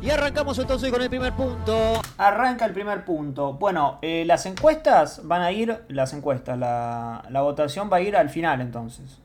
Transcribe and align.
Y 0.00 0.10
arrancamos 0.10 0.56
entonces 0.60 0.92
con 0.92 1.02
el 1.02 1.08
primer 1.08 1.32
punto. 1.32 2.00
Arranca 2.18 2.64
el 2.64 2.72
primer 2.72 3.04
punto. 3.04 3.54
Bueno, 3.54 3.98
eh, 4.00 4.24
las 4.24 4.46
encuestas 4.46 5.26
van 5.26 5.42
a 5.42 5.50
ir, 5.50 5.84
las 5.88 6.12
encuestas, 6.12 6.56
la, 6.56 7.24
votación 7.42 7.90
va 7.92 7.96
a 7.96 8.00
ir 8.00 8.16
al 8.16 8.30
final 8.30 8.60
entonces. 8.60 9.18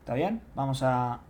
¿Está 0.00 0.14
bien? 0.14 0.40
Vamos 0.54 0.82
a 0.82 1.20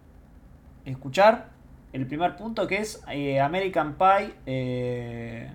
escuchar 0.85 1.49
el 1.93 2.07
primer 2.07 2.37
punto 2.37 2.69
que 2.69 2.79
es 2.79 3.03
eh, 3.11 3.41
American 3.41 3.95
Pie 3.95 4.35
eh, 4.47 5.51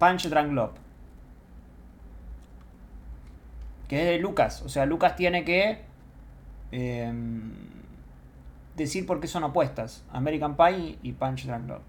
Punch 0.00 0.28
Drunk 0.28 0.52
Love. 0.52 0.74
Que 3.86 4.00
es 4.00 4.06
de 4.06 4.18
Lucas. 4.18 4.60
O 4.62 4.68
sea, 4.68 4.86
Lucas 4.86 5.14
tiene 5.14 5.44
que 5.44 5.84
decir 8.76 9.06
por 9.06 9.20
qué 9.20 9.26
son 9.26 9.44
opuestas. 9.44 10.04
American 10.12 10.56
Pie 10.56 10.98
y 11.02 11.12
Punch 11.12 11.46
Drunk 11.46 11.68
Love. 11.68 11.82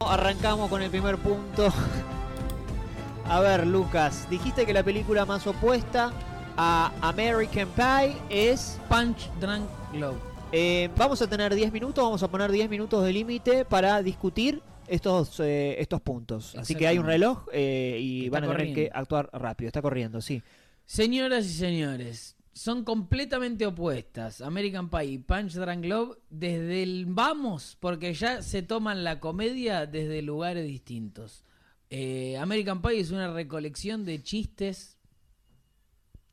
Arrancamos 0.00 0.68
con 0.68 0.82
el 0.82 0.90
primer 0.90 1.16
punto. 1.18 1.68
A 3.28 3.40
ver, 3.40 3.66
Lucas, 3.66 4.28
dijiste 4.30 4.64
que 4.66 4.72
la 4.72 4.84
película 4.84 5.24
más 5.24 5.46
opuesta 5.48 6.12
a 6.56 6.92
American 7.00 7.68
Pie 7.70 8.16
es... 8.30 8.78
Punch 8.88 9.28
Drunk 9.40 9.68
Love. 9.94 10.16
Eh, 10.52 10.88
vamos 10.96 11.20
a 11.22 11.26
tener 11.26 11.54
10 11.54 11.72
minutos, 11.72 12.04
vamos 12.04 12.22
a 12.22 12.28
poner 12.28 12.52
10 12.52 12.70
minutos 12.70 13.04
de 13.04 13.12
límite 13.12 13.64
para 13.64 14.00
discutir 14.00 14.62
estos, 14.86 15.40
eh, 15.40 15.74
estos 15.80 16.00
puntos. 16.00 16.54
Así 16.54 16.76
que 16.76 16.86
hay 16.86 16.98
un 16.98 17.06
reloj 17.06 17.46
eh, 17.52 17.98
y 18.00 18.26
Está 18.26 18.40
van 18.40 18.50
a 18.50 18.56
tener 18.56 18.74
que 18.74 18.90
actuar 18.94 19.28
rápido. 19.32 19.66
Está 19.66 19.82
corriendo, 19.82 20.20
sí. 20.20 20.42
Señoras 20.84 21.46
y 21.46 21.54
señores, 21.54 22.35
son 22.56 22.84
completamente 22.84 23.66
opuestas 23.66 24.40
American 24.40 24.88
Pie 24.88 25.04
y 25.04 25.18
Punch 25.18 25.52
Drunk 25.52 25.84
Love 25.84 26.16
desde 26.30 26.82
el 26.82 27.04
vamos, 27.06 27.76
porque 27.78 28.14
ya 28.14 28.40
se 28.40 28.62
toman 28.62 29.04
la 29.04 29.20
comedia 29.20 29.84
desde 29.84 30.22
lugares 30.22 30.66
distintos. 30.66 31.44
Eh, 31.90 32.38
American 32.38 32.80
Pie 32.80 33.00
es 33.00 33.10
una 33.10 33.30
recolección 33.30 34.06
de 34.06 34.22
chistes. 34.22 34.96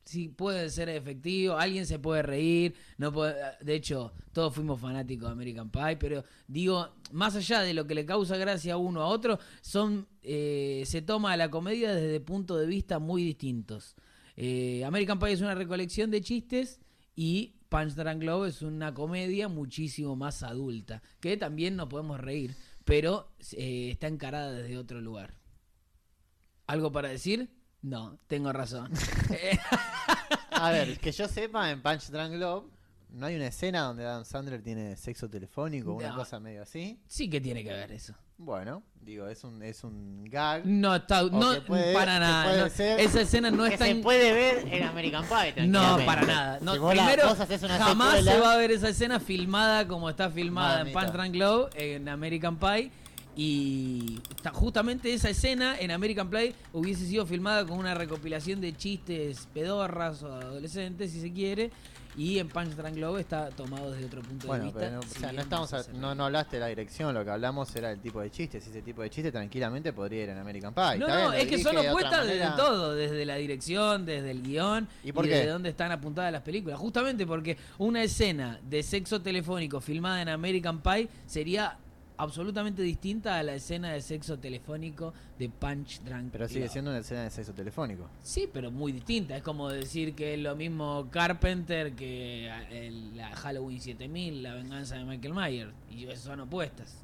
Sí, 0.06 0.28
puede 0.28 0.70
ser 0.70 0.88
efectivo, 0.88 1.56
alguien 1.56 1.84
se 1.86 1.98
puede 1.98 2.22
reír, 2.22 2.74
no 2.96 3.12
puede- 3.12 3.36
de 3.60 3.74
hecho, 3.74 4.12
todos 4.32 4.54
fuimos 4.54 4.80
fanáticos 4.80 5.28
de 5.28 5.32
American 5.32 5.70
Pie, 5.70 5.96
pero 5.98 6.24
digo, 6.46 6.88
más 7.12 7.36
allá 7.36 7.60
de 7.60 7.74
lo 7.74 7.86
que 7.86 7.94
le 7.94 8.06
causa 8.06 8.36
gracia 8.38 8.74
a 8.74 8.76
uno 8.78 9.02
a 9.02 9.06
otro, 9.06 9.38
son 9.60 10.06
eh, 10.22 10.84
se 10.86 11.02
toma 11.02 11.36
la 11.36 11.50
comedia 11.50 11.94
desde 11.94 12.18
puntos 12.20 12.58
de 12.60 12.66
vista 12.66 12.98
muy 12.98 13.22
distintos. 13.24 13.94
Eh, 14.36 14.84
American 14.84 15.18
Pie 15.18 15.32
es 15.32 15.40
una 15.40 15.54
recolección 15.54 16.10
de 16.10 16.20
chistes 16.20 16.80
y 17.14 17.54
Punch 17.68 17.94
Drunk 17.94 18.22
Love 18.22 18.48
es 18.48 18.62
una 18.62 18.94
comedia 18.94 19.48
muchísimo 19.48 20.16
más 20.16 20.42
adulta, 20.42 21.02
que 21.20 21.36
también 21.36 21.76
nos 21.76 21.88
podemos 21.88 22.20
reír, 22.20 22.54
pero 22.84 23.32
eh, 23.52 23.90
está 23.90 24.06
encarada 24.06 24.52
desde 24.52 24.78
otro 24.78 25.00
lugar. 25.00 25.34
¿Algo 26.66 26.92
para 26.92 27.08
decir? 27.08 27.50
No, 27.82 28.18
tengo 28.26 28.52
razón. 28.52 28.92
A 30.50 30.70
ver, 30.70 30.98
que 30.98 31.12
yo 31.12 31.28
sepa, 31.28 31.70
en 31.70 31.82
Punch 31.82 32.10
Drunk 32.10 32.34
Love 32.34 32.64
no 33.14 33.26
hay 33.26 33.36
una 33.36 33.46
escena 33.46 33.82
donde 33.82 34.04
Adam 34.04 34.24
Sandler 34.24 34.62
tiene 34.62 34.96
sexo 34.96 35.28
telefónico 35.28 35.92
o 35.92 35.96
una 35.96 36.08
No. 36.10 36.16
cosa 36.16 36.40
medio 36.40 36.62
así. 36.62 36.98
sí 37.06 37.30
que 37.30 37.40
tiene 37.40 37.62
que 37.64 37.70
ver 37.72 37.92
eso. 37.92 38.14
Bueno, 38.36 38.82
digo, 39.00 39.28
es 39.28 39.44
un, 39.44 39.62
es 39.62 39.84
un 39.84 40.24
gag. 40.24 40.66
No 40.66 40.96
está, 40.96 41.22
no, 41.22 41.54
puede- 41.64 41.94
para 41.94 42.18
nada. 42.18 42.56
no. 42.58 42.66
Esa 42.66 43.20
escena 43.20 43.50
no 43.52 43.64
que 43.64 43.74
está 43.74 43.84
se 43.84 43.92
en- 43.92 44.02
puede 44.02 44.32
ver 44.32 44.66
en 44.74 44.82
American 44.82 45.24
Pie. 45.24 45.54
No, 45.68 45.98
para 46.04 46.22
nada. 46.22 46.58
No, 46.60 46.72
Si 46.74 46.78
primero, 46.80 47.32
una 47.32 47.78
jamás 47.78 48.14
secuela- 48.16 48.32
se 48.32 48.40
va 48.40 48.52
a 48.54 48.56
ver 48.56 48.72
esa 48.72 48.88
escena 48.88 49.20
filmada 49.20 49.86
como 49.86 50.10
está 50.10 50.28
filmada 50.30 50.80
en 50.80 50.92
Mamita. 50.92 51.00
Punch 51.00 51.12
Drunk 51.12 51.34
Love, 51.36 51.70
en 51.76 52.08
American 52.08 52.58
Pie. 52.58 52.90
Y 53.36 54.20
justamente 54.52 55.12
esa 55.12 55.28
escena 55.28 55.76
en 55.78 55.90
American 55.90 56.30
Pie 56.30 56.54
hubiese 56.72 57.06
sido 57.06 57.26
filmada 57.26 57.66
con 57.66 57.78
una 57.78 57.92
recopilación 57.94 58.60
de 58.60 58.76
chistes 58.76 59.48
pedorras 59.52 60.22
o 60.22 60.32
adolescentes, 60.32 61.10
si 61.12 61.20
se 61.20 61.32
quiere. 61.32 61.70
Y 62.16 62.38
en 62.38 62.48
Punch 62.48 62.70
Drunk 62.76 62.96
Love 62.96 63.18
está 63.20 63.48
tomado 63.50 63.90
desde 63.90 64.06
otro 64.06 64.22
punto 64.22 64.46
Bueno, 64.46 64.64
de 64.64 64.70
vista. 64.70 64.80
pero 64.80 64.92
no, 64.92 65.00
o 65.00 65.02
si 65.02 65.08
sea, 65.08 65.20
no, 65.26 65.30
bien 65.32 65.40
estamos 65.42 65.72
a- 65.74 65.92
no, 65.94 66.14
no 66.14 66.24
hablaste 66.26 66.56
de 66.56 66.60
la 66.60 66.66
dirección, 66.68 67.12
lo 67.14 67.24
que 67.24 67.30
hablamos 67.30 67.74
era 67.74 67.90
el 67.90 68.00
tipo 68.00 68.20
de 68.20 68.30
chistes. 68.30 68.66
Ese 68.66 68.82
tipo 68.82 69.02
de 69.02 69.10
chiste 69.10 69.32
tranquilamente 69.32 69.92
podría 69.92 70.22
ir 70.24 70.28
en 70.28 70.38
American 70.38 70.72
Pie. 70.74 70.98
No, 70.98 71.08
no, 71.08 71.32
es 71.32 71.46
que 71.46 71.58
son 71.58 71.74
de 71.74 71.88
opuestas 71.90 72.26
desde 72.26 72.50
todo, 72.56 72.94
desde 72.94 73.24
la 73.26 73.36
dirección, 73.36 74.06
desde 74.06 74.30
el 74.30 74.42
guion 74.42 74.86
¿Y 75.02 75.12
por 75.12 75.26
desde 75.26 75.46
dónde 75.48 75.70
están 75.70 75.90
apuntadas 75.92 76.30
las 76.32 76.42
películas. 76.42 76.78
Justamente 76.78 77.26
porque 77.26 77.56
una 77.78 78.02
escena 78.02 78.60
de 78.62 78.82
sexo 78.82 79.20
telefónico 79.20 79.80
filmada 79.80 80.22
en 80.22 80.28
American 80.28 80.80
Pie 80.80 81.08
sería 81.26 81.76
absolutamente 82.16 82.82
distinta 82.82 83.38
a 83.38 83.42
la 83.42 83.54
escena 83.54 83.92
de 83.92 84.00
sexo 84.00 84.38
telefónico 84.38 85.12
de 85.38 85.48
Punch 85.48 86.00
Drunk 86.02 86.30
Pero 86.32 86.46
sigue 86.48 86.60
Love. 86.60 86.72
siendo 86.72 86.90
una 86.90 87.00
escena 87.00 87.24
de 87.24 87.30
sexo 87.30 87.52
telefónico. 87.52 88.08
Sí, 88.22 88.48
pero 88.52 88.70
muy 88.70 88.92
distinta. 88.92 89.36
Es 89.36 89.42
como 89.42 89.68
decir 89.68 90.14
que 90.14 90.34
es 90.34 90.40
lo 90.40 90.54
mismo 90.56 91.08
Carpenter 91.10 91.92
que 91.94 92.48
el- 92.70 93.16
la 93.16 93.34
Halloween 93.36 93.80
7000, 93.80 94.42
la 94.42 94.54
venganza 94.54 94.96
de 94.96 95.04
Michael 95.04 95.34
Myers. 95.34 95.72
Y 95.90 96.06
son 96.16 96.40
opuestas. 96.40 96.98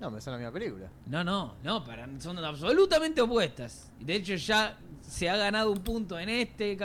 No, 0.00 0.10
me 0.10 0.20
suena 0.20 0.38
la 0.38 0.44
misma 0.44 0.58
película. 0.58 0.90
No, 1.06 1.24
no, 1.24 1.54
no, 1.64 1.82
para, 1.84 2.06
son 2.20 2.36
absolutamente 2.38 3.20
opuestas. 3.22 3.90
De 3.98 4.16
hecho, 4.16 4.34
ya 4.34 4.76
se 5.00 5.30
ha 5.30 5.36
ganado 5.36 5.70
un 5.72 5.78
punto 5.78 6.18
en 6.18 6.28
este 6.28 6.76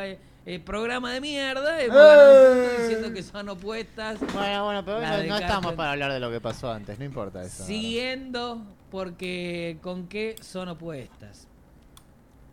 eh, 0.45 0.59
programa 0.59 1.13
de 1.13 1.21
mierda. 1.21 1.77
Punto 1.87 2.81
diciendo 2.81 3.13
que 3.13 3.23
son 3.23 3.49
opuestas. 3.49 4.19
Bueno, 4.33 4.65
bueno, 4.65 4.83
pero 4.85 4.99
no, 5.27 5.37
estamos 5.37 5.73
para 5.73 5.91
hablar 5.91 6.11
de 6.11 6.19
lo 6.19 6.31
que 6.31 6.41
pasó 6.41 6.71
antes, 6.71 6.97
no 6.99 7.05
importa 7.05 7.41
eso. 7.43 7.63
Siguiendo, 7.65 8.63
porque 8.89 9.77
¿con 9.81 10.07
qué 10.07 10.35
son 10.41 10.69
opuestas? 10.69 11.47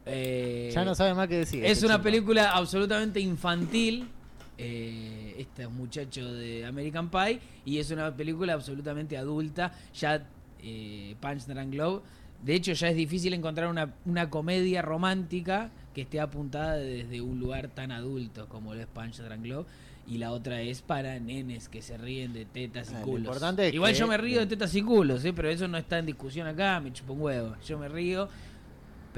Eh, 0.07 0.71
Ya 0.75 0.85
no 0.85 0.95
sabe 0.95 1.15
más 1.15 1.29
qué 1.29 1.39
decir. 1.39 1.65
es 1.65 1.73
este 1.73 1.87
una 1.87 1.97
chico. 1.97 2.05
película 2.05 2.51
absolutamente 2.53 3.21
infantil. 3.21 4.09
Eh, 4.61 5.37
este 5.39 5.69
muchacho 5.69 6.33
de 6.35 6.67
American 6.67 7.11
Pie. 7.11 7.41
Y 7.65 7.79
es 7.79 7.91
una 7.91 8.15
película 8.15 8.55
absolutamente 8.55 9.17
adulta. 9.17 9.73
Ya 9.95 10.27
eh, 10.63 11.15
Punch 11.21 11.45
Drunk 11.47 11.75
Love. 11.75 12.03
De 12.43 12.55
hecho, 12.55 12.73
ya 12.73 12.89
es 12.89 12.97
difícil 12.97 13.35
encontrar 13.35 13.69
una, 13.69 13.95
una 14.07 14.31
comedia 14.31 14.81
romántica 14.83 15.71
que 15.95 16.03
esté 16.03 16.21
apuntada 16.21 16.77
desde 16.77 17.21
un 17.21 17.41
lugar 17.41 17.69
tan 17.69 17.91
adulto 17.91 18.49
como 18.49 18.75
lo 18.75 18.81
es 18.81 18.87
Punch 18.87 19.17
Drunk 19.19 19.45
Love. 19.47 19.67
Y 20.07 20.17
la 20.17 20.33
otra 20.33 20.63
es 20.63 20.81
para 20.81 21.19
nenes 21.19 21.69
que 21.69 21.83
se 21.83 21.99
ríen 21.99 22.33
de 22.33 22.47
tetas 22.47 22.91
y 22.91 22.95
Ah, 22.95 23.01
lo 23.01 23.05
culos. 23.05 23.21
importante 23.27 23.69
Igual 23.69 23.93
que- 23.93 23.99
yo 23.99 24.07
me 24.07 24.17
río 24.17 24.41
de 24.41 24.47
tetas 24.47 24.75
y 24.75 24.81
culos, 24.81 25.23
¿eh? 25.25 25.35
pero 25.35 25.51
eso 25.51 25.69
no 25.69 25.77
está 25.77 25.99
en 25.99 26.07
discusión 26.07 26.47
acá, 26.47 26.81
me 26.81 26.93
chupo 26.95 27.13
un 27.13 27.21
huevo. 27.21 27.57
Yo 27.67 27.79
me 27.79 27.89
río, 27.89 28.27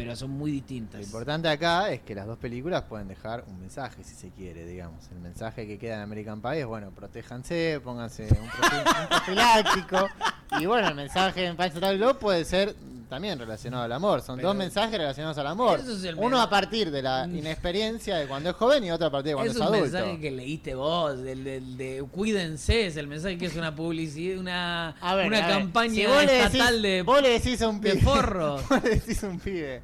pero 0.05 0.17
son 0.17 0.31
muy 0.31 0.51
distintas. 0.51 1.01
Lo 1.01 1.07
importante 1.07 1.49
acá 1.49 1.91
es 1.93 2.01
que 2.01 2.15
las 2.15 2.27
dos 2.27 2.39
películas 2.39 2.83
pueden 2.89 3.09
dejar 3.09 3.45
un 3.49 3.61
mensaje, 3.61 4.03
si 4.05 4.15
se 4.15 4.31
quiere, 4.31 4.65
digamos. 4.67 5.09
El 5.11 5.21
mensaje 5.21 5.67
que 5.67 5.79
queda 5.79 5.97
en 5.97 6.01
American 6.03 6.41
Pie 6.41 6.61
es, 6.61 6.67
bueno, 6.67 6.91
protéjanse, 6.91 7.81
pónganse 7.83 8.29
un, 8.31 8.39
un 8.39 9.09
profiláctico. 9.09 10.09
Y 10.61 10.67
bueno, 10.67 10.89
el 10.89 10.97
mensaje 10.97 11.47
en 11.47 11.57
Punch 11.57 11.75
Drunk 11.75 12.01
Love 12.01 12.17
puede 12.19 12.45
ser 12.45 12.75
también 13.09 13.39
relacionado 13.39 13.85
al 13.85 13.93
amor. 13.93 14.21
Son 14.21 14.35
Pero- 14.35 14.49
dos 14.49 14.57
mensajes 14.57 14.99
relacionados 14.99 15.39
al 15.39 15.47
amor. 15.47 15.79
Es 15.79 16.03
el 16.03 16.17
Uno 16.17 16.41
a 16.41 16.51
partir 16.51 16.91
de 16.91 17.03
la 17.03 17.25
inexperiencia 17.33 18.17
de 18.17 18.27
cuando 18.27 18.51
es 18.51 18.57
joven 18.57 18.83
y 18.83 18.91
otro 18.91 19.07
a 19.07 19.11
partir 19.13 19.29
de 19.31 19.35
cuando 19.35 19.53
es 19.53 19.61
adulto. 19.61 19.81
mensaje 19.83 20.19
que 20.21 20.31
leíste 20.33 20.75
vos, 20.75 21.23
de 21.23 22.05
cuídense, 22.11 22.87
es 22.87 22.97
el 22.97 23.07
mensaje 23.07 23.39
que 23.39 23.47
es 23.47 23.55
una 23.55 23.77
publicidad, 23.77 24.39
una, 24.39 24.97
ver, 25.15 25.31
campaña 25.41 25.95
si 25.95 26.01
estatal 26.03 26.75
decís- 26.77 26.83
de, 26.83 27.03
Vos 27.03 27.23
le 27.23 27.29
decís 27.29 27.63
a 27.63 27.69
un 27.69 27.81
de 27.81 27.91
pibe. 27.93 28.03
forro. 28.03 28.57
vos 28.69 28.83
le 28.83 28.91
decís 28.91 29.23
a 29.23 29.29
un 29.29 29.39
pibe 29.39 29.83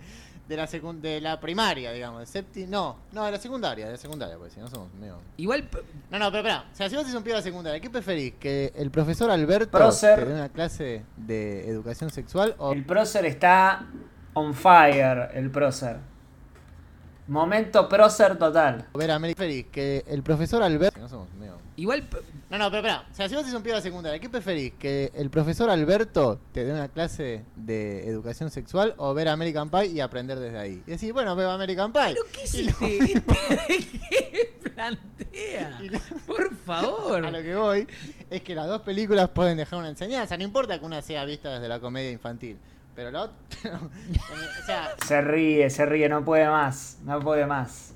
de 0.49 0.57
la, 0.57 0.67
secund- 0.69 1.01
de 1.01 1.21
la 1.21 1.41
primaria, 1.41 1.93
digamos. 1.93 2.21
De 2.21 2.27
septi 2.27 2.67
no, 2.67 2.97
no, 3.13 3.25
de 3.25 3.33
la 3.33 3.39
secundaria, 3.39 3.87
de 3.87 3.93
la 3.93 3.99
secundaria, 3.99 4.37
porque 4.37 4.55
si 4.55 4.61
no 4.61 4.69
somos 4.69 4.93
medio. 4.95 5.19
Igual, 5.37 5.69
No, 6.11 6.19
no, 6.19 6.27
pero 6.31 6.39
espera. 6.49 6.65
O 6.73 6.77
sea, 6.77 6.89
si 6.89 6.95
vos 6.97 7.05
sos 7.05 7.15
un 7.15 7.23
pibe 7.23 7.33
de 7.35 7.41
la 7.41 7.43
secundaria, 7.43 7.81
¿qué 7.81 7.91
preferís? 7.91 8.35
¿Que 8.39 8.73
el 8.77 8.91
profesor 8.91 9.31
Alberto 9.31 9.77
Prócer. 9.77 10.21
te 10.21 10.25
dé 10.27 10.35
una 10.35 10.49
clase 10.49 11.05
de 11.17 11.69
educación 11.69 12.11
sexual 12.11 12.55
o 12.59 12.73
El 12.73 12.85
prócer 12.85 13.25
está 13.27 13.87
on 14.35 14.55
fire, 14.55 15.31
el 15.35 15.51
prócer. 15.51 15.97
Momento 17.29 17.89
prócer 17.89 18.39
total. 18.39 18.87
ver 18.95 19.11
a 19.11 19.17
América? 19.17 19.39
¿Preferís 19.39 19.67
que 19.67 20.05
el 20.07 20.23
profesor 20.23 20.63
Alberto... 20.63 20.95
Si 20.95 21.01
no 21.01 21.09
somos 21.09 21.33
medio... 21.35 21.57
igual, 21.77 22.09
No, 22.51 22.59
no, 22.59 22.71
pero 22.71 22.79
espera. 22.79 23.05
O 23.11 23.15
sea, 23.15 23.29
si 23.29 23.35
vos 23.35 23.45
sos 23.45 23.55
un 23.55 23.63
pibe 23.63 23.73
de 23.73 23.79
la 23.79 23.83
secundaria, 23.83 24.19
¿qué 24.19 24.29
preferís? 24.29 24.73
¿Que 24.79 25.11
el 25.15 25.31
profesor 25.31 25.69
Alberto 25.71 26.41
te 26.53 26.65
dé 26.65 26.73
una 26.73 26.89
clase 26.89 27.45
de 27.57 28.09
educación 28.09 28.51
sexual 28.51 28.95
o 28.99 29.13
ver 29.15 29.29
American 29.29 29.69
Pie 29.71 29.87
y 29.87 30.01
aprender 30.01 30.39
desde 30.39 30.59
ahí? 30.59 30.83
Y 30.87 30.91
decís, 30.93 31.13
bueno, 31.13 31.35
veo 31.37 31.51
American 31.51 31.93
Pie. 31.93 32.15
¿pero 32.15 32.23
qué 32.33 32.43
es 32.45 32.55
Y 32.55 32.65
lo- 32.65 32.71
este? 32.71 33.19
¿Qué 34.31 34.61
plantea? 34.75 35.79
Y 35.83 35.89
lo- 35.91 35.99
Por 36.27 36.55
favor. 36.57 37.27
A 37.27 37.31
lo 37.31 37.43
que 37.43 37.55
voy 37.55 37.87
es 38.31 38.43
que 38.43 38.55
las 38.55 38.67
dos 38.67 38.83
películas 38.83 39.29
pueden 39.31 39.57
dejar 39.59 39.79
una 39.79 39.89
enseñanza. 39.91 40.37
No 40.37 40.45
importa 40.45 40.79
que 40.79 40.85
una 40.87 41.03
sea 41.03 41.25
vista 41.25 41.51
desde 41.55 41.69
la 41.69 41.79
comedia 41.81 42.11
infantil. 42.11 42.57
Pero 42.95 43.11
la 43.11 43.23
otra. 43.25 43.37
o 44.63 44.67
sea, 44.67 44.95
Se 45.07 45.21
ríe, 45.21 45.69
se 45.69 45.85
ríe, 45.85 46.09
no 46.09 46.25
puede 46.25 46.47
más. 46.49 46.97
No 47.05 47.21
puede 47.21 47.45
más. 47.45 47.93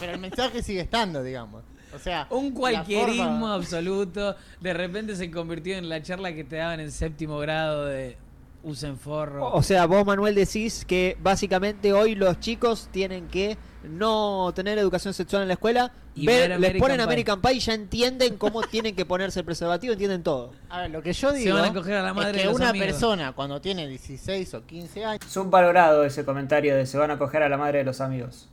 pero 0.00 0.12
el 0.12 0.18
mensaje 0.20 0.62
sigue 0.62 0.80
estando, 0.80 1.22
digamos. 1.22 1.62
O 1.94 1.98
sea, 1.98 2.26
Un 2.30 2.52
cualquierismo 2.52 3.24
forma- 3.24 3.54
absoluto. 3.54 4.36
De 4.60 4.72
repente 4.74 5.16
se 5.16 5.30
convirtió 5.30 5.76
en 5.76 5.88
la 5.88 6.02
charla 6.02 6.32
que 6.34 6.44
te 6.44 6.56
daban 6.56 6.80
en 6.80 6.90
séptimo 6.90 7.38
grado 7.38 7.86
de 7.86 8.16
usen 8.62 8.98
forro. 8.98 9.52
O 9.52 9.62
sea, 9.62 9.84
vos, 9.86 10.06
Manuel, 10.06 10.34
decís 10.34 10.84
que 10.86 11.16
básicamente 11.22 11.92
hoy 11.92 12.14
los 12.14 12.40
chicos 12.40 12.88
tienen 12.90 13.28
que 13.28 13.58
no 13.82 14.50
tener 14.54 14.78
educación 14.78 15.12
sexual 15.12 15.42
en 15.42 15.48
la 15.48 15.54
escuela, 15.54 15.92
Y 16.14 16.24
ver- 16.24 16.48
ver 16.48 16.48
les 16.48 16.56
American 16.56 16.80
ponen 16.80 16.96
Pie. 16.96 17.04
American 17.04 17.40
Pie 17.42 17.52
y 17.52 17.58
ya 17.60 17.74
entienden 17.74 18.36
cómo 18.38 18.62
tienen 18.70 18.96
que 18.96 19.04
ponerse 19.04 19.40
el 19.40 19.44
preservativo, 19.44 19.92
entienden 19.92 20.22
todo. 20.22 20.52
A 20.70 20.80
ver, 20.80 20.90
lo 20.90 21.02
que 21.02 21.12
yo 21.12 21.30
Se 21.32 21.36
digo 21.36 21.56
van 21.58 21.66
a 21.70 21.74
coger 21.74 21.94
a 21.96 22.02
la 22.02 22.14
madre 22.14 22.38
es 22.40 22.48
que 22.48 22.54
una 22.54 22.70
amigos. 22.70 22.86
persona 22.88 23.32
cuando 23.32 23.60
tiene 23.60 23.86
16 23.86 24.54
o 24.54 24.64
15 24.64 25.04
años 25.04 25.20
Subvalorado 25.28 26.02
ese 26.04 26.24
comentario 26.24 26.74
de 26.74 26.86
se 26.86 26.96
van 26.96 27.10
a 27.10 27.18
coger 27.18 27.42
a 27.42 27.50
la 27.50 27.58
madre 27.58 27.78
de 27.80 27.84
los 27.84 28.00
amigos. 28.00 28.48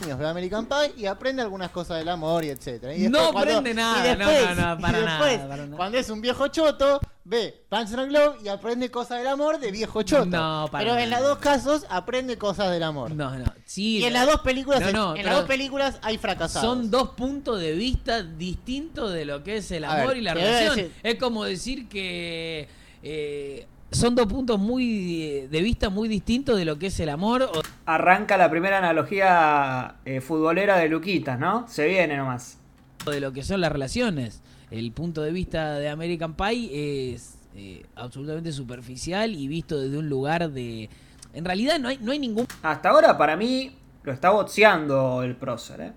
Ve 0.00 0.26
American 0.26 0.66
Pie 0.66 0.92
y 0.96 1.06
aprende 1.06 1.42
algunas 1.42 1.70
cosas 1.70 1.98
del 1.98 2.08
amor 2.08 2.44
y 2.44 2.48
etcétera. 2.50 2.94
Y 2.94 3.08
No 3.08 3.18
después 3.18 3.32
cuando- 3.32 3.50
aprende 3.58 3.74
nada, 3.74 3.98
y 3.98 4.16
no, 4.18 4.28
después- 4.28 4.56
no, 4.56 4.74
no, 4.74 4.80
para 4.80 4.98
y 4.98 5.02
nada, 5.04 5.18
después, 5.26 5.48
para 5.48 5.64
nada. 5.66 5.76
Cuando 5.76 5.98
es 5.98 6.10
un 6.10 6.20
viejo 6.20 6.48
choto, 6.48 7.00
ve 7.24 7.64
Panzer 7.68 8.00
and 8.00 8.08
Glove 8.10 8.36
y 8.44 8.48
aprende 8.48 8.90
cosas 8.90 9.18
del 9.18 9.28
amor 9.28 9.60
de 9.60 9.70
viejo 9.70 10.02
choto. 10.02 10.26
No, 10.26 10.68
para 10.70 10.84
Pero 10.84 10.98
en 10.98 11.10
los 11.10 11.20
dos 11.20 11.38
casos 11.38 11.86
aprende 11.88 12.36
cosas 12.38 12.70
del 12.72 12.82
amor. 12.82 13.12
No, 13.12 13.36
no. 13.38 13.44
Sí, 13.64 13.98
Y 13.98 14.04
en 14.04 14.12
las 14.12 14.26
dos 14.26 14.40
películas, 14.40 14.92
No, 14.92 15.14
en 15.14 15.24
las 15.24 15.36
dos 15.36 15.44
películas 15.44 15.98
hay 16.02 16.18
fracasados. 16.18 16.68
Son 16.68 16.90
dos 16.90 17.10
puntos 17.10 17.60
de 17.60 17.72
vista 17.72 18.22
distintos 18.22 19.12
de 19.12 19.24
lo 19.24 19.42
que 19.44 19.58
es 19.58 19.70
el 19.70 19.84
amor 19.84 20.08
ver, 20.08 20.16
y 20.16 20.20
la 20.22 20.34
relación. 20.34 20.90
Es 21.02 21.14
como 21.16 21.44
decir 21.44 21.88
que 21.88 22.68
eh, 23.04 23.66
son 23.92 24.14
dos 24.14 24.26
puntos 24.26 24.58
muy 24.58 25.46
de 25.50 25.62
vista 25.62 25.90
muy 25.90 26.08
distintos 26.08 26.56
de 26.56 26.64
lo 26.64 26.78
que 26.78 26.86
es 26.86 27.00
el 27.00 27.08
amor. 27.08 27.50
Arranca 27.86 28.36
la 28.36 28.50
primera 28.50 28.78
analogía 28.78 29.96
eh, 30.04 30.20
futbolera 30.20 30.78
de 30.78 30.88
Luquitas, 30.88 31.38
¿no? 31.38 31.66
Se 31.68 31.86
viene 31.86 32.16
nomás. 32.16 32.58
de 33.06 33.20
lo 33.20 33.32
que 33.32 33.42
son 33.42 33.60
las 33.60 33.72
relaciones. 33.72 34.42
El 34.70 34.90
punto 34.92 35.22
de 35.22 35.32
vista 35.32 35.74
de 35.74 35.88
American 35.88 36.34
Pie 36.34 37.12
es 37.12 37.38
eh, 37.54 37.84
absolutamente 37.94 38.52
superficial 38.52 39.34
y 39.34 39.46
visto 39.48 39.78
desde 39.78 39.98
un 39.98 40.08
lugar 40.08 40.50
de... 40.50 40.88
En 41.34 41.44
realidad 41.44 41.78
no 41.78 41.88
hay, 41.88 41.98
no 41.98 42.12
hay 42.12 42.18
ningún 42.18 42.46
Hasta 42.62 42.90
ahora, 42.90 43.16
para 43.16 43.36
mí, 43.36 43.72
lo 44.02 44.12
está 44.12 44.30
boxeando 44.30 45.22
el 45.22 45.36
prócer, 45.36 45.80
¿eh? 45.80 45.92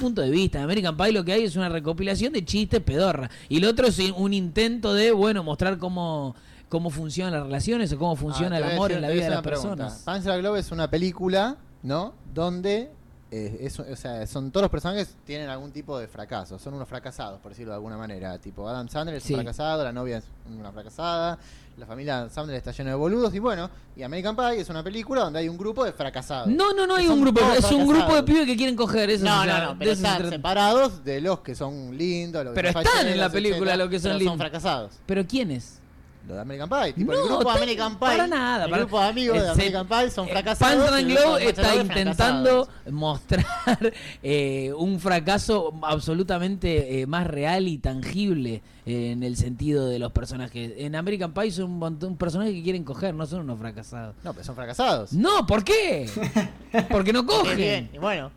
punto 0.00 0.22
de 0.22 0.30
vista. 0.30 0.58
En 0.58 0.64
American 0.64 0.96
Pie 0.96 1.12
lo 1.12 1.24
que 1.24 1.32
hay 1.32 1.44
es 1.44 1.56
una 1.56 1.68
recopilación 1.68 2.32
de 2.32 2.44
chistes 2.44 2.80
pedorra. 2.80 3.30
Y 3.48 3.60
lo 3.60 3.68
otro 3.68 3.86
es 3.86 3.98
un 3.98 4.32
intento 4.32 4.94
de, 4.94 5.12
bueno, 5.12 5.44
mostrar 5.44 5.78
cómo, 5.78 6.34
cómo 6.72 6.88
funcionan 6.88 7.34
las 7.34 7.42
relaciones 7.42 7.92
o 7.92 7.98
cómo 7.98 8.16
funciona 8.16 8.56
Ah, 8.56 8.60
el 8.60 8.64
amor 8.72 8.88
decir- 8.88 8.96
en 8.96 9.02
la 9.02 9.08
vida 9.10 9.24
de 9.24 9.30
las 9.30 9.42
pregunta. 9.42 9.68
personas. 9.76 10.02
Panzer 10.06 10.32
and 10.32 10.40
Glove 10.40 10.58
es 10.58 10.72
una 10.72 10.88
película, 10.88 11.56
¿no? 11.82 12.14
Donde 12.32 12.90
eh, 13.34 13.58
es- 13.60 13.78
o 13.80 13.96
sea, 13.96 14.26
son 14.26 14.50
todos 14.50 14.62
los 14.64 14.70
personajes 14.70 15.14
tienen 15.24 15.48
algún 15.48 15.70
tipo 15.72 15.98
de 15.98 16.06
fracaso, 16.06 16.58
son 16.58 16.74
unos 16.74 16.86
fracasados, 16.88 17.40
por 17.40 17.52
decirlo 17.52 17.72
de 17.72 17.76
alguna 17.76 17.96
manera. 17.96 18.38
Tipo, 18.38 18.68
Adam 18.68 18.88
Sandler 18.90 19.16
es 19.16 19.22
Sí. 19.22 19.32
un 19.34 19.40
fracasado, 19.40 19.82
la 19.84 19.90
novia 19.92 20.18
es 20.18 20.24
una 20.58 20.70
fracasada, 20.70 21.38
la 21.78 21.86
familia 21.86 22.28
Sandler 22.30 22.56
está 22.58 22.72
llena 22.72 22.90
de 22.90 22.96
boludos 22.96 23.34
y 23.34 23.38
bueno, 23.38 23.70
y 23.96 24.02
American 24.02 24.36
Pie 24.36 24.60
es 24.60 24.68
una 24.68 24.82
película 24.82 25.22
donde 25.22 25.38
hay 25.38 25.48
un 25.48 25.56
grupo 25.56 25.82
de 25.84 25.92
fracasados. 25.92 26.48
No, 26.48 26.74
no, 26.74 26.86
no 26.86 26.94
hay 26.96 27.08
un 27.08 27.20
grupo, 27.22 27.40
es 27.56 27.70
un 27.70 27.86
grupo 27.86 28.14
de 28.14 28.22
pibes 28.22 28.44
que 28.46 28.54
quieren 28.56 28.76
coger. 28.76 29.08
Eso 29.10 29.24
No, 29.24 29.44
no, 29.46 29.64
no, 29.64 29.78
pero 29.78 29.92
están 29.92 30.28
separados 30.28 31.02
de 31.04 31.20
los 31.22 31.40
que 31.40 31.54
son 31.54 31.96
lindos, 31.96 32.44
los 32.44 32.52
que 32.54 32.62
Pero 32.62 32.80
están 32.80 33.06
en 33.08 33.18
la 33.18 33.30
película 33.30 33.72
etcétera, 33.72 33.76
los 33.78 33.88
que 33.90 33.98
son 34.00 34.10
lindos. 34.18 34.32
son 34.32 34.38
fracasados. 34.38 34.92
¿Pero 35.06 35.26
quiénes? 35.26 35.80
Los 36.26 36.36
de 36.36 36.40
American 36.40 36.68
Pie, 36.68 36.92
tipo 36.92 37.12
el 37.12 37.18
No, 37.18 37.26
grupo 37.38 37.50
American 37.50 37.90
Pie. 37.92 37.98
para 37.98 38.26
nada, 38.28 38.64
El 38.66 38.70
para- 38.70 38.82
grupo 38.84 39.00
de 39.00 39.06
amigos 39.08 39.42
de 39.42 39.48
American 39.50 39.86
Pie 39.88 40.10
son 40.10 40.28
eh, 40.28 40.30
fracasados. 40.32 40.90
Panzer 40.90 41.00
y 41.00 41.02
and 41.12 41.20
Globe 41.20 41.48
está 41.48 41.74
intentando 41.76 42.64
fracasados. 42.66 42.92
mostrar 42.92 43.46
eh, 44.22 44.72
un 44.76 45.00
fracaso 45.00 45.74
absolutamente 45.82 47.00
eh, 47.00 47.06
más 47.06 47.26
real 47.26 47.66
y 47.68 47.78
tangible 47.78 48.62
eh, 48.86 49.10
en 49.12 49.22
el 49.24 49.36
sentido 49.36 49.86
de 49.88 49.98
los 49.98 50.12
personajes. 50.12 50.72
En 50.76 50.94
American 50.94 51.32
Pie 51.34 51.50
son 51.50 51.64
un 51.72 51.78
montón 51.78 52.16
personajes 52.16 52.54
que 52.54 52.62
quieren 52.62 52.84
coger, 52.84 53.14
no 53.14 53.26
son 53.26 53.40
unos 53.40 53.58
fracasados. 53.58 54.14
No, 54.22 54.32
pero 54.32 54.44
son 54.44 54.54
fracasados. 54.54 55.12
No, 55.12 55.46
¿por 55.46 55.64
qué? 55.64 56.08
Porque 56.90 57.12
no 57.12 57.26
Qué 57.26 57.54
bien, 57.56 57.84
cogen. 57.86 57.90
y 57.94 57.98
bueno, 57.98 58.30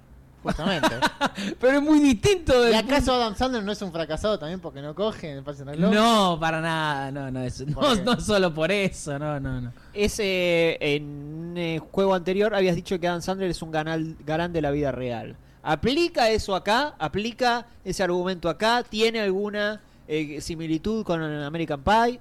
justamente. 0.46 0.90
Pero 1.60 1.78
es 1.78 1.82
muy 1.82 2.00
distinto 2.00 2.62
del 2.62 2.74
¿Y 2.74 2.76
acaso 2.76 3.14
Adam 3.14 3.36
Sandler 3.36 3.64
no 3.64 3.72
es 3.72 3.82
un 3.82 3.92
fracasado 3.92 4.38
también 4.38 4.60
porque 4.60 4.82
no 4.82 4.94
coge 4.94 5.32
en 5.32 5.38
el 5.38 5.44
and 5.48 5.76
Globe? 5.78 5.96
No, 5.96 6.38
para 6.40 6.62
nada, 6.62 7.12
no, 7.12 7.32
no, 7.32 7.42
eso, 7.44 7.66
¿Por 7.66 8.02
no, 8.04 8.20
solo 8.20 8.54
por 8.54 8.72
eso, 8.72 9.18
no, 9.18 9.40
no, 9.40 9.62
no. 9.62 9.74
Ese, 9.94 10.78
en 10.80 11.04
un 11.04 11.58
eh, 11.58 11.80
juego 11.92 12.14
anterior 12.14 12.54
habías 12.54 12.76
dicho 12.76 13.00
que 13.00 13.08
Adam 13.08 13.22
Sandler 13.22 13.50
es 13.50 13.62
un 13.62 13.72
ganal- 13.72 14.16
galán 14.26 14.54
de 14.54 14.62
la 14.62 14.72
vida 14.72 14.92
real. 14.92 15.36
¿Aplica 15.64 16.30
eso 16.30 16.56
acá? 16.56 16.94
¿Aplica 17.00 17.66
ese 17.84 18.04
argumento 18.04 18.50
acá? 18.50 18.84
¿Tiene 18.88 19.20
alguna 19.22 19.82
eh, 20.08 20.40
similitud 20.40 21.04
con 21.04 21.24
American 21.24 21.82
Pie? 21.82 22.20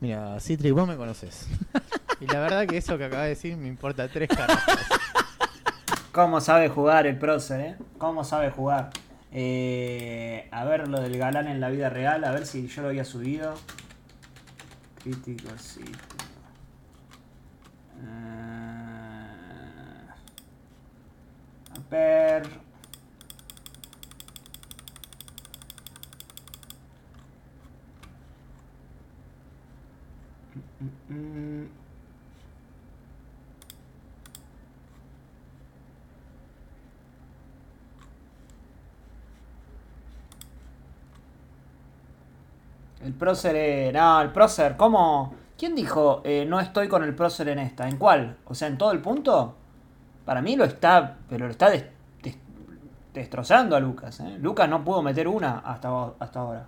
Mira, 0.00 0.38
Citric, 0.40 0.74
vos 0.74 0.86
me 0.86 0.96
conoces. 0.96 1.46
y 2.20 2.26
la 2.26 2.40
verdad 2.40 2.66
que 2.66 2.76
eso 2.76 2.98
que 2.98 3.04
acabas 3.04 3.24
de 3.24 3.30
decir 3.30 3.56
me 3.56 3.68
importa 3.68 4.08
tres 4.08 4.28
caras. 4.28 4.58
¿Cómo 6.12 6.40
sabe 6.40 6.68
jugar 6.68 7.06
el 7.06 7.18
prócer, 7.18 7.60
eh? 7.60 7.76
¿Cómo 7.98 8.24
sabe 8.24 8.50
jugar? 8.50 8.90
Eh, 9.32 10.48
a 10.50 10.64
ver 10.64 10.88
lo 10.88 11.00
del 11.00 11.16
galán 11.18 11.46
en 11.46 11.60
la 11.60 11.70
vida 11.70 11.88
real, 11.88 12.24
a 12.24 12.32
ver 12.32 12.46
si 12.46 12.66
yo 12.66 12.82
lo 12.82 12.88
había 12.88 13.04
subido. 13.04 13.54
Crítico, 15.02 15.48
sí. 15.58 15.84
Eh, 18.02 18.06
a 21.76 21.90
ver. 21.90 22.48
Mm, 30.80 31.14
mm, 31.14 31.79
El 43.02 43.14
prócer, 43.14 43.92
no, 43.94 44.20
el 44.20 44.30
prócer, 44.32 44.76
¿cómo? 44.76 45.34
¿Quién 45.58 45.74
dijo 45.74 46.22
eh, 46.24 46.44
no 46.46 46.60
estoy 46.60 46.88
con 46.88 47.02
el 47.02 47.14
prócer 47.14 47.48
en 47.48 47.58
esta? 47.58 47.88
¿En 47.88 47.96
cuál? 47.96 48.36
O 48.46 48.54
sea, 48.54 48.68
¿en 48.68 48.78
todo 48.78 48.92
el 48.92 49.00
punto? 49.00 49.54
Para 50.24 50.42
mí 50.42 50.56
lo 50.56 50.64
está, 50.64 51.18
pero 51.28 51.46
lo 51.46 51.50
está 51.52 51.70
des- 51.70 51.86
des- 52.22 52.38
destrozando 53.14 53.76
a 53.76 53.80
Lucas. 53.80 54.20
¿eh? 54.20 54.38
Lucas 54.40 54.68
no 54.68 54.84
pudo 54.84 55.02
meter 55.02 55.28
una 55.28 55.60
hasta, 55.60 55.90
hasta 56.18 56.40
ahora. 56.40 56.66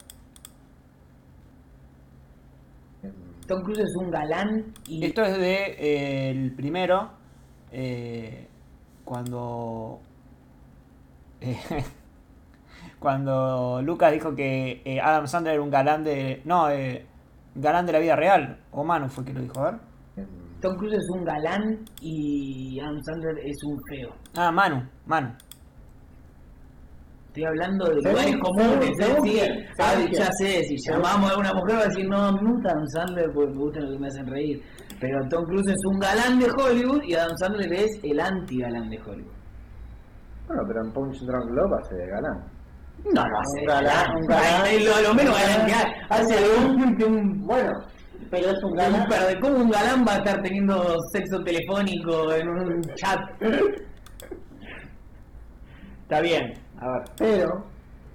Tom 3.46 3.62
Cruise 3.62 3.80
es 3.80 3.96
un 3.96 4.10
galán 4.10 4.72
y 4.86 5.04
Esto 5.04 5.22
es 5.24 5.36
de 5.36 5.76
eh, 5.78 6.30
el 6.30 6.52
primero, 6.52 7.10
eh, 7.72 8.46
cuando 9.04 10.00
cuando 13.02 13.82
Lucas 13.82 14.12
dijo 14.12 14.34
que 14.34 14.80
eh, 14.84 15.00
Adam 15.00 15.26
Sandler 15.26 15.54
era 15.54 15.62
un 15.62 15.70
galán 15.70 16.04
de 16.04 16.40
no 16.44 16.70
eh, 16.70 17.04
galán 17.54 17.84
de 17.84 17.92
la 17.92 17.98
vida 17.98 18.16
real 18.16 18.58
o 18.70 18.84
Manu 18.84 19.08
fue 19.08 19.24
que 19.24 19.34
lo 19.34 19.40
dijo 19.40 19.60
a 19.60 19.72
ver 19.72 19.80
Tom 20.60 20.76
Cruise 20.76 20.94
es 20.94 21.10
un 21.10 21.24
galán 21.24 21.84
y 22.00 22.78
Adam 22.80 23.02
Sandler 23.02 23.36
es 23.44 23.56
un 23.64 23.76
feo. 23.90 24.14
ah 24.36 24.52
Manu 24.52 24.88
Manu 25.06 25.34
Estoy 27.26 27.44
hablando 27.46 27.86
de 27.86 27.94
lugares 27.94 28.36
comunes, 28.42 28.90
¿eh? 29.00 29.16
Sí, 29.22 29.30
quién, 29.30 29.66
ah, 29.78 29.94
ya 30.12 30.28
sé, 30.38 30.62
si 30.64 30.76
llamamos 30.86 31.32
a 31.32 31.38
una 31.38 31.54
mujer 31.54 31.76
va 31.76 31.80
a 31.80 31.88
decir, 31.88 32.06
no, 32.06 32.30
me 32.30 32.50
gusta 32.52 32.72
Adam 32.72 32.86
Sandler 32.88 33.32
porque 33.32 33.52
me 33.52 33.56
gustan 33.56 33.82
los 33.84 33.92
que 33.94 33.98
me 33.98 34.06
hacen 34.06 34.26
reír. 34.26 34.62
Pero 35.00 35.28
Tom 35.30 35.44
Cruise 35.46 35.68
es 35.68 35.80
un 35.86 35.98
galán 35.98 36.38
de 36.38 36.50
Hollywood 36.50 37.02
y 37.04 37.14
Adam 37.14 37.34
Sandler 37.38 37.72
es 37.72 38.00
el 38.02 38.20
anti-galán 38.20 38.90
de 38.90 38.98
Hollywood. 39.00 39.32
Bueno, 40.46 40.62
pero 40.66 40.84
en 40.84 40.92
Punch 40.92 41.20
Drunk 41.20 41.50
Love 41.52 41.72
hace 41.80 41.94
de 41.94 42.06
galán. 42.06 42.44
No, 43.04 43.24
no 43.26 43.38
hace 43.40 43.60
Un 43.60 43.66
galán, 43.66 44.16
un 44.16 44.26
galán. 44.26 44.84
Lo, 44.84 45.00
lo 45.08 45.14
menos 45.14 45.34
galán 45.40 45.66
que 45.66 45.72
hay. 45.74 45.92
Hace 46.08 46.36
un, 46.58 47.02
un, 47.02 47.46
Bueno, 47.46 47.72
pero 48.30 48.50
es 48.50 48.62
un 48.62 48.72
galán. 48.74 49.06
per- 49.08 49.40
¿Cómo 49.40 49.56
un 49.58 49.70
galán 49.70 50.04
va 50.06 50.14
a 50.14 50.16
estar 50.18 50.42
teniendo 50.42 50.96
sexo 51.12 51.42
telefónico 51.42 52.32
en 52.32 52.48
un 52.48 52.82
chat? 52.96 53.18
Está 56.04 56.20
bien, 56.20 56.52
a 56.80 56.88
ver. 56.92 57.02
Pero 57.18 57.64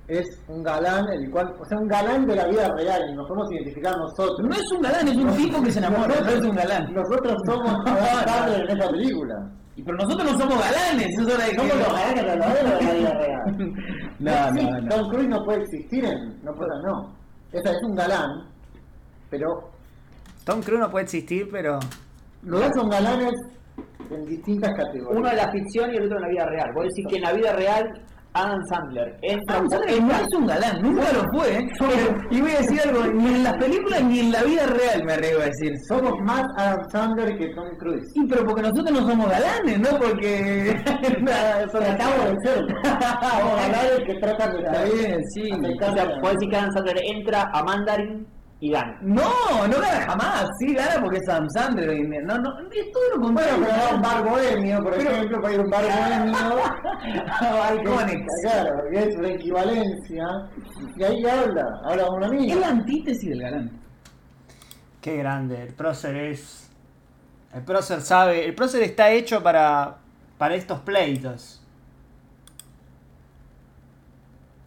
es 0.07 0.25
un 0.47 0.63
galán, 0.63 1.05
el 1.11 1.29
cual, 1.31 1.53
o 1.59 1.65
sea, 1.65 1.77
un 1.79 1.87
galán 1.87 2.25
de 2.27 2.35
la 2.35 2.47
vida 2.47 2.69
real, 2.77 3.01
y 3.09 3.15
nos 3.15 3.27
podemos 3.27 3.51
identificar 3.51 3.95
nosotros. 3.97 4.39
No 4.47 4.55
es 4.55 4.71
un 4.71 4.81
galán, 4.81 5.07
es 5.07 5.17
un 5.17 5.35
tipo 5.35 5.61
que 5.61 5.71
se 5.71 5.79
enamora, 5.79 6.15
no 6.21 6.29
es 6.29 6.41
un 6.41 6.55
galán. 6.55 6.93
Nosotros 6.93 7.35
somos 7.45 7.75
Sandler 8.25 8.61
en 8.61 8.77
esta 8.77 8.89
película. 8.91 9.35
Y 9.77 9.83
Pero 9.83 9.95
nosotros 9.95 10.31
no 10.31 10.39
somos 10.39 10.59
galanes, 10.59 11.07
eso 11.07 11.21
es 11.21 11.35
hora 11.35 11.45
de 11.45 11.51
que... 11.51 11.57
Somos 11.57 11.77
los 11.77 11.87
galanes 11.87 12.25
verdaderos 12.25 12.79
de 12.79 12.85
la 12.85 12.93
vida 12.93 13.13
real. 13.13 13.37
No, 14.19 14.51
no, 14.51 14.81
no. 14.81 14.89
Tom 14.89 15.09
Cruise 15.11 15.29
no 15.29 15.45
puede 15.45 15.61
existir 15.61 16.03
en. 16.03 16.43
No 16.43 16.51
puede, 16.55 16.71
no. 16.83 17.13
Esa 17.51 17.71
es 17.71 17.77
un 17.83 17.95
galán, 17.95 18.47
pero 19.29 19.69
Tom 20.43 20.61
Cruise 20.61 20.79
no 20.79 20.89
puede 20.89 21.03
existir 21.03 21.47
pero 21.51 21.77
los 22.41 22.59
dos 22.59 22.71
son 22.75 22.89
galanes 22.89 23.33
en 24.09 24.25
distintas 24.25 24.71
categorías. 24.75 25.19
Uno 25.19 25.29
en 25.29 25.37
la 25.37 25.51
ficción 25.51 25.93
y 25.93 25.97
el 25.97 26.05
otro 26.05 26.17
en 26.17 26.23
la 26.23 26.29
vida 26.29 26.45
real. 26.45 26.73
Vos 26.73 26.85
decís 26.85 27.05
que 27.09 27.15
en 27.17 27.21
la 27.21 27.33
vida 27.33 27.53
real 27.53 27.83
Adam 28.33 28.59
Sandler 28.69 29.17
entra 29.21 29.57
Adam 29.57 29.69
Sandler 29.69 30.03
no 30.03 30.11
es 30.11 30.33
un 30.33 30.47
galán, 30.47 30.81
nunca 30.81 31.11
lo 31.11 31.23
fue. 31.33 31.57
¿eh? 31.57 31.69
Y 32.31 32.41
voy 32.41 32.51
a 32.51 32.57
decir 32.59 32.81
algo, 32.81 33.07
ni 33.07 33.35
en 33.35 33.43
las 33.43 33.53
películas 33.57 34.03
ni 34.03 34.19
en 34.19 34.31
la 34.31 34.43
vida 34.43 34.67
real 34.67 35.03
me 35.05 35.13
arriesgo 35.13 35.41
a 35.41 35.45
decir. 35.45 35.73
Somos 35.87 36.13
más 36.21 36.43
Adam 36.57 36.89
Sandler 36.91 37.37
que 37.37 37.47
Tom 37.55 37.69
Cruise. 37.79 38.11
Sí, 38.13 38.25
pero 38.29 38.45
porque 38.45 38.61
nosotros 38.61 38.91
no 38.91 39.09
somos 39.09 39.29
galanes, 39.29 39.79
¿no? 39.79 39.89
Porque... 39.97 40.75
Tratamos 41.71 42.25
de 42.25 42.35
ser. 42.43 42.65
Somos 42.83 43.55
galanes 43.55 43.99
que 44.05 44.13
tratan 44.15 44.53
de 44.53 44.59
Está 44.59 44.83
bien, 44.83 45.19
sí. 45.33 45.49
O 45.51 45.93
sea, 45.93 46.19
puedes 46.19 46.37
decir 46.37 46.49
que 46.49 46.57
Adam 46.57 46.71
Sandler 46.73 46.97
entra 47.05 47.49
a 47.53 47.63
Mandarin 47.63 48.27
y 48.59 48.71
gana. 48.71 48.97
No, 49.01 49.67
no 49.67 49.79
gana 49.79 50.01
jamás. 50.07 50.47
Sí, 50.59 50.73
gana 50.73 50.99
porque 51.01 51.17
es 51.19 51.29
Adam 51.29 51.47
Sandler. 51.49 51.95
y 51.97 52.07
No, 52.07 52.37
no, 52.39 52.49
es 52.71 52.91
todo 52.91 53.09
lo 53.15 53.19
Bueno, 53.31 53.35
contrario. 53.39 53.65
pero 53.67 53.77
va 53.77 53.89
a 53.91 53.95
un 53.95 54.01
bar 54.01 54.23
bohemio, 54.29 54.83
por 54.83 54.93
ejemplo, 54.95 55.41
para 55.41 55.53
ir 55.53 55.59
a 55.59 55.63
un 55.63 55.69
bar 55.69 55.83
bohemio. 55.85 56.33
Balcones. 57.41 58.25
Claro, 58.41 58.83
que 58.91 58.99
es 59.03 59.15
una 59.15 59.29
equivalencia. 59.29 60.25
Y 60.95 61.03
ahí 61.03 61.25
habla, 61.25 61.65
habla 61.85 62.05
con 62.07 62.15
una 62.17 62.25
Es 62.27 62.31
amiga. 62.33 62.55
la 62.55 62.67
antítesis 62.69 63.29
del 63.29 63.41
galán. 63.41 63.71
Qué 65.01 65.17
grande, 65.17 65.61
el 65.63 65.73
prócer 65.73 66.15
es. 66.15 66.69
El 67.53 67.63
prócer 67.63 68.01
sabe. 68.01 68.45
El 68.45 68.55
prócer 68.55 68.81
está 68.83 69.11
hecho 69.11 69.41
para. 69.43 69.97
para 70.37 70.55
estos 70.55 70.79
pleitos. 70.81 71.63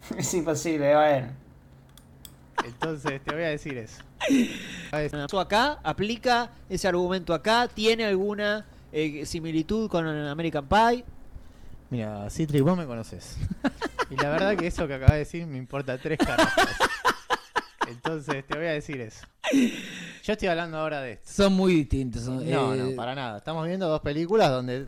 Es 0.17 0.33
imposible, 0.33 0.93
bueno. 0.95 1.27
Entonces 2.65 3.21
te 3.23 3.33
voy 3.33 3.43
a 3.43 3.49
decir 3.49 3.77
eso. 3.77 4.01
Eso 4.91 5.39
acá, 5.39 5.79
aplica 5.83 6.51
ese 6.69 6.87
argumento 6.87 7.33
acá, 7.33 7.67
tiene 7.67 8.05
alguna 8.05 8.65
eh, 8.91 9.25
similitud 9.25 9.89
con 9.89 10.05
American 10.05 10.67
Pie. 10.67 11.05
Mira, 11.89 12.29
Citrix, 12.29 12.63
vos 12.63 12.77
me 12.77 12.85
conoces. 12.85 13.37
Y 14.09 14.15
la 14.17 14.29
verdad 14.29 14.57
que 14.57 14.67
eso 14.67 14.87
que 14.87 14.93
acabas 14.93 15.13
de 15.13 15.19
decir 15.19 15.45
me 15.47 15.57
importa 15.57 15.97
tres 15.97 16.17
carajos. 16.17 16.63
Entonces 17.87 18.45
te 18.45 18.57
voy 18.57 18.67
a 18.67 18.71
decir 18.71 18.99
eso. 19.01 19.25
Yo 20.23 20.33
estoy 20.33 20.47
hablando 20.47 20.77
ahora 20.77 21.01
de 21.01 21.13
esto. 21.13 21.29
Son 21.31 21.53
muy 21.53 21.73
distintos. 21.75 22.23
son, 22.23 22.49
No, 22.49 22.73
eh, 22.73 22.77
no, 22.77 22.95
para 22.95 23.15
nada. 23.15 23.37
Estamos 23.37 23.67
viendo 23.67 23.87
dos 23.87 24.01
películas 24.01 24.49
donde 24.49 24.87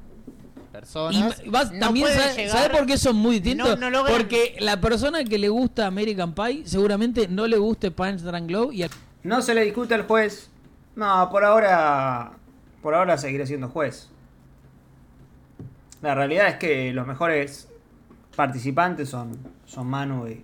Y 0.73 0.75
personas. 0.75 1.41
vas- 1.45 1.71
no 1.71 1.79
también 1.79 2.07
sabe, 2.07 2.33
llegar- 2.35 2.49
¿sabe 2.57 2.69
por 2.77 2.85
qué 2.87 2.97
son 2.97 3.15
muy 3.15 3.39
distintos? 3.39 3.79
No, 3.79 3.89
no 3.91 4.05
Porque 4.05 4.55
la 4.59 4.81
persona 4.81 5.23
que 5.23 5.37
le 5.37 5.49
gusta 5.49 5.85
American 5.85 6.33
Pie 6.33 6.63
seguramente 6.65 7.27
no 7.27 7.45
le 7.47 7.57
guste 7.57 7.91
Punch 7.91 8.21
Drunk 8.21 8.47
Globe 8.47 8.75
y 8.75 8.83
a- 8.83 8.89
No 9.21 9.41
se 9.41 9.53
le 9.53 9.63
discute 9.63 9.93
al 9.93 10.03
juez. 10.07 10.49
No, 10.95 11.29
por 11.31 11.43
ahora. 11.45 12.33
Por 12.81 12.95
ahora 12.95 13.17
seguiré 13.17 13.45
siendo 13.47 13.69
juez. 13.69 14.09
La 16.01 16.15
realidad 16.15 16.47
es 16.49 16.55
que 16.55 16.91
los 16.91 17.07
mejores 17.07 17.69
participantes 18.35 19.09
son, 19.09 19.37
son 19.65 19.87
Manu 19.87 20.27
y, 20.27 20.43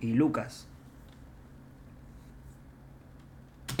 y 0.00 0.12
Lucas. 0.14 0.67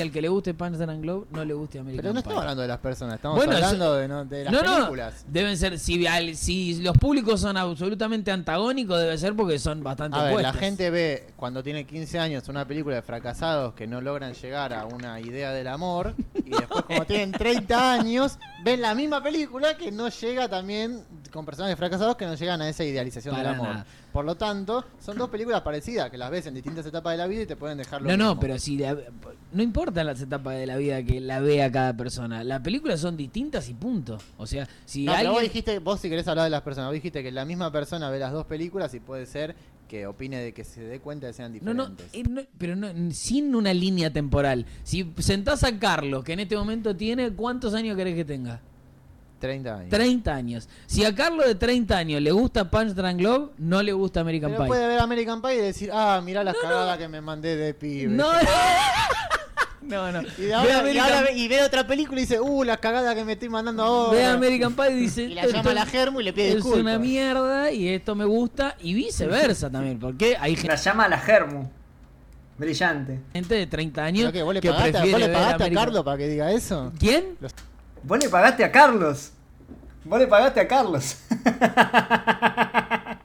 Al 0.02 0.12
que 0.12 0.22
le 0.22 0.28
guste 0.28 0.54
Punch 0.54 0.74
Drunk 0.76 1.00
Globe 1.02 1.26
no 1.32 1.44
le 1.44 1.54
guste 1.54 1.78
American 1.80 2.02
Pero 2.02 2.08
no 2.10 2.14
Pie. 2.14 2.20
estamos 2.20 2.40
hablando 2.40 2.62
de 2.62 2.68
las 2.68 2.78
personas, 2.78 3.16
estamos 3.16 3.36
Bueno, 3.36 3.52
hablando 3.54 3.94
de, 3.96 4.06
no- 4.08 4.24
de 4.24 4.44
las 4.44 4.52
no, 4.52 4.62
no, 4.62 4.74
películas. 4.76 5.24
deben 5.28 5.56
ser, 5.56 5.78
si, 5.78 6.06
al- 6.06 6.36
si 6.36 6.80
los 6.82 6.96
públicos 6.96 7.40
son 7.40 7.56
absolutamente 7.56 8.30
antagónicos, 8.30 8.98
debe 9.00 9.18
ser 9.18 9.34
porque 9.34 9.58
son 9.58 9.82
bastante 9.82 10.16
A 10.16 10.22
ver, 10.24 10.40
la 10.40 10.52
gente 10.52 10.90
ve 10.90 11.26
cuando 11.36 11.62
tiene 11.64 11.84
15 11.84 12.18
años 12.20 12.48
una 12.48 12.64
película 12.66 12.94
de 12.96 13.02
fracasados 13.02 13.74
que 13.74 13.86
no 13.88 14.00
logran 14.00 14.34
llegar 14.34 14.72
a 14.72 14.84
una 14.86 15.18
idea 15.20 15.50
del 15.52 15.66
amor 15.66 16.14
y 16.44 16.50
después 16.50 16.84
cuando 16.84 17.04
tienen 17.06 17.32
30 17.32 17.92
años 17.94 18.38
ven 18.64 18.80
la 18.80 18.94
misma 18.94 19.20
película 19.22 19.76
que 19.76 19.90
no 19.90 20.08
llega 20.10 20.48
también 20.48 21.02
con 21.32 21.44
personajes 21.44 21.76
fracasados 21.76 22.16
que 22.16 22.24
no 22.26 22.34
llegan 22.34 22.62
a 22.62 22.68
esa 22.68 22.84
idealización 22.84 23.34
Para 23.34 23.50
del 23.50 23.58
amor. 23.60 23.68
nada. 23.74 23.86
Por 24.18 24.24
lo 24.24 24.34
tanto, 24.34 24.84
son 24.98 25.16
dos 25.16 25.30
películas 25.30 25.60
parecidas 25.60 26.10
que 26.10 26.18
las 26.18 26.28
ves 26.28 26.44
en 26.46 26.54
distintas 26.54 26.84
etapas 26.84 27.12
de 27.12 27.18
la 27.18 27.28
vida 27.28 27.42
y 27.42 27.46
te 27.46 27.54
pueden 27.54 27.78
dejar 27.78 28.02
lo 28.02 28.08
No, 28.08 28.16
no, 28.16 28.40
pero 28.40 28.58
si 28.58 28.76
la- 28.76 28.96
no 29.52 29.62
importan 29.62 30.06
las 30.06 30.20
etapas 30.20 30.56
de 30.56 30.66
la 30.66 30.76
vida 30.76 31.00
que 31.04 31.20
la 31.20 31.38
vea 31.38 31.70
cada 31.70 31.96
persona. 31.96 32.42
Las 32.42 32.60
películas 32.62 32.98
son 32.98 33.16
distintas 33.16 33.68
y 33.68 33.74
punto. 33.74 34.18
O 34.36 34.44
sea, 34.44 34.66
si 34.86 35.04
No, 35.04 35.12
pero 35.12 35.18
alguien 35.18 35.32
vos 35.34 35.42
dijiste, 35.44 35.78
vos 35.78 36.00
si 36.00 36.08
querés 36.10 36.26
hablar 36.26 36.42
de 36.46 36.50
las 36.50 36.62
personas, 36.62 36.88
vos 36.88 36.94
dijiste 36.94 37.22
que 37.22 37.30
la 37.30 37.44
misma 37.44 37.70
persona 37.70 38.10
ve 38.10 38.18
las 38.18 38.32
dos 38.32 38.44
películas 38.46 38.92
y 38.94 38.98
puede 38.98 39.24
ser 39.24 39.54
que 39.86 40.08
opine 40.08 40.38
de 40.40 40.52
que 40.52 40.64
se 40.64 40.80
dé 40.80 40.98
cuenta 40.98 41.26
de 41.28 41.30
que 41.32 41.36
sean 41.36 41.56
No, 41.62 41.72
no, 41.72 41.86
diferentes. 41.90 42.08
eh, 42.12 42.28
no, 42.28 42.42
pero 42.58 42.74
no, 42.74 42.88
sin 43.12 43.54
una 43.54 43.72
línea 43.72 44.12
temporal. 44.12 44.66
Si 44.82 45.12
sentás 45.18 45.62
a 45.62 45.78
Carlos, 45.78 46.24
que 46.24 46.32
en 46.32 46.40
este 46.40 46.56
momento 46.56 46.96
tiene, 46.96 47.30
¿cuántos 47.34 47.72
años 47.72 47.96
querés 47.96 48.16
que 48.16 48.24
tenga? 48.24 48.62
30 49.38 49.74
años. 49.76 49.90
30 49.90 50.34
años. 50.34 50.68
Si 50.86 51.04
a 51.04 51.14
Carlos 51.14 51.46
de 51.46 51.54
30 51.54 51.96
años 51.96 52.20
le 52.22 52.30
gusta 52.32 52.68
Punch 52.70 52.88
Drunk 52.94 53.18
Globe, 53.18 53.50
no 53.58 53.82
le 53.82 53.92
gusta 53.92 54.20
American 54.20 54.50
Pero 54.50 54.62
Pie. 54.64 54.68
puede 54.68 54.86
ver 54.88 54.98
American 55.00 55.40
Pie 55.42 55.54
y 55.54 55.58
decir, 55.58 55.90
ah, 55.92 56.20
mirá 56.24 56.42
las 56.44 56.56
cagadas 56.56 56.98
que 56.98 57.08
me 57.08 57.20
mandé 57.20 57.56
de 57.56 57.74
pibe. 57.74 58.12
No, 58.12 58.30
no, 59.82 60.12
no. 60.12 60.22
Y, 60.22 60.42
de 60.42 60.46
Ve 60.48 60.54
ahora- 60.54 60.92
y 60.92 60.98
ahora 60.98 61.22
ve, 61.22 61.32
y 61.34 61.48
ve 61.48 61.62
otra 61.62 61.86
película 61.86 62.20
y 62.20 62.24
dice, 62.24 62.40
uh, 62.40 62.64
las 62.64 62.78
cagadas 62.78 63.14
que 63.14 63.24
me 63.24 63.32
estoy 63.32 63.48
mandando 63.48 63.82
ahora. 63.84 64.12
Ve 64.18 64.24
American 64.24 64.74
Pie 64.74 64.90
y 64.90 64.94
dice, 64.94 65.22
Y 65.30 65.34
la 65.34 65.46
llama 65.46 65.70
a 65.70 65.74
la 65.74 65.86
Germu 65.86 66.20
y 66.20 66.24
le 66.24 66.32
pide 66.32 66.48
es 66.48 66.54
disculpas. 66.56 66.80
una 66.80 66.98
mierda 66.98 67.70
y 67.72 67.88
esto 67.88 68.14
me 68.14 68.24
gusta 68.24 68.76
y 68.80 68.94
viceversa 68.94 69.70
también, 69.70 69.98
porque 69.98 70.36
hay 70.38 70.56
La 70.56 70.74
llama 70.76 71.04
a 71.04 71.08
la 71.08 71.18
Germu. 71.18 71.68
Brillante. 72.58 73.20
gente 73.32 73.54
de 73.54 73.66
30 73.68 74.02
años 74.04 74.22
¿Pero 74.24 74.32
qué, 74.32 74.42
¿Vos 74.42 74.52
le 74.54 74.60
que 74.60 74.68
pagaste, 74.70 74.90
prefiere 74.90 75.12
vos 75.12 75.20
le 75.20 75.26
ver 75.28 75.36
pagaste 75.36 75.62
a 75.64 75.70
Carlos 75.70 76.02
para 76.04 76.18
que 76.18 76.28
diga 76.28 76.50
eso? 76.50 76.92
¿Quién? 76.98 77.36
Vos 78.02 78.18
le 78.22 78.28
pagaste 78.28 78.64
a 78.64 78.72
Carlos. 78.72 79.32
Vos 80.04 80.18
le 80.18 80.26
pagaste 80.26 80.60
a 80.60 80.68
Carlos. 80.68 81.18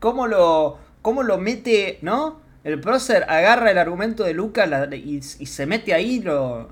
¿Cómo 0.00 0.26
lo, 0.26 0.78
cómo 1.00 1.22
lo 1.22 1.38
mete, 1.38 1.98
no? 2.02 2.40
El 2.64 2.80
prócer 2.80 3.24
agarra 3.28 3.70
el 3.70 3.78
argumento 3.78 4.24
de 4.24 4.34
Lucas 4.34 4.68
y, 4.92 5.16
y 5.16 5.46
se 5.46 5.66
mete 5.66 5.94
ahí 5.94 6.20
lo, 6.20 6.68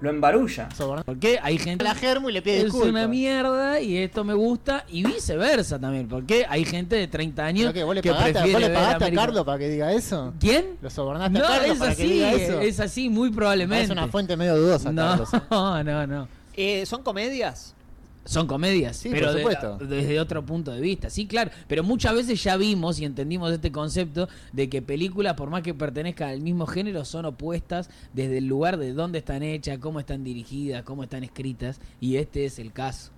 lo 0.00 0.10
embarulla. 0.10 0.68
Porque 1.04 1.38
hay 1.42 1.58
gente 1.58 1.84
la 1.84 1.94
Germu 1.94 2.28
y 2.28 2.32
le 2.32 2.42
pide 2.42 2.58
es 2.58 2.64
disculpas. 2.64 2.90
una 2.90 3.08
mierda 3.08 3.80
y 3.80 3.96
esto 3.98 4.24
me 4.24 4.34
gusta 4.34 4.84
y 4.88 5.04
viceversa 5.04 5.78
también, 5.78 6.08
porque 6.08 6.46
hay 6.48 6.64
gente 6.64 6.96
de 6.96 7.06
30 7.08 7.44
años 7.44 7.62
¿Pero 7.64 7.72
qué, 7.74 7.84
¿Vos 7.84 7.94
le 7.94 8.02
que 8.02 8.10
pagaste, 8.10 8.32
prefiere 8.32 8.52
vos 8.52 8.60
le 8.60 8.68
ver 8.68 8.76
pagaste 8.76 9.04
a 9.04 9.12
Carlos 9.12 9.44
para 9.44 9.58
que 9.58 9.68
diga 9.68 9.92
eso? 9.92 10.34
¿Quién? 10.40 10.76
¿Lo 10.80 10.90
sobornaste 10.90 11.38
No, 11.38 11.44
a 11.44 11.48
Carlos 11.48 11.70
es 11.70 11.78
para 11.78 11.94
que 11.94 12.02
así, 12.02 12.12
diga 12.12 12.32
eso? 12.32 12.60
es 12.60 12.80
así, 12.80 13.08
muy 13.08 13.30
probablemente. 13.30 13.84
Es 13.84 13.90
una 13.90 14.08
fuente 14.08 14.36
medio 14.36 14.56
dudosa, 14.56 14.92
no, 14.92 15.02
Carlos. 15.02 15.28
¿eh? 15.34 15.84
no, 15.84 16.06
no. 16.06 16.28
Eh, 16.56 16.86
¿Son 16.86 17.02
comedias? 17.02 17.74
Son 18.26 18.46
comedias, 18.46 18.96
Sí, 18.96 19.10
pero 19.10 19.26
por 19.26 19.34
de- 19.34 19.40
supuesto. 19.42 19.78
desde 19.78 20.18
otro 20.18 20.44
punto 20.46 20.70
de 20.72 20.80
vista. 20.80 21.10
Sí, 21.10 21.26
claro, 21.26 21.50
pero 21.68 21.82
muchas 21.82 22.14
veces 22.14 22.42
ya 22.42 22.56
vimos 22.56 22.98
y 22.98 23.04
entendimos 23.04 23.52
este 23.52 23.70
concepto 23.70 24.28
de 24.52 24.70
que 24.70 24.80
películas, 24.80 25.34
por 25.34 25.50
más 25.50 25.62
que 25.62 25.74
pertenezcan 25.74 26.30
al 26.30 26.40
mismo 26.40 26.66
género, 26.66 27.04
son 27.04 27.26
opuestas 27.26 27.90
desde 28.14 28.38
el 28.38 28.46
lugar 28.46 28.78
de 28.78 28.94
dónde 28.94 29.18
están 29.18 29.42
hechas, 29.42 29.78
cómo 29.78 30.00
están 30.00 30.24
dirigidas, 30.24 30.84
cómo 30.84 31.02
están 31.02 31.22
escritas, 31.22 31.80
y 32.00 32.16
este 32.16 32.46
es 32.46 32.58
el 32.58 32.72
caso. 32.72 33.10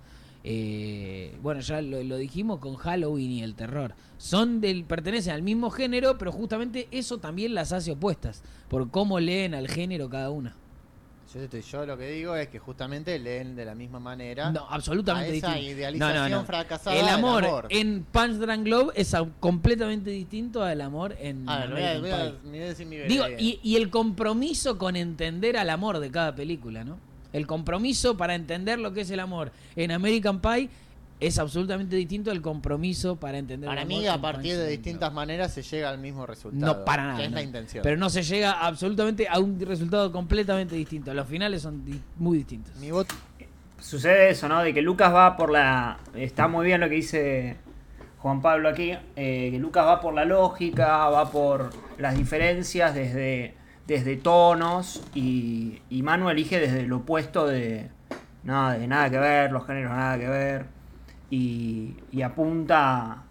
Eh, 0.43 1.35
bueno, 1.41 1.59
ya 1.61 1.81
lo, 1.81 2.01
lo 2.03 2.17
dijimos 2.17 2.59
con 2.59 2.75
Halloween 2.75 3.31
y 3.31 3.43
el 3.43 3.53
terror. 3.55 3.95
Son 4.17 4.61
del, 4.61 4.83
pertenecen 4.85 5.33
al 5.33 5.41
mismo 5.41 5.69
género, 5.71 6.17
pero 6.17 6.31
justamente 6.31 6.87
eso 6.91 7.17
también 7.17 7.53
las 7.53 7.71
hace 7.73 7.91
opuestas, 7.91 8.43
por 8.69 8.89
cómo 8.89 9.19
leen 9.19 9.53
al 9.55 9.67
género 9.67 10.09
cada 10.09 10.29
una. 10.31 10.55
Yo, 11.61 11.85
lo 11.85 11.97
que 11.97 12.09
digo 12.09 12.35
es 12.35 12.47
que 12.47 12.59
justamente 12.59 13.17
leen 13.19 13.55
de 13.55 13.63
la 13.65 13.75
misma 13.75 13.99
manera 13.99 14.49
No, 14.51 14.65
absolutamente 14.69 15.31
a 15.31 15.35
esa 15.35 15.47
distinto. 15.53 15.71
idealización 15.75 16.45
fracasada 16.45 16.95
El 16.95 17.05
del 17.05 17.13
amor, 17.15 17.67
en 17.69 18.03
Punch 18.11 18.33
Drunk 18.33 18.63
Globe 18.63 18.93
es 18.95 19.15
completamente 19.39 20.09
distinto 20.09 20.63
al 20.63 20.81
amor 20.81 21.15
en 21.19 21.47
A 21.47 21.59
ver, 21.59 21.69
voy 21.71 21.81
a, 21.81 21.91
American 21.97 22.01
voy 22.01 22.11
a- 22.11 22.31
Pie. 22.31 22.39
me 22.43 22.49
voy 22.57 22.61
a 22.61 22.65
decir 22.67 22.85
mi 22.87 22.95
Digo, 22.97 23.25
y 23.63 23.75
el 23.75 23.89
compromiso 23.89 24.77
con 24.77 24.95
entender 24.95 25.57
al 25.57 25.69
amor 25.69 25.99
de 25.99 26.09
cada 26.11 26.33
película, 26.35 26.83
¿no? 26.83 26.97
El 27.33 27.45
compromiso 27.45 28.17
para 28.17 28.35
entender 28.35 28.79
lo 28.79 28.93
que 28.93 29.01
es 29.01 29.11
el 29.11 29.19
amor 29.19 29.51
en 29.75 29.91
American 29.91 30.39
Pie 30.41 30.69
es 31.19 31.39
absolutamente 31.39 31.95
distinto 31.95 32.29
al 32.29 32.41
compromiso 32.41 33.15
para 33.15 33.37
entender 33.39 33.67
Para 33.67 33.81
el 33.81 33.87
mí, 33.87 34.05
a 34.07 34.19
partir 34.21 34.55
de 34.57 34.67
distintas 34.69 35.11
maneras 35.11 35.51
se 35.53 35.63
llega 35.63 35.89
al 35.89 35.97
mismo 35.97 36.25
resultado. 36.27 36.75
No, 36.79 36.85
para 36.85 37.03
nada. 37.05 37.17
Que 37.17 37.25
es 37.25 37.31
la 37.31 37.41
intención. 37.41 37.81
Pero 37.83 37.97
no 37.97 38.09
se 38.09 38.21
llega 38.23 38.51
absolutamente 38.51 39.27
a 39.27 39.39
un 39.39 39.59
resultado 39.59 40.11
completamente 40.11 40.75
distinto. 40.75 41.13
Los 41.13 41.27
finales 41.27 41.61
son 41.63 41.83
di- 41.83 41.99
muy 42.17 42.37
distintos. 42.37 42.75
Mi 42.77 42.91
voto 42.91 43.15
Sucede 43.79 44.29
eso, 44.31 44.47
¿no? 44.47 44.61
De 44.63 44.73
que 44.73 44.81
Lucas 44.81 45.13
va 45.13 45.37
por 45.37 45.51
la... 45.51 45.99
Está 46.15 46.47
muy 46.47 46.65
bien 46.65 46.81
lo 46.81 46.89
que 46.89 46.95
dice 46.95 47.57
Juan 48.19 48.41
Pablo 48.41 48.69
aquí. 48.69 48.91
eh, 49.15 49.49
que 49.51 49.59
Lucas 49.59 49.85
va 49.85 50.01
por 50.01 50.13
la 50.15 50.25
lógica, 50.25 51.07
va 51.09 51.29
por 51.31 51.69
las 51.99 52.17
diferencias 52.17 52.95
desde, 52.95 53.53
desde 53.85 54.17
tonos 54.17 55.03
y, 55.13 55.81
y 55.91 56.01
Manu 56.01 56.29
elige 56.29 56.59
desde 56.59 56.81
el 56.81 56.91
opuesto 56.93 57.45
de... 57.47 57.89
No, 58.43 58.71
de 58.71 58.87
nada 58.87 59.09
que 59.11 59.19
ver, 59.19 59.51
los 59.51 59.65
géneros 59.67 59.91
nada 59.91 60.17
que 60.17 60.27
ver. 60.27 60.65
Y, 61.29 61.95
apunta 62.23 63.23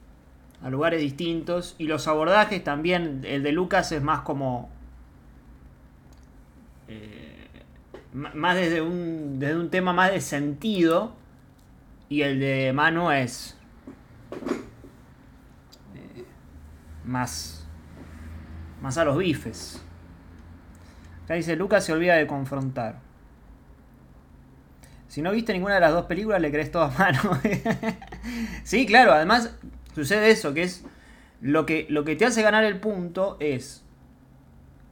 a 0.62 0.70
lugares 0.70 1.00
distintos. 1.00 1.74
Y 1.78 1.86
los 1.86 2.08
abordajes 2.08 2.62
también, 2.62 3.22
el 3.24 3.42
de 3.42 3.52
Lucas 3.52 3.92
es 3.92 4.02
más 4.02 4.20
como... 4.20 4.70
eh, 6.88 7.32
más 8.12 8.56
desde 8.56 8.80
un, 8.80 9.38
desde 9.38 9.56
un 9.56 9.70
tema 9.70 9.92
más 9.92 10.12
de 10.12 10.20
sentido. 10.20 11.14
Y 12.08 12.22
el 12.22 12.40
de 12.40 12.72
Manu 12.72 13.10
es. 13.10 13.56
más, 17.06 17.66
más 18.82 18.98
a 18.98 19.04
los 19.04 19.16
bifes. 19.16 19.82
Acá 21.24 21.34
dice, 21.34 21.56
Lucas 21.56 21.84
se 21.84 21.92
olvida 21.92 22.16
de 22.16 22.26
confrontar. 22.26 23.05
Si 25.16 25.22
no 25.22 25.32
viste 25.32 25.54
ninguna 25.54 25.76
de 25.76 25.80
las 25.80 25.92
dos 25.92 26.04
películas, 26.04 26.42
le 26.42 26.50
crees 26.50 26.70
todo 26.70 26.82
a 26.82 26.90
sí, 28.64 28.84
claro, 28.84 29.14
además 29.14 29.50
sucede 29.94 30.28
eso, 30.30 30.52
que 30.52 30.62
es 30.62 30.84
lo 31.40 31.64
que, 31.64 31.86
lo 31.88 32.04
que 32.04 32.16
te 32.16 32.26
hace 32.26 32.42
ganar 32.42 32.64
el 32.64 32.80
punto 32.80 33.38
es 33.40 33.82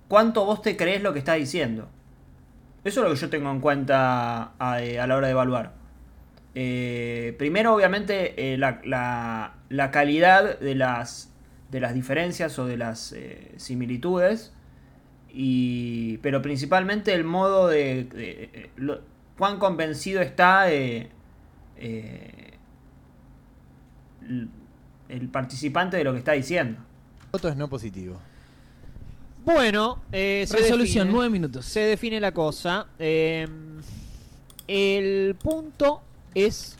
cuánto 0.08 0.44
vos 0.44 0.62
te 0.62 0.76
crees 0.76 1.02
lo 1.02 1.12
que 1.12 1.18
está 1.18 1.34
diciendo. 1.34 1.88
Eso 2.84 3.00
es 3.02 3.08
lo 3.08 3.14
que 3.14 3.20
yo 3.20 3.30
tengo 3.30 3.50
en 3.50 3.60
cuenta 3.60 4.52
a, 4.58 4.74
a 4.74 5.06
la 5.06 5.16
hora 5.16 5.26
de 5.28 5.32
evaluar. 5.32 5.74
Eh, 6.54 7.34
primero, 7.38 7.74
obviamente, 7.74 8.54
eh, 8.54 8.58
la, 8.58 8.80
la- 8.84 9.54
calidad 9.92 10.60
de 10.60 10.74
las, 10.74 11.32
de 11.70 11.80
las 11.80 11.94
diferencias 11.94 12.58
o 12.58 12.66
de 12.66 12.76
las 12.78 13.12
eh, 13.12 13.52
similitudes. 13.56 14.54
Y, 15.32 16.18
pero 16.18 16.42
principalmente 16.42 17.14
el 17.14 17.24
modo 17.24 17.68
de, 17.68 18.08
eh, 18.14 18.70
cuán 19.38 19.58
convencido 19.58 20.20
está 20.20 20.62
de, 20.64 21.10
eh, 21.76 22.54
el, 24.22 24.48
el 25.08 25.28
participante 25.28 25.96
de 25.96 26.04
lo 26.04 26.12
que 26.12 26.18
está 26.18 26.32
diciendo. 26.32 26.80
Voto 27.32 27.48
es 27.48 27.56
no 27.56 27.68
positivo. 27.68 28.16
Bueno, 29.44 30.00
eh, 30.12 30.44
se 30.48 30.56
Resolución, 30.56 31.08
define- 31.08 31.12
nueve 31.12 31.30
minutos. 31.30 31.66
Se 31.66 31.80
define 31.80 32.18
la 32.20 32.32
cosa. 32.32 32.86
Eh, 32.98 33.46
el 34.66 35.34
punto 35.42 36.00
es 36.34 36.76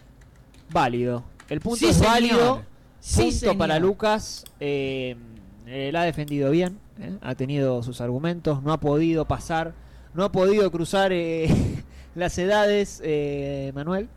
válido. 0.71 1.25
El 1.51 1.61
punto 1.61 1.79
Sí, 1.81 1.87
es 1.87 1.97
señor. 1.97 2.11
válido. 2.13 2.63
Sí, 3.01 3.23
punto 3.23 3.37
señor. 3.39 3.59
para 3.59 3.79
Lucas. 3.79 4.45
Eh, 4.61 5.17
él 5.67 5.95
ha 5.97 6.05
defendido 6.05 6.51
bien. 6.51 6.79
eh, 6.99 7.19
Ha 7.21 7.35
tenido 7.35 7.83
sus 7.83 8.01
argumentos. 8.01 8.63
No 8.63 8.73
ha 8.73 8.81
podido 8.81 9.27
pasar. 9.27 9.75
No 10.15 10.25
ha 10.25 10.33
podido 10.33 10.71
cruzar 10.71 11.13
eh, 11.13 11.49
las 12.15 12.39
edades, 12.39 13.01
eh, 13.05 13.73
Manuel. 13.75 14.09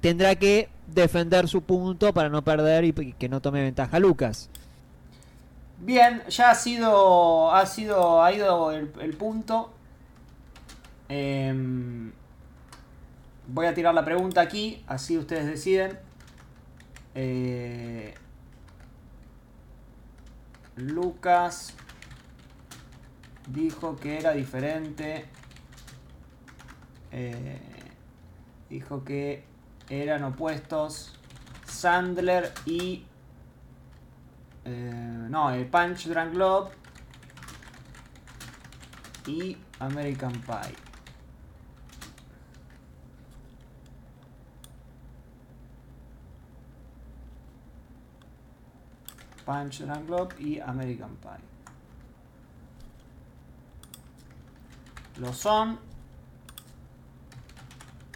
Tendrá 0.00 0.34
que 0.34 0.68
defender 0.86 1.48
su 1.48 1.62
punto 1.62 2.12
para 2.12 2.28
no 2.28 2.42
perder 2.42 2.84
y 2.84 2.92
que 3.12 3.28
no 3.28 3.40
tome 3.40 3.62
ventaja 3.62 3.98
Lucas. 3.98 4.50
Bien, 5.78 6.22
ya 6.28 6.50
ha 6.50 6.54
sido. 6.54 7.52
Ha 7.52 7.66
sido. 7.66 8.22
Ha 8.22 8.32
ido 8.32 8.70
el, 8.70 9.16
punto. 9.16 9.72
Em, 11.08 12.12
voy 13.48 13.66
a 13.66 13.74
tirar 13.74 13.92
la 13.92 14.04
pregunta 14.04 14.40
aquí, 14.40 14.84
así 14.86 15.18
ustedes 15.18 15.46
deciden. 15.46 15.98
Eh, 17.14 18.14
Lucas 20.76 21.74
dijo 23.48 23.96
que 23.96 24.18
era 24.18 24.32
diferente. 24.32 25.26
Eh, 27.12 27.60
dijo 28.70 29.04
que 29.04 29.44
eran 29.90 30.24
opuestos 30.24 31.18
Sandler 31.66 32.52
y 32.64 33.04
eh, 34.64 35.26
no, 35.28 35.50
el 35.50 35.66
Punch 35.66 36.06
Drunk 36.06 36.34
Love 36.34 36.72
y 39.26 39.58
American 39.78 40.32
Pie. 40.32 40.74
Punch 49.44 49.80
Drunk 49.80 50.08
Love 50.08 50.40
y 50.40 50.60
American 50.60 51.16
Pie. 51.16 51.30
¿Lo 55.18 55.32
son? 55.32 55.91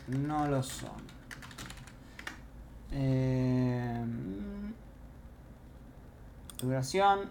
No 0.09 0.47
lo 0.47 0.63
son. 0.63 1.03
Eh, 2.93 4.05
Duración. 6.61 7.31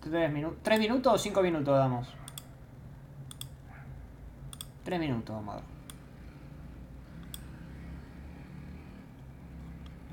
3 0.00 0.32
minutos. 0.32 0.58
¿3 0.64 0.78
minutos 0.78 1.12
o 1.14 1.18
5 1.18 1.42
minutos 1.42 1.76
damos? 1.76 2.08
3 4.84 5.00
minutos, 5.00 5.34
vamos. 5.34 5.62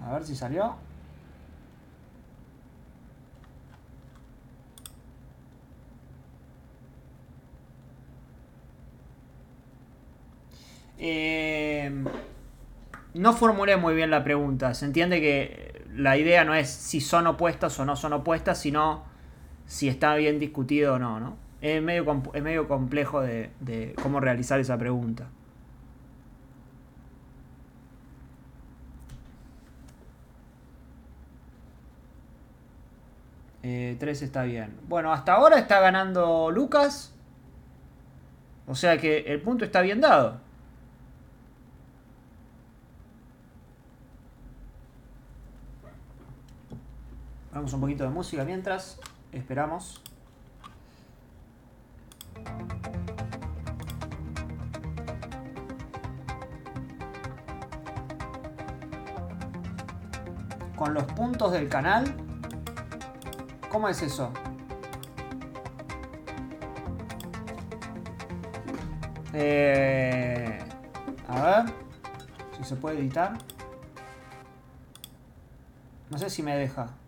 A 0.06 0.14
ver 0.14 0.24
si 0.24 0.36
salió. 0.36 0.76
Eh, 11.00 12.04
no 13.14 13.34
formulé 13.34 13.78
muy 13.78 13.96
bien 13.96 14.12
la 14.12 14.24
pregunta. 14.24 14.74
Se 14.74 14.86
entiende 14.86 15.22
que 15.22 15.84
la 15.96 16.18
idea 16.18 16.44
no 16.46 16.54
es 16.54 16.70
si 16.70 17.02
son 17.02 17.28
opuestas 17.28 17.80
o 17.80 17.86
no 17.86 17.96
son 17.96 18.14
opuestas, 18.14 18.60
sino 18.60 19.04
si 19.66 19.88
está 19.88 20.16
bien 20.16 20.40
discutido 20.40 20.96
o 20.96 21.00
no, 21.00 21.20
¿no? 21.20 21.38
Es 21.62 21.82
medio, 21.82 22.22
es 22.34 22.44
medio 22.44 22.68
complejo 22.68 23.22
de, 23.22 23.52
de 23.60 23.96
cómo 24.02 24.20
realizar 24.20 24.60
esa 24.60 24.78
pregunta. 24.78 25.28
Eh, 33.64 33.98
3 34.00 34.22
está 34.22 34.44
bien. 34.44 34.78
Bueno, 34.88 35.12
hasta 35.14 35.34
ahora 35.34 35.58
está 35.60 35.80
ganando 35.80 36.50
Lucas. 36.52 37.14
O 38.68 38.76
sea 38.76 38.98
que 38.98 39.20
el 39.28 39.42
punto 39.42 39.66
está 39.66 39.82
bien 39.82 40.00
dado. 40.02 40.40
Vamos 47.52 47.74
un 47.74 47.82
poquito 47.82 48.04
de 48.04 48.10
música 48.10 48.46
mientras 48.46 49.00
esperamos. 49.32 50.02
Con 60.76 60.94
los 60.94 61.04
puntos 61.06 61.52
del 61.52 61.68
canal. 61.68 62.16
¿Cómo 63.70 63.90
es 63.90 64.02
eso? 64.04 64.32
Eh, 69.34 70.60
a 71.28 71.42
ver 71.42 71.74
si 72.58 72.64
se 72.64 72.76
puede 72.76 73.00
editar. 73.00 73.34
No 76.10 76.18
sé 76.18 76.30
si 76.30 76.44
me 76.44 76.56
deja. 76.56 76.99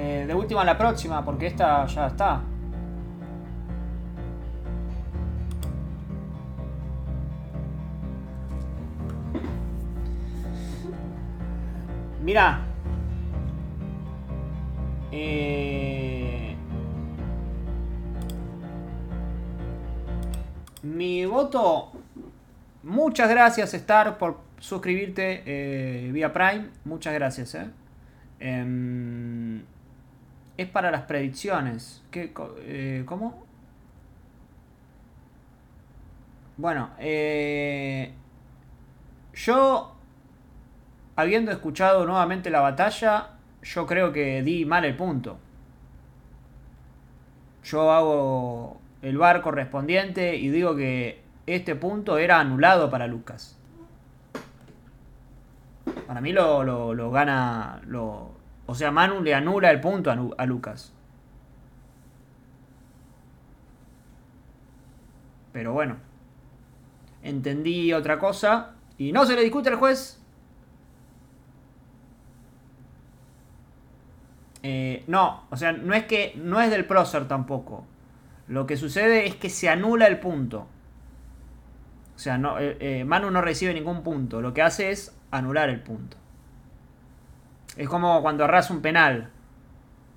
Eh, 0.00 0.26
de 0.28 0.32
última 0.34 0.64
la 0.64 0.78
próxima, 0.78 1.24
porque 1.24 1.48
esta 1.48 1.84
ya 1.86 2.06
está. 2.06 2.40
Mira. 12.22 12.60
Eh, 15.10 16.54
mi 20.82 21.26
voto. 21.26 21.90
Muchas 22.84 23.28
gracias, 23.28 23.74
Star, 23.74 24.16
por 24.16 24.38
suscribirte 24.60 25.42
eh, 25.44 26.12
vía 26.12 26.32
Prime. 26.32 26.68
Muchas 26.84 27.14
gracias, 27.14 27.56
eh. 27.56 27.68
Es 30.58 30.68
para 30.68 30.90
las 30.90 31.02
predicciones. 31.04 32.02
¿Qué, 32.10 32.32
eh, 32.60 33.02
¿Cómo? 33.06 33.46
Bueno, 36.56 36.90
eh, 36.98 38.12
yo, 39.34 39.94
habiendo 41.16 41.52
escuchado 41.52 42.04
nuevamente 42.06 42.50
la 42.50 42.60
batalla, 42.60 43.30
yo 43.62 43.86
creo 43.86 44.12
que 44.12 44.42
di 44.42 44.64
mal 44.64 44.84
el 44.84 44.96
punto. 44.96 45.38
Yo 47.64 47.92
hago 47.92 48.80
el 49.02 49.18
bar 49.18 49.42
correspondiente 49.42 50.36
y 50.36 50.48
digo 50.48 50.74
que 50.76 51.22
este 51.46 51.74
punto 51.76 52.18
era 52.18 52.40
anulado 52.40 52.90
para 52.90 53.06
Lucas. 53.06 53.56
Para 56.06 56.20
mí 56.20 56.32
lo, 56.32 56.64
lo- 56.64 56.94
lo 56.94 57.10
gana. 57.10 57.80
Lo, 57.86 58.32
o 58.70 58.74
sea, 58.74 58.90
Manu 58.90 59.22
le 59.22 59.34
anula 59.34 59.70
el 59.70 59.80
punto 59.80 60.10
a, 60.10 60.44
Lucas. 60.44 60.92
Pero 65.54 65.72
bueno. 65.72 65.96
Entendí 67.22 67.94
otra 67.94 68.18
cosa. 68.18 68.74
Y 68.98 69.10
no 69.10 69.24
se 69.24 69.36
le 69.36 69.40
discute 69.40 69.70
al 69.70 69.76
juez. 69.76 70.22
Eh, 74.62 75.02
no, 75.06 75.44
o 75.48 75.56
sea, 75.56 75.72
no 75.72 75.94
es 75.94 76.04
que 76.04 76.34
no 76.36 76.60
es 76.60 76.70
del 76.70 76.84
prócer 76.84 77.26
tampoco. 77.26 77.86
Lo 78.48 78.66
que 78.66 78.76
sucede 78.76 79.26
es 79.26 79.34
que 79.34 79.48
se 79.48 79.70
anula 79.70 80.08
el 80.08 80.20
punto. 80.20 80.68
O 82.16 82.18
sea, 82.18 82.36
no, 82.36 82.58
eh, 82.58 82.76
eh, 82.80 83.04
Manu 83.04 83.30
no 83.30 83.40
recibe 83.40 83.72
ningún 83.72 84.02
punto. 84.02 84.42
Lo 84.42 84.52
que 84.52 84.60
hace 84.60 84.90
es 84.90 85.18
anular 85.30 85.70
el 85.70 85.80
punto. 85.80 86.18
Es 87.78 87.88
como 87.88 88.20
cuando 88.22 88.44
erras 88.44 88.70
un 88.70 88.82
penal. 88.82 89.30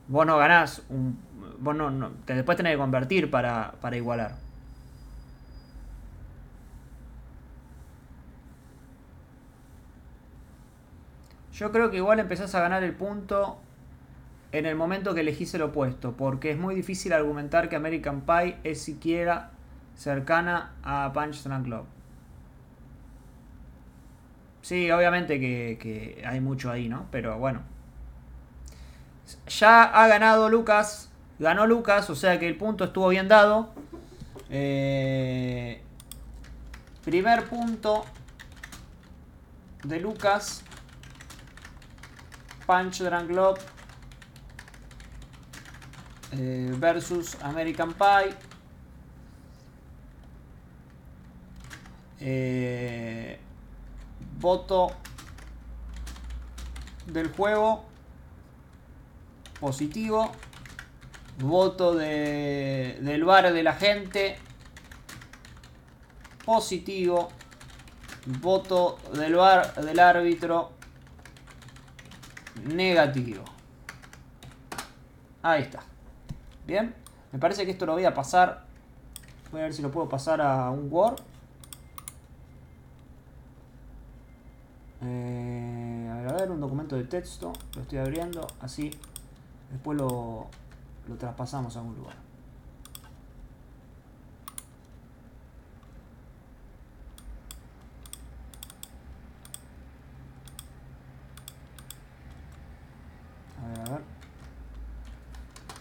Vos 0.07 0.25
no 0.25 0.37
ganás 0.37 0.83
un. 0.89 1.19
No, 1.61 1.91
no- 1.91 2.11
te 2.25 2.35
después 2.35 2.57
tenés 2.57 2.73
que 2.73 2.79
convertir 2.79 3.31
para, 3.31 3.73
para 3.81 3.97
igualar. 3.97 4.35
Yo 11.53 11.71
creo 11.71 11.91
que 11.91 11.97
igual 11.97 12.19
empezás 12.19 12.55
a 12.55 12.61
ganar 12.61 12.83
el 12.83 12.93
punto 12.95 13.59
en 14.51 14.65
el 14.65 14.75
momento 14.75 15.13
que 15.15 15.21
elegís 15.21 15.53
el 15.55 15.63
opuesto, 15.63 16.13
porque 16.17 16.51
es 16.51 16.57
muy 16.59 16.75
difícil 16.75 17.13
argumentar 17.13 17.69
que 17.69 17.75
American 17.77 18.21
Pie 18.21 18.57
es 18.63 18.81
siquiera 18.81 19.51
cercana 19.95 20.73
a 20.83 21.11
Punch 21.13 21.43
Drunk 21.43 21.67
Love. 21.67 21.87
Sí, 24.61 24.91
obviamente 24.91 25.39
que, 25.39 25.77
que 25.81 26.23
hay 26.25 26.39
mucho 26.39 26.71
ahí, 26.71 26.87
¿no? 26.87 27.07
Pero 27.11 27.37
bueno. 27.37 27.61
Ya 29.47 29.83
ha 29.83 30.07
ganado 30.07 30.49
Lucas. 30.49 31.09
Ganó 31.39 31.65
Lucas, 31.65 32.09
o 32.09 32.15
sea 32.15 32.39
que 32.39 32.47
el 32.47 32.55
punto 32.55 32.83
estuvo 32.83 33.07
bien 33.09 33.27
dado. 33.27 33.73
Eh, 34.49 35.81
primer 37.03 37.45
punto 37.45 38.05
de 39.83 39.99
Lucas. 39.99 40.63
Punch 42.67 43.01
Drunk 43.01 43.31
Love 43.31 43.59
eh, 46.33 46.71
versus 46.77 47.35
American 47.41 47.93
Pie. 47.93 48.35
Eh, 52.19 53.39
voto 54.41 54.91
del 57.05 57.31
juego 57.31 57.85
positivo. 59.59 60.31
Voto 61.39 61.95
de, 61.95 62.99
del 63.01 63.23
bar 63.23 63.53
de 63.53 63.63
la 63.63 63.73
gente 63.73 64.37
positivo. 66.45 67.29
Voto 68.25 68.97
del 69.13 69.35
bar 69.35 69.73
del 69.75 69.99
árbitro 69.99 70.71
negativo. 72.65 73.43
Ahí 75.41 75.63
está. 75.63 75.81
Bien. 76.67 76.93
Me 77.31 77.39
parece 77.39 77.65
que 77.65 77.71
esto 77.71 77.85
lo 77.85 77.93
voy 77.93 78.05
a 78.05 78.13
pasar. 78.13 78.65
Voy 79.51 79.61
a 79.61 79.63
ver 79.63 79.73
si 79.73 79.81
lo 79.81 79.89
puedo 79.89 80.07
pasar 80.07 80.41
a 80.41 80.69
un 80.69 80.87
Word. 80.91 81.21
Eh, 85.03 86.09
a 86.11 86.15
ver, 86.15 86.29
a 86.29 86.33
ver, 86.33 86.50
un 86.50 86.50
documento 86.61 86.95
de 86.95 87.03
texto. 87.03 87.51
Lo 87.75 87.81
estoy 87.81 87.99
abriendo. 87.99 88.47
Así. 88.61 88.91
Después 89.71 89.97
lo, 89.97 90.47
lo 91.07 91.15
traspasamos 91.15 91.75
a 91.75 91.79
algún 91.79 91.95
lugar. 91.95 92.15
A 103.63 103.67
ver, 103.67 103.79
a 103.79 103.91
ver. 103.91 104.01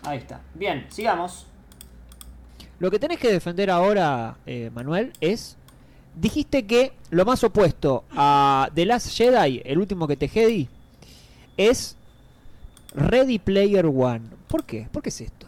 Ahí 0.05 0.19
está. 0.19 0.40
Bien, 0.55 0.87
sigamos. 0.90 1.47
Lo 2.79 2.90
que 2.90 2.99
tenés 2.99 3.19
que 3.19 3.31
defender 3.31 3.71
ahora, 3.71 4.38
eh, 4.47 4.71
Manuel, 4.73 5.12
es. 5.21 5.59
Dijiste 6.21 6.67
que 6.67 6.93
lo 7.09 7.25
más 7.25 7.43
opuesto 7.45 8.05
a 8.11 8.69
The 8.75 8.85
Last 8.85 9.09
Jedi, 9.09 9.63
el 9.65 9.79
último 9.79 10.07
que 10.07 10.19
te 10.19 10.29
Jedi, 10.29 10.69
es 11.57 11.97
Ready 12.95 13.39
Player 13.39 13.87
One. 13.87 14.29
¿Por 14.47 14.65
qué? 14.65 14.87
¿Por 14.93 15.03
qué 15.03 15.09
es 15.09 15.19
esto? 15.23 15.47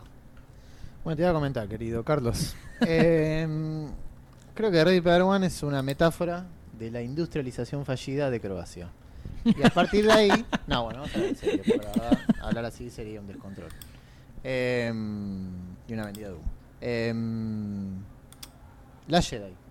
Bueno, 1.04 1.16
te 1.16 1.24
voy 1.24 1.30
a 1.30 1.34
comentar, 1.34 1.68
querido 1.68 2.02
Carlos. 2.04 2.56
Eh, 2.84 3.46
creo 4.54 4.72
que 4.72 4.82
Ready 4.82 5.00
Player 5.00 5.22
One 5.22 5.46
es 5.46 5.62
una 5.62 5.82
metáfora 5.82 6.46
de 6.76 6.90
la 6.90 7.00
industrialización 7.00 7.84
fallida 7.84 8.28
de 8.28 8.40
Croacia. 8.40 8.88
Y 9.44 9.62
a 9.62 9.70
partir 9.70 10.04
de 10.04 10.12
ahí. 10.12 10.30
No, 10.66 10.84
bueno, 10.84 11.02
vamos 11.02 11.14
a 11.14 11.18
hablar 11.18 11.28
en 11.28 11.36
serio, 11.36 11.62
porque 11.64 11.86
la 11.86 11.92
verdad, 11.92 12.18
hablar 12.40 12.64
así 12.64 12.90
sería 12.90 13.20
un 13.20 13.28
descontrol. 13.28 13.68
Eh, 14.42 14.92
y 15.86 15.92
una 15.92 16.06
vendida 16.06 16.28
de 16.28 16.34
humo. 16.34 16.50
Eh, 16.80 17.14
la 19.06 19.22
Jedi. 19.22 19.61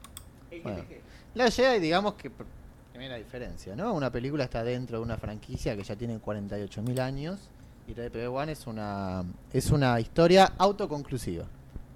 La 1.36 1.50
Jedi, 1.50 1.80
digamos 1.80 2.15
que 2.15 2.30
pr- 2.30 2.45
primera 2.91 3.15
diferencia, 3.15 3.76
¿no? 3.76 3.93
Una 3.93 4.12
película 4.12 4.43
está 4.43 4.63
dentro 4.63 4.97
de 4.97 5.04
una 5.04 5.17
franquicia 5.17 5.76
que 5.76 5.84
ya 5.84 5.95
tiene 5.95 6.19
48.000 6.19 7.00
años 7.00 7.39
y 7.88 7.93
Ready 7.93 8.26
One 8.28 8.52
es 8.52 8.67
una 8.67 9.24
es 9.54 9.71
una 9.71 10.00
historia 10.00 10.54
autoconclusiva. 10.58 11.45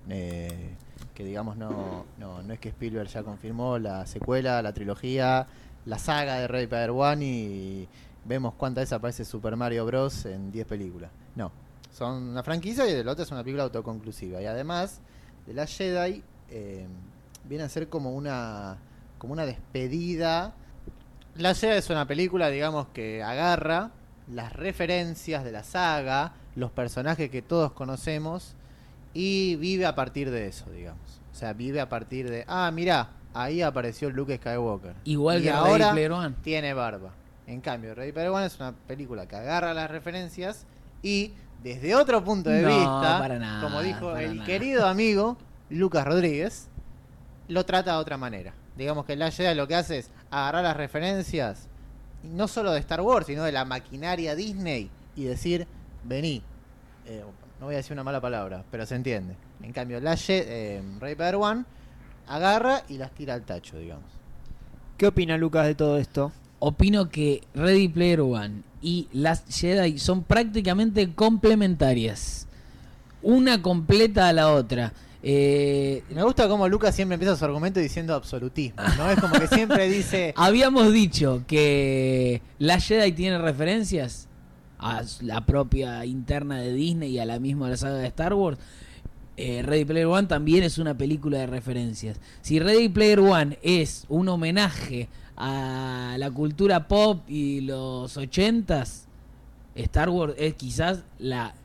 Eh, 0.09 0.69
que 1.13 1.23
digamos 1.23 1.57
no, 1.57 2.05
no, 2.17 2.43
no 2.43 2.53
es 2.53 2.59
que 2.59 2.69
Spielberg 2.69 3.07
ya 3.09 3.23
confirmó 3.23 3.77
la 3.79 4.05
secuela, 4.05 4.61
la 4.61 4.73
trilogía, 4.73 5.47
la 5.85 5.97
saga 5.99 6.35
de 6.35 6.47
Ready 6.47 6.67
Player 6.67 6.89
One 6.91 7.25
y 7.25 7.87
vemos 8.25 8.53
cuántas 8.55 8.83
veces 8.83 8.93
aparece 8.93 9.25
Super 9.25 9.55
Mario 9.55 9.85
Bros. 9.85 10.25
en 10.25 10.51
10 10.51 10.65
películas. 10.67 11.11
No, 11.35 11.51
son 11.93 12.23
una 12.29 12.43
franquicia 12.43 12.87
y 12.87 12.91
el 12.93 13.07
otro 13.07 13.23
es 13.23 13.31
una 13.31 13.41
película 13.43 13.63
autoconclusiva. 13.63 14.41
Y 14.41 14.45
además 14.45 14.99
de 15.45 15.53
la 15.53 15.65
Jedi 15.67 16.23
eh, 16.49 16.85
viene 17.47 17.63
a 17.63 17.69
ser 17.69 17.89
como 17.89 18.11
una 18.13 18.77
como 19.17 19.33
una 19.33 19.45
despedida. 19.45 20.53
La 21.35 21.53
Jedi 21.53 21.77
es 21.77 21.89
una 21.89 22.05
película, 22.07 22.49
digamos, 22.49 22.87
que 22.93 23.23
agarra 23.23 23.91
las 24.31 24.53
referencias 24.53 25.43
de 25.43 25.51
la 25.51 25.63
saga, 25.63 26.33
los 26.55 26.71
personajes 26.71 27.29
que 27.29 27.41
todos 27.41 27.71
conocemos 27.73 28.55
y 29.13 29.55
vive 29.57 29.85
a 29.85 29.95
partir 29.95 30.31
de 30.31 30.47
eso, 30.47 30.69
digamos. 30.71 31.21
O 31.31 31.35
sea, 31.35 31.53
vive 31.53 31.81
a 31.81 31.89
partir 31.89 32.29
de, 32.29 32.45
ah, 32.47 32.69
mira, 32.73 33.09
ahí 33.33 33.61
apareció 33.61 34.09
Luke 34.09 34.37
Skywalker. 34.37 34.95
Igual 35.03 35.39
y 35.39 35.43
que 35.43 35.51
ahora 35.51 35.91
Player 35.91 36.11
One. 36.11 36.35
tiene 36.41 36.73
barba. 36.73 37.11
En 37.47 37.61
cambio, 37.61 37.93
Ready 37.93 38.11
Player 38.11 38.29
One 38.31 38.45
es 38.45 38.59
una 38.59 38.73
película 38.73 39.27
que 39.27 39.35
agarra 39.35 39.73
las 39.73 39.91
referencias 39.91 40.65
y 41.03 41.33
desde 41.63 41.95
otro 41.95 42.23
punto 42.23 42.49
de 42.49 42.61
No, 42.61 42.69
vista, 42.69 43.19
para 43.19 43.37
nada, 43.39 43.61
como 43.61 43.81
dijo 43.81 44.11
para 44.11 44.23
el 44.23 44.35
nada. 44.37 44.45
querido 44.45 44.87
amigo 44.87 45.37
Lucas 45.69 46.05
Rodríguez, 46.05 46.69
lo 47.47 47.65
trata 47.65 47.93
de 47.93 47.97
otra 47.97 48.17
manera. 48.17 48.53
Digamos 48.77 49.05
que 49.05 49.15
la 49.15 49.31
Jedi 49.31 49.55
lo 49.55 49.67
que 49.67 49.75
hace 49.75 49.99
es 49.99 50.09
agarrar 50.31 50.63
las 50.63 50.75
referencias, 50.77 51.67
no 52.23 52.47
solo 52.47 52.71
de 52.71 52.79
Star 52.79 53.01
Wars, 53.01 53.27
sino 53.27 53.43
de 53.43 53.51
la 53.51 53.65
maquinaria 53.65 54.35
Disney, 54.35 54.89
y 55.15 55.23
decir, 55.25 55.67
vení. 56.03 56.41
Eh, 57.05 57.23
no 57.59 57.67
voy 57.67 57.75
a 57.75 57.77
decir 57.77 57.93
una 57.93 58.03
mala 58.03 58.19
palabra, 58.19 58.63
pero 58.71 58.85
se 58.85 58.95
entiende. 58.95 59.35
En 59.61 59.71
cambio, 59.71 59.99
la 60.01 60.13
Je- 60.15 60.43
eh, 60.45 60.83
Ready 60.99 61.15
Player 61.15 61.35
One 61.35 61.63
agarra 62.27 62.83
y 62.89 62.97
las 62.97 63.11
tira 63.11 63.33
al 63.35 63.43
tacho, 63.43 63.77
digamos. 63.77 64.05
¿Qué 64.97 65.07
opina 65.07 65.37
Lucas 65.37 65.65
de 65.67 65.75
todo 65.75 65.97
esto? 65.97 66.31
Opino 66.59 67.09
que 67.09 67.41
Ready 67.53 67.87
Player 67.89 68.21
One 68.21 68.61
y 68.81 69.07
Last 69.13 69.49
Jedi 69.51 69.99
son 69.99 70.23
prácticamente 70.23 71.13
complementarias. 71.13 72.47
Una 73.21 73.61
completa 73.61 74.27
a 74.29 74.33
la 74.33 74.51
otra. 74.51 74.93
Eh, 75.27 76.03
Me 76.13 76.21
gusta 76.21 76.47
cómo 76.47 76.69
Lucas 76.69 76.93
siempre 76.95 77.15
empieza 77.15 77.35
su 77.35 77.43
argumento 77.43 77.79
diciendo 77.79 78.13
absolutismo, 78.13 78.79
¿no? 78.95 79.09
Es 79.09 79.19
como 79.19 79.33
que 79.39 79.47
siempre 79.47 79.89
dice, 79.89 80.35
habíamos 80.37 80.93
dicho 80.93 81.41
que 81.47 82.43
Last 82.59 82.89
Jedi 82.89 83.11
tiene 83.11 83.39
referencias 83.39 84.27
a 84.77 85.01
la 85.21 85.43
propia 85.43 86.05
interna 86.05 86.59
de 86.59 86.71
Disney 86.73 87.09
y 87.13 87.17
a 87.19 87.25
la 87.25 87.39
misma 87.39 87.69
la 87.71 87.77
saga 87.77 87.95
de 87.95 88.07
Star 88.07 88.35
Wars. 88.35 88.59
Eh, 89.35 89.63
Ready 89.63 89.83
Player 89.85 90.05
One 90.05 90.27
también 90.27 90.63
es 90.63 90.77
una 90.77 90.95
película 90.95 91.39
de 91.39 91.47
referencias. 91.47 92.19
Si 92.41 92.59
Ready 92.59 92.89
Player 92.89 93.19
One 93.19 93.57
es 93.63 94.05
un 94.09 94.29
homenaje 94.29 95.09
a 95.37 96.17
la 96.19 96.29
cultura 96.29 96.87
pop 96.87 97.27
y 97.27 97.61
los 97.61 98.15
ochentas, 98.15 99.07
Star 99.73 100.09
Wars 100.09 100.35
es 100.37 100.53
quizás 100.53 100.99
la 101.17 101.55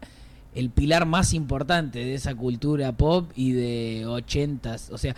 el 0.55 0.71
pilar 0.71 1.07
más 1.07 1.33
importante 1.33 2.01
de 2.01 2.15
esa 2.15 2.35
cultura 2.35 2.93
pop 2.93 3.31
y 3.35 3.53
de 3.53 4.07
ochentas. 4.07 4.91
O 4.91 4.99
sea, 4.99 5.15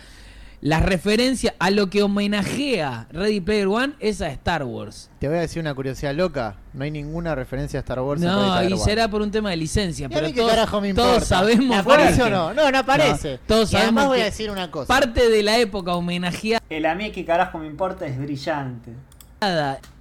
las 0.61 0.81
referencias 0.81 1.53
a 1.59 1.71
lo 1.71 1.89
que 1.89 2.03
homenajea 2.03 3.07
Ready 3.11 3.41
Player 3.41 3.67
One 3.67 3.95
es 3.99 4.21
a 4.21 4.29
Star 4.29 4.63
Wars. 4.63 5.09
te 5.19 5.27
voy 5.27 5.35
a 5.37 5.41
decir 5.41 5.59
una 5.61 5.73
curiosidad 5.75 6.15
loca, 6.15 6.55
no 6.73 6.85
hay 6.85 6.91
ninguna 6.91 7.35
referencia 7.35 7.79
a 7.79 7.81
Star 7.81 7.99
Wars 7.99 8.21
en 8.21 8.29
Ready 8.29 8.39
No, 8.39 8.53
Player 8.53 8.69
y 8.69 8.73
One. 8.75 8.83
será 8.83 9.07
por 9.09 9.21
un 9.21 9.29
tema 9.29 9.49
de 9.49 9.57
licencia. 9.57 10.07
¿Y 10.09 10.13
a 10.13 10.15
Pero 10.15 10.33
todos, 10.33 10.49
carajo 10.49 10.79
me 10.79 10.93
todos 10.93 11.25
sabemos 11.25 11.77
¿Aparece 11.77 12.23
o 12.23 12.29
no? 12.29 12.53
No, 12.53 12.71
no 12.71 12.77
aparece. 12.77 13.33
No, 13.33 13.39
todos 13.45 13.73
y 13.73 13.75
además 13.75 14.05
sabemos 14.05 14.07
voy 14.07 14.21
a 14.21 14.25
decir 14.25 14.49
una 14.49 14.71
cosa. 14.71 14.87
Parte 14.87 15.29
de 15.29 15.43
la 15.43 15.57
época 15.57 15.95
homenajeada 15.95 16.63
El 16.69 16.85
a 16.85 16.95
mí 16.95 17.11
que 17.11 17.25
carajo 17.25 17.57
me 17.57 17.67
importa 17.67 18.05
es 18.05 18.17
brillante. 18.17 18.91
¿Aparece 19.41 19.92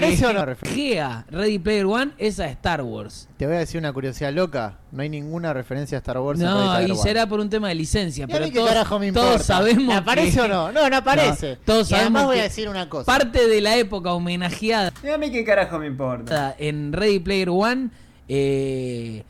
que 0.00 0.26
o 0.26 0.32
no 0.32 0.40
hackea 0.40 1.24
Ready 1.30 1.58
Player 1.58 1.86
One 1.86 2.12
es 2.18 2.40
a 2.40 2.46
Star 2.48 2.82
Wars. 2.82 3.28
Te 3.36 3.46
voy 3.46 3.56
a 3.56 3.58
decir 3.60 3.78
una 3.78 3.92
curiosidad 3.92 4.32
loca. 4.32 4.78
No 4.92 5.02
hay 5.02 5.08
ninguna 5.08 5.52
referencia 5.52 5.98
a 5.98 6.00
Star 6.00 6.18
Wars 6.18 6.40
en 6.40 6.46
Ready 6.46 6.58
No, 6.58 6.72
Player 6.72 6.88
y 6.88 6.92
One. 6.92 7.02
será 7.02 7.26
por 7.26 7.40
un 7.40 7.50
tema 7.50 7.68
de 7.68 7.74
licencia. 7.74 8.22
¿Y 8.22 8.24
a 8.24 8.26
Pero 8.32 8.44
mí 8.46 8.50
qué 8.52 8.58
todos, 8.58 8.68
carajo 8.70 8.98
me 8.98 9.12
todos 9.12 9.42
sabemos 9.42 9.94
¿Aparece 9.96 10.32
que- 10.32 10.40
o 10.42 10.48
no? 10.48 10.72
No, 10.72 10.88
no 10.90 10.96
aparece. 10.96 11.50
No, 11.52 11.58
todos 11.64 11.90
y 11.90 11.94
además 11.94 12.24
voy 12.26 12.38
a 12.38 12.42
decir 12.44 12.68
una 12.68 12.88
cosa. 12.88 13.06
Parte 13.06 13.46
de 13.48 13.60
la 13.60 13.76
época 13.76 14.12
homenajeada 14.12 14.92
mí 15.18 15.30
qué 15.30 15.44
carajo 15.44 15.78
me 15.78 15.86
importa. 15.86 16.54
en 16.58 16.92
Ready 16.92 17.18
Player 17.20 17.48
One 17.50 17.90
eh, 18.28 19.22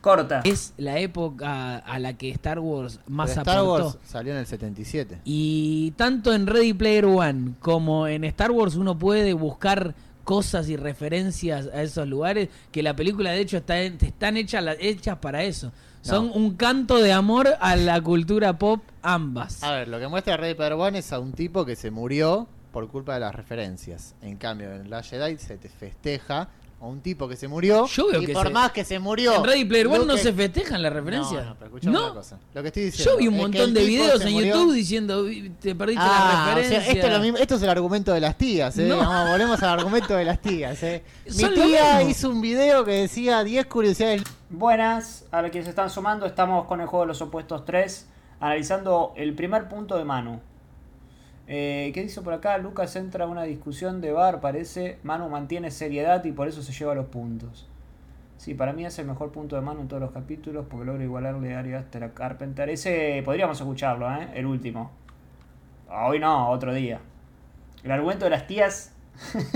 Corta. 0.00 0.40
es 0.44 0.72
la 0.78 0.98
época 0.98 1.76
a 1.78 1.98
la 1.98 2.14
que 2.14 2.30
Star 2.30 2.58
Wars 2.58 3.00
más 3.06 3.30
Pero 3.30 3.40
Star 3.42 3.58
aportó. 3.58 3.84
Wars 3.86 3.98
salió 4.04 4.32
en 4.32 4.38
el 4.38 4.46
77. 4.46 5.18
Y 5.24 5.90
tanto 5.92 6.32
en 6.32 6.46
Ready 6.46 6.72
Player 6.72 7.04
One 7.04 7.52
como 7.60 8.06
en 8.06 8.24
Star 8.24 8.50
Wars 8.50 8.76
uno 8.76 8.98
puede 8.98 9.32
buscar 9.34 9.94
cosas 10.24 10.68
y 10.68 10.76
referencias 10.76 11.66
a 11.74 11.82
esos 11.82 12.06
lugares 12.06 12.48
que 12.70 12.82
la 12.82 12.94
película 12.94 13.30
de 13.32 13.40
hecho 13.40 13.56
está, 13.58 13.80
están 13.80 14.36
hechas, 14.36 14.64
hechas 14.78 15.18
para 15.18 15.42
eso. 15.42 15.72
Son 16.02 16.28
No. 16.28 16.32
un 16.34 16.54
canto 16.56 16.96
de 16.98 17.12
amor 17.12 17.48
a 17.60 17.76
la 17.76 18.00
cultura 18.00 18.58
pop 18.58 18.80
ambas. 19.02 19.62
A 19.62 19.72
ver, 19.72 19.88
lo 19.88 19.98
que 19.98 20.08
muestra 20.08 20.36
Ready 20.38 20.54
Player 20.54 20.72
One 20.74 20.98
es 21.00 21.12
a 21.12 21.18
un 21.18 21.32
tipo 21.32 21.66
que 21.66 21.76
se 21.76 21.90
murió 21.90 22.46
por 22.72 22.88
culpa 22.88 23.14
de 23.14 23.20
las 23.20 23.34
referencias. 23.34 24.14
En 24.22 24.36
cambio, 24.36 24.72
en 24.72 24.88
la 24.88 25.02
Jedi 25.02 25.36
se 25.38 25.58
te 25.58 25.68
festeja 25.68 26.48
a 26.80 26.86
un 26.86 27.00
tipo 27.02 27.28
que 27.28 27.36
se 27.36 27.46
murió. 27.46 27.84
Yo 27.86 28.08
veo 28.08 28.22
y 28.22 28.26
que 28.26 28.32
por 28.32 28.46
se- 28.46 28.52
más 28.54 28.72
que 28.72 28.84
se 28.84 28.98
murió. 28.98 29.34
en 29.36 29.44
Ready 29.44 29.64
Player 29.66 29.86
One 29.86 29.98
no 29.98 30.04
Luke- 30.12 30.22
se 30.22 30.32
festejan 30.32 30.80
las 30.82 30.90
referencias. 30.92 31.44
No, 31.44 31.50
no, 31.50 31.56
pero 31.58 31.90
una 31.90 32.14
cosa. 32.14 32.38
Lo 32.54 32.62
que 32.62 32.68
estoy 32.68 32.84
diciendo. 32.84 33.12
Yo 33.12 33.18
vi 33.18 33.28
un 33.28 33.34
es 33.34 33.38
que 33.38 33.42
montón 33.42 33.60
el 33.62 33.74
de 33.74 33.80
tipo 33.80 33.90
videos 34.02 34.22
se 34.22 34.28
en 34.28 34.32
murió- 34.34 34.54
YouTube 34.54 34.72
diciendo 34.74 35.20
"Uy, 35.22 35.52
te 35.60 35.74
perdiste 35.74 36.02
Ah, 36.02 36.08
la 36.08 36.14
o 36.14 36.46
sea, 36.46 36.54
referencia. 36.54 36.92
esto, 36.92 37.06
es 37.06 37.12
lo 37.12 37.20
mismo- 37.20 37.38
esto 37.38 37.54
es 37.56 37.62
el 37.62 37.68
argumento 37.68 38.12
de 38.14 38.20
las 38.20 38.38
tías, 38.38 38.78
¿eh? 38.78 38.86
No. 38.88 38.96
Vamos, 38.96 39.30
volvemos 39.30 39.62
al 39.62 39.68
argumento 39.78 40.14
de 40.16 40.24
las 40.24 40.40
tías, 40.40 40.82
¿eh? 40.82 41.02
Mi 41.26 41.32
Son 41.32 41.54
lo 41.54 41.64
tía 41.66 41.94
mismo. 41.98 42.10
hizo 42.10 42.30
un 42.30 42.40
video 42.40 42.84
que 42.84 42.92
decía 42.92 43.44
10 43.44 43.66
curiosidades. 43.66 44.22
Buenas, 44.48 45.24
a 45.30 45.42
los 45.42 45.50
que 45.50 45.62
se 45.62 45.68
están 45.68 45.90
sumando, 45.90 46.24
estamos 46.24 46.66
con 46.66 46.80
el 46.80 46.86
juego 46.86 47.04
de 47.04 47.08
los 47.08 47.20
opuestos 47.20 47.64
3, 47.66 48.06
analizando 48.40 49.12
el 49.16 49.34
primer 49.34 49.68
punto 49.68 49.96
de 49.98 50.04
Manu. 50.04 50.40
Eh, 51.52 51.90
¿Qué 51.92 52.02
dice 52.04 52.22
por 52.22 52.32
acá? 52.32 52.58
Lucas 52.58 52.94
entra 52.94 53.24
a 53.24 53.28
una 53.28 53.42
discusión 53.42 54.00
de 54.00 54.12
bar, 54.12 54.40
parece. 54.40 54.98
Manu 55.02 55.28
mantiene 55.28 55.72
seriedad 55.72 56.24
y 56.24 56.30
por 56.30 56.46
eso 56.46 56.62
se 56.62 56.72
lleva 56.72 56.94
los 56.94 57.06
puntos. 57.06 57.66
Sí, 58.38 58.54
para 58.54 58.72
mí 58.72 58.86
es 58.86 58.96
el 59.00 59.06
mejor 59.06 59.32
punto 59.32 59.56
de 59.56 59.62
Manu 59.62 59.80
en 59.80 59.88
todos 59.88 60.00
los 60.00 60.12
capítulos 60.12 60.64
porque 60.70 60.86
logra 60.86 61.02
igualarle 61.02 61.54
a 61.54 61.58
Ari 61.58 61.74
Aster 61.74 62.04
a 62.04 62.14
Carpenter. 62.14 62.68
Ese 62.70 63.20
podríamos 63.24 63.58
escucharlo, 63.60 64.08
¿eh? 64.12 64.28
El 64.34 64.46
último. 64.46 64.92
Hoy 65.90 66.20
no, 66.20 66.50
otro 66.50 66.72
día. 66.72 67.00
El 67.82 67.90
argumento 67.90 68.26
de 68.26 68.30
las 68.30 68.46
tías. 68.46 68.92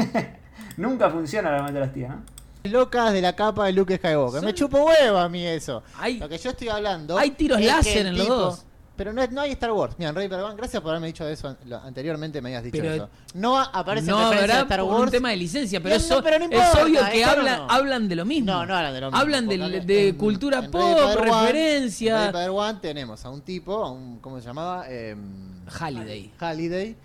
Nunca 0.77 1.11
funciona 1.11 1.49
el 1.51 1.55
argumento 1.55 1.79
de 1.81 1.87
las 1.87 1.95
tías, 1.95 2.11
¿no? 2.11 2.23
locas 2.65 3.13
de 3.13 3.21
la 3.21 3.37
capa 3.37 3.67
de 3.67 3.73
Luke 3.73 3.97
Skywalker. 3.99 4.41
Son- 4.41 4.47
Me 4.47 4.55
chupo 4.55 4.83
huevo 4.85 5.19
a 5.19 5.29
mí 5.29 5.47
eso. 5.47 5.83
Hay- 5.99 6.19
Lo 6.19 6.29
que 6.29 6.39
yo 6.39 6.51
estoy 6.51 6.71
hablando. 6.71 7.17
hay 7.19 7.31
tiros 7.33 7.61
láser 7.61 8.07
en 8.07 8.17
los 8.19 8.27
dos. 8.27 8.67
Pero 8.97 9.13
no, 9.13 9.21
es- 9.23 9.31
no 9.33 9.41
hay 9.41 9.51
Star 9.53 9.73
Wars. 9.73 9.95
Mira, 9.99 10.11
en 10.11 10.15
Player 10.15 10.33
One, 10.35 10.55
gracias 10.57 10.81
por 10.81 10.91
haberme 10.91 11.09
dicho 11.09 11.27
eso 11.29 11.57
lo- 11.67 11.79
anteriormente, 11.79 12.41
me 12.41 12.51
habías 12.51 12.63
dicho 12.63 12.77
Pero 12.81 12.95
eso. 12.95 13.09
No 13.35 13.59
aparece 13.59 14.09
no 14.09 14.19
a 14.19 14.35
Star 14.35 14.83
Wars. 14.85 15.03
un 15.05 15.11
tema 15.11 15.31
de 15.31 15.37
licencia, 15.37 15.81
pero, 15.83 15.97
No, 15.97 16.01
eso, 16.01 16.23
pero 16.23 16.39
no 16.39 16.45
es 16.45 16.51
importa, 16.53 16.83
obvio 16.85 17.01
que 17.11 17.21
Star 17.21 17.39
habla- 17.39 17.57
no. 17.59 17.67
hablan 17.71 18.09
de 18.09 18.15
lo 18.17 18.25
mismo. 18.25 18.53
No, 18.53 18.65
no 18.67 18.77
hablan 18.77 18.95
de 18.95 19.01
lo 19.01 19.07
mismo. 19.09 19.21
Hablan 19.21 19.49
de 19.49 20.09
en- 20.09 20.17
cultura 20.17 20.59
en 20.59 20.71
pop, 20.71 21.17
referencia. 21.17 22.27
en 22.27 22.31
Player 22.33 22.51
One 22.51 22.79
tenemos 22.81 23.25
a 23.25 23.31
un 23.31 23.41
tipo, 23.41 23.85
a 23.85 23.91
un, 23.91 24.19
¿cómo 24.21 24.39
se 24.41 24.47
llamaba? 24.47 24.89
Em, 24.89 25.19
Halliday. 25.67 26.31
Halliday, 26.39 26.97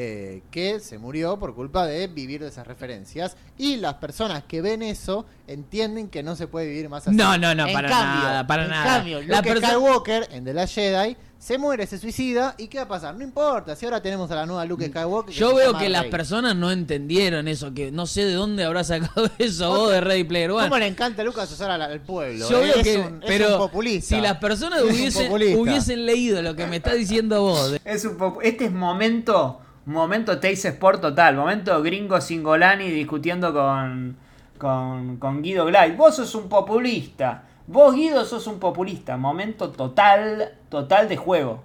eh, 0.00 0.42
que 0.52 0.78
se 0.78 0.96
murió 0.96 1.40
por 1.40 1.56
culpa 1.56 1.84
de 1.84 2.06
vivir 2.06 2.40
de 2.40 2.48
esas 2.48 2.64
referencias. 2.68 3.36
Y 3.56 3.76
las 3.78 3.94
personas 3.94 4.44
que 4.44 4.60
ven 4.62 4.80
eso 4.82 5.26
entienden 5.48 6.06
que 6.08 6.22
no 6.22 6.36
se 6.36 6.46
puede 6.46 6.68
vivir 6.68 6.88
más 6.88 7.08
así. 7.08 7.16
No, 7.16 7.36
no, 7.36 7.52
no, 7.52 7.66
En 7.66 7.72
para 7.74 7.88
cambio- 7.88 8.22
nada, 8.28 8.46
para 8.46 8.64
en 8.64 8.70
nada. 8.70 8.96
cambio, 8.98 9.22
La 9.22 9.40
Luke 9.42 9.56
Skywalker 9.56 10.28
en 10.30 10.44
The 10.44 10.54
Last 10.54 10.74
Jedi 10.76 11.16
se 11.40 11.58
muere, 11.58 11.86
se 11.88 11.98
suicida. 11.98 12.54
¿Y 12.58 12.68
qué 12.68 12.78
va 12.78 12.84
a 12.84 12.88
pasar? 12.88 13.16
No 13.16 13.24
importa. 13.24 13.74
Si 13.74 13.86
ahora 13.86 14.00
tenemos 14.00 14.30
a 14.30 14.36
la 14.36 14.46
nueva 14.46 14.64
Luke 14.66 14.86
Skywalker. 14.86 15.34
Yo 15.34 15.52
veo 15.56 15.76
que 15.76 15.88
las 15.88 16.04
personas 16.04 16.54
no 16.54 16.70
entendieron 16.70 17.48
eso, 17.48 17.74
que 17.74 17.90
no 17.90 18.06
sé 18.06 18.24
de 18.24 18.34
dónde 18.34 18.62
habrá 18.64 18.84
sacado 18.84 19.28
eso 19.38 19.68
vos 19.70 19.90
de 19.90 20.00
Ready 20.00 20.24
Player 20.24 20.52
One. 20.52 20.64
¿Cómo 20.68 20.78
le 20.78 20.86
encanta 20.86 21.22
a 21.22 21.24
Lucas 21.24 21.50
usar 21.50 21.72
al, 21.72 21.82
al 21.82 22.00
pueblo? 22.02 22.48
Yo 22.48 22.58
eh? 22.58 22.66
veo 22.66 22.76
es 22.76 22.82
que, 22.84 22.98
un, 22.98 23.22
es 23.24 23.50
un 23.50 23.58
populista. 23.58 24.14
si 24.14 24.20
las 24.22 24.36
personas 24.38 24.82
hubiesen, 24.82 25.32
hubiesen 25.32 26.06
leído 26.06 26.40
lo 26.42 26.54
que 26.54 26.66
me 26.66 26.76
está 26.76 26.92
diciendo 26.94 27.42
vos, 27.42 27.72
de- 27.72 27.80
Es 27.84 28.04
un 28.04 28.16
este 28.42 28.66
es 28.66 28.72
momento, 28.72 29.60
momento 29.88 30.38
Taste 30.38 30.68
Sport 30.68 31.00
total, 31.00 31.34
momento 31.34 31.80
gringo 31.82 32.20
Singolani 32.20 32.90
discutiendo 32.90 33.52
con, 33.52 34.16
con, 34.58 35.16
con 35.16 35.42
Guido 35.42 35.64
Glide. 35.64 35.96
Vos 35.96 36.16
sos 36.16 36.34
un 36.34 36.48
populista, 36.48 37.44
vos 37.66 37.94
Guido 37.94 38.24
sos 38.24 38.46
un 38.46 38.58
populista, 38.58 39.16
momento 39.16 39.70
total, 39.70 40.54
total 40.68 41.08
de 41.08 41.16
juego. 41.16 41.64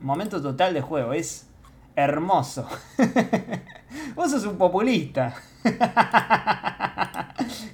Momento 0.00 0.40
total 0.40 0.72
de 0.74 0.82
juego, 0.82 1.12
es 1.12 1.48
hermoso. 1.96 2.68
vos 4.14 4.30
sos 4.30 4.44
un 4.44 4.56
populista. 4.58 5.34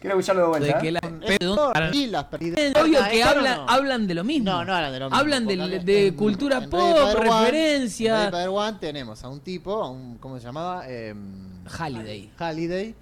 Quiero 0.00 0.18
escucharlo 0.18 0.42
de 0.42 0.46
de 0.46 0.59
vuelta. 0.59 0.78
que 0.80 0.88
¿eh? 0.88 0.92
la- 0.92 1.00
Es 1.00 1.38
pero- 1.38 1.72
para- 1.72 1.94
y 1.94 2.06
las 2.06 2.26
es 2.33 2.74
obvio 2.76 3.04
que 3.11 3.18
¿Esto 3.20 3.30
habla- 3.30 3.56
no? 3.56 3.66
hablan 3.68 4.06
de 4.06 4.14
lo 4.14 4.24
mismo. 4.24 4.50
No, 4.50 4.64
no 4.64 4.74
hablan 4.74 4.92
de 4.92 4.98
lo 5.00 5.06
mismo. 5.06 5.18
Hablan 5.18 5.46
de, 5.46 5.56
de 5.80 6.06
en- 6.09 6.14
cultura 6.16 6.59
en 6.59 6.70
pop, 6.70 6.80
One- 6.80 7.11
en 7.11 7.16
referencia. 7.16 8.30
Ready 8.30 8.46
One 8.48 8.78
tenemos 8.80 9.22
a 9.24 9.28
un 9.28 9.40
tipo, 9.40 9.83
a 9.83 9.90
un, 9.90 10.16
¿cómo 10.18 10.38
se 10.38 10.44
llamaba? 10.44 10.88
Em, 10.88 11.64
Halliday. 11.66 12.30
Halliday, 12.38 12.94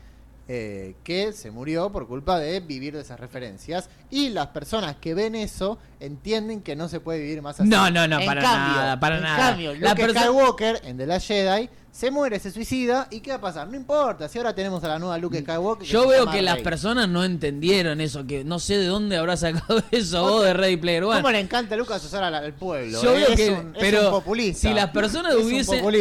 eh, 0.48 0.94
que 1.04 1.33
se 1.33 1.50
murió 1.50 1.90
por 1.92 2.09
culpa 2.09 2.38
de 2.38 2.61
vivir 2.61 2.94
de 2.94 3.02
esas 3.02 3.20
referencias. 3.20 3.88
Y 4.11 4.31
las 4.31 4.48
personas 4.48 4.96
que 4.96 5.14
ven 5.14 5.35
eso 5.35 5.78
entienden 6.00 6.62
que 6.62 6.76
no 6.76 6.88
se 6.88 7.00
puede 7.00 7.20
vivir 7.20 7.42
más 7.42 7.58
así. 7.61 7.68
No, 7.68 7.90
no, 7.90 8.06
no, 8.06 8.20
En 8.20 8.26
para 8.26 8.40
cambio- 8.42 8.76
nada, 8.76 9.00
para 9.00 9.16
en 9.16 9.22
nada. 9.22 9.50
cambio, 9.50 9.74
La 9.74 9.90
Luke 9.94 10.08
Skywalker 10.11 10.80
en 10.84 10.96
The 10.96 11.06
Last 11.06 11.26
Jedi 11.28 11.68
se 11.90 12.11
muere, 12.12 12.38
se 12.38 12.52
suicida. 12.52 13.08
¿Y 13.11 13.20
qué 13.20 13.30
va 13.30 13.37
a 13.38 13.40
pasar? 13.40 13.66
No 13.68 13.74
importa. 13.76 14.28
Si 14.28 14.38
ahora 14.38 14.54
tenemos 14.54 14.84
a 14.84 14.88
la 14.88 14.98
nueva 15.00 15.18
Luke 15.18 15.40
Skywalker. 15.40 15.87
Yo 15.88 16.06
veo 16.06 16.30
que 16.30 16.42
las 16.42 16.58
personas 16.61 17.08
no 17.08 17.24
entendieron 17.24 18.00
eso, 18.00 18.24
que 18.26 18.44
no 18.44 18.61
sé 18.61 18.76
de 18.78 18.87
dónde 18.87 19.16
habrá 19.16 19.37
sacado 19.37 19.82
eso 19.90 20.22
vos 20.22 20.44
de 20.44 20.52
Ready 20.54 20.76
Player 20.76 21.02
One. 21.04 21.16
¿Cómo 21.16 21.32
le 21.32 21.40
encanta 21.40 21.74
a 21.74 21.78
Lucas 21.78 22.04
usar 22.04 22.22
al, 22.22 22.52
pueblo? 22.54 23.02
Yo 23.02 23.11
eh? 23.12 23.16
veo 23.16 23.28
Es 23.30 23.37
que, 23.37 23.50
un- 23.50 23.74
es 23.74 23.80
pero 23.80 24.04
un 24.06 24.11
populista. 24.12 24.68
si 24.68 24.74
las 24.74 24.90
personas 24.90 25.34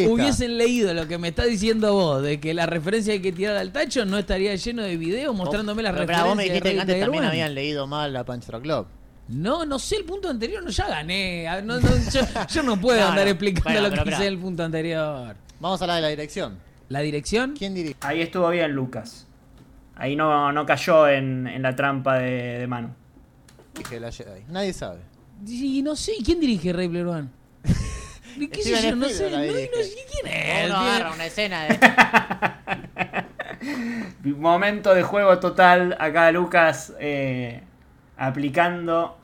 hubiesen, 0.08 0.58
leído 0.58 0.94
lo 0.94 1.08
que 1.08 1.18
me 1.18 1.30
está 1.30 1.46
diciendo 1.46 1.94
vos, 1.94 2.22
de 2.22 2.40
que 2.40 2.54
la 2.54 2.68
referencia 2.68 3.14
hay 3.14 3.22
que 3.22 3.32
tirar 3.32 3.58
al 3.58 3.72
tacho, 3.72 4.06
no 4.06 4.20
estaría 4.20 4.54
lleno 4.56 4.84
de 4.84 4.98
videos 4.98 5.36
mostrándome 5.36 5.82
las 5.82 5.94
Pero, 5.94 6.06
pero 6.06 6.18
referencias. 6.20 6.28
vos 6.28 6.36
me 6.38 6.44
dijiste 6.44 6.74
que 6.76 6.80
antes 6.82 7.00
también 7.00 7.24
One. 7.24 7.32
habían 7.32 7.56
leído 7.56 7.88
mal 7.88 8.14
la 8.14 8.24
Punch 8.24 8.46
Club. 8.62 8.86
No, 9.30 9.66
no 9.66 9.78
sé, 9.80 9.98
el 9.98 10.06
punto 10.06 10.30
anterior 10.30 10.64
no 10.64 10.70
ya 10.70 10.88
gané. 10.88 11.46
No, 11.64 11.80
no, 11.80 11.90
yo, 12.12 12.22
yo 12.50 12.64
no 12.64 12.80
puedo 12.80 13.00
No, 13.02 13.08
andar 13.10 13.26
no. 13.26 13.32
explicando 13.32 13.70
Bueno, 13.70 13.90
lo 13.90 13.90
que 13.96 14.02
pero. 14.06 14.16
hice 14.18 14.28
en 14.28 14.34
el 14.34 14.40
punto 14.40 14.64
anterior. 14.64 15.36
Vamos 15.60 15.82
a 15.82 15.84
hablar 15.84 15.98
de 15.98 16.02
la 16.04 16.08
dirección. 16.10 16.60
¿La 16.90 17.00
dirección? 17.02 17.54
¿Quién 17.58 17.74
dirige? 17.74 17.96
Ahí 18.02 18.22
estuvo 18.22 18.48
bien 18.50 18.72
Lucas. 18.72 19.28
Ahí 19.96 20.16
no, 20.16 20.52
no 20.52 20.66
cayó 20.66 21.08
en, 21.10 21.48
en 21.48 21.62
la 21.62 21.76
trampa 21.76 22.20
de, 22.20 22.60
de 22.60 22.68
Manu. 22.68 22.90
la 24.00 24.12
Jedi? 24.12 24.44
Nadie 24.48 24.72
sabe. 24.74 25.00
Y 25.46 25.82
no 25.82 25.96
sé, 25.96 26.14
¿quién 26.24 26.40
dirige 26.40 26.72
Ready 26.72 26.88
Player 26.90 27.08
One? 27.08 27.28
¿Qué 28.52 28.64
sé 28.64 28.90
yo? 28.90 28.96
No 28.96 29.10
sé, 29.10 29.30
no, 29.32 29.38
sé 29.40 29.70
quién 30.12 30.34
es. 30.34 30.66
Uno 30.70 30.78
agarra 30.78 31.12
una 31.14 31.26
escena 31.26 31.66
de. 31.66 31.80
Momento 34.36 34.94
de 34.94 35.04
juego 35.04 35.40
total. 35.40 35.96
Acá 36.00 36.32
Lucas 36.32 36.94
eh, 37.00 37.64
aplicando 38.18 39.17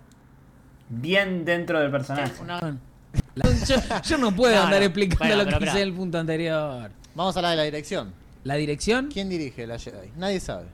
bien 0.89 1.45
dentro 1.45 1.79
del 1.79 1.91
personaje. 1.91 2.33
una- 2.41 2.77
La- 3.35 3.49
yo, 3.67 3.75
yo 4.03 4.17
no 4.17 4.35
puedo 4.35 4.55
No, 4.55 4.63
andar 4.63 4.79
no. 4.79 4.85
explicando 4.85 5.35
Bueno, 5.35 5.51
lo 5.51 5.59
que 5.59 5.65
hice 5.65 5.81
en 5.81 5.87
el 5.87 5.93
punto 5.93 6.17
anterior. 6.19 6.91
Vamos 7.15 7.35
a 7.35 7.39
hablar 7.39 7.51
de 7.51 7.57
la 7.57 7.63
dirección. 7.63 8.13
¿La 8.43 8.55
dirección? 8.55 9.09
¿Quién 9.11 9.29
dirige 9.29 9.65
la 9.67 9.77
Jedi? 9.79 10.09
Nadie 10.17 10.39
sabe. 10.39 10.65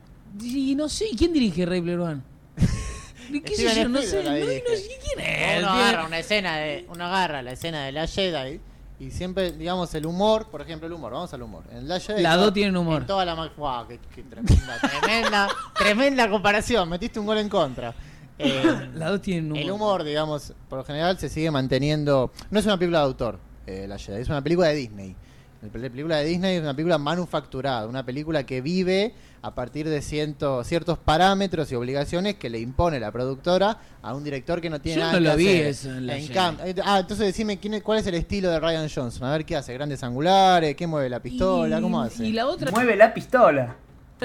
Y 0.42 0.76
no 0.76 0.90
sé, 0.90 1.06
¿quién 1.18 1.34
dirige 1.34 1.66
Ready 1.66 1.82
Player 1.82 2.00
One? 2.00 2.22
¿Qué 3.46 3.56
sé 3.56 3.76
yo? 3.84 3.90
No 3.90 4.02
sé, 4.02 4.24
la 4.24 4.32
no, 4.32 4.40
no 4.40 4.46
sé 4.46 4.64
quién 5.04 5.26
es. 5.26 5.60
Uno 5.64 5.70
agarra 5.72 6.06
una 6.06 6.20
escena 6.20 6.58
de. 6.58 6.86
Uno 6.90 7.06
agarra 7.06 7.42
la 7.44 7.52
escena 7.52 7.84
de 7.86 7.92
la 7.92 8.08
Jedi. 8.08 8.60
Y 9.00 9.12
siempre, 9.12 9.52
digamos, 9.54 9.94
el 9.96 10.06
humor, 10.06 10.48
por 10.50 10.62
ejemplo, 10.62 10.86
el 10.88 10.94
humor, 10.94 11.14
vamos 11.14 11.34
al 11.34 11.42
humor. 11.44 11.64
En 11.72 11.88
la 11.88 12.00
Jedi. 12.00 12.22
Las 12.22 12.34
toda- 12.34 12.46
dos 12.46 12.54
tienen 12.54 12.76
humor. 12.76 13.02
En 13.02 13.08
toda 13.08 13.24
la 13.26 13.34
Guau, 13.56 13.88
qué, 13.88 14.00
qué 14.14 14.24
tremenda, 14.24 14.78
tremenda, 14.82 15.48
tremenda 15.78 16.30
comparación. 16.30 16.90
Metiste 16.90 17.20
un 17.20 17.26
gol 17.28 17.38
en 17.38 17.50
contra. 17.50 17.94
Eh, 18.40 18.90
Las 18.96 19.10
dos 19.10 19.22
tienen 19.22 19.52
humor. 19.52 19.62
El 19.64 19.72
humor, 19.72 20.04
digamos, 20.04 20.54
por 20.70 20.80
lo 20.80 20.86
general 20.86 21.18
se 21.20 21.30
sigue 21.30 21.52
manteniendo. 21.52 22.32
No 22.50 22.60
es 22.60 22.66
una 22.66 22.78
película 22.78 23.00
de 23.00 23.06
autor, 23.06 23.40
eh, 23.68 23.86
la 23.88 23.98
Jedi, 23.98 24.22
es 24.22 24.30
una 24.30 24.42
película 24.42 24.70
de 24.70 24.76
Disney. 24.76 25.16
La 25.62 25.68
pel- 25.68 25.92
película 25.92 26.18
de 26.18 26.26
Disney 26.26 26.56
es 26.56 26.62
una 26.62 26.74
película 26.74 26.98
manufacturada, 26.98 27.86
una 27.86 28.06
película 28.06 28.46
que 28.46 28.62
vive 28.62 29.14
a 29.42 29.54
partir 29.54 29.90
de 29.90 30.02
ciento- 30.02 30.64
ciertos 30.64 30.98
parámetros 30.98 31.70
y 31.72 31.76
obligaciones 31.76 32.36
que 32.36 32.50
le 32.50 32.60
impone 32.60 32.98
la 33.00 33.12
productora 33.12 33.78
a 34.02 34.14
un 34.14 34.24
director 34.24 34.62
que 34.62 34.70
no 34.70 34.80
tiene 34.80 35.00
Yo 35.02 35.06
nada 35.08 35.14
no 35.14 35.20
que 35.20 35.24
lo 35.32 35.36
vi 35.36 35.48
eso 35.50 35.90
en 35.90 36.08
la 36.08 36.18
En 36.18 36.32
eh, 36.32 36.76
ah, 36.86 37.00
entonces 37.00 37.26
decime 37.26 37.58
quién 37.60 37.74
es- 37.74 37.84
cuál 37.84 38.00
es 38.00 38.08
el 38.08 38.16
estilo 38.16 38.50
de 38.50 38.58
Ryan 38.60 38.88
Johnson. 38.94 39.28
A 39.28 39.32
ver 39.34 39.44
qué 39.46 39.58
hace, 39.58 39.74
grandes 39.74 40.02
angulares, 40.02 40.76
qué 40.78 40.88
mueve 40.88 41.10
la 41.10 41.20
pistola, 41.22 41.78
Y- 41.78 41.82
cómo 41.82 42.02
hace. 42.02 42.26
Y 42.26 42.32
la 42.32 42.48
otra, 42.48 42.72
Mueve 42.72 42.96
la 42.96 43.14
pistola. 43.14 43.76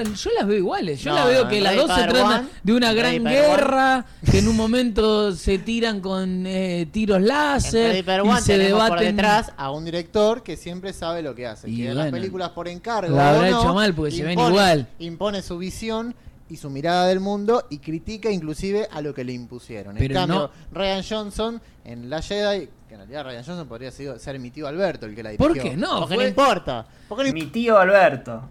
Yo 0.03 0.29
las 0.37 0.47
veo 0.47 0.57
iguales. 0.57 1.01
Yo 1.01 1.11
No, 1.11 1.17
la 1.19 1.25
veo 1.25 1.43
no, 1.43 1.49
que 1.49 1.61
las 1.61 1.75
dos 1.75 1.91
se 1.93 2.03
tratan 2.03 2.49
de 2.63 2.73
una 2.73 2.93
gran 2.93 3.11
Ready 3.13 3.19
Player 3.21 3.45
One- 3.45 3.55
guerra, 3.55 4.05
que 4.29 4.39
en 4.39 4.47
un 4.47 4.55
momento 4.57 5.31
se 5.33 5.57
tiran 5.59 6.01
con 6.01 6.45
eh, 6.45 6.87
tiros 6.91 7.21
láser 7.21 8.03
y 8.05 8.09
One 8.09 8.41
se 8.41 8.57
tenemos 8.57 8.81
por 8.89 8.99
debaten. 8.99 9.15
detrás 9.15 9.51
a 9.57 9.71
un 9.71 9.85
director 9.85 10.43
que 10.43 10.57
siempre 10.57 10.93
sabe 10.93 11.21
lo 11.21 11.33
que 11.35 11.47
hace. 11.47 11.69
Y 11.69 11.77
que 11.77 11.89
en 11.89 11.95
las 11.95 12.05
bueno, 12.05 12.17
películas 12.17 12.49
por 12.49 12.67
encargo 12.67 13.15
lo 13.15 13.21
habrá 13.21 13.47
o 13.47 13.51
no, 13.51 13.59
hecho 13.61 13.73
mal 13.73 13.93
porque 13.93 14.11
se 14.11 14.23
ven 14.23 14.39
igual. 14.39 14.87
Impone 14.99 15.41
su 15.41 15.57
visión 15.57 16.15
y 16.49 16.57
su 16.57 16.69
mirada 16.69 17.07
del 17.07 17.19
mundo 17.19 17.65
y 17.71 17.79
critica 17.79 18.29
inclusive 18.29 18.87
a 18.91 19.01
lo 19.01 19.13
que 19.13 19.23
le 19.23 19.33
impusieron. 19.33 19.95
Pero 19.97 20.13
en 20.13 20.19
cambio, 20.19 20.51
no- 20.71 20.77
Ryan 20.79 21.03
Johnson 21.07 21.61
en 21.83 22.09
La 22.09 22.21
Jedi, 22.21 22.67
que 22.87 22.93
en 22.93 22.99
realidad 22.99 23.23
Ryan 23.25 23.43
Johnson 23.43 23.67
podría 23.67 23.89
sido- 23.91 24.19
ser 24.19 24.37
mi 24.39 24.51
tío 24.51 24.67
Alberto 24.67 25.05
el 25.07 25.15
que 25.15 25.23
la 25.23 25.29
dirigió. 25.31 25.47
¿Por 25.53 25.59
qué 25.59 25.75
no? 25.75 26.01
Porque 26.01 26.15
Fue- 26.15 26.23
no 26.23 26.29
importa. 26.29 26.85
Porque 27.09 27.23
no 27.29 27.33
Mi 27.33 27.45
tío 27.47 27.79
Alberto. 27.79 28.43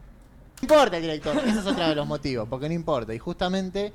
Importa 0.62 0.96
el 0.96 1.02
director. 1.02 1.36
Ese 1.46 1.58
es 1.58 1.66
otro 1.66 1.88
de 1.88 1.94
los 1.94 2.06
motivos. 2.06 2.48
Porque 2.48 2.68
no 2.68 2.74
importa. 2.74 3.14
Y 3.14 3.18
justamente, 3.18 3.92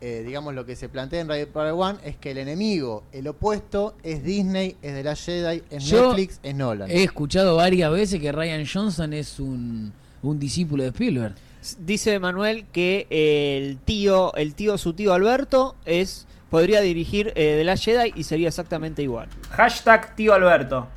eh, 0.00 0.22
digamos, 0.26 0.54
lo 0.54 0.64
que 0.64 0.76
se 0.76 0.88
plantea 0.88 1.20
en 1.20 1.28
Ready 1.28 1.46
Player 1.46 1.72
One 1.72 1.98
es 2.04 2.16
que 2.16 2.30
el 2.30 2.38
enemigo, 2.38 3.04
el 3.12 3.26
opuesto, 3.28 3.94
es 4.02 4.22
Disney, 4.22 4.76
es 4.82 4.94
de 4.94 5.02
la 5.02 5.16
Jedi, 5.16 5.62
es 5.70 5.84
Yo 5.84 6.08
Netflix, 6.08 6.40
es 6.42 6.54
Nolan. 6.54 6.90
He 6.90 7.02
escuchado 7.02 7.56
varias 7.56 7.90
veces 7.90 8.20
que 8.20 8.32
Ryan 8.32 8.64
Johnson 8.66 9.12
es 9.12 9.40
un, 9.40 9.92
un 10.22 10.38
discípulo 10.38 10.82
de 10.82 10.90
Spielberg. 10.90 11.34
Dice 11.80 12.18
Manuel 12.18 12.66
que 12.72 13.06
el 13.10 13.78
tío, 13.78 14.34
el 14.36 14.54
tío, 14.54 14.78
su 14.78 14.92
tío 14.94 15.12
Alberto, 15.12 15.74
es 15.84 16.26
podría 16.50 16.80
dirigir 16.80 17.28
eh, 17.34 17.56
The 17.58 17.64
Last 17.64 17.84
Jedi 17.84 18.12
y 18.14 18.24
sería 18.24 18.48
exactamente 18.48 19.02
igual. 19.02 19.28
Hashtag 19.50 20.14
tío 20.14 20.34
Alberto. 20.34 20.88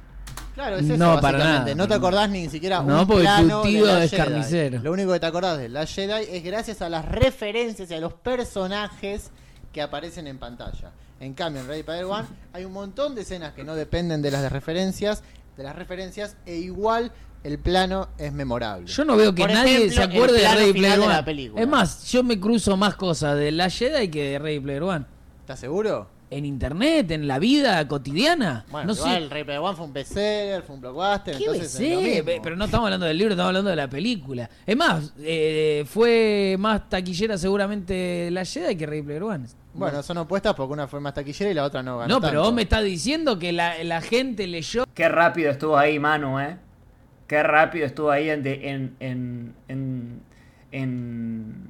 Claro, 0.54 0.78
es 0.78 0.86
eso, 0.86 0.98
No, 0.98 1.20
para 1.22 1.38
nada. 1.38 1.76
No 1.76 1.88
te 1.88 1.94
acordás 1.94 2.30
ni 2.30 2.50
siquiera 2.50 2.82
No, 2.82 3.02
un 3.02 3.08
porque 3.08 3.24
tu 3.24 3.28
plano 3.28 3.62
tío 3.62 3.86
de 3.86 3.94
la 3.94 4.04
es 4.04 4.12
Jedi. 4.12 4.22
carnicero. 4.24 4.80
Lo 4.84 4.92
único 4.92 5.14
que 5.14 5.20
te 5.20 5.26
acordás 5.26 5.58
de 5.58 5.70
la 5.70 5.86
Jedi 5.86 6.26
es 6.30 6.44
gracias 6.44 6.82
a 6.82 6.90
las 6.90 7.06
referencias 7.06 7.90
y 7.90 7.94
a 7.94 8.00
los 8.00 8.14
personajes 8.14 9.32
que 9.72 9.82
aparecen 9.82 10.28
en 10.28 10.38
pantalla. 10.38 10.92
En 11.20 11.34
cambio, 11.34 11.62
en 11.62 11.68
Ready 11.68 11.84
Player 11.84 12.06
One 12.06 12.28
hay 12.54 12.66
un 12.66 12.74
montón 12.74 13.16
de 13.16 13.22
escenas 13.22 13.54
que 13.54 13.64
no 13.64 13.76
dependen 13.76 14.22
de 14.22 14.32
las 14.32 14.42
de 14.42 14.50
referencias, 14.50 15.24
de 15.56 15.64
las 15.64 15.76
referencias, 15.76 16.36
e 16.46 16.56
igual 16.58 17.12
el 17.44 17.58
plano 17.58 18.10
es 18.18 18.34
memorable. 18.34 18.88
Yo 18.88 19.06
no 19.06 19.16
veo 19.16 19.34
que 19.34 19.44
Por 19.44 19.52
nadie 19.54 19.78
ejemplo, 19.86 19.96
se 19.96 20.04
acuerde 20.04 20.40
de 20.42 20.48
Ready 20.54 20.74
Player 20.74 21.00
de 21.00 21.08
la 21.08 21.14
One. 21.16 21.24
película. 21.24 21.62
Es 21.62 21.68
más, 21.68 22.12
yo 22.12 22.24
me 22.24 22.40
cruzo 22.40 22.76
más 22.78 22.96
cosas 22.96 23.38
de 23.38 23.52
la 23.52 23.70
Jedi 23.70 24.10
que 24.10 24.32
de 24.32 24.40
Ready 24.40 24.60
Player 24.60 24.84
One. 24.84 25.06
¿Estás 25.42 25.60
seguro? 25.60 26.08
En 26.34 26.46
internet, 26.46 27.12
en 27.12 27.28
la 27.28 27.39
vida 27.39 27.86
cotidiana. 27.89 28.65
Bueno, 28.72 28.88
no 28.88 28.94
igual 28.94 29.12
sé. 29.12 29.17
el 29.17 29.30
Ready 29.30 29.44
Player 29.44 29.60
One 29.62 29.76
fue 29.76 29.86
un 29.86 29.91
bestseller, 29.94 30.63
fue 30.63 30.76
un 30.76 30.82
blockbuster, 30.82 31.36
¿Qué 31.38 31.44
entonces 31.44 31.72
sé? 31.72 31.88
es 31.89 31.94
lo 31.96 32.02
mismo. 32.02 32.26
Pe- 32.26 32.39
Pero 32.41 32.56
no 32.56 32.63
estamos 32.65 32.86
hablando 32.86 33.06
del 33.06 33.17
libro, 33.17 33.34
estamos 33.34 33.50
hablando 33.50 33.70
de 33.70 33.76
la 33.76 33.89
película. 33.89 34.50
Es 34.65 34.78
más, 34.78 35.13
eh, 35.20 35.84
fue 35.88 36.56
más 36.58 36.88
taquillera 36.89 37.38
seguramente 37.38 38.30
la 38.32 38.46
Jedi 38.46 38.78
que 38.78 38.86
Ready 38.86 39.02
Player 39.02 39.24
One. 39.24 39.46
Bueno, 39.74 40.02
son 40.04 40.17
opuestas 40.20 40.54
porque 40.54 40.72
una 40.72 40.88
fue 40.88 41.02
más 41.02 41.13
taquillera 41.13 41.52
y 41.52 41.54
la 41.54 41.65
otra 41.65 41.84
no 41.84 41.98
ganó 41.98 42.15
No, 42.15 42.22
pero 42.22 42.32
tanto. 42.34 42.44
vos 42.46 42.54
me 42.54 42.62
estás 42.62 42.84
diciendo 42.86 43.38
que 43.38 43.52
la, 43.52 43.84
la 43.84 44.00
gente 44.02 44.48
leyó. 44.48 44.86
Qué 44.94 45.10
rápido 45.10 45.52
estuvo 45.52 45.78
ahí, 45.78 46.00
Manu, 46.00 46.39
¿eh? 46.39 46.58
Qué 47.28 47.44
rápido 47.44 47.86
estuvo 47.86 48.10
ahí 48.10 48.30
en, 48.30 48.41
de- 48.44 48.70
en, 48.70 48.96
en, 49.02 49.54
en, 50.72 51.70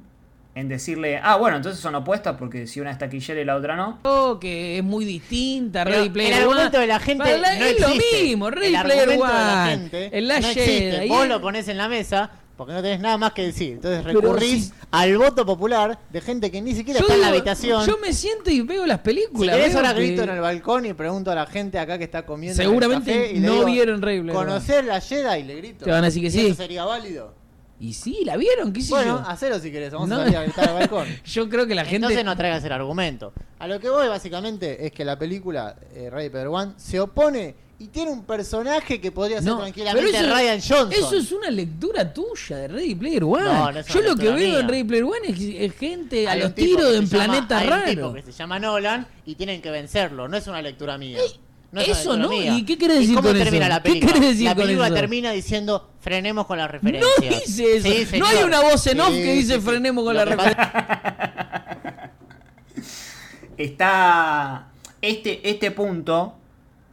en, 0.54 0.68
decirle, 0.68 1.18
ah, 1.22 1.36
bueno, 1.36 1.56
entonces 1.56 1.80
son 1.80 1.94
opuestas 1.94 2.36
porque 2.38 2.66
si 2.66 2.78
una 2.80 2.90
es 2.90 2.98
taquillera 2.98 3.40
y 3.40 3.44
la 3.44 3.56
otra 3.56 3.74
no. 3.74 3.98
que 4.38 4.78
es 4.78 4.84
muy 4.84 5.04
distinta, 5.04 5.84
Pero 5.84 5.96
Ready 5.96 6.10
Player 6.10 6.32
el 6.34 6.38
One. 6.40 6.50
argumento 6.52 6.78
de 6.78 6.86
la 6.86 7.00
gente 7.00 7.38
la- 7.38 7.54
no 7.58 7.64
es 7.64 7.80
lo 7.80 7.88
existe. 7.88 8.22
mismo, 8.22 8.50
Ready 8.50 8.74
el 8.74 8.82
Player 8.82 9.08
argumento 9.08 9.26
de 9.38 9.44
la 9.44 9.62
One. 9.62 9.70
gente 9.70 10.10
el 10.18 10.28
no 10.28 10.34
existe. 10.34 11.06
Vos 11.08 11.26
lo 11.28 11.40
pones 11.40 11.68
en 11.68 11.76
la 11.78 11.88
mesa 11.88 12.30
porque 12.54 12.74
no 12.74 12.82
tenés 12.82 13.00
nada 13.00 13.16
más 13.16 13.32
que 13.32 13.44
decir. 13.44 13.72
Entonces 13.72 14.04
recurrís 14.04 14.66
si- 14.66 14.72
al 14.90 15.16
voto 15.16 15.46
popular 15.46 15.98
de 16.10 16.20
gente 16.20 16.50
que 16.50 16.60
ni 16.60 16.74
siquiera 16.74 17.00
Yo 17.00 17.06
está 17.06 17.14
en 17.14 17.22
la 17.22 17.28
habitación. 17.28 17.86
Yo 17.86 17.96
me 17.96 18.12
siento 18.12 18.50
y 18.50 18.60
veo 18.60 18.84
las 18.86 18.98
si 18.98 19.04
películas. 19.04 19.56
querés 19.56 19.70
veo 19.72 19.78
ahora 19.78 19.94
que- 19.94 20.02
grito 20.06 20.22
en 20.24 20.30
el 20.30 20.40
balcón 20.40 20.84
y 20.84 20.92
pregunto 20.92 21.30
a 21.30 21.34
la 21.34 21.46
gente 21.46 21.78
acá 21.78 21.96
que 21.96 22.04
está 22.04 22.26
comiendo 22.26 22.60
en 22.60 22.66
el 22.68 22.70
Seguramente 22.70 23.10
café 23.14 23.30
y 23.32 23.40
le 23.40 23.46
no 23.46 23.52
digo, 23.54 23.64
vieron 23.64 24.02
Ready 24.02 24.20
Player 24.20 24.36
One. 24.36 24.46
¿Conocer 24.48 24.84
la 24.84 25.00
Jedi? 25.00 25.40
Y 25.40 25.44
le 25.44 25.56
grito. 25.56 25.86
Te 25.86 25.90
van 25.90 26.02
a 26.04 26.06
decir 26.08 26.20
que 26.20 26.28
¿Y 26.28 26.30
sí. 26.30 26.46
¿Eso 26.48 26.56
sería 26.56 26.84
válido? 26.84 27.40
Y 27.82 27.94
sí, 27.94 28.20
la 28.24 28.36
vieron, 28.36 28.72
qué 28.72 28.80
sé 28.80 28.90
Bueno, 28.90 29.20
yo. 29.22 29.28
hacelo 29.28 29.58
si 29.58 29.72
querés. 29.72 29.92
Vamos 29.92 30.08
No. 30.08 30.14
a 30.14 30.18
salir 30.22 30.36
a 30.36 30.42
gritar 30.44 30.68
al 30.68 30.74
balcón. 30.74 31.06
Yo 31.24 31.48
creo 31.48 31.66
que 31.66 31.74
la 31.74 31.82
gente. 31.84 31.96
Entonces 31.96 32.24
no 32.24 32.36
traigas 32.36 32.62
el 32.64 32.70
argumento. 32.72 33.32
A 33.58 33.66
lo 33.66 33.80
que 33.80 33.88
voy 33.90 34.06
básicamente 34.06 34.86
es 34.86 34.92
que 34.92 35.04
la 35.04 35.18
película 35.18 35.74
eh, 35.92 36.08
Ready 36.08 36.30
Player 36.30 36.46
One 36.46 36.72
se 36.76 37.00
opone 37.00 37.56
y 37.80 37.88
tiene 37.88 38.12
un 38.12 38.22
personaje 38.24 39.00
que 39.00 39.10
podría 39.10 39.38
ser 39.42 39.50
No, 39.50 39.58
tranquilamente 39.58 40.12
pero 40.12 40.24
eso- 40.28 40.32
Ryan 40.32 40.60
Johnson. 40.60 40.92
Eso 40.92 41.16
es 41.16 41.32
una 41.32 41.50
lectura 41.50 42.14
tuya 42.14 42.56
de 42.56 42.68
Ready 42.68 42.94
Player 42.94 43.24
One. 43.24 43.42
No, 43.42 43.72
no 43.72 43.80
Yo 43.80 44.00
lo 44.00 44.14
que 44.14 44.28
veo 44.30 44.36
mía. 44.50 44.60
en 44.60 44.68
Ready 44.68 44.84
Player 44.84 45.04
One 45.04 45.28
es, 45.28 45.40
es 45.40 45.72
gente 45.76 46.28
a 46.28 46.36
los 46.36 46.54
tiros 46.54 46.94
en 46.94 47.08
se 47.08 47.16
llama- 47.18 47.32
planeta 47.48 47.58
hay 47.58 47.66
un 47.68 47.84
tipo 47.96 48.00
raro. 48.02 48.14
que 48.14 48.22
se 48.22 48.32
llama 48.32 48.58
Nolan 48.60 49.06
y 49.26 49.34
tienen 49.34 49.60
que 49.60 49.72
vencerlo. 49.72 50.28
No 50.28 50.36
es 50.36 50.46
una 50.46 50.62
lectura 50.62 50.96
mía. 50.98 51.18
No 51.72 51.80
es 51.80 51.88
eso 51.88 52.16
no. 52.18 52.30
¿y 52.32 52.64
qué 52.64 52.76
querés 52.78 53.00
decir 53.00 53.16
cómo 53.16 53.28
con 53.28 53.38
termina 53.38 53.64
eso? 53.66 53.74
la 53.74 53.82
¿Qué 53.82 53.88
película? 53.90 54.12
querés 54.12 54.28
decir 54.30 54.44
la 54.44 54.54
con 54.54 54.62
película 54.64 54.86
eso? 54.86 54.94
termina 54.94 55.30
diciendo 55.32 55.90
frenemos 56.00 56.46
con 56.46 56.58
las 56.58 56.66
No 56.66 56.72
referencias. 56.72 57.46
dice 57.46 57.76
eso. 57.76 57.88
Sí, 58.10 58.18
no 58.18 58.26
hay 58.26 58.42
una 58.44 58.60
voz 58.60 58.86
en 58.86 59.00
off 59.00 59.08
Sí, 59.08 59.22
que 59.22 59.32
dice 59.32 59.54
sí, 59.54 59.60
sí. 59.60 59.66
frenemos 59.66 60.04
con 60.04 60.14
Lo 60.14 60.24
la 60.24 60.30
que 60.30 60.36
referencia. 60.36 62.10
Está. 63.56 64.68
Este, 65.00 65.48
este 65.48 65.70
punto, 65.72 66.34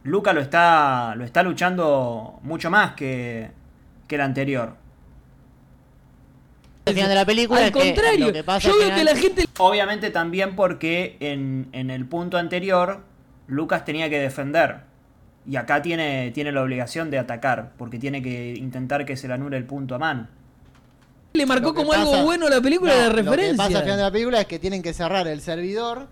Luca 0.02 0.32
lo 0.32 0.40
está, 0.40 1.14
lo 1.16 1.24
está 1.24 1.42
luchando 1.42 2.38
mucho 2.42 2.70
más 2.70 2.94
que, 2.94 3.50
que 4.08 4.14
el 4.16 4.20
anterior. 4.20 4.76
Al 6.86 6.94
final 6.94 7.08
de 7.08 7.14
la 7.14 7.24
película 7.26 7.60
Al 7.60 7.66
es 7.66 7.72
que 7.72 7.78
contrario, 7.78 8.26
lo 8.28 8.32
que 8.32 8.42
pasa 8.42 8.68
yo 8.68 8.74
veo 8.74 8.84
final- 8.84 8.98
que 8.98 9.04
la 9.04 9.16
gente. 9.16 9.44
Obviamente 9.58 10.10
también 10.10 10.56
porque 10.56 11.16
en, 11.20 11.68
en 11.72 11.90
el 11.90 12.06
punto 12.06 12.36
anterior 12.38 13.04
Lucas 13.50 13.84
tenía 13.84 14.08
que 14.08 14.18
defender. 14.20 14.78
Y 15.46 15.56
acá 15.56 15.82
tiene, 15.82 16.30
tiene 16.32 16.52
la 16.52 16.62
obligación 16.62 17.10
de 17.10 17.18
atacar, 17.18 17.72
porque 17.78 17.98
tiene 17.98 18.22
que 18.22 18.54
intentar 18.56 19.04
que 19.04 19.16
se 19.16 19.26
le 19.28 19.34
anule 19.34 19.56
el 19.56 19.64
punto 19.64 19.94
a 19.94 19.98
mano. 19.98 20.28
le 21.32 21.46
marcó 21.46 21.74
como 21.74 21.92
algo 21.92 22.22
bueno 22.24 22.48
la 22.48 22.60
película 22.60 22.92
No, 22.94 22.98
de 23.00 23.08
Lo 23.08 23.14
que 23.14 23.22
referencia. 23.22 23.56
pasa 23.64 23.78
al 23.78 23.84
final 23.84 23.96
de 23.98 24.02
la 24.04 24.10
película 24.10 24.40
es 24.40 24.46
que 24.46 24.58
tienen 24.58 24.82
que 24.82 24.92
cerrar 24.92 25.26
el 25.28 25.40
servidor. 25.40 26.08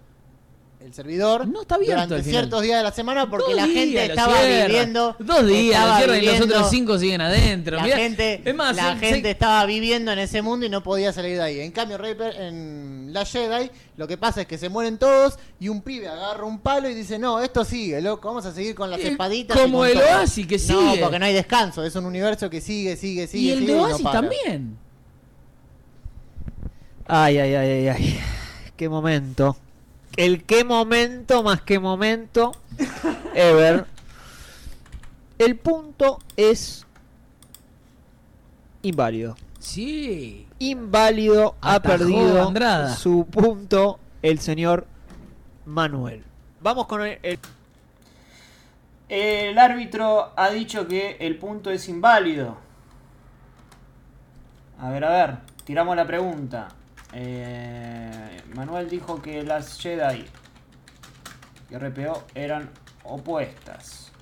El 0.88 0.94
servidor 0.94 1.46
No 1.46 1.61
está 1.61 1.74
abierto 1.74 2.03
durante 2.07 2.31
ciertos 2.31 2.62
días 2.62 2.79
de 2.79 2.83
la 2.83 2.92
semana 2.92 3.29
porque 3.29 3.53
Dos 3.53 3.57
la 3.57 3.66
gente 3.66 4.07
estaba 4.07 4.42
viviendo. 4.42 5.14
Dos 5.18 5.46
días, 5.46 5.74
estaba 5.83 5.90
lo 5.90 5.96
cierran 6.14 6.22
y 6.22 6.27
los 6.27 6.40
otros 6.40 6.70
cinco 6.70 6.98
siguen 6.98 7.20
adentro. 7.20 7.77
La 7.77 7.83
Mirá, 7.83 7.96
gente, 7.98 8.40
es 8.42 8.55
más, 8.55 8.74
la 8.74 8.94
se- 8.94 8.98
gente 9.01 9.20
se- 9.29 9.31
estaba 9.33 9.66
viviendo 9.66 10.12
en 10.12 10.18
ese 10.18 10.40
mundo 10.40 10.64
y 10.64 10.70
no 10.70 10.83
podía 10.83 11.12
salir 11.12 11.37
de 11.37 11.42
ahí. 11.42 11.61
En 11.61 11.72
cambio, 11.72 11.98
Reaper, 11.98 12.35
en 12.40 13.11
la 13.12 13.27
Jedi, 13.27 13.70
lo 13.98 14.09
que 14.09 14.16
pasa 14.16 14.40
es 14.40 14.46
que 14.46 14.57
se 14.57 14.70
mueren 14.70 14.96
todos 14.96 15.38
y 15.61 15.68
un 15.68 15.83
pibe 15.83 16.09
agarra 16.09 16.44
un 16.44 16.59
palo 16.61 16.88
y 16.88 16.94
dice, 16.94 17.18
no, 17.18 17.38
esto 17.42 17.66
sigue, 17.66 18.01
loco, 18.01 18.27
vamos 18.29 18.46
a 18.46 18.55
seguir 18.55 18.74
con 18.74 18.90
las 18.90 19.01
Eh, 19.01 19.09
espaditas. 19.09 19.59
como 19.61 19.85
el 19.85 19.92
todo". 19.92 20.05
Oasis, 20.05 20.46
que 20.46 20.57
No, 20.57 20.90
sigue. 20.92 21.03
porque 21.03 21.18
no 21.18 21.27
hay 21.27 21.35
descanso, 21.35 21.85
es 21.85 21.94
un 21.96 22.07
universo 22.07 22.48
que 22.48 22.62
sigue, 22.62 22.96
sigue, 22.96 23.27
sigue. 23.27 23.42
y 23.42 23.51
el 23.51 23.59
sigue 23.59 23.72
de 23.72 23.79
no 23.79 23.85
Oasis 23.85 24.11
también. 24.11 24.79
Ay, 27.07 27.37
ay, 27.37 27.55
ay, 27.55 27.70
ay, 27.70 27.88
ay. 27.88 28.20
Qué 28.74 28.88
momento. 28.88 29.55
El 30.16 30.44
qué 30.44 30.64
momento 30.64 31.42
más 31.42 31.61
qué 31.62 31.79
momento 31.79 32.53
ever. 33.35 33.87
El 35.38 35.57
punto 35.57 36.18
es 36.37 36.87
inválido. 38.83 39.37
Sí. 39.61 40.47
Inválido 40.59 41.55
ha 41.61 41.81
perdido 41.81 42.49
Andrada. 42.49 42.97
su 42.97 43.27
punto 43.31 44.01
el 44.23 44.40
señor 44.40 44.87
Manuel. 45.66 46.25
Vamos 46.61 46.87
con 46.87 47.03
el, 47.03 47.18
el- 47.23 47.38
El 49.09 49.59
árbitro 49.59 50.33
ha 50.37 50.51
dicho 50.51 50.88
que 50.88 51.16
el 51.21 51.37
punto 51.38 51.71
es 51.71 51.88
inválido. 51.88 52.57
A 54.81 54.90
ver, 54.90 55.05
a 55.05 55.11
ver, 55.11 55.37
tiramos 55.64 55.94
la 55.97 56.07
pregunta. 56.07 56.69
Eh, 57.13 58.42
Manuel 58.54 58.88
dijo 58.88 59.23
que 59.23 59.42
las 59.42 59.81
Jedi 59.81 60.27
y 61.71 61.77
RPO 61.77 62.25
eran 62.35 62.71
opuestas. 63.04 64.13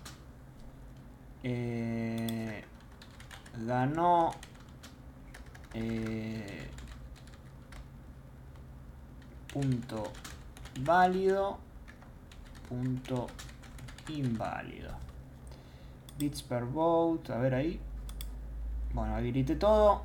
Eh, 1.42 2.64
ganó 3.66 4.32
eh, 5.74 6.68
punto 9.52 10.12
válido, 10.80 11.58
punto 12.68 13.26
inválido. 14.08 14.92
Bits 16.18 16.42
per 16.42 16.64
vote, 16.64 17.32
a 17.32 17.38
ver 17.38 17.54
ahí. 17.54 17.80
Bueno, 18.92 19.16
habilité 19.16 19.56
todo. 19.56 20.04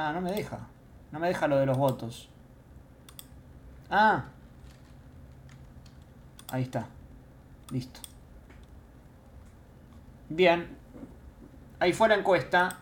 Ah, 0.00 0.12
no 0.12 0.20
me 0.20 0.30
deja. 0.30 0.60
No 1.10 1.18
me 1.18 1.26
deja 1.26 1.48
lo 1.48 1.56
de 1.56 1.66
los 1.66 1.76
votos. 1.76 2.28
Ah. 3.90 4.26
Ahí 6.52 6.62
está. 6.62 6.86
Listo. 7.72 7.98
Bien. 10.28 10.68
Ahí 11.80 11.92
fue 11.92 12.08
la 12.08 12.14
encuesta. 12.14 12.78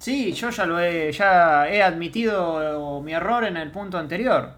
Sí, 0.00 0.32
yo 0.32 0.50
ya 0.50 0.66
lo 0.66 0.80
he, 0.80 1.12
ya 1.12 1.68
he 1.68 1.80
admitido 1.80 3.00
mi 3.02 3.12
error 3.12 3.44
en 3.44 3.56
el 3.56 3.70
punto 3.70 3.98
anterior. 3.98 4.54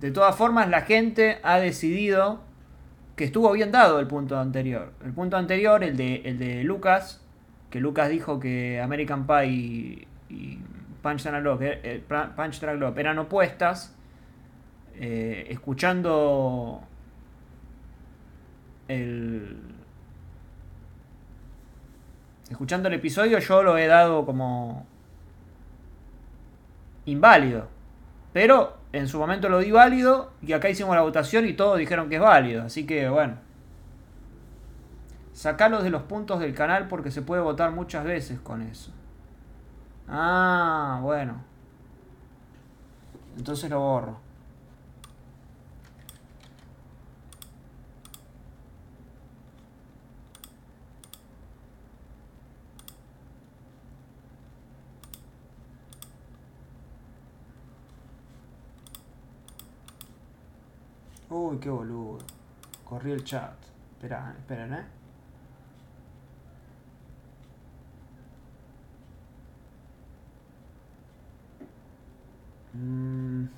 De 0.00 0.10
todas 0.10 0.34
formas, 0.34 0.68
la 0.70 0.80
gente 0.80 1.38
ha 1.44 1.60
decidido 1.60 2.40
que 3.20 3.26
estuvo 3.26 3.52
bien 3.52 3.70
dado 3.70 4.00
el 4.00 4.06
punto 4.06 4.38
anterior. 4.38 4.94
El 5.04 5.12
punto 5.12 5.36
anterior, 5.36 5.84
el 5.84 5.94
de, 5.94 6.22
el 6.24 6.38
de 6.38 6.64
Lucas, 6.64 7.22
que 7.68 7.78
Lucas 7.78 8.08
dijo 8.08 8.40
que 8.40 8.80
American 8.80 9.26
Pie 9.26 10.06
y, 10.30 10.58
Punch 11.02 11.24
Drunk 11.24 11.44
Love, 11.44 11.60
eh, 11.62 12.02
Punch 12.08 12.60
Drunk 12.60 12.80
Love 12.80 12.96
eran 12.96 13.18
opuestas. 13.18 13.94
eh, 14.94 15.48
escuchando 15.50 16.80
el, 18.88 19.58
escuchando 22.48 22.88
el 22.88 22.94
episodio 22.94 23.38
yo 23.38 23.62
lo 23.62 23.76
he 23.76 23.86
dado 23.86 24.24
como 24.24 24.86
inválido. 27.04 27.68
Pero 28.32 28.79
en 28.92 29.08
su 29.08 29.18
momento 29.18 29.48
lo 29.48 29.58
di 29.58 29.70
válido 29.70 30.32
y 30.42 30.52
acá 30.52 30.68
hicimos 30.68 30.96
la 30.96 31.02
votación 31.02 31.46
y 31.46 31.52
todos 31.52 31.78
dijeron 31.78 32.08
que 32.08 32.16
es 32.16 32.20
válido. 32.20 32.64
Así 32.64 32.86
que 32.86 33.08
bueno. 33.08 33.36
Sacalos 35.32 35.82
de 35.82 35.90
los 35.90 36.02
puntos 36.02 36.40
del 36.40 36.54
canal 36.54 36.88
porque 36.88 37.10
se 37.10 37.22
puede 37.22 37.40
votar 37.40 37.70
muchas 37.70 38.04
veces 38.04 38.40
con 38.40 38.62
eso. 38.62 38.92
Ah, 40.08 40.98
bueno. 41.02 41.42
Entonces 43.36 43.70
lo 43.70 43.80
borro. 43.80 44.29
Uy, 61.30 61.58
qué 61.58 61.70
boludo. 61.70 62.18
Corrí 62.84 63.12
el 63.12 63.24
chat. 63.24 63.54
Espera, 63.94 64.34
esperen, 64.38 64.74
eh. 64.74 64.84
Mm. 72.74 73.48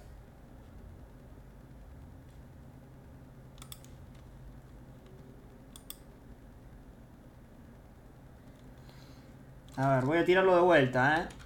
A 9.76 9.88
ver, 9.96 10.04
voy 10.04 10.18
a 10.18 10.24
tirarlo 10.24 10.54
de 10.56 10.62
vuelta, 10.62 11.22
eh. 11.22 11.41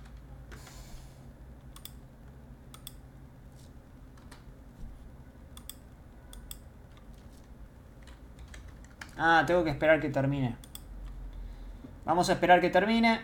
Ah, 9.18 9.44
tengo 9.46 9.64
que 9.64 9.70
esperar 9.70 10.00
que 10.00 10.10
termine. 10.10 10.56
Vamos 12.04 12.28
a 12.28 12.34
esperar 12.34 12.60
que 12.60 12.70
termine. 12.70 13.20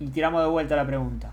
Y 0.00 0.08
tiramos 0.08 0.42
de 0.42 0.48
vuelta 0.48 0.76
la 0.76 0.86
pregunta. 0.86 1.32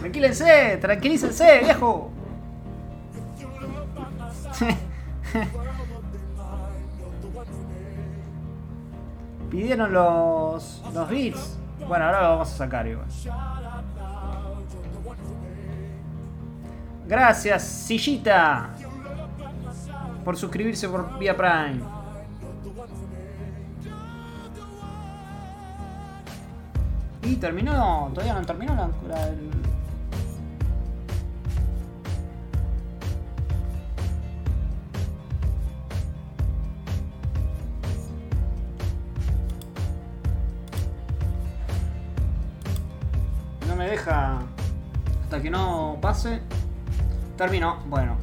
Tranquílense, 0.00 0.78
tranquilícense, 0.80 1.60
viejo. 1.64 2.10
Pidieron 9.50 9.92
los, 9.92 10.82
los 10.92 11.08
beats. 11.08 11.58
Bueno, 11.86 12.06
ahora 12.06 12.22
lo 12.22 12.28
vamos 12.30 12.52
a 12.52 12.56
sacar 12.56 12.86
igual. 12.86 13.06
Gracias, 17.06 17.62
Sillita. 17.62 18.70
Por 20.24 20.36
suscribirse 20.36 20.88
por 20.88 21.18
vía 21.18 21.36
Prime. 21.36 21.80
Y 27.22 27.36
terminó. 27.36 28.10
Todavía 28.14 28.34
no 28.34 28.42
terminó 28.46 28.74
la, 28.74 28.88
la- 29.08 29.28
el- 29.28 29.50
deja. 43.90 44.38
Hasta 45.24 45.40
que 45.40 45.50
no 45.50 45.98
pase. 46.00 46.40
Terminó. 47.36 47.82
Bueno. 47.86 48.16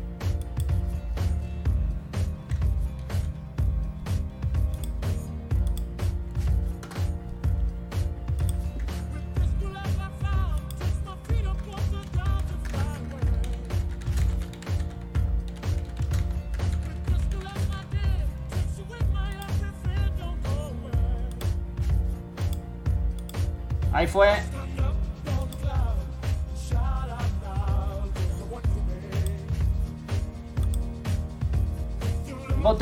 Ahí 23.93 24.07
fue. 24.07 24.42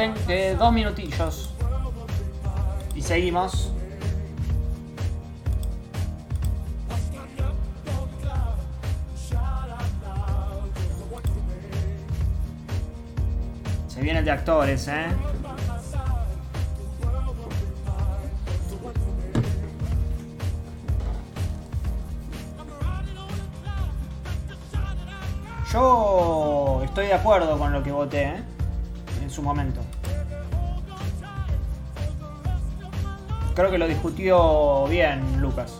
De 0.01 0.55
dos 0.55 0.73
minutillos. 0.73 1.53
Y 2.95 3.03
seguimos. 3.03 3.71
Se 13.87 14.01
viene 14.01 14.19
el 14.19 14.25
de 14.25 14.31
actores, 14.31 14.87
eh. 14.87 15.05
Yo 25.71 26.81
estoy 26.83 27.05
de 27.05 27.13
acuerdo 27.13 27.59
con 27.59 27.71
lo 27.71 27.83
que 27.83 27.91
voté, 27.91 28.23
¿eh? 28.23 28.43
En 29.21 29.29
su 29.29 29.43
momento. 29.43 29.79
Creo 33.53 33.69
que 33.69 33.77
lo 33.77 33.87
discutió 33.87 34.87
bien 34.87 35.41
Lucas. 35.41 35.77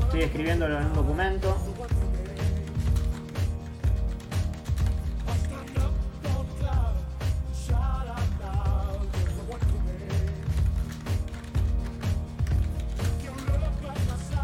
Estoy 0.00 0.24
escribiéndolo 0.24 0.78
en 0.78 0.86
un 0.86 0.92
documento. 0.92 1.56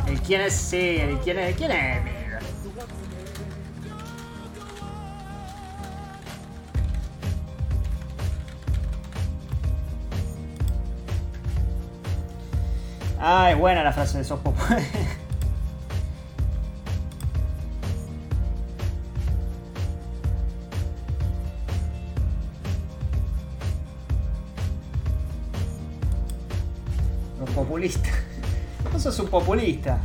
El 0.06 0.20
quién 0.22 0.40
es, 0.40 0.54
sí, 0.54 0.97
¿Quién 1.28 1.38
es? 1.40 1.56
Buena 13.58 13.84
la 13.84 13.92
frase 13.92 14.16
de 14.18 14.22
esos 14.22 14.40
Los 27.38 27.50
populistas. 27.50 28.14
No 28.90 28.98
sos 28.98 29.18
un 29.18 29.28
populista. 29.28 30.00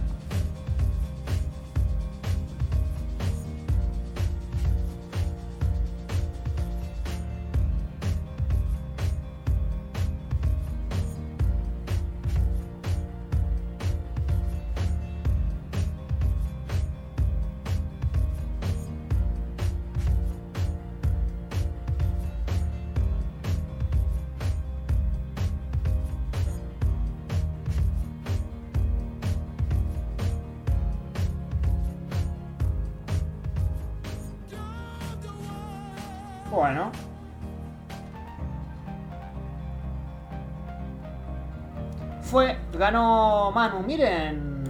Ganó 42.83 43.51
Manu, 43.51 43.79
miren. 43.79 44.63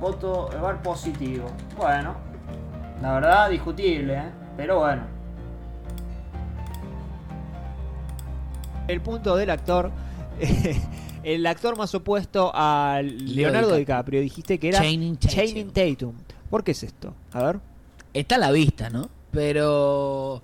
Voto, 0.00 0.48
igual 0.56 0.80
positivo. 0.80 1.46
Bueno. 1.76 2.14
La 3.02 3.12
verdad, 3.14 3.50
discutible, 3.50 4.14
¿eh? 4.14 4.30
Pero 4.56 4.78
bueno. 4.78 5.02
El 8.88 9.00
punto 9.02 9.36
del 9.36 9.50
actor. 9.50 9.90
el 11.22 11.46
actor 11.46 11.76
más 11.76 11.94
opuesto 11.94 12.50
a 12.54 13.00
Leonardo 13.02 13.76
DiCaprio. 13.76 13.78
DiCaprio. 13.78 14.20
Dijiste 14.22 14.58
que 14.58 14.68
era 14.68 14.78
Channing 14.80 15.16
Tatum. 15.16 15.36
Channing 15.36 15.70
Tatum. 15.70 16.14
¿Por 16.48 16.64
qué 16.64 16.70
es 16.70 16.82
esto? 16.82 17.14
A 17.32 17.42
ver. 17.42 17.60
Está 18.14 18.36
a 18.36 18.38
la 18.38 18.50
vista, 18.52 18.88
¿no? 18.88 19.10
Pero. 19.30 20.40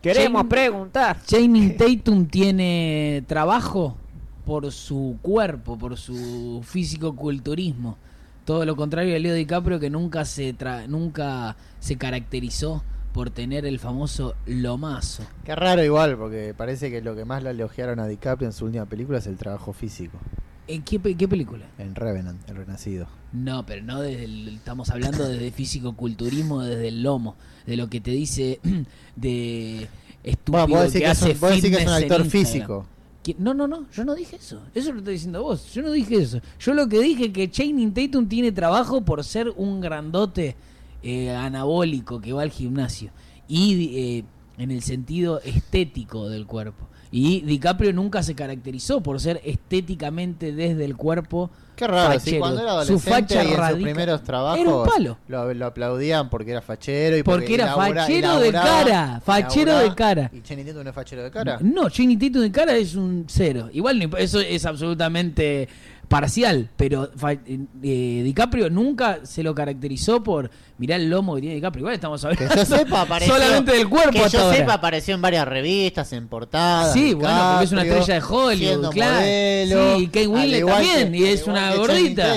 Queremos 0.00 0.42
Channing- 0.42 0.48
preguntar. 0.48 1.22
Channing 1.24 1.76
Tatum 2.04 2.26
tiene 2.26 3.22
trabajo 3.28 3.96
por 4.44 4.70
su 4.72 5.18
cuerpo, 5.22 5.78
por 5.78 5.96
su 5.96 6.62
físico-culturismo. 6.64 7.96
Todo 8.44 8.64
lo 8.64 8.74
contrario 8.76 9.12
de 9.14 9.20
Leo 9.20 9.34
DiCaprio 9.34 9.78
que 9.78 9.90
nunca 9.90 10.24
se 10.24 10.56
tra- 10.56 10.86
nunca 10.88 11.56
se 11.78 11.96
caracterizó 11.96 12.82
por 13.12 13.30
tener 13.30 13.66
el 13.66 13.78
famoso 13.78 14.34
lomazo. 14.46 15.22
Qué 15.44 15.54
raro 15.54 15.84
igual, 15.84 16.16
porque 16.16 16.54
parece 16.56 16.90
que 16.90 17.02
lo 17.02 17.14
que 17.14 17.24
más 17.24 17.42
le 17.42 17.50
elogiaron 17.50 18.00
a 18.00 18.06
DiCaprio 18.06 18.48
en 18.48 18.52
su 18.52 18.64
última 18.64 18.86
película 18.86 19.18
es 19.18 19.26
el 19.26 19.36
trabajo 19.36 19.72
físico. 19.72 20.18
¿En 20.66 20.82
qué, 20.82 20.98
pe- 20.98 21.14
qué 21.16 21.28
película? 21.28 21.66
En 21.78 21.94
Revenant, 21.94 22.48
el 22.48 22.56
renacido. 22.56 23.06
No, 23.32 23.66
pero 23.66 23.82
no 23.82 24.00
desde 24.00 24.24
el, 24.24 24.48
estamos 24.56 24.90
hablando 24.90 25.28
desde 25.28 25.50
físico-culturismo, 25.50 26.62
desde 26.62 26.88
el 26.88 27.02
lomo, 27.02 27.36
de 27.66 27.76
lo 27.76 27.88
que 27.88 28.00
te 28.00 28.12
dice 28.12 28.60
de 29.16 29.88
estúpido 30.24 30.66
Bueno, 30.68 30.90
que, 30.90 30.98
que, 31.00 31.04
es 31.04 31.10
hace 31.22 31.32
un, 31.32 31.60
que 31.60 31.68
es 31.76 31.86
un 31.86 31.92
actor 31.92 32.24
físico. 32.24 32.86
¿Qui- 33.24 33.36
No, 33.38 33.54
no, 33.54 33.66
no, 33.68 33.86
yo 33.92 34.04
no 34.04 34.14
dije 34.14 34.36
eso. 34.36 34.60
Eso 34.74 34.92
lo 34.92 34.98
estás 34.98 35.12
diciendo 35.12 35.42
vos. 35.42 35.72
Yo 35.72 35.82
no 35.82 35.92
dije 35.92 36.16
eso. 36.16 36.40
Yo 36.58 36.74
lo 36.74 36.88
que 36.88 37.00
dije 37.00 37.26
es 37.26 37.32
que 37.32 37.50
Channing 37.50 37.94
Tatum 37.94 38.26
tiene 38.28 38.52
trabajo 38.52 39.02
por 39.02 39.22
ser 39.24 39.50
un 39.56 39.80
grandote 39.80 40.56
eh, 41.02 41.30
anabólico 41.30 42.20
que 42.20 42.32
va 42.32 42.42
al 42.42 42.50
gimnasio. 42.50 43.10
Y 43.48 43.96
eh, 43.98 44.24
en 44.58 44.70
el 44.70 44.82
sentido 44.82 45.40
estético 45.42 46.28
del 46.28 46.46
cuerpo. 46.46 46.88
Y 47.10 47.42
DiCaprio 47.42 47.92
nunca 47.92 48.22
se 48.22 48.34
caracterizó 48.34 49.02
por 49.02 49.20
ser 49.20 49.40
estéticamente 49.44 50.52
desde 50.52 50.84
el 50.84 50.96
cuerpo. 50.96 51.50
Qué 51.76 51.86
raro, 51.86 52.12
fachero. 52.14 52.38
cuando 52.40 52.60
era 52.60 52.70
Su 52.70 52.76
adolescente 52.78 53.10
facha 53.10 53.44
y 53.44 53.52
en 53.52 53.56
sus 53.68 53.82
primeros 53.82 54.22
trabajos 54.22 54.58
Era 54.60 54.70
un 54.70 54.86
palo. 54.86 55.18
Lo, 55.28 55.54
lo 55.54 55.66
aplaudían 55.66 56.28
porque 56.30 56.50
era 56.52 56.60
fachero 56.62 57.16
y 57.16 57.22
Porque 57.22 57.54
era 57.54 57.64
elabora- 57.64 58.02
fachero 58.02 58.38
de 58.40 58.52
cara, 58.52 59.20
fachero 59.24 59.78
de 59.78 59.94
cara. 59.94 60.30
¿Y 60.32 60.40
Tatum 60.66 60.82
no 60.84 60.90
es 60.90 60.94
fachero 60.94 61.22
de 61.24 61.30
cara? 61.30 61.58
No, 61.60 61.88
Channing 61.88 62.18
Tatum 62.18 62.42
de 62.42 62.52
cara 62.52 62.76
es 62.76 62.94
un 62.94 63.24
cero. 63.28 63.68
Igual 63.72 64.10
eso 64.18 64.40
es 64.40 64.64
absolutamente 64.66 65.68
parcial, 66.12 66.70
pero 66.76 67.04
eh, 67.04 67.38
eh, 67.82 68.20
DiCaprio 68.24 68.70
nunca 68.70 69.20
se 69.24 69.42
lo 69.42 69.54
caracterizó 69.54 70.22
por 70.22 70.50
mirar 70.78 71.00
el 71.00 71.08
lomo 71.10 71.34
que 71.34 71.40
tiene 71.40 71.54
DiCaprio. 71.56 71.80
Igual 71.80 71.94
estamos 71.94 72.24
hablando 72.24 72.48
Que 72.48 72.56
yo 72.56 72.64
sepa, 72.64 73.00
apareció, 73.02 73.34
solamente 73.34 73.72
del 73.72 73.88
cuerpo 73.88 74.12
que 74.12 74.24
hasta 74.24 74.38
yo 74.38 74.44
ahora. 74.44 74.56
sepa, 74.56 74.74
apareció 74.74 75.14
en 75.14 75.22
varias 75.22 75.48
revistas, 75.48 76.12
en 76.12 76.28
portadas. 76.28 76.92
Sí, 76.92 77.14
bueno, 77.14 77.48
porque 77.52 77.64
es 77.64 77.72
una 77.72 77.82
estrella 77.82 78.14
de 78.14 78.22
Hollywood, 78.28 78.90
claro. 78.90 79.14
modelo, 79.16 79.98
Sí, 79.98 80.06
Kate 80.06 80.26
Winslet 80.28 80.66
también, 80.66 81.14
y 81.14 81.24
es 81.24 81.46
una 81.46 81.74
gordita. 81.74 82.34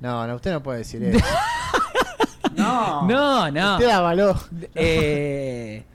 No, 0.00 0.26
no, 0.26 0.34
usted 0.34 0.52
no 0.52 0.62
puede 0.62 0.78
decir 0.78 1.02
eso. 1.04 1.24
No. 2.56 3.02
No, 3.08 3.50
no. 3.50 3.74
Usted 3.74 3.88
avaló. 3.90 4.38
Eh, 4.74 5.84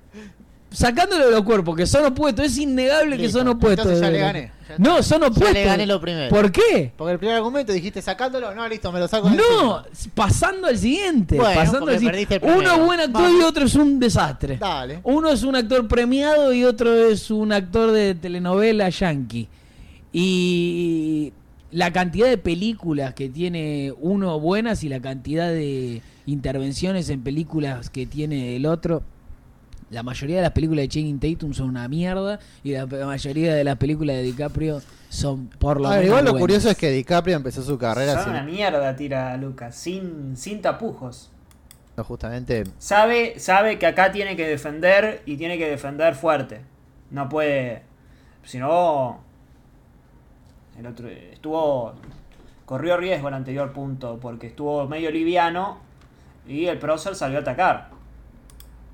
sacándolo 0.72 1.26
de 1.26 1.32
los 1.32 1.44
cuerpos, 1.44 1.76
que 1.76 1.86
son 1.86 2.06
opuestos, 2.06 2.46
es 2.46 2.58
innegable 2.58 3.18
que 3.18 3.30
son 3.30 3.48
opuestos. 3.48 3.86
entonces 3.88 4.02
ya 4.02 4.12
le 4.12 4.20
gané, 4.20 4.52
ya. 4.70 4.76
No, 4.78 5.02
son 5.02 5.24
opuestos. 5.24 5.54
le 5.54 5.64
gané 5.66 5.86
lo 5.88 6.00
primero. 6.00 6.30
¿Por 6.30 6.52
qué? 6.52 6.92
Porque 6.96 7.14
el 7.14 7.18
primer 7.20 7.36
argumento 7.38 7.74
dijiste 7.74 8.02
sacándolo, 8.02 8.54
no, 8.54 8.68
listo, 8.68 8.92
me 8.92 9.00
lo 9.00 9.08
saco 9.08 9.30
No, 9.32 9.84
pasando 10.14 10.68
al 10.68 10.78
siguiente. 10.78 11.38
Bueno, 11.38 11.56
pasando 11.56 11.88
al 11.92 12.00
si- 12.00 12.06
perdiste 12.06 12.36
el 12.36 12.44
Uno 12.44 12.74
es 12.76 12.86
buen 12.86 13.00
actor 13.00 13.22
Vamos. 13.24 13.40
y 13.40 13.44
otro 13.44 13.66
es 13.66 13.76
un 13.76 14.00
desastre. 14.00 14.58
Dale. 14.58 15.00
Uno 15.04 15.30
es 15.30 15.44
un 15.44 15.56
actor 15.56 15.88
premiado 15.88 16.54
y 16.54 16.64
otro 16.66 16.94
es 16.94 17.32
un 17.32 17.52
actor 17.52 17.92
de 17.92 18.14
telenovela 18.16 18.90
yankee. 18.90 19.48
Y 20.12 21.34
la 21.72 21.92
cantidad 21.94 22.28
de 22.28 22.38
películas 22.38 23.14
que 23.14 23.30
tiene 23.30 23.94
uno 24.00 24.40
buenas 24.40 24.84
y 24.84 24.90
la 24.90 25.00
cantidad 25.00 25.50
de 25.50 26.02
intervenciones 26.26 27.10
en 27.10 27.22
películas 27.24 27.90
que 27.90 28.06
tiene 28.06 28.56
el 28.56 28.66
otro. 28.66 29.02
La 29.90 30.04
mayoría 30.04 30.38
de 30.38 30.42
las 30.44 30.52
películas 30.52 30.84
de 30.84 30.88
Channing 30.90 31.20
Tatum 31.20 31.54
son 31.54 31.70
una 31.70 31.88
mierda 31.88 32.40
y 32.64 32.74
la 32.74 32.86
mayoría 32.86 33.56
de 33.56 33.64
las 33.64 33.78
películas 33.78 34.18
de 34.18 34.24
DiCaprio 34.24 34.82
son 35.10 35.48
por 35.48 35.82
lo 35.82 35.90
menos 35.90 36.06
igual 36.06 36.26
lo 36.26 36.32
buenas. 36.32 36.42
curioso 36.42 36.70
es 36.70 36.78
que 36.78 36.92
DiCaprio 36.92 37.36
empezó 37.36 37.64
su 37.64 37.78
carrera 37.78 38.14
Son 38.14 38.30
una 38.30 38.44
siendo 38.44 38.52
mierda, 38.52 38.96
tira 38.96 39.36
Lucas. 39.38 39.76
Sin, 39.76 40.38
sin 40.38 40.62
tapujos. 40.62 41.32
justamente 41.98 42.64
Sabe, 42.78 43.40
sabe 43.40 43.80
que 43.80 43.88
acá 43.88 44.12
tiene 44.12 44.36
que 44.36 44.48
defender 44.48 45.24
y 45.26 45.38
tiene 45.38 45.58
que 45.58 45.68
defender 45.70 46.14
fuerte. 46.14 46.62
No 47.10 47.28
puede. 47.28 47.82
Si 48.44 48.60
no. 48.60 49.22
El 50.78 50.86
otro. 50.86 51.08
Estuvo. 51.08 51.94
Corrió 52.66 52.98
riesgo 52.98 53.28
el 53.30 53.34
anterior 53.34 53.74
punto 53.74 54.20
porque 54.22 54.46
estuvo 54.46 54.88
medio 54.88 55.10
liviano 55.10 55.80
y 56.48 56.68
el 56.68 56.78
prócer 56.78 57.16
salió 57.16 57.40
a 57.40 57.42
atacar. 57.42 57.99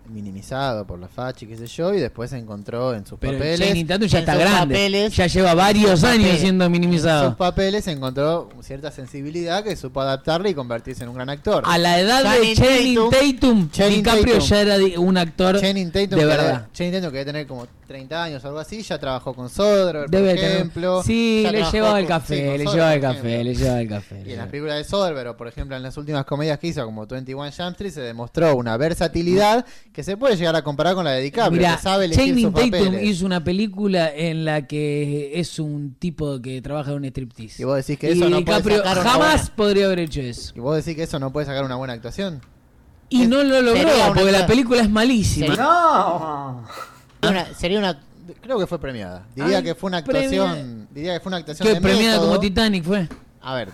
Minimizado 0.08 0.86
por 0.86 0.99
la 0.99 1.08
facha 1.08 1.45
y 1.45 1.47
qué 1.47 1.58
sé 1.58 1.68
yo, 1.68 1.93
y 1.93 1.99
después 1.99 2.30
se 2.30 2.38
encontró 2.38 2.93
en 2.93 3.06
sus 3.06 3.20
Pero 3.20 3.34
papeles. 3.34 3.60
Channing 3.60 3.88
Tatum 3.88 4.08
ya 4.08 4.18
en 4.18 4.22
está 4.24 4.34
sus 4.34 4.41
grande. 4.41 4.76
papeles- 4.76 5.16
ya 5.16 5.28
lleva 5.28 5.53
varios 5.53 6.03
años 6.03 6.39
siendo 6.39 6.66
En 6.66 6.72
minimizado. 6.72 7.28
sus 7.30 7.36
papeles 7.36 7.88
encontró 7.88 8.49
cierta 8.62 8.91
sensibilidad 8.91 9.64
que 9.64 9.76
supo 9.76 10.01
adaptarle 10.01 10.49
y 10.49 10.53
convertirse 10.53 11.03
en 11.03 11.10
un 11.10 11.16
gran 11.16 11.30
actor. 11.30 11.64
A 11.66 11.78
la 11.78 11.99
edad 11.99 12.24
de 12.39 12.53
Channing 12.56 12.97
Tatum- 13.10 13.72
Channing 13.72 13.97
DiCaprio 14.03 14.34
Tatum. 14.36 14.47
ya 14.47 14.62
era 14.62 14.99
un 14.99 15.18
actor 15.18 15.60
Channing 15.60 15.91
Tatum, 15.91 16.20
de 16.20 16.26
verdad. 16.26 16.45
era- 16.49 16.70
Channing 16.74 16.93
Tatum 16.93 17.12
que 17.12 17.18
debe 17.18 17.26
tener 17.26 17.47
como 17.47 17.68
30 17.88 18.24
años 18.24 18.43
o 18.43 18.47
algo 18.47 18.60
así, 18.60 18.82
ya 18.82 18.97
trabajó 18.97 19.34
con 19.36 19.47
Soderbergh, 19.47 20.10
Debe 20.10 20.30
por 20.32 20.39
tener- 20.39 20.56
ejemplo. 20.56 21.03
Sí, 21.03 21.45
le 21.51 21.64
llevaba 21.72 21.99
el 21.99 22.08
café, 22.08 22.58
le 22.58 22.66
llevaba 22.66 22.93
el 22.95 23.01
café, 23.01 23.43
le 23.43 23.56
llevaba 23.56 23.82
el 23.82 23.89
café. 23.89 24.24
Y 24.26 24.32
en 24.32 24.38
las 24.38 24.47
películas 24.47 24.78
de 24.78 24.84
Soderbergh, 24.86 25.36
por 25.36 25.47
ejemplo 25.47 25.76
en 25.78 25.84
las 25.84 25.95
últimas 25.97 26.26
comedias 26.26 26.58
que 26.58 26.68
hizo, 26.68 26.84
como 26.84 27.06
21 27.06 27.51
Jump 27.51 27.72
Street, 27.72 27.91
se 27.91 28.01
demostró 28.01 28.56
una 28.56 28.76
versatilidad 28.78 29.66
que 29.96 30.04
se 30.04 30.18
puede 30.18 30.36
llegar 30.36 30.54
a 30.58 30.62
comparar 30.62 30.93
con 30.93 31.06
la 31.06 31.12
de 31.12 31.22
DiCaprio, 31.22 31.58
Mira, 31.62 31.78
que 31.78 31.82
sabe 31.82 32.10
Channing 32.10 32.46
sus 32.48 32.54
Tatum 32.54 32.70
papeles. 32.72 33.04
hizo 33.04 33.26
una 33.26 33.41
película 33.43 34.12
en 34.14 34.43
la 34.43 34.68
que 34.68 35.39
es 35.39 35.58
un 35.58 35.96
tipo 35.98 36.41
que 36.41 36.62
trabaja 36.62 36.91
en 36.91 36.98
un 36.98 37.06
striptease. 37.06 37.62
Y 37.62 37.66
vos 37.66 37.78
decís 37.78 37.98
que 37.98 38.10
Y 38.10 38.12
eso 38.20 38.30
no 38.30 38.43
puede 38.43 38.62
sacar 38.62 38.82
una 39.00 39.10
jamás 39.10 39.36
buena- 39.50 39.56
podría 39.56 39.86
haber 39.86 40.00
hecho 40.00 40.20
eso. 40.20 40.52
Y 40.54 40.60
vos 40.60 40.76
decís 40.76 40.98
que 40.98 41.04
eso 41.04 41.18
no 41.18 41.32
puede 41.32 41.46
sacar 41.46 41.64
una 41.64 41.76
buena 41.78 41.93
actuación. 41.93 42.41
Y 43.08 43.22
Es- 43.24 43.30
no 43.30 43.41
lo 43.43 43.62
logró 43.62 43.82
una 43.84 44.14
porque 44.14 44.32
la 44.34 44.46
película 44.46 44.82
es 44.82 44.89
malísima. 44.89 45.56
¡No! 45.56 46.66
Una- 47.30 47.54
sería 47.54 47.80
una 47.80 47.98
creo 48.41 48.60
que 48.60 48.68
fue 48.68 48.80
premiada. 48.80 49.26
Diría 49.34 49.60
Ay, 49.60 49.64
que 49.64 49.76
fue 49.76 49.88
una 49.88 50.04
premia- 50.04 50.41
actuación, 50.43 50.88
diría 50.91 51.14
que 51.14 51.20
fue 51.22 51.30
una 51.30 51.38
actuación 51.38 51.68
Que 51.70 51.76
de 51.76 51.82
premiada 51.82 52.14
método. 52.16 52.28
como 52.28 52.39
Titanic 52.41 52.84
fue. 52.84 53.08
A 53.41 53.56
ver, 53.56 53.70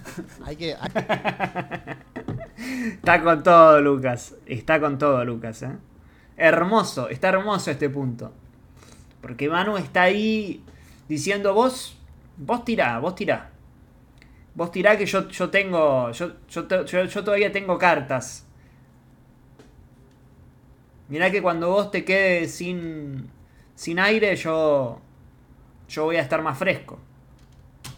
hay 0.46 0.56
que 0.56 0.76
hay- 0.76 0.92
Está 2.94 3.24
con 3.24 3.42
todo, 3.42 3.82
Lucas. 3.82 4.36
Está 4.46 4.80
con 4.80 5.00
todo, 5.00 5.26
Lucas, 5.26 5.64
¿eh? 5.64 5.72
Hermoso, 6.42 7.10
está 7.10 7.30
hermoso 7.30 7.72
este 7.72 7.90
punto. 7.90 8.34
Porque 9.22 9.48
Manu 9.48 9.78
está 9.78 10.04
ahí 10.04 10.64
diciendo, 11.08 11.54
vos 11.54 12.02
Vos 12.44 12.66
tirá, 12.66 12.98
vos 12.98 13.14
tirá. 13.14 13.52
Vos 14.56 14.72
tirá 14.72 14.98
que 14.98 15.06
yo, 15.06 15.30
yo 15.30 15.50
tengo. 15.52 16.12
Yo, 16.12 16.32
yo, 16.50 16.66
yo 16.86 17.24
todavía 17.24 17.52
tengo 17.52 17.78
cartas. 17.78 18.48
Mirá 21.08 21.30
que 21.30 21.42
cuando 21.42 21.70
vos 21.70 21.92
te 21.92 22.04
quedes 22.04 22.56
sin. 22.56 23.30
sin 23.76 24.00
aire, 24.00 24.36
yo. 24.36 25.00
Yo 25.88 26.06
voy 26.06 26.16
a 26.16 26.22
estar 26.22 26.42
más 26.42 26.58
fresco. 26.58 27.00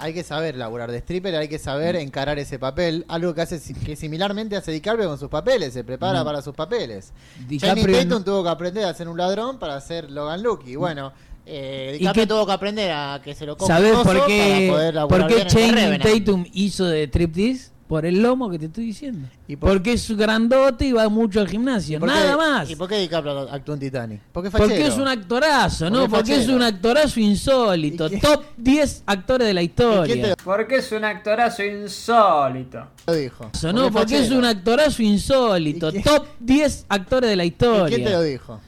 Hay 0.03 0.13
que 0.13 0.23
saber 0.23 0.57
laburar 0.57 0.91
de 0.91 0.97
stripper, 0.97 1.33
hay 1.35 1.47
que 1.47 1.57
saber 1.57 1.95
encarar 1.95 2.37
ese 2.37 2.59
papel. 2.59 3.05
Algo 3.07 3.33
que 3.33 3.39
hace 3.41 3.61
que 3.85 3.95
similarmente 3.95 4.57
hace 4.57 4.73
DiCaprio 4.73 5.07
con 5.07 5.17
sus 5.17 5.29
papeles, 5.29 5.71
se 5.73 5.85
prepara 5.85 6.25
para 6.25 6.41
sus 6.41 6.53
papeles. 6.53 7.13
DiCaprio 7.47 7.85
Channing 7.85 8.09
Tatum 8.09 8.23
tuvo 8.25 8.43
que 8.43 8.49
aprender 8.49 8.83
a 8.83 8.93
ser 8.93 9.07
un 9.07 9.17
ladrón 9.17 9.59
para 9.59 9.79
ser 9.79 10.11
Logan 10.11 10.43
Luke. 10.43 10.69
Y 10.69 10.75
bueno, 10.75 11.13
Eh, 11.45 11.91
¿Y 11.95 11.99
DiCaprio 11.99 12.23
qué- 12.23 12.27
tuvo 12.27 12.45
que 12.45 12.51
aprender 12.53 12.91
a 12.91 13.21
que 13.21 13.35
se 13.35 13.45
lo 13.45 13.57
coja 13.57 13.75
¿Sabes 13.75 13.93
por 13.95 14.25
qué, 14.27 14.69
por 15.09 15.27
qué 15.27 15.45
Channing. 15.45 15.99
Tatum 16.01 16.45
hizo 16.53 16.85
de 16.85 17.03
striptease? 17.03 17.72
Por 17.87 18.05
el 18.05 18.21
lomo 18.23 18.49
que 18.49 18.57
te 18.57 18.65
estoy 18.67 18.85
diciendo. 18.85 19.27
¿Y 19.47 19.55
por- 19.57 19.69
Porque 19.69 19.93
es 19.93 20.09
grandote 20.17 20.85
y 20.85 20.93
va 20.93 21.09
mucho 21.09 21.41
al 21.41 21.47
gimnasio. 21.49 21.97
¿Y 21.97 22.01
qué- 22.01 22.07
Nada 22.07 22.37
más. 22.37 22.69
¿Y 22.69 22.75
por 22.75 22.87
qué 22.87 22.97
DiCaprio 22.97 23.39
actuó 23.51 23.73
en 23.75 23.79
Titanic? 23.81 24.21
Porque 24.31 24.49
Porque 24.49 24.87
es 24.87 24.97
un 24.97 25.07
actorazo, 25.07 25.89
¿no? 25.89 25.99
Porque 26.01 26.15
Porque 26.15 26.35
es 26.37 26.47
un 26.47 26.63
actorazo 26.63 27.19
insólito. 27.19 28.07
¿Y 28.07 28.19
Top 28.19 28.43
10 28.57 29.03
actores 29.05 29.47
de 29.47 29.53
la 29.53 29.61
¿Y 29.61 29.65
historia. 29.65 30.35
te 30.37 30.43
Porque 30.43 30.77
es 30.77 30.91
un 30.93 31.03
actorazo 31.03 31.61
insólito. 31.63 32.87
lo 33.05 33.13
dijo? 33.13 33.49
Eso, 33.53 33.73
¿no? 33.73 33.91
Porque 33.91 34.15
es 34.15 34.21
fachero. 34.21 34.39
un 34.39 34.45
actorazo 34.45 35.03
insólito. 35.03 35.89
¿Y 35.93 36.01
Top 36.01 36.25
10 36.39 36.85
actores 36.89 37.29
de 37.29 37.35
la 37.35 37.43
¿Y 37.43 37.47
historia. 37.47 37.95
quién 37.95 38.03
te 38.07 38.11
lo 38.11 38.21
dijo? 38.21 38.59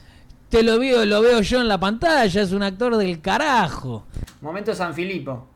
Te 0.49 0.61
lo 0.61 0.77
veo, 0.77 1.05
lo 1.05 1.21
veo 1.21 1.41
yo 1.41 1.61
en 1.61 1.67
la 1.67 1.79
pantalla, 1.79 2.41
es 2.41 2.51
un 2.51 2.63
actor 2.63 2.95
del 2.97 3.19
carajo. 3.21 4.05
Momento 4.41 4.75
San 4.75 4.93
Filipo. 4.93 5.47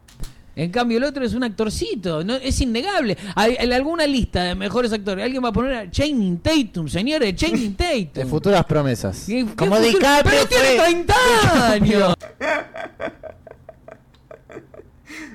En 0.60 0.72
cambio, 0.72 0.98
el 0.98 1.06
otro 1.06 1.24
es 1.24 1.34
un 1.34 1.44
actorcito, 1.44 2.22
no, 2.24 2.36
es 2.36 2.60
innegable. 2.60 3.18
Hay, 3.36 3.56
en 3.60 3.72
alguna 3.72 4.06
lista 4.06 4.44
de 4.44 4.56
mejores 4.56 4.92
actores, 4.92 5.24
alguien 5.24 5.42
va 5.44 5.50
a 5.50 5.54
poner 5.54 5.74
a 5.74 5.90
Channing 5.90 6.40
Tatum, 6.40 6.88
señores, 6.90 7.34
Channing 7.36 7.78
De 7.78 8.10
Tatum. 8.14 8.30
futuras 8.30 8.66
promesas. 8.66 9.24
¿Qué- 9.26 9.46
qué 9.46 9.56
Como? 9.56 9.80
DiCaprio 9.80 10.32
Pero 10.38 10.48
tiene 10.48 10.66
fue- 10.76 10.84
30 10.86 11.72
años. 11.72 12.14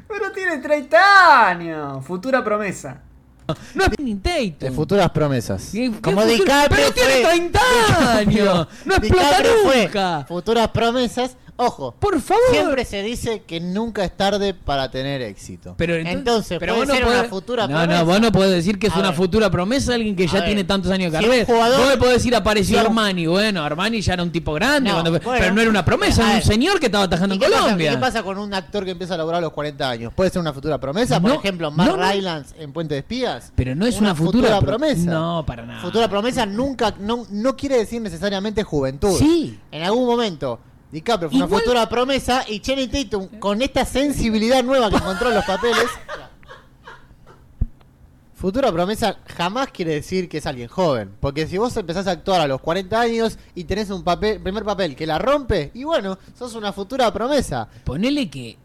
Pero 0.09 0.33
tiene 0.33 0.59
30 0.59 1.49
años. 1.49 2.05
Futura 2.05 2.45
promesa. 2.45 3.01
No 3.75 3.85
es 3.85 3.91
Channing 3.97 4.23
De 4.23 4.51
Tatum. 4.59 4.75
futuras 4.77 5.11
promesas. 5.11 5.71
¿Qué- 5.73 5.91
qué 5.91 6.01
Como? 6.01 6.25
DiCaprio 6.25 6.69
Pero 6.77 6.93
tiene 6.93 7.11
fue- 7.23 7.31
30 7.31 7.61
años. 8.19 8.69
No 8.85 8.95
explota 8.97 9.43
nunca. 9.75 10.25
Futuras 10.29 10.69
promesas. 10.69 11.37
Ojo, 11.57 11.95
Por 12.01 12.21
favor. 12.21 12.43
siempre 12.51 12.85
se 12.85 13.01
dice 13.05 13.43
Que 13.47 13.61
nunca 13.61 14.05
es 14.05 14.17
tarde 14.17 14.55
para 14.55 14.91
tener 14.91 15.23
éxito. 15.23 15.75
Pero 15.79 15.95
Entonces, 15.95 16.59
pero 16.59 16.75
puede 16.75 16.87
vos 16.87 16.89
no 16.89 16.95
ser 16.95 17.07
una 17.21 17.25
futura 17.29 17.69
no, 17.69 17.77
promesa. 17.79 18.01
No, 18.01 18.05
vos 18.07 18.21
no 18.21 18.33
podés 18.33 18.51
decir 18.51 18.77
que 18.79 18.89
es 18.89 18.93
A 18.93 18.99
una 18.99 19.09
ver. 19.11 19.17
futura 19.17 19.51
promesa 19.51 19.95
alguien 19.95 20.17
que 20.17 20.27
ya 20.27 20.35
ver. 20.41 20.47
tiene 20.47 20.65
tantos 20.65 20.91
años 20.91 21.13
de 21.13 21.19
Si 21.19 21.25
carrera. 21.25 21.45
jugador- 21.47 21.79
vos 21.79 21.89
me 21.91 21.97
podés 21.97 22.15
decir 22.15 22.35
apareció 22.35 22.81
Armani. 22.81 23.27
Bueno, 23.29 23.63
Armani 23.63 24.01
ya 24.01 24.15
era 24.15 24.25
un 24.25 24.33
tipo 24.33 24.53
grande, 24.53 24.91
No, 24.91 24.97
cuando- 24.97 25.11
bueno. 25.13 25.39
pero 25.41 25.55
no 25.55 25.61
era 25.61 25.71
una 25.71 25.85
promesa, 25.85 26.27
era 26.29 26.37
un 26.39 26.43
señor 26.43 26.81
que 26.81 26.87
estaba 26.87 27.05
atajando 27.05 27.35
¿Y 27.35 27.39
en 27.39 27.41
qué, 27.43 27.49
pasa, 27.49 27.63
Colombia. 27.63 27.91
qué 27.93 27.99
pasa 27.99 28.23
con 28.25 28.39
un 28.39 28.53
actor 28.53 28.85
que 28.85 28.91
empieza 28.91 29.15
a 29.15 29.19
laburar 29.19 29.39
a 29.39 29.43
los 29.43 29.53
40 29.53 29.89
años? 29.89 30.13
¿Puede 30.13 30.31
ser 30.31 30.41
una 30.41 30.53
futura 30.53 30.79
promesa? 30.79 31.21
Por 31.21 31.31
ejemplo, 31.31 31.71
Mark. 31.71 31.95
Rylance 31.97 32.55
en 32.59 32.73
Puente 32.73 32.95
de 32.95 33.01
Espías. 33.01 33.53
Pero 33.55 33.77
no 33.77 33.87
es 33.87 34.01
una, 34.01 34.15
futura, 34.17 34.59
pro- 34.59 34.67
promesa. 34.71 35.09
No, 35.09 35.45
para 35.47 35.65
nada. 35.65 35.83
Futura 35.83 36.09
promesa 36.09 36.47
nunca 36.47 36.95
no, 36.99 37.27
no 37.31 37.57
quiere 37.57 37.79
decir 37.79 38.01
necesariamente 38.01 38.65
juventud. 38.65 39.17
Sí. 39.19 39.57
En 39.71 39.85
algún 39.85 40.07
momento, 40.07 40.59
DiCaprio 40.95 41.29
fue 41.29 41.37
una 41.39 41.47
Igual- 41.47 41.61
futura 41.63 41.89
promesa 41.89 42.45
y 42.49 42.61
Channing 42.61 42.89
Tatum, 42.91 43.27
con 43.41 43.61
esta 43.63 43.85
sensibilidad 43.85 44.63
nueva 44.63 44.89
que 44.91 44.97
encontró 44.97 45.29
en 45.29 45.35
los 45.35 45.45
papeles. 45.45 45.87
Futura 48.35 48.71
promesa 48.71 49.17
jamás 49.37 49.69
quiere 49.73 49.95
decir 49.95 50.29
que 50.29 50.39
es 50.39 50.47
alguien 50.47 50.69
joven. 50.69 51.11
Porque 51.21 51.47
si 51.47 51.57
vos 51.59 51.77
empezás 51.77 52.07
a 52.07 52.13
actuar 52.13 52.41
a 52.43 52.47
los 52.47 52.61
40 52.61 53.01
años 53.01 53.39
y 53.55 53.65
tenés 53.65 53.91
un 53.91 54.05
papel, 54.05 54.41
primer 54.41 54.65
papel 54.65 54.95
que 54.95 55.07
la 55.07 55.19
rompe, 55.19 55.71
y 55.75 55.83
bueno, 55.85 56.19
sos 56.39 56.55
una 56.55 56.73
futura 56.73 57.13
promesa. 57.13 57.69
Ponele 57.85 58.29
que 58.29 58.57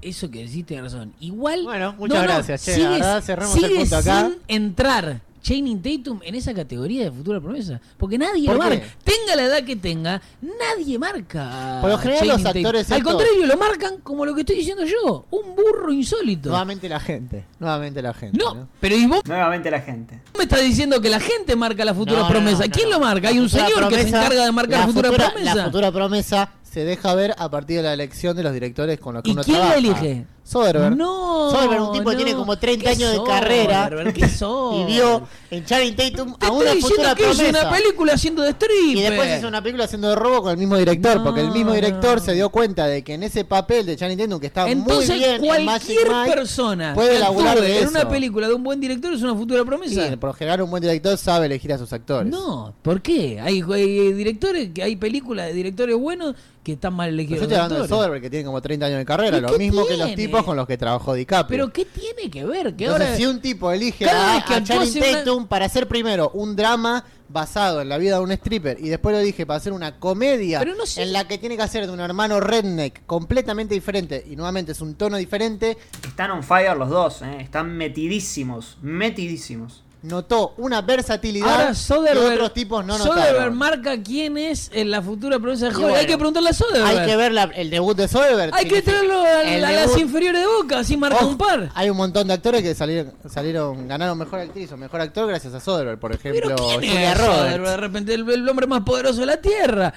eso 0.00 0.30
que 0.30 0.44
decís 0.46 0.64
tiene 0.64 0.82
razón. 0.84 1.12
Igual. 1.20 1.62
Bueno, 1.64 1.94
muchas 1.98 2.22
gracias, 2.22 2.64
che, 2.64 2.78
la 2.78 2.90
verdad, 2.90 3.22
cerremos 3.22 3.56
el 3.62 3.70
punto 3.76 3.96
acá. 3.96 4.20
sin 4.30 4.36
entrar 4.48 5.20
Channing 5.40 5.80
Tatum 5.82 6.20
en 6.22 6.34
esa 6.34 6.52
categoría 6.54 7.04
de 7.04 7.10
futura 7.12 7.40
promesa. 7.40 7.80
Porque 7.96 8.18
nadie 8.18 8.46
¿Por 8.46 8.56
lo 8.56 8.62
qué? 8.62 8.68
marca. 8.70 8.86
Tenga 9.04 9.36
la 9.36 9.42
edad 9.44 9.64
que 9.64 9.76
tenga, 9.76 10.20
nadie 10.40 10.98
marca. 10.98 11.78
Por 11.80 11.90
lo 11.90 11.98
general, 11.98 12.18
Channing 12.20 12.32
los 12.34 12.42
Tatum. 12.42 12.58
actores 12.66 12.92
Al 12.92 13.02
contrario, 13.02 13.46
lo 13.46 13.56
marcan 13.56 13.98
como 14.02 14.24
lo 14.24 14.34
que 14.34 14.40
estoy 14.40 14.56
diciendo 14.56 14.84
yo. 14.84 15.26
Un 15.30 15.54
burro 15.56 15.92
insólito. 15.92 16.48
Nuevamente 16.50 16.88
la 16.88 17.00
gente. 17.00 17.44
Nuevamente 17.58 18.02
la 18.02 18.14
gente. 18.14 18.38
No, 18.38 18.54
¿no? 18.54 18.68
pero 18.80 18.96
¿y 18.96 19.06
vos 19.06 19.20
Nuevamente 19.26 19.70
la 19.70 19.80
gente. 19.80 20.20
me 20.36 20.44
estás 20.44 20.62
diciendo 20.62 21.00
que 21.00 21.08
la 21.08 21.20
gente 21.20 21.56
marca 21.56 21.84
la 21.84 21.94
futura 21.94 22.20
No, 22.20 22.28
promesa? 22.28 22.60
no, 22.60 22.66
no, 22.66 22.72
¿Quién 22.72 22.90
no. 22.90 22.96
lo 22.98 23.04
marca? 23.04 23.28
Hay 23.28 23.38
un 23.38 23.48
futura 23.48 23.68
señor 23.68 23.88
que 23.88 24.02
se 24.02 24.08
encarga 24.08 24.44
de 24.44 24.52
marcar 24.52 24.80
la 24.80 24.86
futura, 24.86 25.10
promesa. 25.10 25.54
La 25.54 25.64
futura 25.64 25.92
promesa 25.92 26.50
se 26.78 26.84
deja 26.84 27.12
ver 27.16 27.34
a 27.38 27.50
partir 27.50 27.78
de 27.78 27.82
la 27.82 27.92
elección 27.92 28.36
de 28.36 28.44
los 28.44 28.52
directores 28.52 29.00
con 29.00 29.12
los 29.14 29.24
que 29.24 29.30
¿Y 29.30 29.32
uno 29.32 29.42
quién 29.42 29.58
la 29.58 29.74
trabaja. 29.74 29.78
elige? 29.78 30.26
Soderbergh. 30.44 30.96
No. 30.96 31.50
Soderbergh, 31.50 31.82
un 31.82 31.92
tipo 31.92 32.10
que 32.10 32.16
no. 32.16 32.22
tiene 32.22 32.34
como 32.38 32.56
30 32.56 32.84
¿Qué 32.84 32.88
años 32.90 33.12
de 33.14 33.22
carrera 33.24 33.90
y 33.90 34.84
vio 34.84 35.26
en 35.50 35.64
Channing 35.64 35.96
Tatum 35.96 36.36
Te 36.36 36.46
a 36.46 36.50
una 36.52 36.72
estoy 36.72 36.82
futura 36.82 37.14
que 37.14 37.22
promesa. 37.24 37.48
una 37.48 37.70
película 37.70 38.12
haciendo 38.12 38.42
de 38.42 38.50
stripper. 38.50 38.96
Y 38.96 39.02
después 39.02 39.38
hizo 39.38 39.48
una 39.48 39.62
película 39.62 39.84
haciendo 39.84 40.08
de 40.10 40.14
robo 40.16 40.42
con 40.42 40.50
el 40.52 40.58
mismo 40.58 40.76
director, 40.76 41.16
No, 41.16 41.24
porque 41.24 41.40
el 41.40 41.50
mismo 41.50 41.72
director 41.72 42.18
no. 42.18 42.24
se 42.24 42.32
dio 42.34 42.50
cuenta 42.50 42.86
de 42.86 43.02
que 43.02 43.14
en 43.14 43.22
ese 43.22 43.44
papel 43.44 43.86
de 43.86 43.96
Channing 43.96 44.18
Tatum, 44.18 44.40
que 44.40 44.46
está 44.48 44.68
Entonces, 44.68 45.08
muy 45.10 45.18
bien 45.18 45.34
en 45.44 45.64
Magic 45.64 45.64
cualquier 45.96 46.08
Mike, 46.14 46.34
persona 46.36 46.94
puede 46.94 47.18
laburar 47.18 47.60
de 47.60 47.80
en 47.80 47.88
una 47.88 48.00
eso. 48.00 48.08
película 48.08 48.48
de 48.48 48.54
un 48.54 48.62
buen 48.62 48.80
director 48.80 49.12
es 49.12 49.22
una 49.22 49.34
futura 49.34 49.64
promesa. 49.64 50.08
Sí, 50.10 50.16
por 50.16 50.34
general 50.34 50.62
un 50.62 50.70
buen 50.70 50.82
director 50.82 51.16
sabe 51.16 51.46
elegir 51.46 51.72
a 51.72 51.78
sus 51.78 51.92
actores. 51.92 52.30
No, 52.30 52.74
¿por 52.82 53.00
qué? 53.00 53.40
Hay, 53.40 53.62
hay 53.72 54.12
directores, 54.12 54.70
que 54.74 54.82
hay 54.82 54.96
películas 54.96 55.46
de 55.46 55.54
directores 55.54 55.96
buenos 55.96 56.34
que 56.62 56.72
están 56.72 56.92
mal 56.92 57.08
elegidos. 57.08 57.38
yo 57.38 57.42
estoy 57.44 57.56
hablando 57.56 57.82
de. 57.82 57.88
Soderbergh, 57.88 58.20
que 58.20 58.28
tiene 58.28 58.44
como 58.44 58.60
30 58.60 58.84
años 58.86 58.98
de 58.98 59.04
carrera, 59.06 59.38
¿Y 59.38 59.40
lo 59.40 59.56
mismo 59.56 59.86
que 59.86 59.96
los 59.96 60.14
tipos 60.14 60.44
con 60.44 60.54
los 60.54 60.66
que 60.66 60.76
trabajó 60.76 61.14
DiCaprio. 61.14 61.48
Pero 61.48 61.72
¿qué 61.72 61.86
tiene 61.86 62.30
que 62.30 62.44
ver? 62.44 62.74
Que 62.76 62.84
Entonces, 62.84 63.06
ahora 63.08 63.16
si 63.16 63.24
un 63.24 63.40
tipo 63.40 63.72
elige 63.72 64.04
cada 64.04 64.34
a, 64.34 64.36
a 64.36 64.62
Channing 64.62 64.96
una- 64.98 65.06
Para 65.46 65.66
hacer 65.66 65.86
primero 65.88 66.30
un 66.34 66.56
drama 66.56 67.04
basado 67.28 67.80
en 67.82 67.88
la 67.90 67.98
vida 67.98 68.16
de 68.16 68.22
un 68.24 68.32
stripper 68.32 68.78
y 68.80 68.88
después 68.88 69.14
lo 69.14 69.20
dije 69.20 69.44
para 69.44 69.58
hacer 69.58 69.72
una 69.74 69.98
comedia 70.00 70.58
Pero 70.60 70.74
no 70.74 70.86
sé- 70.86 71.02
en 71.02 71.12
la 71.12 71.28
que 71.28 71.36
tiene 71.38 71.56
que 71.56 71.62
hacer 71.62 71.86
de 71.86 71.92
un 71.92 72.00
hermano 72.00 72.40
redneck 72.40 73.04
completamente 73.06 73.74
diferente 73.74 74.24
y 74.30 74.34
nuevamente 74.34 74.72
es 74.72 74.80
un 74.80 74.94
tono 74.94 75.16
diferente, 75.18 75.76
Están 76.06 76.30
on 76.30 76.42
fire 76.42 76.74
los 76.76 76.88
dos, 76.88 77.20
¿eh? 77.22 77.36
Están 77.40 77.76
metidísimos. 77.76 78.78
Metidísimos. 78.82 79.84
Notó 80.02 80.54
una 80.58 80.80
versatilidad 80.80 81.48
Ahora 81.50 81.68
que 81.68 81.74
Soderbergh, 81.74 82.32
otros 82.34 82.54
tipos 82.54 82.84
no 82.84 82.96
Soderbergh 82.98 83.32
notaron. 83.32 83.56
marca 83.58 84.02
quién 84.02 84.38
es 84.38 84.70
en 84.72 84.90
la 84.92 85.02
futura 85.02 85.38
promesa 85.40 85.66
de 85.66 85.70
Hollywood. 85.70 85.82
bueno, 85.84 85.98
Hay 85.98 86.06
que 86.06 86.16
preguntarle 86.16 86.50
a 86.50 86.52
Soderbergh. 86.52 86.98
Hay 87.00 87.06
que 87.06 87.16
ver 87.16 87.32
la- 87.32 87.42
el 87.54 87.70
debut 87.70 87.96
de 87.96 88.06
Soderbergh. 88.08 88.54
Hay 88.54 88.66
que 88.68 88.82
traerlo 88.82 89.20
a, 89.22 89.42
las 89.58 89.98
inferiores 89.98 90.40
de 90.40 90.46
Boca, 90.46 90.78
así 90.78 90.96
marca 90.96 91.24
un 91.24 91.36
par. 91.36 91.70
Hay 91.74 91.90
un 91.90 91.96
montón 91.96 92.28
de 92.28 92.34
actores 92.34 92.62
que 92.62 92.74
salieron, 92.74 93.12
salieron 93.28 93.88
ganaron 93.88 94.16
mejor 94.16 94.38
actriz 94.40 94.70
o 94.72 94.76
mejor 94.76 95.00
actor 95.00 95.26
gracias 95.26 95.52
a 95.54 95.60
Soderbergh, 95.60 95.98
por 95.98 96.12
ejemplo, 96.12 96.42
Pero 96.46 96.56
¿quién 96.56 96.74
Julia 96.80 97.12
es 97.12 97.18
Roberts. 97.18 97.36
Soderbergh? 97.40 97.70
De 97.70 97.76
repente 97.76 98.14
el, 98.14 98.30
el 98.30 98.48
hombre 98.48 98.66
más 98.66 98.82
poderoso 98.82 99.20
de 99.20 99.26
la 99.26 99.40
Tierra. 99.40 99.92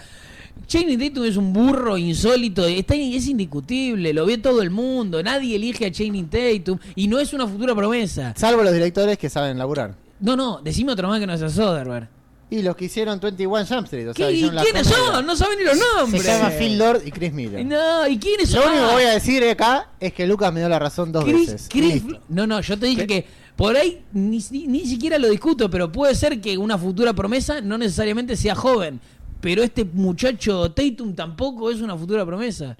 Channing 0.67 0.97
Tatum 0.99 1.25
es 1.25 1.35
un 1.37 1.51
burro 1.51 1.97
insólito, 1.97 2.65
está, 2.65 2.95
es 2.95 3.27
indiscutible, 3.27 4.13
lo 4.13 4.25
ve 4.25 4.37
todo 4.37 4.61
el 4.61 4.69
mundo, 4.69 5.21
nadie 5.21 5.55
elige 5.57 5.85
a 5.85 5.91
Channing 5.91 6.29
Tatum 6.29 6.77
y 6.95 7.07
no 7.07 7.19
es 7.19 7.33
una 7.33 7.47
futura 7.47 7.75
promesa. 7.75 8.33
Salvo 8.37 8.63
los 8.63 8.73
directores 8.73 9.17
que 9.17 9.29
saben 9.29 9.57
laburar. 9.57 9.95
No, 10.19 10.35
no, 10.35 10.61
decime 10.63 10.93
otro 10.93 11.07
más 11.09 11.19
que 11.19 11.27
no 11.27 11.37
sea 11.37 11.49
Soderbergh. 11.49 12.07
Y 12.49 12.61
los 12.63 12.75
que 12.75 12.85
hicieron 12.85 13.19
21 13.19 13.65
Jump 13.65 13.85
Street, 13.85 14.09
o 14.09 14.13
sea, 14.13 14.27
¿Qué- 14.27 14.33
¿Y 14.33 14.41
quiénes 14.49 14.61
comedia. 14.87 15.13
son? 15.13 15.25
No 15.25 15.35
saben 15.37 15.57
ni 15.57 15.63
los 15.65 15.77
Se 15.77 15.83
nombres. 15.97 16.25
llama 16.25 16.49
Phil 16.49 16.77
Lord 16.77 17.01
y 17.05 17.11
Chris 17.11 17.31
Miller. 17.33 17.65
No, 17.65 18.07
¿y 18.07 18.17
quiénes 18.17 18.49
son? 18.49 18.61
Lo 18.61 18.67
único 18.67 18.83
que 18.85 18.89
Ah, 18.91 18.93
voy 18.93 19.03
a 19.03 19.09
decir 19.11 19.43
acá 19.45 19.89
es 20.01 20.11
que 20.13 20.27
Lucas 20.27 20.51
me 20.53 20.59
dio 20.59 20.67
la 20.67 20.77
razón 20.79 21.11
dos 21.13 21.23
Chris- 21.23 21.47
veces. 21.51 21.67
Chris- 21.69 22.03
no, 22.27 22.45
no, 22.47 22.59
yo 22.59 22.77
te 22.77 22.87
dije 22.87 23.07
que 23.07 23.25
por 23.55 23.75
ahí 23.77 24.01
ni, 24.11 24.43
ni- 24.51 24.67
ni 24.67 24.85
siquiera 24.85 25.17
lo 25.17 25.29
discuto, 25.29 25.69
pero 25.69 25.91
puede 25.93 26.13
ser 26.13 26.41
que 26.41 26.57
una 26.57 26.77
futura 26.77 27.13
promesa 27.13 27.61
no 27.61 27.77
necesariamente 27.77 28.35
sea 28.35 28.53
joven. 28.53 28.99
Pero 29.41 29.63
este 29.63 29.83
muchacho 29.85 30.71
Tatum 30.71 31.15
tampoco 31.15 31.71
es 31.71 31.81
una 31.81 31.97
futura 31.97 32.25
promesa. 32.25 32.77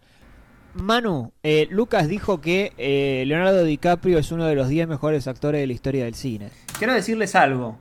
Manu, 0.76 1.34
eh, 1.44 1.68
Lucas 1.70 2.08
dijo 2.08 2.40
que 2.40 2.72
eh, 2.78 3.24
Leonardo 3.28 3.64
DiCaprio 3.64 4.20
es 4.20 4.32
uno 4.32 4.46
de 4.46 4.56
los 4.56 4.70
10 4.70 4.88
mejores 4.88 5.28
actores 5.28 5.60
de 5.60 5.68
la 5.68 5.74
historia 5.74 6.06
del 6.06 6.14
cine. 6.14 6.52
Quiero 6.78 6.94
decirles 6.94 7.36
algo. 7.36 7.78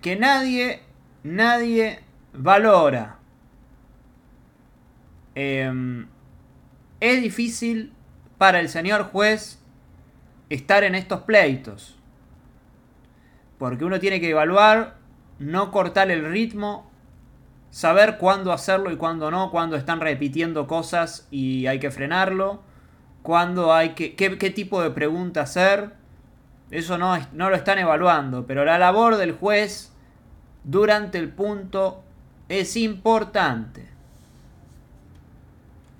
Que 0.00 0.16
nadie, 0.16 0.80
nadie 1.22 2.00
valora. 2.32 3.18
Em, 5.34 6.06
es 7.00 7.22
difícil 7.22 7.92
para 8.38 8.60
el 8.60 8.68
señor 8.68 9.04
juez 9.04 9.60
estar 10.48 10.84
en 10.84 10.94
estos 10.94 11.20
pleitos. 11.22 11.96
Porque 13.58 13.84
uno 13.84 14.00
tiene 14.00 14.20
que 14.20 14.30
evaluar, 14.30 14.96
no 15.38 15.70
cortar 15.70 16.10
el 16.10 16.24
ritmo, 16.24 16.90
saber 17.74 18.18
cuándo 18.18 18.52
hacerlo 18.52 18.92
y 18.92 18.96
cuándo 18.96 19.32
no, 19.32 19.50
cuándo 19.50 19.74
están 19.74 19.98
repitiendo 20.00 20.68
cosas 20.68 21.26
y 21.32 21.66
hay 21.66 21.80
que 21.80 21.90
frenarlo. 21.90 22.62
cuándo 23.22 23.72
hay 23.72 23.94
que, 23.94 24.14
qué, 24.14 24.38
qué 24.38 24.50
tipo 24.50 24.80
de 24.80 24.90
pregunta 24.90 25.40
hacer. 25.40 25.94
Eso 26.70 26.98
no, 26.98 27.16
es- 27.16 27.32
no 27.32 27.50
lo 27.50 27.56
están 27.56 27.78
evaluando, 27.78 28.46
pero 28.46 28.64
la 28.64 28.78
labor 28.78 29.16
del 29.16 29.32
juez 29.32 29.90
durante 30.62 31.18
el 31.18 31.30
punto 31.30 32.02
es 32.48 32.76
importante. 32.76 33.88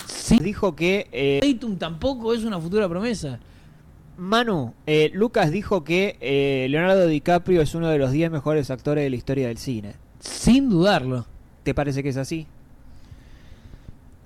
Sí. 0.07 0.39
Dijo 0.39 0.77
que 0.77 1.09
eh, 1.13 1.41
Tatum 1.43 1.77
tampoco 1.79 2.35
es 2.35 2.45
una 2.45 2.61
futura 2.61 2.89
promesa. 2.89 3.39
Manu, 4.17 4.75
eh, 4.87 5.11
Lucas 5.15 5.51
dijo 5.51 5.83
que 5.83 6.17
eh, 6.21 6.67
Leonardo 6.71 7.07
DiCaprio 7.07 7.63
es 7.63 7.75
uno 7.75 7.89
de 7.89 7.99
los 7.99 8.13
10 8.13 8.31
mejores 8.31 8.71
actores 8.71 9.03
de 9.03 9.11
la 9.11 9.17
historia 9.17 9.49
del 9.49 9.59
cine. 9.59 9.95
Sin 10.21 10.69
dudarlo. 10.71 11.27
¿Te 11.65 11.75
parece 11.75 12.03
que 12.03 12.11
es 12.11 12.17
así? 12.17 12.47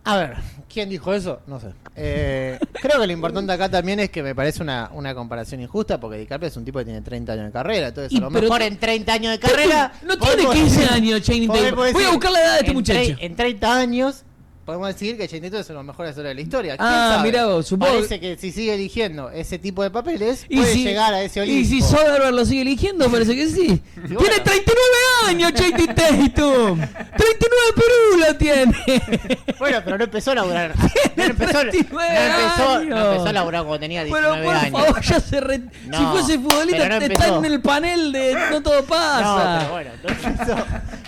A 0.04 0.16
ver, 0.16 0.36
¿quién 0.72 0.88
dijo 0.88 1.12
eso? 1.12 1.40
No 1.46 1.60
sé. 1.60 1.68
Eh, 1.94 2.58
creo 2.72 3.00
que 3.00 3.06
lo 3.06 3.12
importante 3.12 3.52
acá 3.52 3.68
también 3.70 4.00
es 4.00 4.10
que 4.10 4.22
me 4.22 4.34
parece 4.34 4.62
una, 4.62 4.90
una 4.94 5.14
comparación 5.14 5.60
injusta 5.60 6.00
porque 6.00 6.18
DiCaprio 6.18 6.48
es 6.48 6.56
un 6.56 6.64
tipo 6.64 6.78
que 6.78 6.86
tiene 6.86 7.02
30 7.02 7.32
años 7.32 7.44
de 7.46 7.52
carrera. 7.52 7.88
Entonces, 7.88 8.18
a 8.18 8.22
lo 8.22 8.30
mejor 8.30 8.62
en 8.62 8.78
30 8.78 9.12
años 9.12 9.32
de 9.32 9.38
carrera. 9.38 9.92
No 10.02 10.18
tiene 10.18 10.44
podemos- 10.44 10.54
15 10.54 10.84
años 10.94 11.22
podemos 11.46 11.92
Voy 11.92 12.04
a 12.04 12.10
buscar 12.10 12.32
la 12.32 12.40
edad 12.40 12.52
de 12.54 12.60
este 12.60 12.72
muchacho. 12.72 13.16
En 13.20 13.36
30 13.36 13.78
años 13.78 14.24
podemos 14.68 14.88
decir 14.88 15.16
que 15.16 15.26
Tatum 15.26 15.44
es 15.46 15.52
uno 15.52 15.62
de 15.66 15.74
los 15.76 15.84
mejores 15.86 16.10
actores 16.10 16.28
de 16.28 16.34
la 16.34 16.40
historia. 16.42 16.76
¿Quién 16.76 16.86
Ah, 16.90 17.20
mirá 17.24 17.46
vos, 17.46 17.66
supongo- 17.66 17.94
Parece 17.94 18.20
que 18.20 18.36
si 18.36 18.52
sigue 18.52 18.74
eligiendo 18.74 19.30
ese 19.30 19.58
tipo 19.58 19.82
de 19.82 19.88
papeles, 19.90 20.44
Y 20.46 20.58
puede 20.58 20.74
si- 20.74 20.84
llegar 20.84 21.14
a 21.14 21.22
ese 21.22 21.40
Y 21.40 21.42
Olimpo. 21.44 21.68
si 21.70 21.80
Soderbergh 21.80 22.34
lo 22.34 22.44
sigue 22.44 22.60
eligiendo, 22.60 23.10
parece 23.10 23.34
que 23.34 23.46
sí. 23.48 23.80
Tiene 23.94 24.14
bueno. 24.14 24.34
39 24.44 25.26
años, 25.26 25.54
Channing 25.54 25.94
Tatum. 25.94 26.80
39 27.16 27.72
Perú 27.76 28.18
lo 28.26 28.36
tiene. 28.36 29.38
Bueno, 29.58 29.78
pero 29.84 29.98
no 29.98 30.04
empezó 30.04 30.32
a 30.32 30.34
laburar. 30.34 30.74
No 31.16 31.24
empezó, 31.24 31.64
no 31.64 31.70
39 31.70 32.08
empezó, 32.14 32.84
no 32.84 33.10
empezó 33.10 33.26
a 33.26 33.32
laburar 33.32 33.62
cuando 33.62 33.80
tenía 33.80 34.04
19 34.04 34.36
Pero 34.36 34.44
por 34.44 34.54
años. 34.54 34.80
favor, 34.80 35.00
ya 35.02 35.18
se 35.20 35.40
re... 35.40 35.58
No, 35.86 35.98
si 35.98 36.04
fuese 36.04 36.38
futbolista, 36.38 36.88
no 36.88 36.94
está 37.06 37.26
en 37.38 37.44
el 37.44 37.60
panel 37.60 38.12
de 38.12 38.34
No 38.52 38.62
Todo 38.62 38.82
No, 38.82 38.86
Pasa. 38.86 39.56
pero 39.60 39.72
bueno, 39.72 39.90
no 40.04 40.08
empezó, 40.28 40.56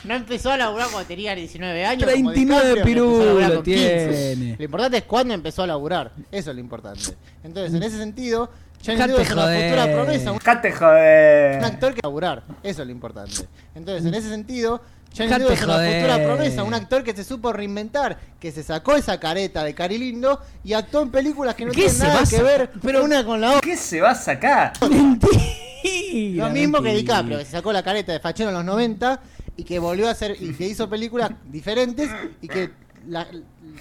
no 0.04 0.14
empezó 0.14 0.50
a 0.50 0.56
laburar 0.56 0.88
cuando 0.90 1.06
tenía 1.06 1.34
19 1.34 1.84
años. 1.84 2.10
como 2.10 2.32
39 2.32 2.68
DiCaprio, 2.68 2.84
que 2.84 2.90
empezó 2.90 3.22
a 3.22 3.26
laburar 3.26 3.48
pirulo 3.48 3.54
con 3.56 3.64
15. 3.64 4.34
tiene. 4.36 4.56
Lo 4.58 4.64
importante 4.64 4.96
es 4.98 5.02
cuándo 5.04 5.34
empezó 5.34 5.62
a 5.62 5.66
laburar. 5.66 6.12
Eso 6.32 6.50
es 6.50 6.54
lo 6.56 6.60
importante. 6.60 7.16
Entonces, 7.44 7.74
en 7.74 7.82
ese 7.82 7.98
sentido, 7.98 8.50
Johnny 8.84 8.98
Depp 8.98 9.20
es 9.20 9.30
una 9.32 9.42
futura 9.46 9.92
promesa, 9.92 10.32
un 10.32 10.38
joder. 10.38 11.64
actor 11.64 11.94
que 11.94 12.00
laburar. 12.02 12.42
Eso 12.62 12.80
es 12.82 12.86
lo 12.86 12.92
importante. 12.92 13.46
Entonces, 13.74 14.06
en 14.06 14.14
ese 14.14 14.28
sentido, 14.30 14.80
Johnny 15.14 15.28
Depp 15.28 15.50
es 15.50 15.62
una 15.62 15.74
futura 15.78 16.24
promesa, 16.24 16.62
un 16.62 16.72
actor 16.74 17.04
que 17.04 17.14
se 17.14 17.24
supo 17.24 17.52
reinventar, 17.52 18.18
que 18.40 18.50
se 18.52 18.62
sacó 18.62 18.96
esa 18.96 19.20
careta 19.20 19.64
de 19.64 19.74
Cari 19.74 19.98
Lindo 19.98 20.40
y 20.64 20.72
actuó 20.72 21.02
en 21.02 21.10
películas 21.10 21.54
que 21.56 21.66
no 21.66 21.72
¿Qué 21.72 21.80
tienen 21.82 21.94
se 21.96 22.02
va 22.04 22.08
nada 22.08 22.20
a 22.20 22.24
que 22.24 22.36
sacar? 22.36 22.44
ver 22.46 22.70
Pero- 22.80 23.04
una 23.04 23.24
con 23.24 23.40
la 23.40 23.48
otra. 23.50 23.60
¿Qué 23.60 23.76
se 23.76 24.00
va 24.00 24.12
a 24.12 24.14
sacar? 24.14 24.72
Mentira. 24.88 26.46
Lo 26.46 26.50
mismo 26.50 26.82
que. 26.82 26.94
DiCaprio, 26.94 27.38
que 27.38 27.44
se 27.44 27.52
sacó 27.52 27.72
la 27.72 27.82
careta 27.82 28.12
de 28.12 28.20
fachero 28.20 28.50
en 28.50 28.54
los 28.56 28.64
90 28.64 29.20
y 29.60 29.64
que 29.64 29.78
volvió 29.78 30.08
a 30.08 30.12
hacer 30.12 30.36
y 30.40 30.52
que 30.54 30.66
hizo 30.68 30.88
películas 30.88 31.30
diferentes 31.44 32.10
y 32.40 32.48
que 32.48 32.70
la- 33.08 33.26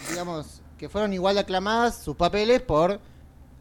digamos 0.09 0.61
que 0.77 0.89
fueron 0.89 1.13
igual 1.13 1.35
de 1.35 1.41
aclamadas 1.41 2.01
sus 2.03 2.15
papeles 2.15 2.61
por 2.61 2.99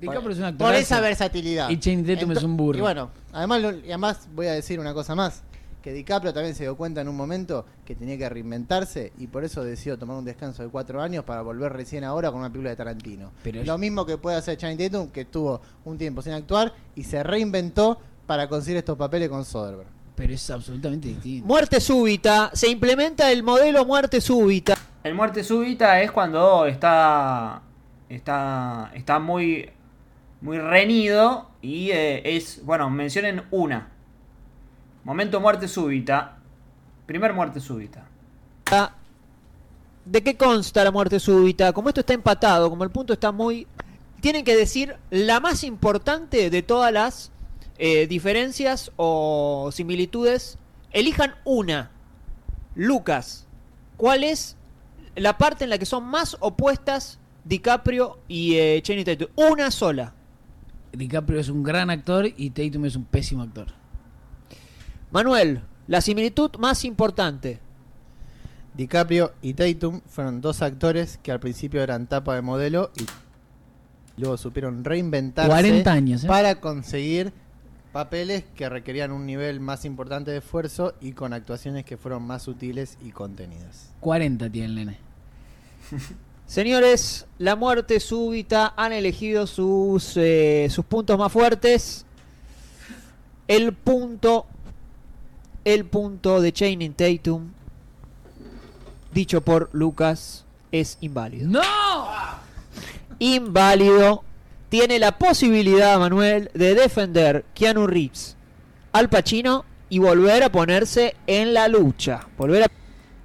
es 0.00 0.24
por 0.58 0.74
esa 0.74 1.00
versatilidad. 1.00 1.68
Y 1.70 1.78
Channing 1.78 2.06
Tatum 2.06 2.32
es 2.32 2.42
un 2.44 2.56
burro. 2.56 2.78
Y 2.78 2.80
bueno, 2.80 3.10
además 3.32 3.60
lo- 3.62 3.72
y 3.72 3.88
además 3.88 4.28
voy 4.34 4.46
a 4.46 4.52
decir 4.52 4.78
una 4.78 4.94
cosa 4.94 5.14
más, 5.16 5.42
que 5.82 5.92
DiCaprio 5.92 6.32
también 6.32 6.54
se 6.54 6.64
dio 6.64 6.76
cuenta 6.76 7.00
en 7.00 7.08
un 7.08 7.16
momento 7.16 7.64
que 7.84 7.94
tenía 7.96 8.16
que 8.18 8.28
reinventarse 8.28 9.12
y 9.18 9.26
por 9.26 9.42
eso 9.44 9.64
decidió 9.64 9.98
tomar 9.98 10.16
un 10.16 10.24
descanso 10.24 10.62
de 10.62 10.68
cuatro 10.68 11.00
años 11.02 11.24
para 11.24 11.42
volver 11.42 11.72
recién 11.72 12.04
ahora 12.04 12.30
con 12.30 12.40
una 12.40 12.48
película 12.50 12.70
de 12.70 12.76
Tarantino. 12.76 13.32
Pero- 13.42 13.64
Lo 13.64 13.78
mismo 13.78 14.04
que 14.06 14.18
puede 14.18 14.36
hacer 14.36 14.56
Channing 14.56 14.78
Tatum, 14.90 15.08
que 15.10 15.22
estuvo 15.22 15.60
un 15.84 15.98
tiempo 15.98 16.22
sin 16.22 16.32
actuar 16.32 16.72
y 16.94 17.02
se 17.04 17.22
reinventó 17.22 17.98
para 18.26 18.48
conseguir 18.48 18.76
estos 18.78 18.96
papeles 18.96 19.28
con 19.28 19.44
Soderbergh. 19.44 19.88
Pero 20.18 20.34
es 20.34 20.50
absolutamente 20.50 21.08
distinto. 21.08 21.46
Muerte 21.46 21.80
súbita. 21.80 22.50
Se 22.52 22.68
implementa 22.68 23.32
el 23.32 23.42
modelo 23.42 23.86
muerte 23.86 24.20
súbita. 24.20 24.76
El 25.02 25.14
muerte 25.14 25.42
súbita 25.42 26.02
es 26.02 26.10
cuando 26.10 26.66
está 26.66 27.62
está 28.08 28.90
está 28.94 29.18
muy 29.18 29.70
muy 30.40 30.58
reñido 30.58 31.48
y 31.62 31.90
eh, 31.90 32.36
es 32.36 32.64
bueno 32.64 32.88
mencionen 32.90 33.42
una 33.50 33.88
momento 35.04 35.40
muerte 35.40 35.68
súbita 35.68 36.38
primer 37.06 37.34
muerte 37.34 37.60
súbita 37.60 38.06
¿De 40.04 40.22
qué 40.22 40.36
consta 40.36 40.84
la 40.84 40.90
muerte 40.90 41.20
súbita? 41.20 41.72
Como 41.72 41.88
esto 41.88 42.00
está 42.00 42.14
empatado, 42.14 42.70
como 42.70 42.84
el 42.84 42.90
punto 42.90 43.12
está 43.12 43.30
muy... 43.30 43.66
Tienen 44.20 44.44
que 44.44 44.56
decir 44.56 44.96
la 45.10 45.38
más 45.38 45.64
importante 45.64 46.50
de 46.50 46.62
todas 46.62 46.92
las 46.92 47.30
eh, 47.78 48.06
diferencias 48.06 48.92
o 48.96 49.70
similitudes. 49.72 50.58
Elijan 50.90 51.34
una. 51.44 51.90
Lucas, 52.74 53.46
¿cuál 53.96 54.24
es 54.24 54.56
la 55.16 55.38
parte 55.38 55.64
en 55.64 55.70
la 55.70 55.78
que 55.78 55.86
son 55.86 56.04
más 56.04 56.36
opuestas 56.40 57.18
DiCaprio 57.44 58.18
y 58.28 58.54
eh, 58.56 58.80
Channing 58.82 59.04
Tatum? 59.04 59.28
Una 59.36 59.70
sola. 59.70 60.14
DiCaprio 60.92 61.40
es 61.40 61.48
un 61.48 61.62
gran 61.62 61.90
actor 61.90 62.26
y 62.36 62.50
Tatum 62.50 62.84
es 62.86 62.96
un 62.96 63.04
pésimo 63.04 63.42
actor. 63.42 63.68
Manuel, 65.10 65.62
la 65.86 66.00
similitud 66.00 66.50
más 66.58 66.84
importante. 66.84 67.60
DiCaprio 68.74 69.32
y 69.42 69.54
Tatum 69.54 70.00
fueron 70.06 70.40
dos 70.40 70.62
actores 70.62 71.18
que 71.22 71.32
al 71.32 71.40
principio 71.40 71.82
eran 71.82 72.06
tapa 72.06 72.34
de 72.34 72.42
modelo 72.42 72.92
y 72.96 73.06
luego 74.20 74.36
supieron 74.36 74.84
reinventarse 74.84 75.50
40 75.50 75.92
años, 75.92 76.24
¿eh? 76.24 76.28
para 76.28 76.60
conseguir 76.60 77.32
papeles 77.98 78.44
que 78.54 78.68
requerían 78.68 79.10
un 79.10 79.26
nivel 79.26 79.58
más 79.58 79.84
importante 79.84 80.30
de 80.30 80.36
esfuerzo 80.36 80.94
y 81.00 81.14
con 81.14 81.32
actuaciones 81.32 81.84
que 81.84 81.96
fueron 81.96 82.22
más 82.22 82.44
sutiles 82.44 82.96
y 83.02 83.10
contenidas. 83.10 83.92
40 83.98 84.48
tiene 84.50 84.66
el 84.68 84.74
nene. 84.76 84.98
Señores, 86.46 87.26
la 87.38 87.56
muerte 87.56 87.98
súbita 87.98 88.72
han 88.76 88.92
elegido 88.92 89.48
sus, 89.48 90.16
eh, 90.16 90.68
sus 90.70 90.84
puntos 90.84 91.18
más 91.18 91.32
fuertes. 91.32 92.06
El 93.48 93.72
punto, 93.72 94.46
el 95.64 95.84
punto 95.84 96.40
de 96.40 96.52
Channing 96.52 96.94
Tatum, 96.94 97.48
dicho 99.12 99.40
por 99.40 99.70
Lucas, 99.72 100.44
es 100.70 100.98
inválido. 101.00 101.48
¡No! 101.48 101.62
Inválido. 103.18 104.22
Tiene 104.68 104.98
la 104.98 105.18
posibilidad, 105.18 105.98
Manuel, 105.98 106.50
de 106.54 106.74
defender 106.74 107.44
Keanu 107.54 107.86
Reeves, 107.86 108.36
Al 108.92 109.08
Pacino 109.08 109.64
y 109.88 109.98
volver 109.98 110.42
a 110.42 110.52
ponerse 110.52 111.16
en 111.26 111.54
la 111.54 111.68
lucha. 111.68 112.26
Volver 112.36 112.64
a 112.64 112.66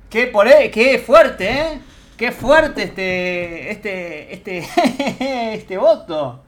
qué 0.10 0.28
por 0.28 0.48
qué 0.48 1.04
fuerte 1.06 1.50
eh 1.50 1.80
qué 2.16 2.32
fuerte 2.32 2.84
este 2.84 3.72
este 3.72 4.34
este 4.34 5.54
este 5.56 5.78
voto. 5.78 6.44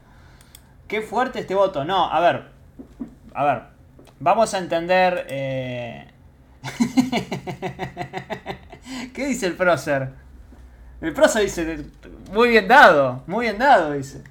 Qué 0.88 1.02
fuerte 1.02 1.40
este 1.40 1.54
voto. 1.54 1.84
No 1.84 2.10
a 2.10 2.20
ver 2.20 2.44
a 3.34 3.44
ver 3.44 3.62
vamos 4.18 4.54
a 4.54 4.58
entender 4.58 5.26
eh, 5.28 6.06
qué 9.12 9.26
dice 9.26 9.46
el 9.46 9.54
prócer 9.54 10.10
el 11.00 11.12
prócer 11.12 11.42
dice 11.42 11.84
muy 12.32 12.48
bien 12.48 12.66
dado 12.66 13.22
muy 13.26 13.46
bien 13.46 13.58
dado 13.58 13.92
dice 13.92 14.22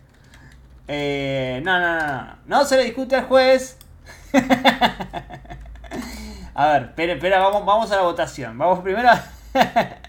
Eh, 0.88 1.61
no, 1.63 1.79
no, 1.79 1.99
no, 1.99 2.07
no. 2.07 2.38
No 2.45 2.65
se 2.65 2.77
le 2.77 2.83
discute 2.83 3.15
al 3.15 3.25
juez. 3.25 3.77
a 6.53 6.67
ver, 6.67 6.83
espera, 6.83 7.13
espera, 7.13 7.39
vamos, 7.39 7.65
vamos 7.65 7.91
a 7.91 7.95
la 7.97 8.03
votación. 8.03 8.57
Vamos 8.57 8.79
primero 8.79 9.09
a... 9.09 9.23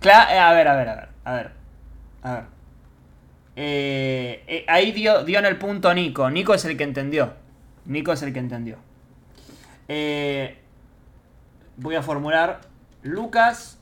Eh, 0.00 0.38
a 0.38 0.52
ver, 0.52 0.68
a 0.68 0.76
ver, 0.76 0.88
a 0.88 0.94
ver, 0.94 1.08
a 1.24 1.34
ver. 1.34 1.50
A 2.22 2.32
ver. 2.34 2.44
Eh, 3.56 4.64
ahí 4.68 4.92
dio, 4.92 5.24
dio 5.24 5.40
en 5.40 5.44
el 5.44 5.58
punto 5.58 5.92
Nico. 5.92 6.30
Nico 6.30 6.54
es 6.54 6.64
el 6.64 6.76
que 6.78 6.84
entendió. 6.84 7.34
Nico 7.84 8.12
es 8.12 8.22
el 8.22 8.32
que 8.32 8.38
entendió. 8.38 8.78
Voy 11.76 11.94
a 11.94 12.02
formular. 12.02 12.60
Lucas 13.02 13.78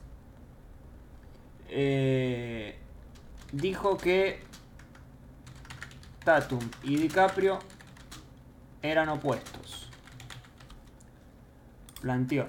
dijo 3.53 3.99
que 3.99 4.41
Tatum 6.27 6.59
y 6.83 6.97
DiCaprio 6.97 7.61
eran 8.83 9.09
opuestos. 9.11 9.89
Planteó. 12.01 12.49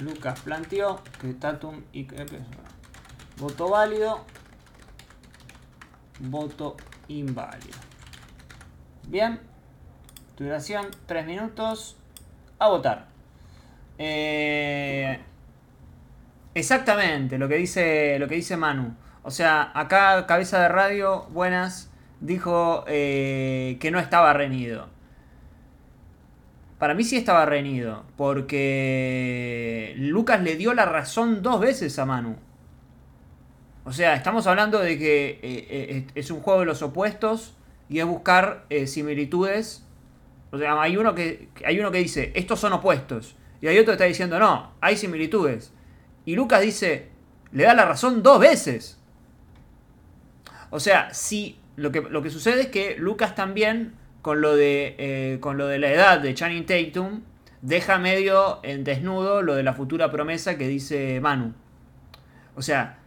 Lucas 0.00 0.40
planteó 0.40 1.00
que 1.20 1.32
Tatum 1.34 1.84
y 1.92 2.08
voto 3.38 3.70
válido, 3.70 4.24
voto 6.18 6.76
inválido. 7.06 7.78
Bien, 9.06 9.38
duración 10.36 10.88
3 11.06 11.24
minutos. 11.24 11.96
A 12.58 12.66
votar. 12.66 13.06
Eh, 13.96 15.20
exactamente 16.52 17.38
lo 17.38 17.46
que 17.46 17.54
dice 17.54 18.18
lo 18.18 18.26
que 18.26 18.34
dice 18.34 18.56
Manu. 18.56 19.07
O 19.22 19.30
sea, 19.30 19.70
acá 19.74 20.26
Cabeza 20.26 20.60
de 20.62 20.68
Radio, 20.68 21.26
buenas, 21.30 21.90
dijo 22.20 22.84
eh, 22.86 23.76
que 23.80 23.90
no 23.90 23.98
estaba 23.98 24.32
reñido. 24.32 24.88
Para 26.78 26.94
mí 26.94 27.02
sí 27.02 27.16
estaba 27.16 27.44
reñido, 27.44 28.04
porque 28.16 29.94
Lucas 29.96 30.40
le 30.42 30.56
dio 30.56 30.74
la 30.74 30.84
razón 30.84 31.42
dos 31.42 31.60
veces 31.60 31.98
a 31.98 32.06
Manu. 32.06 32.36
O 33.84 33.92
sea, 33.92 34.14
estamos 34.14 34.46
hablando 34.46 34.78
de 34.78 34.98
que 34.98 35.40
eh, 35.42 35.66
eh, 35.70 36.06
es 36.14 36.30
un 36.30 36.40
juego 36.40 36.60
de 36.60 36.66
los 36.66 36.82
opuestos 36.82 37.56
y 37.88 37.98
es 37.98 38.06
buscar 38.06 38.66
similitudes. 38.86 39.84
O 40.52 40.58
sea, 40.58 40.80
hay 40.80 40.96
uno, 40.96 41.14
que, 41.14 41.48
hay 41.64 41.80
uno 41.80 41.90
que 41.90 41.98
dice, 41.98 42.32
estos 42.34 42.60
son 42.60 42.72
opuestos. 42.74 43.34
Y 43.60 43.66
hay 43.66 43.78
otro 43.78 43.92
que 43.92 43.94
está 43.94 44.04
diciendo, 44.04 44.38
no, 44.38 44.72
hay 44.80 44.96
similitudes. 44.96 45.72
Y 46.24 46.36
Lucas 46.36 46.60
dice, 46.60 47.08
le 47.50 47.64
da 47.64 47.74
la 47.74 47.86
razón 47.86 48.22
dos 48.22 48.38
veces. 48.38 48.97
O 50.70 50.80
sea, 50.80 51.12
sí, 51.12 51.58
lo 51.76 51.92
que, 51.92 52.02
lo 52.02 52.22
que 52.22 52.30
sucede 52.30 52.62
es 52.62 52.66
que 52.68 52.96
Lucas 52.98 53.34
también, 53.34 53.94
con 54.22 54.40
lo, 54.40 54.56
de, 54.56 54.96
eh, 54.98 55.38
con 55.40 55.56
lo 55.56 55.66
de 55.66 55.78
la 55.78 55.90
edad 55.90 56.20
de 56.20 56.34
Channing 56.34 56.66
Tatum, 56.66 57.22
deja 57.62 57.98
medio 57.98 58.60
en 58.62 58.84
desnudo 58.84 59.42
lo 59.42 59.54
de 59.54 59.62
la 59.62 59.72
futura 59.72 60.10
promesa 60.10 60.58
que 60.58 60.68
dice 60.68 61.20
Manu. 61.20 61.54
O 62.54 62.62
sea, 62.62 62.98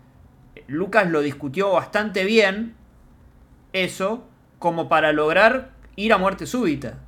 Lucas 0.68 1.10
lo 1.10 1.22
discutió 1.22 1.72
bastante 1.72 2.24
bien, 2.24 2.76
eso, 3.74 4.28
como 4.60 4.90
para 4.90 5.12
lograr 5.14 5.72
ir 5.96 6.14
a 6.14 6.18
muerte 6.18 6.46
súbita. 6.46 7.00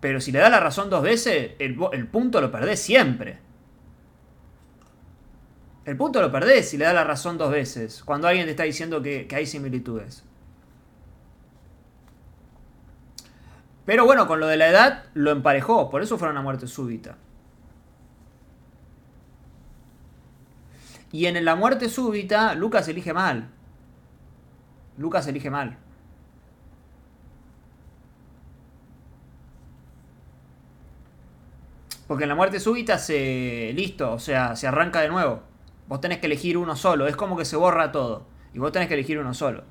Pero 0.00 0.20
si 0.20 0.30
le 0.32 0.38
da 0.38 0.48
la 0.48 0.60
razón 0.60 0.90
dos 0.90 1.02
veces, 1.02 1.52
el, 1.58 1.76
el 1.92 2.06
punto 2.06 2.40
lo 2.40 2.52
perdés 2.52 2.80
siempre. 2.80 3.38
El 5.88 5.96
punto 5.96 6.20
lo 6.20 6.30
perdés 6.30 6.68
si 6.68 6.76
le 6.76 6.84
da 6.84 6.92
la 6.92 7.02
razón 7.02 7.38
dos 7.38 7.50
veces, 7.50 8.02
cuando 8.04 8.28
alguien 8.28 8.44
te 8.44 8.50
está 8.50 8.64
diciendo 8.64 9.00
que, 9.00 9.26
que 9.26 9.36
hay 9.36 9.46
similitudes. 9.46 10.22
Pero 13.86 14.04
bueno, 14.04 14.26
con 14.26 14.38
lo 14.38 14.46
de 14.48 14.58
la 14.58 14.68
edad 14.68 15.04
lo 15.14 15.30
emparejó, 15.30 15.88
por 15.88 16.02
eso 16.02 16.18
fueron 16.18 16.36
a 16.36 16.42
muerte 16.42 16.66
súbita. 16.66 17.16
Y 21.10 21.24
en 21.24 21.42
la 21.42 21.54
muerte 21.54 21.88
súbita, 21.88 22.54
Lucas 22.54 22.86
elige 22.88 23.14
mal. 23.14 23.48
Lucas 24.98 25.26
elige 25.26 25.48
mal. 25.48 25.78
Porque 32.06 32.24
en 32.24 32.28
la 32.28 32.34
muerte 32.34 32.60
súbita 32.60 32.98
se. 32.98 33.72
listo, 33.74 34.12
o 34.12 34.18
sea, 34.18 34.54
se 34.54 34.66
arranca 34.66 35.00
de 35.00 35.08
nuevo. 35.08 35.48
Vos 35.88 36.00
tenés 36.00 36.18
que 36.18 36.26
elegir 36.26 36.58
uno 36.58 36.76
solo, 36.76 37.06
es 37.06 37.16
como 37.16 37.36
que 37.36 37.44
se 37.44 37.56
borra 37.56 37.90
todo. 37.92 38.26
Y 38.54 38.58
vos 38.58 38.72
tenés 38.72 38.88
que 38.88 38.94
elegir 38.94 39.18
uno 39.18 39.34
solo. 39.34 39.64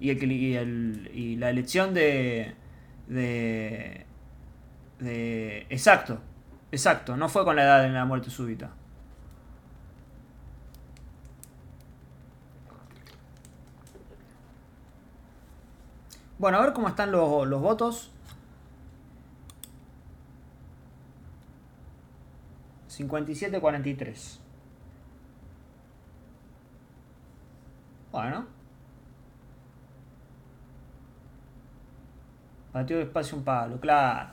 Y, 0.00 0.10
el, 0.10 1.10
y 1.14 1.36
la 1.36 1.50
elección 1.50 1.94
de. 1.94 2.54
de. 3.06 4.06
de. 4.98 5.66
Exacto, 5.70 6.20
exacto, 6.72 7.16
no 7.16 7.28
fue 7.28 7.44
con 7.44 7.56
la 7.56 7.64
edad 7.64 7.84
en 7.84 7.94
la 7.94 8.04
muerte 8.04 8.30
súbita. 8.30 8.70
Bueno, 16.38 16.58
a 16.58 16.60
ver 16.62 16.72
cómo 16.72 16.88
están 16.88 17.10
los, 17.12 17.46
los 17.46 17.60
votos. 17.60 18.12
57-43. 22.88 24.38
Bueno. 28.18 28.44
Pateó 32.72 32.98
despacio 32.98 33.38
un 33.38 33.44
palo, 33.44 33.78
claro. 33.78 34.30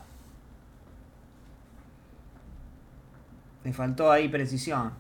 Le 3.64 3.72
faltó 3.72 4.12
ahí 4.12 4.28
precisión. 4.28 4.92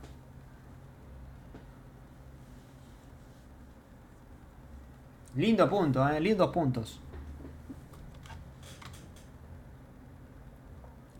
Lindo 5.33 5.67
punto, 5.67 6.07
eh. 6.07 6.19
Lindos 6.19 6.51
puntos. 6.51 7.01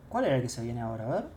¿Cuál 0.08 0.26
era 0.26 0.36
el 0.36 0.44
que 0.44 0.50
se 0.50 0.62
viene 0.64 0.82
ahora? 0.82 1.06
A 1.06 1.10
ver. 1.10 1.35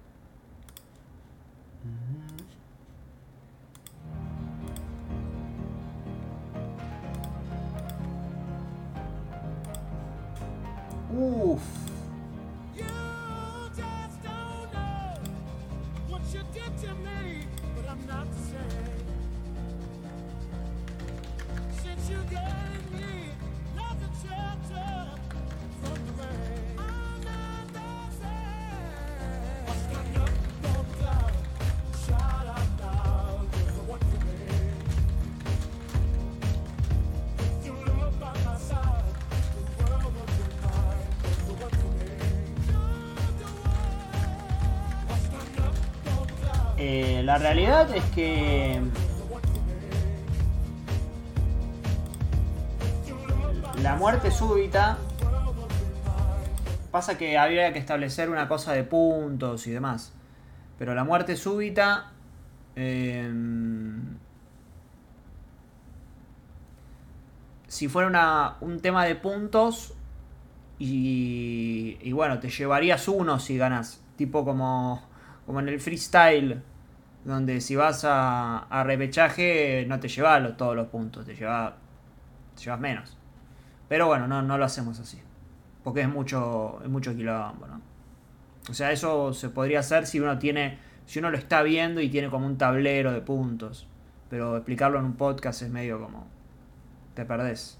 Oof. 11.18 11.87
Eh, 46.90 47.20
la 47.22 47.36
realidad 47.36 47.94
es 47.94 48.02
que 48.14 48.80
la 53.82 53.94
muerte 53.96 54.30
súbita 54.30 54.96
pasa 56.90 57.18
que 57.18 57.36
habría 57.36 57.74
que 57.74 57.78
establecer 57.78 58.30
una 58.30 58.48
cosa 58.48 58.72
de 58.72 58.84
puntos 58.84 59.66
y 59.66 59.70
demás. 59.70 60.14
Pero 60.78 60.94
la 60.94 61.04
muerte 61.04 61.36
súbita 61.36 62.12
eh, 62.74 63.30
si 67.66 67.88
fuera 67.88 68.08
una- 68.08 68.56
un 68.62 68.80
tema 68.80 69.04
de 69.04 69.14
puntos 69.14 69.92
y, 70.78 71.98
y 72.00 72.12
bueno, 72.12 72.38
te 72.38 72.48
llevarías 72.48 73.08
uno 73.08 73.38
si 73.40 73.58
ganas. 73.58 74.00
Tipo 74.16 74.44
como, 74.44 75.02
como 75.44 75.60
en 75.60 75.68
el 75.68 75.80
freestyle, 75.80 76.62
donde 77.24 77.60
si 77.60 77.76
vas 77.76 78.04
a, 78.04 78.58
a 78.58 78.84
repechaje 78.84 79.84
no 79.88 80.00
te 80.00 80.08
llevas 80.08 80.42
los- 80.42 80.56
todos 80.56 80.74
los 80.76 80.88
puntos, 80.88 81.26
te 81.26 81.34
llevas 81.34 81.74
menos. 82.78 83.16
Pero 83.88 84.06
bueno, 84.06 84.26
no, 84.26 84.42
no 84.42 84.58
lo 84.58 84.64
hacemos 84.64 84.98
así. 85.00 85.20
Porque 85.84 86.02
es 86.02 86.08
mucho, 86.08 86.80
es 86.82 86.88
mucho 86.88 87.14
quilombo, 87.14 87.66
¿no? 87.66 87.80
O 88.70 88.74
sea, 88.74 88.92
eso 88.92 89.32
se 89.32 89.48
podría 89.48 89.80
hacer 89.80 90.06
si 90.06 90.20
uno 90.20 90.38
tiene, 90.38 90.78
si 91.06 91.18
uno 91.20 91.30
lo 91.30 91.38
está 91.38 91.62
viendo 91.62 92.00
y 92.02 92.10
tiene 92.10 92.28
como 92.28 92.46
un 92.46 92.58
tablero 92.58 93.12
de 93.12 93.20
puntos. 93.22 93.86
Pero 94.28 94.56
explicarlo 94.56 94.98
en 94.98 95.06
un 95.06 95.14
podcast 95.14 95.62
es 95.62 95.70
medio 95.70 96.00
como, 96.00 96.26
te 97.14 97.24
perdés. 97.24 97.78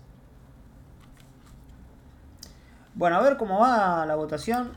Bueno, 2.95 3.17
a 3.17 3.23
ver 3.23 3.37
cómo 3.37 3.61
va 3.61 4.05
la 4.07 4.15
votación. 4.15 4.73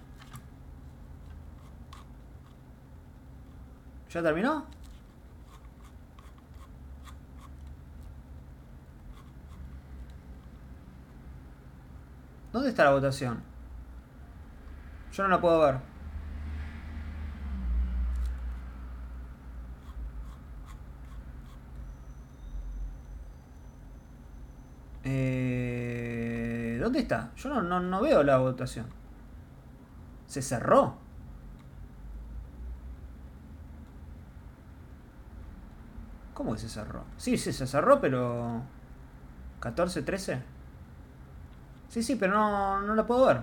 ¿Ya 4.12 4.22
terminó? 4.22 4.66
¿Dónde 12.51 12.70
está 12.70 12.84
la 12.84 12.91
votación? 12.91 13.41
Yo 15.14 15.24
no 15.24 15.30
la 15.30 15.39
puedo 15.39 15.59
ver. 15.62 15.76
Eh, 25.05 26.78
¿Dónde 26.82 26.99
está? 26.99 27.32
Yo 27.38 27.49
no, 27.49 27.62
no, 27.62 27.80
no 27.80 28.01
veo 28.01 28.24
la 28.24 28.38
votación. 28.39 28.88
¿Se 30.28 30.41
cerró? 30.41 30.97
¿Cómo 36.41 36.53
que 36.53 36.61
se 36.61 36.69
cerró? 36.69 37.03
Sí, 37.17 37.37
sí, 37.37 37.53
se 37.53 37.67
cerró, 37.67 38.01
pero... 38.01 38.63
¿14, 39.61 40.03
13? 40.03 40.41
Sí, 41.87 42.01
sí, 42.01 42.15
pero 42.15 42.33
no, 42.33 42.81
no 42.81 42.95
la 42.95 43.05
puedo 43.05 43.27
ver. 43.27 43.41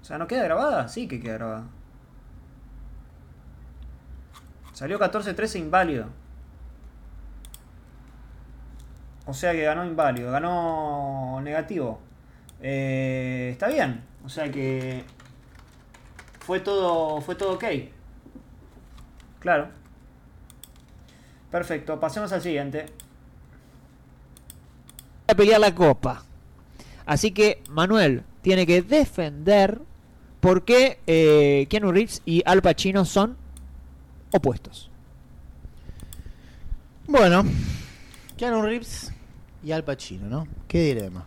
O 0.00 0.04
sea, 0.06 0.16
¿no 0.16 0.26
queda 0.26 0.44
grabada? 0.44 0.88
Sí 0.88 1.06
que 1.06 1.20
queda 1.20 1.34
grabada. 1.34 1.64
Salió 4.72 4.98
14-13 4.98 5.58
inválido. 5.58 6.06
O 9.26 9.34
sea 9.34 9.52
que 9.52 9.64
ganó 9.64 9.84
inválido, 9.84 10.32
ganó 10.32 11.38
negativo. 11.42 12.00
Eh, 12.62 13.50
está 13.52 13.68
bien. 13.68 14.02
O 14.24 14.30
sea 14.30 14.50
que 14.50 15.04
fue 16.40 16.60
todo, 16.60 17.20
fue 17.20 17.34
todo 17.34 17.56
ok. 17.56 17.64
Claro. 19.38 19.68
Perfecto, 21.50 21.98
pasemos 22.00 22.32
al 22.32 22.42
siguiente. 22.42 22.86
a 25.28 25.34
pelear 25.34 25.60
la 25.60 25.74
copa. 25.74 26.22
Así 27.04 27.30
que 27.30 27.62
Manuel 27.70 28.22
tiene 28.42 28.66
que 28.66 28.82
defender 28.82 29.80
por 30.40 30.64
qué 30.64 31.00
eh, 31.06 31.66
Keanu 31.68 31.92
Reeves 31.92 32.22
y 32.24 32.42
Al 32.46 32.62
Pacino 32.62 33.04
son 33.04 33.36
opuestos. 34.32 34.90
Bueno, 37.06 37.44
Keanu 38.36 38.62
Reeves 38.62 39.12
y 39.64 39.72
Al 39.72 39.84
Pacino, 39.84 40.28
¿no? 40.28 40.48
¿Qué 40.68 40.80
dilema? 40.82 41.26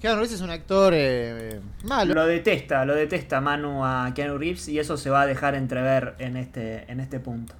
Keanu 0.00 0.16
Reeves 0.16 0.32
es 0.32 0.40
un 0.40 0.50
actor 0.50 0.92
eh, 0.96 1.60
malo. 1.84 2.14
Lo 2.14 2.26
detesta, 2.26 2.84
lo 2.84 2.94
detesta 2.94 3.40
Manu 3.40 3.84
a 3.84 4.12
Keanu 4.14 4.38
Reeves 4.38 4.68
y 4.68 4.78
eso 4.78 4.96
se 4.96 5.10
va 5.10 5.22
a 5.22 5.26
dejar 5.26 5.54
entrever 5.54 6.16
en 6.18 6.36
este, 6.36 6.90
en 6.90 6.98
este 7.00 7.20
punto. 7.20 7.54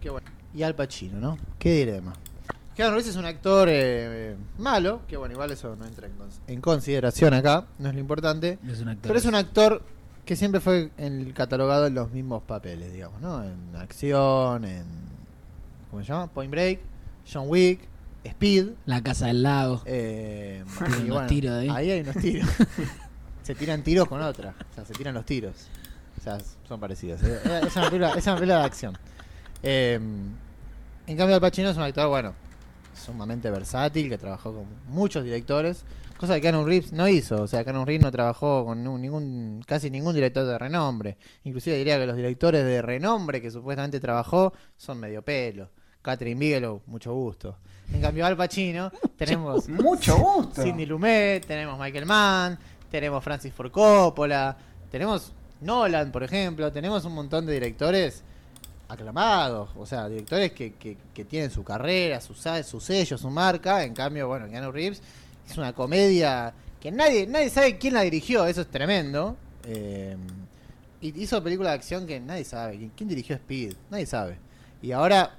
Qué 0.00 0.10
bueno. 0.10 0.35
Y 0.56 0.62
Al 0.62 0.74
Pacino, 0.74 1.20
¿no? 1.20 1.38
¿Qué 1.58 1.72
dilema? 1.84 2.14
Keanu 2.74 2.90
Reeves 2.92 3.08
es 3.08 3.16
un 3.16 3.24
actor 3.24 3.68
eh, 3.70 4.36
malo, 4.58 5.00
que 5.08 5.16
bueno, 5.16 5.32
igual 5.34 5.50
eso 5.50 5.74
no 5.76 5.86
entra 5.86 6.06
en, 6.06 6.12
cons- 6.18 6.40
en 6.46 6.60
consideración 6.60 7.32
acá, 7.34 7.64
no 7.78 7.88
es 7.88 7.94
lo 7.94 8.00
importante. 8.00 8.58
Es 8.68 8.80
un 8.80 8.88
actor. 8.88 9.06
Pero 9.08 9.18
es 9.18 9.24
un 9.24 9.34
actor 9.34 9.82
que 10.24 10.36
siempre 10.36 10.60
fue 10.60 10.90
en- 10.98 11.32
catalogado 11.32 11.86
en 11.86 11.94
los 11.94 12.10
mismos 12.10 12.42
papeles, 12.42 12.92
digamos, 12.92 13.20
¿no? 13.20 13.42
En 13.44 13.76
acción, 13.76 14.64
en... 14.64 14.84
¿Cómo 15.90 16.02
se 16.02 16.08
llama? 16.12 16.26
Point 16.28 16.50
Break, 16.50 16.80
John 17.32 17.44
Wick, 17.48 17.80
Speed. 18.24 18.70
La 18.86 19.02
casa 19.02 19.26
del 19.28 19.42
lago. 19.42 19.82
Eh, 19.86 20.62
y 21.00 21.10
unos 21.10 21.26
tiros 21.28 21.52
ahí. 21.52 21.90
hay 21.90 22.00
unos 22.00 22.16
tiros. 22.16 22.48
se 23.42 23.54
tiran 23.54 23.82
tiros 23.82 24.08
con 24.08 24.20
otra. 24.20 24.54
O 24.72 24.74
sea, 24.74 24.84
se 24.84 24.92
tiran 24.94 25.14
los 25.14 25.24
tiros. 25.24 25.54
O 26.18 26.22
sea, 26.22 26.38
son 26.68 26.80
parecidos. 26.80 27.22
Eh, 27.22 27.38
Es 27.66 27.76
una 27.76 27.86
película, 27.86 28.12
es 28.14 28.26
una 28.26 28.34
película 28.34 28.58
de 28.58 28.64
acción. 28.64 28.98
Eh, 29.62 30.00
en 31.06 31.16
cambio, 31.16 31.34
Al 31.34 31.40
Pacino 31.40 31.70
es 31.70 31.76
un 31.76 31.82
actor, 31.82 32.08
bueno, 32.08 32.34
sumamente 32.94 33.50
versátil, 33.50 34.08
que 34.08 34.18
trabajó 34.18 34.52
con 34.54 34.66
muchos 34.88 35.24
directores. 35.24 35.84
Cosa 36.16 36.34
que 36.36 36.40
Keanu 36.40 36.64
Reeves 36.64 36.92
no 36.92 37.06
hizo. 37.08 37.42
O 37.42 37.46
sea, 37.46 37.62
Keanu 37.62 37.84
Reeves 37.84 38.02
no 38.02 38.10
trabajó 38.10 38.64
con 38.64 38.82
ningún, 38.82 39.62
casi 39.66 39.90
ningún 39.90 40.14
director 40.14 40.46
de 40.46 40.58
renombre. 40.58 41.18
Inclusive 41.44 41.76
diría 41.76 41.98
que 41.98 42.06
los 42.06 42.16
directores 42.16 42.64
de 42.64 42.80
renombre 42.80 43.42
que 43.42 43.50
supuestamente 43.50 44.00
trabajó 44.00 44.52
son 44.76 44.98
medio 44.98 45.22
pelo. 45.22 45.68
Catherine 46.00 46.38
Bigelow, 46.38 46.82
mucho 46.86 47.12
gusto. 47.12 47.58
En 47.92 48.00
cambio, 48.00 48.24
Al 48.24 48.36
Pacino 48.36 48.90
tenemos 49.16 49.68
Mucho 49.68 50.16
gusto. 50.16 50.62
Cindy 50.62 50.86
Lumet, 50.86 51.44
tenemos 51.46 51.78
Michael 51.78 52.06
Mann, 52.06 52.58
tenemos 52.90 53.22
Francis 53.22 53.52
Ford 53.52 53.70
Coppola, 53.70 54.56
tenemos 54.90 55.32
Nolan, 55.60 56.10
por 56.12 56.22
ejemplo, 56.22 56.70
tenemos 56.72 57.04
un 57.04 57.14
montón 57.14 57.44
de 57.46 57.52
directores 57.52 58.22
aclamados, 58.88 59.70
o 59.76 59.84
sea, 59.86 60.08
directores 60.08 60.52
que, 60.52 60.74
que- 60.74 60.96
que 61.12 61.24
tienen 61.24 61.50
su 61.50 61.64
carrera, 61.64 62.20
su, 62.20 62.34
su 62.34 62.80
sello, 62.80 63.18
su 63.18 63.30
marca. 63.30 63.82
En 63.84 63.94
cambio, 63.94 64.28
bueno, 64.28 64.48
Keanu 64.48 64.70
Reeves 64.72 65.02
es 65.48 65.58
una 65.58 65.72
comedia 65.72 66.52
que 66.80 66.90
nadie, 66.92 67.26
nadie 67.26 67.50
sabe 67.50 67.78
quién 67.78 67.94
la 67.94 68.02
dirigió, 68.02 68.46
eso 68.46 68.60
es 68.60 68.68
tremendo. 68.68 69.36
Eh, 69.64 70.16
y 71.00 71.20
hizo 71.22 71.42
película 71.42 71.70
de 71.70 71.76
acción 71.76 72.06
que 72.06 72.20
nadie 72.20 72.44
sabe. 72.44 72.78
¿Quién, 72.78 72.92
quién 72.96 73.08
dirigió 73.08 73.36
Speed? 73.36 73.74
Nadie 73.90 74.06
sabe. 74.06 74.38
Y 74.82 74.92
ahora 74.92 75.34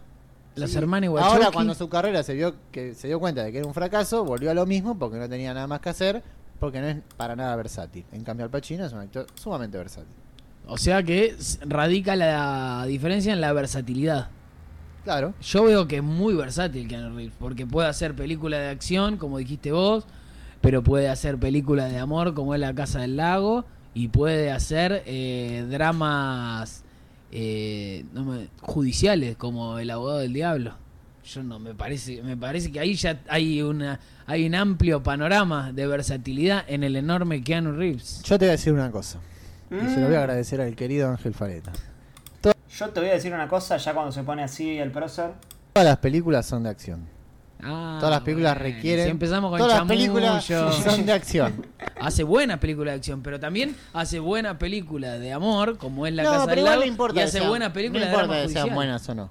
Las 0.55 0.71
Sí, 0.71 0.77
hermanas 0.77 1.07
Ahora 1.09 1.23
Wachowski. 1.29 1.53
cuando 1.53 1.73
su 1.75 1.87
carrera 1.87 2.23
se 2.23 2.33
vio 2.33 2.55
que 2.71 2.93
se 2.95 3.07
dio 3.07 3.19
cuenta 3.19 3.43
de 3.43 3.51
que 3.51 3.59
era 3.59 3.67
un 3.67 3.73
fracaso, 3.73 4.25
volvió 4.25 4.51
a 4.51 4.53
lo 4.53 4.65
mismo 4.65 4.97
porque 4.97 5.17
no 5.17 5.29
tenía 5.29 5.53
nada 5.53 5.67
más 5.67 5.79
que 5.81 5.89
hacer, 5.89 6.23
porque 6.59 6.81
no 6.81 6.87
es 6.87 6.97
para 7.15 7.35
nada 7.35 7.55
versátil. 7.55 8.03
En 8.11 8.23
cambio 8.23 8.43
Al 8.45 8.49
Pacino 8.51 8.85
es 8.85 8.91
un 8.93 8.99
actor 8.99 9.27
sumamente 9.35 9.77
versátil. 9.77 10.15
O 10.67 10.77
sea 10.77 11.01
que 11.03 11.35
radica 11.65 12.15
la 12.15 12.85
diferencia 12.87 13.31
en 13.33 13.41
la 13.41 13.53
versatilidad. 13.53 14.29
Claro. 15.03 15.33
Yo 15.41 15.63
veo 15.63 15.87
que 15.87 15.97
es 15.97 16.03
muy 16.03 16.33
versátil 16.35 16.87
Keanu 16.87 17.15
Reeves, 17.15 17.33
porque 17.39 17.65
puede 17.65 17.87
hacer 17.87 18.13
película 18.15 18.57
de 18.59 18.69
acción, 18.69 19.15
como 19.17 19.37
dijiste 19.37 19.71
vos, 19.71 20.05
pero 20.59 20.83
puede 20.83 21.07
hacer 21.07 21.37
película 21.37 21.85
de 21.85 21.97
amor, 21.97 22.33
como 22.33 22.53
es 22.53 22.59
La 22.59 22.73
Casa 22.73 22.99
del 22.99 23.15
Lago, 23.15 23.63
y 23.93 24.09
puede 24.09 24.51
hacer 24.51 25.03
eh, 25.05 25.65
dramas 25.69 26.83
eh, 27.31 28.03
no 28.13 28.25
me- 28.25 28.47
judiciales, 28.61 29.37
como 29.37 29.79
El 29.79 29.89
Abogado 29.91 30.19
del 30.19 30.33
Diablo. 30.33 30.73
Yo 31.23 31.43
no 31.43 31.59
me 31.59 31.73
parece, 31.73 32.21
me 32.23 32.35
parece 32.37 32.71
que 32.71 32.79
ahí 32.79 32.93
ya 32.95 33.21
hay 33.29 33.61
una 33.61 33.99
hay 34.25 34.45
un 34.45 34.55
amplio 34.55 35.03
panorama 35.03 35.71
de 35.73 35.85
versatilidad 35.87 36.63
en 36.67 36.83
el 36.83 36.95
enorme 36.97 37.43
Keanu 37.43 37.71
Reeves. 37.73 38.21
Yo 38.23 38.37
te 38.39 38.45
voy 38.45 38.49
a 38.49 38.51
decir 38.51 38.71
una 38.73 38.91
cosa. 38.91 39.19
Y 39.71 39.89
se 39.89 39.99
lo 39.99 40.07
voy 40.07 40.15
a 40.15 40.19
Mm. 40.19 40.21
agradecer 40.21 40.61
al 40.61 40.75
querido 40.75 41.09
Ángel 41.09 41.33
Fareta. 41.33 41.71
Yo 42.69 42.89
te 42.89 42.99
voy 42.99 43.09
a 43.09 43.13
decir 43.13 43.33
una 43.33 43.47
cosa, 43.47 43.77
ya 43.77 43.93
cuando 43.93 44.11
se 44.11 44.23
pone 44.23 44.43
así 44.43 44.77
el 44.77 44.91
prócer. 44.91 45.31
Todas 45.73 45.87
las 45.87 45.97
películas 45.97 46.45
son 46.45 46.63
de 46.63 46.69
acción. 46.69 47.07
Ah, 47.63 47.97
Todas 47.99 48.11
las 48.13 48.21
películas 48.21 48.53
bueno, 48.55 48.75
requieren. 48.75 49.05
Si 49.05 49.09
empezamos 49.11 49.49
con 49.49 49.57
todas 49.59 49.79
las 49.79 49.87
películas 49.87 50.43
son 50.45 51.05
de 51.05 51.11
acción. 51.11 51.65
Hace 51.99 52.23
buena 52.23 52.59
película 52.59 52.91
de 52.91 52.97
acción, 52.97 53.23
pero 53.23 53.39
también 53.39 53.75
hace 53.93 54.19
buena 54.19 54.59
película 54.59 55.17
de 55.17 55.33
amor, 55.33 55.79
como 55.79 56.05
es 56.05 56.13
La 56.13 56.21
no, 56.23 56.29
Casa 56.31 56.45
pero 56.45 56.49
del 56.51 56.59
igual 56.59 56.73
Lago, 56.73 56.81
no 56.83 56.87
importa 56.87 57.19
y 57.19 57.23
hace 57.23 57.41
buena 57.47 57.73
película 57.73 58.01
no 58.01 58.05
de 58.05 58.11
importa 58.11 58.27
drama 58.35 58.47
que 58.47 58.53
sean 58.53 58.75
buenas 58.75 59.09
o 59.09 59.15
no. 59.15 59.29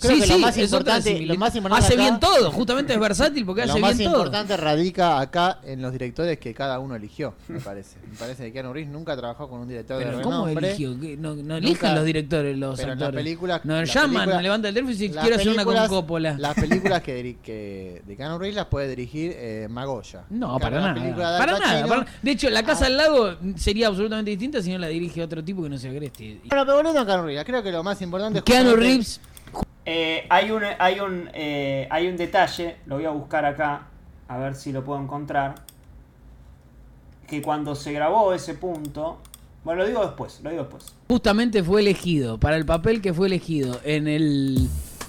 Creo 0.00 0.12
Sí, 0.14 0.20
que 0.20 0.26
sí, 0.26 0.32
lo 0.32 0.38
más 0.38 0.56
es 0.56 0.64
importante, 0.64 1.20
lo 1.22 1.34
más 1.36 1.56
importante 1.56 1.84
hace 1.86 1.94
acá- 1.94 2.02
bien 2.02 2.20
todo, 2.20 2.52
justamente 2.52 2.92
es 2.94 3.00
versátil 3.00 3.44
porque 3.44 3.66
Lo 3.66 3.72
hace 3.72 3.80
más 3.80 3.96
bien 3.98 4.10
todo. 4.10 4.20
importante 4.20 4.56
radica 4.56 5.18
acá 5.18 5.58
en 5.64 5.82
los 5.82 5.90
directores 5.90 6.38
que 6.38 6.54
cada 6.54 6.78
uno 6.78 6.94
eligió, 6.94 7.34
me 7.48 7.58
parece. 7.58 7.96
Me 8.08 8.16
parece 8.16 8.44
que 8.44 8.52
Keanu 8.52 8.72
Reeves 8.72 8.92
nunca 8.92 9.16
trabajó 9.16 9.48
con 9.48 9.58
un 9.58 9.66
director 9.68 9.98
Pero 9.98 10.18
de 10.18 10.22
¿cómo 10.22 10.46
renombre. 10.46 10.68
eligió? 10.68 10.90
No, 11.18 11.34
no 11.34 11.56
eligen 11.56 11.94
los 11.96 12.04
directores, 12.04 12.56
los 12.56 12.78
pero 12.78 12.92
en 12.92 12.98
las 13.00 13.06
actores. 13.08 13.24
películas- 13.24 13.64
Nos 13.64 13.78
las 13.80 13.92
llaman, 13.92 14.12
películas- 14.14 14.42
levanta 14.44 14.68
el 14.68 14.74
teléfono 14.74 14.94
y 14.94 14.98
dice, 14.98 15.14
Las 15.14 15.24
quiero 15.24 15.36
hacer 15.40 15.52
una 15.52 15.64
con 15.64 15.88
Coppola. 15.88 16.36
Las 16.38 16.54
películas 16.54 17.02
que, 17.02 17.36
que 17.42 18.02
de 18.06 18.16
Keanu 18.16 18.38
Reeves 18.38 18.54
las 18.56 18.66
puede 18.66 18.88
dirigir 18.88 19.32
eh, 19.36 19.66
Magoya. 19.68 20.22
No, 20.30 20.58
para 20.60 20.80
nada. 20.80 20.94
de 20.94 21.08
Al 21.10 21.14
Para 21.16 21.58
nada, 21.58 21.86
para- 21.88 22.06
De 22.22 22.30
hecho, 22.30 22.48
La 22.50 22.62
Casa 22.62 22.84
Ah. 22.84 22.88
del 22.88 22.96
Lago 22.98 23.34
sería 23.56 23.88
absolutamente 23.88 24.30
distinta 24.30 24.62
si 24.62 24.70
no 24.70 24.78
la 24.78 24.86
dirige 24.86 25.22
otro 25.24 25.42
tipo 25.42 25.62
que 25.64 25.68
no 25.70 25.76
sea 25.76 25.90
Agresti. 25.90 26.40
Bueno, 26.44 26.64
pero 26.64 26.76
volviendo 26.76 27.00
a 27.00 27.04
Keanu 27.06 27.24
Reeves, 27.24 27.44
creo 27.44 27.62
que 27.64 27.72
lo 27.72 27.82
más 27.82 28.00
importante 28.00 28.42
Keanu 28.42 28.76
Reeves 28.76 29.20
Eh, 29.90 30.26
hay 30.28 30.50
un, 30.50 30.62
hay, 30.78 31.00
un, 31.00 31.30
eh, 31.32 31.88
hay 31.90 32.08
un 32.08 32.18
detalle, 32.18 32.76
lo 32.84 32.96
voy 32.96 33.06
a 33.06 33.10
buscar 33.10 33.46
acá, 33.46 33.86
a 34.28 34.36
ver 34.36 34.54
si 34.54 34.70
lo 34.70 34.84
puedo 34.84 35.00
encontrar. 35.00 35.54
Que 37.26 37.40
cuando 37.40 37.74
se 37.74 37.92
grabó 37.92 38.34
ese 38.34 38.52
punto. 38.52 39.16
Bueno, 39.64 39.80
lo 39.80 39.88
digo 39.88 40.04
después, 40.04 40.40
lo 40.42 40.50
digo 40.50 40.64
después. 40.64 40.94
justamente 41.08 41.62
fue 41.62 41.80
elegido 41.80 42.38
para 42.38 42.56
el 42.56 42.66
papel 42.66 43.00
que 43.00 43.14
fue 43.14 43.28
elegido 43.28 43.80
en 43.82 44.08
el, 44.08 44.68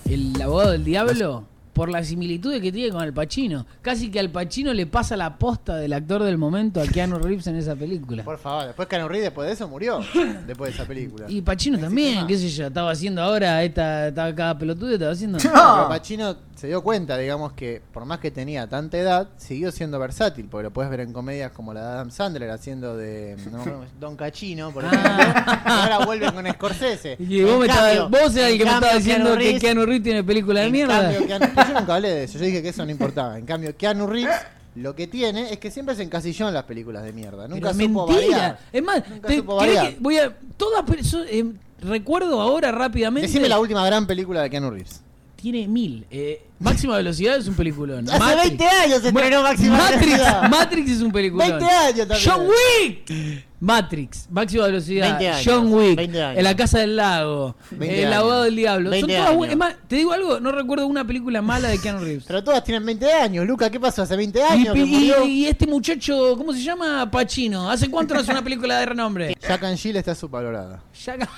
el 0.10 0.42
abogado 0.42 0.72
del 0.72 0.86
diablo 0.86 1.44
por 1.74 1.90
las 1.90 2.08
similitudes 2.08 2.62
que 2.62 2.72
tiene 2.72 2.92
con 2.92 3.02
Al 3.02 3.14
Pacino. 3.14 3.66
Casi 3.82 4.10
que 4.12 4.20
Al 4.20 4.30
Pacino 4.30 4.74
le 4.74 4.86
pasa 4.86 5.16
la 5.16 5.38
posta 5.38 5.76
del 5.76 5.94
actor 5.94 6.24
del 6.24 6.38
momento 6.38 6.82
a 6.82 6.86
Keanu 6.86 7.20
Reeves 7.20 7.48
en 7.48 7.56
esa 7.56 7.76
película. 7.76 8.24
Por 8.24 8.38
favor, 8.38 8.66
después 8.66 8.88
Keanu 8.88 9.08
Reeves 9.08 9.28
después 9.28 9.48
de 9.48 9.54
eso 9.54 9.68
murió. 9.68 10.00
después 10.48 10.72
de 10.72 10.76
esa 10.76 10.86
película. 10.86 11.26
Y 11.30 11.42
Pacino 11.42 11.78
No 11.78 11.84
también, 11.86 12.28
qué 12.28 12.38
sé 12.38 12.50
yo, 12.50 12.68
estaba 12.68 12.92
haciendo 12.92 13.22
ahora, 13.22 13.64
esta, 13.64 14.10
estaba 14.10 14.34
cada 14.34 14.58
pelotudo, 14.58 14.94
estaba 14.94 15.12
haciendo... 15.12 15.38
Pero 15.42 15.88
Pacino 15.90 16.36
se 16.60 16.68
dio 16.68 16.82
cuenta, 16.84 17.18
digamos, 17.18 17.54
que 17.54 17.82
por 17.94 18.04
más 18.06 18.20
que 18.20 18.32
tenía 18.32 18.68
tanta 18.68 18.98
edad, 18.98 19.30
siguió 19.38 19.72
siendo 19.72 19.98
versátil, 19.98 20.48
porque 20.50 20.64
lo 20.64 20.72
puedes 20.72 20.92
ver 20.92 21.00
en 21.00 21.14
comedias 21.14 21.52
como 21.54 21.74
la 21.74 21.82
de 21.82 21.88
Adam 21.88 22.12
Sandler 22.12 22.50
haciendo 22.52 22.98
de 22.98 23.38
no, 23.52 23.64
Don 24.00 24.16
Cachino, 24.18 24.72
por 24.72 24.84
ejemplo, 24.84 25.10
y 25.10 25.70
ahora 25.70 26.06
vuelve 26.06 26.32
con 26.34 26.46
Scorsese. 26.52 27.14
Ah. 27.20 27.24
Y 27.24 27.44
vos, 27.44 27.60
me 27.60 27.68
cambio- 27.68 28.10
vos 28.10 28.36
eras 28.36 28.52
el 28.52 28.58
que 28.58 28.66
me 28.66 28.72
estaba 28.72 28.94
diciendo 28.96 29.26
Keanu 29.38 29.40
que 29.54 29.60
Keanu 29.60 29.86
Reeves 29.86 30.04
tiene 30.04 30.24
película 30.24 30.60
de 30.60 30.66
en 30.66 30.72
mierda. 30.72 31.02
cambio, 31.14 31.28
Keanu- 31.28 31.54
pues 31.54 31.68
yo 31.70 31.80
nunca 31.80 31.96
hablé 31.96 32.10
de 32.10 32.24
eso, 32.26 32.38
yo 32.40 32.46
dije 32.46 32.62
que 32.62 32.70
eso 32.70 32.86
no 32.86 32.92
importaba. 32.92 33.38
En 33.38 33.46
cambio, 33.46 33.76
Keanu 33.78 34.06
Reeves 34.08 34.36
lo 34.76 34.96
que 34.96 35.08
tiene 35.08 35.52
es 35.52 35.60
que 35.60 35.72
siempre 35.72 35.96
se 35.96 36.04
encasilló 36.04 36.48
en 36.48 36.54
las 36.54 36.64
películas 36.66 37.04
de 37.04 37.12
mierda. 37.14 37.48
Nunca 37.48 37.72
Pero 37.72 37.88
supo 37.88 38.08
mentira. 38.08 38.38
variar. 38.38 38.60
Es 38.72 38.84
más, 38.84 39.10
Nunca 39.10 39.28
te- 39.28 39.36
supo 39.38 39.58
¿querés 39.60 39.76
variar. 39.76 39.94
que 39.94 40.00
voy 40.02 40.18
a 40.20 40.38
todas 40.58 40.84
eh, 41.30 41.46
recuerdo 41.82 42.40
ahora 42.42 42.72
rápidamente. 42.72 43.28
Decime 43.28 43.48
la 43.50 43.60
última 43.60 43.86
gran 43.86 44.06
película 44.06 44.42
de 44.42 44.50
Keanu 44.50 44.70
Reeves. 44.72 45.02
Tiene 45.42 45.68
mil. 45.68 46.06
Eh, 46.12 46.46
Máxima 46.60 46.98
velocidad 46.98 47.38
es 47.38 47.48
un 47.48 47.54
peliculón. 47.56 48.10
Hace 48.10 48.20
Matrix. 48.20 48.44
20 48.58 48.66
años 48.68 49.02
se 49.02 49.08
estrenó 49.08 49.42
Máxima 49.42 49.78
Matrix, 49.78 50.02
Velocidad. 50.12 50.50
Matrix 50.50 50.92
es 50.92 51.02
un 51.02 51.12
peliculón. 51.14 51.48
20 51.48 51.66
años 51.66 52.08
también. 52.10 52.30
John 52.30 52.48
Wick. 52.48 53.46
Matrix, 53.62 54.28
máxima 54.30 54.66
velocidad. 54.68 55.08
20 55.18 55.28
años, 55.30 55.42
John 55.46 55.74
Wick. 55.74 55.96
20 55.96 56.22
años. 56.24 56.38
En 56.38 56.44
la 56.44 56.56
casa 56.58 56.80
del 56.80 56.96
lago. 56.98 57.56
20 57.72 58.00
El 58.00 58.06
años. 58.08 58.20
abogado 58.20 58.44
del 58.44 58.56
diablo. 58.58 58.84
Son 58.90 58.92
20 58.92 59.16
todas 59.16 59.30
bu- 59.32 59.34
años. 59.44 59.52
Es 59.52 59.58
más, 59.58 59.76
te 59.88 59.96
digo 59.96 60.12
algo, 60.12 60.40
no 60.42 60.52
recuerdo 60.52 60.88
una 60.88 61.06
película 61.08 61.42
mala 61.42 61.70
de 61.70 61.78
Keanu 61.80 62.00
Reeves. 62.00 62.26
Pero 62.28 62.44
todas 62.44 62.62
tienen 62.64 62.86
20 62.86 63.14
años, 63.14 63.46
Luca. 63.48 63.70
¿Qué 63.70 63.80
pasó? 63.80 64.02
Hace 64.02 64.18
20 64.18 64.40
Y, 64.40 64.42
años 64.42 64.76
y- 64.76 64.84
murió. 64.86 65.26
y 65.26 65.46
este 65.46 65.68
muchacho, 65.68 66.36
¿cómo 66.38 66.52
se 66.52 66.62
llama? 66.62 67.10
Pacino. 67.10 67.70
¿Hace 67.72 67.90
cuánto 67.90 68.14
no 68.14 68.20
hace 68.20 68.32
una 68.32 68.44
película 68.44 68.78
de 68.80 68.86
renombre? 68.88 69.38
Jack 69.48 69.64
and 69.64 69.78
Jill 69.78 69.96
está 69.96 70.14
subvalorada. 70.16 70.82
Ya- 71.06 71.18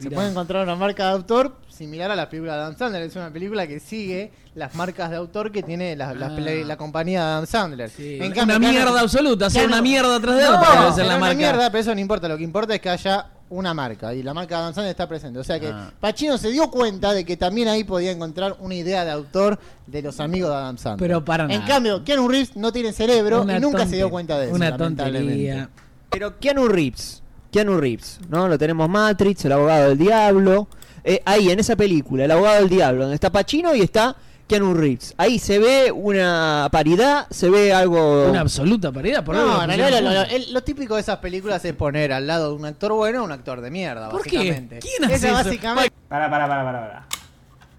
Se 0.00 0.10
puede 0.10 0.30
encontrar 0.30 0.62
una 0.64 0.76
marca 0.76 1.06
de 1.06 1.12
autor 1.12 1.56
similar 1.68 2.10
a 2.10 2.16
la 2.16 2.28
película 2.28 2.54
de 2.56 2.60
Adam 2.62 2.76
Sandler. 2.76 3.02
Es 3.02 3.16
una 3.16 3.30
película 3.30 3.66
que 3.66 3.78
sigue 3.80 4.32
las 4.54 4.74
marcas 4.74 5.10
de 5.10 5.16
autor 5.16 5.52
que 5.52 5.62
tiene 5.62 5.94
la, 5.96 6.12
la 6.14 6.26
Ah. 6.26 6.30
la 6.40 6.76
compañía 6.76 7.20
de 7.24 7.26
Adam 7.32 7.46
Sandler. 7.46 7.90
Sí, 7.90 8.16
En 8.16 8.26
una 8.26 8.34
cambio, 8.34 8.56
una 8.56 8.68
mierda 8.70 9.00
absoluta, 9.00 9.46
hacer 9.46 9.66
una 9.66 9.80
mierda 9.82 10.16
atrás 10.16 10.36
de 10.36 10.42
No, 10.42 10.56
otra. 10.56 10.74
no 10.74 10.80
la 10.82 10.88
es 10.90 10.98
una 10.98 11.18
marca. 11.18 11.36
mierda, 11.36 11.70
pero 11.70 11.80
eso 11.82 11.94
no 11.94 12.00
importa. 12.00 12.28
Lo 12.28 12.36
que 12.36 12.42
importa 12.44 12.74
es 12.74 12.80
que 12.80 12.90
haya 12.90 13.26
una 13.50 13.72
marca 13.72 14.12
y 14.12 14.22
la 14.22 14.34
marca 14.34 14.56
de 14.56 14.60
Adam 14.62 14.74
Sandler 14.74 14.90
está 14.90 15.08
presente. 15.08 15.38
O 15.38 15.44
sea 15.44 15.58
que 15.58 15.68
Ah. 15.68 15.90
Pacino 16.00 16.36
se 16.36 16.50
dio 16.50 16.70
cuenta 16.70 17.12
de 17.14 17.24
que 17.24 17.36
también 17.36 17.68
ahí 17.68 17.84
podía 17.84 18.10
encontrar 18.10 18.56
una 18.60 18.74
idea 18.74 19.04
de 19.04 19.10
autor 19.10 19.58
de 19.86 20.02
los 20.02 20.20
amigos 20.20 20.50
de 20.50 20.56
Adam 20.56 20.76
Sandler. 20.78 21.08
Pero 21.08 21.24
para 21.24 21.44
En 21.44 21.50
nada. 21.60 21.66
cambio, 21.66 22.04
Keanu 22.04 22.28
Reeves 22.28 22.56
no 22.56 22.72
tiene 22.72 22.92
cerebro 22.92 23.42
Una 23.42 23.56
y 23.56 23.60
nunca 23.60 23.86
se 23.86 23.96
dio 23.96 24.10
cuenta 24.10 24.38
de 24.38 24.46
eso. 24.46 24.54
Una 24.54 24.76
tontería. 24.76 25.70
Pero 26.10 26.38
Keanu 26.38 26.68
Reeves, 26.68 27.22
Keanu 27.50 27.78
Reeves, 27.80 28.20
¿no? 28.28 28.46
Lo 28.48 28.58
tenemos 28.58 28.88
Matrix, 28.88 29.44
el 29.44 29.52
abogado 29.52 29.88
del 29.88 29.98
diablo. 29.98 30.68
Eh, 31.04 31.22
ahí, 31.24 31.50
en 31.50 31.58
esa 31.60 31.76
película, 31.76 32.24
el 32.24 32.30
abogado 32.30 32.56
del 32.60 32.68
diablo, 32.68 33.02
donde 33.02 33.14
está 33.14 33.30
Pacino 33.30 33.74
y 33.74 33.80
está 33.80 34.14
Keanu 34.46 34.74
Reeves. 34.74 35.14
Ahí 35.16 35.38
se 35.38 35.58
ve 35.58 35.90
una 35.92 36.68
paridad, 36.72 37.26
se 37.30 37.48
ve 37.48 37.72
algo... 37.72 38.28
Una 38.28 38.40
absoluta 38.40 38.92
paridad. 38.92 39.24
Por 39.24 39.34
No, 39.36 39.44
lo 39.44 39.62
en 39.62 39.68
realidad 39.78 40.02
lo, 40.02 40.10
lo- 40.10 40.20
juntos. 40.20 40.34
el- 40.34 40.52
lo 40.54 40.62
típico 40.62 40.94
de 40.96 41.00
esas 41.00 41.18
películas 41.18 41.64
es 41.64 41.72
poner 41.74 42.12
al 42.12 42.26
lado 42.26 42.50
de 42.50 42.56
un 42.56 42.64
actor 42.66 42.92
bueno 42.92 43.20
a 43.20 43.22
un 43.22 43.32
actor 43.32 43.60
de 43.62 43.70
mierda, 43.70 44.08
¿Por 44.10 44.22
qué? 44.22 44.36
básicamente. 44.38 44.78
¿Quién 44.80 45.04
hace 45.04 45.14
Esa 45.14 45.26
eso? 45.28 45.34
básicamente 45.36 45.92
Para, 46.08 46.28
para, 46.30 46.48
para, 46.48 46.64
para, 46.64 46.80
para. 46.80 47.06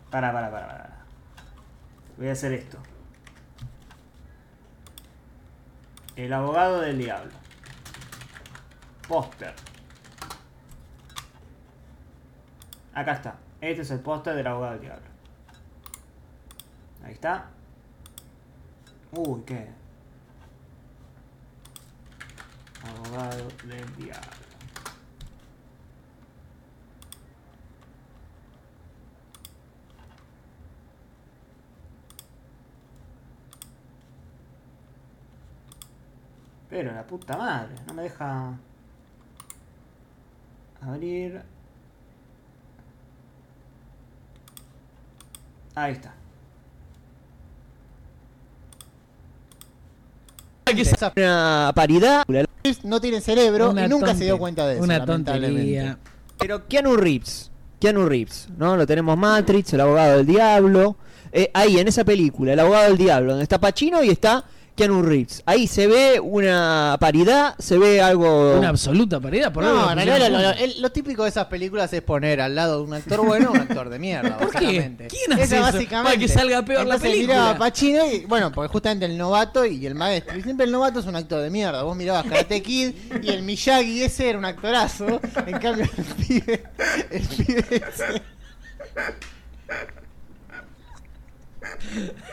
Para, 0.10 0.34
para, 0.34 0.52
para, 0.52 0.68
para. 0.68 0.90
Voy 2.18 2.28
a 2.30 2.32
hacer 2.32 2.54
esto. 2.54 2.78
El 6.16 6.34
abogado 6.34 6.82
del 6.82 6.98
diablo. 6.98 7.32
Póster. 9.10 9.56
Acá 12.94 13.14
está. 13.14 13.36
Este 13.60 13.82
es 13.82 13.90
el 13.90 14.02
póster 14.02 14.36
del 14.36 14.46
abogado 14.46 14.74
del 14.74 14.82
diablo. 14.82 15.08
Ahí 17.04 17.14
está. 17.14 17.48
Uy, 19.12 19.42
¿qué? 19.48 19.68
Abogado 22.84 23.48
del 23.66 23.96
diablo. 23.96 24.30
Pero 36.70 36.92
la 36.94 37.08
puta 37.08 37.36
madre, 37.36 37.74
no 37.88 37.96
me 37.96 38.04
deja 38.04 38.56
abrir. 40.82 41.42
Ahí 45.76 45.94
está. 45.94 46.14
esa 50.66 51.12
Una 51.16 51.72
paridad. 51.76 52.24
No 52.84 53.02
tiene 53.02 53.22
cerebro 53.22 53.72
Una 53.72 53.86
y 53.86 53.90
nunca 53.90 54.14
se 54.14 54.26
dio 54.26 54.38
cuenta 54.38 54.68
de 54.68 54.76
eso. 54.76 54.84
Una 54.84 55.06
tontería. 55.06 55.98
Pero 56.38 56.68
Keanu 56.68 56.96
Reeves, 56.96 57.52
Keanu 57.80 58.08
Reeves, 58.08 58.48
¿no? 58.58 58.78
Lo 58.78 58.86
tenemos 58.86 59.18
Matrix, 59.18 59.74
el 59.74 59.82
abogado 59.82 60.18
del 60.18 60.26
diablo. 60.26 60.96
Eh, 61.32 61.52
ahí, 61.54 61.78
en 61.78 61.88
esa 61.88 62.04
película, 62.04 62.54
el 62.54 62.60
abogado 62.60 62.86
del 62.86 62.98
diablo, 62.98 63.32
donde 63.32 63.44
está 63.44 63.60
Pacino 63.60 64.04
y 64.04 64.10
está 64.10 64.46
Keanu 64.80 65.02
Reeves. 65.02 65.44
Ahí 65.46 65.68
se 65.68 65.88
ve 65.88 66.20
una 66.22 66.96
paridad, 67.02 67.54
se 67.60 67.78
ve 67.78 68.02
algo... 68.02 68.58
Una 68.58 68.70
absoluta 68.70 69.20
paridad. 69.20 69.52
Por 69.52 69.64
No, 69.64 69.74
lo 69.74 69.92
en 69.92 69.98
realidad 70.08 70.30
lo, 70.32 70.40
el- 70.52 70.82
lo 70.82 70.90
típico 70.92 71.24
de 71.24 71.30
esas 71.30 71.48
películas 71.48 71.92
es 71.92 72.02
poner 72.02 72.40
al 72.40 72.56
lado 72.56 72.78
de 72.78 72.84
un 72.86 72.94
actor 72.94 73.26
bueno 73.26 73.50
a 73.50 73.52
un 73.52 73.58
actor 73.60 73.90
de 73.90 74.00
mierda, 74.00 74.38
¿Por 74.38 74.52
qué? 74.52 74.66
básicamente. 74.66 75.08
¿Quién 75.08 75.34
hace 75.34 75.44
eso? 75.56 75.62
básicamente. 75.62 76.04
Para 76.12 76.18
que 76.18 76.28
salga 76.30 76.64
peor 76.64 76.86
la 76.88 76.96
Entonces 76.96 77.12
película. 77.12 77.34
miraba 77.36 77.50
a 77.52 77.58
Pacino 77.58 78.06
y, 78.10 78.26
bueno, 78.26 78.52
porque 78.54 78.72
justamente 78.72 79.06
el 79.06 79.18
novato 79.18 79.66
y 79.66 79.86
el 79.86 79.96
maestro. 79.96 80.38
Y 80.38 80.44
siempre 80.44 80.66
el 80.66 80.72
novato 80.72 81.00
es 81.02 81.06
un 81.06 81.16
actor 81.18 81.42
de 81.42 81.50
mierda. 81.50 81.84
Vos 81.84 81.98
mirabas 81.98 82.24
Karate 82.24 82.62
Kid 82.64 82.94
y 83.22 83.30
el 83.30 83.44
Miyagi 83.44 84.04
ese 84.04 84.30
era 84.30 84.38
un 84.40 84.46
actorazo. 84.46 85.20
En 85.46 85.60
cambio, 85.60 85.84
el 85.98 86.06
pibe. 86.26 86.64
El 87.12 87.22
pibe 87.28 87.66
ese. 87.70 88.22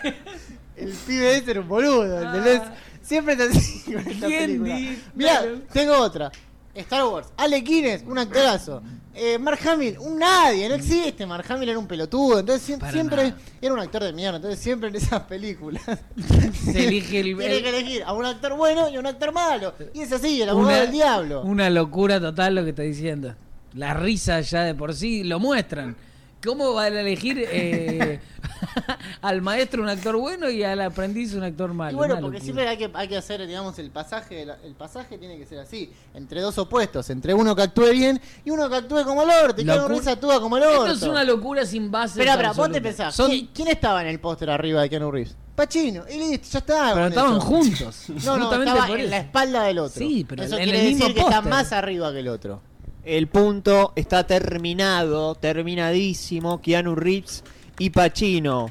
El 0.77 0.91
pibe 0.93 1.37
ese 1.37 1.51
era 1.53 1.61
un 1.61 1.69
boludo, 1.69 2.21
¿entendés? 2.23 2.63
Siempre 3.03 3.35
es 3.35 3.41
así 3.41 3.93
con 3.93 4.07
esta 4.07 4.27
¿Quién 4.27 4.41
película. 4.47 4.77
di- 4.77 5.03
Mirá, 5.15 5.39
Claro. 5.41 5.59
tengo 5.73 5.99
otra. 5.99 6.33
Star 6.75 7.05
Wars. 7.07 7.29
Ale 7.39 7.61
Guinness, 7.63 8.03
un 8.07 8.19
actorazo. 8.19 8.83
Eh, 9.15 9.39
Mark 9.39 9.59
Hamill, 9.67 9.97
un 9.99 10.19
nadie, 10.19 10.69
no 10.69 10.75
existe. 10.75 11.25
Mark 11.25 11.47
Hamill 11.49 11.71
era 11.71 11.79
un 11.79 11.87
pelotudo. 11.87 12.41
Entonces 12.41 12.79
Para 12.79 12.93
siempre 12.93 13.17
nada. 13.31 13.37
era 13.63 13.73
un 13.73 13.81
actor 13.81 14.05
de 14.05 14.13
mierda. 14.13 14.37
Entonces 14.37 14.61
siempre 14.61 14.91
en 14.91 14.97
esas 14.97 15.23
películas 15.23 15.83
Se 16.65 16.85
elige 16.87 17.21
el- 17.21 17.37
tiene 17.39 17.63
que 17.63 17.69
elegir 17.71 18.03
a 18.05 18.13
un 18.13 18.27
actor 18.27 18.55
bueno 18.57 18.91
y 18.91 18.97
a 18.97 19.01
un 19.01 19.07
actor 19.07 19.33
malo. 19.33 19.73
Y 19.95 20.03
es 20.03 20.13
así, 20.13 20.43
el 20.43 20.51
abogado 20.51 20.69
Una- 20.73 20.81
del 20.83 20.93
diablo. 20.93 21.43
Una 21.45 21.71
locura 21.71 22.21
total 22.21 22.57
lo 22.57 22.65
que 22.65 22.71
está 22.71 22.83
diciendo. 22.83 23.35
La 23.73 23.95
risa 23.95 24.41
ya 24.43 24.65
de 24.65 24.75
por 24.75 24.95
sí 24.95 25.25
lo 25.25 25.41
muestran. 25.41 25.97
¿Cómo 26.45 26.75
van 26.75 26.93
a 26.95 27.01
elegir 27.01 27.43
eh, 27.51 28.21
al 29.23 29.43
maestro 29.43 29.83
un 29.83 29.89
actor 29.89 30.17
bueno 30.17 30.49
y 30.51 30.63
al 30.63 30.81
aprendiz 30.81 31.35
un 31.35 31.43
actor 31.43 31.73
malo? 31.75 31.93
Y 31.93 31.95
bueno, 31.95 32.19
porque 32.21 32.41
siempre 32.41 32.67
hay 32.69 32.77
que, 32.77 32.91
hay 32.95 33.09
que 33.09 33.17
hacer, 33.17 33.47
digamos, 33.47 33.79
el 33.79 33.91
pasaje, 33.91 34.43
el, 34.43 34.53
el 34.65 34.75
pasaje 34.75 35.19
tiene 35.19 35.37
que 35.39 35.47
ser 35.47 35.59
así, 35.61 35.91
entre 36.15 36.41
dos 36.41 36.57
opuestos, 36.59 37.11
entre 37.11 37.35
uno 37.35 37.55
que 37.57 37.63
actúe 37.63 37.91
bien 37.91 38.21
y 38.45 38.51
uno 38.51 38.69
que 38.69 38.77
actúe 38.77 39.05
como 39.05 39.23
el 39.23 39.31
orto, 39.31 39.61
y 39.61 39.65
Locu- 39.65 39.89
Reeves 39.89 40.07
actúa 40.09 40.41
como 40.41 40.57
el 40.57 40.65
orto. 40.65 40.87
Esto 40.93 41.07
es 41.07 41.11
una 41.11 41.25
locura 41.25 41.65
sin 41.67 41.91
base. 41.91 42.13
Espera, 42.21 42.33
espera, 42.33 42.53
vos 42.53 42.71
te 42.71 42.81
pensás, 42.81 43.15
Son- 43.15 43.31
¿quién, 43.31 43.49
quién 43.55 43.69
estaba 43.69 44.03
en 44.03 44.09
el 44.09 44.21
póster 44.21 44.51
arriba 44.51 44.83
de 44.83 44.91
Keanu 44.91 45.11
Reeves? 45.11 45.37
Pachino, 45.55 46.05
y 46.11 46.19
listo, 46.19 46.49
ya 46.51 46.59
está. 46.59 46.91
Pero 46.95 47.07
estaban 47.07 47.37
eso. 47.39 47.41
juntos. 47.41 48.05
No, 48.25 48.37
no, 48.37 48.53
estaba 48.53 48.87
por 48.87 48.97
en 48.99 49.01
eso. 49.07 49.11
la 49.11 49.19
espalda 49.19 49.63
del 49.65 49.79
otro. 49.79 49.99
Sí, 49.99 50.27
pero 50.29 50.43
eso 50.43 50.59
en 50.59 50.65
quiere 50.65 50.81
el 50.81 50.87
mismo 50.89 51.07
decir 51.09 51.15
que 51.15 51.23
está 51.23 51.41
más 51.41 51.73
arriba 51.73 52.13
que 52.13 52.19
el 52.21 52.29
otro. 52.29 52.61
El 53.05 53.29
punto 53.29 53.93
está 53.97 54.27
terminado, 54.27 55.35
terminadísimo. 55.37 56.61
Keanu 56.61 56.95
Reeves 56.95 57.45
y 57.79 57.91
Pacino. 57.91 58.71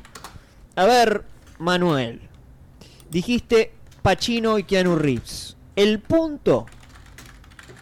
A 0.75 0.85
ver, 0.85 1.25
Manuel. 1.59 2.21
Dijiste 3.09 3.73
Pacino 4.01 4.57
y 4.57 4.63
Keanu 4.63 4.95
Reeves. 4.95 5.57
El 5.75 5.99
punto. 5.99 6.65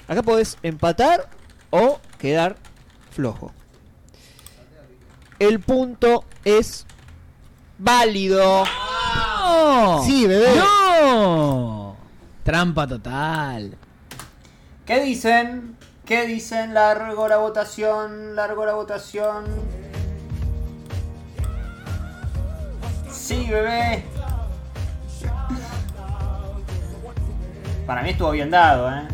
Acá 0.08 0.22
podés 0.22 0.58
empatar 0.64 1.30
o 1.70 2.00
quedar 2.18 2.56
flojo. 3.12 3.52
El 5.40 5.60
punto 5.60 6.26
es 6.46 6.86
válido. 7.78 8.64
¡No! 8.66 10.04
Sí, 10.04 10.28
bebé. 10.28 10.56
¡No! 10.56 11.98
Trampa 12.44 12.88
total. 12.88 13.78
¿Qué 14.86 15.02
dicen? 15.02 15.78
¿Qué 16.06 16.26
dicen? 16.26 16.74
Largo 16.74 17.28
la 17.28 17.38
votación, 17.38 18.36
largo 18.36 18.66
la 18.66 18.74
votación. 18.74 19.46
Sí, 23.24 23.48
bebé. 23.50 24.04
Para 27.88 28.04
mí 28.04 28.10
estuvo 28.10 28.32
bien 28.32 28.52
dado, 28.52 28.92
¿eh? 28.92 29.08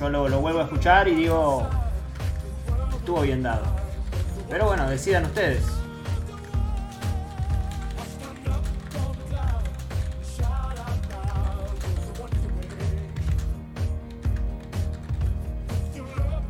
Yo 0.00 0.08
lo, 0.08 0.40
vuelvo 0.40 0.60
a 0.60 0.62
escuchar 0.62 1.06
y 1.06 1.14
digo, 1.14 1.68
estuvo 2.96 3.20
bien 3.20 3.42
dado. 3.42 3.64
Pero 4.48 4.68
bueno, 4.68 4.88
decidan 4.88 5.26
ustedes. 5.26 5.62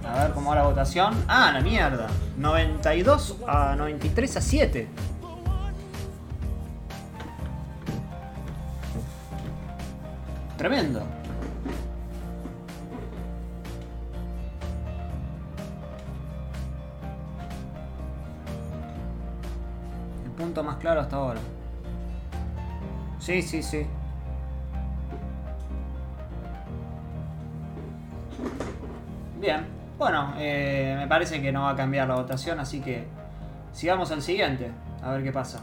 A 0.09 0.23
ver 0.23 0.31
cómo 0.31 0.51
va 0.51 0.55
la 0.55 0.63
votación. 0.63 1.25
Ah, 1.27 1.51
la 1.53 1.61
mierda. 1.61 2.07
92 2.39 3.39
a 3.49 3.75
93 3.75 4.37
a 4.37 4.41
7. 4.41 4.89
Tremendo. 10.57 11.03
El 20.25 20.31
punto 20.33 20.65
más 20.65 20.77
claro 20.77 21.01
hasta 21.01 21.17
ahora. 21.17 21.41
Sí, 23.19 23.43
sí, 23.43 23.63
sí. 23.63 23.87
Bien. 29.41 29.67
Bueno, 29.99 30.35
eh, 30.39 30.95
me 30.99 31.07
parece 31.07 31.41
que 31.41 31.53
no 31.53 31.63
va 31.63 31.71
a 31.71 31.77
cambiar 31.77 32.09
la 32.09 32.17
votación, 32.17 32.61
así 32.61 32.81
que 32.81 33.07
sigamos 33.73 34.11
al 34.11 34.23
siguiente. 34.23 34.71
A 35.03 35.13
ver 35.13 35.23
qué 35.23 35.33
pasa. 35.33 35.61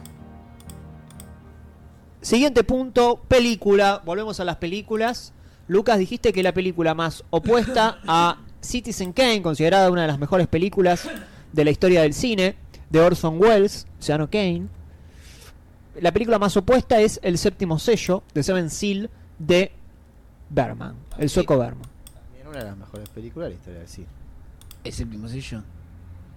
Siguiente 2.24 2.64
punto, 2.64 3.22
película. 3.28 4.02
Volvemos 4.06 4.40
a 4.40 4.46
las 4.46 4.56
películas. 4.56 5.34
Lucas, 5.68 6.00
dijiste 6.00 6.32
que 6.32 6.42
la 6.42 6.54
película 6.54 6.94
más 6.94 7.26
opuesta 7.30 8.00
a 8.08 8.38
Citizen 8.62 9.12
Kane, 9.12 9.42
considerada 9.42 9.92
una 9.92 10.04
de 10.04 10.08
las 10.08 10.20
mejores 10.20 10.48
películas 10.48 11.10
de 11.52 11.66
la 11.66 11.72
historia 11.72 12.02
del 12.02 12.14
cine, 12.14 12.56
de 12.90 13.00
Orson 13.02 13.42
Welles, 13.42 13.88
Ciano 14.00 14.30
Kane. 14.30 14.68
La 16.00 16.14
película 16.14 16.40
más 16.40 16.56
opuesta 16.56 17.02
es 17.02 17.20
El 17.24 17.38
séptimo 17.38 17.78
sello, 17.78 18.24
de 18.34 18.42
Seven 18.42 18.70
Seal, 18.70 19.10
de 19.38 19.74
Berman, 20.50 20.96
el 21.18 21.30
sueco 21.30 21.58
Berman. 21.58 21.90
También 22.14 22.48
una 22.48 22.60
de 22.60 22.66
las 22.66 22.78
mejores 22.78 23.10
películas 23.10 23.48
de 23.48 23.56
la 23.56 23.60
historia 23.60 23.80
del 23.80 23.90
cine. 23.90 24.08
El 24.86 24.94
séptimo 24.94 25.28
sello. 25.28 25.62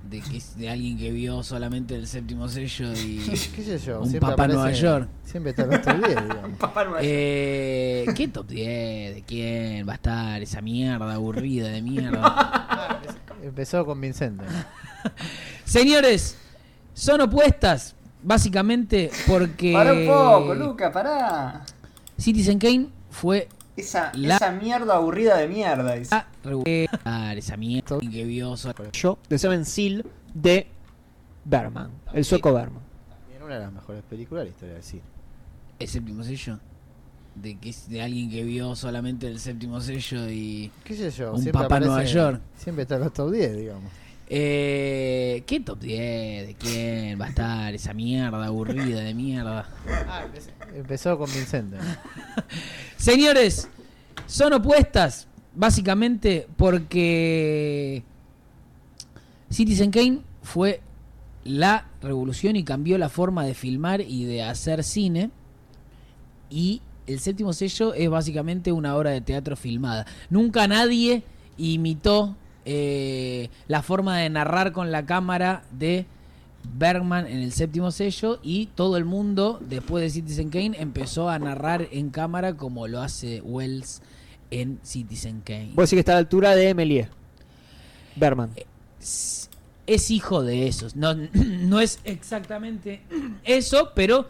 De, 0.09 0.21
que, 0.21 0.41
de 0.57 0.71
alguien 0.71 0.97
que 0.97 1.11
vio 1.11 1.43
solamente 1.43 1.95
el 1.97 2.07
séptimo 2.07 2.49
sello 2.49 2.93
y. 2.93 3.19
¿Qué 3.55 3.63
sé 3.63 3.79
yo? 3.79 4.01
Un 4.01 4.09
siempre 4.11 4.31
papá 4.31 4.45
aparece- 4.45 4.55
Nueva 4.55 4.73
York. 4.73 5.09
Siempre 5.25 5.51
está 5.51 5.63
en 5.63 5.69
nuestro 5.71 5.95
10, 5.99 6.09
digamos. 6.09 6.51
Papá 6.59 6.85
Nueva 6.85 6.99
York. 7.01 7.11
Eh, 7.11 8.07
¿Qué 8.17 8.29
top 8.29 8.47
10? 8.47 9.15
¿De 9.17 9.25
quién 9.27 9.89
va 9.89 9.93
a 9.93 9.97
estar 9.97 10.43
esa 10.43 10.61
mierda 10.61 11.13
aburrida 11.15 11.69
de 11.69 11.83
mierda? 11.83 13.01
Empezó 13.43 13.85
convincente. 13.85 14.45
Señores, 15.65 16.37
son 16.95 17.21
opuestas 17.21 17.95
básicamente 18.23 19.11
porque 19.27 19.73
Pará 19.73 19.93
un 19.93 20.07
poco, 20.07 20.55
Luca, 20.55 20.93
pará. 20.93 21.65
Citizen 22.19 22.59
Kane 22.59 22.89
fue 23.11 23.49
Esa, 23.77 24.11
La- 24.15 24.37
esa 24.37 24.53
mierda 24.53 24.95
aburrida 24.97 25.37
de 25.37 25.49
mierda. 25.49 25.95
dice. 25.95 26.15
la 26.15 26.27
regular 26.43 27.37
esa 27.39 27.57
mierda 27.57 27.99
que 28.01 28.25
vio 28.25 28.57
Sello, 28.57 29.19
de 29.29 29.39
Seven 29.39 29.65
Seal, 29.67 30.05
de 30.35 30.67
Berman, 31.45 31.91
el 32.13 32.25
sueco 32.25 32.53
Berman. 32.55 32.83
También 33.09 33.43
una 33.43 33.55
de 33.55 33.61
las 33.61 33.73
mejores 33.73 34.03
películas 34.05 34.43
de 34.43 34.45
la 34.47 34.51
historia 34.51 34.75
del 34.75 34.83
cine. 34.83 35.03
el 35.79 35.89
séptimo 35.89 36.23
sello. 36.25 36.59
De, 37.35 37.55
que, 37.59 37.75
de 37.89 38.01
alguien 38.01 38.31
que 38.31 38.43
vio 38.45 38.75
solamente 38.75 39.27
el 39.27 39.39
séptimo 39.39 39.79
sello 39.83 40.27
y... 40.31 40.73
¿Qué 40.85 40.95
sé 40.95 41.11
yo? 41.11 41.33
Un 41.35 41.43
siempre 41.43 41.63
papá 41.65 41.79
Nueva 41.81 41.97
aparece- 42.01 42.15
York. 42.15 42.41
Siempre 42.57 42.83
está 42.83 42.95
en 42.95 43.01
los 43.03 43.13
top 43.13 43.31
10, 43.33 43.57
digamos. 43.59 43.93
Eh, 44.29 45.45
¿Qué 45.47 45.61
top 45.61 45.79
10? 45.79 46.49
¿De 46.49 46.55
quién 46.55 47.21
va 47.21 47.27
a 47.27 47.29
estar 47.29 47.75
esa 47.75 47.95
mierda 47.95 48.45
aburrida 48.47 49.01
de 49.01 49.15
mierda? 49.15 49.69
Empezó 50.75 51.17
convincente. 51.17 51.77
Señores, 52.97 53.69
son 54.27 54.53
opuestas 54.53 55.29
básicamente 55.55 56.49
porque 56.57 58.03
Citizen 59.51 59.91
Kane 59.91 60.21
fue 60.43 60.81
la 61.45 61.87
revolución 62.03 62.57
y 62.57 62.65
cambió 62.65 62.99
la 62.99 63.09
forma 63.09 63.45
de 63.45 63.55
filmar 63.55 64.01
y 64.01 64.25
de 64.25 64.43
hacer 64.43 64.83
cine. 64.83 65.31
Y 66.51 66.83
el 67.07 67.21
séptimo 67.21 67.53
sello 67.53 67.95
es 67.95 68.11
básicamente 68.11 68.73
una 68.73 68.97
obra 68.97 69.11
de 69.11 69.21
teatro 69.21 69.57
filmada. 69.57 70.07
Nunca 70.31 70.67
nadie 70.67 71.23
imitó 71.57 72.37
eh, 72.67 73.49
la 73.69 73.83
forma 73.83 74.19
de 74.19 74.29
narrar 74.29 74.73
con 74.73 74.93
la 74.93 75.07
cámara 75.07 75.65
de 75.71 76.05
Bergman 76.77 77.27
en 77.27 77.39
el 77.39 77.53
séptimo 77.53 77.91
sello 77.91 78.39
y 78.43 78.67
todo 78.67 78.99
el 78.99 79.05
mundo, 79.05 79.59
después 79.61 80.03
de 80.03 80.11
Citizen 80.11 80.51
Kane, 80.51 80.77
empezó 80.79 81.31
a 81.31 81.39
narrar 81.39 81.89
en 81.93 82.11
cámara 82.11 82.55
como 82.55 82.89
lo 82.89 83.01
hace 83.01 83.41
Wells 83.41 84.03
en 84.51 84.79
Citizen 84.83 85.41
Kane. 85.41 85.71
Vos 85.75 85.89
decís 85.89 85.97
que 85.97 86.01
está 86.01 86.13
a 86.13 86.17
la 86.17 86.21
altura 86.21 86.55
de 86.55 86.75
Méliès. 86.75 87.09
Berman. 88.17 88.51
es 89.01 89.47
es 89.87 90.11
hijo 90.11 90.43
de 90.43 90.67
esos. 90.67 90.97
No, 90.97 91.15
no 91.15 91.81
es 91.81 92.01
exactamente 92.05 93.01
eso, 93.45 93.93
pero 93.95 94.27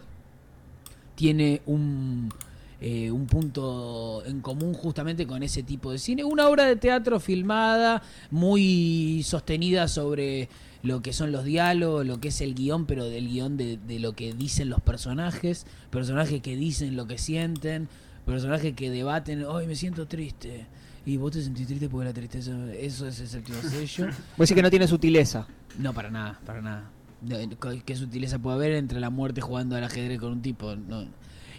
tiene 1.14 1.62
un, 1.66 2.32
eh, 2.80 3.10
un 3.10 3.26
punto 3.26 4.22
en 4.26 4.40
común 4.40 4.74
justamente 4.74 5.26
con 5.26 5.42
ese 5.42 5.62
tipo 5.62 5.92
de 5.92 5.98
cine. 5.98 6.24
Una 6.24 6.48
obra 6.48 6.64
de 6.64 6.76
teatro 6.76 7.20
filmada, 7.20 8.02
muy 8.30 9.22
sostenida 9.24 9.88
sobre 9.88 10.48
lo 10.82 11.02
que 11.02 11.12
son 11.12 11.32
los 11.32 11.44
diálogos, 11.44 12.06
lo 12.06 12.20
que 12.20 12.28
es 12.28 12.40
el 12.40 12.54
guion, 12.54 12.86
pero 12.86 13.06
del 13.06 13.28
guion 13.28 13.56
de, 13.56 13.76
de 13.78 13.98
lo 13.98 14.12
que 14.12 14.32
dicen 14.32 14.68
los 14.68 14.80
personajes, 14.80 15.66
personajes 15.90 16.42
que 16.42 16.56
dicen 16.56 16.96
lo 16.96 17.06
que 17.06 17.18
sienten, 17.18 17.88
personajes 18.24 18.74
que 18.74 18.90
debaten, 18.90 19.44
hoy 19.44 19.66
me 19.66 19.74
siento 19.74 20.06
triste. 20.06 20.66
Y 21.06 21.16
vos 21.16 21.30
te 21.30 21.40
sentís 21.40 21.68
triste 21.68 21.88
porque 21.88 22.06
la 22.06 22.12
tristeza, 22.12 22.50
eso 22.74 23.06
es 23.06 23.20
el 23.20 23.28
séptimo 23.28 23.58
sello. 23.62 24.06
Vos 24.36 24.48
decís 24.48 24.56
que 24.56 24.62
no 24.62 24.70
tiene 24.70 24.88
sutileza. 24.88 25.46
No, 25.78 25.94
para 25.94 26.10
nada, 26.10 26.40
para 26.44 26.60
nada. 26.60 26.90
No, 27.22 27.36
¿Qué 27.38 27.82
qué 27.86 27.94
sutileza 27.94 28.40
puede 28.40 28.56
haber 28.56 28.72
entre 28.72 28.98
la 28.98 29.08
muerte 29.08 29.40
jugando 29.40 29.76
al 29.76 29.84
ajedrez 29.84 30.18
con 30.18 30.32
un 30.32 30.42
tipo? 30.42 30.74
No. 30.74 31.06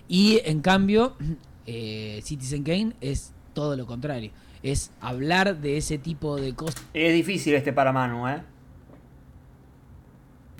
Y 0.08 0.42
en 0.46 0.62
cambio, 0.62 1.16
eh, 1.66 2.20
Citizen 2.24 2.64
Kane 2.64 2.94
es 3.02 3.34
todo 3.54 3.76
lo 3.76 3.86
contrario. 3.86 4.32
Es 4.64 4.92
hablar 5.02 5.60
de 5.62 5.78
ese 5.78 5.98
tipo 5.98 6.36
de 6.38 6.54
cosas. 6.56 6.84
Es 6.94 7.14
difícil 7.14 7.54
este 7.54 7.74
para 7.74 7.92
Manu, 7.94 8.28
¿eh? 8.28 8.42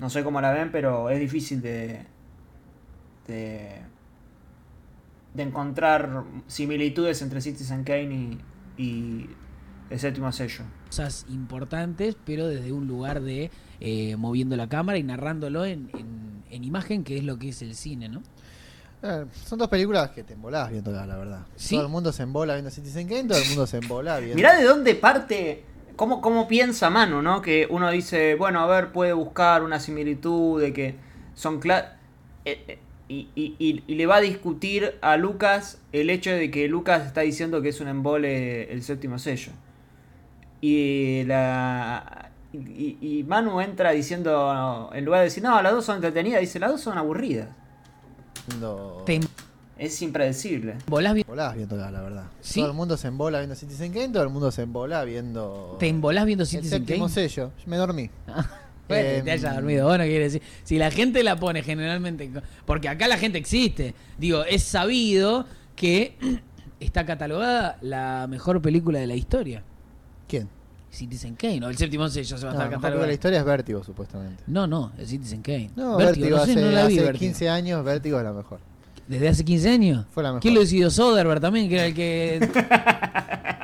No 0.00 0.08
sé 0.10 0.22
cómo 0.22 0.40
la 0.40 0.52
ven, 0.52 0.70
pero 0.70 1.10
es 1.10 1.18
difícil 1.18 1.60
de. 1.60 2.04
de. 3.26 3.80
de 5.34 5.42
encontrar 5.42 6.24
similitudes 6.46 7.20
entre 7.22 7.40
Citizen 7.40 7.84
Kane 7.84 8.38
y. 8.76 8.82
y 8.82 9.30
el 9.90 9.98
séptimo 9.98 10.30
sello. 10.32 10.64
cosas 10.86 11.24
importantes, 11.30 12.14
pero 12.26 12.46
desde 12.46 12.72
un 12.72 12.86
lugar 12.86 13.22
de 13.22 13.50
eh, 13.80 14.16
moviendo 14.16 14.54
la 14.54 14.68
cámara 14.68 14.98
y 14.98 15.02
narrándolo 15.02 15.64
en, 15.64 15.90
en- 15.94 16.28
en 16.50 16.64
imagen, 16.64 17.04
que 17.04 17.16
es 17.18 17.24
lo 17.24 17.38
que 17.38 17.48
es 17.50 17.62
el 17.62 17.74
cine, 17.74 18.08
¿no? 18.08 18.22
Eh, 19.02 19.24
son 19.46 19.58
dos 19.58 19.68
películas 19.68 20.10
que 20.10 20.24
te 20.24 20.32
embolás 20.34 20.70
viéndolas, 20.70 21.06
la 21.06 21.16
verdad. 21.16 21.40
¿Sí? 21.56 21.76
Todo 21.76 21.86
el 21.86 21.92
mundo 21.92 22.12
se 22.12 22.24
embola 22.24 22.54
viendo 22.54 22.70
Citizen 22.70 23.06
Kane, 23.08 23.24
todo 23.24 23.38
el 23.38 23.46
mundo 23.48 23.66
se 23.66 23.78
embola 23.78 24.18
viendo. 24.18 24.36
Mirá 24.36 24.56
de 24.56 24.64
dónde 24.64 24.94
parte. 24.94 25.64
Cómo, 25.96 26.20
cómo 26.20 26.46
piensa 26.48 26.90
Manu, 26.90 27.22
¿no? 27.22 27.42
Que 27.42 27.66
uno 27.70 27.90
dice, 27.90 28.34
bueno, 28.36 28.60
a 28.60 28.66
ver, 28.66 28.92
puede 28.92 29.12
buscar 29.12 29.62
una 29.64 29.80
similitud 29.80 30.60
de 30.60 30.72
que 30.72 30.94
son 31.34 31.60
cla- 31.60 31.92
eh, 32.44 32.64
eh, 32.68 32.78
y, 33.08 33.28
y- 33.34 33.56
y- 33.58 33.82
y 33.86 33.94
le 33.96 34.06
va 34.06 34.16
a 34.16 34.20
discutir 34.20 34.96
a 35.00 35.16
Lucas 35.16 35.78
el 35.92 36.10
hecho 36.10 36.30
de 36.30 36.50
que 36.50 36.68
Lucas 36.68 37.06
está 37.06 37.22
diciendo 37.22 37.62
que 37.62 37.70
es 37.70 37.80
un 37.80 37.88
embole 37.88 38.72
el 38.72 38.82
séptimo 38.82 39.18
sello. 39.18 39.50
Y 40.60 41.22
la. 41.24 42.30
Y, 42.52 42.96
y 43.00 43.24
Manu 43.24 43.60
entra 43.60 43.90
diciendo, 43.90 44.90
en 44.94 45.04
lugar 45.04 45.20
de 45.20 45.24
decir, 45.26 45.42
no, 45.42 45.60
las 45.62 45.72
dos 45.72 45.84
son 45.84 45.96
entretenidas, 45.96 46.40
dice, 46.40 46.58
las 46.58 46.70
dos 46.70 46.80
son 46.80 46.96
aburridas. 46.96 47.48
Viendo- 48.48 49.02
Te 49.06 49.20
Es 49.78 50.02
impredecible. 50.02 50.72
embolás, 50.86 51.14
vi- 51.14 51.20
embolás 51.20 51.54
viéndolas, 51.54 51.92
la 51.92 52.00
verdad. 52.02 52.24
¿Sí? 52.40 52.60
Todo 52.60 52.70
el 52.70 52.76
mundo 52.76 52.96
se 52.96 53.08
embola 53.08 53.38
viendo 53.38 53.54
Citizen 53.54 53.92
Kane, 53.92 54.08
todo 54.08 54.22
el 54.24 54.28
mundo 54.28 54.50
se 54.50 54.62
embola 54.62 55.04
viendo. 55.04 55.76
te 55.78 55.88
embolás 55.88 56.26
viendo 56.26 56.42
el 56.42 56.48
Citizen 56.48 56.80
séptimo 56.80 57.04
Kane. 57.06 57.14
sello. 57.28 57.52
Me 57.66 57.76
dormí. 57.76 58.10
Bueno, 58.88 59.06
Em, 59.06 59.22
te 59.26 59.32
haya 59.32 59.52
dormido, 59.52 59.86
bueno, 59.86 60.02
quiere 60.04 60.24
decir. 60.24 60.40
Si 60.64 60.78
la 60.78 60.90
gente 60.90 61.22
la 61.22 61.36
pone 61.36 61.62
generalmente. 61.62 62.30
Porque 62.64 62.88
acá 62.88 63.06
la 63.06 63.18
gente 63.18 63.36
existe. 63.36 63.94
Digo, 64.16 64.44
es 64.44 64.62
sabido 64.62 65.44
que 65.76 66.16
está 66.80 67.04
catalogada 67.04 67.76
la 67.82 68.26
mejor 68.30 68.62
película 68.62 68.98
de 68.98 69.06
la 69.06 69.14
historia. 69.14 69.62
Citizen 70.90 71.36
Kane, 71.36 71.64
o 71.64 71.68
el 71.68 71.76
séptimo 71.76 72.08
sello 72.08 72.38
se 72.38 72.46
va 72.46 72.52
a 72.52 72.68
estar 72.68 72.98
de 72.98 73.06
la 73.06 73.12
historia 73.12 73.38
es 73.40 73.44
Vértigo, 73.44 73.84
supuestamente. 73.84 74.42
No, 74.46 74.66
no, 74.66 74.92
el 74.98 75.06
Citizen 75.06 75.42
Kane. 75.42 75.70
No, 75.76 75.96
Vértigo, 75.96 76.36
no 76.38 76.44
sé, 76.44 76.52
hace, 76.52 76.60
no 76.62 76.70
la 76.70 76.86
vi. 76.86 76.94
hace 76.94 77.04
Vértigo. 77.06 77.18
15 77.18 77.48
años, 77.50 77.84
Vértigo 77.84 78.18
es 78.18 78.24
la 78.24 78.32
mejor. 78.32 78.60
¿Desde 79.06 79.28
hace 79.28 79.44
15 79.44 79.70
años? 79.70 80.06
Fue 80.12 80.22
la 80.22 80.30
mejor. 80.30 80.42
¿Quién 80.42 80.54
lo 80.54 80.60
decidió? 80.60 80.90
Soderbergh 80.90 81.40
también, 81.40 81.68
que 81.68 81.74
era 81.74 81.86
el 81.86 81.94
que. 81.94 82.48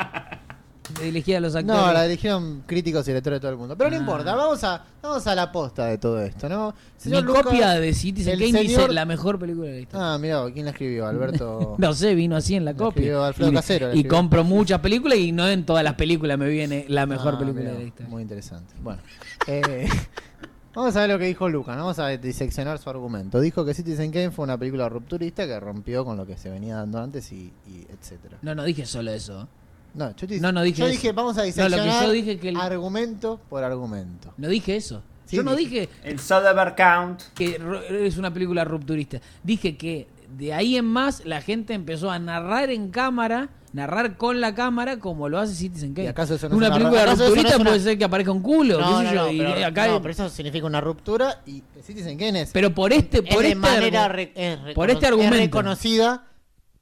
elegía 1.09 1.39
a 1.39 1.41
los 1.41 1.55
actores. 1.55 1.81
No, 1.81 1.93
la 1.93 2.07
eligieron 2.07 2.63
críticos 2.67 3.07
y 3.09 3.13
lectores 3.13 3.37
de 3.39 3.41
todo 3.41 3.51
el 3.53 3.59
mundo. 3.59 3.77
Pero 3.77 3.91
no 3.91 3.97
Ah. 3.97 3.99
importa, 4.01 4.35
vamos 4.35 4.63
a, 4.65 4.85
vamos 5.03 5.27
a 5.27 5.35
la 5.35 5.51
posta 5.53 5.87
de 5.87 5.99
todo 5.99 6.21
esto, 6.21 6.49
¿no? 6.49 6.71
Mi 6.97 7.01
Señor 7.01 7.23
Luca- 7.25 7.43
copia 7.43 7.71
de 7.71 7.93
Citizen 7.95 8.39
Kane 8.39 8.63
dice 8.63 8.75
señor- 8.77 8.93
la 8.93 9.05
mejor 9.05 9.39
película 9.39 9.67
de 9.69 9.75
la 9.75 9.81
historia. 9.81 10.15
Ah, 10.15 10.19
mira, 10.19 10.45
¿quién 10.53 10.65
la 10.65 10.71
escribió? 10.73 11.07
Alberto. 11.07 11.75
No 11.79 11.93
sé, 11.95 12.15
vino 12.15 12.37
así 12.37 12.55
en 12.55 12.65
la 12.65 12.73
La 12.73 12.77
copia. 12.79 13.27
Alfredo 13.27 13.51
y, 13.51 13.55
Casero, 13.55 13.89
la 13.89 13.95
y 13.97 14.05
compro 14.05 14.45
muchas 14.45 14.81
películas 14.81 15.19
y 15.19 15.33
no 15.33 15.49
en 15.49 15.65
todas 15.67 15.85
las 15.85 15.95
películas 15.95 16.39
me 16.39 16.49
viene 16.49 16.85
la 16.89 17.07
mejor 17.07 17.35
Ah, 17.35 17.39
película 17.39 17.63
mirá, 17.65 17.73
de 17.75 17.79
la 17.81 17.85
historia. 17.85 18.09
Muy 18.09 18.23
interesante. 18.23 18.75
Bueno, 18.83 19.01
eh, 19.47 19.87
vamos 20.75 20.97
a 20.97 21.01
ver 21.01 21.11
lo 21.11 21.19
que 21.19 21.27
dijo 21.27 21.49
Lucas, 21.49 21.77
¿no? 21.77 21.83
vamos 21.83 21.99
a 21.99 22.09
diseccionar 22.09 22.79
su 22.79 22.91
argumento. 22.91 23.41
Dijo 23.41 23.65
que 23.65 23.75
Citizen 23.75 24.11
Kane 24.11 24.31
fue 24.31 24.45
una 24.45 24.59
película 24.59 24.89
rupturista 24.89 25.47
que 25.47 25.59
rompió 25.61 26.05
con 26.05 26.17
lo 26.17 26.27
que 26.27 26.37
se 26.37 26.51
venía 26.51 26.77
dando 26.77 26.99
antes 27.01 27.31
y, 27.33 27.53
y 27.67 27.87
etcétera. 27.91 28.39
No, 28.43 28.55
no 28.55 28.65
dije 28.65 28.85
solo 28.87 29.11
eso. 29.13 29.47
No, 29.95 30.15
yo, 30.17 30.27
te- 30.27 30.41
No, 30.41 30.51
no 30.53 30.63
dije 30.63 30.81
yo 30.83 30.89
dije, 30.89 31.13
vamos 31.13 31.39
a 31.39 31.43
No, 31.43 31.47
lo 31.47 31.53
que 31.55 31.63
diseccionar 31.63 32.07
yo 32.07 32.13
dije 32.13 32.39
que 32.39 32.49
el- 32.49 32.57
argumento 32.57 33.41
por 33.49 33.63
argumento. 33.65 34.33
No 34.37 34.49
dije 34.49 34.77
eso. 34.77 35.03
Sí, 35.27 35.37
yo 35.37 35.43
no 35.43 35.55
dije. 35.57 35.89
El 36.03 36.19
Soderbergh 36.21 36.77
Count. 36.77 37.23
que 37.35 37.59
es 38.07 38.17
una 38.19 38.33
película 38.33 38.65
rupturista. 38.65 39.21
Dije 39.43 39.77
que 39.77 40.07
de 40.37 40.53
ahí 40.53 40.77
en 40.77 40.85
más 40.85 41.25
la 41.25 41.41
gente 41.41 41.73
empezó 41.75 42.11
a 42.11 42.19
narrar 42.19 42.71
en 42.71 42.91
cámara, 42.91 43.49
narrar 43.73 44.17
con 44.17 44.41
la 44.41 44.55
cámara 44.55 44.99
como 44.99 45.29
lo 45.29 45.39
hace 45.39 45.55
Citizen 45.55 45.95
Kane. 45.95 46.07
¿Y 46.07 46.09
acaso 46.09 46.35
eso 46.35 46.49
no 46.49 46.55
es 46.55 46.59
una 46.59 46.67
una 46.69 46.77
película 46.77 47.07
no 47.07 47.11
rupturista 47.13 47.49
es 47.51 47.55
una- 47.57 47.65
puede 47.65 47.81
ser 47.81 47.99
que 47.99 48.05
aparezca 48.05 48.33
un 48.33 48.43
culo, 48.43 48.81
No, 48.81 48.87
qué 48.87 48.93
no, 49.05 49.09
sé 49.11 49.15
yo, 49.15 49.23
no, 49.27 49.31
y 49.33 49.39
pero, 49.39 49.67
acá 49.67 49.87
no, 49.89 50.03
pero 50.03 50.13
eso 50.13 50.29
significa 50.29 50.67
una 50.67 50.81
ruptura 50.81 51.41
y 51.47 51.63
Citizen 51.83 52.19
Kane 52.19 52.43
es, 52.43 52.51
pero 52.53 52.75
por 52.75 52.93
este 52.93 53.19
Es 53.19 53.33
por 53.35 53.43
de 53.43 53.49
este 53.49 53.59
manera 53.59 54.09
re- 54.09 54.33
es 54.35 54.59
recono- 54.61 54.75
por 54.75 54.91
este 54.91 55.05
es 55.07 55.09
argumento. 55.11 55.37
reconocida 55.37 56.25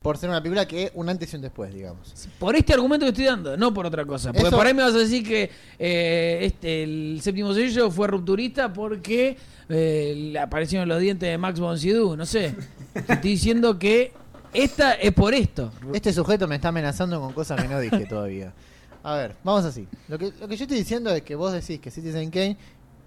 por 0.02 0.18
ser 0.18 0.28
una 0.30 0.42
película 0.42 0.66
que 0.66 0.90
un 0.94 1.08
antes 1.08 1.32
y 1.32 1.36
un 1.36 1.42
después, 1.42 1.72
digamos. 1.72 2.12
Por 2.38 2.56
este 2.56 2.74
argumento 2.74 3.06
que 3.06 3.10
estoy 3.10 3.24
dando, 3.24 3.56
no 3.56 3.72
por 3.72 3.86
otra 3.86 4.04
cosa. 4.04 4.32
Porque 4.32 4.48
Eso- 4.48 4.56
por 4.56 4.66
ahí 4.66 4.74
me 4.74 4.82
vas 4.82 4.94
a 4.94 4.98
decir 4.98 5.26
que 5.26 5.48
eh, 5.78 6.38
este, 6.42 6.82
el 6.82 7.20
séptimo 7.22 7.54
sello 7.54 7.90
fue 7.90 8.08
rupturista 8.08 8.72
porque 8.72 9.36
eh, 9.68 10.30
le 10.32 10.38
aparecieron 10.38 10.88
los 10.88 11.00
dientes 11.00 11.28
de 11.30 11.38
Max 11.38 11.60
von 11.60 11.78
Sydow. 11.78 12.16
No 12.16 12.26
sé. 12.26 12.54
Te 12.92 13.12
estoy 13.14 13.30
diciendo 13.30 13.78
que 13.78 14.12
esta 14.52 14.94
es 14.94 15.12
por 15.12 15.32
esto. 15.34 15.72
Este 15.94 16.12
sujeto 16.12 16.46
me 16.48 16.56
está 16.56 16.68
amenazando 16.68 17.20
con 17.20 17.32
cosas 17.32 17.62
que 17.62 17.68
no 17.68 17.78
dije 17.80 18.04
todavía. 18.06 18.52
A 19.04 19.14
ver, 19.16 19.34
vamos 19.42 19.64
así. 19.64 19.86
Lo 20.08 20.18
que, 20.18 20.32
lo 20.40 20.46
que 20.48 20.56
yo 20.56 20.64
estoy 20.64 20.78
diciendo 20.78 21.10
es 21.10 21.22
que 21.22 21.34
vos 21.34 21.52
decís 21.52 21.80
que 21.80 21.90
Citizen 21.90 22.30
Kane 22.30 22.56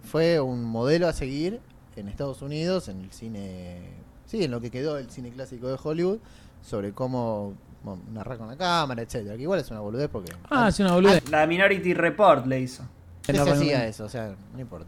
fue 0.04 0.40
un 0.40 0.64
modelo 0.64 1.08
a 1.08 1.14
seguir 1.14 1.60
en 1.96 2.08
Estados 2.10 2.42
Unidos, 2.42 2.88
en 2.90 3.02
el 3.02 3.12
cine, 3.12 3.78
sí, 4.26 4.44
en 4.44 4.52
lo 4.52 4.60
que 4.60 4.70
quedó 4.72 4.98
el 4.98 5.10
cine 5.10 5.30
clásico 5.30 5.68
de 5.70 5.78
Hollywood, 5.82 6.18
sobre 6.66 6.92
cómo 6.92 7.54
bueno, 7.84 8.02
narrar 8.12 8.38
con 8.38 8.48
la 8.48 8.58
cámara, 8.58 9.02
etcétera. 9.02 9.36
Que 9.36 9.44
igual 9.44 9.60
es 9.60 9.70
una 9.70 9.80
boludez 9.80 10.10
porque 10.12 10.34
Ah, 10.50 10.70
es 10.70 10.80
una 10.80 10.94
boludez. 10.94 11.30
La 11.30 11.46
Minority 11.46 11.94
Report 11.94 12.46
le 12.48 12.60
hizo. 12.62 12.84
se 13.22 13.40
hacía 13.40 13.88
eso, 13.88 14.06
o 14.06 14.10
sea, 14.10 14.36
no 14.54 14.60
importa. 14.60 14.88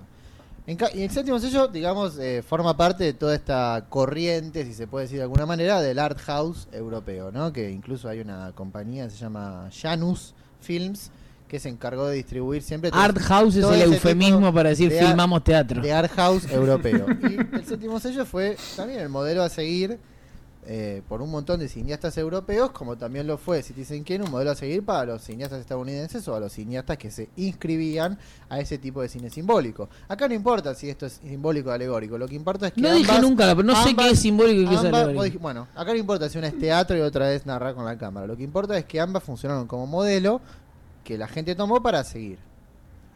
En 0.65 0.77
y 0.95 1.03
el 1.03 1.09
séptimo 1.11 1.39
sello, 1.39 1.69
digamos, 1.69 2.17
eh, 2.19 2.43
forma 2.45 2.75
parte 2.75 3.05
de 3.05 3.13
toda 3.13 3.33
esta 3.33 3.85
corriente, 3.87 4.65
si 4.65 4.73
se 4.73 4.85
puede 4.85 5.05
decir 5.05 5.17
de 5.17 5.23
alguna 5.23 5.45
manera, 5.45 5.79
del 5.79 5.97
art 5.97 6.19
house 6.19 6.67
europeo, 6.73 7.31
¿no? 7.31 7.53
Que 7.53 7.71
incluso 7.71 8.09
hay 8.09 8.19
una 8.19 8.51
compañía 8.53 9.05
que 9.05 9.11
se 9.11 9.17
llama 9.17 9.69
Janus 9.71 10.33
Films 10.59 11.11
que 11.47 11.59
se 11.59 11.69
encargó 11.69 12.07
de 12.07 12.15
distribuir 12.15 12.61
siempre 12.61 12.89
Art 12.91 13.17
house 13.19 13.55
es 13.55 13.65
el 13.65 13.93
eufemismo 13.93 14.53
para 14.53 14.69
decir 14.69 14.89
de 14.89 14.99
filmamos 14.99 15.45
teatro. 15.45 15.81
de 15.81 15.93
art 15.93 16.11
house 16.13 16.45
europeo. 16.51 17.05
Y 17.21 17.55
el 17.55 17.65
séptimo 17.65 17.99
sello 18.01 18.25
fue 18.25 18.57
también 18.75 18.99
el 18.99 19.07
modelo 19.07 19.43
a 19.43 19.49
seguir 19.49 19.97
eh, 20.69 21.01
por 21.07 21.21
un 21.21 21.31
montón 21.31 21.61
de 21.61 21.69
cineastas 21.69 22.17
europeos, 22.17 22.71
como 22.71 22.97
también 22.97 23.25
lo 23.25 23.37
fue 23.37 23.63
Citizen 23.63 24.03
Kane, 24.03 24.23
un 24.25 24.31
modelo 24.31 24.51
a 24.51 24.55
seguir 24.55 24.83
para 24.83 25.05
los 25.05 25.21
cineastas 25.23 25.61
estadounidenses 25.61 26.27
o 26.27 26.35
a 26.35 26.41
los 26.41 26.51
cineastas 26.51 26.97
que 26.97 27.09
se 27.09 27.29
inscribían 27.37 28.19
a 28.49 28.59
ese 28.59 28.77
tipo 28.77 29.01
de 29.01 29.07
cine 29.07 29.29
simbólico. 29.29 29.87
Acá 30.09 30.27
no 30.27 30.33
importa 30.33 30.75
si 30.75 30.89
esto 30.89 31.05
es 31.05 31.13
simbólico 31.23 31.69
o 31.69 31.73
alegórico, 31.73 32.17
lo 32.17 32.27
que 32.27 32.35
importa 32.35 32.67
es 32.67 32.73
que 32.73 32.81
No 32.81 32.91
dije 32.93 33.09
ambas- 33.11 33.21
nunca, 33.21 33.45
pero 33.55 33.63
no 33.63 33.81
sé 33.83 33.95
qué 33.95 34.09
es 34.09 34.19
simbólico 34.19 34.61
y 34.61 34.67
qué 34.67 34.75
es 34.75 34.81
alegórico. 34.83 35.25
dij- 35.25 35.39
Bueno, 35.39 35.67
acá 35.73 35.91
no 35.93 35.97
importa 35.97 36.27
si 36.29 36.37
una 36.37 36.47
es 36.47 36.59
teatro 36.59 36.97
y 36.97 37.01
otra 37.01 37.31
es 37.33 37.45
narrar 37.45 37.73
con 37.73 37.85
la 37.85 37.97
cámara. 37.97 38.27
Lo 38.27 38.35
que 38.35 38.43
importa 38.43 38.77
es 38.77 38.83
que 38.85 38.99
ambas 38.99 39.23
funcionaron 39.23 39.67
como 39.67 39.87
modelo 39.87 40.41
que 41.05 41.17
la 41.17 41.27
gente 41.29 41.55
tomó 41.55 41.81
para 41.81 42.03
seguir. 42.03 42.39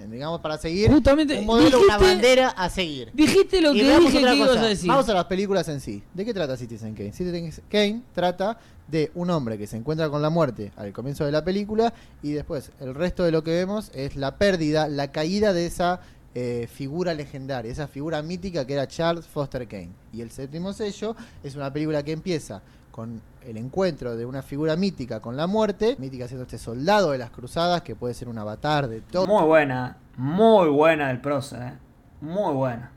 Digamos, 0.10 0.42
para 0.42 0.58
seguir 0.58 0.90
Justamente, 0.90 1.40
un 1.40 1.46
modelo, 1.46 1.78
dijiste- 1.78 1.86
una 1.86 1.98
bandera 1.98 2.50
a 2.50 2.70
seguir. 2.70 3.12
Dijiste 3.14 3.62
lo 3.62 3.74
Y 3.74 3.80
que 3.82 3.98
dije 4.00 4.12
que 4.22 4.36
ibas 4.36 4.58
a 4.58 4.68
decir. 4.68 4.88
Vamos 4.88 5.08
a 5.10 5.14
las 5.14 5.26
películas 5.26 5.68
en 5.68 5.80
sí. 5.82 6.02
¿De 6.14 6.26
qué 6.26 6.34
trata 6.34 6.56
Citizen 6.58 6.94
Kane? 6.96 7.12
Citizen 7.14 7.52
Kane 7.70 8.02
trata 8.14 8.58
de 8.88 9.12
un 9.16 9.30
hombre 9.30 9.58
que 9.58 9.68
se 9.68 9.78
encuentra 9.78 10.10
con 10.10 10.22
la 10.22 10.30
muerte 10.30 10.72
al 10.76 10.92
comienzo 10.92 11.26
de 11.26 11.32
la 11.32 11.44
película 11.44 11.94
y 12.24 12.32
después 12.32 12.72
el 12.80 12.94
resto 12.96 13.24
de 13.24 13.32
lo 13.32 13.44
que 13.44 13.52
vemos 13.52 13.92
es 13.94 14.16
la 14.16 14.36
pérdida, 14.38 14.88
la 14.88 15.12
caída 15.12 15.54
de 15.54 15.66
esa 15.66 16.02
eh, 16.34 16.68
figura 16.74 17.14
legendaria, 17.14 17.70
esa 17.72 17.88
figura 17.88 18.22
mítica 18.22 18.66
que 18.66 18.74
era 18.74 18.88
Charles 18.88 19.26
Foster 19.28 19.68
Kane. 19.68 19.92
Y 20.14 20.22
el 20.22 20.32
séptimo 20.32 20.72
sello 20.74 21.16
es 21.44 21.56
una 21.56 21.72
película 21.72 22.04
que 22.04 22.12
empieza 22.14 22.62
con 22.92 23.22
el 23.46 23.58
encuentro 23.58 24.16
de 24.16 24.26
una 24.26 24.42
figura 24.42 24.76
mítica 24.76 25.20
con 25.20 25.36
la 25.36 25.48
muerte, 25.48 25.96
mítica 26.00 26.28
siendo 26.28 26.44
este 26.44 26.58
soldado 26.58 27.12
de 27.12 27.18
las 27.18 27.32
cruzadas 27.32 27.82
que 27.82 27.96
puede 27.96 28.14
ser 28.14 28.30
un 28.30 28.38
avatar 28.38 28.88
de 28.88 29.02
todo. 29.02 29.26
Muy 29.28 29.44
buena, 29.46 29.98
muy 30.18 30.70
buena 30.70 31.10
el 31.12 31.20
prosa, 31.22 31.70
eh. 31.70 31.74
Muy 32.22 32.54
buena. 32.54 32.92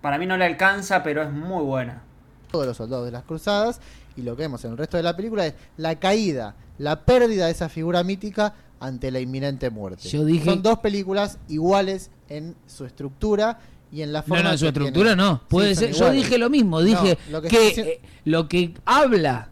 Para 0.00 0.18
mí 0.18 0.26
no 0.26 0.36
le 0.36 0.44
alcanza, 0.44 1.02
pero 1.02 1.22
es 1.22 1.32
muy 1.32 1.64
buena. 1.64 2.02
todos 2.50 2.66
los 2.68 2.76
soldados 2.76 3.04
de 3.06 3.10
las 3.10 3.24
cruzadas 3.24 3.80
y 4.16 4.22
lo 4.22 4.36
que 4.36 4.42
vemos 4.42 4.64
en 4.64 4.70
el 4.70 4.78
resto 4.78 4.96
de 4.96 5.02
la 5.02 5.16
película 5.16 5.44
es 5.44 5.54
la 5.76 5.96
caída, 5.98 6.54
la 6.78 7.04
pérdida 7.04 7.46
de 7.46 7.50
esa 7.50 7.68
figura 7.68 8.04
mítica 8.04 8.54
ante 8.78 9.10
la 9.10 9.18
inminente 9.18 9.70
muerte. 9.70 10.08
Yo 10.08 10.24
dije- 10.24 10.44
Son 10.44 10.62
dos 10.62 10.78
películas 10.78 11.38
iguales 11.48 12.12
en 12.28 12.54
su 12.68 12.84
estructura 12.84 13.58
y 13.94 14.02
en 14.02 14.12
la 14.12 14.20
No, 14.20 14.26
forma 14.26 14.42
no, 14.42 14.50
en 14.52 14.58
su 14.58 14.66
estructura 14.66 15.14
no. 15.14 15.40
Puede 15.48 15.74
Sí, 15.74 15.84
ser. 15.86 15.92
Yo 15.94 16.10
dije 16.10 16.36
lo 16.38 16.50
mismo. 16.50 16.80
No, 16.80 16.84
Dije 16.86 17.16
lo 17.30 17.40
que 17.42 17.48
eh, 17.68 18.00
lo 18.24 18.48
que 18.48 18.74
habla 18.84 19.50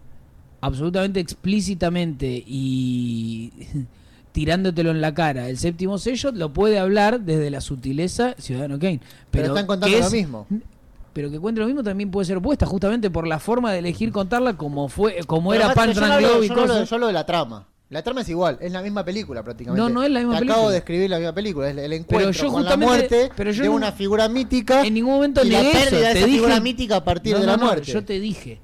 absolutamente 0.60 1.20
explícitamente 1.20 2.43
y 2.47 3.52
tirándotelo 4.32 4.90
en 4.90 5.01
la 5.01 5.12
cara 5.14 5.48
el 5.48 5.59
séptimo 5.59 5.98
sello 5.98 6.31
lo 6.32 6.52
puede 6.52 6.78
hablar 6.78 7.20
desde 7.20 7.51
la 7.51 7.60
sutileza 7.60 8.35
Ciudadano 8.39 8.78
Kane. 8.78 9.01
pero, 9.01 9.44
Pero, 9.44 9.47
están 9.55 9.66
contando 9.66 9.98
lo 9.98 10.10
mismo. 10.10 10.47
Pero 11.12 11.31
que 11.31 11.39
cuente 11.39 11.60
lo 11.60 11.66
mismo 11.66 11.82
también 11.82 12.10
puede 12.10 12.24
ser 12.24 12.39
opuesta, 12.39 12.64
justamente 12.64 13.10
por 13.10 13.27
la 13.27 13.39
forma 13.39 13.70
de 13.70 13.81
elegir 13.81 14.10
contarla 14.12 14.56
como 14.56 14.89
fue, 14.89 15.19
como 15.27 15.51
Pero 15.51 15.64
era 15.64 15.74
Punch 15.74 15.93
yo 15.94 16.01
no 16.01 16.06
hablo- 16.06 16.20
yo 16.20 16.55
no 16.55 16.60
hablo- 16.62 16.62
cosas. 16.73 16.89
yo 16.89 16.97
hablo 16.97 17.06
de 17.09 17.12
la 17.12 17.27
trama. 17.27 17.66
La 17.93 18.02
trama 18.02 18.23
es 18.23 18.28
igual, 18.31 18.56
es 18.60 18.73
la 18.73 18.81
misma 18.82 19.05
película 19.05 19.44
prácticamente. 19.44 19.81
No, 19.81 19.89
no 19.89 20.02
es 20.02 20.10
la 20.10 20.20
misma 20.20 20.35
Te 20.35 20.39
película. 20.40 20.55
Acabo 20.56 20.70
de 20.70 20.78
escribir 20.78 21.10
la 21.10 21.19
misma 21.19 21.35
película, 21.35 21.69
es 21.70 21.77
el 21.77 21.93
encuentro 21.93 22.31
yo 22.32 22.51
con 22.51 22.64
la 22.64 22.77
muerte 22.77 23.31
pero 23.36 23.51
yo 23.52 23.62
de 23.62 23.69
no- 23.69 23.74
una 23.77 23.93
figura 23.93 24.28
mítica 24.28 24.82
En 24.85 24.94
ningún 24.94 25.12
momento 25.12 25.44
y 25.44 25.51
la 25.51 25.60
eso. 25.60 25.90
Te 25.90 26.01
esa 26.10 26.12
dije- 26.27 26.27
figura 26.39 26.59
mítica 26.59 26.97
a 26.97 27.05
partir 27.05 27.35
No, 27.35 27.40
de 27.40 27.47
la 27.47 27.56
no, 27.59 27.66
muerte. 27.66 27.93
Yo 27.93 28.02
te 28.02 28.19
dije 28.19 28.60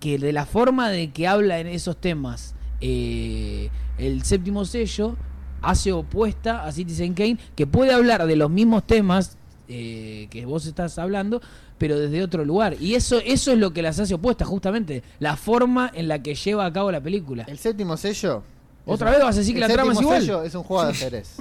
que 0.00 0.18
de 0.18 0.32
la 0.32 0.44
forma 0.44 0.90
de 0.90 1.10
que 1.12 1.26
habla 1.28 1.60
en 1.60 1.68
esos 1.68 1.96
temas 1.96 2.54
eh, 2.80 3.70
el 3.96 4.24
séptimo 4.24 4.64
sello 4.64 5.16
hace 5.62 5.92
opuesta 5.92 6.64
a 6.64 6.72
Citizen 6.72 7.14
Kane, 7.14 7.38
que 7.56 7.66
puede 7.66 7.92
hablar 7.92 8.26
de 8.26 8.36
los 8.36 8.50
mismos 8.50 8.84
temas 8.86 9.37
eh, 9.68 10.26
que 10.30 10.46
vos 10.46 10.66
estás 10.66 10.98
hablando, 10.98 11.40
pero 11.78 11.98
desde 11.98 12.22
otro 12.22 12.44
lugar. 12.44 12.76
Y 12.80 12.94
eso, 12.94 13.18
eso 13.24 13.52
es 13.52 13.58
lo 13.58 13.72
que 13.72 13.82
las 13.82 13.98
hace 14.00 14.14
opuestas, 14.14 14.48
justamente. 14.48 15.02
La 15.20 15.36
forma 15.36 15.90
en 15.94 16.08
la 16.08 16.22
que 16.22 16.34
lleva 16.34 16.64
a 16.66 16.72
cabo 16.72 16.90
la 16.90 17.00
película. 17.00 17.44
El 17.46 17.58
séptimo 17.58 17.96
sello. 17.96 18.42
¿Otra 18.86 19.10
vez 19.10 19.20
vas 19.22 19.36
a 19.36 19.38
decir 19.40 19.54
que 19.54 19.60
la 19.60 19.68
trama 19.68 19.92
es 19.92 20.00
igual? 20.00 20.20
sello 20.22 20.42
es 20.42 20.54
un 20.54 20.62
juego 20.62 20.84
de 20.84 20.90
ajedrez, 20.92 21.36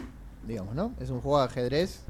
digamos, 0.46 0.76
¿no? 0.76 0.92
Es 1.00 1.10
un 1.10 1.22
juego 1.22 1.40
de 1.40 1.46
ajedrez 1.46 2.02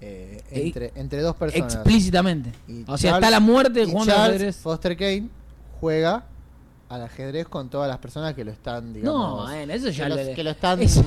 eh, 0.00 0.42
Eh, 0.50 0.62
entre, 0.66 0.92
entre 0.96 1.20
dos 1.22 1.36
personas. 1.36 1.74
Explícitamente. 1.74 2.52
Y 2.66 2.84
O 2.88 2.98
sea, 2.98 3.14
está 3.14 3.30
la 3.30 3.38
muerte 3.40 3.82
al 3.82 3.92
Charles 3.92 4.08
ajedrez. 4.08 4.56
Foster 4.56 4.96
Kane 4.96 5.28
juega 5.80 6.24
al 6.88 7.02
ajedrez 7.02 7.46
con 7.48 7.70
todas 7.70 7.88
las 7.88 7.98
personas 7.98 8.34
que 8.34 8.44
lo 8.44 8.50
están, 8.50 8.92
digamos. 8.92 9.38
No, 9.38 9.46
bueno, 9.46 9.72
eso 9.72 9.88
ya 9.90 10.08
que, 10.08 10.14
le- 10.14 10.24
los- 10.26 10.34
que 10.34 10.44
lo 10.44 10.50
están. 10.50 10.82
eso- 10.82 11.04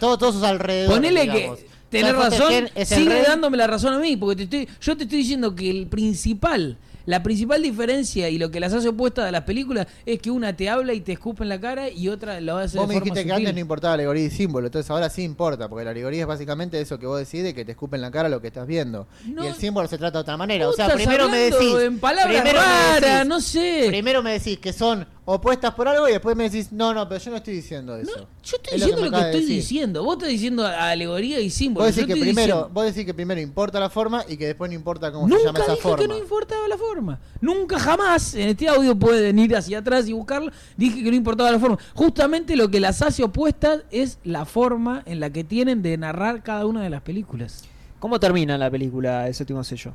Todos, 0.00 0.18
todos 0.18 0.34
sus 0.36 0.42
alrededores. 0.44 0.96
Ponele 0.96 1.20
digamos. 1.22 1.58
que 1.58 1.68
tenés 1.90 2.14
razón, 2.16 2.52
sigue 2.84 3.10
rey. 3.10 3.22
dándome 3.26 3.56
la 3.56 3.66
razón 3.66 3.94
a 3.94 3.98
mí, 3.98 4.16
porque 4.16 4.36
te 4.46 4.62
estoy, 4.64 4.74
yo 4.80 4.96
te 4.96 5.04
estoy 5.04 5.18
diciendo 5.18 5.54
que 5.54 5.70
el 5.70 5.86
principal, 5.86 6.76
la 7.06 7.22
principal 7.22 7.62
diferencia 7.62 8.28
y 8.28 8.38
lo 8.38 8.50
que 8.50 8.60
las 8.60 8.72
hace 8.72 8.88
opuestas 8.88 9.24
a 9.26 9.32
las 9.32 9.42
películas 9.42 9.86
es 10.06 10.20
que 10.20 10.30
una 10.30 10.54
te 10.54 10.68
habla 10.68 10.92
y 10.92 11.00
te 11.00 11.12
escupe 11.12 11.42
en 11.42 11.48
la 11.48 11.58
cara 11.60 11.88
y 11.88 12.08
otra 12.08 12.40
lo 12.40 12.56
hace 12.58 12.78
Vos 12.78 12.86
de 12.86 12.94
me 12.94 13.00
forma 13.00 13.04
dijiste 13.14 13.26
que 13.26 13.32
antes 13.32 13.54
no 13.54 13.60
importaba 13.60 13.94
alegoría 13.94 14.24
y 14.26 14.30
símbolo, 14.30 14.66
entonces 14.66 14.88
ahora 14.90 15.08
sí 15.10 15.22
importa, 15.22 15.68
porque 15.68 15.84
la 15.84 15.90
alegoría 15.90 16.20
es 16.20 16.26
básicamente 16.26 16.80
eso 16.80 16.98
que 16.98 17.06
vos 17.06 17.18
decís, 17.18 17.52
que 17.54 17.64
te 17.64 17.72
escupen 17.72 17.98
en 17.98 18.02
la 18.02 18.10
cara 18.10 18.28
lo 18.28 18.40
que 18.40 18.48
estás 18.48 18.66
viendo. 18.66 19.08
No. 19.26 19.44
y 19.44 19.48
el 19.48 19.54
símbolo 19.54 19.88
se 19.88 19.98
trata 19.98 20.18
de 20.18 20.22
otra 20.22 20.36
manera. 20.36 20.68
O 20.68 20.72
sea, 20.72 20.88
primero 20.94 21.28
me 21.28 21.38
decís. 21.38 21.74
en 21.80 21.98
palabras 21.98 22.26
primero 22.42 22.60
me 22.60 22.66
raras, 22.66 23.00
decís- 23.02 23.26
no 23.28 23.40
sé. 23.40 23.84
Primero 23.88 24.22
me 24.22 24.32
decís 24.32 24.58
que 24.58 24.72
son 24.72 25.06
opuestas 25.34 25.74
por 25.74 25.86
algo 25.88 26.08
y 26.08 26.12
después 26.12 26.36
me 26.36 26.44
decís, 26.50 26.72
no, 26.72 26.92
no, 26.94 27.08
pero 27.08 27.20
yo 27.20 27.30
no 27.30 27.36
estoy 27.38 27.54
diciendo 27.54 27.96
eso. 27.96 28.10
No, 28.16 28.26
yo 28.42 28.56
estoy 28.56 28.58
Es 28.66 28.72
diciendo 28.84 29.04
lo 29.04 29.10
que, 29.10 29.16
estoy 29.16 29.40
decir. 29.40 29.56
diciendo. 29.56 30.04
Vos 30.04 30.16
estás 30.16 30.28
diciendo 30.28 30.66
alegoría 30.66 31.40
y 31.40 31.50
símbolo. 31.50 31.86
Vos 31.86 31.94
decís, 31.94 32.06
que 32.14 32.20
primero, 32.20 32.40
diciendo- 32.40 32.70
vos 32.72 32.84
decís 32.86 33.04
que 33.06 33.14
primero 33.14 33.40
importa 33.40 33.78
la 33.80 33.90
forma 33.90 34.24
y 34.28 34.36
que 34.36 34.46
después 34.46 34.70
no 34.70 34.74
importa 34.74 35.10
cómo 35.12 35.28
se 35.28 35.34
llama 35.34 35.46
Nunca 35.50 35.62
esa 35.62 35.72
dije 35.72 35.82
forma. 35.82 35.98
que 35.98 36.08
no 36.08 36.18
importaba 36.18 36.68
la 36.68 36.76
forma. 36.76 37.20
Nunca 37.40 37.78
jamás. 37.78 38.34
En 38.34 38.48
este 38.48 38.68
audio 38.68 38.98
pueden 38.98 39.38
ir 39.38 39.54
hacia 39.56 39.78
atrás 39.78 40.08
y 40.08 40.12
buscarlo. 40.12 40.50
Dije 40.76 41.02
que 41.02 41.10
no 41.10 41.16
importaba 41.16 41.50
la 41.50 41.58
forma. 41.58 41.78
Justamente 41.94 42.56
lo 42.56 42.70
que 42.70 42.80
las 42.80 43.02
hace 43.02 43.22
opuestas 43.22 43.82
es 43.90 44.18
la 44.24 44.44
forma 44.44 45.02
en 45.06 45.20
la 45.20 45.30
que 45.30 45.44
tienen 45.44 45.82
de 45.82 45.96
narrar 45.96 46.42
cada 46.42 46.66
una 46.66 46.82
de 46.82 46.90
las 46.90 47.02
películas. 47.02 47.64
¿Cómo 47.98 48.18
termina 48.18 48.56
la 48.58 48.70
película 48.70 49.28
El 49.28 49.34
séptimo 49.34 49.62
sello? 49.62 49.92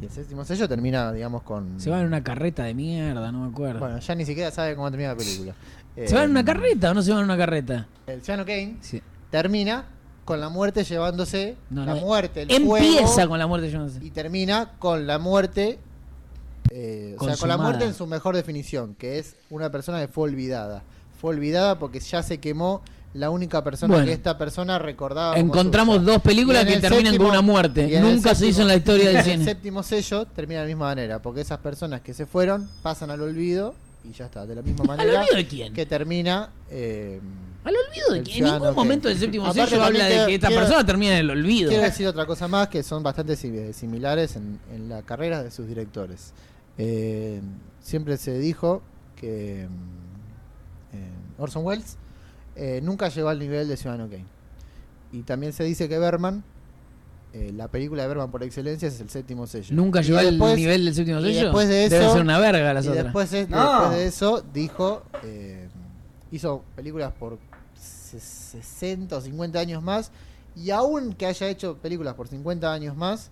Y 0.00 0.04
el 0.04 0.10
séptimo 0.10 0.44
sello 0.44 0.68
termina, 0.68 1.10
digamos, 1.12 1.42
con. 1.42 1.80
Se 1.80 1.88
van 1.90 2.00
en 2.00 2.06
una 2.06 2.22
carreta 2.22 2.64
de 2.64 2.74
mierda, 2.74 3.32
no 3.32 3.40
me 3.40 3.48
acuerdo. 3.50 3.80
Bueno, 3.80 3.98
ya 3.98 4.14
ni 4.14 4.24
siquiera 4.26 4.50
sabe 4.50 4.76
cómo 4.76 4.90
termina 4.90 5.10
la 5.10 5.16
película. 5.16 5.54
¿Se 5.94 6.14
van 6.14 6.24
en 6.24 6.30
una 6.32 6.40
Eh, 6.40 6.44
carreta 6.44 6.90
o 6.90 6.94
no 6.94 7.02
se 7.02 7.10
van 7.10 7.20
en 7.20 7.24
una 7.24 7.36
carreta? 7.38 7.86
El 8.06 8.20
Ciano 8.22 8.44
Kane 8.44 8.76
Sí. 8.82 9.00
termina 9.30 9.86
con 10.26 10.40
la 10.40 10.48
muerte 10.50 10.84
llevándose. 10.84 11.56
No, 11.70 11.86
la 11.86 11.94
no, 11.94 12.00
muerte, 12.02 12.42
el 12.42 12.50
Empieza 12.50 13.06
fuego, 13.06 13.28
con 13.30 13.38
la 13.38 13.46
muerte, 13.46 13.70
sé. 13.70 14.04
y 14.04 14.10
termina 14.10 14.72
con 14.78 15.06
la 15.06 15.18
muerte. 15.18 15.78
eh, 16.70 17.14
o 17.18 17.24
sea, 17.24 17.36
con 17.36 17.48
la 17.48 17.56
muerte 17.56 17.84
en 17.84 17.94
su 17.94 18.06
mejor 18.08 18.34
definición, 18.36 18.94
que 18.96 19.18
es 19.20 19.36
una 19.50 19.70
persona 19.70 20.00
que 20.00 20.08
fue 20.08 20.24
olvidada. 20.24 20.82
Fue 21.20 21.30
olvidada 21.30 21.78
porque 21.78 22.00
ya 22.00 22.22
se 22.22 22.38
quemó 22.38 22.82
la 23.16 23.30
única 23.30 23.62
persona 23.64 23.92
Bueno. 23.94 24.06
que 24.06 24.12
esta 24.12 24.36
persona 24.38 24.78
recordaba. 24.78 25.36
Encontramos 25.36 26.04
dos 26.04 26.20
películas 26.22 26.64
que 26.64 26.78
terminan 26.78 27.14
séptimo- 27.14 27.18
con 27.18 27.30
una 27.30 27.42
muerte. 27.42 28.00
Nunca 28.00 28.34
se 28.34 28.46
hizo 28.46 28.62
en 28.62 28.68
la 28.68 28.76
historia 28.76 29.08
del 29.10 29.22
cine. 29.24 29.34
El 29.36 29.44
séptimo 29.44 29.82
sello 29.82 30.26
termina 30.26 30.60
de 30.60 30.66
la 30.66 30.68
misma 30.68 30.86
manera, 30.86 31.20
porque 31.22 31.40
esas 31.40 31.58
personas 31.58 32.00
que 32.00 32.14
se 32.14 32.26
fueron 32.26 32.68
pasan 32.82 33.10
al 33.10 33.20
olvido 33.20 33.74
y 34.04 34.12
ya 34.12 34.26
está, 34.26 34.46
de 34.46 34.54
la 34.54 34.62
misma 34.62 34.82
¿Al 34.92 34.98
manera 34.98 35.20
olvido 35.20 35.36
de 35.36 35.46
quién? 35.46 35.72
que 35.74 35.84
termina. 35.86 36.50
eh, 36.70 37.20
Al 37.64 37.74
olvido 37.74 38.12
de 38.12 38.22
que 38.22 38.38
en 38.38 38.44
ningún 38.44 38.68
que- 38.68 38.74
momento 38.74 39.08
del 39.08 39.18
séptimo 39.18 39.52
sello 39.52 39.82
habla 39.82 40.04
de 40.04 40.26
que 40.26 40.34
esta 40.36 40.46
quiero- 40.48 40.62
persona 40.62 40.86
termina 40.86 41.12
en 41.14 41.18
el 41.20 41.30
olvido. 41.30 41.68
Quiero 41.70 41.82
decir 41.90 42.06
otra 42.06 42.24
cosa 42.26 42.46
más 42.48 42.68
que 42.68 42.82
son 42.82 43.02
bastante 43.02 43.34
sim- 43.34 43.72
similares 43.72 44.36
en, 44.36 44.60
en 44.74 44.88
la 44.88 45.02
carrera 45.02 45.42
de 45.42 45.50
sus 45.50 45.66
directores. 45.66 46.32
Eh, 46.78 47.40
siempre 47.80 48.16
se 48.18 48.38
dijo 48.38 48.82
que 49.16 49.66
mm, 49.68 50.96
eh, 50.96 51.10
Orson 51.38 51.64
Welles 51.64 51.96
eh, 52.56 52.80
nunca 52.82 53.08
llegó 53.08 53.28
al 53.28 53.38
nivel 53.38 53.68
de 53.68 53.76
Ciudadano 53.76 54.08
Kane. 54.10 54.24
Y 55.12 55.22
también 55.22 55.52
se 55.52 55.62
dice 55.64 55.88
que 55.88 55.98
Berman, 55.98 56.42
eh, 57.32 57.52
la 57.54 57.68
película 57.68 58.02
de 58.02 58.08
Berman 58.08 58.30
por 58.30 58.42
excelencia 58.42 58.88
es 58.88 59.00
el 59.00 59.10
séptimo 59.10 59.46
sello. 59.46 59.74
Nunca 59.74 60.00
Y 60.00 60.04
llegó 60.04 60.18
al 60.18 60.30
después- 60.30 60.56
nivel 60.56 60.84
del 60.84 60.94
séptimo 60.94 61.20
y 61.20 61.24
sello. 61.24 61.42
después 61.44 61.68
de 61.68 61.88
Debe 61.88 62.04
eso- 62.04 62.12
ser 62.14 62.22
una 62.22 62.38
verga 62.38 62.72
las 62.74 62.84
y 62.84 62.88
otras. 62.88 63.04
después, 63.04 63.30
de, 63.30 63.46
No. 63.48 63.58
después 63.80 63.90
de 63.98 64.06
eso 64.06 64.44
dijo, 64.52 65.02
eh, 65.22 65.68
hizo 66.32 66.64
películas 66.74 67.12
por 67.12 67.38
se- 67.78 68.20
60 68.20 69.16
o 69.16 69.20
50 69.20 69.58
años 69.60 69.82
más 69.82 70.10
y 70.54 70.70
aún 70.70 71.12
que 71.12 71.26
haya 71.26 71.48
hecho 71.48 71.76
películas 71.76 72.14
por 72.14 72.28
50 72.28 72.72
años 72.72 72.96
más, 72.96 73.30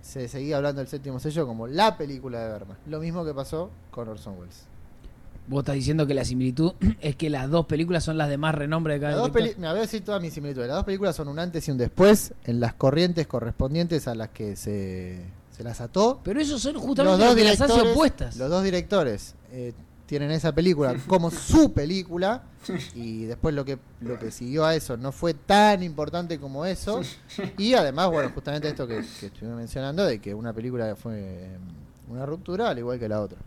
se 0.00 0.26
seguía 0.28 0.56
hablando 0.56 0.80
del 0.80 0.88
séptimo 0.88 1.20
sello 1.20 1.46
como 1.46 1.66
la 1.68 1.96
película 1.96 2.40
de 2.40 2.48
Berman. 2.52 2.76
Lo 2.86 2.98
mismo 3.00 3.24
que 3.24 3.34
pasó 3.34 3.70
con 3.90 4.08
Orson 4.08 4.36
Welles. 4.38 4.64
Vos 5.48 5.60
estás 5.60 5.74
diciendo 5.74 6.06
que 6.06 6.14
la 6.14 6.24
similitud 6.24 6.72
es 7.00 7.16
que 7.16 7.30
las 7.30 7.50
dos 7.50 7.66
películas 7.66 8.04
son 8.04 8.16
las 8.18 8.28
de 8.28 8.38
más 8.38 8.54
renombre 8.54 8.94
de 8.94 9.00
cada 9.00 9.12
Las 9.12 9.32
dos 9.32 9.34
me 9.34 9.68
voy 9.68 9.78
a 9.78 9.80
decir 9.80 10.04
todas 10.04 10.22
mis 10.22 10.32
similitudes. 10.32 10.68
Las 10.68 10.76
dos 10.76 10.84
películas 10.84 11.16
son 11.16 11.28
un 11.28 11.38
antes 11.38 11.66
y 11.68 11.70
un 11.70 11.78
después 11.78 12.34
en 12.44 12.60
las 12.60 12.74
corrientes 12.74 13.26
correspondientes 13.26 14.08
a 14.08 14.14
las 14.14 14.28
que 14.30 14.56
se, 14.56 15.24
se 15.50 15.64
las 15.64 15.80
ató. 15.80 16.20
Pero 16.22 16.40
esos 16.40 16.62
son 16.62 16.74
Los 16.74 16.82
justamente 16.82 17.18
dos 17.18 17.30
lo 17.30 17.36
que 17.36 17.44
las 17.44 17.60
hace 17.60 17.72
directores, 17.72 17.92
opuestas. 17.92 18.36
los 18.36 18.50
dos 18.50 18.62
directores 18.64 19.34
eh, 19.50 19.72
tienen 20.06 20.30
esa 20.30 20.52
película 20.52 20.94
como 21.06 21.30
su 21.30 21.72
película 21.72 22.42
y 22.94 23.24
después 23.24 23.54
lo 23.54 23.64
que 23.64 23.78
lo 24.00 24.18
que 24.18 24.30
siguió 24.30 24.64
a 24.64 24.74
eso 24.74 24.96
no 24.96 25.10
fue 25.10 25.34
tan 25.34 25.82
importante 25.82 26.38
como 26.38 26.64
eso 26.64 27.00
y 27.58 27.74
además 27.74 28.08
bueno 28.10 28.30
justamente 28.32 28.68
esto 28.68 28.86
que, 28.86 29.02
que 29.18 29.26
estuvimos 29.26 29.56
mencionando 29.56 30.04
de 30.04 30.20
que 30.20 30.32
una 30.34 30.52
película 30.52 30.94
fue 30.94 31.14
eh, 31.16 31.58
una 32.08 32.24
ruptura 32.24 32.68
al 32.70 32.78
igual 32.78 33.00
que 33.00 33.08
la 33.08 33.20
otra 33.20 33.38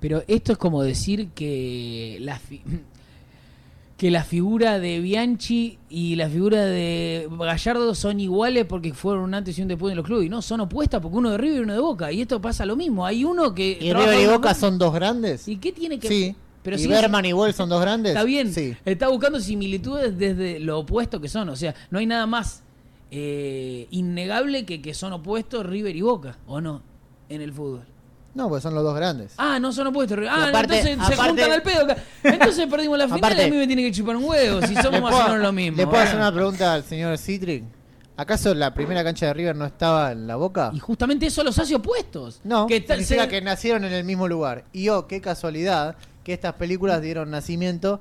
Pero 0.00 0.22
esto 0.26 0.52
es 0.52 0.58
como 0.58 0.82
decir 0.82 1.28
que 1.34 2.16
la 2.20 2.38
fi- 2.38 2.62
que 3.96 4.10
la 4.10 4.24
figura 4.24 4.78
de 4.78 4.98
Bianchi 4.98 5.78
y 5.90 6.16
la 6.16 6.26
figura 6.30 6.64
de 6.64 7.28
Gallardo 7.38 7.94
son 7.94 8.18
iguales 8.18 8.64
porque 8.64 8.94
fueron 8.94 9.24
un 9.24 9.34
antes 9.34 9.58
y 9.58 9.62
un 9.62 9.68
después 9.68 9.92
en 9.92 9.98
los 9.98 10.06
clubes. 10.06 10.24
Y 10.24 10.30
no, 10.30 10.40
son 10.40 10.60
opuestas 10.60 11.02
porque 11.02 11.18
uno 11.18 11.30
de 11.32 11.36
River 11.38 11.58
y 11.58 11.60
uno 11.64 11.74
de 11.74 11.80
Boca. 11.80 12.10
Y 12.10 12.22
esto 12.22 12.40
pasa 12.40 12.64
lo 12.64 12.76
mismo. 12.76 13.04
Hay 13.04 13.24
uno 13.24 13.54
que. 13.54 13.76
y 13.78 13.92
River 13.92 14.20
y 14.20 14.26
Boca 14.26 14.54
son 14.54 14.78
dos 14.78 14.94
grandes 14.94 15.46
¿Y 15.48 15.56
qué 15.58 15.70
tiene 15.72 15.98
que 15.98 16.08
sí 16.08 16.34
Pero 16.62 16.76
y 16.76 16.78
sí, 16.78 16.88
Berman 16.88 17.26
y 17.26 17.34
Wells 17.34 17.56
son 17.56 17.68
dos 17.68 17.80
grandes 17.82 18.12
Está 18.12 18.24
bien, 18.24 18.54
sí 18.54 18.74
está 18.86 19.08
buscando 19.08 19.38
similitudes 19.38 20.16
desde 20.16 20.60
lo 20.60 20.78
opuesto 20.78 21.20
que 21.20 21.28
son. 21.28 21.50
O 21.50 21.56
sea, 21.56 21.74
no 21.90 21.98
hay 21.98 22.06
nada 22.06 22.26
más 22.26 22.62
eh, 23.10 23.86
innegable 23.90 24.64
que 24.64 24.80
que 24.80 24.94
son 24.94 25.12
opuestos 25.12 25.66
River 25.66 25.94
y 25.94 26.00
Boca, 26.00 26.38
¿o 26.46 26.62
no? 26.62 26.80
En 27.28 27.42
el 27.42 27.52
fútbol. 27.52 27.82
No 28.34 28.48
pues 28.48 28.62
son 28.62 28.74
los 28.74 28.84
dos 28.84 28.94
grandes 28.94 29.32
Ah, 29.36 29.58
no 29.58 29.72
son 29.72 29.88
opuestos. 29.88 30.18
Ah, 30.28 30.48
aparte- 30.48 30.78
entonces 30.92 31.16
se 31.16 31.16
juntan 31.16 31.52
al 31.52 31.62
pedo. 31.62 31.86
Entonces 32.22 32.66
perdimos 32.68 32.98
la 32.98 33.04
final 33.06 33.18
Aparte- 33.18 33.42
y 33.42 33.46
a 33.46 33.50
mí 33.50 33.56
me 33.56 33.66
tiene 33.66 33.82
que 33.82 33.92
chupar 33.92 34.16
un 34.16 34.24
huevo. 34.24 34.60
Si 34.66 34.74
somos 34.76 34.92
¿Le 34.92 35.00
más 35.00 35.14
o 35.14 35.22
menos 35.24 35.38
lo 35.40 35.52
mismo. 35.52 35.76
¿Le 35.76 35.86
puedo 35.86 36.02
hacer 36.02 36.16
una 36.16 36.32
pregunta 36.32 36.74
al 36.74 36.84
señor 36.84 37.18
Citric? 37.18 37.64
¿Acaso 38.16 38.54
la 38.54 38.74
primera 38.74 39.02
cancha 39.02 39.26
de 39.26 39.32
River 39.34 39.56
no 39.56 39.64
estaba 39.64 40.12
en 40.12 40.26
la 40.26 40.36
Boca? 40.36 40.70
Y 40.74 40.78
justamente 40.78 41.26
eso 41.26 41.42
los 41.42 41.58
hace 41.58 41.74
opuestos. 41.74 42.40
No, 42.44 42.66
que 42.66 42.80
tal- 42.82 42.98
significa 42.98 43.22
se- 43.24 43.28
que 43.30 43.40
nacieron 43.40 43.84
en 43.84 43.92
el 43.92 44.04
mismo 44.04 44.28
lugar. 44.28 44.64
Y 44.72 44.90
oh, 44.90 45.06
qué 45.06 45.20
casualidad 45.22 45.96
que 46.22 46.34
estas 46.34 46.52
películas 46.54 47.00
dieron 47.00 47.30
nacimiento 47.30 47.98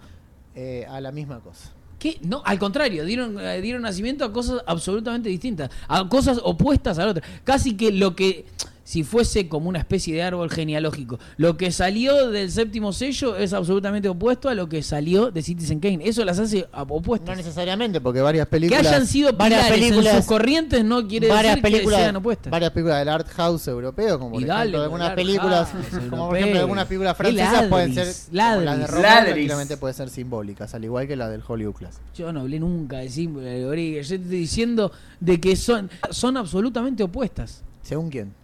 eh, 0.56 0.86
a 0.90 1.00
la 1.00 1.12
misma 1.14 1.40
cosa. 1.40 1.72
¿Qué? 1.98 2.18
No, 2.22 2.42
al 2.46 2.60
contrario, 2.60 3.04
dieron, 3.06 3.40
eh, 3.40 3.62
dieron 3.62 3.82
nacimiento 3.82 4.26
a 4.26 4.32
cosas 4.34 4.62
absolutamente 4.68 5.30
distintas, 5.30 5.70
a 5.88 6.08
cosas 6.10 6.40
opuestas 6.44 7.00
a 7.00 7.06
la 7.06 7.12
otra. 7.12 7.24
Casi 7.46 7.76
que 7.78 7.92
lo 7.92 8.16
que, 8.16 8.46
si 8.90 9.04
fuese 9.04 9.48
como 9.48 9.70
una 9.70 9.78
especie 9.78 10.16
de 10.16 10.24
árbol 10.24 10.50
genealógico, 10.50 11.20
lo 11.38 11.58
que 11.58 11.72
salió 11.72 12.32
del 12.32 12.50
séptimo 12.52 12.92
sello 12.92 13.36
es 13.36 13.54
absolutamente 13.54 14.10
opuesto 14.10 14.50
a 14.50 14.56
lo 14.56 14.68
que 14.68 14.82
salió 14.82 15.30
de 15.30 15.44
Citizen 15.44 15.80
Kane. 15.80 16.00
Eso 16.04 16.26
las 16.26 16.40
hace 16.40 16.68
a- 16.72 16.86
No 16.86 16.96
opuestas. 16.96 17.38
necesariamente, 17.38 18.02
porque 18.02 18.20
varias 18.22 18.48
que 18.48 18.52
películas. 18.52 18.88
hayan 18.88 19.06
sido 19.06 19.32
varias 19.34 19.68
en 19.68 19.74
películas, 19.74 20.16
sus 20.16 20.26
corrientes 20.26 20.84
no 20.84 21.08
quiere 21.08 21.28
varias 21.28 21.62
decir 21.62 21.82
que 21.84 21.88
sean 21.90 22.16
opuestas. 22.16 22.50
varias 22.50 22.72
películas 22.72 22.98
del 22.98 23.10
art 23.10 23.28
house 23.28 23.68
europeo, 23.68 24.18
como 24.18 24.32
por 24.32 24.44
dale, 24.44 24.62
ejemplo 24.62 24.82
algunas 24.82 25.10
el 25.10 25.16
películas, 25.16 25.70
como 26.10 26.28
por 26.30 26.38
ejemplo 26.38 26.60
algunas 26.62 26.86
películas 26.88 27.16
francesas 27.16 27.66
pueden 27.68 27.94
ser 27.94 28.08
de 28.08 28.14
ladris. 28.32 28.88
Tranquilamente 28.90 29.78
pueden 29.78 29.96
ser 29.98 30.10
simbólicas, 30.10 30.74
al 30.74 30.84
igual 30.84 31.08
que 31.08 31.16
la 31.16 31.30
del 31.30 31.44
Hollywood 31.48 31.76
Class. 31.76 32.02
Yo 32.16 32.34
no 32.34 32.40
hablé 32.40 32.60
nunca 32.60 32.98
de 32.98 33.10
símbolo 33.10 33.46
de. 33.46 33.62
Yo 33.62 33.70
te 33.70 34.02
estoy 34.02 34.18
diciendo 34.18 34.92
de 35.20 35.40
que 35.40 35.56
son, 35.56 35.92
son 36.10 36.38
absolutamente 36.38 37.04
opuestas. 37.04 37.62
¿Según 37.84 38.10
quién? 38.10 38.40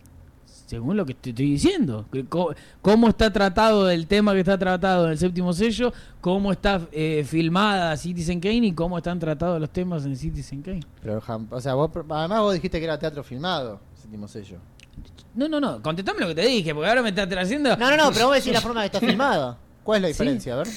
Según 0.66 0.98
lo 0.98 1.06
que 1.06 1.14
te 1.14 1.30
estoy 1.30 1.52
diciendo. 1.52 2.06
Que 2.12 2.26
co- 2.26 2.54
Cómo 2.82 3.10
está 3.10 3.32
tratado 3.32 3.90
el 3.90 4.08
tema 4.08 4.34
que 4.34 4.40
está 4.40 4.58
tratado 4.58 5.06
en 5.06 5.12
el 5.12 5.18
séptimo 5.18 5.54
sello, 5.54 5.94
cómo 6.22 6.52
está 6.52 6.82
eh, 6.92 7.24
filmada 7.28 7.96
Citizen 7.98 8.40
Kane 8.40 8.68
y 8.68 8.72
cómo 8.74 8.98
están 8.98 9.20
tratados 9.20 9.62
los 9.62 9.70
temas 9.70 10.06
en 10.06 10.16
Citizen 10.16 10.62
Kane. 10.64 10.82
Pero, 11.04 11.22
o 11.52 11.62
sea, 11.62 11.76
vos, 11.76 11.92
además 12.10 12.40
vos 12.42 12.54
dijiste 12.56 12.80
que 12.80 12.86
era 12.86 12.98
teatro 12.98 13.24
filmado, 13.24 13.80
séptimo 14.02 14.28
sello. 14.28 14.58
No, 15.36 15.48
no, 15.48 15.60
no. 15.60 15.82
Contestame 15.84 16.22
lo 16.22 16.28
que 16.30 16.36
te 16.36 16.46
dije, 16.48 16.74
porque 16.74 16.90
ahora 16.90 17.02
me 17.04 17.10
estás 17.10 17.28
haciendo. 17.38 17.76
No, 17.78 17.92
no, 17.92 17.98
no, 17.98 18.12
pero 18.12 18.28
vos 18.28 18.36
decís 18.36 18.54
la 18.54 18.62
forma 18.68 18.82
que 18.82 18.86
está 18.88 19.00
filmado. 19.00 19.58
¿Cuál 19.84 19.98
es 19.98 20.02
la 20.02 20.08
Sí. 20.08 20.14
diferencia? 20.14 20.54
A 20.54 20.58
ver. 20.58 20.68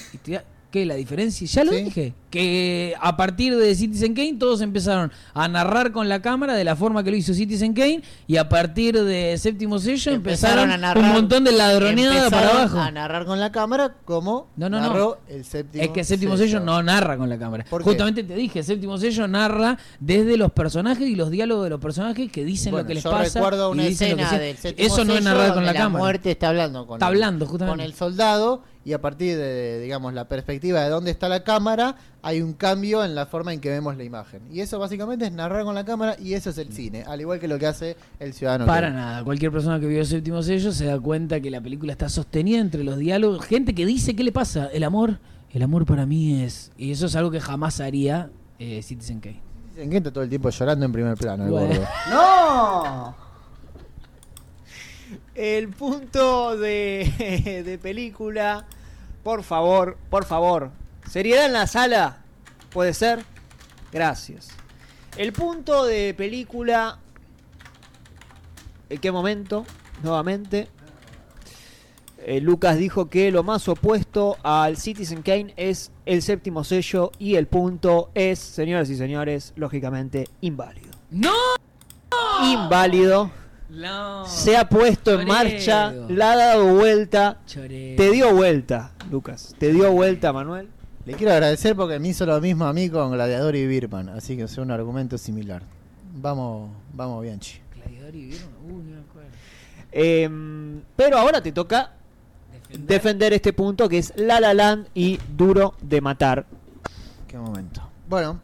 ¿Qué? 0.71 0.85
¿La 0.85 0.97
diferencia? 0.97 1.47
Ya 1.47 1.65
lo 1.65 1.73
Sí. 1.73 1.83
dije. 1.85 2.15
Que 2.29 2.95
a 3.01 3.17
partir 3.17 3.57
de 3.57 3.75
Citizen 3.75 4.13
Kane 4.13 4.35
todos 4.39 4.61
empezaron 4.61 5.11
a 5.33 5.49
narrar 5.49 5.93
con 5.93 6.11
la 6.11 6.21
cámara 6.21 6.53
de 6.55 6.63
la 6.63 6.77
forma 6.77 7.03
que 7.03 7.11
lo 7.11 7.17
hizo 7.17 7.33
Citizen 7.33 7.73
Kane 7.73 8.03
y 8.27 8.37
a 8.37 8.51
partir 8.51 9.03
de 9.03 9.39
Séptimo 9.39 9.79
Sello 9.79 10.13
empezaron, 10.13 10.71
a 10.71 10.77
narrar. 10.77 11.03
un 11.03 11.11
montón 11.13 11.45
de 11.45 11.53
ladroneada 11.53 12.29
para 12.29 12.51
abajo. 12.51 12.79
A 12.81 12.91
narrar 12.91 13.25
con 13.25 13.41
la 13.41 13.51
cámara. 13.51 13.95
¿Cómo 14.05 14.49
No, 14.57 14.69
no, 14.69 14.79
no. 14.79 15.17
el 15.29 15.43
séptimo 15.47 15.83
Es 15.85 15.89
que 15.89 16.05
Séptimo 16.05 16.37
sello 16.37 16.61
no 16.61 16.83
narra 16.83 17.17
con 17.17 17.31
la 17.31 17.39
cámara. 17.39 17.65
Justamente 17.71 18.23
te 18.23 18.35
dije, 18.35 18.63
Séptimo 18.63 18.99
Sello 18.99 19.27
narra 19.27 19.79
desde 19.99 20.37
los 20.37 20.53
personajes 20.53 21.09
y 21.09 21.15
los 21.15 21.31
diálogos 21.31 21.65
de 21.65 21.71
los 21.71 21.81
personajes 21.81 22.31
que 22.31 22.45
dicen 22.45 22.73
Bueno, 22.73 22.83
lo 22.83 22.89
que 22.89 22.95
les 22.95 23.05
yo 23.05 23.11
pasa. 23.11 23.39
recuerdo 23.41 23.71
una 23.71 23.85
y 23.85 23.89
dicen 23.89 24.11
lo 24.11 24.17
que 24.19 24.23
escena 24.25 24.39
del 24.43 24.57
séptimo 24.59 24.87
Eso 24.87 25.05
no 25.07 25.15
es 25.15 25.25
narrar 25.25 25.55
con 25.55 25.65
la 25.65 25.73
cámara. 25.73 26.03
muerte 26.05 26.31
está 26.33 26.51
hablando 26.51 26.87
con 26.87 26.97
Está 26.97 27.07
hablando, 27.07 27.47
justamente. 27.47 27.79
con 27.79 27.81
el 27.87 27.95
soldado 27.95 28.63
y 28.89 28.95
a 28.95 29.01
partir 29.03 29.37
de, 29.37 29.81
digamos, 29.81 30.15
la 30.15 30.27
perspectiva 30.29 30.81
de 30.83 30.89
dónde 30.89 31.11
está 31.11 31.29
la 31.29 31.45
cámara, 31.45 31.97
hay 32.23 32.41
un 32.41 32.55
cambio 32.55 33.05
en 33.05 33.15
la 33.15 33.27
forma 33.27 33.53
en 33.53 33.61
que 33.61 33.69
vemos 33.69 33.99
la 33.99 34.03
imagen. 34.05 34.41
Y 34.51 34.61
eso 34.61 34.79
básicamente 34.79 35.27
es 35.27 35.33
narrar 35.33 35.65
con 35.65 35.75
la 35.75 35.85
cámara 35.85 36.17
y 36.19 36.33
eso 36.33 36.49
es 36.49 36.57
el 36.57 36.73
cine, 36.73 37.05
al 37.07 37.21
igual 37.21 37.39
que 37.39 37.49
lo 37.49 37.59
que 37.59 37.67
hace 37.67 37.99
el 38.19 38.33
ciudadano. 38.33 38.65
Para 38.65 38.87
Kane. 38.89 38.99
nada. 38.99 39.25
Cualquier 39.25 39.53
persona 39.53 39.79
que 39.79 39.87
vio 39.87 40.03
Séptimo 40.07 40.43
Sello 40.43 40.73
se 40.73 40.87
da 40.87 40.99
cuenta 40.99 41.39
que 41.39 41.51
la 41.51 41.61
película 41.61 41.93
está 41.93 42.09
sostenida 42.09 42.61
entre 42.61 42.83
los 42.83 42.97
diálogos. 42.97 43.45
Gente 43.45 43.75
que 43.75 43.85
dice, 43.85 44.17
¿qué 44.17 44.25
le 44.25 44.33
pasa? 44.33 44.71
El 44.73 44.85
amor, 44.85 45.19
el 45.53 45.63
amor 45.63 45.85
para 45.85 46.07
mí 46.07 46.43
es... 46.43 46.73
Y 46.79 46.91
eso 46.91 47.05
es 47.07 47.15
algo 47.17 47.31
que 47.31 47.41
jamás 47.41 47.81
haría 47.81 48.31
eh, 48.59 48.81
Citizen 48.83 49.21
Kane. 49.21 49.43
Dicen 49.75 49.91
que 49.91 49.99
está 49.99 50.11
todo 50.11 50.25
el 50.25 50.31
tiempo 50.31 50.49
llorando 50.49 50.87
en 50.87 50.93
primer 50.93 51.15
plano, 51.19 51.45
el 51.45 51.51
Bueno. 51.51 51.67
gordo. 51.75 51.87
¡No! 52.11 53.29
El 55.35 55.69
punto 55.69 56.57
de, 56.57 57.63
de 57.67 57.79
película. 57.79 58.67
Por 59.29 59.43
favor, 59.43 59.99
por 60.09 60.25
favor. 60.25 60.71
Seriedad 61.07 61.45
en 61.45 61.53
la 61.53 61.67
sala. 61.67 62.25
¿Puede 62.71 62.95
ser? 62.95 63.23
Gracias. 63.93 64.49
El 65.19 65.35
punto 65.35 65.85
de 65.85 66.15
película. 66.15 66.99
¿En 68.89 68.99
qué 68.99 69.13
momento? 69.13 69.67
Nuevamente. 70.03 70.69
Eh, 72.25 72.41
Lucas 72.41 72.79
dijo 72.79 73.11
que 73.11 73.31
lo 73.31 73.43
más 73.43 73.69
opuesto 73.69 74.39
al 74.43 74.79
Citizen 74.79 75.21
Kane 75.21 75.53
es 75.59 75.93
el 76.07 76.23
séptimo 76.23 76.65
sello 76.65 77.13
y 77.19 77.35
el 77.35 77.49
punto 77.49 78.11
es, 78.15 78.39
señoras 78.39 78.89
y 78.89 78.97
señores, 78.97 79.53
lógicamente 79.57 80.27
inválido. 80.41 80.93
¡No! 81.11 81.35
Inválido. 82.43 83.31
No. 83.69 84.27
Se 84.27 84.57
ha 84.57 84.69
puesto 84.69 85.21
en 85.21 85.29
marcha, 85.29 85.93
la 86.09 86.33
ha 86.33 86.37
dado 86.37 86.75
vuelta. 86.75 87.41
Choreo. 87.47 87.97
Te 87.97 88.11
dio 88.11 88.35
vuelta, 88.35 88.93
Lucas. 89.11 89.55
Te 89.59 89.73
dio 89.73 89.93
vuelta, 89.93 90.33
Manuel. 90.33 90.69
Le 91.05 91.15
quiero 91.15 91.33
agradecer 91.33 91.75
porque 91.75 91.99
me 91.99 92.09
hizo 92.09 92.27
lo 92.27 92.41
mismo 92.41 92.67
a 92.67 92.73
mí 92.73 92.91
con 92.91 93.13
Gladiador 93.13 93.57
y 93.57 93.67
Birman, 93.67 94.11
así 94.11 94.37
que 94.37 94.43
es 94.43 94.59
un 94.59 94.71
argumento 94.71 95.17
similar. 95.17 95.63
Vamos, 96.15 96.71
vamos 96.93 97.23
Bianchi. 97.23 97.61
Gladiador 97.75 98.15
y 98.15 98.27
Vieron. 98.27 98.49
Uy, 98.67 98.83
no 98.83 98.97
me 98.97 99.01
acuerdo. 99.01 99.31
Em, 99.93 100.83
pero 100.97 101.17
ahora 101.19 101.43
te 101.43 101.53
toca 101.53 101.93
defender 102.71 103.33
este 103.33 103.53
punto 103.53 103.89
que 103.89 103.99
es 103.99 104.13
La 104.17 104.41
La 104.41 104.53
Land 104.53 104.89
y 104.95 105.19
Duro 105.35 105.75
de 105.81 106.01
Matar. 106.01 106.45
Qué 107.27 107.39
momento. 107.39 107.83
Bueno, 108.09 108.41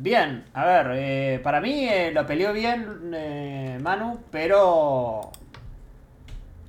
Bien, 0.00 0.44
a 0.54 0.64
ver, 0.64 0.86
eh, 0.94 1.40
para 1.42 1.60
mí 1.60 1.88
eh, 1.88 2.12
lo 2.12 2.24
peleó 2.24 2.52
bien 2.52 3.10
eh, 3.12 3.78
Manu, 3.82 4.20
pero 4.30 5.32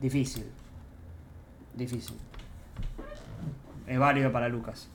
difícil. 0.02 0.46
Difícil. 1.76 2.18
Es 3.86 4.00
válido 4.00 4.32
para 4.32 4.50
Lucas. 4.50 4.90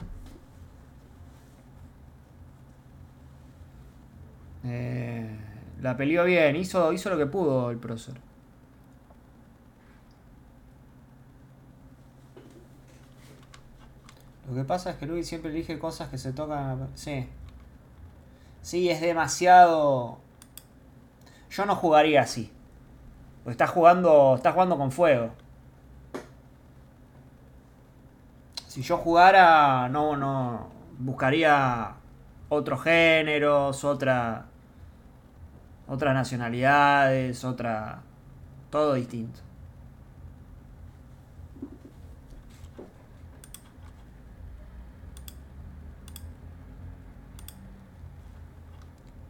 Eh, 4.64 5.38
la 5.80 5.96
peleó 5.96 6.24
bien, 6.24 6.56
hizo, 6.56 6.92
hizo 6.92 7.10
lo 7.10 7.18
que 7.18 7.26
pudo 7.26 7.70
el 7.70 7.78
prócer. 7.78 8.14
Lo 14.48 14.56
que 14.56 14.64
pasa 14.64 14.90
es 14.90 14.96
que 14.96 15.06
Luis 15.06 15.26
siempre 15.28 15.50
elige 15.52 15.78
cosas 15.78 16.08
que 16.08 16.18
se 16.18 16.32
tocan... 16.32 16.88
Sí. 16.94 17.28
Sí, 18.64 18.88
es 18.88 19.02
demasiado. 19.02 20.20
Yo 21.50 21.66
no 21.66 21.76
jugaría 21.76 22.22
así. 22.22 22.50
Porque 23.42 23.52
estás 23.52 23.68
jugando. 23.68 24.36
Estás 24.36 24.54
jugando 24.54 24.78
con 24.78 24.90
fuego. 24.90 25.32
Si 28.66 28.80
yo 28.80 28.96
jugara. 28.96 29.90
No, 29.90 30.16
no. 30.16 30.68
Buscaría 30.98 31.96
otros 32.48 32.82
géneros, 32.82 33.84
otra. 33.84 34.46
Otras 35.86 36.14
nacionalidades, 36.14 37.44
otra. 37.44 38.00
Todo 38.70 38.94
distinto. 38.94 39.40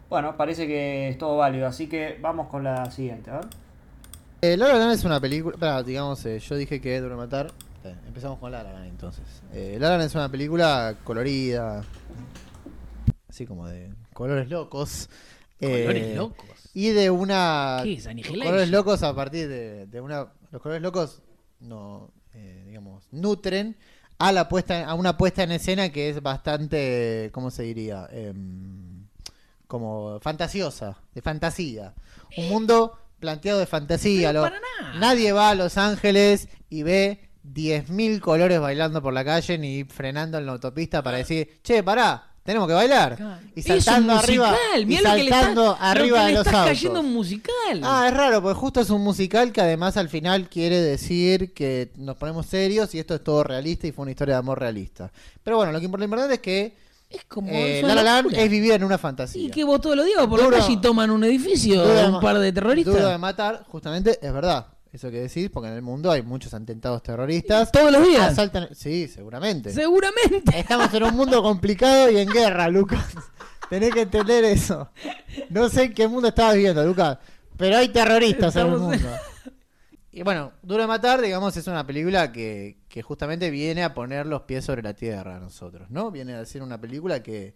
Bueno, 0.09 0.37
parece 0.37 0.67
que 0.67 1.09
es 1.09 1.17
todo 1.17 1.37
válido, 1.37 1.67
así 1.67 1.87
que 1.87 2.17
vamos 2.21 2.47
con 2.47 2.63
la 2.63 2.89
siguiente, 2.91 3.31
a 3.31 3.37
ver. 3.37 3.45
Eh, 4.41 4.57
La 4.57 4.67
La 4.67 4.75
Land 4.75 4.93
es 4.93 5.03
una 5.03 5.19
película. 5.19 5.81
Digamos, 5.81 6.25
eh, 6.25 6.39
yo 6.39 6.55
dije 6.55 6.79
que 6.79 6.99
Duro 6.99 7.15
de 7.15 7.17
Matar. 7.17 7.51
Eh, 7.83 7.95
empezamos 8.07 8.37
con 8.39 8.51
La 8.51 8.63
La 8.63 8.73
Land 8.73 8.87
entonces. 8.87 9.23
Eh, 9.53 9.77
La 9.79 9.89
La 9.89 9.97
Land 9.97 10.09
es 10.09 10.15
una 10.15 10.29
película 10.29 10.95
colorida. 11.03 11.83
Así 13.27 13.45
como 13.45 13.67
de 13.67 13.91
colores 14.13 14.49
locos. 14.49 15.09
Colores 15.59 16.03
eh, 16.03 16.15
locos. 16.15 16.69
Y 16.73 16.89
de 16.89 17.09
una. 17.09 17.79
¿Qué 17.81 17.93
es? 17.93 18.07
Colores 18.27 18.69
locos 18.69 19.01
a 19.01 19.15
partir 19.15 19.47
de, 19.47 19.87
de 19.87 20.01
una. 20.01 20.27
Los 20.51 20.61
colores 20.61 20.81
locos 20.81 21.23
no, 21.59 22.11
eh, 22.33 22.65
digamos, 22.67 23.07
nutren 23.11 23.75
a 24.19 24.31
la 24.31 24.47
puesta, 24.47 24.85
a 24.85 24.93
una 24.93 25.17
puesta 25.17 25.43
en 25.43 25.51
escena 25.51 25.89
que 25.89 26.09
es 26.09 26.21
bastante, 26.21 27.29
¿cómo 27.33 27.51
se 27.51 27.63
diría? 27.63 28.07
Como 29.67 30.19
fantasiosa, 30.21 30.97
de 31.13 31.21
fantasía. 31.21 31.93
Un 32.37 32.49
mundo 32.49 32.97
planteado 33.19 33.59
de 33.59 33.65
fantasía. 33.65 34.31
Lo- 34.33 34.41
para 34.41 34.59
nada. 34.59 34.99
nadie 34.99 35.31
va 35.31 35.49
a 35.49 35.55
Los 35.55 35.77
Ángeles 35.77 36.47
y 36.69 36.83
ve 36.83 37.29
10.000 37.43 38.19
colores 38.19 38.59
bailando 38.59 39.01
por 39.01 39.13
la 39.13 39.23
calle 39.25 39.57
ni 39.57 39.83
frenando 39.83 40.37
en 40.37 40.45
la 40.45 40.51
autopista 40.53 41.01
para 41.01 41.17
decir, 41.17 41.59
che, 41.63 41.81
pará, 41.83 42.31
tenemos 42.43 42.67
que 42.67 42.73
bailar. 42.75 43.15
Claro. 43.15 43.41
Y 43.55 43.59
Es 43.61 43.65
un 43.69 43.81
saltando 43.81 44.13
arriba, 44.13 44.51
musical, 44.51 44.81
y 44.81 44.85
mirá 44.85 45.01
lo 45.01 45.09
que 45.15 45.23
le 45.23 45.29
está- 45.29 45.35
saltando 45.39 45.65
lo 45.65 45.75
que 45.77 45.83
arriba 45.83 46.19
le 46.19 46.25
de 46.27 46.31
los 46.33 46.47
autos. 46.47 46.65
cayendo 46.65 46.99
un 46.99 47.13
musical. 47.13 47.81
Ah, 47.83 48.05
es 48.07 48.13
raro, 48.13 48.41
porque 48.41 48.59
justo 48.59 48.81
es 48.81 48.89
un 48.91 49.01
musical 49.03 49.51
que 49.51 49.61
además 49.61 49.97
al 49.97 50.09
final 50.09 50.47
quiere 50.49 50.79
decir 50.81 51.53
que 51.53 51.91
nos 51.95 52.17
ponemos 52.17 52.45
serios 52.45 52.93
y 52.93 52.99
esto 52.99 53.15
es 53.15 53.23
todo 53.23 53.43
realista 53.43 53.87
y 53.87 53.91
fue 53.91 54.03
una 54.03 54.11
historia 54.11 54.35
de 54.35 54.39
amor 54.39 54.59
realista. 54.59 55.11
Pero 55.43 55.57
bueno, 55.57 55.71
lo 55.71 55.79
que 55.79 55.87
lo 55.87 56.03
importante 56.03 56.35
es 56.35 56.39
que 56.41 56.84
es 57.15 57.25
como 57.25 57.49
eh, 57.51 57.77
es 57.79 57.81
La 57.83 57.93
una 57.93 57.95
La 57.95 58.03
Land 58.03 58.23
locura. 58.25 58.41
es 58.43 58.49
vivir 58.49 58.71
en 58.73 58.83
una 58.83 58.97
fantasía. 58.97 59.43
Y 59.47 59.49
que 59.49 59.63
vos 59.63 59.81
todos 59.81 59.95
los 59.95 60.05
días 60.05 60.19
por 60.27 60.39
Duro- 60.39 60.51
la 60.51 60.59
calle 60.59 60.73
y 60.73 60.77
toman 60.81 61.09
un 61.11 61.23
edificio 61.23 61.85
de 61.85 62.07
un 62.09 62.19
par 62.19 62.37
de 62.39 62.51
terroristas. 62.53 62.93
Duro 62.93 63.07
de 63.09 63.17
matar, 63.17 63.63
justamente, 63.67 64.19
es 64.21 64.33
verdad. 64.33 64.67
Eso 64.91 65.11
que 65.11 65.19
decís, 65.21 65.49
porque 65.51 65.67
en 65.67 65.73
el 65.75 65.81
mundo 65.81 66.09
hay 66.09 66.21
muchos 66.21 66.53
atentados 66.53 67.03
terroristas. 67.03 67.69
Todos 67.71 67.91
los 67.91 68.07
días. 68.07 68.31
Asaltan- 68.37 68.69
Sí, 68.73 69.09
seguramente. 69.09 69.73
Seguramente. 69.73 70.57
Estamos 70.57 70.93
en 70.93 71.03
un 71.03 71.15
mundo 71.15 71.43
complicado 71.43 72.09
y 72.09 72.17
en 72.17 72.29
guerra, 72.29 72.69
Lucas. 72.69 73.03
Tenés 73.69 73.93
que 73.93 74.01
entender 74.01 74.45
eso. 74.45 74.89
No 75.49 75.67
sé 75.69 75.83
en 75.85 75.93
qué 75.93 76.07
mundo 76.07 76.29
estabas 76.29 76.55
viviendo, 76.55 76.85
Lucas. 76.85 77.17
Pero 77.57 77.77
hay 77.77 77.89
terroristas 77.89 78.55
en 78.55 78.67
el 78.67 78.73
en- 78.73 78.79
mundo. 78.79 79.07
Y 80.17 80.23
bueno, 80.23 80.53
Duro 80.63 80.81
de 80.83 80.87
Matar, 80.87 81.19
digamos, 81.21 81.57
es 81.57 81.67
una 81.67 81.85
película 81.85 82.31
que, 82.31 82.77
que 82.87 83.01
justamente 83.01 83.49
viene 83.49 83.83
a 83.83 83.93
poner 83.93 84.25
los 84.25 84.43
pies 84.43 84.63
sobre 84.63 84.81
la 84.81 84.93
tierra 84.93 85.35
a 85.35 85.39
nosotros, 85.41 85.89
¿no? 85.91 86.09
Viene 86.09 86.35
a 86.35 86.45
ser 86.45 86.63
una 86.63 86.79
película 86.79 87.21
que, 87.21 87.53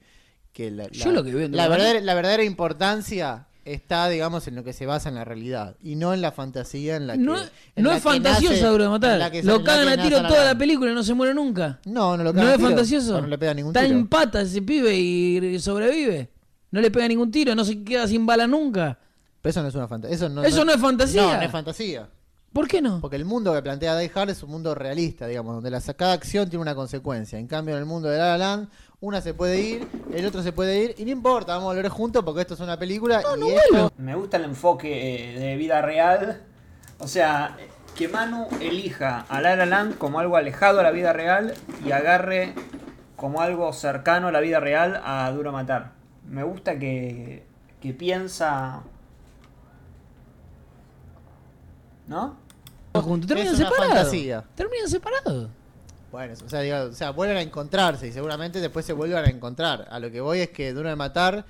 que 0.52 0.70
la, 0.70 0.90
Yo 0.90 1.14
lo 1.14 1.24
que 1.24 1.34
veo 1.34 1.46
en 1.46 1.56
la, 1.56 1.70
verdadera, 1.70 2.02
la 2.02 2.14
verdadera 2.16 2.44
importancia 2.44 3.48
está, 3.64 4.10
digamos, 4.10 4.46
en 4.50 4.56
lo 4.56 4.66
que 4.66 4.74
se 4.74 4.86
basa 4.86 5.08
en 5.08 5.16
la 5.16 5.24
realidad 5.24 5.78
y 5.82 5.96
no 5.96 6.14
en 6.14 6.22
la 6.22 6.34
fantasía 6.34 6.98
en 6.98 7.08
la 7.08 7.14
que... 7.14 7.20
No, 7.20 7.38
en 7.40 7.48
no 7.78 7.92
la 7.92 7.96
es 7.96 8.04
que 8.04 8.10
fantasiosa 8.10 8.54
nace- 8.56 8.68
Duro 8.68 8.84
de 8.84 8.90
Matar. 8.90 9.20
la 9.20 9.32
que- 9.32 9.42
Lo 9.44 9.60
la 9.60 9.64
cagan 9.64 9.88
a 10.00 10.04
tiro 10.04 10.22
la 10.22 10.28
toda 10.28 10.44
la 10.44 10.58
película 10.58 10.92
y 10.92 10.96
no 10.96 11.04
se 11.04 11.14
muere 11.14 11.34
nunca. 11.34 11.80
No, 11.86 12.18
no 12.18 12.24
lo 12.26 12.34
¿No 12.34 12.42
cagan 12.42 12.48
a 12.50 12.52
es 12.52 12.58
tiro, 12.58 12.70
fantasioso? 12.72 13.22
No 13.22 13.28
le 13.28 13.38
pega 13.38 13.54
ningún 13.54 13.70
Está 13.74 13.86
tiro. 13.88 13.98
en 14.00 14.08
pata 14.10 14.42
ese 14.42 14.62
pibe 14.62 14.98
y 14.98 15.58
sobrevive. 15.60 16.30
No 16.72 16.82
le 16.82 16.92
pega 16.92 17.08
ningún 17.08 17.32
tiro, 17.32 17.56
no 17.56 17.64
se 17.64 17.82
queda 17.86 18.06
sin 18.06 18.26
bala 18.26 18.48
nunca. 18.48 19.00
Pero 19.42 19.52
eso 19.52 19.62
no 19.62 19.70
es 19.70 19.76
una 19.76 19.88
fantasía. 19.88 20.16
Eso 20.16 20.28
no, 20.28 20.44
Eso 20.44 20.66
no 20.66 20.74
es 20.74 20.82
fantasía. 20.82 21.22
No, 21.22 21.36
no 21.38 21.42
es 21.42 21.52
fantasía. 21.52 22.10
¿Por 22.54 22.68
qué 22.68 22.82
no? 22.82 23.00
Porque 23.00 23.16
el 23.16 23.26
mundo 23.26 23.54
que 23.54 23.62
plantea 23.62 23.96
Die 23.98 24.12
Hard 24.14 24.32
es 24.32 24.42
un 24.44 24.50
mundo 24.50 24.74
realista, 24.74 25.28
digamos, 25.28 25.54
donde 25.56 25.70
la, 25.70 25.80
cada 25.96 26.14
acción 26.14 26.50
tiene 26.50 26.62
una 26.64 26.74
consecuencia. 26.76 27.38
En 27.38 27.48
cambio, 27.48 27.76
en 27.76 27.80
el 27.82 27.86
mundo 27.86 28.10
de 28.10 28.18
La 28.18 28.30
La 28.30 28.38
Land, 28.38 28.70
una 29.02 29.22
se 29.22 29.34
puede 29.36 29.60
ir, 29.62 29.88
el 30.14 30.26
otro 30.26 30.42
se 30.42 30.52
puede 30.52 30.84
ir, 30.84 30.96
y 30.98 31.06
no 31.06 31.12
importa, 31.12 31.54
vamos 31.54 31.72
a 31.72 31.76
volver 31.76 31.90
juntos 31.90 32.24
porque 32.26 32.42
esto 32.42 32.56
es 32.56 32.60
una 32.60 32.78
película. 32.80 33.22
y 33.38 33.52
esto- 33.52 33.92
Me 33.98 34.16
gusta 34.16 34.38
el 34.38 34.46
enfoque 34.46 35.36
eh, 35.36 35.40
de 35.40 35.56
vida 35.58 35.82
real. 35.82 36.42
O 36.98 37.08
sea, 37.08 37.56
que 37.96 38.08
Manu 38.08 38.48
elija 38.60 39.26
a 39.30 39.42
La 39.42 39.56
La 39.56 39.66
Land 39.66 39.98
como 39.98 40.20
algo 40.20 40.36
alejado 40.36 40.80
a 40.80 40.84
la 40.84 40.92
vida 40.92 41.14
real 41.14 41.54
y 41.86 41.92
agarre 41.92 42.54
como 43.16 43.42
algo 43.42 43.72
cercano 43.74 44.30
a 44.30 44.32
la 44.32 44.40
vida 44.40 44.60
real 44.60 45.00
a 45.06 45.30
Duro 45.32 45.52
Matar. 45.52 45.92
Me 46.28 46.44
gusta 46.44 46.80
que, 46.80 47.46
que 47.80 47.94
piensa... 47.94 48.82
¿No? 52.10 52.36
Juntos. 52.94 53.28
Terminan 53.28 53.54
es 53.54 53.60
una 53.60 53.70
separados. 53.70 53.96
fantasía. 53.98 54.44
Terminan 54.56 54.90
separados. 54.90 55.50
Bueno, 56.12 56.34
o 56.44 56.50
sea, 56.50 56.62
digo, 56.62 56.78
o 56.90 56.94
sea, 56.94 57.12
vuelven 57.12 57.38
a 57.38 57.42
encontrarse 57.42 58.08
y 58.08 58.12
seguramente 58.12 58.60
después 58.60 58.86
se 58.86 58.94
vuelvan 58.94 59.26
a 59.26 59.30
encontrar. 59.30 59.88
A 59.92 60.00
lo 60.00 60.10
que 60.12 60.20
voy 60.22 60.40
es 60.40 60.50
que 60.50 60.74
Duro 60.74 60.90
de 60.90 60.96
Matar, 60.96 61.46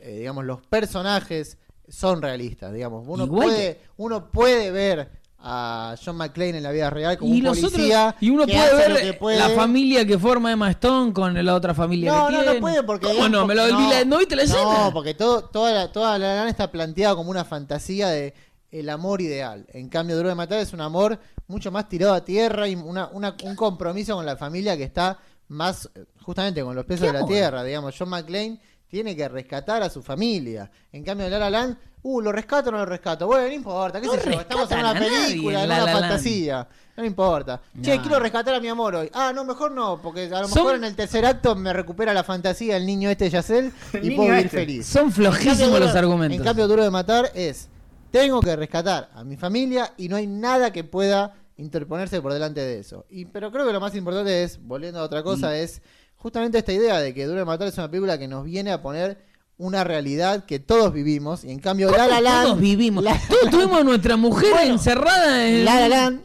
eh, 0.00 0.18
digamos, 0.18 0.44
los 0.44 0.60
personajes 0.66 1.56
son 1.88 2.20
realistas, 2.20 2.72
digamos. 2.72 3.04
Uno 3.06 3.24
Igual 3.24 3.48
puede, 3.48 3.80
uno 3.96 4.30
puede 4.32 4.70
ver 4.72 5.08
a 5.46 5.94
John 6.02 6.16
McClane 6.16 6.56
en 6.56 6.62
la 6.62 6.72
vida 6.72 6.88
real 6.90 7.18
como 7.18 7.32
Y 7.32 7.38
un 7.38 7.44
los 7.44 7.60
policía 7.60 8.06
otros, 8.08 8.22
y 8.22 8.30
uno 8.30 8.46
puede 8.46 8.74
ver 8.96 9.18
puede. 9.18 9.38
la 9.38 9.50
familia 9.50 10.04
que 10.06 10.18
forma 10.18 10.50
Emma 10.50 10.70
Stone 10.70 11.12
con 11.12 11.44
la 11.44 11.54
otra 11.54 11.72
familia 11.74 12.12
No, 12.12 12.26
que 12.26 12.32
no, 12.32 12.38
tiene. 12.40 12.54
no 12.54 12.60
puede 12.60 12.82
porque. 12.82 13.06
¿Cómo 13.06 13.14
digamos, 13.26 13.40
no? 13.42 13.46
¿Me 13.46 13.54
lo, 13.54 13.64
vi 13.66 13.88
la- 13.90 14.04
¿No 14.06 14.18
viste 14.18 14.34
la 14.36 14.42
escena? 14.42 14.62
No, 14.86 14.92
porque 14.92 15.14
todo, 15.14 15.44
toda 15.44 15.70
la, 15.72 15.92
toda 15.92 16.18
la 16.18 16.34
lana 16.34 16.50
está 16.50 16.72
planteada 16.72 17.14
como 17.14 17.30
una 17.30 17.44
fantasía 17.44 18.08
de 18.08 18.32
el 18.80 18.90
amor 18.90 19.20
ideal. 19.20 19.66
En 19.72 19.88
cambio, 19.88 20.16
Duro 20.16 20.28
de 20.28 20.34
Matar 20.34 20.58
es 20.60 20.72
un 20.72 20.80
amor 20.80 21.18
mucho 21.46 21.70
más 21.70 21.88
tirado 21.88 22.14
a 22.14 22.24
tierra 22.24 22.66
y 22.68 22.74
una, 22.74 23.08
una- 23.08 23.36
un 23.44 23.54
compromiso 23.56 24.16
con 24.16 24.26
la 24.26 24.36
familia 24.36 24.76
que 24.76 24.84
está 24.84 25.18
más 25.48 25.88
eh, 25.94 26.04
justamente 26.22 26.62
con 26.62 26.74
los 26.74 26.84
pesos 26.84 27.06
¿Qué 27.06 27.12
de 27.12 27.20
la 27.20 27.26
tierra. 27.26 27.62
Digamos, 27.62 27.94
John 27.98 28.08
McClane 28.08 28.60
tiene 28.88 29.14
que 29.14 29.28
rescatar 29.28 29.82
a 29.82 29.90
su 29.90 30.02
familia. 30.02 30.70
En 30.92 31.04
cambio, 31.04 31.28
La 31.28 31.38
La 31.38 31.50
Land, 31.50 31.76
uh, 32.02 32.20
lo 32.20 32.32
rescato 32.32 32.68
o 32.70 32.72
no 32.72 32.78
lo 32.78 32.86
rescato. 32.86 33.26
Bueno, 33.26 33.46
no 33.48 33.52
importa, 33.54 34.00
qué 34.00 34.06
No 34.06 34.14
sé 34.14 34.32
yo, 34.32 34.40
estamos 34.40 34.70
en 34.70 34.78
una 34.78 34.94
película, 34.94 35.62
en 35.62 35.68
La 35.68 35.74
una 35.76 35.84
La 35.84 35.92
Land. 35.92 36.00
fantasía. 36.00 36.68
No 36.96 37.04
importa. 37.04 37.60
Che, 37.82 38.00
quiero 38.00 38.20
rescatar 38.20 38.54
a 38.54 38.60
mi 38.60 38.68
amor 38.68 38.94
hoy. 38.94 39.10
Ah, 39.12 39.32
no, 39.34 39.44
mejor 39.44 39.72
no, 39.72 40.00
porque 40.00 40.26
a 40.32 40.40
lo 40.42 40.48
Son- 40.48 40.62
mejor 40.62 40.76
en 40.76 40.84
el 40.84 40.94
tercer 40.94 41.26
acto 41.26 41.54
me 41.56 41.72
recupera 41.72 42.12
la 42.14 42.22
fantasía 42.24 42.76
el 42.76 42.86
niño 42.86 43.10
este 43.10 43.28
Yacel 43.30 43.72
El 43.92 44.12
y 44.12 44.16
puedo 44.16 44.30
vivir 44.30 44.46
este. 44.46 44.58
feliz. 44.58 44.86
Son 44.86 45.10
cambio, 45.10 45.32
flojísimos 45.32 45.80
los 45.80 45.94
argumentos. 45.94 46.38
En 46.38 46.44
cambio, 46.44 46.68
Duro 46.68 46.84
de 46.84 46.90
Matar 46.90 47.30
es, 47.34 47.68
tengo 48.14 48.40
que 48.40 48.54
rescatar 48.54 49.10
a 49.12 49.24
mi 49.24 49.36
familia 49.36 49.92
y 49.96 50.08
no 50.08 50.14
hay 50.14 50.28
nada 50.28 50.72
que 50.72 50.84
pueda 50.84 51.34
interponerse 51.56 52.22
por 52.22 52.32
delante 52.32 52.60
de 52.60 52.78
eso. 52.78 53.06
Y, 53.10 53.24
pero 53.24 53.50
creo 53.50 53.66
que 53.66 53.72
lo 53.72 53.80
más 53.80 53.92
importante 53.96 54.44
es, 54.44 54.60
volviendo 54.62 55.00
a 55.00 55.02
otra 55.02 55.24
cosa, 55.24 55.58
es 55.58 55.82
justamente 56.14 56.58
esta 56.58 56.72
idea 56.72 57.00
de 57.00 57.12
que 57.12 57.26
Duro 57.26 57.40
de 57.40 57.44
Matar 57.44 57.66
es 57.66 57.76
una 57.76 57.90
película 57.90 58.16
que 58.16 58.28
nos 58.28 58.44
viene 58.44 58.70
a 58.70 58.80
poner 58.80 59.18
una 59.58 59.82
realidad 59.82 60.44
que 60.44 60.60
todos 60.60 60.92
vivimos 60.92 61.42
y 61.42 61.50
en 61.50 61.58
cambio 61.58 61.90
La 61.90 62.06
La 62.06 62.20
Land... 62.20 62.46
Todos 62.46 62.60
vivimos. 62.60 63.02
La- 63.02 63.20
Todos 63.28 63.50
tuvimos 63.50 63.80
a 63.80 63.84
nuestra 63.84 64.16
mujer 64.16 64.50
Bueno, 64.52 64.74
encerrada 64.74 65.48
en. 65.48 65.64
La 65.64 65.80
La 65.80 65.88
Land 65.88 66.20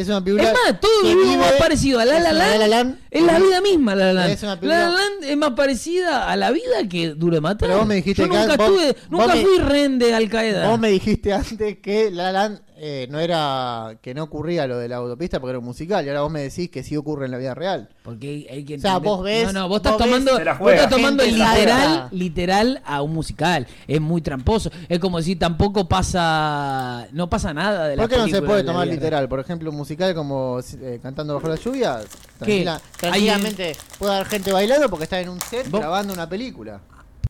es 0.00 0.08
una 0.08 0.22
película 0.22 0.48
Es 0.50 0.54
más, 0.54 0.80
todo 0.80 1.02
que 1.02 1.14
vive- 1.14 1.36
más 1.38 1.52
parecido 1.52 1.98
a 2.00 2.04
La 2.04 2.16
es 2.18 2.22
La 2.22 2.32
Land. 2.32 2.58
La 2.60 2.66
La 2.68 2.94
Es 3.10 3.22
la 3.22 3.38
vida 3.38 3.60
misma, 3.60 3.94
La 3.94 4.06
La 4.06 4.12
Land. 4.12 4.30
Es 4.32 4.42
La 4.42 4.56
La 4.60 4.88
Land 4.90 5.24
es 5.24 5.36
más 5.36 5.50
parecida 5.52 6.30
a 6.30 6.36
la 6.36 6.50
vida 6.50 6.86
que 6.88 7.14
Duro 7.14 7.34
de 7.36 7.40
Matar. 7.40 7.68
Pero 7.68 7.78
vos 7.78 7.86
me 7.86 7.94
dijiste 7.96 8.22
Yo 8.22 8.28
que- 8.28 8.36
nunca 8.36 8.56
vos- 8.56 8.66
estuve, 8.68 8.86
vos 8.92 9.20
nunca 9.20 9.34
me- 9.34 9.42
fui 9.42 9.58
rehén 9.58 9.98
de 9.98 10.14
Al 10.14 10.28
Qaeda. 10.28 10.68
Vos 10.68 10.78
me 10.78 10.90
dijiste 10.90 11.32
antes 11.32 11.78
que 11.78 12.10
La 12.10 12.30
Land 12.32 12.60
eh, 12.78 13.06
no 13.10 13.18
era 13.20 13.96
que 14.02 14.12
no 14.14 14.24
ocurría 14.24 14.66
lo 14.66 14.76
de 14.78 14.88
la 14.88 14.96
autopista 14.96 15.40
porque 15.40 15.50
era 15.50 15.58
un 15.58 15.64
musical 15.64 16.04
y 16.04 16.08
ahora 16.08 16.20
vos 16.22 16.30
me 16.30 16.42
decís 16.42 16.70
que 16.70 16.82
sí 16.82 16.96
ocurre 16.96 17.24
en 17.26 17.30
la 17.32 17.38
vida 17.38 17.54
real. 17.54 17.88
Porque 18.02 18.28
hay, 18.28 18.46
hay 18.50 18.64
que 18.64 18.74
O 18.76 18.78
sea, 18.80 18.92
entender- 18.96 19.10
vos 19.10 19.24
ves- 19.24 19.46
No, 19.46 19.52
no, 19.60 19.68
vos 19.68 19.76
estás 19.78 19.92
vos 19.92 20.02
tomando, 20.02 20.32
vos 20.58 20.72
estás 20.72 20.90
tomando 20.90 21.22
Gente 21.24 21.38
literal, 21.38 22.08
literal 22.12 22.82
a 22.84 23.02
un 23.02 23.12
musical. 23.14 23.66
Es 23.88 24.00
muy 24.00 24.20
tramposo. 24.20 24.70
Es 24.88 24.98
como 24.98 25.18
decir 25.18 25.38
tampoco 25.38 25.88
pasa, 25.88 27.08
no 27.12 27.28
pasa 27.30 27.52
nada 27.54 27.88
de 27.88 27.96
la 27.96 28.02
¿Por 28.02 28.10
qué 28.10 28.18
no 28.18 28.28
se 28.28 28.42
puede 28.42 28.62
tomar 28.62 28.86
literal? 28.86 29.28
Por 29.28 29.40
ejemplo, 29.40 29.70
un 29.70 29.76
musical 29.76 30.14
como 30.14 30.60
eh, 30.80 30.98
Cantando 31.02 31.34
bajo 31.34 31.48
la 31.48 31.56
lluvia, 31.56 32.00
tranquila- 32.38 32.80
tranquilamente 32.98 33.76
puede 33.98 34.14
haber 34.14 34.26
gente 34.28 34.52
bailando 34.52 34.88
porque 34.90 35.04
está 35.04 35.20
en 35.20 35.28
un 35.30 35.40
set 35.40 35.70
Vos- 35.70 35.80
grabando 35.80 36.12
una 36.12 36.28
película. 36.28 36.80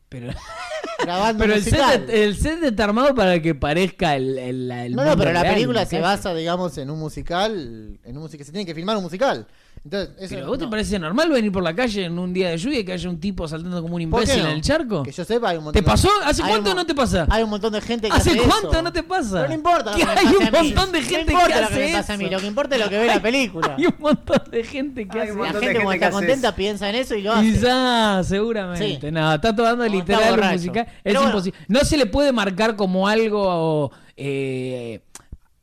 Pero, 0.09 0.31
Grabando 1.03 1.43
pero 1.43 1.53
el, 1.53 1.63
set, 1.63 2.09
el 2.09 2.35
set 2.37 2.63
está 2.63 2.85
armado 2.85 3.13
para 3.13 3.41
que 3.41 3.53
parezca 3.53 4.15
el, 4.15 4.37
el, 4.37 4.71
el 4.71 4.95
no, 4.95 5.03
no, 5.03 5.17
pero 5.17 5.31
la 5.31 5.43
película 5.43 5.81
¿me 5.81 5.85
se 5.85 5.99
basa, 5.99 6.33
digamos, 6.33 6.77
en 6.77 6.89
un 6.89 6.99
musical, 6.99 7.99
en 8.03 8.17
un 8.17 8.23
musical, 8.23 8.45
se 8.45 8.51
tiene 8.51 8.65
que 8.65 8.73
filmar 8.73 8.97
un 8.97 9.03
musical. 9.03 9.47
Entonces, 9.87 10.15
eso 10.19 10.35
¿Pero 10.35 10.47
vos 10.47 10.57
te 10.57 10.65
no. 10.65 10.69
parece 10.69 10.99
normal 10.99 11.29
venir 11.29 11.49
por 11.49 11.63
la 11.63 11.73
calle 11.73 12.03
en 12.03 12.19
un 12.19 12.33
día 12.33 12.49
de 12.49 12.57
lluvia 12.57 12.79
y 12.79 12.83
que 12.83 12.91
haya 12.91 13.09
un 13.09 13.21
tipo 13.21 13.47
saltando 13.47 13.81
como 13.81 13.95
un 13.95 14.09
¿Por 14.09 14.19
qué 14.25 14.31
imbécil 14.31 14.43
no? 14.43 14.49
en 14.49 14.55
el 14.57 14.61
charco? 14.61 15.03
Que 15.03 15.13
yo 15.13 15.23
sepa, 15.23 15.49
hay 15.49 15.57
un 15.57 15.63
montón 15.63 15.81
¿Te 15.81 15.89
pasó? 15.89 16.09
¿Hace 16.25 16.43
hay 16.43 16.49
cuánto 16.49 16.75
no 16.75 16.85
te 16.85 16.93
pasa? 16.93 17.25
Hay 17.29 17.43
un 17.43 17.49
montón 17.49 17.71
de 17.71 17.79
gente 17.79 18.09
que 18.09 18.13
¿Hace 18.13 18.31
hace 18.31 18.39
cuánto 18.39 18.71
eso. 18.71 18.81
no 18.81 18.91
te 18.91 19.03
pasa? 19.03 19.35
Pero 19.35 19.47
no 19.47 19.53
importa 19.53 19.91
lo 19.91 19.97
Que 19.97 20.03
que 20.03 20.07
me 20.07 20.19
hay 20.19 20.25
un 20.35 20.51
montón 20.51 20.91
de 20.91 21.01
gente 21.01 21.31
no 21.33 21.39
importa 21.39 21.55
que 21.55 21.61
lo 21.61 21.67
que 21.69 21.75
me 21.75 21.83
hace 21.85 21.93
pasa 21.93 22.13
a 22.13 22.17
mí, 22.17 22.25
eso. 22.25 22.33
lo 22.33 22.39
que 22.41 22.47
importa 22.47 22.75
es 22.75 22.81
lo 22.81 22.89
que 22.89 22.97
ve 22.99 23.05
la 23.07 23.21
película. 23.21 23.75
Hay 23.77 23.85
un 23.85 23.95
montón 23.97 24.41
de 24.51 24.63
gente 24.65 25.07
que 25.07 25.21
Hay 25.21 25.29
hace 25.29 25.39
La 25.39 25.53
gente 25.53 25.79
que 25.79 25.93
está 25.93 26.11
contenta 26.11 26.55
piensa 26.55 26.89
en 26.89 26.95
eso 26.95 27.15
y 27.15 27.21
lo 27.21 27.31
hace. 27.31 27.43
Quizás, 27.53 28.27
seguramente. 28.27 28.99
Sí. 29.07 29.11
No, 29.11 29.33
está 29.33 29.55
tomando 29.55 29.85
Como 29.85 29.95
literal 29.95 30.51
musical. 30.51 30.87
Es 31.01 31.13
imposible. 31.15 31.57
No 31.69 31.79
se 31.85 31.95
le 31.95 32.07
puede 32.07 32.33
marcar 32.33 32.75
como 32.75 33.07
algo 33.07 33.91
eh, 34.19 35.01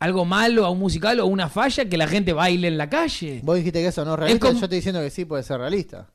algo 0.05 0.25
malo 0.25 0.65
a 0.65 0.71
un 0.71 0.79
musical 0.79 1.19
o 1.21 1.27
una 1.27 1.49
falla 1.49 1.85
que 1.89 1.97
la 1.97 2.07
gente 2.07 2.33
baile 2.33 2.69
en 2.69 2.79
la 2.79 2.89
calle. 2.89 3.41
Vos 3.43 3.57
dijiste 3.57 3.81
que 3.81 3.89
eso 3.89 4.05
no 4.05 4.13
es 4.15 4.19
realista, 4.21 4.47
como- 4.47 4.59
yo 4.61 4.65
estoy 4.67 4.79
diciendo 4.79 5.01
que 5.01 5.11
sí 5.11 5.25
puede 5.25 5.43
ser 5.43 5.59
realista. 5.59 6.09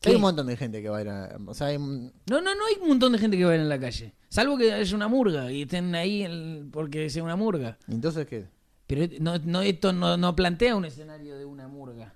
¿Qué? 0.00 0.10
Hay 0.10 0.14
un 0.16 0.22
montón 0.22 0.46
de 0.46 0.56
gente 0.56 0.80
que 0.80 0.88
baila. 0.88 1.36
O 1.46 1.52
sea, 1.54 1.66
hay 1.68 1.78
No, 1.78 2.10
no, 2.26 2.40
no 2.40 2.66
hay 2.66 2.76
un 2.80 2.88
montón 2.88 3.12
de 3.12 3.18
gente 3.18 3.36
que 3.36 3.44
baila 3.44 3.62
en 3.62 3.68
la 3.68 3.78
calle. 3.78 4.14
Salvo 4.30 4.56
que 4.56 4.72
haya 4.72 4.96
una 4.96 5.08
murga 5.08 5.52
y 5.52 5.62
estén 5.62 5.94
ahí 5.94 6.22
el- 6.22 6.68
porque 6.72 7.10
sea 7.10 7.22
una 7.22 7.36
murga. 7.36 7.76
entonces 7.88 8.26
qué. 8.26 8.46
Pero 8.86 9.06
no, 9.20 9.38
no, 9.44 9.60
esto 9.62 9.92
no, 9.92 10.16
no 10.16 10.34
plantea 10.34 10.74
un 10.74 10.84
escenario 10.84 11.36
de 11.38 11.44
una 11.44 11.68
murga. 11.68 12.14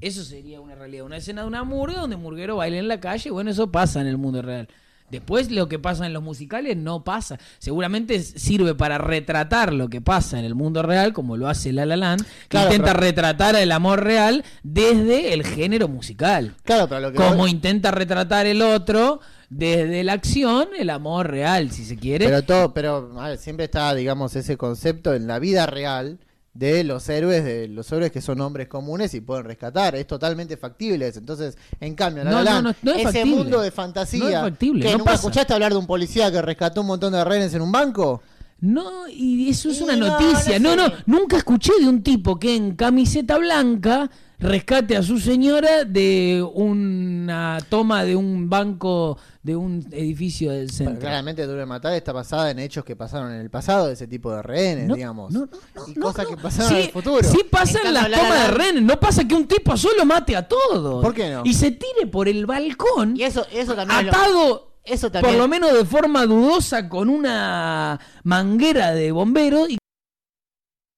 Eso 0.00 0.24
sería 0.24 0.60
una 0.62 0.74
realidad. 0.74 1.04
Una 1.04 1.18
escena 1.18 1.42
de 1.42 1.48
una 1.48 1.62
murga 1.62 2.00
donde 2.00 2.16
murguero 2.16 2.56
baila 2.56 2.78
en 2.78 2.88
la 2.88 3.00
calle. 3.00 3.30
Bueno, 3.30 3.50
eso 3.50 3.70
pasa 3.70 4.00
en 4.00 4.06
el 4.06 4.16
mundo 4.16 4.40
real. 4.42 4.66
Después 5.10 5.50
lo 5.50 5.68
que 5.68 5.78
pasa 5.78 6.06
en 6.06 6.12
los 6.12 6.22
musicales 6.22 6.76
no 6.76 7.04
pasa. 7.04 7.38
Seguramente 7.58 8.20
sirve 8.20 8.74
para 8.74 8.98
retratar 8.98 9.72
lo 9.72 9.88
que 9.88 10.00
pasa 10.00 10.38
en 10.38 10.44
el 10.44 10.54
mundo 10.54 10.82
real, 10.82 11.12
como 11.12 11.36
lo 11.36 11.48
hace 11.48 11.72
La 11.72 11.86
La 11.86 11.96
Land, 11.96 12.22
que 12.24 12.48
Claro, 12.48 12.66
intenta 12.70 12.92
pero- 12.92 13.00
retratar 13.00 13.56
el 13.56 13.72
amor 13.72 14.02
real 14.04 14.44
desde 14.62 15.32
el 15.34 15.44
género 15.44 15.88
musical. 15.88 16.54
Claro, 16.64 16.88
pero 16.88 17.00
lo 17.00 17.10
que 17.12 17.16
Como 17.16 17.36
voy- 17.36 17.50
intenta 17.50 17.90
retratar 17.90 18.46
el 18.46 18.62
otro 18.62 19.20
desde 19.48 20.04
la 20.04 20.12
acción, 20.12 20.68
el 20.78 20.90
amor 20.90 21.28
real, 21.30 21.70
si 21.72 21.84
se 21.84 21.96
quiere. 21.96 22.26
Pero 22.26 22.42
todo, 22.42 22.72
pero 22.72 23.12
a 23.20 23.28
ver, 23.30 23.38
siempre 23.38 23.64
está, 23.64 23.92
digamos, 23.94 24.36
ese 24.36 24.56
concepto 24.56 25.12
en 25.14 25.26
la 25.26 25.38
vida 25.40 25.66
real 25.66 26.18
de 26.52 26.82
los 26.84 27.08
héroes, 27.08 27.44
de 27.44 27.68
los 27.68 27.90
héroes 27.92 28.10
que 28.10 28.20
son 28.20 28.40
hombres 28.40 28.66
comunes 28.68 29.14
y 29.14 29.20
pueden 29.20 29.44
rescatar. 29.44 29.94
Es 29.94 30.06
totalmente 30.06 30.56
factible. 30.56 31.06
Entonces, 31.14 31.56
en 31.80 31.94
cambio, 31.94 32.24
No, 32.24 32.30
no, 32.32 32.42
Land, 32.42 32.64
no, 32.64 32.74
no 32.82 32.90
es 32.92 32.96
ese 32.98 33.04
factible. 33.04 33.36
mundo 33.36 33.60
de 33.60 33.70
fantasía 33.70 34.20
No 34.20 34.28
es 34.28 34.34
factible, 34.40 34.82
que 34.84 34.92
no 34.92 34.98
nunca 34.98 35.12
pasa. 35.12 35.14
escuchaste 35.22 35.54
hablar 35.54 35.72
de 35.72 35.78
un 35.78 35.86
policía 35.86 36.30
que 36.32 36.42
rescató 36.42 36.80
un 36.80 36.88
montón 36.88 37.12
de 37.12 37.24
rehenes 37.24 37.54
en 37.54 37.62
un 37.62 37.70
banco. 37.72 38.22
No, 38.62 39.08
y 39.08 39.48
eso 39.48 39.70
es 39.70 39.80
Y 39.80 39.84
una 39.84 39.96
no, 39.96 40.06
noticia. 40.08 40.58
no 40.58 40.76
No, 40.76 40.92
nunca 41.06 41.36
escuché 41.38 41.72
de 41.80 41.88
un 41.88 42.02
tipo 42.02 42.38
que 42.38 42.54
en 42.56 42.74
camiseta 42.76 43.38
blanca 43.38 44.10
rescate 44.40 44.96
a 44.96 45.02
su 45.02 45.18
señora 45.20 45.84
de 45.84 46.42
una 46.54 47.58
toma 47.68 48.04
de 48.04 48.16
un 48.16 48.48
banco 48.48 49.18
de 49.42 49.54
un 49.56 49.86
edificio 49.92 50.50
del 50.52 50.70
centro. 50.70 50.98
claramente 50.98 51.46
Duro 51.46 51.58
de 51.60 51.66
Matar 51.66 51.92
está 51.94 52.12
basada 52.12 52.50
en 52.50 52.58
hechos 52.58 52.84
que 52.84 52.96
pasaron 52.96 53.32
en 53.32 53.40
el 53.40 53.50
pasado 53.50 53.86
de 53.86 53.92
ese 53.94 54.06
tipo 54.06 54.32
de 54.34 54.42
rehenes, 54.42 54.88
No, 54.88 54.94
digamos. 54.94 55.30
no, 55.32 55.40
no, 55.40 55.48
no, 55.74 55.88
y 55.88 55.94
no, 55.94 56.02
cosas 56.06 56.24
no. 56.28 56.36
que 56.36 56.42
pasaron 56.42 56.68
Sí, 56.70 56.74
en 56.76 56.80
el 56.86 56.90
futuro. 56.90 57.22
Sí 57.22 57.38
pasa 57.50 57.80
En 57.80 57.86
en, 57.88 57.92
cambio, 57.94 58.00
las 58.02 58.10
La 58.10 58.16
La 58.16 58.22
tomas 58.22 58.48
de 58.48 58.54
rehenes. 58.54 58.82
No 58.82 58.98
pasa 59.00 59.28
que 59.28 59.34
un 59.34 59.46
tipo 59.46 59.76
solo 59.76 60.04
mate 60.04 60.34
a 60.36 60.48
todos. 60.48 61.02
¿Por 61.04 61.14
qué 61.14 61.30
no? 61.30 61.42
Y 61.44 61.54
se 61.54 61.70
tire 61.72 62.06
por 62.10 62.26
el 62.28 62.46
balcón 62.46 63.16
Y 63.16 63.22
eso, 63.24 63.46
eso 63.52 63.74
también 63.74 64.00
es 64.00 64.06
lo- 64.06 64.10
atado 64.12 64.66
eso 64.82 65.10
también 65.12 65.34
por 65.34 65.38
lo 65.42 65.46
menos 65.48 65.74
de 65.74 65.84
forma 65.84 66.24
dudosa 66.24 66.88
con 66.88 67.10
una 67.10 68.00
manguera 68.24 68.92
de 68.94 69.12
bomberos 69.12 69.68
y 69.68 69.76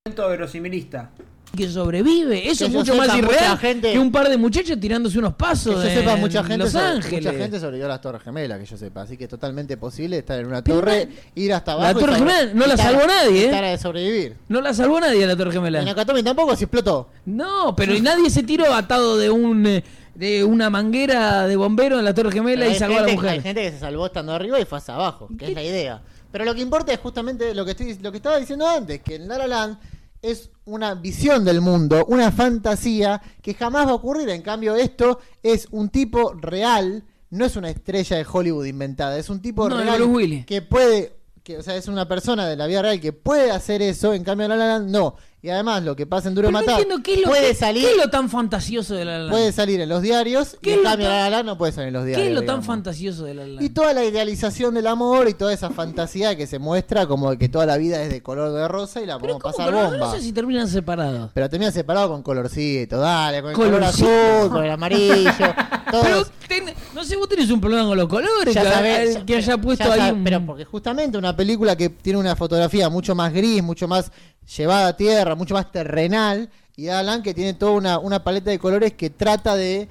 Momento 0.06 0.28
verosimilista. 0.28 1.10
Que 1.56 1.68
sobrevive. 1.68 2.48
Eso 2.50 2.64
Que 2.64 2.70
es 2.70 2.76
mucho 2.76 2.94
más 2.94 3.14
irreal 3.16 3.58
gente- 3.58 3.92
que 3.92 3.98
un 3.98 4.10
par 4.10 4.28
de 4.28 4.36
muchachos 4.36 4.78
tirándose 4.80 5.18
unos 5.18 5.32
Que 5.32 5.38
pasos 5.38 5.74
yo 5.74 5.82
sepa, 5.82 6.14
en 6.14 6.20
mucha 6.20 6.42
gente, 6.42 6.58
Los 6.64 6.74
Ángeles. 6.74 7.24
mucha 7.24 7.38
gente 7.38 7.58
sobrevivió 7.60 7.86
a 7.86 7.88
las 7.88 8.00
Torres 8.00 8.22
Gemelas, 8.22 8.58
que 8.58 8.66
yo 8.66 8.76
sepa. 8.76 9.02
Así 9.02 9.16
que 9.16 9.24
es 9.24 9.30
totalmente 9.30 9.76
posible 9.76 10.18
estar 10.18 10.38
en 10.38 10.46
una 10.46 10.62
torre, 10.64 11.08
ir 11.34 11.52
hasta 11.52 11.76
la 11.76 11.90
abajo. 11.90 11.98
y 11.98 12.02
Torre 12.02 12.14
Gemela 12.16 12.54
no 12.54 12.66
la 12.66 12.76
salvó 12.76 13.06
nadie, 13.06 13.42
¿eh? 13.42 13.44
estar 13.46 13.64
a 13.64 13.78
sobrevivir. 13.78 14.36
No 14.48 14.60
la 14.60 14.74
salvó 14.74 15.00
nadie 15.00 15.24
a 15.24 15.26
la 15.26 15.36
Torre 15.36 15.50
En 15.50 15.54
Gemela. 15.56 15.82
Nakatomi 15.82 16.22
tampoco, 16.22 16.56
se 16.56 16.64
explotó. 16.64 17.08
No, 17.26 17.74
pero 17.76 17.94
y 17.94 18.00
nadie 18.00 18.30
se 18.30 18.42
tiró 18.42 18.72
atado 18.74 19.16
de 19.18 19.30
un 19.30 19.66
eh, 19.66 19.84
de 20.14 20.44
una 20.44 20.68
manguera 20.68 21.46
de 21.46 21.56
bombero 21.56 21.98
en 21.98 22.04
la 22.04 22.12
Torre 22.14 22.32
Gemela 22.32 22.66
y 22.66 22.74
salvó 22.74 22.98
a 22.98 23.02
la 23.06 23.12
mujer. 23.12 23.30
Hay 23.30 23.40
gente 23.40 23.62
que 23.62 23.70
se 23.72 23.78
salvó 23.78 24.06
estando 24.06 24.32
arriba 24.32 24.60
y 24.60 24.64
fue 24.64 24.78
hacia 24.78 24.94
abajo, 24.94 25.28
que 25.38 25.46
es 25.48 25.54
la 25.54 25.62
idea. 25.62 26.02
Pero 26.30 26.44
lo 26.46 26.54
que 26.54 26.60
importa 26.62 26.92
es 26.92 26.98
justamente 26.98 27.54
lo 27.54 27.64
que 27.64 27.72
estoy, 27.72 27.98
lo 28.00 28.10
que 28.10 28.16
estaba 28.18 28.38
diciendo 28.38 28.66
antes, 28.66 29.00
que 29.02 29.16
en 29.16 29.28
La 29.28 29.36
La 29.38 29.46
Land 29.46 29.76
es 30.22 30.50
una 30.64 30.94
visión 30.94 31.44
del 31.44 31.60
mundo, 31.60 32.06
una 32.06 32.30
fantasía 32.30 33.20
que 33.42 33.54
jamás 33.54 33.86
va 33.86 33.90
a 33.90 33.94
ocurrir. 33.94 34.28
En 34.28 34.42
cambio, 34.42 34.76
esto 34.76 35.18
es 35.42 35.66
un 35.72 35.90
tipo 35.90 36.32
real, 36.34 37.04
no 37.30 37.44
es 37.44 37.56
una 37.56 37.70
estrella 37.70 38.16
de 38.16 38.26
Hollywood 38.30 38.66
inventada, 38.66 39.18
es 39.18 39.28
un 39.28 39.42
tipo 39.42 39.68
No, 39.68 39.76
real 39.78 40.44
que 40.46 40.62
puede, 40.62 41.16
que, 41.42 41.58
o 41.58 41.62
sea, 41.62 41.76
es 41.76 41.88
una 41.88 42.06
persona 42.06 42.46
de 42.46 42.56
la 42.56 42.68
vida 42.68 42.82
real 42.82 43.00
que 43.00 43.12
puede 43.12 43.50
hacer 43.50 43.82
eso, 43.82 44.14
en 44.14 44.22
cambio 44.22 44.46
La 44.48 44.56
Land 44.56 44.90
no. 44.90 45.16
Y 45.44 45.50
además 45.50 45.82
lo 45.82 45.96
que 45.96 46.06
pasa 46.06 46.28
en 46.28 46.36
Duro 46.36 46.46
de 46.46 46.52
no 46.52 46.60
Matar 46.60 46.76
qué 47.02 47.14
es 47.14 47.20
lo, 47.20 47.26
puede 47.26 47.52
salir 47.56 47.82
qué 47.84 47.90
es 47.90 47.96
lo 47.96 48.08
tan 48.10 48.30
fantasioso 48.30 48.94
de 48.94 49.04
la 49.04 49.18
La 49.18 49.30
puede 49.32 49.50
salir 49.50 49.80
en 49.80 49.88
los 49.88 50.00
diarios 50.00 50.54
y 50.54 50.58
¿Qué 50.58 50.74
en 50.74 50.78
es 50.78 50.84
lo 50.84 50.90
cambio 50.90 51.08
La 51.08 51.30
La 51.30 51.42
no 51.42 51.58
puede 51.58 51.72
salir 51.72 51.88
en 51.88 51.94
los 51.94 52.04
diarios. 52.04 52.24
¿Qué 52.24 52.28
es 52.32 52.34
lo 52.40 52.46
tan 52.46 52.62
fantasioso 52.62 53.24
de 53.24 53.34
la 53.34 53.46
La? 53.48 53.60
Y 53.60 53.70
toda 53.70 53.92
la 53.92 54.04
idealización 54.04 54.72
del 54.74 54.86
amor 54.86 55.28
y 55.28 55.34
toda 55.34 55.52
esa 55.52 55.70
fantasía 55.70 56.36
que 56.36 56.46
se 56.46 56.60
muestra 56.60 57.08
como 57.08 57.36
que 57.36 57.48
toda 57.48 57.66
la 57.66 57.76
vida 57.76 58.00
es 58.04 58.10
de 58.10 58.22
color 58.22 58.52
de 58.52 58.68
rosa 58.68 59.00
y 59.00 59.06
la 59.06 59.18
Pero 59.18 59.38
podemos 59.38 59.56
pasar 59.56 59.72
Pero 59.74 59.90
bomba. 59.90 60.06
No 60.06 60.12
sé 60.12 60.20
si 60.20 60.32
terminan 60.32 60.68
separados. 60.68 61.32
Pero 61.34 61.50
termina 61.50 61.72
separado 61.72 62.08
con 62.10 62.22
colorcito, 62.22 62.98
dale, 62.98 63.42
con 63.42 63.50
el 63.50 63.56
color 63.56 63.82
azul, 63.82 64.48
con 64.48 64.64
el 64.64 64.70
amarillo, 64.70 65.32
Pero 65.90 66.24
ten- 66.46 66.72
no 66.94 67.02
sé, 67.02 67.16
vos 67.16 67.28
tenés 67.28 67.50
un 67.50 67.60
problema 67.60 67.86
con 67.88 67.98
los 67.98 68.08
colores. 68.08 68.54
Ya 68.54 68.62
que, 68.62 68.68
sabés, 68.70 69.18
que 69.26 69.36
haya 69.36 69.46
ya 69.56 69.58
puesto 69.58 69.90
ahí 69.90 70.12
un... 70.12 70.22
Pero 70.22 70.46
porque 70.46 70.64
justamente 70.64 71.18
una 71.18 71.34
película 71.36 71.74
que 71.76 71.88
tiene 71.90 72.18
una 72.20 72.36
fotografía 72.36 72.88
mucho 72.88 73.14
más 73.16 73.32
gris, 73.32 73.60
mucho 73.62 73.88
más 73.88 74.10
llevada 74.56 74.88
a 74.88 74.96
tierra, 74.96 75.34
mucho 75.34 75.54
más 75.54 75.70
terrenal, 75.72 76.50
y 76.76 76.88
Alan 76.88 77.22
que 77.22 77.34
tiene 77.34 77.54
toda 77.54 77.72
una, 77.72 77.98
una 77.98 78.22
paleta 78.24 78.50
de 78.50 78.58
colores 78.58 78.92
que 78.94 79.10
trata 79.10 79.54
de 79.56 79.88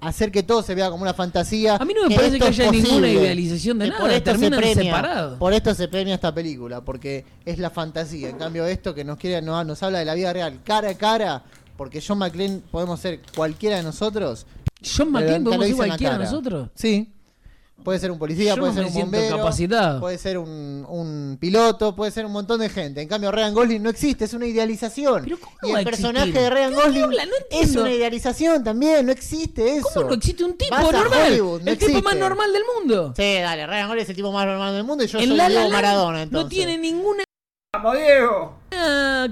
hacer 0.00 0.30
que 0.30 0.42
todo 0.42 0.62
se 0.62 0.74
vea 0.74 0.90
como 0.90 1.02
una 1.02 1.14
fantasía. 1.14 1.76
A 1.76 1.84
mí 1.84 1.92
no 1.94 2.08
me 2.08 2.14
parece 2.14 2.38
que 2.38 2.46
haya 2.46 2.70
ninguna 2.70 3.08
idealización 3.08 3.78
de 3.78 3.86
Que 3.86 3.90
nada, 3.90 4.00
Por 4.02 4.10
esto, 4.10 4.30
se 4.30 4.38
terminan 4.38 4.60
premia, 4.60 4.84
separados. 4.84 5.38
por 5.38 5.52
esto 5.52 5.74
se 5.74 5.88
premia 5.88 6.14
esta 6.14 6.32
película, 6.34 6.80
porque 6.82 7.24
es 7.44 7.58
la 7.58 7.70
fantasía. 7.70 8.28
En 8.28 8.38
cambio, 8.38 8.64
esto 8.66 8.94
que 8.94 9.04
nos 9.04 9.18
quiere, 9.18 9.42
nos, 9.42 9.66
nos 9.66 9.82
habla 9.82 9.98
de 9.98 10.04
la 10.04 10.14
vida 10.14 10.32
real, 10.32 10.60
cara 10.64 10.90
a 10.90 10.94
cara, 10.94 11.42
porque 11.76 12.02
John 12.06 12.18
McClane 12.18 12.62
podemos 12.70 13.00
ser 13.00 13.20
cualquiera 13.34 13.76
de 13.76 13.82
nosotros. 13.82 14.46
John 14.84 15.10
McClane 15.10 15.44
podemos 15.44 15.66
ser 15.66 15.76
cualquiera 15.76 16.18
de 16.18 16.24
nosotros. 16.24 16.68
Sí. 16.74 17.12
Puede 17.84 18.00
ser 18.00 18.10
un 18.10 18.18
policía, 18.18 18.54
Yo 18.54 18.60
puede 18.60 18.72
no 18.74 18.78
ser 18.82 18.86
un 18.86 18.92
bombero, 19.02 19.36
capacitado. 19.38 20.00
puede 20.00 20.18
ser 20.18 20.36
un, 20.36 20.84
un 20.88 21.38
piloto, 21.40 21.94
puede 21.96 22.10
ser 22.10 22.26
un 22.26 22.32
montón 22.32 22.60
de 22.60 22.68
gente. 22.68 23.00
En 23.00 23.08
cambio, 23.08 23.30
Ryan 23.30 23.54
Gosling 23.54 23.82
no 23.82 23.88
existe, 23.88 24.24
es 24.24 24.34
una 24.34 24.46
idealización. 24.46 25.22
Pero 25.24 25.38
¿cómo 25.38 25.56
y 25.62 25.70
va 25.72 25.78
a 25.78 25.80
el 25.80 25.86
personaje 25.86 26.28
existir? 26.28 26.42
de 26.42 26.50
Ryan 26.50 26.70
¿Qué 26.70 26.76
Gosling 26.76 27.02
habla? 27.04 27.24
No 27.26 27.32
es 27.50 27.76
una 27.76 27.90
idealización 27.92 28.64
también, 28.64 29.06
no 29.06 29.12
existe 29.12 29.76
eso. 29.76 29.88
¿Cómo 29.94 30.08
no 30.08 30.14
existe 30.14 30.44
un 30.44 30.56
tipo 30.58 30.74
Vas 30.74 30.92
normal? 30.92 31.20
Hollywood, 31.28 31.62
no 31.62 31.70
el 31.70 31.78
tipo 31.78 32.02
más 32.02 32.16
normal 32.16 32.52
del 32.52 32.62
mundo. 32.76 33.14
Sí, 33.16 33.34
dale, 33.40 33.66
Ryan 33.66 33.86
Gosling 33.86 34.02
es 34.02 34.10
el 34.10 34.16
tipo 34.16 34.32
más 34.32 34.46
normal 34.46 34.74
del 34.74 34.84
mundo 34.84 35.04
y 35.04 35.06
yo 35.06 35.18
en 35.20 35.28
soy 35.28 35.36
La 35.36 35.48
Diego 35.48 35.70
Maradona, 35.70 36.22
entonces. 36.22 36.44
no 36.44 36.48
tiene 36.48 36.78
ninguna 36.78 37.22
¡Vamos, 37.72 37.96
Diego! 37.96 38.54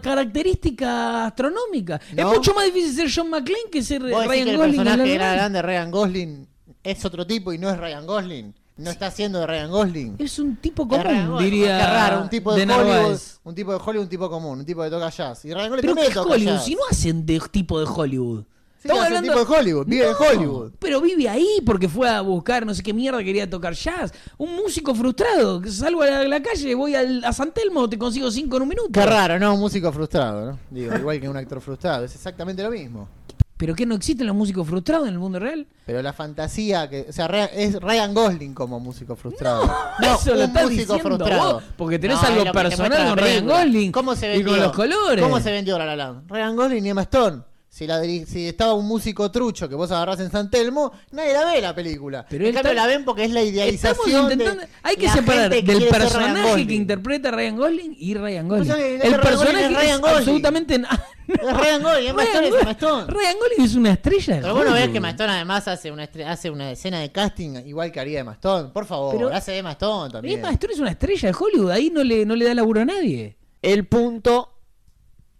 característica 0.02 1.26
astronómica. 1.26 2.00
¿No? 2.14 2.30
Es 2.30 2.36
mucho 2.38 2.54
más 2.54 2.64
difícil 2.66 2.94
ser 2.94 3.10
John 3.14 3.30
McClane 3.30 3.70
que 3.70 3.82
ser 3.82 4.00
¿Vos 4.02 4.10
decís 4.10 4.28
Ryan 4.28 4.48
el 4.48 4.56
Gosling. 4.56 4.80
en 4.80 4.84
personaje 4.84 4.96
La 4.98 5.12
de 5.12 5.18
La 5.18 5.18
La 5.18 5.18
La 5.18 5.36
Land? 5.36 5.40
Land 5.42 5.54
de 5.56 5.62
Ryan 5.62 5.90
Gosling 5.90 6.48
es 6.90 7.04
otro 7.04 7.26
tipo 7.26 7.52
y 7.52 7.58
no 7.58 7.68
es 7.70 7.76
Ryan 7.78 8.06
Gosling? 8.06 8.54
No 8.78 8.90
está 8.90 9.06
haciendo 9.06 9.40
de 9.40 9.46
Ryan 9.46 9.70
Gosling. 9.70 10.16
Es 10.18 10.38
un 10.38 10.56
tipo 10.56 10.82
Es 10.82 11.02
Ryan 11.02 11.16
común, 11.16 11.30
Gosling, 11.32 11.50
diría. 11.50 11.78
Qué 11.78 11.84
raro, 11.86 12.22
un 12.22 12.28
tipo 12.28 12.54
de, 12.54 12.66
de 12.66 12.72
Hollywood, 12.74 12.92
Narváez. 12.94 13.40
un 13.44 13.54
tipo 13.54 13.72
de 13.72 13.78
Hollywood, 13.82 14.02
un 14.04 14.08
tipo 14.10 14.30
común, 14.30 14.58
un 14.60 14.66
tipo 14.66 14.82
que 14.82 14.90
toca 14.90 15.08
jazz. 15.10 15.44
Y 15.46 15.54
Ryan 15.54 15.68
Gosling 15.70 15.80
Pero 15.80 15.94
también 15.94 16.08
¿qué 16.08 16.14
toca 16.14 16.32
Hollywood? 16.34 16.52
jazz. 16.54 16.64
Si 16.64 16.74
no 16.74 16.80
hacen 16.90 17.24
de 17.26 17.40
tipo 17.50 17.80
de 17.80 17.86
Hollywood. 17.86 18.44
Sí, 18.78 18.90
hace 18.92 19.14
un 19.16 19.22
tipo 19.22 19.44
de 19.44 19.56
Hollywood, 19.58 19.86
vive 19.86 20.06
de 20.06 20.12
Hollywood. 20.14 20.72
Pero 20.78 21.00
vive 21.00 21.28
ahí 21.28 21.60
porque 21.64 21.88
fue 21.88 22.08
a 22.08 22.20
buscar 22.20 22.64
no 22.64 22.72
sé 22.74 22.82
qué 22.84 22.92
mierda 22.92 23.18
quería 23.24 23.48
tocar 23.48 23.72
jazz. 23.72 24.12
Un 24.36 24.54
músico 24.54 24.94
frustrado. 24.94 25.60
que 25.60 25.70
Salgo 25.72 26.02
a 26.02 26.06
la, 26.06 26.22
la 26.24 26.40
calle, 26.42 26.72
voy 26.74 26.94
al- 26.94 27.24
a 27.24 27.32
San 27.32 27.52
Telmo, 27.52 27.88
te 27.88 27.98
consigo 27.98 28.30
cinco 28.30 28.56
en 28.58 28.62
un 28.62 28.68
minuto. 28.68 28.90
Qué 28.92 29.04
raro, 29.04 29.40
¿no? 29.40 29.54
Un 29.54 29.60
músico 29.60 29.90
frustrado, 29.90 30.52
¿no? 30.52 30.58
Digo, 30.70 30.94
igual 30.94 31.18
que 31.20 31.28
un 31.28 31.36
actor 31.36 31.60
frustrado, 31.60 32.04
es 32.04 32.14
exactamente 32.14 32.62
lo 32.62 32.70
mismo. 32.70 33.08
¿Pero 33.56 33.74
qué 33.74 33.86
no 33.86 33.94
existen 33.94 34.26
los 34.26 34.36
músicos 34.36 34.66
frustrados 34.68 35.06
en 35.08 35.14
el 35.14 35.18
mundo 35.18 35.38
real? 35.38 35.66
Pero 35.86 36.02
la 36.02 36.12
fantasía 36.12 36.90
que, 36.90 37.06
o 37.08 37.12
sea, 37.12 37.26
es 37.54 37.80
Ryan 37.80 38.12
Gosling 38.12 38.52
como 38.52 38.78
músico 38.80 39.16
frustrado. 39.16 39.62
Eso 40.02 40.30
lo 40.34 40.40
un 40.40 40.42
estás 40.42 40.64
músico 40.64 40.94
diciendo 40.94 40.98
frustrado. 41.24 41.54
vos, 41.54 41.62
porque 41.78 41.98
tenés 41.98 42.20
No, 42.20 42.28
algo 42.28 42.44
lo 42.44 42.52
personal 42.52 43.08
con 43.08 43.18
Ryan. 43.18 43.46
Gosling 43.46 43.92
¿Cómo 43.92 44.14
se 44.14 44.26
y 44.26 44.28
vendió? 44.42 44.52
con 44.52 44.60
los 44.62 44.72
colores. 44.72 45.22
¿Cómo 45.24 45.40
se 45.40 45.50
vendió 45.52 45.78
La 45.78 45.96
La? 45.96 46.22
Ryan 46.28 46.54
Gosling 46.56 46.84
y 46.86 46.88
Emma 46.90 47.02
Stone. 47.02 47.42
Si, 47.76 47.86
la 47.86 48.02
diri- 48.02 48.24
si 48.24 48.48
estaba 48.48 48.72
un 48.72 48.86
músico 48.88 49.30
trucho 49.30 49.68
que 49.68 49.74
vos 49.74 49.90
agarrás 49.90 50.18
en 50.20 50.30
San 50.30 50.48
Telmo, 50.50 50.92
nadie 51.10 51.34
la 51.34 51.44
ve 51.44 51.60
la 51.60 51.74
película. 51.74 52.24
Pero 52.26 52.44
en 52.44 52.48
él 52.48 52.54
cambio 52.54 52.72
está- 52.72 52.82
la 52.82 52.88
ven 52.88 53.04
porque 53.04 53.24
es 53.24 53.30
la 53.32 53.40
Estamos 53.42 53.54
idealización 53.54 54.22
intentando. 54.32 54.62
de 54.62 54.68
Hay 54.82 54.96
que 54.96 55.04
la 55.06 55.12
separar 55.12 55.52
gente 55.52 55.60
que 55.66 55.72
del 55.72 55.80
Ryan 55.82 55.92
personaje 56.00 56.34
que 56.42 56.48
Gosling. 56.48 56.70
interpreta 56.70 57.28
a 57.28 57.32
Ryan 57.32 57.56
Gosling 57.58 57.96
y 57.98 58.14
Ryan 58.14 58.48
Gosling. 58.48 58.66
Pues, 58.68 58.80
El 58.80 58.98
Ryan 59.00 59.10
Gosling 59.10 59.20
personaje 59.20 59.64
es 59.66 59.70
es, 59.70 59.76
Ryan 59.76 60.00
Gosling. 60.00 60.16
absolutamente. 60.18 60.78
na- 60.78 61.04
Es 61.28 61.38
Ryan 61.58 61.82
Gosling, 61.82 62.06
es 62.18 62.24
Stone, 62.70 63.02
es. 63.02 63.08
Ryan 63.08 63.36
Gosling 63.40 63.66
es 63.66 63.74
una 63.74 63.90
estrella. 63.92 64.34
de 64.36 64.40
Pero 64.40 64.54
bueno, 64.54 64.72
ves 64.72 64.88
que 64.88 64.96
Emma 64.96 65.10
Stone 65.10 65.32
además 65.32 65.68
hace 65.68 65.90
una, 65.92 66.08
hace 66.28 66.50
una 66.50 66.70
escena 66.70 67.00
de 67.00 67.12
casting 67.12 67.56
igual 67.66 67.92
que 67.92 68.00
haría 68.00 68.20
Emma 68.20 68.32
Stone. 68.32 68.70
Por 68.70 68.86
favor, 68.86 69.14
Pero- 69.14 69.28
hace 69.34 69.52
de 69.52 69.58
Emma 69.58 69.72
Stone 69.72 70.10
también. 70.12 70.38
Emma 70.38 70.50
Stone 70.52 70.72
es 70.72 70.80
una 70.80 70.92
estrella 70.92 71.28
de 71.30 71.36
Hollywood. 71.38 71.70
Ahí 71.72 71.90
no 71.90 72.02
le, 72.02 72.24
no 72.24 72.34
le 72.36 72.46
da 72.46 72.54
laburo 72.54 72.80
a 72.80 72.84
nadie. 72.86 73.36
El 73.60 73.86
punto 73.86 74.54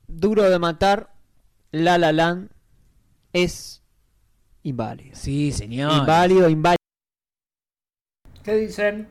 duro 0.07 0.43
de 0.43 0.59
matar, 0.59 1.16
La 1.77 1.99
La 1.99 2.11
Land, 2.11 2.49
es 3.35 3.83
inválido. 4.63 5.15
Sí, 5.15 5.53
señor. 5.53 5.93
Inválido, 5.93 6.49
inválido. 6.49 6.79
¿Qué 8.43 8.55
dicen? 8.55 9.09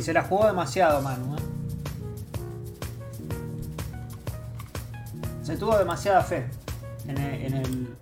Se 0.00 0.12
la 0.12 0.22
jugó 0.22 0.46
demasiado, 0.46 1.02
Manu. 1.02 1.36
¿eh? 1.36 1.40
Se 5.42 5.56
tuvo 5.56 5.76
demasiada 5.76 6.22
fe 6.22 6.46
en 7.08 7.18
el, 7.18 7.44
en 7.46 7.54
el- 7.54 7.96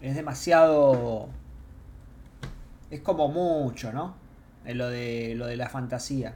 Es 0.00 0.14
demasiado. 0.14 1.28
Es 2.90 3.00
como 3.00 3.28
mucho, 3.28 3.92
¿no? 3.92 4.14
En 4.64 4.78
lo 4.78 4.88
de, 4.88 5.34
lo 5.36 5.46
de 5.46 5.56
la 5.56 5.68
fantasía. 5.68 6.34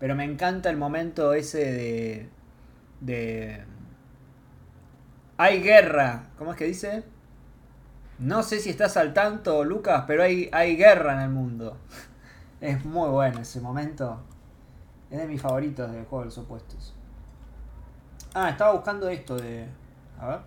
Pero 0.00 0.14
me 0.14 0.24
encanta 0.24 0.68
el 0.70 0.76
momento 0.76 1.32
ese 1.32 1.58
de. 1.72 2.28
de. 3.00 3.64
Hay 5.36 5.60
guerra. 5.62 6.24
¿Cómo 6.38 6.52
es 6.52 6.56
que 6.58 6.64
dice? 6.64 7.04
No 8.18 8.42
sé 8.42 8.58
si 8.58 8.70
estás 8.70 8.96
al 8.96 9.14
tanto, 9.14 9.64
Lucas, 9.64 10.04
pero 10.08 10.24
hay, 10.24 10.48
hay 10.52 10.76
guerra 10.76 11.14
en 11.14 11.20
el 11.20 11.30
mundo. 11.30 11.76
Es 12.60 12.84
muy 12.84 13.08
bueno 13.10 13.40
ese 13.40 13.60
momento. 13.60 14.18
Es 15.10 15.18
de 15.18 15.26
mis 15.26 15.40
favoritos 15.40 15.90
del 15.90 16.04
juego 16.04 16.20
de 16.20 16.24
los 16.26 16.38
opuestos. 16.38 16.92
Ah, 18.34 18.50
estaba 18.50 18.72
buscando 18.72 19.08
esto 19.08 19.36
de. 19.36 19.66
A 20.20 20.26
ver. 20.28 20.38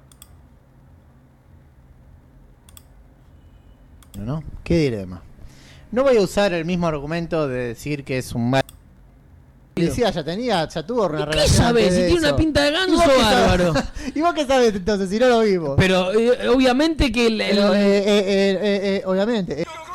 ¿no? 4.17 4.43
¿Qué 4.63 4.77
diremos? 4.77 5.19
No 5.91 6.03
voy 6.03 6.17
a 6.17 6.21
usar 6.21 6.53
el 6.53 6.65
mismo 6.65 6.87
argumento 6.87 7.47
de 7.47 7.67
decir 7.69 8.03
que 8.03 8.17
es 8.17 8.33
un 8.33 8.49
mal. 8.49 8.61
Decía, 9.75 10.11
ya 10.11 10.23
tenía, 10.23 10.67
ya 10.67 10.85
tuvo 10.85 11.07
una 11.07 11.19
¿Qué 11.19 11.25
relación 11.25 11.63
sabes? 11.65 11.95
Si 11.95 12.01
tiene 12.01 12.19
una 12.19 12.35
pinta 12.35 12.61
de 12.63 12.69
¿Y 12.71 12.91
vos 12.91 12.99
ganso 13.05 13.17
bárbaro. 13.19 13.73
¿Y 14.15 14.21
vos 14.21 14.33
qué 14.33 14.45
sabes 14.45 14.75
entonces 14.75 15.09
si 15.09 15.17
no 15.17 15.27
lo 15.27 15.39
vimos? 15.39 15.73
Pero 15.77 16.11
eh, 16.13 16.47
obviamente 16.49 17.11
que 17.11 17.27
el, 17.27 17.41
el- 17.41 17.55
Pero, 17.57 17.73
eh, 17.73 17.97
eh, 17.97 18.03
eh, 18.05 18.59
eh, 18.61 18.97
eh, 18.97 19.03
obviamente, 19.05 19.61
eh, 19.61 19.65
en 19.65 19.90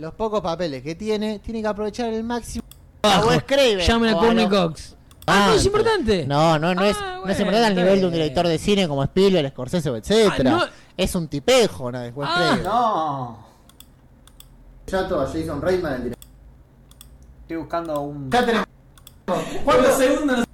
los 0.00 0.14
pocos 0.14 0.40
papeles 0.40 0.82
que 0.82 0.94
tiene, 0.94 1.38
tiene 1.38 1.60
que 1.62 1.68
aprovechar 1.68 2.12
el 2.12 2.24
máximo. 2.24 2.64
Bajo. 3.02 3.24
A 3.24 3.26
Wes 3.28 3.42
Craven. 3.44 3.80
Llamen 3.80 4.10
a 4.10 4.16
O 4.16 4.20
Courtney 4.20 4.48
Cox. 4.48 4.96
Ah, 5.26 5.46
no 5.48 5.54
es 5.54 5.64
importante. 5.64 6.26
No, 6.26 6.58
no, 6.58 6.74
no 6.74 6.84
es, 6.84 6.96
Ah, 6.98 7.20
no 7.24 7.30
es 7.30 7.38
bueno, 7.38 7.40
importante 7.40 7.66
al 7.66 7.74
nivel 7.76 8.00
de 8.00 8.06
un 8.06 8.12
director 8.12 8.46
de 8.48 8.58
cine 8.58 8.88
como 8.88 9.04
Spielberg, 9.04 9.50
Scorsese, 9.50 9.90
etcétera. 9.90 10.50
Ah, 10.54 10.66
no. 10.66 10.72
Es 10.96 11.14
un 11.14 11.28
tipejo, 11.28 11.92
¿no? 11.92 12.02
Es 12.02 12.12
Wes 12.16 12.28
Ah. 12.30 12.58
No. 12.62 13.46
Chato 14.86 15.20
a 15.20 15.26
Jason 15.26 15.62
Reitman, 15.62 15.92
el 15.94 16.02
director. 16.04 16.30
Estoy 17.42 17.56
buscando 17.58 18.00
un. 18.00 18.30
Ya 18.30 18.44
tenemos. 18.44 18.66
¿Cuántos 19.64 19.96
segundos? 19.98 20.44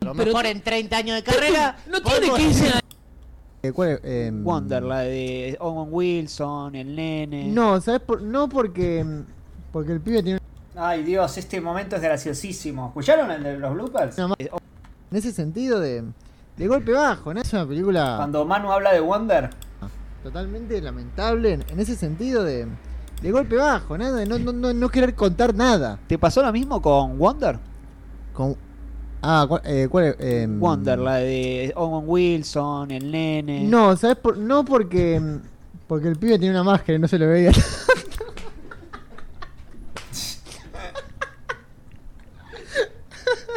Lo 0.00 0.12
mejor 0.12 0.44
en 0.46 0.60
30 0.60 0.96
años 0.96 1.16
de 1.16 1.22
carrera. 1.22 1.76
No 1.86 2.02
tiene 2.02 2.30
15 2.30 2.66
años. 2.68 2.80
Wonder, 3.72 4.82
la 4.82 5.00
de 5.00 5.56
Owen 5.60 5.88
Wilson, 5.90 6.74
el 6.74 6.94
nene. 6.94 7.48
No, 7.48 7.80
¿sabes? 7.80 8.00
Por, 8.00 8.22
no 8.22 8.48
porque. 8.48 9.04
Porque 9.72 9.92
el 9.92 10.00
pibe 10.00 10.22
tiene 10.22 10.40
Ay, 10.76 11.02
Dios, 11.04 11.36
este 11.38 11.60
momento 11.60 11.96
es 11.96 12.02
graciosísimo. 12.02 12.88
¿Escucharon 12.88 13.30
el 13.30 13.42
de 13.42 13.58
los 13.58 13.72
bloopers? 13.74 14.16
una 14.18 14.28
ma- 14.28 14.34
En 14.40 15.16
ese 15.16 15.32
sentido 15.32 15.80
de. 15.80 16.04
De 16.56 16.68
golpe 16.68 16.92
bajo, 16.92 17.34
¿no? 17.34 17.40
Es 17.40 17.52
una 17.52 17.66
película 17.66 18.14
Cuando 18.16 18.44
Manu 18.44 18.70
habla 18.70 18.92
de 18.92 19.00
Wonder. 19.00 19.50
totalmente 20.22 20.80
lamentable. 20.80 21.58
En, 21.68 21.80
ese 21.80 21.96
sentido 21.96 22.44
de. 22.44 22.66
De 23.22 23.30
golpe 23.32 23.56
bajo, 23.56 23.96
¿no? 23.98 24.12
De 24.12 24.26
no, 24.26 24.38
no, 24.38 24.52
no, 24.52 24.72
no 24.74 24.88
querer 24.88 25.14
contar 25.14 25.54
nada. 25.54 25.98
¿Te 26.06 26.18
pasó 26.18 26.42
lo 26.42 26.52
mismo 26.52 26.80
con 26.82 27.18
Wonder? 27.18 27.58
Con, 28.32 28.56
ah, 29.24 29.46
¿cuál, 29.48 29.62
eh, 29.64 29.88
cuál 29.90 30.04
es? 30.04 30.16
Em, 30.20 30.60
Wonder, 30.60 30.98
la 30.98 31.16
de 31.16 31.72
Owen 31.76 32.04
Wilson, 32.06 32.90
el 32.90 33.10
nene. 33.10 33.64
No, 33.64 33.96
¿sabes? 33.96 34.16
Por, 34.16 34.36
no 34.36 34.64
porque. 34.64 35.20
Porque 35.86 36.08
el 36.08 36.16
pibe 36.16 36.38
tiene 36.38 36.54
una 36.54 36.64
máscara 36.64 36.94
y 36.94 36.98
no 36.98 37.08
se 37.08 37.18
lo 37.18 37.26
veía. 37.26 37.52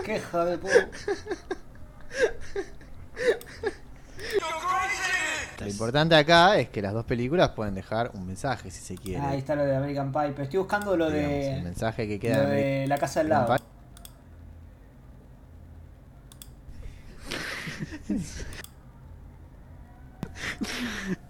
Qué 0.04 0.22
puta. 0.32 0.90
Lo 5.60 5.68
importante 5.68 6.16
acá 6.16 6.58
es 6.58 6.70
que 6.70 6.82
las 6.82 6.94
dos 6.94 7.04
películas 7.06 7.50
pueden 7.50 7.76
dejar 7.76 8.12
un 8.14 8.26
mensaje 8.26 8.72
si 8.72 8.82
se 8.82 8.96
quiere. 8.96 9.22
Ahí 9.22 9.40
está 9.40 9.56
lo 9.56 9.66
de 9.66 9.76
American 9.76 10.12
Pie. 10.12 10.30
Pero 10.30 10.44
estoy 10.44 10.60
buscando 10.60 10.96
lo 10.96 11.10
Digamos, 11.10 11.30
de. 11.30 11.56
el 11.58 11.64
mensaje 11.64 12.08
que 12.08 12.16
Lo 12.16 12.20
queda 12.22 12.44
en 12.44 12.50
de 12.50 12.88
la 12.88 12.98
casa 12.98 13.20
del 13.22 13.30
lado. 13.30 13.58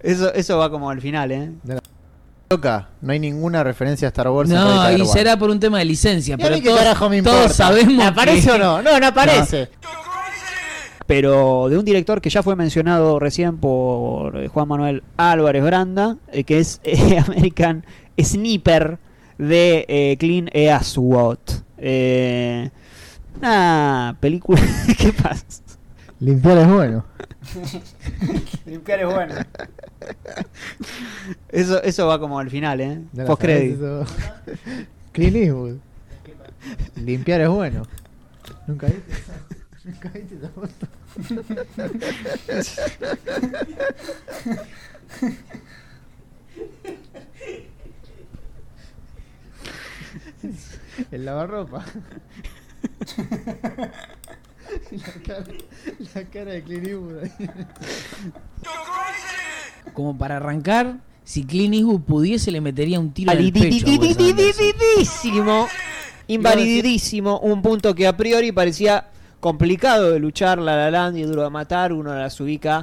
Eso, 0.01 0.33
eso 0.33 0.57
va 0.57 0.69
como 0.69 0.89
al 0.89 1.01
final, 1.01 1.31
¿eh? 1.31 1.51
Toca, 2.47 2.89
no 3.01 3.11
hay 3.11 3.19
ninguna 3.19 3.63
referencia 3.63 4.07
a 4.07 4.09
Star 4.09 4.29
Wars. 4.29 4.49
en 4.49 4.55
No, 4.55 4.91
y 4.91 5.05
será 5.05 5.37
por 5.37 5.49
un 5.49 5.59
tema 5.59 5.79
de 5.79 5.85
licencia. 5.85 6.31
¿Y 6.31 6.33
a 6.35 6.37
Pero 6.37 6.55
mí 6.55 6.61
qué 6.61 6.69
todos, 6.69 6.79
carajo 6.81 7.09
me 7.09 7.21
todos 7.21 7.35
importa? 7.37 7.53
sabemos. 7.53 8.05
¿Aparece 8.05 8.47
que- 8.47 8.51
o 8.53 8.57
no? 8.57 8.81
No, 8.81 8.99
no 8.99 9.07
aparece. 9.07 9.69
Pero 11.05 11.67
de 11.69 11.77
un 11.77 11.85
director 11.85 12.19
que 12.21 12.29
ya 12.29 12.43
fue 12.43 12.55
mencionado 12.55 13.17
recién 13.19 13.57
por 13.57 14.37
eh, 14.37 14.47
Juan 14.49 14.67
Manuel 14.67 15.03
Álvarez 15.15 15.63
Branda, 15.63 16.17
eh, 16.31 16.43
que 16.43 16.59
es 16.59 16.81
eh, 16.83 17.17
American 17.27 17.85
Sniper 18.21 18.97
de 19.37 19.85
eh, 19.87 20.17
Clint 20.19 20.49
Eastwood. 20.53 21.37
Eh, 21.77 22.69
una 23.39 24.17
película. 24.19 24.61
¿Qué 24.97 25.13
pasa? 25.13 25.45
Limpiar 26.19 26.57
es 26.57 26.67
bueno. 26.67 27.05
Limpiar 28.65 28.99
es 29.01 29.05
bueno. 29.05 29.35
Eso, 31.49 31.81
eso 31.83 32.07
va 32.07 32.19
como 32.19 32.39
al 32.39 32.49
final, 32.49 32.81
¿eh? 32.81 33.01
Post 33.25 33.43
eso. 33.45 34.03
Clint 35.11 35.35
Eastwood. 35.35 35.75
Limpiar 36.95 37.41
es 37.41 37.49
bueno. 37.49 37.83
Nunca 38.67 38.87
viste 38.87 39.11
eso? 39.11 39.33
Nunca 39.83 40.09
viste 40.09 40.35
esa 40.35 40.49
foto? 40.49 40.87
El 51.11 51.25
lavarropa. 51.25 51.83
La, 54.91 55.13
cara, 55.25 55.45
la 56.13 56.23
cara 56.25 56.51
de 56.51 56.63
Clint 56.63 56.87
Eastwood. 56.87 57.29
Como 59.93 60.17
para 60.17 60.37
arrancar, 60.37 60.99
si 61.23 61.45
Clint 61.45 61.73
Eastwood 61.75 62.01
pudiese, 62.01 62.51
le 62.51 62.61
metería 62.61 62.99
un 62.99 63.11
tiro 63.11 63.31
el 63.31 63.51
pecho. 63.51 63.85
Invalididísimo. 66.27 67.39
Un 67.39 67.61
punto 67.61 67.95
que 67.95 68.07
a 68.07 68.15
priori 68.15 68.51
parecía 68.51 69.09
complicado 69.39 70.11
de 70.11 70.19
luchar 70.19 70.59
La 70.59 70.75
La 70.75 70.91
Land 70.91 71.17
y 71.17 71.23
Duro 71.23 71.43
de 71.43 71.49
Matar. 71.49 71.93
Uno 71.93 72.13
las 72.13 72.39
ubica 72.39 72.81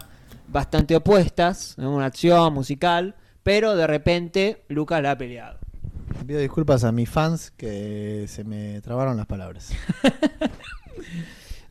bastante 0.49 0.97
opuestas. 0.97 1.75
en 1.79 1.87
Una 1.87 2.07
acción 2.07 2.53
musical. 2.55 3.15
Pero 3.43 3.77
de 3.77 3.87
repente 3.87 4.65
Lucas 4.69 5.03
la 5.03 5.13
ha 5.13 5.19
peleado. 5.19 5.59
Pido 6.27 6.41
disculpas 6.41 6.85
a 6.85 6.93
mis 6.93 7.11
fans 7.11 7.51
que 7.51 8.25
se 8.29 8.45
me 8.45 8.81
trabaron 8.81 9.19
las 9.19 9.27
palabras. 9.27 9.71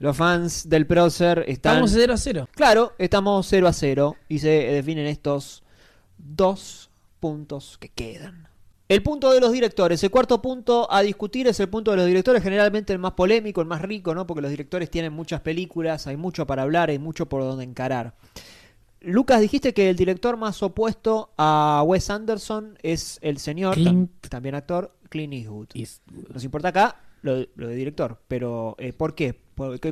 Los 0.03 0.17
fans 0.17 0.67
del 0.67 0.85
prócer 0.85 1.45
están. 1.47 1.75
Estamos 1.75 1.91
0 1.91 2.13
a 2.13 2.17
0. 2.17 2.49
Claro, 2.51 2.91
estamos 2.97 3.47
0 3.47 3.69
a 3.69 3.71
0 3.71 4.17
y 4.27 4.39
se 4.39 4.49
definen 4.49 5.07
estos 5.07 5.63
dos 6.17 6.89
puntos 7.21 7.77
que 7.80 7.88
quedan. 7.88 8.49
El 8.89 9.01
punto 9.01 9.31
de 9.31 9.39
los 9.39 9.53
directores. 9.53 10.03
El 10.03 10.11
cuarto 10.11 10.41
punto 10.41 10.91
a 10.91 11.01
discutir 11.03 11.47
es 11.47 11.57
el 11.61 11.69
punto 11.69 11.91
de 11.91 11.95
los 11.95 12.05
directores, 12.05 12.43
generalmente 12.43 12.91
el 12.91 12.99
más 12.99 13.13
polémico, 13.13 13.61
el 13.61 13.67
más 13.67 13.81
rico, 13.81 14.13
¿no? 14.13 14.27
Porque 14.27 14.41
los 14.41 14.51
directores 14.51 14.91
tienen 14.91 15.13
muchas 15.13 15.39
películas, 15.39 16.05
hay 16.05 16.17
mucho 16.17 16.45
para 16.45 16.63
hablar, 16.63 16.89
hay 16.89 16.99
mucho 16.99 17.30
por 17.30 17.41
donde 17.41 17.63
encarar. 17.63 18.13
Lucas, 18.99 19.39
dijiste 19.39 19.73
que 19.73 19.89
el 19.89 19.95
director 19.95 20.35
más 20.35 20.61
opuesto 20.63 21.30
a 21.38 21.81
Wes 21.88 22.09
Anderson 22.09 22.77
es 22.84 23.19
el 23.21 23.38
señor, 23.38 23.75
Clint. 23.75 24.11
también 24.27 24.55
actor, 24.55 24.93
Clint 25.07 25.34
Eastwood. 25.34 25.69
Nos 26.34 26.43
importa 26.43 26.67
acá 26.67 26.97
lo, 27.23 27.47
lo 27.55 27.67
de 27.67 27.75
director, 27.75 28.21
pero 28.27 28.75
eh, 28.77 28.93
¿por 28.93 29.15
qué? 29.15 29.41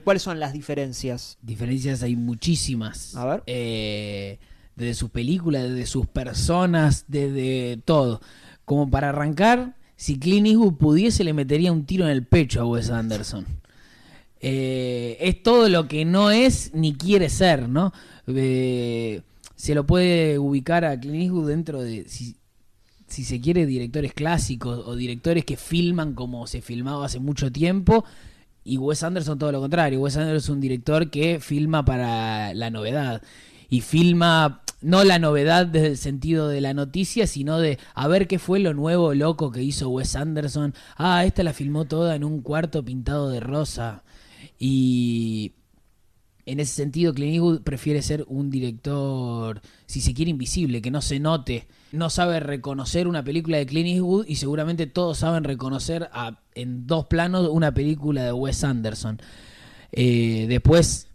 ¿Cuáles 0.04 0.24
son 0.24 0.40
las 0.40 0.54
diferencias? 0.54 1.38
Diferencias 1.42 2.04
hay 2.04 2.16
muchísimas. 2.16 3.16
A 3.16 3.26
ver. 3.26 3.44
Eh, 3.46 4.40
desde 4.76 4.94
sus 4.94 5.10
películas, 5.10 5.64
desde 5.64 5.86
sus 5.86 6.08
personas, 6.08 7.06
desde 7.08 7.78
todo. 7.86 8.22
Como 8.66 8.90
para 8.90 9.10
arrancar, 9.10 9.76
si 9.96 10.18
Clint 10.18 10.48
Eastwood 10.48 10.76
pudiese, 10.76 11.24
le 11.24 11.34
metería 11.34 11.72
un 11.72 11.86
tiro 11.86 12.06
en 12.06 12.12
el 12.12 12.26
pecho 12.26 12.62
a 12.62 12.66
Wes 12.66 12.90
Anderson. 12.90 13.46
Eh, 14.40 15.18
es 15.20 15.44
todo 15.44 15.70
lo 15.70 15.88
que 15.88 16.06
no 16.06 16.32
es 16.32 16.74
ni 16.74 16.96
quiere 16.96 17.30
ser, 17.30 17.70
¿no? 17.70 17.94
Eh, 18.28 19.22
se 19.56 19.76
lo 19.76 19.86
puede 19.86 20.40
ubicar 20.40 20.86
a 20.86 21.00
Clint 21.00 21.24
Eastwood 21.24 21.50
dentro 21.50 21.82
de, 21.82 22.06
si, 22.08 22.38
si 23.12 23.24
se 23.24 23.40
quiere, 23.40 23.66
directores 23.66 24.14
clásicos 24.14 24.84
o 24.88 24.96
directores 24.96 25.46
que 25.46 25.58
filman 25.58 26.14
como 26.14 26.48
se 26.48 26.62
filmaba 26.62 27.06
hace 27.06 27.20
mucho 27.20 27.52
tiempo. 27.52 28.06
Y 28.64 28.78
Wes 28.78 29.04
Anderson 29.04 29.38
todo 29.38 29.52
lo 29.52 29.60
contrario. 29.62 30.00
Wes 30.00 30.18
Anderson 30.18 30.38
es 30.38 30.50
un 30.50 30.62
director 30.62 31.10
que 31.10 31.40
filma 31.40 31.84
para 31.84 32.54
la 32.54 32.70
novedad. 32.70 33.22
Y 33.70 33.82
filma 33.82 34.62
no 34.82 35.04
la 35.04 35.20
novedad 35.20 35.68
desde 35.68 35.88
el 35.88 35.98
sentido 35.98 36.48
de 36.48 36.62
la 36.62 36.74
noticia, 36.74 37.28
sino 37.28 37.60
de 37.60 37.78
a 37.94 38.08
ver 38.08 38.28
qué 38.28 38.40
fue 38.40 38.60
lo 38.60 38.74
nuevo 38.74 39.14
loco 39.14 39.52
que 39.52 39.62
hizo 39.62 39.90
Wes 39.90 40.16
Anderson. 40.16 40.74
Ah, 40.98 41.26
esta 41.26 41.44
la 41.44 41.54
filmó 41.54 41.86
toda 41.86 42.16
en 42.16 42.24
un 42.24 42.42
cuarto 42.42 42.84
pintado 42.84 43.30
de 43.30 43.40
rosa. 43.40 44.04
Y 44.60 45.54
en 46.46 46.60
ese 46.60 46.74
sentido, 46.74 47.14
Clint 47.14 47.34
Eastwood 47.36 47.62
prefiere 47.62 48.02
ser 48.02 48.26
un 48.28 48.50
director, 48.50 49.62
si 49.86 50.02
se 50.02 50.14
quiere, 50.14 50.32
invisible, 50.32 50.82
que 50.82 50.92
no 50.92 51.02
se 51.02 51.20
note. 51.20 51.68
No 51.92 52.10
sabe 52.10 52.40
reconocer 52.40 53.08
una 53.08 53.24
película 53.24 53.58
de 53.58 53.66
Clint 53.66 53.88
Eastwood 53.90 54.26
y 54.28 54.36
seguramente 54.36 54.88
todos 54.88 55.18
saben 55.20 55.44
reconocer 55.44 56.10
a- 56.14 56.40
en 56.56 56.88
dos 56.88 57.06
planos 57.08 57.50
una 57.52 57.74
película 57.74 58.24
de 58.24 58.32
Wes 58.34 58.64
Anderson. 58.64 59.20
Eh, 59.92 60.46
después 60.48 61.08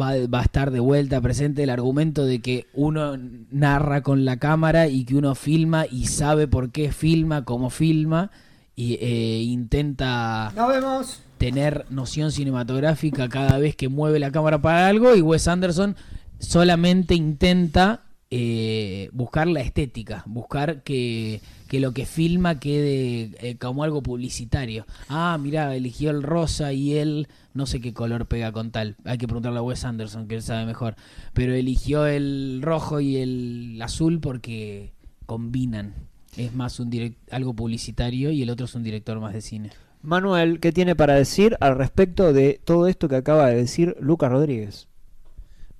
va, 0.00 0.12
va 0.32 0.40
a 0.40 0.44
estar 0.44 0.70
de 0.70 0.78
vuelta 0.80 1.20
presente 1.20 1.64
el 1.64 1.70
argumento 1.70 2.24
de 2.24 2.40
que 2.40 2.66
uno 2.74 3.16
narra 3.50 4.02
con 4.02 4.24
la 4.24 4.38
cámara 4.38 4.86
y 4.88 5.04
que 5.04 5.16
uno 5.16 5.34
filma 5.34 5.84
y 5.90 6.06
sabe 6.06 6.46
por 6.46 6.70
qué 6.70 6.92
filma, 6.92 7.44
cómo 7.44 7.70
filma 7.70 8.30
y 8.76 8.94
eh, 9.00 9.42
intenta 9.42 10.52
Nos 10.54 10.68
vemos. 10.68 11.20
Tener 11.40 11.86
noción 11.88 12.32
cinematográfica 12.32 13.30
cada 13.30 13.56
vez 13.56 13.74
que 13.74 13.88
mueve 13.88 14.18
la 14.18 14.30
cámara 14.30 14.60
para 14.60 14.88
algo 14.88 15.16
y 15.16 15.22
Wes 15.22 15.48
Anderson 15.48 15.96
solamente 16.38 17.14
intenta 17.14 18.02
eh, 18.30 19.08
buscar 19.14 19.48
la 19.48 19.62
estética, 19.62 20.22
buscar 20.26 20.82
que, 20.82 21.40
que 21.66 21.80
lo 21.80 21.92
que 21.92 22.04
filma 22.04 22.60
quede 22.60 23.30
eh, 23.40 23.56
como 23.56 23.84
algo 23.84 24.02
publicitario. 24.02 24.84
Ah, 25.08 25.38
mira, 25.40 25.74
eligió 25.74 26.10
el 26.10 26.22
rosa 26.22 26.74
y 26.74 26.92
él 26.98 27.26
no 27.54 27.64
sé 27.64 27.80
qué 27.80 27.94
color 27.94 28.26
pega 28.26 28.52
con 28.52 28.70
tal. 28.70 28.96
Hay 29.06 29.16
que 29.16 29.26
preguntarle 29.26 29.60
a 29.60 29.62
Wes 29.62 29.86
Anderson, 29.86 30.28
que 30.28 30.34
él 30.34 30.42
sabe 30.42 30.66
mejor. 30.66 30.94
Pero 31.32 31.54
eligió 31.54 32.04
el 32.04 32.60
rojo 32.62 33.00
y 33.00 33.16
el 33.16 33.80
azul 33.82 34.20
porque 34.20 34.92
combinan. 35.24 35.94
Es 36.36 36.54
más 36.54 36.78
un 36.80 36.90
direct- 36.90 37.16
algo 37.30 37.54
publicitario 37.54 38.30
y 38.30 38.42
el 38.42 38.50
otro 38.50 38.66
es 38.66 38.74
un 38.74 38.82
director 38.84 39.18
más 39.20 39.32
de 39.32 39.40
cine. 39.40 39.70
Manuel, 40.02 40.60
¿qué 40.60 40.72
tiene 40.72 40.96
para 40.96 41.14
decir 41.14 41.56
al 41.60 41.76
respecto 41.76 42.32
de 42.32 42.60
todo 42.64 42.86
esto 42.86 43.08
que 43.08 43.16
acaba 43.16 43.48
de 43.48 43.56
decir 43.56 43.96
Lucas 44.00 44.30
Rodríguez? 44.30 44.88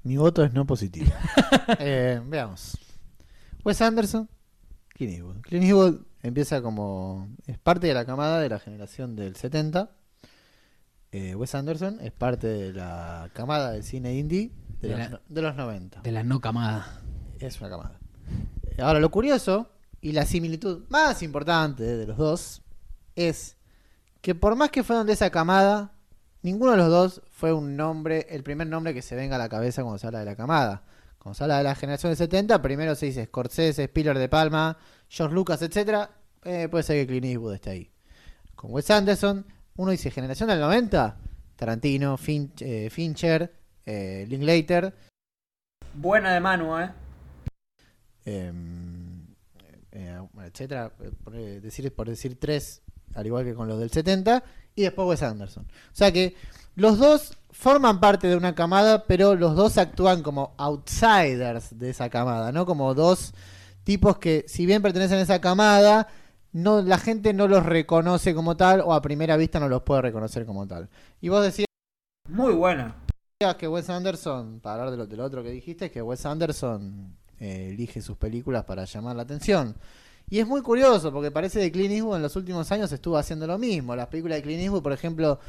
Mi 0.02 0.16
voto 0.16 0.44
es 0.44 0.52
no 0.52 0.66
positivo. 0.66 1.10
Eh, 1.78 2.20
veamos. 2.26 2.76
Wes 3.64 3.80
Anderson, 3.80 4.28
Clint 4.88 5.12
Eastwood. 5.14 5.40
Clint 5.42 5.64
Eastwood 5.64 6.01
empieza 6.22 6.60
como. 6.62 7.28
Es 7.47 7.59
parte 7.59 7.86
de 7.86 7.94
la 7.94 8.05
camada 8.05 8.40
de 8.40 8.48
la 8.48 8.59
generación 8.59 9.14
del 9.14 9.36
70. 9.36 9.90
Eh, 11.12 11.34
Wes 11.36 11.55
Anderson 11.55 11.98
es 12.01 12.10
parte 12.12 12.48
de 12.48 12.72
la 12.72 13.30
camada 13.34 13.70
del 13.72 13.84
cine 13.84 14.14
indie 14.16 14.51
de, 14.80 14.88
De 14.88 14.97
los, 14.97 14.98
la- 14.98 15.09
no- 15.10 15.20
de 15.28 15.42
los 15.42 15.55
90. 15.56 16.01
De 16.01 16.10
la 16.12 16.24
no 16.24 16.40
camada. 16.40 17.01
Es 17.38 17.60
una 17.60 17.70
camada. 17.70 18.01
Ahora, 18.78 18.98
lo 18.98 19.10
curioso 19.12 19.70
y 20.01 20.10
la 20.12 20.24
similitud 20.26 20.84
más 20.88 21.22
importante 21.22 21.84
de 21.84 22.06
los 22.06 22.16
dos 22.16 22.62
es 23.14 23.56
que 24.20 24.34
por 24.34 24.56
más 24.56 24.70
que 24.70 24.82
fueron 24.82 25.06
de 25.06 25.14
esa 25.14 25.30
camada, 25.30 25.92
ninguno 26.42 26.72
de 26.72 26.76
los 26.78 26.88
dos 26.88 27.22
fue 27.30 27.52
un 27.52 27.76
nombre, 27.76 28.26
el 28.30 28.42
primer 28.42 28.66
nombre 28.66 28.92
que 28.94 29.02
se 29.02 29.16
venga 29.16 29.36
a 29.36 29.38
la 29.38 29.48
cabeza 29.48 29.82
cuando 29.82 29.98
se 29.98 30.06
habla 30.06 30.20
de 30.20 30.24
la 30.26 30.36
camada. 30.36 30.82
Cuando 31.18 31.34
se 31.34 31.44
habla 31.44 31.59
de 31.59 31.64
la 31.64 31.74
generación 31.74 32.10
del 32.10 32.16
70, 32.16 32.62
primero 32.62 32.94
se 32.94 33.06
dice 33.06 33.24
Scorsese, 33.26 33.84
Spielberg 33.84 34.18
de 34.18 34.28
Palma, 34.28 34.76
George 35.09 35.34
Lucas, 35.34 35.60
etcétera. 35.62 36.10
Eh, 36.44 36.68
puede 36.70 36.82
ser 36.82 36.97
que 36.97 37.06
Clint 37.06 37.26
Eastwood 37.26 37.55
esté 37.55 37.70
ahí. 37.70 37.90
Con 38.55 38.72
Wes 38.72 38.90
Anderson, 38.90 39.44
uno 39.76 39.90
dice 39.90 40.10
generación 40.10 40.48
del 40.48 40.60
90, 40.60 41.16
Tarantino, 41.56 42.16
Fin- 42.16 42.52
eh, 42.60 42.88
Fincher, 42.90 43.52
eh, 43.84 44.24
Linklater, 44.28 44.94
Buena 45.94 46.32
de 46.32 46.40
Manu, 46.40 46.78
eh. 46.78 46.90
eh, 48.24 48.52
eh, 49.92 50.20
bueno, 50.32 50.48
etcétera, 50.48 50.92
eh, 51.01 51.10
por, 51.24 51.34
eh, 51.34 51.60
decir, 51.60 51.92
por 51.94 52.09
decir 52.09 52.38
tres, 52.38 52.82
al 53.14 53.26
igual 53.26 53.44
que 53.44 53.54
con 53.54 53.68
los 53.68 53.78
del 53.78 53.90
70, 53.90 54.42
y 54.74 54.82
después 54.82 55.08
Wes 55.08 55.22
Anderson. 55.22 55.64
O 55.64 55.94
sea 55.94 56.12
que 56.12 56.34
los 56.76 56.98
dos 56.98 57.36
forman 57.50 58.00
parte 58.00 58.28
de 58.28 58.36
una 58.36 58.54
camada, 58.54 59.04
pero 59.04 59.34
los 59.34 59.54
dos 59.56 59.78
actúan 59.78 60.22
como 60.22 60.54
outsiders 60.56 61.78
de 61.78 61.90
esa 61.90 62.08
camada, 62.08 62.52
¿no? 62.52 62.64
Como 62.64 62.94
dos 62.94 63.34
tipos 63.84 64.18
que, 64.18 64.44
si 64.48 64.66
bien 64.66 64.82
pertenecen 64.82 65.18
a 65.18 65.22
esa 65.22 65.40
camada, 65.40 66.08
no, 66.52 66.82
la 66.82 66.98
gente 66.98 67.32
no 67.32 67.48
los 67.48 67.64
reconoce 67.64 68.34
como 68.34 68.56
tal, 68.56 68.80
o 68.80 68.92
a 68.92 69.02
primera 69.02 69.36
vista 69.36 69.60
no 69.60 69.68
los 69.68 69.82
puede 69.82 70.02
reconocer 70.02 70.46
como 70.46 70.66
tal. 70.66 70.88
Y 71.20 71.28
vos 71.28 71.42
decías 71.42 71.66
Muy 72.28 72.54
buena. 72.54 72.96
que 73.58 73.68
Wes 73.68 73.90
Anderson, 73.90 74.60
para 74.60 74.74
hablar 74.74 74.90
de 74.90 74.96
lo, 74.96 75.06
del 75.06 75.20
otro 75.20 75.42
que 75.42 75.50
dijiste, 75.50 75.90
que 75.90 76.02
Wes 76.02 76.24
Anderson 76.26 77.16
eh, 77.38 77.70
elige 77.72 78.00
sus 78.02 78.16
películas 78.16 78.64
para 78.64 78.84
llamar 78.84 79.16
la 79.16 79.22
atención. 79.22 79.74
Y 80.31 80.39
es 80.39 80.47
muy 80.47 80.62
curioso, 80.62 81.12
porque 81.12 81.31
parece 81.31 81.61
que 81.61 81.73
Clint 81.73 81.93
Eastwood 81.93 82.16
en 82.16 82.23
los 82.23 82.36
últimos 82.36 82.70
años 82.73 82.90
estuvo 82.93 83.16
haciendo 83.19 83.47
lo 83.47 83.59
mismo. 83.59 83.97
Las 83.97 84.07
películas 84.07 84.39
de 84.39 84.43
Clint 84.43 84.62
Eastwood, 84.62 84.82
por 84.82 84.93
ejemplo, 84.93 85.40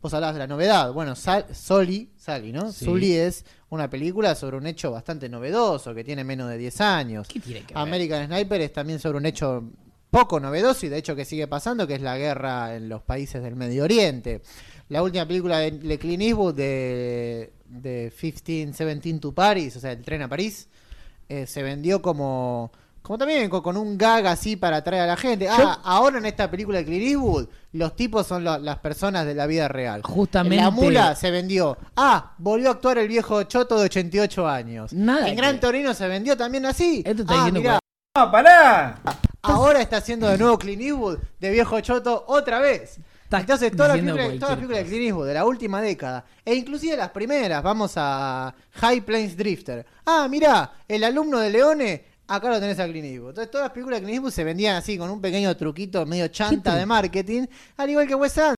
vos 0.00 0.14
hablabas 0.14 0.36
de 0.36 0.38
la 0.38 0.46
novedad. 0.46 0.92
Bueno, 0.92 1.16
Sal- 1.16 1.46
Soli, 1.52 2.10
Sally, 2.16 2.52
¿no? 2.52 2.70
Sí. 2.72 2.84
Sully 2.84 3.14
es 3.14 3.44
una 3.70 3.90
película 3.90 4.34
sobre 4.36 4.56
un 4.56 4.66
hecho 4.66 4.92
bastante 4.92 5.28
novedoso, 5.28 5.92
que 5.94 6.04
tiene 6.04 6.22
menos 6.24 6.48
de 6.48 6.58
10 6.58 6.80
años. 6.80 7.26
¿Qué 7.28 7.40
tiene 7.40 7.60
que 7.62 7.74
ver? 7.74 7.82
American 7.82 8.26
Sniper 8.26 8.60
es 8.60 8.72
también 8.72 9.00
sobre 9.00 9.18
un 9.18 9.26
hecho 9.26 9.64
poco 10.10 10.38
novedoso 10.40 10.86
y 10.86 10.88
de 10.88 10.98
hecho 10.98 11.14
que 11.16 11.24
sigue 11.24 11.46
pasando, 11.48 11.86
que 11.86 11.94
es 11.96 12.00
la 12.02 12.16
guerra 12.16 12.74
en 12.76 12.88
los 12.88 13.02
países 13.02 13.42
del 13.42 13.56
Medio 13.56 13.84
Oriente. 13.84 14.42
La 14.88 15.02
última 15.02 15.26
película 15.26 15.58
de, 15.58 15.72
de 15.72 15.98
Clint 15.98 16.22
Eastwood 16.22 16.54
de, 16.54 17.52
de 17.68 18.12
1517 18.22 19.18
to 19.20 19.32
Paris, 19.32 19.76
o 19.76 19.80
sea, 19.80 19.92
el 19.92 20.02
tren 20.02 20.22
a 20.22 20.28
París, 20.28 20.68
eh, 21.28 21.46
se 21.46 21.62
vendió 21.62 22.02
como, 22.02 22.72
como 23.02 23.18
también 23.18 23.48
con, 23.48 23.62
con 23.62 23.76
un 23.76 23.96
gag 23.98 24.26
así 24.26 24.56
para 24.56 24.78
atraer 24.78 25.02
a 25.02 25.06
la 25.06 25.16
gente. 25.16 25.48
Ah, 25.48 25.80
ahora 25.84 26.18
en 26.18 26.26
esta 26.26 26.50
película 26.50 26.78
de 26.78 26.84
Clint 26.84 27.02
Eastwood, 27.04 27.48
los 27.72 27.96
tipos 27.96 28.26
son 28.26 28.44
lo- 28.44 28.58
las 28.58 28.78
personas 28.78 29.26
de 29.26 29.34
la 29.34 29.46
vida 29.46 29.68
real. 29.68 30.02
Justamente. 30.02 30.56
La 30.56 30.70
mula 30.70 31.14
se 31.16 31.30
vendió. 31.30 31.76
Ah, 31.96 32.34
volvió 32.38 32.68
a 32.68 32.72
actuar 32.72 32.98
el 32.98 33.08
viejo 33.08 33.42
Choto 33.44 33.78
de 33.78 33.84
88 33.86 34.46
años. 34.48 34.92
Nada 34.92 35.28
en 35.28 35.34
que- 35.34 35.40
Gran 35.40 35.58
Torino 35.60 35.94
se 35.94 36.06
vendió 36.08 36.36
también 36.36 36.66
así. 36.66 37.02
Esto 37.04 37.22
está 37.22 37.34
ah, 37.34 37.36
diciendo 37.36 37.60
mirá, 37.60 37.78
¡No, 38.16 38.30
pará! 38.30 39.00
ahora 39.42 39.80
está 39.80 39.98
haciendo 39.98 40.28
de 40.28 40.36
nuevo 40.36 40.58
Clint 40.58 40.82
Eastwood 40.82 41.18
de 41.38 41.50
viejo 41.50 41.80
Choto 41.80 42.24
otra 42.28 42.60
vez. 42.60 42.98
Entonces, 43.32 43.70
todas 43.76 43.96
las 43.96 44.00
películas, 44.16 44.58
de. 44.58 44.84
Clint 44.84 45.02
Eastwood 45.04 45.26
de 45.28 45.34
la 45.34 45.44
última 45.44 45.80
década, 45.80 46.24
e 46.44 46.52
inclusive 46.54 46.96
las 46.96 47.10
primeras, 47.10 47.62
vamos 47.62 47.92
a 47.94 48.52
High 48.72 49.02
Plains 49.02 49.36
Drifter. 49.36 49.86
Ah, 50.04 50.26
mirá, 50.28 50.72
el 50.88 51.04
alumno 51.04 51.38
de 51.38 51.50
Leone, 51.50 52.04
acá 52.36 52.48
lo 52.48 52.60
tenés 52.60 52.78
a 52.78 52.86
Clint 52.86 53.06
Eastwood. 53.06 53.30
Entonces, 53.30 53.50
todas 53.50 53.66
las 53.66 53.72
películas 53.72 53.98
de 54.00 54.04
Clint 54.04 54.14
Eastwood 54.16 54.32
se 54.32 54.44
vendían 54.44 54.76
así, 54.76 54.96
con 54.96 55.10
un 55.10 55.20
pequeño 55.20 55.56
truquito 55.56 56.06
medio 56.06 56.28
chanta 56.28 56.74
de 56.74 56.86
marketing, 56.86 57.46
al 57.76 57.90
igual 57.90 58.06
que 58.06 58.14
Wes 58.14 58.36
Anderson. 58.38 58.54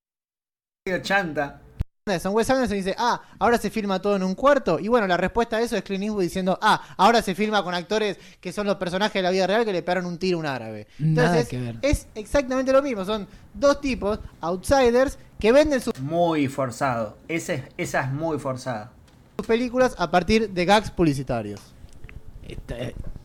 Medio 0.86 1.02
chanta. 1.02 1.60
Anderson. 2.06 2.34
Wes 2.34 2.50
Anderson 2.50 2.76
dice, 2.76 2.94
ah, 2.98 3.22
ahora 3.38 3.58
se 3.58 3.70
filma 3.70 4.02
todo 4.02 4.16
en 4.16 4.24
un 4.24 4.34
cuarto. 4.34 4.80
Y 4.80 4.88
bueno, 4.88 5.06
la 5.06 5.16
respuesta 5.16 5.56
a 5.58 5.60
eso 5.62 5.76
es 5.76 5.82
Clint 5.84 6.02
Eastwood 6.02 6.22
diciendo, 6.22 6.58
ah, 6.60 6.94
ahora 6.96 7.22
se 7.22 7.34
filma 7.34 7.62
con 7.62 7.74
actores 7.74 8.18
que 8.40 8.52
son 8.52 8.66
los 8.66 8.76
personajes 8.76 9.14
de 9.14 9.22
la 9.22 9.30
vida 9.30 9.46
real 9.46 9.64
que 9.64 9.72
le 9.72 9.82
pegaron 9.82 10.06
un 10.06 10.18
tiro 10.18 10.38
a 10.38 10.40
un 10.40 10.46
árabe. 10.46 10.88
Nada 10.98 11.28
Entonces, 11.28 11.48
que 11.48 11.58
ver. 11.60 11.76
es 11.82 12.08
exactamente 12.16 12.72
lo 12.72 12.82
mismo. 12.82 13.04
Son 13.04 13.26
dos 13.54 13.80
tipos, 13.80 14.18
outsiders, 14.40 15.16
que 15.38 15.52
venden 15.52 15.80
sus 15.80 15.98
Muy 16.00 16.48
forzado. 16.48 17.16
Ese, 17.28 17.68
esa 17.76 18.00
es 18.02 18.12
muy 18.12 18.38
forzada. 18.38 18.90
películas 19.46 19.94
a 19.98 20.10
partir 20.10 20.50
de 20.50 20.64
gags 20.64 20.90
publicitarios. 20.90 21.60
Esta- 22.48 22.76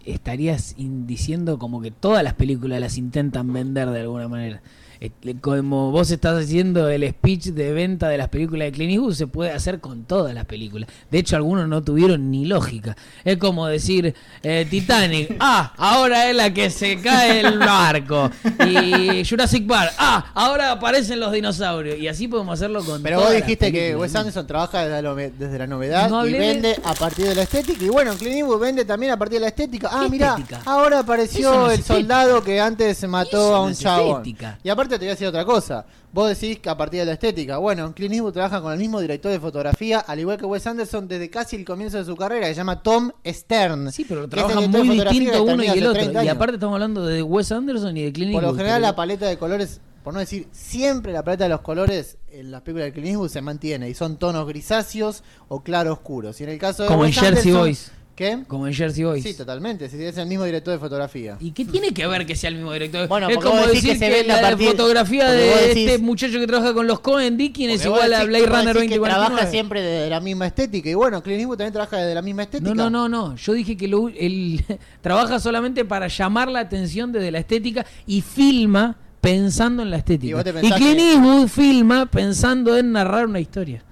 estarías 0.08 0.76
diciendo 0.78 1.60
como 1.60 1.82
que 1.82 1.92
todas 1.92 2.24
las 2.24 2.34
películas 2.34 2.80
las 2.80 2.98
intentan 2.98 3.52
vender 3.52 3.90
de 3.90 4.02
alguna 4.02 4.28
manera. 4.28 4.62
Eh, 5.00 5.12
Como 5.42 5.92
vos 5.92 6.10
estás 6.12 6.44
haciendo 6.44 6.90
el 6.90 7.08
speech 7.10 7.46
de 7.48 7.72
venta 7.74 8.10
de 8.10 8.18
las 8.18 8.30
películas 8.30 8.66
de 8.68 8.72
Clint 8.72 8.92
Eastwood, 8.94 9.14
se 9.14 9.28
puede 9.28 9.52
hacer 9.52 9.80
con 9.80 10.04
todas 10.06 10.34
las 10.34 10.46
películas. 10.46 10.90
De 11.12 11.20
hecho, 11.20 11.36
algunos 11.36 11.68
no 11.68 11.84
tuvieron 11.84 12.32
ni 12.32 12.46
lógica. 12.46 12.96
Es 13.24 13.38
como 13.38 13.68
decir 13.68 14.16
eh, 14.44 14.66
Titanic, 14.70 15.36
ah, 15.40 15.74
ahora 15.78 16.30
es 16.30 16.36
la 16.36 16.54
que 16.54 16.70
se 16.70 17.00
cae 17.00 17.42
el 17.42 17.60
barco. 17.60 18.30
Y 18.66 19.24
Jurassic 19.28 19.68
Park, 19.68 19.94
ah, 19.98 20.32
ahora 20.34 20.72
aparecen 20.72 21.20
los 21.20 21.32
dinosaurios. 21.32 21.98
Y 22.00 22.08
así 22.08 22.28
podemos 22.28 22.54
hacerlo 22.54 22.84
con 22.84 23.02
Pero 23.04 23.18
todas 23.18 23.32
vos 23.32 23.40
las 23.40 23.46
dijiste 23.48 23.72
que. 23.72 23.96
Wes 23.96 24.16
Anderson 24.16 24.48
trabaja 24.48 24.86
desde 24.86 25.02
la, 25.02 25.10
nove- 25.12 25.32
desde 25.38 25.58
la 25.60 25.68
novedad 25.68 26.10
No 26.10 26.26
y 26.26 26.32
de- 26.34 26.40
vende 26.40 26.80
a 26.84 26.94
partir 26.94 27.26
de 27.28 27.36
la 27.36 27.44
estética. 27.44 27.84
Y 27.84 27.90
bueno, 27.90 28.14
Clint 28.16 28.36
Eastwood 28.38 28.60
vende 28.60 28.86
también 28.86 29.12
a 29.12 29.18
partir 29.18 29.36
de 29.38 29.42
la 29.42 29.48
estética. 29.50 29.90
Ah, 29.92 30.02
¿Qué 30.04 30.10
mirá, 30.10 30.30
estética? 30.30 30.62
ahora 30.66 31.00
apareció 31.00 31.52
no 31.54 31.72
el 31.72 31.84
soldado 31.84 32.44
que 32.44 32.60
antes 32.60 33.08
mató 33.08 33.38
Eso 33.38 33.56
a 33.56 33.60
no 33.60 33.66
un 33.66 33.72
es 33.72 33.80
chabón. 33.80 34.18
estética. 34.18 34.60
Y 34.64 34.70
aparte 34.70 34.87
te 34.96 35.06
voy 35.06 35.08
a 35.10 35.12
decir 35.12 35.28
otra 35.28 35.44
cosa. 35.46 35.86
Vos 36.14 36.30
decís 36.30 36.60
que 36.60 36.70
a 36.70 36.78
partir 36.78 37.02
de 37.02 37.06
la 37.08 37.14
estética. 37.14 37.58
Bueno, 37.58 37.94
Clint 37.94 38.14
Eastwood 38.14 38.34
trabaja 38.34 38.62
con 38.62 38.72
el 38.74 38.80
mismo 38.80 39.00
director 39.02 39.32
de 39.32 39.40
fotografía, 39.40 40.00
al 40.00 40.20
igual 40.20 40.38
que 40.38 40.46
Wes 40.46 40.66
Anderson, 40.66 41.08
desde 41.08 41.30
casi 41.30 41.56
el 41.58 41.66
comienzo 41.66 41.98
de 41.98 42.06
su 42.06 42.16
carrera, 42.16 42.48
que 42.48 42.54
se 42.54 42.58
llama 42.58 42.82
Tom 42.82 43.12
Stern. 43.26 43.92
Sí, 43.92 44.06
pero 44.08 44.28
trabajan 44.28 44.70
muy 44.72 45.00
distinto 45.00 45.44
uno 45.44 45.64
y 45.64 45.68
el 45.68 45.80
otro. 45.88 45.94
30 46.02 46.24
Y 46.24 46.28
aparte 46.30 46.54
estamos 46.56 46.74
hablando 46.76 47.06
de 47.06 47.22
Wes 47.24 47.52
Anderson 47.52 47.96
y 47.98 48.04
de 48.04 48.14
Clint 48.14 48.34
Por 48.34 48.44
lo 48.44 48.54
general 48.56 48.78
pero- 48.78 48.88
la 48.88 48.96
paleta 48.96 49.28
de 49.28 49.38
colores, 49.38 49.82
por 50.04 50.14
no 50.14 50.20
decir 50.20 50.48
siempre 50.52 51.12
la 51.12 51.24
paleta 51.24 51.44
de 51.44 51.50
los 51.50 51.62
colores 51.62 52.18
en 52.32 52.52
las 52.52 52.62
películas 52.62 52.86
de 52.88 52.94
Clint 52.94 53.08
Eastwood 53.10 53.30
se 53.30 53.42
mantiene 53.42 53.90
y 53.90 53.94
son 53.94 54.18
tonos 54.18 54.48
grisáceos 54.48 55.24
o 55.50 55.62
claro 55.64 55.94
oscuros. 55.94 56.40
Y 56.40 56.44
en 56.46 56.50
el 56.52 56.58
caso 56.60 56.84
de 56.84 56.90
Como 56.90 57.06
en 57.06 57.14
Jersey 57.14 57.52
Anderson- 57.52 57.60
Boys. 57.60 57.92
¿Qué? 58.18 58.40
Como 58.48 58.66
en 58.66 58.74
Jersey 58.74 59.04
Boys. 59.04 59.22
Sí, 59.24 59.36
totalmente, 59.36 59.88
si 59.90 60.04
es 60.04 60.18
el 60.18 60.26
mismo 60.26 60.44
director 60.44 60.74
de 60.74 60.80
fotografía. 60.80 61.38
¿Y 61.40 61.52
qué 61.52 61.66
tiene 61.66 61.94
que 61.94 62.08
ver 62.08 62.26
que 62.26 62.36
sea 62.36 62.50
el 62.50 62.56
mismo 62.56 62.74
director? 62.74 63.08
Bueno, 63.08 63.30
es 63.30 63.38
como 63.38 63.58
decir 63.68 63.92
que 63.92 63.96
se 64.00 64.24
la 64.24 64.42
partir- 64.42 64.70
fotografía 64.70 65.30
de 65.32 65.70
decís- 65.70 65.88
este 65.88 65.98
muchacho 66.00 66.40
que 66.40 66.48
trabaja 66.48 66.74
con 66.74 66.88
los 66.88 67.00
Cohen 67.00 67.38
Dickin 67.38 67.70
es 67.70 67.86
igual 67.86 68.12
a 68.16 68.24
Blade 68.24 68.48
Runner 68.48 68.74
decís 68.76 68.90
que 68.90 68.96
trabaja 69.00 69.20
2049. 69.30 69.52
siempre 69.52 69.82
de 69.84 70.10
la 70.10 70.20
misma 70.20 70.48
estética. 70.48 70.90
Y 70.90 70.96
bueno, 70.96 71.22
Clint 71.22 71.42
Eastwood 71.42 71.58
también 71.58 71.74
trabaja 71.74 71.98
de 71.98 72.16
la 72.16 72.24
misma 72.24 72.42
estética. 72.42 72.74
No, 72.74 72.90
no, 72.90 73.08
no, 73.08 73.28
no. 73.30 73.36
Yo 73.36 73.54
dije 73.54 73.78
que 73.78 73.88
lo- 73.88 74.10
él 74.10 74.64
trabaja 75.02 75.40
solamente 75.40 75.86
para 75.86 76.08
llamar 76.08 76.50
la 76.50 76.62
atención 76.62 77.12
desde 77.12 77.30
la 77.30 77.38
estética 77.38 77.86
y 78.08 78.22
filma 78.22 78.98
pensando 79.22 79.84
en 79.84 79.92
la 79.92 79.98
Y 79.98 80.00
estética. 80.00 80.40
Y, 80.42 80.44
pensás 80.44 80.74
Clint 80.80 80.98
que- 80.98 81.12
Eastwood 81.14 81.48
filma 81.50 82.08
pensando 82.08 82.76
en 82.76 82.92
narrar 82.94 83.28
una 83.28 83.40
historia. 83.40 83.84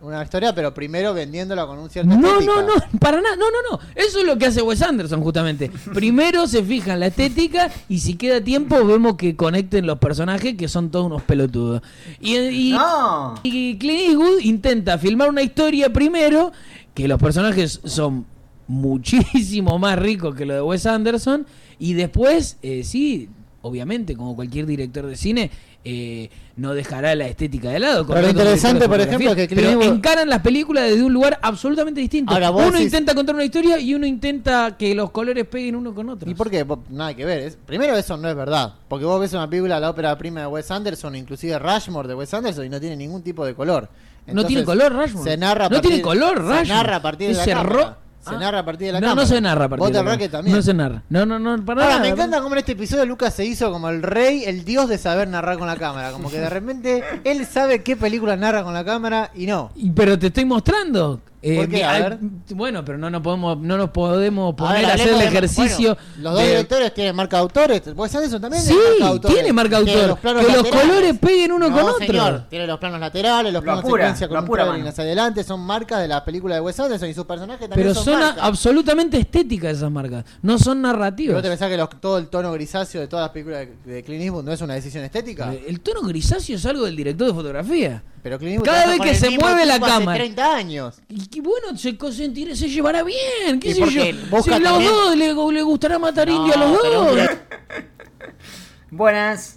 Una 0.00 0.22
historia, 0.22 0.54
pero 0.54 0.72
primero 0.72 1.12
vendiéndola 1.12 1.66
con 1.66 1.78
un 1.78 1.90
cierto 1.90 2.14
No, 2.14 2.40
no, 2.40 2.62
no, 2.62 2.72
para 3.00 3.20
nada, 3.20 3.34
no, 3.34 3.46
no, 3.50 3.76
no. 3.76 3.80
Eso 3.96 4.20
es 4.20 4.24
lo 4.26 4.38
que 4.38 4.46
hace 4.46 4.62
Wes 4.62 4.80
Anderson 4.80 5.20
justamente. 5.22 5.70
Primero 5.92 6.46
se 6.46 6.62
fija 6.62 6.94
en 6.94 7.00
la 7.00 7.08
estética 7.08 7.68
y 7.88 7.98
si 7.98 8.14
queda 8.14 8.40
tiempo 8.40 8.84
vemos 8.84 9.16
que 9.16 9.34
conecten 9.34 9.86
los 9.86 9.98
personajes 9.98 10.56
que 10.56 10.68
son 10.68 10.90
todos 10.90 11.06
unos 11.06 11.22
pelotudos. 11.22 11.82
Y, 12.20 12.36
y, 12.36 12.72
No. 12.72 13.34
y 13.42 13.76
Clint 13.78 14.10
Eastwood 14.10 14.40
intenta 14.42 14.98
filmar 14.98 15.30
una 15.30 15.42
historia 15.42 15.92
primero 15.92 16.52
que 16.94 17.08
los 17.08 17.20
personajes 17.20 17.80
son 17.84 18.24
muchísimo 18.68 19.78
más 19.78 19.98
ricos 19.98 20.34
que 20.34 20.46
lo 20.46 20.54
de 20.54 20.62
Wes 20.62 20.86
Anderson 20.86 21.46
y 21.78 21.94
después, 21.94 22.56
eh, 22.62 22.82
sí, 22.84 23.28
obviamente, 23.62 24.16
como 24.16 24.36
cualquier 24.36 24.66
director 24.66 25.06
de 25.06 25.16
cine, 25.16 25.50
eh, 25.84 26.28
no 26.58 26.74
dejará 26.74 27.14
la 27.14 27.26
estética 27.26 27.70
de 27.70 27.78
lado. 27.78 28.06
Pero 28.06 28.20
lo 28.20 28.28
interesante, 28.28 28.88
por 28.88 29.00
ejemplo, 29.00 29.30
es 29.30 29.36
que 29.36 29.48
Clint 29.48 29.66
pero 29.68 29.80
Eastwood- 29.80 29.94
encaran 29.94 30.28
las 30.28 30.40
películas 30.42 30.90
desde 30.90 31.02
un 31.04 31.12
lugar 31.12 31.38
absolutamente 31.40 32.00
distinto. 32.00 32.32
Ahora, 32.34 32.50
uno 32.50 32.72
decís- 32.72 32.82
intenta 32.82 33.14
contar 33.14 33.34
una 33.36 33.44
historia 33.44 33.78
y 33.78 33.94
uno 33.94 34.04
intenta 34.06 34.76
que 34.76 34.94
los 34.94 35.10
colores 35.10 35.46
peguen 35.46 35.76
uno 35.76 35.94
con 35.94 36.08
otro. 36.10 36.28
¿Y 36.30 36.34
por 36.34 36.50
qué? 36.50 36.66
Nada 36.90 37.14
que 37.14 37.24
ver. 37.24 37.38
Es- 37.40 37.56
primero, 37.64 37.96
eso 37.96 38.16
no 38.16 38.28
es 38.28 38.34
verdad. 38.36 38.74
Porque 38.88 39.04
vos 39.04 39.20
ves 39.20 39.32
una 39.32 39.48
película, 39.48 39.78
la 39.80 39.90
ópera 39.90 40.18
prima 40.18 40.40
de 40.40 40.46
Wes 40.48 40.70
Anderson, 40.70 41.14
inclusive 41.16 41.58
Rushmore 41.58 42.08
de 42.08 42.14
Wes 42.14 42.34
Anderson, 42.34 42.66
y 42.66 42.68
no 42.68 42.80
tiene 42.80 42.96
ningún 42.96 43.22
tipo 43.22 43.46
de 43.46 43.54
color. 43.54 43.88
No 44.26 44.44
tiene 44.44 44.64
color, 44.64 44.92
Rushmore. 44.92 45.30
Se 45.30 45.36
narra 45.38 45.66
a 45.66 45.68
No 45.68 45.76
partir- 45.76 45.90
tiene 45.90 46.02
color, 46.02 46.34
Se 46.36 46.42
Rushmore. 46.42 46.66
narra 46.68 46.96
a 46.96 47.02
partir 47.02 47.28
de 47.28 47.34
la 47.34 47.46
cámara. 47.46 47.68
ro- 47.68 47.96
Se 48.20 48.34
Ah. 48.34 48.38
narra 48.38 48.58
a 48.58 48.64
partir 48.64 48.88
de 48.88 48.92
la 48.94 49.00
no, 49.00 49.06
cámara. 49.08 49.22
no 49.22 49.28
se 49.28 49.40
narra 49.40 49.64
a 49.64 49.68
partir 49.68 49.86
de 49.88 49.92
la. 49.92 50.02
Racket 50.02 50.30
también. 50.32 50.56
No 50.56 50.62
se 50.62 50.74
narra. 50.74 51.02
No, 51.08 51.24
no, 51.24 51.38
no, 51.38 51.64
para 51.64 51.82
Ahora, 51.82 51.94
nada. 51.96 52.02
me 52.06 52.08
encanta 52.12 52.40
cómo 52.40 52.54
en 52.54 52.58
este 52.58 52.72
episodio 52.72 53.06
Lucas 53.06 53.32
se 53.34 53.44
hizo 53.44 53.70
como 53.72 53.88
el 53.88 54.02
rey, 54.02 54.44
el 54.44 54.64
dios 54.64 54.88
de 54.88 54.98
saber 54.98 55.28
narrar 55.28 55.56
con 55.58 55.66
la 55.66 55.76
cámara. 55.76 56.10
Como 56.12 56.30
que 56.30 56.38
de 56.38 56.50
repente 56.50 57.04
él 57.24 57.46
sabe 57.46 57.82
qué 57.82 57.96
película 57.96 58.36
narra 58.36 58.64
con 58.64 58.74
la 58.74 58.84
cámara 58.84 59.30
y 59.34 59.46
no. 59.46 59.70
Pero 59.94 60.18
te 60.18 60.26
estoy 60.28 60.44
mostrando. 60.44 61.20
Eh, 61.40 61.56
¿Por 61.56 61.68
qué? 61.68 61.84
A 61.84 61.92
hay- 61.92 62.02
ver. 62.02 62.18
Bueno, 62.50 62.84
pero 62.84 62.98
no 62.98 63.10
nos 63.10 63.22
podemos, 63.22 63.58
no 63.58 63.76
nos 63.76 63.90
podemos 63.90 64.52
A 64.54 64.56
poner 64.56 64.76
ver, 64.82 64.84
a, 64.90 64.94
hacer 64.94 65.08
el 65.10 65.18
de- 65.20 65.24
ejercicio. 65.26 65.94
bueno, 65.94 66.22
los 66.22 66.32
dos 66.34 66.42
de- 66.42 66.48
directores 66.48 66.94
tienen 66.94 67.14
marca 67.14 67.36
de 67.36 67.42
autores. 67.42 67.82
Wes 67.94 68.14
Anderson 68.14 68.40
también 68.40 68.62
Sí, 68.62 68.68
tiene 68.70 68.82
marca 68.88 69.04
de 69.04 69.10
autores. 69.10 69.34
tiene 69.36 69.52
marca 69.52 69.76
Tiene 69.84 70.02
autor. 70.02 70.18
Que 70.46 70.52
los 70.52 70.66
colores 70.68 71.18
peguen 71.18 71.52
uno 71.52 71.68
No, 71.68 71.76
con 71.76 71.84
otro. 71.90 72.06
señor. 72.06 72.44
Tiene 72.50 72.66
los 72.66 72.78
planos 72.80 72.98
laterales, 73.00 73.52
los 73.52 73.60
Lo 73.62 73.64
planos 73.64 73.84
apura, 73.84 74.02
secuencia 74.04 74.26
con 74.28 74.34
lo 74.34 74.72
un 74.80 74.86
hacia 74.88 75.04
adelante. 75.04 75.44
Son 75.44 75.60
marcas 75.60 76.00
de 76.00 76.08
las 76.08 76.22
películas 76.22 76.56
de 76.56 76.60
Wes 76.60 76.80
Anderson 76.80 77.08
y 77.08 77.14
sus 77.14 77.24
personajes 77.24 77.68
también 77.68 77.86
Pero 77.88 77.94
son, 77.94 78.04
son 78.04 78.14
a- 78.14 78.26
marcas. 78.26 78.44
absolutamente 78.44 79.18
estéticas 79.18 79.76
esas 79.76 79.90
marcas. 79.92 80.24
No 80.42 80.58
son 80.58 80.78
¿Y 80.78 80.82
narrativas. 80.82 81.34
¿Vos 81.34 81.42
te 81.44 81.48
pensás 81.50 81.68
que 81.70 81.76
los- 81.76 81.88
todo 82.00 82.18
el 82.18 82.26
tono 82.28 82.52
grisáceo 82.52 83.00
de 83.00 83.06
todas 83.06 83.24
las 83.24 83.30
películas 83.30 83.66
de, 83.84 83.92
de 83.94 84.02
Clint 84.02 84.22
Eastwood 84.24 84.44
no 84.44 84.52
es 84.52 84.60
una 84.60 84.74
decisión 84.74 85.04
estética? 85.04 85.52
El 85.66 85.78
tono 85.80 86.00
grisáceo 86.02 86.56
es 86.56 86.66
algo 86.66 86.84
del 86.84 86.96
director 86.96 87.28
de 87.28 87.32
fotografía. 87.34 88.02
Pero 88.22 88.38
Clint 88.38 88.54
Eastwood 88.58 88.66
cada 88.74 88.86
vez 88.86 89.00
que 89.00 89.14
se 89.14 89.30
mueve 89.38 89.64
la 89.66 89.74
hace 89.76 89.84
cámara. 89.84 90.18
30 90.18 90.56
años. 90.56 91.00
Y 91.08 91.26
que 91.28 91.40
bueno, 91.40 91.76
se, 91.76 91.96
consentirá- 91.96 92.54
se 92.56 92.68
llevará 92.68 93.02
bien. 93.02 93.60
¿Qué 93.60 93.68
¿Y 93.70 93.74
sé 93.74 93.80
yo? 93.80 94.02
Si 94.02 94.12
los 94.12 94.44
también- 94.62 94.90
dos 94.90 95.16
le, 95.16 95.34
le 95.34 95.62
gustará 95.62 95.98
matar 95.98 96.28
No, 96.28 96.34
indio 96.36 96.54
a 96.54 96.58
los 96.58 96.72
dos. 96.82 97.30
Buenas. 98.90 99.54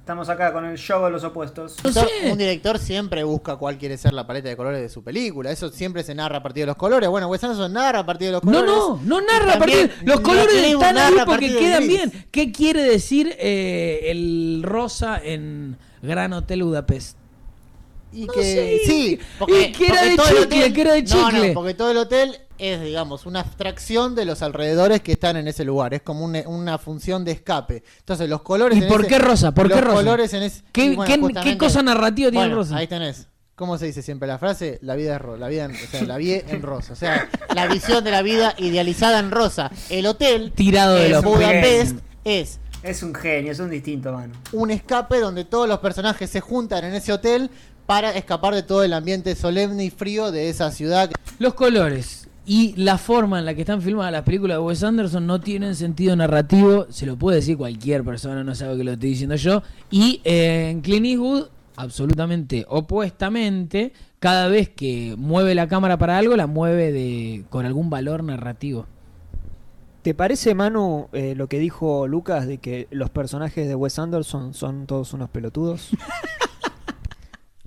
Estamos 0.00 0.30
acá 0.30 0.54
con 0.54 0.64
el 0.64 0.78
show 0.78 1.04
de 1.04 1.10
los 1.10 1.22
opuestos. 1.22 1.76
No 1.84 1.92
sé. 1.92 2.06
Un 2.32 2.38
director 2.38 2.78
siempre 2.78 3.24
busca 3.24 3.56
cuál 3.56 3.76
quiere 3.76 3.98
ser 3.98 4.14
la 4.14 4.26
paleta 4.26 4.48
de 4.48 4.56
colores 4.56 4.80
de 4.80 4.88
su 4.88 5.04
película. 5.04 5.50
Eso 5.50 5.68
siempre 5.68 6.02
se 6.02 6.14
narra 6.14 6.38
a 6.38 6.42
partir 6.42 6.62
de 6.62 6.68
los 6.68 6.76
colores. 6.76 7.10
Bueno, 7.10 7.28
Wes 7.28 7.44
Anderson 7.44 7.70
narra 7.70 7.98
a 7.98 8.06
partir 8.06 8.28
de 8.28 8.32
los 8.32 8.42
No, 8.44 8.50
colores. 8.52 8.74
no, 8.74 9.00
no 9.04 9.20
narra 9.20 9.52
Y 9.52 9.56
a 9.56 9.58
partir. 9.58 9.88
también 9.88 10.06
Los 10.08 10.20
colores 10.20 10.54
están 10.54 10.96
ahí 10.96 11.10
narra 11.10 11.22
a 11.24 11.26
porque 11.26 11.54
quedan 11.54 11.86
bien. 11.86 12.26
¿Qué 12.30 12.50
quiere 12.52 12.82
decir 12.84 13.36
eh, 13.38 14.00
el 14.04 14.62
rosa 14.64 15.20
en 15.22 15.76
Gran 16.00 16.32
Hotel 16.32 16.62
Budapest? 16.62 17.18
Y 18.12 18.24
No 18.24 18.32
que 18.32 18.42
sé, 18.42 18.80
sí, 18.86 19.18
y 19.48 19.72
que 19.72 19.86
era 19.86 20.02
de 20.02 20.16
chicle, 20.16 20.72
que 20.72 20.80
era 20.80 20.92
de 20.94 21.02
No, 21.02 21.08
chicle. 21.30 21.48
no, 21.48 21.54
porque 21.54 21.74
todo 21.74 21.90
el 21.90 21.98
hotel 21.98 22.36
es, 22.56 22.80
digamos, 22.82 23.26
una 23.26 23.40
abstracción 23.40 24.14
de 24.14 24.24
los 24.24 24.40
alrededores 24.42 25.02
que 25.02 25.12
están 25.12 25.36
en 25.36 25.46
ese 25.46 25.64
lugar. 25.64 25.92
Es 25.94 26.02
como 26.02 26.24
un- 26.24 26.42
una 26.46 26.78
función 26.78 27.24
de 27.24 27.32
escape. 27.32 27.82
Entonces, 27.98 28.28
los 28.28 28.40
colores. 28.42 28.78
¿Y 28.78 28.82
en 28.82 28.88
por 28.88 29.00
ese- 29.02 29.08
qué 29.10 29.18
rosa? 29.18 29.52
¿Por 29.52 29.68
qué 29.68 29.80
rosa? 29.80 29.94
colores 29.96 30.32
en 30.34 30.42
ese. 30.42 30.62
¿Qué, 30.72 30.94
bueno, 30.96 31.28
qué- 31.28 31.50
qué 31.50 31.58
cosa 31.58 31.82
narrativa 31.82 32.30
tiene 32.30 32.46
Bueno, 32.46 32.54
rosa? 32.56 32.76
Ahí 32.76 32.86
tenés. 32.86 33.28
¿Cómo 33.54 33.76
se 33.76 33.86
dice 33.86 34.02
siempre 34.02 34.26
la 34.28 34.38
frase? 34.38 34.78
La 34.82 34.94
vida 34.94 35.16
es 35.16 35.20
rosa. 35.20 35.38
La 35.40 35.48
vida 35.48 35.64
en, 35.66 35.72
o 35.72 35.78
sea, 35.90 36.02
la 36.04 36.16
vi 36.16 36.32
en 36.32 36.62
rosa. 36.62 36.92
O 36.92 36.96
sea, 36.96 37.28
la 37.54 37.66
visión 37.66 38.04
de 38.04 38.10
la 38.12 38.22
vida 38.22 38.54
idealizada 38.56 39.18
en 39.18 39.30
rosa. 39.32 39.70
El 39.90 40.06
hotel 40.06 40.52
Tirado 40.54 40.94
de 40.94 41.06
en 41.06 41.12
los 41.12 41.24
Budapest 41.24 41.96
es 42.24 42.60
Es 42.84 43.02
un 43.02 43.12
genio, 43.12 43.50
es 43.50 43.58
un 43.58 43.68
distinto, 43.70 44.12
mano. 44.12 44.34
un 44.52 44.70
escape 44.70 45.18
donde 45.18 45.44
todos 45.44 45.68
los 45.68 45.80
personajes 45.80 46.30
se 46.30 46.40
juntan 46.40 46.84
en 46.84 46.94
ese 46.94 47.12
hotel 47.12 47.50
para 47.88 48.10
escapar 48.10 48.54
de 48.54 48.62
todo 48.62 48.82
el 48.82 48.92
ambiente 48.92 49.34
solemne 49.34 49.82
y 49.82 49.88
frío 49.88 50.30
de 50.30 50.50
esa 50.50 50.70
ciudad. 50.70 51.10
Los 51.38 51.54
colores 51.54 52.28
y 52.44 52.74
la 52.76 52.98
forma 52.98 53.38
en 53.38 53.46
la 53.46 53.54
que 53.54 53.62
están 53.62 53.80
filmadas 53.80 54.12
las 54.12 54.24
películas 54.24 54.58
de 54.58 54.62
Wes 54.62 54.84
Anderson 54.84 55.26
no 55.26 55.40
tienen 55.40 55.74
sentido 55.74 56.14
narrativo, 56.14 56.84
se 56.90 57.06
lo 57.06 57.16
puede 57.16 57.36
decir 57.36 57.56
cualquier 57.56 58.04
persona, 58.04 58.44
no 58.44 58.54
sabe 58.54 58.76
que 58.76 58.84
lo 58.84 58.92
estoy 58.92 59.08
diciendo 59.08 59.36
yo. 59.36 59.62
Y 59.90 60.20
eh, 60.24 60.68
en 60.68 60.82
Clint 60.82 61.06
Eastwood, 61.06 61.46
absolutamente 61.76 62.66
opuestamente, 62.68 63.94
cada 64.18 64.48
vez 64.48 64.68
que 64.68 65.14
mueve 65.16 65.54
la 65.54 65.66
cámara 65.66 65.96
para 65.96 66.18
algo, 66.18 66.36
la 66.36 66.46
mueve 66.46 66.92
de 66.92 67.46
con 67.48 67.64
algún 67.64 67.88
valor 67.88 68.22
narrativo. 68.22 68.84
¿Te 70.02 70.12
parece, 70.12 70.54
Manu, 70.54 71.08
eh, 71.14 71.34
lo 71.34 71.48
que 71.48 71.58
dijo 71.58 72.06
Lucas 72.06 72.46
de 72.46 72.58
que 72.58 72.86
los 72.90 73.08
personajes 73.08 73.66
de 73.66 73.74
Wes 73.74 73.98
Anderson 73.98 74.52
son 74.52 74.86
todos 74.86 75.14
unos 75.14 75.30
pelotudos? 75.30 75.88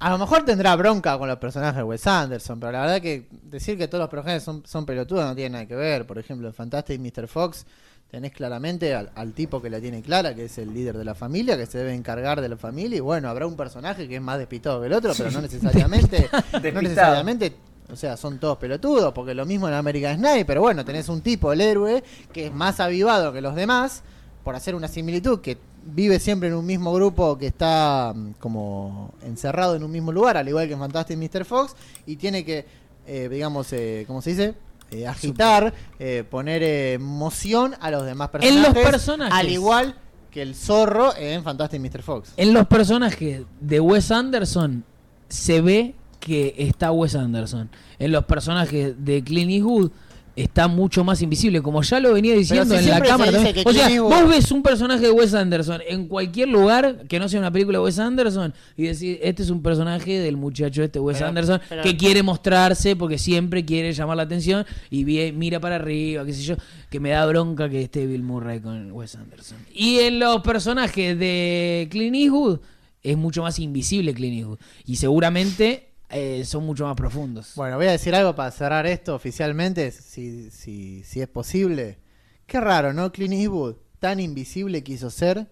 A 0.01 0.09
lo 0.09 0.17
mejor 0.17 0.43
tendrá 0.43 0.75
bronca 0.75 1.15
con 1.19 1.27
los 1.27 1.37
personajes 1.37 1.75
de 1.75 1.83
Wes 1.83 2.07
Anderson, 2.07 2.59
pero 2.59 2.71
la 2.71 2.81
verdad 2.81 2.99
que 2.99 3.27
decir 3.43 3.77
que 3.77 3.87
todos 3.87 4.01
los 4.01 4.09
personajes 4.09 4.41
son, 4.41 4.63
son 4.65 4.83
pelotudos 4.83 5.25
no 5.25 5.35
tiene 5.35 5.51
nada 5.51 5.67
que 5.67 5.75
ver. 5.75 6.07
Por 6.07 6.17
ejemplo, 6.17 6.47
en 6.47 6.55
Fantastic 6.55 6.99
Mr. 6.99 7.27
Fox 7.27 7.67
tenés 8.09 8.31
claramente 8.31 8.95
al, 8.95 9.11
al 9.13 9.33
tipo 9.33 9.61
que 9.61 9.69
la 9.69 9.79
tiene 9.79 10.01
clara, 10.01 10.33
que 10.33 10.45
es 10.45 10.57
el 10.57 10.73
líder 10.73 10.97
de 10.97 11.05
la 11.05 11.13
familia, 11.13 11.55
que 11.55 11.67
se 11.67 11.77
debe 11.77 11.93
encargar 11.93 12.41
de 12.41 12.49
la 12.49 12.57
familia. 12.57 12.97
Y 12.97 13.01
bueno, 13.01 13.29
habrá 13.29 13.45
un 13.45 13.55
personaje 13.55 14.07
que 14.07 14.15
es 14.15 14.21
más 14.23 14.39
despistado 14.39 14.81
que 14.81 14.87
el 14.87 14.93
otro, 14.93 15.13
pero 15.15 15.29
no 15.29 15.39
necesariamente. 15.39 16.27
no 16.73 16.81
necesariamente. 16.81 17.55
O 17.91 17.95
sea, 17.95 18.17
son 18.17 18.39
todos 18.39 18.57
pelotudos, 18.57 19.13
porque 19.13 19.35
lo 19.35 19.45
mismo 19.45 19.67
en 19.67 19.75
American 19.75 20.17
Sniper, 20.17 20.45
pero 20.47 20.61
bueno, 20.61 20.83
tenés 20.83 21.09
un 21.09 21.21
tipo, 21.21 21.53
el 21.53 21.61
héroe, 21.61 22.03
que 22.33 22.47
es 22.47 22.51
más 22.51 22.79
avivado 22.79 23.31
que 23.31 23.41
los 23.41 23.53
demás, 23.53 24.01
por 24.43 24.55
hacer 24.55 24.73
una 24.73 24.87
similitud, 24.87 25.41
que 25.41 25.59
vive 25.83 26.19
siempre 26.19 26.49
en 26.49 26.55
un 26.55 26.65
mismo 26.65 26.93
grupo 26.93 27.37
que 27.37 27.47
está 27.47 28.13
mm, 28.15 28.33
como 28.39 29.13
encerrado 29.23 29.75
en 29.75 29.83
un 29.83 29.91
mismo 29.91 30.11
lugar, 30.11 30.37
al 30.37 30.47
igual 30.47 30.67
que 30.67 30.73
en 30.73 30.79
Fantastic 30.79 31.17
Mr. 31.17 31.45
Fox, 31.45 31.75
y 32.05 32.15
tiene 32.17 32.45
que, 32.45 32.65
eh, 33.07 33.27
digamos, 33.29 33.71
eh, 33.73 34.03
¿cómo 34.07 34.21
se 34.21 34.29
dice? 34.31 34.55
Eh, 34.91 35.07
agitar, 35.07 35.73
eh, 35.99 36.25
poner 36.29 36.61
eh, 36.63 36.93
emoción 36.93 37.75
a 37.79 37.89
los 37.91 38.05
demás 38.05 38.29
En 38.41 38.61
los 38.61 38.73
personajes, 38.73 38.91
personajes. 38.91 39.33
al 39.33 39.49
igual 39.49 39.95
que 40.29 40.41
el 40.41 40.53
zorro 40.53 41.15
en 41.15 41.43
Fantastic 41.43 41.79
Mr. 41.79 42.01
Fox. 42.01 42.33
En 42.35 42.53
los 42.53 42.67
personajes 42.67 43.43
de 43.61 43.79
Wes 43.79 44.11
Anderson 44.11 44.83
se 45.29 45.61
ve 45.61 45.95
que 46.19 46.55
está 46.57 46.91
Wes 46.91 47.15
Anderson. 47.15 47.69
En 47.99 48.11
los 48.11 48.25
personajes 48.25 48.93
de 49.03 49.23
Clint 49.23 49.51
Eastwood 49.51 49.91
está 50.35 50.67
mucho 50.67 51.03
más 51.03 51.21
invisible, 51.21 51.61
como 51.61 51.81
ya 51.81 51.99
lo 51.99 52.13
venía 52.13 52.33
diciendo 52.33 52.75
si 52.77 52.83
en 52.85 52.89
la 52.89 52.97
se 52.99 53.03
cámara. 53.03 53.43
O 53.65 53.73
sea, 53.73 54.01
vos 54.01 54.29
ves 54.29 54.51
un 54.51 54.63
personaje 54.63 55.01
de 55.01 55.11
Wes 55.11 55.33
Anderson 55.33 55.81
en 55.87 56.07
cualquier 56.07 56.47
lugar 56.49 57.05
que 57.07 57.19
no 57.19 57.27
sea 57.27 57.39
una 57.39 57.51
película 57.51 57.79
de 57.79 57.83
Wes 57.85 57.99
Anderson 57.99 58.53
y 58.77 58.83
decís, 58.83 59.17
este 59.21 59.43
es 59.43 59.49
un 59.49 59.61
personaje 59.61 60.19
del 60.19 60.37
muchacho 60.37 60.83
este 60.83 60.99
Wes 60.99 61.17
Pero- 61.17 61.27
Anderson 61.29 61.61
pero- 61.67 61.83
que 61.83 61.97
quiere 61.97 62.23
mostrarse 62.23 62.95
porque 62.95 63.17
siempre 63.17 63.65
quiere 63.65 63.91
llamar 63.93 64.17
la 64.17 64.23
atención 64.23 64.65
y 64.89 65.03
mira 65.33 65.59
para 65.59 65.75
arriba, 65.75 66.25
qué 66.25 66.33
sé 66.33 66.43
yo, 66.43 66.55
que 66.89 66.99
me 66.99 67.09
da 67.09 67.25
bronca 67.25 67.69
que 67.69 67.81
esté 67.81 68.05
Bill 68.05 68.23
Murray 68.23 68.61
con 68.61 68.91
Wes 68.93 69.15
Anderson. 69.15 69.57
Y 69.73 69.99
en 69.99 70.19
los 70.19 70.41
personajes 70.41 71.17
de 71.19 71.87
Clint 71.91 72.15
Eastwood 72.15 72.59
es 73.03 73.17
mucho 73.17 73.41
más 73.41 73.59
invisible 73.59 74.13
Clint 74.13 74.37
Eastwood 74.37 74.59
y 74.85 74.95
seguramente 74.95 75.90
eh, 76.11 76.43
son 76.45 76.65
mucho 76.65 76.85
más 76.85 76.95
profundos. 76.95 77.53
Bueno, 77.55 77.77
voy 77.77 77.87
a 77.87 77.91
decir 77.91 78.13
algo 78.15 78.35
para 78.35 78.51
cerrar 78.51 78.85
esto 78.85 79.15
oficialmente, 79.15 79.91
si, 79.91 80.49
si, 80.51 81.03
si 81.03 81.21
es 81.21 81.27
posible. 81.27 81.99
Qué 82.45 82.59
raro, 82.59 82.93
¿no? 82.93 83.11
Clint 83.11 83.33
Eastwood, 83.33 83.75
tan 83.99 84.19
invisible 84.19 84.83
quiso 84.83 85.09
ser, 85.09 85.47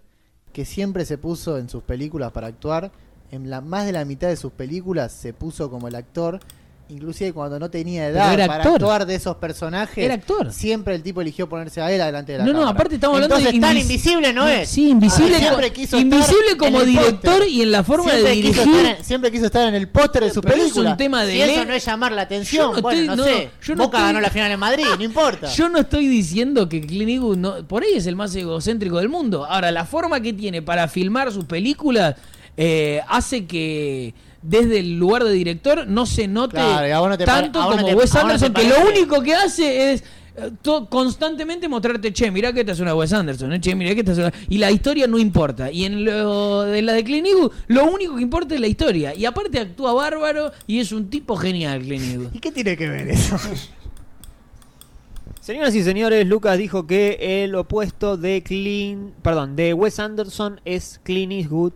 que 0.52 0.64
siempre 0.64 1.04
se 1.04 1.18
puso 1.18 1.58
en 1.58 1.68
sus 1.68 1.82
películas 1.82 2.32
para 2.32 2.48
actuar. 2.48 2.92
En 3.30 3.48
la, 3.48 3.60
más 3.60 3.86
de 3.86 3.92
la 3.92 4.04
mitad 4.04 4.28
de 4.28 4.36
sus 4.36 4.52
películas 4.52 5.12
se 5.12 5.32
puso 5.32 5.70
como 5.70 5.88
el 5.88 5.94
actor. 5.94 6.40
Inclusive 6.90 7.32
cuando 7.32 7.58
no 7.58 7.70
tenía 7.70 8.08
edad 8.08 8.30
para 8.36 8.54
actor. 8.56 8.72
actuar 8.74 9.06
de 9.06 9.14
esos 9.14 9.36
personajes, 9.36 10.04
Era 10.04 10.14
actor. 10.14 10.52
siempre 10.52 10.94
el 10.94 11.02
tipo 11.02 11.20
eligió 11.20 11.48
ponerse 11.48 11.80
a 11.80 11.90
él 11.92 12.00
adelante 12.00 12.32
de 12.32 12.38
la 12.38 12.44
No, 12.44 12.52
no, 12.52 12.66
aparte 12.68 12.96
estamos 12.96 13.14
hablando 13.16 13.36
de 13.38 13.44
tan 13.60 13.76
invis- 13.76 13.82
invisible 13.82 14.32
no 14.32 14.48
es. 14.48 14.68
Sí, 14.68 14.88
invisible, 14.90 15.36
Ah, 15.36 15.38
siempre 15.38 15.72
quiso 15.72 15.98
invisible 15.98 16.56
como 16.58 16.80
director 16.82 17.20
póster. 17.38 17.48
y 17.48 17.62
en 17.62 17.70
la 17.72 17.84
forma 17.84 18.10
siempre 18.10 18.28
de 18.30 18.36
dirigir. 18.36 18.86
en, 18.98 19.04
siempre 19.04 19.30
quiso 19.30 19.46
estar 19.46 19.68
en 19.68 19.74
el 19.74 19.88
póster 19.88 20.24
de 20.24 20.30
su 20.32 20.40
Pero 20.40 20.54
es 20.56 20.60
película. 20.62 20.90
un 20.90 20.96
tema 20.96 21.24
de 21.24 21.32
Si 21.32 21.40
eso 21.42 21.64
no 21.64 21.72
es 21.74 21.84
llamar 21.84 22.12
la 22.12 22.22
atención, 22.22 22.70
Yo 22.70 22.76
no 22.76 22.82
bueno, 22.82 23.00
estoy- 23.00 23.16
no, 23.16 23.16
no, 23.16 23.24
sé. 23.24 23.50
yo 23.62 23.74
no 23.76 23.84
Boca 23.84 23.98
estoy- 23.98 24.08
ganó 24.08 24.20
la 24.20 24.30
final 24.30 24.50
en 24.52 24.58
Madrid, 24.60 24.84
no 24.98 25.04
importa. 25.04 25.46
Yo 25.54 25.68
no 25.68 25.78
estoy 25.78 26.08
diciendo 26.08 26.68
que 26.68 26.80
Clint 26.80 27.08
Eastwood 27.10 27.36
no, 27.36 27.54
por 27.68 27.82
ahí 27.84 27.92
es 27.94 28.06
el 28.06 28.16
más 28.16 28.34
egocéntrico 28.34 28.98
del 28.98 29.08
mundo. 29.08 29.44
Ahora, 29.44 29.70
la 29.70 29.84
forma 29.84 30.20
que 30.20 30.32
tiene 30.32 30.62
para 30.62 30.88
filmar 30.88 31.30
sus 31.32 31.44
películas 31.44 32.16
eh, 32.56 33.00
hace 33.08 33.46
que 33.46 34.12
desde 34.42 34.80
el 34.80 34.98
lugar 34.98 35.24
de 35.24 35.32
director 35.32 35.86
no 35.86 36.06
se 36.06 36.26
note 36.26 36.56
Claro, 36.56 37.08
no 37.08 37.18
tanto 37.18 37.60
como 37.62 37.84
te- 37.84 37.94
Wes 37.94 38.14
no 38.14 38.20
Anderson, 38.20 38.52
que 38.54 38.64
lo 38.68 38.88
único 38.88 39.22
que 39.22 39.34
hace 39.34 39.92
es 39.92 40.04
eh, 40.36 40.50
constantemente 40.88 41.68
mostrarte, 41.68 42.12
che, 42.12 42.30
mirá 42.30 42.52
que 42.52 42.60
esta 42.60 42.72
es 42.72 42.80
una 42.80 42.94
Wes 42.94 43.12
Anderson, 43.12 43.52
eh, 43.52 43.60
che, 43.60 43.74
mirá 43.74 43.94
que 43.94 44.00
esta 44.00 44.12
es 44.12 44.18
una... 44.18 44.32
Y 44.48 44.58
la 44.58 44.70
historia 44.70 45.06
no 45.06 45.18
importa. 45.18 45.70
Y 45.70 45.84
en 45.84 46.04
lo 46.04 46.62
de 46.62 46.80
la 46.82 46.92
de 46.94 47.04
Clint 47.04 47.26
Eastwood, 47.26 47.52
lo 47.66 47.84
único 47.90 48.16
que 48.16 48.22
importa 48.22 48.54
es 48.54 48.60
la 48.60 48.68
historia. 48.68 49.14
Y 49.14 49.24
aparte 49.26 49.58
actúa 49.58 49.92
bárbaro 49.92 50.52
y 50.66 50.78
es 50.80 50.92
un 50.92 51.10
tipo 51.10 51.36
genial, 51.36 51.82
Clint 51.82 52.04
Eastwood. 52.04 52.34
¿Y 52.34 52.38
qué 52.38 52.52
tiene 52.52 52.76
que 52.76 52.88
ver 52.88 53.08
eso? 53.08 53.36
Señoras 55.40 55.74
y 55.74 55.82
señores, 55.82 56.26
Lucas 56.26 56.58
dijo 56.58 56.86
que 56.86 57.42
el 57.44 57.54
opuesto 57.54 58.16
de 58.16 58.42
Clint, 58.42 59.14
perdón, 59.22 59.56
de 59.56 59.72
Wes 59.74 59.98
Anderson 59.98 60.60
es 60.64 61.00
Clint 61.02 61.32
Eastwood. 61.32 61.72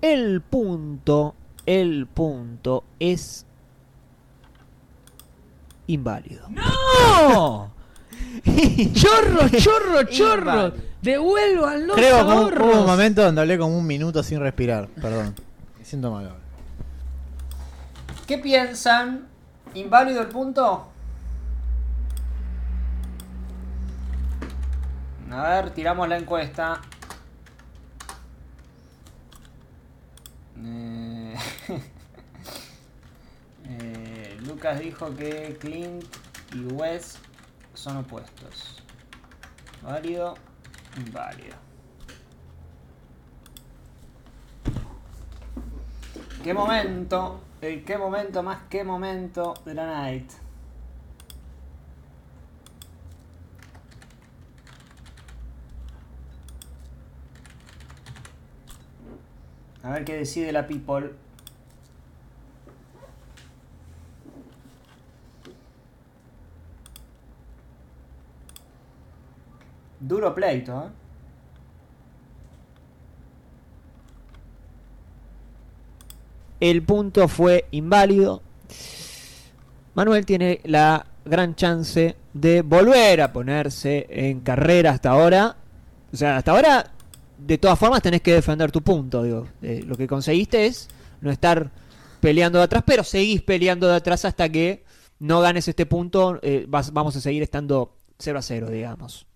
El 0.00 0.40
punto, 0.40 1.34
el 1.70 2.08
punto 2.08 2.82
es 2.98 3.46
inválido. 5.86 6.48
¡No! 6.48 7.70
¡Chorro, 8.92 9.48
chorro, 9.50 10.02
chorro! 10.02 10.66
Inválido. 10.66 10.90
¡Devuelvan 11.00 11.86
los 11.86 11.96
Creo 11.96 12.26
que 12.26 12.34
hubo 12.60 12.80
un 12.80 12.86
momento 12.86 13.22
donde 13.22 13.40
hablé 13.40 13.56
como 13.56 13.78
un 13.78 13.86
minuto 13.86 14.20
sin 14.24 14.40
respirar. 14.40 14.88
Perdón. 14.88 15.36
Me 15.78 15.84
siento 15.84 16.10
mal 16.10 16.24
ahora. 16.24 16.40
¿Qué 18.26 18.38
piensan? 18.38 19.28
¿Inválido 19.74 20.22
el 20.22 20.28
punto? 20.28 20.88
A 25.30 25.42
ver, 25.42 25.70
tiramos 25.70 26.08
la 26.08 26.18
encuesta. 26.18 26.80
Eh, 30.58 31.19
eh, 33.68 34.38
Lucas 34.46 34.80
dijo 34.80 35.14
que 35.14 35.56
Clint 35.60 36.04
y 36.54 36.64
Wes 36.72 37.18
son 37.74 37.98
opuestos. 37.98 38.82
Válido, 39.82 40.34
inválido. 40.96 41.56
¿Qué 46.42 46.54
momento? 46.54 47.40
El 47.60 47.84
qué 47.84 47.98
momento 47.98 48.42
más 48.42 48.62
qué 48.70 48.82
momento 48.82 49.54
de 49.66 49.74
la 49.74 49.86
night. 49.86 50.30
A 59.82 59.90
ver 59.90 60.04
qué 60.04 60.16
decide 60.16 60.52
la 60.52 60.66
people. 60.66 61.14
Duro 70.00 70.34
pleito, 70.34 70.72
¿eh? 70.86 70.88
El 76.60 76.82
punto 76.82 77.26
fue 77.28 77.66
inválido. 77.70 78.42
Manuel 79.94 80.26
tiene 80.26 80.60
la 80.64 81.06
gran 81.24 81.54
chance 81.54 82.16
de 82.32 82.62
volver 82.62 83.20
a 83.22 83.32
ponerse 83.32 84.06
en 84.10 84.40
carrera 84.40 84.90
hasta 84.90 85.10
ahora. 85.10 85.56
O 86.12 86.16
sea, 86.16 86.36
hasta 86.36 86.52
ahora, 86.52 86.90
de 87.38 87.58
todas 87.58 87.78
formas, 87.78 88.02
tenés 88.02 88.20
que 88.20 88.34
defender 88.34 88.70
tu 88.70 88.82
punto. 88.82 89.22
Digo. 89.22 89.46
Eh, 89.62 89.82
lo 89.86 89.96
que 89.96 90.06
conseguiste 90.06 90.66
es 90.66 90.88
no 91.20 91.30
estar 91.30 91.70
peleando 92.20 92.58
de 92.58 92.64
atrás, 92.64 92.82
pero 92.86 93.04
seguís 93.04 93.42
peleando 93.42 93.88
de 93.88 93.96
atrás 93.96 94.24
hasta 94.24 94.48
que 94.48 94.84
no 95.18 95.40
ganes 95.40 95.66
este 95.68 95.86
punto. 95.86 96.38
eh, 96.42 96.66
vas- 96.68 96.92
vamos 96.92 97.16
a 97.16 97.20
seguir 97.20 97.42
estando 97.42 97.96
0 98.18 98.38
a 98.38 98.42
0, 98.42 98.68
digamos. 98.70 99.26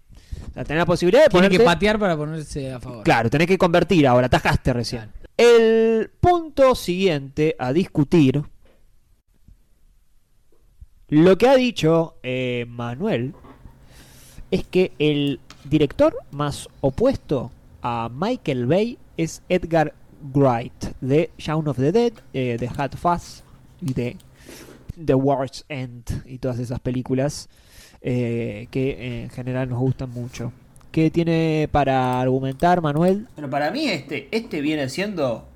O 0.50 0.54
sea, 0.54 0.64
tenés 0.64 0.80
la 0.80 0.86
posibilidad 0.86 1.24
de 1.24 1.28
Tiene 1.28 1.48
ponerte... 1.48 1.58
que 1.58 1.64
patear 1.64 1.98
para 1.98 2.16
ponerse 2.16 2.72
a 2.72 2.80
favor. 2.80 3.02
Claro, 3.04 3.30
tenés 3.30 3.46
que 3.46 3.58
convertir 3.58 4.06
ahora, 4.06 4.26
atajaste 4.26 4.72
recién. 4.72 5.10
El 5.36 6.10
punto 6.20 6.74
siguiente 6.74 7.56
a 7.58 7.72
discutir, 7.72 8.42
lo 11.08 11.38
que 11.38 11.48
ha 11.48 11.56
dicho 11.56 12.16
eh, 12.22 12.66
Manuel, 12.68 13.34
es 14.50 14.64
que 14.64 14.92
el 14.98 15.40
director 15.64 16.16
más 16.30 16.68
opuesto 16.80 17.50
a 17.82 18.08
Michael 18.12 18.66
Bay 18.66 18.98
es 19.16 19.42
Edgar 19.48 19.94
Wright, 20.32 20.84
de 21.00 21.30
Shaun 21.38 21.68
of 21.68 21.76
the 21.76 21.92
Dead, 21.92 22.12
eh, 22.32 22.56
de 22.58 22.68
Hot 22.68 22.96
Fuzz 22.96 23.42
y 23.80 23.92
de 23.92 24.16
The 25.04 25.14
World's 25.14 25.64
End 25.68 26.22
y 26.26 26.38
todas 26.38 26.58
esas 26.58 26.80
películas 26.80 27.48
eh, 28.06 28.68
que 28.70 29.22
en 29.22 29.30
general 29.30 29.70
nos 29.70 29.78
gustan 29.78 30.10
mucho. 30.10 30.52
¿Qué 30.92 31.10
tiene 31.10 31.68
para 31.72 32.20
argumentar 32.20 32.82
Manuel? 32.82 33.26
Pero 33.34 33.48
para 33.48 33.70
mí 33.70 33.88
este, 33.88 34.28
este 34.30 34.60
viene 34.60 34.90
siendo, 34.90 35.48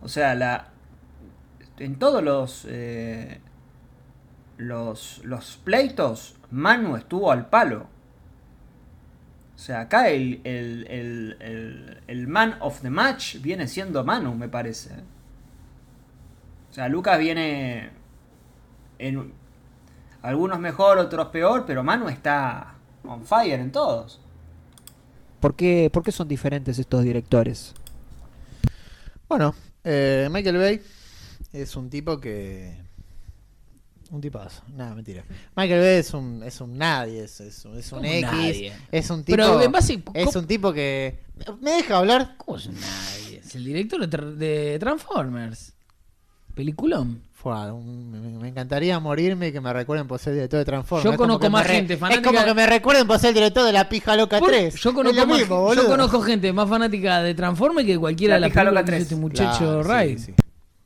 o 0.00 0.08
sea, 0.08 0.34
la 0.34 0.68
en 1.78 1.96
todos 1.98 2.22
los 2.22 2.66
eh, 2.68 3.40
los 4.56 5.20
los 5.24 5.58
pleitos 5.58 6.36
Manu 6.50 6.96
estuvo 6.96 7.30
al 7.30 7.50
palo. 7.50 7.86
O 9.54 9.58
sea, 9.58 9.82
acá 9.82 10.08
el, 10.08 10.40
el, 10.44 10.86
el, 10.88 11.98
el 12.06 12.26
man 12.26 12.56
of 12.60 12.80
the 12.80 12.90
match 12.90 13.36
viene 13.40 13.68
siendo 13.68 14.02
Manu, 14.02 14.34
me 14.34 14.48
parece. 14.48 14.94
O 16.70 16.74
sea, 16.74 16.88
Lucas 16.88 17.18
viene 17.18 17.90
en 18.98 19.32
algunos 20.22 20.58
mejor, 20.58 20.98
otros 20.98 21.28
peor, 21.28 21.64
pero 21.66 21.82
Manu 21.82 22.08
está 22.08 22.74
on 23.04 23.24
fire 23.24 23.60
en 23.60 23.72
todos. 23.72 24.20
¿Por 25.40 25.54
qué, 25.56 25.90
¿Por 25.92 26.02
qué 26.04 26.12
son 26.12 26.28
diferentes 26.28 26.78
estos 26.78 27.02
directores? 27.02 27.74
Bueno, 29.28 29.54
eh, 29.84 30.28
Michael 30.30 30.56
Bay 30.58 30.82
es 31.52 31.74
un 31.76 31.90
tipo 31.90 32.18
que. 32.20 32.80
Un 34.10 34.20
tipazo. 34.20 34.62
Nada, 34.76 34.94
mentira. 34.94 35.24
Michael 35.56 35.80
Bay 35.80 35.96
es 35.96 36.12
un, 36.12 36.42
es 36.44 36.60
un 36.60 36.76
nadie, 36.76 37.24
es, 37.24 37.40
es 37.40 37.64
un, 37.64 37.78
es 37.78 37.90
un 37.92 38.00
¿Cómo 38.00 38.12
X. 38.12 38.22
nadie? 38.30 38.72
Es 38.92 39.10
un 39.10 39.24
tipo. 39.24 39.36
Pero 39.36 39.62
en 39.62 39.72
base. 39.72 39.94
es 40.14 40.26
¿cómo- 40.26 40.38
un 40.40 40.46
tipo 40.46 40.72
que. 40.72 41.18
¿Me 41.60 41.70
deja 41.72 41.96
hablar? 41.98 42.34
¿Cómo 42.36 42.58
es 42.58 42.68
nadie? 42.68 43.38
Es 43.38 43.54
el 43.56 43.64
director 43.64 44.06
de, 44.06 44.36
de 44.36 44.78
Transformers. 44.78 45.72
Peliculón. 46.54 47.22
Fua, 47.42 47.72
un- 47.72 48.08
me, 48.10 48.20
me 48.38 48.48
encantaría 48.50 49.00
morirme 49.00 49.48
y 49.48 49.52
que 49.52 49.60
me 49.60 49.72
recuerden 49.72 50.06
por 50.06 50.18
ser 50.20 50.34
director 50.34 50.58
de 50.60 50.64
Transformers. 50.64 51.04
Yo 51.04 51.10
Es 51.10 51.16
como 51.16 51.26
conozco 51.26 51.40
que 51.40 51.46
me 51.48 51.52
más 51.52 51.66
re- 51.66 51.74
gente 51.74 51.96
fanática- 51.96 52.20
Es 52.30 52.34
como 52.36 52.44
que 52.46 52.54
me 52.54 52.66
recuerden 52.68 53.06
por 53.08 53.18
ser 53.18 53.28
el 53.30 53.34
director 53.34 53.64
de 53.66 53.72
La 53.72 53.88
Pija 53.88 54.14
Loca 54.16 54.38
Por- 54.38 54.48
3. 54.50 54.74
Yo 54.76 54.94
conozco, 54.94 55.18
lo 55.20 55.26
más- 55.26 55.38
mismo, 55.38 55.56
yo 55.56 55.60
boludo. 55.62 55.86
conozco 55.88 56.20
gente 56.22 56.52
más 56.52 56.68
fanática 56.68 57.20
de 57.22 57.34
Transformers 57.34 57.84
que 57.86 57.98
cualquiera 57.98 58.34
La 58.34 58.36
de 58.36 58.40
las 58.42 58.50
Pija 58.50 58.64
Loca 58.64 58.84
películas 58.84 58.84
que 58.84 59.02
hizo 59.02 59.08
3. 59.08 59.12
este 59.12 59.44
muchacho 59.44 59.58
Claro, 59.58 59.82
Ray. 59.82 60.18
sí, 60.18 60.24
sí. 60.26 60.34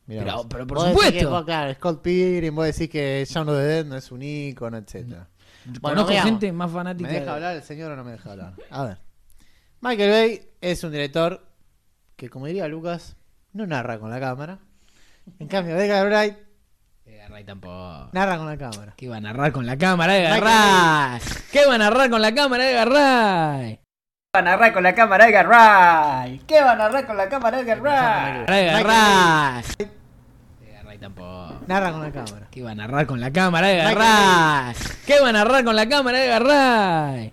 Mirá 0.06 0.22
Pero- 0.24 0.36
vos. 0.38 0.46
pero 0.48 0.66
por 0.66 0.76
Vos 0.78 0.84
decís 0.86 0.96
supuesto. 1.02 1.18
que, 1.18 1.26
vos, 1.26 1.44
claro, 1.44 1.74
Scott 1.74 2.02
Pilgrim, 2.02 2.54
vos 2.54 2.64
decís 2.64 2.88
que 2.88 3.26
Shaun 3.28 3.48
of 3.50 3.56
the 3.56 3.62
Dead 3.62 3.84
no 3.84 3.96
es 3.96 4.10
un 4.12 4.22
ícono, 4.22 4.76
etcétera. 4.78 5.28
Bueno, 5.66 5.80
Conozco 5.82 6.08
veamos. 6.10 6.30
gente 6.30 6.52
más 6.52 6.70
fanática. 6.70 7.08
¿Me 7.08 7.14
deja 7.14 7.24
de- 7.26 7.30
hablar 7.32 7.56
el 7.56 7.62
señor 7.64 7.90
o 7.92 7.96
no 7.96 8.04
me 8.04 8.12
deja 8.12 8.30
hablar? 8.32 8.54
A 8.70 8.84
ver. 8.84 8.98
Michael 9.82 10.10
Bay 10.10 10.42
es 10.62 10.82
un 10.84 10.92
director 10.92 11.44
que, 12.16 12.30
como 12.30 12.46
diría 12.46 12.66
Lucas, 12.68 13.16
no 13.52 13.66
narra 13.66 13.98
con 13.98 14.08
la 14.10 14.20
cámara. 14.20 14.58
En 15.40 15.48
cambio, 15.48 15.76
Edgar 15.76 16.06
Wright 16.06 16.36
Wright 17.36 17.46
tampoco. 17.46 18.08
narra 18.12 18.38
con 18.38 18.46
la 18.46 18.56
cámara. 18.56 18.94
¿Qué 18.96 19.08
va 19.08 19.16
a 19.18 19.20
narrar 19.20 19.52
con 19.52 19.66
la 19.66 19.76
cámara, 19.76 20.14
Michael 20.14 20.40
Wright? 20.42 21.22
¿Qué 21.52 21.66
va 21.66 21.74
a 21.74 21.78
narrar 21.78 22.08
con 22.10 22.22
la 22.22 22.34
cámara, 22.34 22.70
Edgar 22.70 22.88
Wright? 22.88 23.80
¿Qué 24.46 24.62
va 24.62 24.72
a 24.72 24.76
narrar 24.76 24.86
con 24.86 24.88
la 24.88 24.88
cámara 24.88 25.20
Edgar 25.20 25.46
Wright? 25.46 26.46
¿Qué 26.46 26.60
va 26.62 26.72
a 26.72 26.76
narrar 26.76 27.06
con 27.06 27.16
la 27.16 27.28
cámara? 27.28 27.60
Edgar 27.60 27.80
Wright. 27.82 29.80
Edgar 30.66 30.84
Wright 30.86 31.00
tampoco. 31.00 31.60
Narra 31.66 31.92
con 31.92 32.02
la 32.02 32.10
cámara. 32.10 32.46
¿Qué 32.50 32.62
va 32.62 32.70
a 32.70 32.74
narrar 32.74 33.06
con 33.06 33.20
la 33.20 33.30
cámara, 33.30 33.66
Michael 33.68 33.96
Wright? 33.96 34.76
¿Qué 35.06 35.20
va 35.20 35.28
a 35.28 35.32
narrar 35.32 35.64
con 35.64 35.76
la 35.76 35.88
cámara, 35.88 36.38
Wright? 36.42 37.32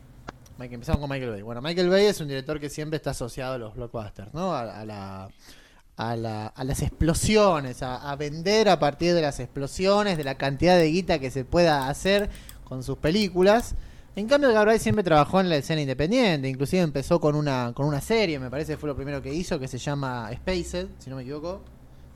Mike- 0.57 0.73
Empezamos 0.75 0.99
con 0.99 1.09
Michael 1.09 1.31
Bay. 1.31 1.41
Bueno, 1.43 1.61
Michael 1.61 1.89
Bay 1.89 2.05
es 2.07 2.19
un 2.19 2.27
director 2.27 2.59
que 2.59 2.69
siempre 2.69 2.97
está 2.97 3.11
asociado 3.11 3.53
a 3.53 3.57
los 3.57 3.73
blockbusters, 3.73 4.33
¿no? 4.33 4.53
A, 4.53 4.79
a 4.81 4.85
la, 4.85 5.27
a, 5.97 6.15
la- 6.15 6.47
a 6.47 6.63
las 6.63 6.81
explosiones, 6.81 7.83
a, 7.83 8.15
vender 8.15 8.69
a 8.69 8.79
partir 8.79 9.13
de 9.13 9.21
las 9.21 9.39
explosiones, 9.39 10.17
de 10.17 10.23
la 10.23 10.35
cantidad 10.35 10.77
de 10.77 10.87
guita 10.87 11.19
que 11.19 11.29
se 11.31 11.45
pueda 11.45 11.87
hacer 11.89 12.29
con 12.63 12.83
sus 12.83 12.97
películas. 12.97 13.75
En 14.15 14.27
cambio, 14.27 14.51
Wright 14.51 14.79
siempre 14.81 15.03
trabajó 15.03 15.39
en 15.39 15.49
la 15.49 15.55
escena 15.57 15.81
independiente, 15.81 16.47
inclusive 16.47 16.81
empezó 16.83 17.19
con 17.19 17.35
una, 17.35 17.71
con 17.75 17.87
una 17.87 17.99
serie, 18.01 18.37
me 18.39 18.49
parece 18.49 18.77
fue 18.77 18.87
lo 18.87 18.95
primero 18.95 19.21
que 19.21 19.33
hizo, 19.33 19.59
que 19.59 19.67
se 19.67 19.77
llama 19.79 20.29
Spaced, 20.33 20.87
si 20.99 21.09
no 21.09 21.15
me 21.15 21.23
equivoco. 21.23 21.61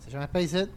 Se 0.04 0.12
llama 0.12 0.26
Spaced. 0.28 0.70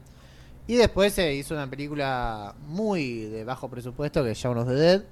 Y 0.66 0.76
después 0.76 1.12
se 1.12 1.34
hizo 1.34 1.54
una 1.54 1.68
película 1.68 2.54
muy 2.68 3.24
de 3.24 3.44
bajo 3.44 3.68
presupuesto 3.68 4.22
que 4.22 4.30
es 4.32 4.38
Shaun 4.38 4.58
of 4.58 4.68
the 4.68 4.74
Dead. 4.74 5.02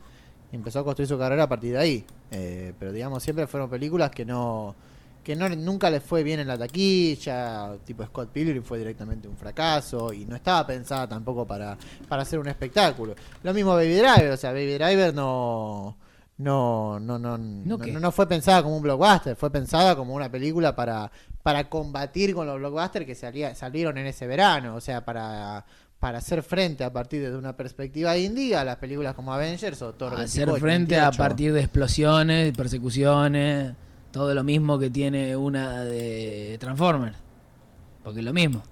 Y 0.52 0.56
empezó 0.56 0.78
a 0.80 0.84
construir 0.84 1.08
su 1.08 1.18
carrera 1.18 1.42
a 1.42 1.48
partir 1.48 1.72
de 1.72 1.78
ahí. 1.78 2.06
Eh, 2.30 2.72
pero 2.78 2.92
digamos, 2.92 3.22
siempre 3.22 3.46
fueron 3.46 3.68
películas 3.68 4.10
que 4.10 4.24
no 4.24 4.74
que 5.28 5.36
no, 5.36 5.46
nunca 5.50 5.90
les 5.90 6.02
fue 6.02 6.22
bien 6.22 6.40
en 6.40 6.48
la 6.48 6.56
taquilla, 6.56 7.76
tipo 7.84 8.02
Scott 8.02 8.30
Pilgrim 8.32 8.62
fue 8.62 8.78
directamente 8.78 9.28
un 9.28 9.36
fracaso 9.36 10.10
y 10.10 10.24
no 10.24 10.34
estaba 10.34 10.66
pensada 10.66 11.06
tampoco 11.06 11.46
para, 11.46 11.76
para 12.08 12.22
hacer 12.22 12.38
un 12.38 12.48
espectáculo. 12.48 13.14
Lo 13.42 13.52
mismo 13.52 13.74
Baby 13.74 13.96
Driver, 13.96 14.30
o 14.30 14.36
sea, 14.38 14.52
Baby 14.52 14.74
Driver 14.78 15.12
no 15.14 15.98
no 16.38 16.98
no 16.98 17.18
no 17.18 17.36
no, 17.36 17.76
no- 17.76 18.00
no 18.00 18.10
fue 18.12 18.26
pensada 18.26 18.62
como 18.62 18.76
un 18.78 18.82
blockbuster, 18.82 19.36
fue 19.36 19.50
pensada 19.50 19.94
como 19.96 20.14
una 20.14 20.30
película 20.30 20.74
para 20.74 21.12
para 21.42 21.68
combatir 21.68 22.34
con 22.34 22.46
los 22.46 22.56
blockbusters 22.58 23.04
que 23.04 23.14
salía- 23.14 23.54
salieron 23.54 23.98
en 23.98 24.06
ese 24.06 24.26
verano, 24.26 24.76
o 24.76 24.80
sea, 24.80 25.04
para 25.04 25.66
para 26.00 26.18
hacer 26.18 26.42
frente 26.42 26.84
a 26.84 26.92
partir 26.92 27.28
de 27.30 27.36
una 27.36 27.54
perspectiva 27.54 28.16
indie 28.16 28.56
a 28.56 28.64
las 28.64 28.76
películas 28.76 29.14
como 29.14 29.34
Avengers 29.34 29.82
o 29.82 29.92
Thor 29.94 30.14
Hacer 30.14 30.46
24 30.46 30.56
y 30.56 30.60
frente 30.60 30.96
a 30.96 31.02
28. 31.10 31.18
partir 31.18 31.52
de 31.52 31.60
explosiones, 31.60 32.56
persecuciones, 32.56 33.74
todo 34.10 34.34
lo 34.34 34.42
mismo 34.44 34.78
que 34.78 34.90
tiene 34.90 35.36
una 35.36 35.84
de 35.84 36.56
Transformers. 36.60 37.16
Porque 38.02 38.20
es 38.20 38.24
lo 38.24 38.32
mismo. 38.32 38.62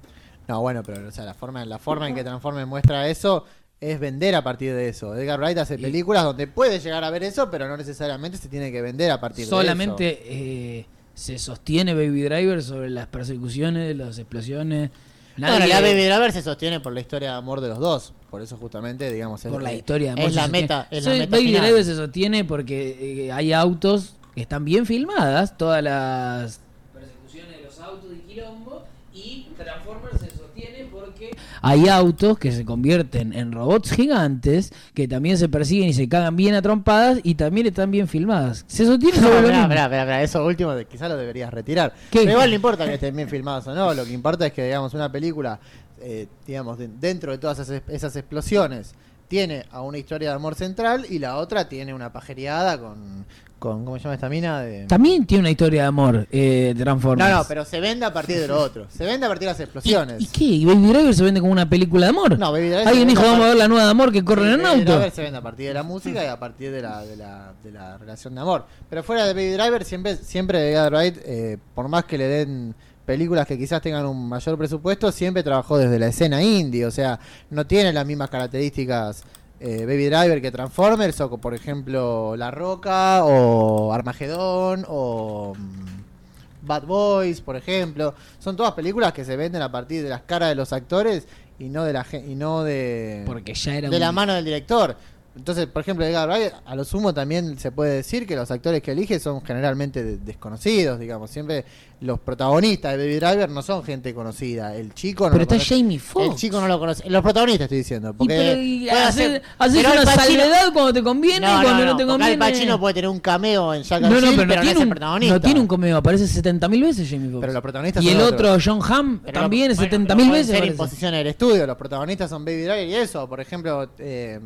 No, 0.48 0.60
bueno, 0.60 0.82
pero 0.82 1.06
o 1.08 1.10
sea, 1.10 1.24
la 1.24 1.34
forma, 1.34 1.64
la 1.64 1.78
forma 1.78 2.08
en 2.08 2.14
que 2.14 2.22
Transformers 2.24 2.66
muestra 2.68 3.08
eso 3.08 3.44
es 3.80 3.98
vender 4.00 4.34
a 4.34 4.42
partir 4.42 4.72
de 4.74 4.88
eso. 4.88 5.14
Edgar 5.16 5.38
Wright 5.40 5.58
hace 5.58 5.74
Y- 5.74 5.78
películas 5.78 6.24
donde 6.24 6.46
puede 6.46 6.78
llegar 6.80 7.04
a 7.04 7.10
ver 7.10 7.22
eso, 7.24 7.50
pero 7.50 7.68
no 7.68 7.76
necesariamente 7.76 8.38
se 8.38 8.48
tiene 8.48 8.70
que 8.72 8.80
vender 8.80 9.10
a 9.10 9.20
partir 9.20 9.44
de 9.44 9.50
Solamente 9.50 10.22
eh, 10.24 10.86
se 11.14 11.38
sostiene 11.38 11.92
Baby 11.94 12.22
Driver 12.22 12.62
sobre 12.62 12.90
las 12.90 13.06
persecuciones, 13.08 13.94
las 13.96 14.18
explosiones. 14.18 14.90
eso. 14.90 15.00
Nadie- 15.38 15.66
la 15.68 15.80
Baby 15.82 16.04
Driver 16.06 16.32
se 16.32 16.40
sostiene 16.42 16.80
por 16.80 16.94
la 16.94 17.00
historia 17.00 17.32
de 17.32 17.36
amor 17.36 17.60
de 17.60 17.68
los 17.68 17.78
dos. 17.78 18.14
Por 18.30 18.40
eso 18.40 18.56
justamente, 18.56 19.12
digamos, 19.12 19.44
es, 19.44 19.52
por 19.52 19.62
la 19.62 19.72
historia 19.74 20.14
de 20.14 20.20
amor 20.20 20.30
es 20.30 20.34
la 20.34 20.48
meta, 20.48 20.88
es 20.90 21.04
la 21.04 21.10
meta 21.12 21.36
Baby 21.36 21.46
final. 21.48 21.62
Driver 21.62 21.84
se 21.84 21.94
sostiene 21.96 22.44
porque 22.44 23.26
eh, 23.26 23.32
hay 23.32 23.52
autos 23.52 24.14
que 24.36 24.42
están 24.42 24.66
bien 24.66 24.84
filmadas, 24.84 25.56
todas 25.56 25.82
las 25.82 26.60
persecuciones 26.92 27.56
de 27.56 27.62
los 27.64 27.80
autos 27.80 28.10
y 28.12 28.18
quilombo, 28.30 28.84
y 29.14 29.48
Transformers 29.56 30.20
se 30.20 30.28
sostiene 30.36 30.84
porque 30.92 31.34
hay 31.62 31.88
autos 31.88 32.38
que 32.38 32.52
se 32.52 32.66
convierten 32.66 33.32
en 33.32 33.50
robots 33.50 33.90
gigantes 33.92 34.74
que 34.92 35.08
también 35.08 35.38
se 35.38 35.48
persiguen 35.48 35.88
y 35.88 35.94
se 35.94 36.06
cagan 36.06 36.36
bien 36.36 36.54
a 36.54 36.60
trompadas 36.60 37.18
y 37.22 37.34
también 37.36 37.66
están 37.66 37.90
bien 37.90 38.08
filmadas. 38.08 38.66
Se 38.68 38.84
sostiene 38.84 39.18
No, 39.22 39.30
lo 39.40 40.14
eso 40.20 40.44
último 40.44 40.74
quizás 40.90 41.08
lo 41.08 41.16
deberías 41.16 41.50
retirar. 41.50 41.94
¿Qué? 42.10 42.18
Pero 42.20 42.32
igual 42.32 42.50
no 42.50 42.56
importa 42.56 42.84
que 42.84 42.92
estén 42.94 43.16
bien 43.16 43.30
filmados 43.30 43.66
o 43.68 43.74
no, 43.74 43.94
lo 43.94 44.04
que 44.04 44.12
importa 44.12 44.46
es 44.46 44.52
que, 44.52 44.64
digamos, 44.66 44.92
una 44.92 45.10
película, 45.10 45.58
eh, 46.02 46.26
digamos, 46.46 46.76
de- 46.76 46.88
dentro 46.88 47.32
de 47.32 47.38
todas 47.38 47.58
esas, 47.58 47.80
esas 47.88 48.14
explosiones, 48.16 48.94
tiene 49.28 49.64
a 49.72 49.80
una 49.80 49.96
historia 49.98 50.28
de 50.28 50.34
amor 50.36 50.54
central 50.54 51.06
y 51.08 51.18
la 51.18 51.38
otra 51.38 51.68
tiene 51.68 51.92
una 51.94 52.12
pajereada 52.12 52.78
con, 52.78 53.24
con 53.58 53.84
¿cómo 53.84 53.96
se 53.96 54.04
llama 54.04 54.14
esta 54.14 54.28
mina? 54.28 54.60
De... 54.60 54.86
También 54.86 55.26
tiene 55.26 55.40
una 55.40 55.50
historia 55.50 55.82
de 55.82 55.88
amor, 55.88 56.26
eh, 56.30 56.74
Transformers. 56.76 57.30
No, 57.30 57.36
no, 57.38 57.44
pero 57.48 57.64
se 57.64 57.80
vende 57.80 58.04
a 58.04 58.12
partir 58.12 58.38
de 58.38 58.48
lo 58.48 58.60
otro. 58.60 58.86
Se 58.90 59.04
vende 59.04 59.26
a 59.26 59.28
partir 59.28 59.46
de 59.46 59.52
las 59.52 59.60
explosiones. 59.60 60.20
¿Y, 60.20 60.24
y 60.24 60.26
qué? 60.26 60.44
¿Y 60.44 60.64
Baby 60.64 60.88
Driver 60.88 61.14
se 61.14 61.22
vende 61.22 61.40
como 61.40 61.52
una 61.52 61.68
película 61.68 62.06
de 62.06 62.10
amor? 62.10 62.38
No, 62.38 62.52
Baby 62.52 62.68
Driver 62.68 62.88
Alguien 62.88 63.08
dijo, 63.08 63.22
vamos 63.22 63.44
a 63.44 63.48
ver 63.48 63.56
la 63.56 63.68
nueva 63.68 63.84
de 63.84 63.90
amor 63.90 64.12
que 64.12 64.24
corren 64.24 64.52
en 64.52 64.62
Baby 64.62 64.80
auto. 64.80 64.92
Driver 64.92 65.10
se 65.10 65.22
vende 65.22 65.38
a 65.38 65.42
partir 65.42 65.68
de 65.68 65.74
la 65.74 65.82
música 65.82 66.24
y 66.24 66.26
a 66.26 66.38
partir 66.38 66.70
de 66.70 66.82
la, 66.82 67.02
de 67.04 67.16
la, 67.16 67.52
de 67.64 67.70
la 67.72 67.98
relación 67.98 68.34
de 68.34 68.40
amor. 68.40 68.66
Pero 68.90 69.02
fuera 69.02 69.26
de 69.26 69.32
Baby 69.32 69.50
Driver, 69.52 69.84
siempre, 69.84 70.16
siempre 70.16 70.88
Wright, 70.88 71.16
eh, 71.24 71.58
por 71.74 71.88
más 71.88 72.04
que 72.04 72.18
le 72.18 72.28
den 72.28 72.74
películas 73.06 73.46
que 73.46 73.56
quizás 73.56 73.80
tengan 73.80 74.04
un 74.04 74.28
mayor 74.28 74.58
presupuesto, 74.58 75.10
siempre 75.12 75.42
trabajó 75.42 75.78
desde 75.78 75.98
la 75.98 76.08
escena 76.08 76.42
indie. 76.42 76.84
O 76.84 76.90
sea, 76.90 77.18
no 77.50 77.66
tiene 77.66 77.92
las 77.92 78.04
mismas 78.04 78.28
características 78.28 79.22
eh, 79.60 79.84
Baby 79.86 80.06
Driver 80.06 80.40
que 80.42 80.50
Transformers, 80.50 81.20
o 81.20 81.36
por 81.38 81.54
ejemplo 81.54 82.36
La 82.36 82.50
Roca, 82.50 83.24
o 83.24 83.92
Armagedón, 83.92 84.84
o 84.88 85.54
mm, 85.56 86.66
Bad 86.66 86.84
Boys, 86.84 87.40
por 87.40 87.56
ejemplo. 87.56 88.14
Son 88.38 88.56
todas 88.56 88.72
películas 88.72 89.12
que 89.12 89.24
se 89.24 89.36
venden 89.36 89.62
a 89.62 89.70
partir 89.72 90.02
de 90.02 90.08
las 90.10 90.22
caras 90.22 90.48
de 90.50 90.54
los 90.56 90.72
actores 90.72 91.26
y 91.58 91.68
no 91.70 91.84
de 91.84 91.92
la 91.94 92.04
y 92.12 92.34
no 92.34 92.62
de 92.64 93.22
Porque 93.26 93.54
ya 93.54 93.76
era 93.76 93.88
de 93.88 93.96
un- 93.96 94.00
la 94.00 94.12
mano 94.12 94.34
del 94.34 94.44
director. 94.44 94.96
Entonces, 95.36 95.66
por 95.66 95.82
ejemplo, 95.82 96.04
Edgar 96.04 96.28
Wright, 96.28 96.52
a 96.64 96.74
lo 96.74 96.84
sumo 96.84 97.12
también 97.12 97.58
se 97.58 97.70
puede 97.70 97.92
decir 97.96 98.26
que 98.26 98.34
los 98.34 98.50
actores 98.50 98.80
que 98.82 98.92
elige 98.92 99.20
son 99.20 99.42
generalmente 99.44 100.02
de- 100.02 100.16
desconocidos, 100.16 100.98
digamos. 100.98 101.30
Siempre 101.30 101.64
los 102.00 102.18
protagonistas 102.20 102.92
de 102.92 102.98
Baby 102.98 103.14
Driver 103.16 103.50
no 103.50 103.62
son 103.62 103.84
gente 103.84 104.14
conocida. 104.14 104.74
El 104.74 104.94
chico 104.94 105.24
no 105.24 105.30
Pero 105.32 105.38
lo 105.38 105.42
está 105.42 105.54
conoce. 105.56 105.74
Jamie 105.76 105.98
Foxx. 105.98 106.30
El 106.30 106.34
chico 106.36 106.60
no 106.60 106.68
lo 106.68 106.78
conoce. 106.78 107.08
Los 107.10 107.22
protagonistas 107.22 107.64
estoy 107.66 107.78
diciendo. 107.78 108.10
Y 108.10 108.12
Porque 108.14 108.34
pero, 108.34 108.60
y 108.62 108.88
hacer, 108.88 109.42
haces 109.58 109.76
pero 109.82 109.88
Al 109.90 109.98
una 110.02 110.14
salvedad 110.14 110.72
cuando 110.72 110.92
te 110.94 111.02
conviene 111.02 111.46
y 111.46 111.62
cuando 111.62 111.84
no, 111.84 111.96
te 111.96 112.06
conviene. 112.06 112.32
Al 112.32 112.38
Pacino 112.38 112.80
puede 112.80 112.94
tener 112.94 113.10
un 113.10 113.20
cameo 113.20 113.74
en 113.74 113.82
Jack 113.82 114.00
no, 114.00 114.06
and 114.08 114.14
no, 114.16 114.20
Jill, 114.28 114.36
pero, 114.36 114.48
pero 114.48 114.48
no, 114.48 114.62
no, 114.62 114.62
es 114.62 114.66
tiene 114.66 114.80
el 114.80 114.86
un, 114.86 114.90
protagonista. 114.90 115.34
no 115.34 115.40
tiene 115.42 115.60
un 115.60 115.66
cameo, 115.68 115.96
aparece 115.98 116.42
70.000 116.42 116.80
veces 116.82 117.08
Jamie 117.10 117.28
Foxx. 117.30 117.40
Pero 117.42 117.52
los 117.52 117.62
protagonistas 117.62 118.02
y 118.02 118.06
son 118.08 118.16
el 118.16 118.22
otros. 118.22 118.50
otro, 118.56 118.72
John 118.80 118.80
Hamm, 118.92 119.18
Pero 119.22 119.40
también 119.40 119.68
lo- 119.68 119.74
bueno, 119.76 119.90
70.000 119.90 120.06
pero 120.06 120.16
pueden 120.16 120.32
veces. 120.32 120.46
ser 120.46 120.56
aparece. 120.56 120.72
imposiciones 120.72 121.18
del 121.20 121.26
estudio. 121.26 121.66
Los 121.66 121.76
protagonistas 121.76 122.30
son 122.30 122.42
Baby 122.44 122.62
Driver 122.62 122.88
y 122.88 122.94
eso. 122.94 123.28
Por 123.28 123.40
ejemplo, 123.40 123.88
eh, 123.98 124.40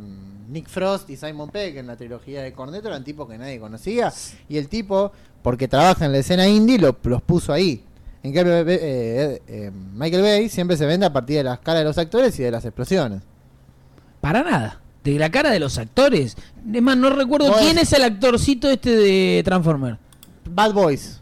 Nick 0.50 0.68
Frost 0.68 1.08
y 1.10 1.16
Simon 1.16 1.50
Pegg 1.50 1.76
en 1.78 1.86
la 1.86 1.96
trilogía 1.96 2.42
de 2.42 2.52
Cornetto 2.52 2.88
eran 2.88 3.04
tipos 3.04 3.28
que 3.28 3.38
nadie 3.38 3.60
conocía. 3.60 4.12
Y 4.48 4.56
el 4.58 4.68
tipo, 4.68 5.12
porque 5.42 5.68
trabaja 5.68 6.04
en 6.06 6.12
la 6.12 6.18
escena 6.18 6.46
indie, 6.48 6.78
lo- 6.78 6.96
los 7.04 7.22
puso 7.22 7.52
ahí. 7.52 7.84
En 8.22 8.34
cambio, 8.34 8.54
eh, 8.58 8.64
eh, 8.68 9.42
eh, 9.46 9.70
Michael 9.94 10.22
Bay 10.22 10.48
siempre 10.48 10.76
se 10.76 10.84
vende 10.86 11.06
a 11.06 11.12
partir 11.12 11.36
de 11.38 11.44
las 11.44 11.58
caras 11.60 11.80
de 11.80 11.84
los 11.84 11.96
actores 11.98 12.38
y 12.38 12.42
de 12.42 12.50
las 12.50 12.64
explosiones. 12.64 13.22
Para 14.20 14.42
nada. 14.42 14.80
De 15.04 15.18
la 15.18 15.30
cara 15.30 15.50
de 15.50 15.58
los 15.60 15.78
actores. 15.78 16.36
Es 16.74 16.82
más, 16.82 16.96
no 16.96 17.08
recuerdo 17.10 17.54
quién 17.58 17.78
es 17.78 17.90
el 17.94 18.04
actorcito 18.04 18.68
este 18.68 18.94
de 18.94 19.42
Transformer. 19.44 19.96
Bad 20.44 20.72
Boys. 20.74 21.19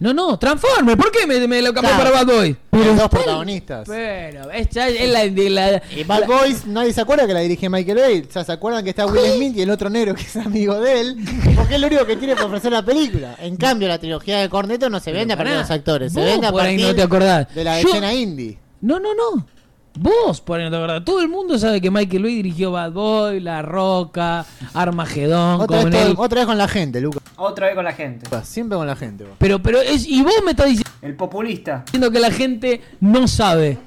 No, 0.00 0.14
no, 0.14 0.38
Transformer, 0.38 0.96
¿por 0.96 1.10
qué 1.12 1.26
me, 1.26 1.46
me 1.46 1.60
lo 1.60 1.74
cambió 1.74 1.90
Claro. 1.94 2.10
para 2.10 2.24
Bad 2.24 2.34
Boy? 2.34 2.56
Los 2.72 2.96
dos 2.96 3.08
protagonistas. 3.10 3.86
Pero, 3.86 4.50
es, 4.50 4.70
ya- 4.70 4.88
es 4.88 5.10
la, 5.10 5.28
de 5.28 5.50
la- 5.50 5.82
Y 5.94 6.04
Bad 6.04 6.26
Boys, 6.26 6.66
nadie 6.66 6.92
se 6.94 7.02
acuerda 7.02 7.26
que 7.26 7.34
la 7.34 7.40
dirige 7.40 7.68
Michael 7.68 7.98
Bay. 7.98 8.26
O 8.26 8.32
sea, 8.32 8.42
se 8.42 8.52
acuerdan 8.52 8.82
que 8.82 8.90
está 8.90 9.04
Will 9.04 9.32
Smith 9.36 9.56
y 9.58 9.60
el 9.60 9.68
otro 9.70 9.90
negro 9.90 10.14
que 10.14 10.22
es 10.22 10.36
amigo 10.36 10.80
de 10.80 11.00
él. 11.02 11.16
Porque 11.54 11.74
es 11.74 11.80
lo 11.82 11.86
único 11.88 12.06
que 12.06 12.16
tiene 12.16 12.32
para 12.34 12.46
ofrecer 12.46 12.72
la 12.72 12.82
película. 12.82 13.36
En 13.40 13.56
cambio, 13.58 13.88
la 13.88 13.98
trilogía 13.98 14.38
de 14.40 14.48
Corneto 14.48 14.88
no 14.88 15.00
se 15.00 15.12
vende 15.12 15.34
a 15.34 15.36
partir 15.36 15.52
de 15.54 15.60
los 15.60 15.70
actores. 15.70 16.12
Se 16.14 16.24
vende 16.24 16.46
a 16.46 16.50
por 16.50 16.62
ahí 16.62 16.76
partir 16.76 16.86
no 16.86 16.94
te 16.94 17.02
acordás. 17.02 17.54
De 17.54 17.62
la 17.64 17.80
Yo- 17.82 17.88
escena 17.88 18.14
indie. 18.14 18.58
No, 18.80 18.98
no, 18.98 19.10
no. 19.14 19.46
Vos, 20.02 20.40
por 20.40 20.58
acordás. 20.78 21.04
Todo 21.04 21.20
el 21.20 21.28
mundo 21.28 21.58
sabe 21.58 21.78
que 21.80 21.90
Michael 21.90 22.22
Bay 22.22 22.34
dirigió 22.36 22.72
Bad 22.72 22.92
Boy, 22.92 23.40
La 23.40 23.60
Roca, 23.60 24.46
Armagedón, 24.72 25.60
Otra 25.60 25.82
con 25.82 25.90
vez, 25.90 26.02
todo- 26.14 26.22
otra 26.24 26.38
vez 26.40 26.46
con 26.46 26.56
la 26.56 26.68
gente, 26.68 27.00
Lucas. 27.02 27.22
Otra 27.36 27.66
vez 27.66 27.74
con 27.76 27.84
la 27.84 27.92
gente. 27.92 28.26
Siempre 28.44 28.78
con 28.78 28.86
la 28.86 28.96
gente. 28.96 29.24
vos. 29.24 29.34
Pero, 29.38 29.62
pero 29.62 29.78
es. 29.80 30.06
Y 30.08 30.22
vos 30.22 30.32
me 30.44 30.52
estás 30.52 30.66
diciendo 30.68 30.90
El 31.02 31.16
populista. 31.16 31.84
que 32.10 32.18
la 32.18 32.30
gente 32.30 32.80
no 33.00 33.28
sabe. 33.28 33.78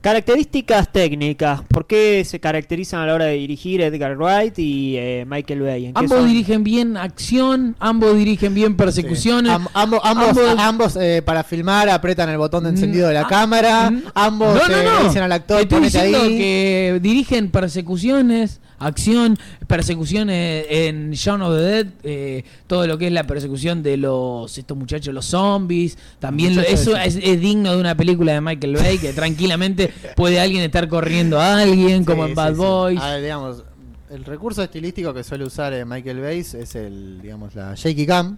Características 0.00 0.90
técnicas. 0.90 1.60
¿Por 1.68 1.86
qué 1.86 2.24
se 2.24 2.40
caracterizan 2.40 3.00
a 3.02 3.06
la 3.06 3.14
hora 3.14 3.24
de 3.26 3.34
dirigir 3.34 3.82
Edgar 3.82 4.16
Wright 4.16 4.58
y 4.58 4.96
eh, 4.96 5.26
Michael 5.28 5.60
Bay? 5.60 5.86
¿En 5.86 5.92
qué 5.92 5.98
Ambos 6.00 6.26
dirigen 6.26 6.64
bien 6.64 6.96
acción, 6.96 7.76
ambos 7.78 8.16
dirigen 8.16 8.54
bien 8.54 8.76
persecuciones. 8.76 9.52
Am- 9.52 9.68
ambos, 9.74 10.00
ambos, 10.02 10.28
ambos- 10.30 10.58
ambos, 10.58 10.96
eh, 10.96 11.20
para 11.22 11.44
filmar 11.44 11.90
apretan 11.90 12.30
el 12.30 12.38
botón 12.38 12.64
de 12.64 12.70
encendido 12.70 13.08
de 13.08 13.14
la 13.14 13.26
cámara. 13.26 13.90
Mm, 13.90 14.02
Ambos 14.14 14.54
no, 14.54 14.68
no, 14.68 14.74
eh, 14.80 14.84
no. 14.84 15.04
dicen 15.08 15.22
al 15.22 15.32
actor, 15.32 15.60
Estoy 15.60 15.78
ponete 15.80 15.98
diciendo 15.98 16.22
ahí. 16.26 16.38
que 16.38 16.98
dirigen 17.02 17.50
persecuciones, 17.50 18.60
acción, 18.80 19.38
persecuciones 19.66 20.66
en 20.68 21.12
Shaun 21.12 21.42
of 21.42 21.54
the 21.56 21.62
Dead, 21.62 21.86
eh, 22.02 22.44
todo 22.66 22.86
lo 22.86 22.98
que 22.98 23.06
es 23.06 23.12
la 23.12 23.24
persecución 23.24 23.82
de 23.82 23.96
los 23.96 24.58
estos 24.58 24.76
muchachos, 24.76 25.14
los 25.14 25.26
zombies, 25.26 25.96
también 26.18 26.56
lo- 26.56 26.62
eso 26.62 26.96
es, 26.96 27.16
es 27.22 27.40
digno 27.40 27.72
de 27.72 27.80
una 27.80 27.94
película 27.96 28.32
de 28.32 28.40
Michael 28.40 28.74
Bay 28.76 28.98
que 28.98 29.12
tranquilamente 29.14 29.92
puede 30.16 30.40
alguien 30.40 30.62
estar 30.62 30.88
corriendo 30.88 31.40
a 31.40 31.60
alguien, 31.60 32.04
como 32.04 32.24
Sí, 32.24 32.30
en 32.30 32.34
Bad 32.34 32.52
sí. 32.54 32.58
Boys. 32.58 33.00
A 33.00 33.10
ver, 33.14 33.22
digamos, 33.22 33.64
el 34.10 34.24
recurso 34.24 34.62
estilístico 34.62 35.14
que 35.14 35.22
suele 35.22 35.44
usar 35.44 35.72
eh, 35.72 35.84
Michael 35.84 36.20
Bay 36.20 36.40
es 36.40 36.74
el, 36.74 37.20
digamos, 37.22 37.54
la 37.54 37.74
shaky 37.76 38.06
cam, 38.06 38.36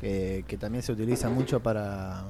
que, 0.00 0.44
que 0.48 0.56
también 0.56 0.82
se 0.82 0.92
utiliza 0.92 1.28
mucho 1.30 1.60
para, 1.60 2.24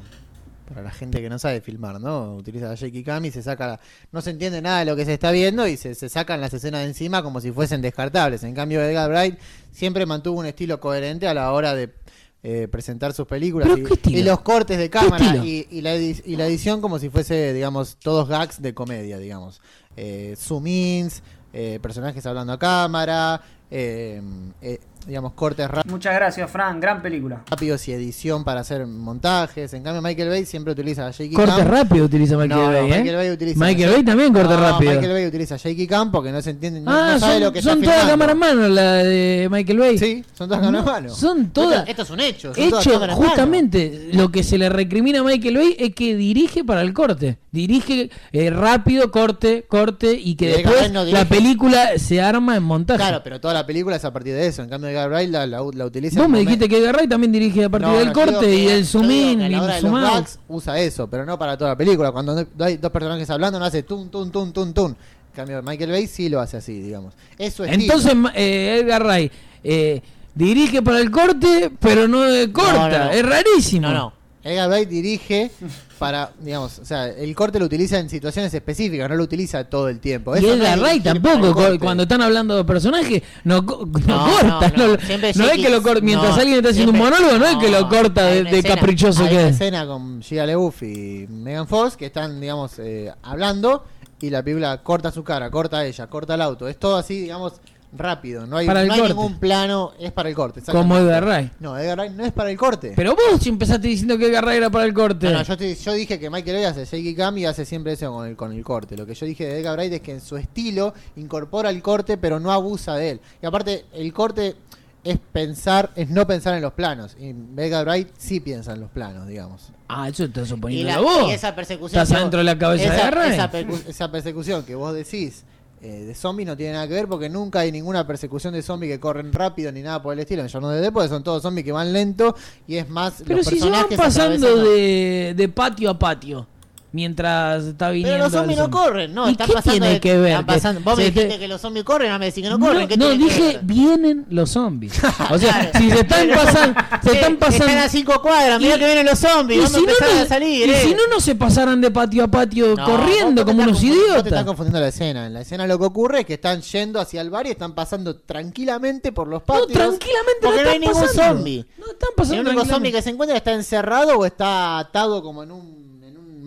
para 0.69 0.83
la 0.83 0.91
gente 0.91 1.21
que 1.21 1.29
no 1.31 1.39
sabe 1.39 1.61
filmar, 1.61 2.01
¿no? 2.01 2.35
Utiliza 2.37 2.69
la 2.69 2.75
shaky 2.75 3.03
cam 3.05 3.25
y 3.25 3.31
se 3.31 3.43
saca, 3.43 3.67
la- 3.69 3.81
no 4.13 4.21
se 4.21 4.31
entiende 4.31 4.61
nada 4.61 4.81
de 4.81 4.85
lo 4.85 4.97
que 4.97 5.05
se 5.05 5.15
está 5.15 5.31
viendo 5.31 5.67
y 5.67 5.77
se, 5.77 5.95
se 5.95 6.09
sacan 6.09 6.41
las 6.41 6.53
escenas 6.53 6.83
de 6.83 6.89
encima 6.89 7.23
como 7.23 7.41
si 7.41 7.53
fuesen 7.53 7.81
descartables. 7.83 8.43
En 8.45 8.55
cambio, 8.55 8.83
Edgar 8.83 9.09
Wright 9.11 9.39
siempre 9.73 10.05
mantuvo 10.07 10.41
un 10.41 10.47
estilo 10.47 10.81
coherente 10.81 11.29
a 11.29 11.35
la 11.35 11.53
hora 11.53 11.75
de 11.75 11.95
eh, 12.43 12.69
presentar 12.71 13.13
sus 13.13 13.27
películas 13.27 13.69
¿Pero 13.75 13.89
y, 14.09 14.19
y 14.19 14.23
los 14.23 14.41
cortes 14.41 14.79
de 14.79 14.91
cámara 14.91 15.37
y, 15.45 15.67
y 15.71 15.81
la 15.81 15.97
y 15.97 16.37
la 16.37 16.47
edición 16.47 16.81
como 16.81 16.99
si 16.99 17.09
fuese, 17.09 17.53
digamos, 17.53 17.97
todos 17.97 18.29
gags 18.29 18.61
de 18.63 18.75
comedia, 18.75 19.19
digamos. 19.19 19.61
Eh, 19.97 20.35
zoom 20.39 20.67
ins, 20.67 21.23
eh, 21.53 21.79
personajes 21.81 22.25
hablando 22.27 22.53
a 22.53 22.59
cámara, 22.59 23.41
eh, 23.71 24.21
eh, 24.61 24.79
digamos, 25.07 25.33
cortes 25.35 25.69
ra- 25.71 25.83
Muchas 25.87 26.15
gracias, 26.15 26.51
Fran. 26.51 26.81
Gran 26.81 27.01
película. 27.03 27.43
rápidos 27.51 27.87
y 27.89 27.93
edición 27.93 28.45
para 28.45 28.61
hacer 28.61 28.87
montajes. 28.87 29.73
En 29.75 29.83
cambio, 29.83 30.03
Michael 30.03 30.29
Bay 30.29 30.45
siempre 30.47 30.73
utiliza 30.73 31.05
la 31.05 31.11
shaky 31.13 31.35
Corte 31.35 31.65
rápido 31.65 32.05
utiliza 32.07 32.37
Michael 32.37 32.61
No, 32.61 32.67
no, 32.67 32.73
Bay, 32.73 32.93
¿eh? 32.93 32.99
Michael 32.99 33.17
Bay 33.17 33.31
utiliza 33.31 33.65
Michael 33.65 33.91
Bay 33.93 34.05
también 34.05 34.33
corte 34.33 34.55
No, 34.55 34.61
rápido. 34.61 34.91
Michael 34.93 35.13
Bay 35.13 35.27
utiliza 35.27 35.57
shaky 35.57 35.87
cam 35.87 36.11
porque 36.11 36.33
no 36.33 36.43
se 36.43 36.51
entiende, 36.51 36.81
no, 36.81 36.91
ah, 36.91 37.13
no 37.15 37.21
sabe 37.21 37.35
son, 37.35 37.43
lo 37.45 37.53
que 37.53 37.63
son 37.63 37.79
está 37.79 37.85
todas 37.85 38.01
filmando. 38.11 38.25
cámara 38.27 38.33
en 38.33 38.39
mano 38.59 38.69
la 38.75 38.93
de 39.05 39.49
Michael 39.51 39.79
Bay. 39.79 39.99
Sí, 39.99 40.25
son 40.37 40.49
todas 40.49 40.63
cámaras 40.65 40.87
en 40.87 40.93
mano. 40.93 41.15
Son 41.15 41.51
todas. 41.51 41.79
Esto, 41.81 41.91
esto 41.91 42.03
es 42.03 42.11
un 42.11 42.21
hecho. 42.21 42.55
son 42.55 42.65
Hecho, 42.65 42.93
cámaras 42.93 43.17
mano. 43.19 43.29
justamente, 43.29 44.09
lo 44.13 44.31
que 44.31 44.43
se 44.43 44.59
le 44.59 44.69
recrimina 44.69 45.21
a 45.21 45.23
Michael 45.23 45.57
Bay 45.57 45.77
es 45.79 45.95
que 45.95 46.17
dirige 46.17 46.65
para 46.65 46.83
el 46.83 46.93
corte. 46.93 47.39
Dirige 47.53 48.11
eh, 48.33 48.51
rápido, 48.51 49.11
corte, 49.11 49.65
corte, 49.67 50.13
y 50.13 50.35
que 50.35 50.51
Y 50.51 50.63
después 50.63 50.93
la 51.13 51.25
película 51.25 51.97
se 51.97 52.21
arma 52.21 52.57
en 52.57 52.63
montaje. 52.63 52.99
Claro, 52.99 53.23
pero 53.25 53.41
toda 53.41 53.55
la 53.55 53.65
película 53.67 53.97
es 53.97 54.05
a 54.05 54.13
partir 54.13 54.35
de 54.35 54.47
eso. 54.47 54.63
En 54.63 54.69
cambio, 54.69 54.91
Edgar 54.97 55.11
Wright 55.11 55.31
la, 55.31 55.47
la, 55.47 55.63
la 55.73 55.87
utiliza. 55.87 56.17
Vos 56.19 56.27
en 56.27 56.33
me 56.33 56.39
momen- 56.39 56.45
dijiste 56.47 56.69
que 56.69 56.79
Edgar 56.79 56.95
Wright 56.97 57.11
también 57.11 57.33
dirige 57.33 57.65
a 57.65 57.69
partir 57.69 57.89
No, 57.89 57.97
del 57.99 58.07
no, 58.09 58.13
corte 58.13 58.55
y 58.55 58.69
el 58.69 58.81
yo 58.85 58.87
zoom 58.87 59.09
digo 59.09 59.31
in 59.31 59.39
que 59.39 59.45
a 59.45 59.49
y 59.49 59.51
la 59.53 59.63
hora 59.63 59.77
el 59.79 59.83
de 59.85 59.91
los 59.91 60.01
gags 60.01 60.39
usa 60.49 60.79
eso, 60.81 61.09
pero 61.09 61.25
no 61.25 61.39
para 61.39 61.57
toda 61.57 61.71
la 61.71 61.77
película. 61.77 62.13
Cuando 62.13 62.45
hay 62.61 62.77
dos 62.77 62.91
personajes 62.91 63.29
hablando, 63.31 63.59
no 63.59 63.65
hace 63.65 63.83
tun, 63.83 64.09
tun, 64.11 64.31
tun, 64.31 64.53
tun, 64.53 64.73
tun. 64.75 64.91
En 64.93 65.35
cambio, 65.35 65.63
Michael 65.63 65.91
Bay 65.91 66.07
sí 66.07 66.29
lo 66.29 66.41
hace 66.41 66.57
así, 66.57 66.81
digamos. 66.81 67.13
Es 67.39 67.53
su 67.55 67.65
estilo. 67.65 67.83
Entonces, 67.83 68.15
eh, 68.35 68.81
Edgar 68.83 69.05
Wright 69.05 69.31
eh, 69.63 70.01
dirige 70.35 70.83
para 70.83 70.99
el 71.01 71.11
corte, 71.11 71.71
pero 71.79 72.09
no 72.09 72.21
corta. 72.53 72.73
No, 72.73 72.89
no, 72.89 73.05
no. 73.05 73.11
Es 73.11 73.23
rarísimo. 73.25 73.89
No, 73.89 73.93
no. 73.95 74.13
Edgar 74.47 74.69
Wright 74.71 74.89
dirige 74.89 75.51
para, 75.99 76.31
digamos, 76.41 76.79
o 76.79 76.85
sea, 76.85 77.09
el 77.09 77.35
corte 77.35 77.59
lo 77.59 77.65
utiliza 77.67 77.99
en 77.99 78.09
situaciones 78.11 78.53
específicas, 78.53 79.09
no 79.09 79.17
lo 79.17 79.25
utiliza 79.25 79.65
todo 79.65 79.89
el 79.89 79.99
tiempo. 79.99 80.35
Y 80.37 80.39
Eso 80.41 80.49
no 80.49 80.55
Edgar 80.55 80.79
Wright 80.79 81.03
para 81.05 81.21
tampoco, 81.21 81.55
co- 81.55 81.79
cuando 81.81 82.03
están 82.05 82.21
hablando 82.23 82.57
de 82.57 82.65
personajes, 82.65 83.23
no, 83.45 83.63
no 83.63 83.87
No, 84.07 84.27
corta. 84.27 84.73
no, 84.77 84.87
No, 84.87 84.97
no. 84.97 84.99
No 85.35 85.45
es 85.51 85.53
que 85.63 85.71
lo 85.71 85.83
corta. 85.83 86.01
Mientras 86.03 86.35
no, 86.37 86.41
alguien 86.41 86.57
está 86.59 86.71
haciendo 86.71 86.93
un 86.93 86.99
monólogo, 86.99 87.39
no 87.39 87.47
es 87.47 87.57
que 87.57 87.71
lo 87.71 87.81
no, 87.83 87.89
corta 87.89 88.27
de, 88.27 88.45
de 88.45 88.59
escena- 88.59 88.75
caprichoso 88.77 89.23
Hay 89.23 89.29
que 89.31 89.35
una 89.37 89.49
es. 89.49 89.55
escena 89.55 89.87
con 89.87 90.21
Shia 90.21 90.47
LaBeouf 90.47 90.83
y 90.83 91.27
Megan 91.29 91.67
Fox 91.67 91.97
que 91.97 92.07
están, 92.07 92.41
digamos, 92.41 92.79
eh, 92.79 93.13
hablando 93.23 93.85
y 94.21 94.31
la 94.31 94.43
película 94.43 94.83
corta 94.83 95.11
su 95.11 95.25
cara, 95.25 95.51
corta 95.51 95.85
ella, 95.85 96.07
corta 96.07 96.35
el 96.35 96.43
auto. 96.43 96.69
Es 96.69 96.79
todo 96.79 96.97
así, 96.97 97.21
digamos, 97.23 97.55
rápido. 97.93 98.47
No 98.47 98.57
hay, 98.59 98.67
Para 98.67 98.83
el 98.83 98.89
no 98.89 98.95
hay 98.95 99.01
corte. 99.01 99.15
ningún 99.15 99.39
plano, 99.39 99.93
es 99.99 100.13
para 100.13 100.29
el 100.29 100.35
corte. 100.35 100.61
Como. 100.71 100.97
Edgar 100.99 101.25
Wright. 101.25 101.53
No, 101.61 101.79
Edgar 101.79 101.99
Wright 101.99 102.13
no 102.13 102.25
es 102.25 102.33
para 102.33 102.51
el 102.51 102.57
corte. 102.57 102.93
Pero 102.95 103.15
vos 103.17 103.47
empezaste 103.47 103.89
diciendo 103.89 104.19
que 104.19 104.27
Edgar 104.29 104.45
Wright 104.45 104.59
era 104.59 104.71
para 104.71 104.85
el 104.85 104.93
corte. 104.95 105.27
No, 105.27 105.39
no, 105.39 105.43
yo, 105.43 105.53
estoy- 105.55 105.75
yo 105.75 105.93
dije 105.93 106.19
que 106.19 106.29
Michael 106.31 106.57
Bay 106.57 106.65
hace 106.65 106.85
shaky 106.85 107.15
cam 107.15 107.39
y 107.39 107.47
hace 107.47 107.65
siempre 107.65 107.93
eso 107.93 108.13
con 108.13 108.27
el, 108.27 108.37
con 108.37 108.53
el 108.53 108.63
corte. 108.65 108.97
Lo 108.97 109.07
que 109.07 109.15
yo 109.15 109.27
dije 109.27 109.47
de 109.47 109.61
Edgar 109.61 109.77
Wright 109.77 109.93
es 109.93 110.01
que 110.01 110.13
en 110.13 110.21
su 110.21 110.37
estilo 110.37 110.95
incorpora 111.17 111.71
el 111.71 111.83
corte, 111.83 112.17
pero 112.19 112.39
no 112.41 112.53
abusa 112.53 112.95
de 112.97 113.11
él. 113.11 113.21
Y 113.43 113.47
aparte, 113.47 113.87
el 113.95 114.13
corte 114.13 114.57
es 115.05 115.19
pensar, 115.33 115.91
es 115.95 116.11
no 116.11 116.27
pensar 116.27 116.55
en 116.55 116.63
los 116.63 116.73
planos. 116.73 117.17
Y 117.21 117.31
Edgar 117.61 117.87
Wright 117.87 118.09
sí 118.19 118.41
piensa 118.41 118.73
en 118.73 118.81
los 118.81 118.91
planos, 118.91 119.29
digamos. 119.29 119.69
Ah, 119.89 120.09
eso 120.09 120.25
estás 120.25 120.47
Y, 120.47 120.51
suponiendo 120.51 120.91
la- 120.93 120.99
vos. 120.99 121.29
y 121.31 121.33
esa 121.33 121.55
persecución. 121.55 122.03
Estás 122.03 122.09
vos- 122.11 122.19
adentro 122.19 122.39
de 122.39 122.45
la 122.45 122.59
cabeza 122.59 122.91
de 122.91 122.97
esa, 122.97 123.09
Edgar 123.09 123.15
Wright. 123.15 123.33
esa 123.35 123.53
percu- 123.53 123.83
esa 123.89 124.11
persecución 124.11 124.65
que 124.65 124.75
vos 124.75 124.93
decís 124.93 125.45
eh, 125.83 126.05
de 126.07 126.15
zombies 126.15 126.47
no 126.47 126.57
tiene 126.57 126.73
nada 126.73 126.89
que 126.89 126.95
ver 126.95 127.07
porque 127.07 127.29
nunca 127.29 127.61
hay 127.61 127.71
ninguna 127.71 128.07
persecución 128.07 128.55
de 128.55 128.63
zombies 128.63 128.93
que 128.93 129.01
corren 129.01 129.33
rápido 129.33 129.71
ni 129.71 129.83
nada 129.83 130.03
por 130.03 130.15
el 130.15 130.21
estilo. 130.21 130.43
En 130.43 130.49
Shaun 130.49 130.65
the 130.65 130.81
Dead 130.81 130.93
porque 130.93 131.09
son 131.09 131.23
todos 131.23 131.43
zombies 131.43 131.65
que 131.65 131.73
van 131.73 131.93
lento 131.93 132.35
y 132.67 132.77
es 132.77 132.89
más 132.89 133.23
Pero 133.27 133.39
los 133.39 133.47
si 133.47 133.61
se 133.61 133.69
van 133.69 133.87
pasando 133.97 134.57
de, 134.57 135.35
de 135.37 135.49
patio 135.49 135.91
a 135.91 135.99
patio. 135.99 136.47
Mientras 136.93 137.65
está 137.65 137.91
viniendo. 137.91 138.13
Pero 138.15 138.25
los 138.25 138.33
el 138.33 138.39
zombies 138.39 138.59
no 138.59 138.65
zombie. 138.65 138.79
corren, 138.81 139.15
no, 139.15 139.29
¿Y 139.29 139.33
están 139.33 139.47
qué 139.49 139.53
pasando. 139.53 139.73
tiene 139.73 139.91
de- 139.95 140.01
que 140.01 140.17
ver? 140.17 140.31
están 140.31 140.47
pasando- 140.47 140.81
Vos 140.83 140.97
me 140.97 141.05
se 141.05 141.11
te- 141.11 141.21
dijiste 141.25 141.39
que 141.41 141.49
los 141.49 141.61
zombies 141.61 141.85
corren, 141.85 142.11
no 142.11 142.19
me 142.19 142.25
decís 142.27 142.43
que 142.43 142.49
no 142.49 142.57
No, 142.59 142.67
corren. 142.67 142.89
¿qué 142.89 142.97
no, 142.97 143.09
que 143.11 143.19
dije 143.19 143.61
vienen 143.63 144.25
los 144.31 144.51
zombies. 144.51 144.95
O 145.31 145.39
sea, 145.39 145.53
Claro. 145.71 145.71
si 145.79 145.91
se 145.91 146.01
están 146.01 146.29
pasando, 146.31 146.81
se 147.03 147.13
están 147.13 147.37
pasando. 147.37 147.65
Están 147.67 147.79
a 147.79 147.89
cinco 147.89 148.23
cuadras, 148.23 148.61
mirá 148.61 148.77
Y- 148.77 148.79
que 148.79 148.85
vienen 148.87 149.07
los 149.07 149.19
zombies, 149.19 149.65
y 149.65 149.67
si 149.75 149.81
no, 149.83 149.93
no- 150.01 150.23
a 150.23 150.27
salir. 150.27 150.69
y 150.69 150.73
eh. 150.73 150.83
si 150.85 150.95
no, 150.95 151.07
no 151.11 151.21
se 151.21 151.35
pasaran 151.35 151.81
de 151.81 151.91
patio 151.91 152.25
a 152.25 152.29
patio 152.29 152.75
No, 152.77 152.85
corriendo 152.87 153.45
como 153.45 153.63
unos 153.63 153.83
No 153.83 153.91
te 153.91 153.97
estás 153.99 154.23
idiotas. 154.25 154.45
confundiendo 154.45 154.81
la 154.81 154.89
escena. 154.89 155.27
En 155.27 155.35
la 155.35 155.41
escena 155.43 155.67
lo 155.67 155.79
que 155.79 155.85
ocurre 155.85 156.21
es 156.21 156.27
que 156.27 156.35
están 156.35 156.63
yendo 156.63 157.01
hacia 157.01 157.21
el 157.21 157.29
bar 157.31 157.47
y 157.47 157.51
están 157.51 157.75
pasando 157.75 158.17
tranquilamente 158.17 159.13
por 159.13 159.29
los 159.29 159.41
No, 159.41 159.45
patios. 159.47 159.73
tranquilamente 159.73 160.39
porque 160.41 160.59
no 160.59 160.65
no 160.65 160.71
hay 160.71 160.79
ningún 160.79 161.09
zombie. 161.09 161.67
No 161.79 161.87
están 161.87 162.09
El 162.11 162.15
pasando 162.17 162.51
único 162.51 162.65
zombie 162.65 162.93
que 162.93 163.03
se 163.03 163.11
encuentra 163.11 163.37
está 163.37 163.53
encerrado 163.53 164.17
o 164.19 164.25
está 164.25 164.79
atado 164.79 165.23
como 165.23 165.43
en 165.43 165.51
un 165.51 165.86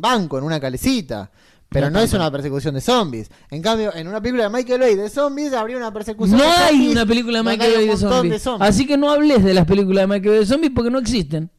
banco, 0.02 0.38
en 0.38 0.44
una 0.44 0.60
calecita. 0.60 1.32
Pero 1.72 1.88
No 1.92 2.00
no, 2.00 2.04
es 2.04 2.14
una 2.14 2.32
persecución 2.32 2.74
de 2.74 2.82
zombies. 2.82 3.30
En 3.52 3.62
cambio, 3.62 3.94
en 3.94 4.08
una 4.08 4.20
película 4.20 4.46
de 4.46 4.50
Michael 4.50 4.80
Bay 4.80 4.96
de 4.96 5.08
zombies 5.08 5.54
habría 5.54 5.78
una 5.78 5.94
persecución 5.94 6.40
No 6.40 6.44
de 6.44 6.50
hay 6.52 6.88
una 6.88 7.06
película 7.06 7.38
de 7.40 7.44
Michael 7.44 7.74
Bay 7.76 7.88
de 7.88 7.98
zombies. 7.98 8.42
zombies. 8.42 8.68
Así 8.70 8.88
que 8.88 8.98
no 8.98 9.12
hables 9.12 9.44
de 9.44 9.54
las 9.54 9.68
películas 9.68 10.04
de 10.04 10.08
Michael 10.08 10.30
Bay 10.32 10.40
de 10.40 10.46
zombies 10.48 10.72
porque 10.74 10.90
no 10.90 10.98
existen. 10.98 11.52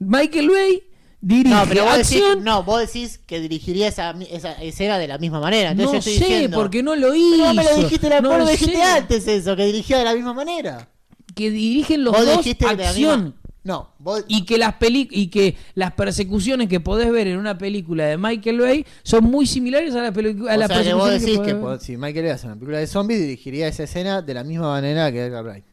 Michael 0.00 0.48
Bay 0.50 0.82
dirige 1.20 1.54
No, 1.54 1.64
pero 1.68 1.84
vos 1.84 1.92
decís, 1.98 2.16
acción. 2.16 2.42
no, 2.42 2.64
vos 2.64 2.80
decís 2.80 3.20
que 3.26 3.38
dirigiría 3.40 3.86
esa, 3.88 4.16
esa 4.30 4.52
escena 4.54 4.98
de 4.98 5.06
la 5.06 5.18
misma 5.18 5.38
manera. 5.38 5.70
Entonces 5.72 5.92
no 5.92 5.92
yo 5.92 5.98
estoy 6.10 6.14
sé, 6.14 6.24
diciendo. 6.32 6.56
porque 6.56 6.82
no 6.82 6.96
lo 6.96 7.14
hizo. 7.14 7.36
Pero 7.36 7.44
vos 7.44 7.54
me 7.54 7.62
lo 7.64 7.76
dijiste, 7.76 8.08
la, 8.08 8.20
no 8.20 8.36
lo 8.38 8.46
dijiste 8.46 8.82
antes 8.82 9.28
eso, 9.28 9.54
que 9.54 9.64
dirigía 9.66 9.98
de 9.98 10.04
la 10.04 10.14
misma 10.14 10.32
manera. 10.34 10.88
Que 11.36 11.50
dirigen 11.50 12.02
los 12.02 12.14
Vos 12.16 12.26
dos 12.26 12.46
acción. 12.66 13.36
No, 13.62 13.90
vos, 13.98 14.24
Y 14.26 14.46
que 14.46 14.56
las 14.56 14.74
peli 14.76 15.06
y 15.10 15.26
que 15.26 15.54
las 15.74 15.92
persecuciones 15.92 16.68
que 16.68 16.80
podés 16.80 17.12
ver 17.12 17.26
en 17.26 17.36
una 17.38 17.58
película 17.58 18.06
de 18.06 18.16
Michael 18.16 18.58
Bay 18.60 18.86
son 19.02 19.24
muy 19.24 19.46
similares 19.46 19.94
a, 19.94 20.02
la 20.02 20.12
pelicu- 20.14 20.48
a 20.50 20.54
o 20.54 20.58
las 20.58 20.68
sea, 20.68 20.82
que 20.82 20.94
vos 20.94 21.10
decís 21.10 21.38
podés 21.38 21.80
que 21.80 21.84
si 21.84 21.96
Michael 21.98 22.24
Bay 22.24 22.32
hace 22.32 22.46
una 22.46 22.54
película 22.56 22.78
de 22.78 22.86
zombies, 22.86 23.20
dirigiría 23.20 23.68
esa 23.68 23.82
escena 23.82 24.22
de 24.22 24.32
la 24.32 24.44
misma 24.44 24.68
manera 24.68 25.12
que 25.12 25.26
Edgar 25.26 25.44
Wright. 25.44 25.64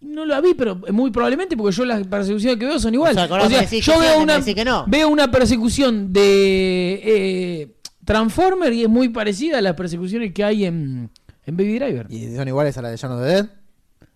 No 0.00 0.24
la 0.24 0.40
vi, 0.40 0.54
pero 0.54 0.80
muy 0.90 1.10
probablemente 1.10 1.56
porque 1.56 1.76
yo 1.76 1.84
las 1.84 2.04
persecuciones 2.06 2.58
que 2.58 2.64
veo 2.66 2.80
son 2.80 2.92
iguales. 2.94 3.16
O 3.16 3.26
sea, 3.26 3.36
O 3.62 3.80
yo 3.80 3.98
veo 4.00 4.20
una, 4.20 4.38
no. 4.64 4.84
veo 4.88 5.08
una 5.08 5.30
persecución 5.30 6.12
de 6.12 7.00
eh, 7.04 7.76
Transformer 8.04 8.72
y 8.72 8.82
es 8.84 8.88
muy 8.88 9.10
parecida 9.10 9.58
a 9.58 9.60
las 9.60 9.74
persecuciones 9.74 10.32
que 10.32 10.42
hay 10.42 10.64
en, 10.64 11.08
en 11.46 11.56
Baby 11.56 11.78
Driver. 11.78 12.06
¿Y 12.10 12.34
son 12.34 12.48
iguales 12.48 12.76
a 12.78 12.82
la 12.82 12.88
de 12.90 12.96
Shaun 12.96 13.12
of 13.12 13.20
the 13.20 13.26
Dead? 13.26 13.48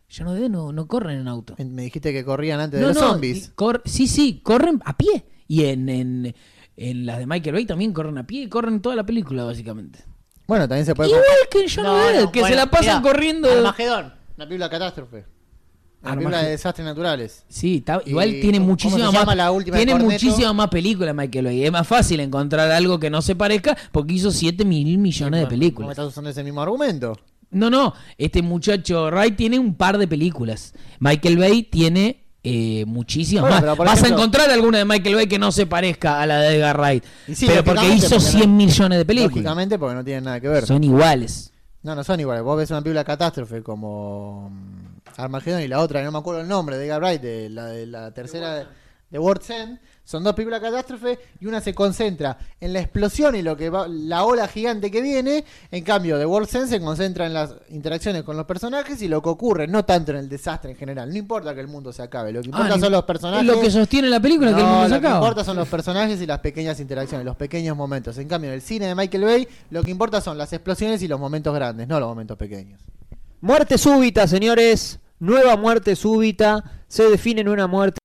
The 0.08 0.24
Dead 0.24 0.48
no, 0.48 0.72
no 0.72 0.86
corren 0.86 1.20
en 1.20 1.28
auto. 1.28 1.54
Me 1.58 1.82
dijiste 1.82 2.12
que 2.12 2.24
corrían 2.24 2.60
antes 2.60 2.78
de 2.80 2.86
No, 2.86 2.92
los 2.92 3.00
no, 3.02 3.08
zombies. 3.12 3.52
cor- 3.54 3.82
sí, 3.84 4.06
sí, 4.06 4.40
corren 4.42 4.80
a 4.84 4.96
pie. 4.96 5.24
Y 5.48 5.64
en, 5.64 5.88
en, 5.88 6.34
en 6.76 7.06
las 7.06 7.18
de 7.18 7.26
Michael 7.26 7.54
Bay 7.54 7.66
también 7.66 7.92
corren 7.92 8.18
a 8.18 8.26
pie 8.26 8.42
y 8.42 8.48
corren 8.48 8.80
toda 8.80 8.94
la 8.96 9.04
película, 9.04 9.44
básicamente. 9.44 10.00
Bueno, 10.46 10.68
también 10.68 10.86
se 10.86 10.94
puede. 10.94 11.10
Igual 11.10 11.24
que 11.50 11.60
en 11.60 11.66
the 11.66 11.82
Dead, 11.82 12.30
que 12.30 12.44
se 12.44 12.54
la 12.54 12.66
pasan 12.70 13.02
corriendo. 13.02 13.50
Armagedón, 13.50 14.14
una 14.36 14.46
película 14.46 14.66
de 14.66 14.70
catástrofe. 14.70 15.16
Una 15.16 15.24
película 16.12 16.12
Armagedón. 16.12 16.44
de 16.44 16.50
desastres 16.50 16.84
naturales. 16.86 17.44
Sí, 17.48 17.76
está- 17.78 18.00
Y 18.06 18.10
igual 18.10 18.30
tiene 18.40 18.58
¿cómo- 18.58 18.70
muchísima 18.70 19.06
cómo 19.06 19.24
más, 19.24 19.36
la 19.36 19.50
última 19.50 19.76
de 19.76 19.84
tiene 19.86 20.04
muchísima 20.04 20.52
más 20.52 20.68
películas 20.68 21.14
Michael 21.16 21.46
Bay. 21.46 21.64
Es 21.64 21.72
más 21.72 21.86
fácil 21.88 22.20
encontrar 22.20 22.70
algo 22.70 23.00
que 23.00 23.10
no 23.10 23.22
se 23.22 23.34
parezca 23.34 23.76
porque 23.90 24.12
hizo 24.14 24.30
7 24.30 24.64
mil 24.64 24.98
millones 24.98 25.40
de 25.40 25.46
¿Cómo 25.46 25.50
películas. 25.50 25.90
estás 25.90 26.06
usando 26.06 26.30
ese 26.30 26.44
mismo 26.44 26.62
argumento? 26.62 27.18
No, 27.56 27.70
no, 27.70 27.94
este 28.18 28.42
muchacho 28.42 29.06
Wright 29.10 29.36
tiene 29.36 29.58
un 29.58 29.74
par 29.74 29.98
de 29.98 30.06
películas. 30.06 30.74
Michael 31.00 31.38
Bay 31.38 31.62
tiene 31.64 32.24
eh, 32.42 32.84
muchísimas 32.86 33.50
Bueno, 33.50 33.66
más. 33.66 33.78
Vas 33.78 33.98
ejemplo- 33.98 34.06
a 34.06 34.18
encontrar 34.20 34.50
alguna 34.50 34.78
de 34.78 34.84
Michael 34.84 35.14
Bay 35.16 35.26
que 35.26 35.38
no 35.38 35.50
se 35.50 35.66
parezca 35.66 36.20
a 36.20 36.26
la 36.26 36.38
de 36.40 36.56
Edgar 36.56 36.78
Wright. 36.78 37.04
Sí, 37.34 37.46
pero 37.46 37.64
porque 37.64 37.88
hizo 37.94 38.08
porque 38.10 38.24
no- 38.24 38.30
100 38.30 38.56
millones 38.56 38.98
de 38.98 39.04
películas. 39.04 39.34
Lógicamente, 39.36 39.78
porque 39.78 39.94
no 39.94 40.04
tienen 40.04 40.24
nada 40.24 40.40
que 40.40 40.48
ver. 40.48 40.66
Son 40.66 40.84
iguales. 40.84 41.52
No, 41.82 41.94
no 41.94 42.04
son 42.04 42.20
iguales. 42.20 42.44
Vos 42.44 42.56
ves 42.58 42.70
una 42.70 42.82
película 42.82 43.04
catástrofe 43.04 43.62
como 43.62 44.50
mm, 44.50 45.20
Armagedón 45.20 45.62
y 45.62 45.68
la 45.68 45.80
otra, 45.80 46.02
no 46.04 46.12
me 46.12 46.18
acuerdo 46.18 46.40
el 46.42 46.48
nombre, 46.48 46.76
de 46.76 46.84
Edgar 46.86 47.00
Wright, 47.00 47.22
de 47.22 47.48
la, 47.48 47.66
de 47.66 47.86
la 47.86 48.10
tercera 48.12 48.54
de, 48.54 48.66
de 49.10 49.18
World's 49.18 49.50
End. 49.50 49.78
Son 50.06 50.22
dos 50.22 50.34
películas 50.34 50.60
catástrofe 50.60 51.18
y 51.40 51.46
una 51.46 51.60
se 51.60 51.74
concentra 51.74 52.38
en 52.60 52.72
la 52.72 52.78
explosión 52.78 53.34
y 53.34 53.42
lo 53.42 53.56
que 53.56 53.70
va, 53.70 53.88
la 53.88 54.22
ola 54.24 54.46
gigante 54.46 54.88
que 54.88 55.02
viene. 55.02 55.44
En 55.72 55.82
cambio, 55.82 56.16
The 56.16 56.24
World's 56.24 56.54
End 56.54 56.68
se 56.68 56.80
concentra 56.80 57.26
en 57.26 57.34
las 57.34 57.56
interacciones 57.70 58.22
con 58.22 58.36
los 58.36 58.46
personajes 58.46 59.02
y 59.02 59.08
lo 59.08 59.20
que 59.20 59.30
ocurre, 59.30 59.66
no 59.66 59.84
tanto 59.84 60.12
en 60.12 60.18
el 60.18 60.28
desastre 60.28 60.70
en 60.70 60.76
general. 60.76 61.10
No 61.10 61.16
importa 61.16 61.56
que 61.56 61.60
el 61.60 61.66
mundo 61.66 61.92
se 61.92 62.02
acabe, 62.02 62.32
lo 62.32 62.40
que 62.40 62.46
importa 62.46 62.74
Ah, 62.74 62.78
son 62.78 62.92
los 62.92 63.02
personajes. 63.04 63.48
Es 63.48 63.52
lo 63.56 63.60
que 63.60 63.68
sostiene 63.68 64.08
la 64.08 64.20
película 64.20 64.54
que 64.54 64.60
el 64.60 64.64
No, 64.64 64.72
mundo 64.74 64.88
se 64.88 64.94
lo 64.94 65.00
que 65.00 65.06
acaba. 65.08 65.26
importa 65.26 65.44
son 65.44 65.56
los 65.56 65.68
personajes 65.68 66.20
y 66.22 66.26
las 66.26 66.38
pequeñas 66.38 66.78
interacciones, 66.78 67.24
los 67.26 67.34
pequeños 67.36 67.76
momentos. 67.76 68.16
En 68.18 68.28
cambio, 68.28 68.50
en 68.50 68.54
el 68.54 68.62
cine 68.62 68.86
de 68.86 68.94
Michael 68.94 69.24
Bay, 69.24 69.48
lo 69.70 69.82
que 69.82 69.90
importa 69.90 70.20
son 70.20 70.38
las 70.38 70.52
explosiones 70.52 71.02
y 71.02 71.08
los 71.08 71.18
momentos 71.18 71.52
grandes, 71.52 71.88
no 71.88 71.98
los 71.98 72.08
momentos 72.08 72.38
pequeños. 72.38 72.80
Muerte 73.40 73.76
súbita, 73.76 74.28
señores. 74.28 75.00
Nueva 75.18 75.56
muerte 75.56 75.96
súbita. 75.96 76.62
Se 76.86 77.10
define 77.10 77.40
en 77.40 77.48
una 77.48 77.66
muerte. 77.66 77.98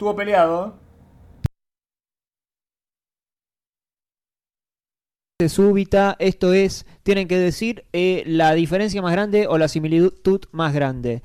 Estuvo 0.00 0.16
peleado. 0.16 0.78
súbita, 5.46 6.16
esto 6.18 6.54
es, 6.54 6.86
tienen 7.02 7.28
que 7.28 7.36
decir 7.36 7.84
eh, 7.92 8.22
la 8.24 8.54
diferencia 8.54 9.02
más 9.02 9.12
grande 9.12 9.46
o 9.46 9.58
la 9.58 9.68
similitud 9.68 10.40
más 10.52 10.72
grande. 10.72 11.22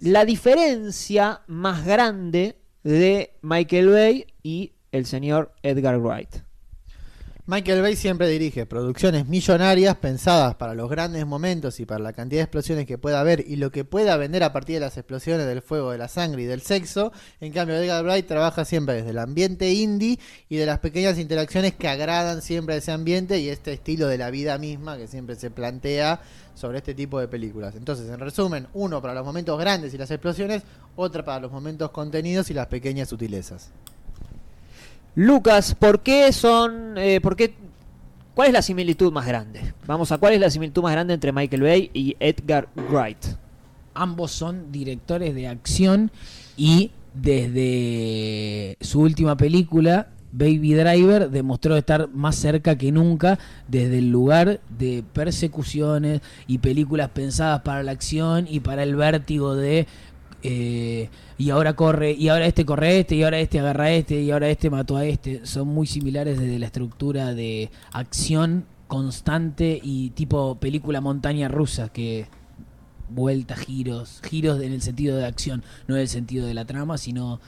La 0.00 0.26
diferencia 0.26 1.40
más 1.46 1.86
grande 1.86 2.56
de 2.82 3.38
Michael 3.40 3.88
Bay 3.88 4.26
y 4.42 4.74
el 4.92 5.06
señor 5.06 5.54
Edgar 5.62 5.98
Wright. 5.98 6.47
Michael 7.50 7.80
Bay 7.80 7.96
siempre 7.96 8.28
dirige 8.28 8.66
producciones 8.66 9.26
millonarias 9.26 9.96
pensadas 9.96 10.56
para 10.56 10.74
los 10.74 10.90
grandes 10.90 11.24
momentos 11.24 11.80
y 11.80 11.86
para 11.86 11.98
la 11.98 12.12
cantidad 12.12 12.40
de 12.40 12.44
explosiones 12.44 12.84
que 12.84 12.98
pueda 12.98 13.20
haber 13.20 13.42
y 13.48 13.56
lo 13.56 13.72
que 13.72 13.86
pueda 13.86 14.18
vender 14.18 14.42
a 14.44 14.52
partir 14.52 14.74
de 14.74 14.80
las 14.80 14.98
explosiones 14.98 15.46
del 15.46 15.62
fuego, 15.62 15.92
de 15.92 15.96
la 15.96 16.08
sangre 16.08 16.42
y 16.42 16.44
del 16.44 16.60
sexo. 16.60 17.10
En 17.40 17.54
cambio, 17.54 17.74
Edgar 17.76 18.04
Wright 18.04 18.26
trabaja 18.26 18.66
siempre 18.66 18.96
desde 18.96 19.12
el 19.12 19.18
ambiente 19.18 19.72
indie 19.72 20.18
y 20.50 20.56
de 20.56 20.66
las 20.66 20.80
pequeñas 20.80 21.18
interacciones 21.18 21.72
que 21.72 21.88
agradan 21.88 22.42
siempre 22.42 22.74
a 22.74 22.78
ese 22.78 22.92
ambiente 22.92 23.38
y 23.38 23.48
este 23.48 23.72
estilo 23.72 24.08
de 24.08 24.18
la 24.18 24.28
vida 24.28 24.58
misma 24.58 24.98
que 24.98 25.08
siempre 25.08 25.34
se 25.34 25.50
plantea 25.50 26.20
sobre 26.54 26.76
este 26.76 26.92
tipo 26.92 27.18
de 27.18 27.28
películas. 27.28 27.76
Entonces, 27.76 28.10
en 28.10 28.20
resumen, 28.20 28.66
uno 28.74 29.00
para 29.00 29.14
los 29.14 29.24
momentos 29.24 29.58
grandes 29.58 29.94
y 29.94 29.96
las 29.96 30.10
explosiones, 30.10 30.64
otra 30.96 31.24
para 31.24 31.40
los 31.40 31.50
momentos 31.50 31.92
contenidos 31.92 32.50
y 32.50 32.52
las 32.52 32.66
pequeñas 32.66 33.08
sutilezas. 33.08 33.70
Lucas, 35.18 35.74
¿por 35.74 36.04
qué 36.04 36.32
son, 36.32 36.96
eh, 36.96 37.20
por 37.20 37.34
qué, 37.34 37.52
cuál 38.36 38.46
es 38.46 38.54
la 38.54 38.62
similitud 38.62 39.12
más 39.12 39.26
grande? 39.26 39.74
Vamos 39.84 40.12
a 40.12 40.18
cuál 40.18 40.34
es 40.34 40.40
la 40.40 40.48
similitud 40.48 40.80
más 40.80 40.92
grande 40.92 41.12
entre 41.12 41.32
Michael 41.32 41.62
Bay 41.62 41.90
y 41.92 42.16
Edgar 42.20 42.68
Wright. 42.76 43.26
Ambos 43.94 44.30
son 44.30 44.70
directores 44.70 45.34
de 45.34 45.48
acción 45.48 46.12
y 46.56 46.92
desde 47.14 48.76
su 48.80 49.00
última 49.00 49.36
película, 49.36 50.06
Baby 50.30 50.74
Driver, 50.74 51.30
demostró 51.30 51.76
estar 51.76 52.08
más 52.14 52.36
cerca 52.36 52.78
que 52.78 52.92
nunca 52.92 53.40
desde 53.66 53.98
el 53.98 54.12
lugar 54.12 54.60
de 54.78 55.02
persecuciones 55.14 56.20
y 56.46 56.58
películas 56.58 57.08
pensadas 57.08 57.62
para 57.62 57.82
la 57.82 57.90
acción 57.90 58.46
y 58.48 58.60
para 58.60 58.84
el 58.84 58.94
vértigo 58.94 59.56
de... 59.56 59.88
eh, 60.42 61.10
y 61.36 61.50
ahora 61.50 61.74
corre, 61.74 62.12
y 62.12 62.28
ahora 62.28 62.46
este 62.46 62.64
corre 62.64 62.88
a 62.88 62.92
este, 62.92 63.16
y 63.16 63.22
ahora 63.22 63.38
este 63.38 63.58
agarra 63.60 63.84
a 63.84 63.92
este, 63.92 64.20
y 64.20 64.30
ahora 64.30 64.48
este 64.48 64.70
mató 64.70 64.96
a 64.96 65.04
este. 65.04 65.44
Son 65.46 65.68
muy 65.68 65.86
similares 65.86 66.38
desde 66.38 66.58
la 66.58 66.66
estructura 66.66 67.34
de 67.34 67.70
acción 67.92 68.66
constante 68.86 69.78
y 69.82 70.10
tipo 70.10 70.56
película 70.56 71.00
montaña 71.00 71.48
rusa 71.48 71.90
que 71.90 72.26
vueltas, 73.10 73.58
giros, 73.60 74.20
giros 74.22 74.60
en 74.60 74.72
el 74.72 74.82
sentido 74.82 75.16
de 75.16 75.26
acción, 75.26 75.62
no 75.86 75.94
en 75.96 76.02
el 76.02 76.08
sentido 76.08 76.46
de 76.46 76.54
la 76.54 76.64
trama, 76.64 76.98
sino 76.98 77.40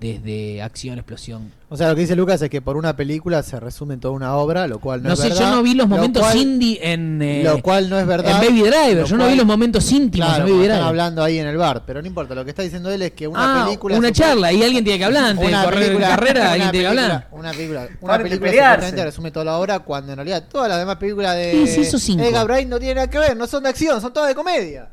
desde 0.00 0.62
acción, 0.62 0.98
explosión. 0.98 1.52
O 1.70 1.76
sea, 1.76 1.88
lo 1.90 1.94
que 1.94 2.00
dice 2.02 2.16
Lucas 2.16 2.40
es 2.40 2.48
que 2.48 2.62
por 2.62 2.78
una 2.78 2.96
película 2.96 3.42
se 3.42 3.60
resume 3.60 3.92
en 3.94 4.00
toda 4.00 4.14
una 4.14 4.34
obra, 4.36 4.66
lo 4.66 4.78
cual 4.78 5.02
no, 5.02 5.08
No, 5.08 5.14
es 5.14 5.20
sé, 5.20 5.28
verdad. 5.28 5.40
yo 5.40 5.50
no 5.56 5.62
vi 5.62 5.74
los 5.74 5.86
lo 5.88 5.96
momentos 5.96 6.22
cual- 6.22 6.36
indie 6.38 6.78
en, 6.82 7.20
eh, 7.20 7.42
Lo 7.44 7.60
cual 7.60 7.90
no 7.90 7.98
es 7.98 8.06
verdad. 8.06 8.42
en 8.42 8.48
Baby 8.48 8.62
Driver, 8.70 9.04
yo 9.04 9.16
no 9.18 9.26
vi 9.28 9.34
los 9.36 9.44
momentos 9.44 9.92
íntimos 9.92 10.28
Claro, 10.28 10.44
en 10.44 10.50
Baby 10.50 10.58
Driver. 10.60 10.70
están 10.76 10.88
hablando 10.88 11.22
ahí 11.22 11.38
en 11.38 11.46
el 11.46 11.56
bar, 11.58 11.82
pero 11.84 12.00
no 12.00 12.06
importa, 12.08 12.34
lo 12.34 12.44
que 12.44 12.50
está 12.50 12.62
diciendo 12.62 12.90
él 12.90 13.02
es 13.02 13.12
que 13.12 13.28
una 13.28 13.62
ah, 13.62 13.64
película... 13.66 13.98
una 13.98 14.12
charla, 14.12 14.50
y 14.50 14.62
alguien 14.62 14.82
tiene 14.82 14.98
que 14.98 15.04
hablar 15.04 15.24
antes 15.24 15.46
de 15.46 15.52
correr 15.64 15.98
carrera, 16.00 16.40
una 16.40 16.52
alguien 16.52 16.70
tiene 16.70 16.88
que 16.88 16.94
película- 16.94 17.02
hablar. 17.04 17.28
Una 17.32 17.50
película, 17.52 17.88
una 18.00 18.18
película 18.18 18.76
resume 19.04 19.30
toda 19.30 19.44
la 19.44 19.58
obra 19.58 19.78
cuando 19.80 20.12
en 20.12 20.16
realidad 20.16 20.44
todas 20.50 20.68
las 20.70 20.78
demás 20.78 20.96
películas 20.96 21.36
de 21.36 21.66
Sí, 21.66 21.84
sí. 21.84 22.16
Edgar 22.18 22.46
Wright 22.46 22.66
no 22.68 22.78
tienen 22.78 22.96
nada 22.96 23.10
que 23.10 23.18
ver, 23.18 23.36
no 23.36 23.46
son 23.46 23.62
de 23.64 23.68
acción, 23.68 24.00
son 24.00 24.12
todas 24.12 24.28
de 24.30 24.34
comedia. 24.34 24.88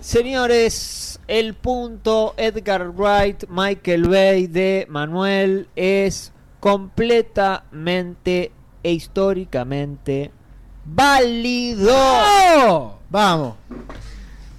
Señores, 0.00 1.20
el 1.28 1.54
punto 1.54 2.34
Edgar 2.36 2.90
Wright, 2.90 3.44
Michael 3.48 4.08
Bay 4.08 4.46
de 4.46 4.86
Manuel 4.88 5.68
es 5.76 6.32
completamente 6.60 8.52
e 8.82 8.92
históricamente 8.92 10.30
válido. 10.84 11.92
¡Oh! 11.94 12.98
Vamos. 13.10 13.54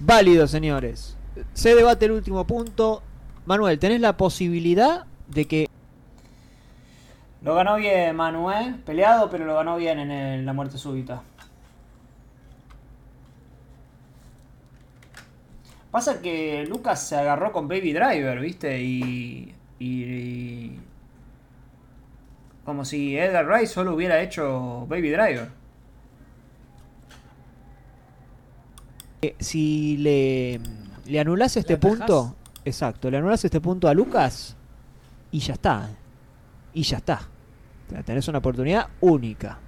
Válido, 0.00 0.46
señores. 0.46 1.16
Se 1.52 1.74
debate 1.74 2.06
el 2.06 2.12
último 2.12 2.46
punto. 2.46 3.02
Manuel, 3.46 3.78
¿tenés 3.78 4.00
la 4.00 4.16
posibilidad 4.16 5.04
de 5.28 5.44
que 5.46 5.68
Lo 7.42 7.54
ganó 7.54 7.76
bien 7.76 8.16
Manuel, 8.16 8.76
peleado, 8.76 9.28
pero 9.28 9.44
lo 9.44 9.54
ganó 9.54 9.76
bien 9.76 9.98
en 9.98 10.10
el- 10.10 10.46
la 10.46 10.54
muerte 10.54 10.78
súbita. 10.78 11.20
Pasa 15.94 16.20
que 16.20 16.66
Lucas 16.68 17.06
se 17.06 17.14
agarró 17.14 17.52
con 17.52 17.68
Baby 17.68 17.92
Driver, 17.92 18.40
¿viste? 18.40 18.82
Y. 18.82 19.54
y, 19.78 20.02
y- 20.02 20.80
como 22.64 22.84
si 22.84 23.16
Edgar 23.16 23.46
Wright 23.46 23.68
solo 23.68 23.94
hubiera 23.94 24.20
hecho 24.20 24.86
Baby 24.88 25.10
Driver. 25.10 25.48
eh, 29.22 29.36
si 29.38 29.96
le, 29.98 30.58
le 31.06 31.20
anulás 31.20 31.56
este 31.56 31.76
punto, 31.76 32.34
exacto, 32.64 33.08
le 33.08 33.18
anulás 33.18 33.44
este 33.44 33.60
punto 33.60 33.86
a 33.86 33.94
Lucas 33.94 34.56
y 35.30 35.38
ya 35.38 35.52
está. 35.54 35.90
Y 36.72 36.82
ya 36.82 36.96
está. 36.96 37.20
O 37.86 37.90
sea, 37.90 38.02
tenés 38.02 38.26
una 38.26 38.38
oportunidad 38.38 38.88
única. 39.00 39.60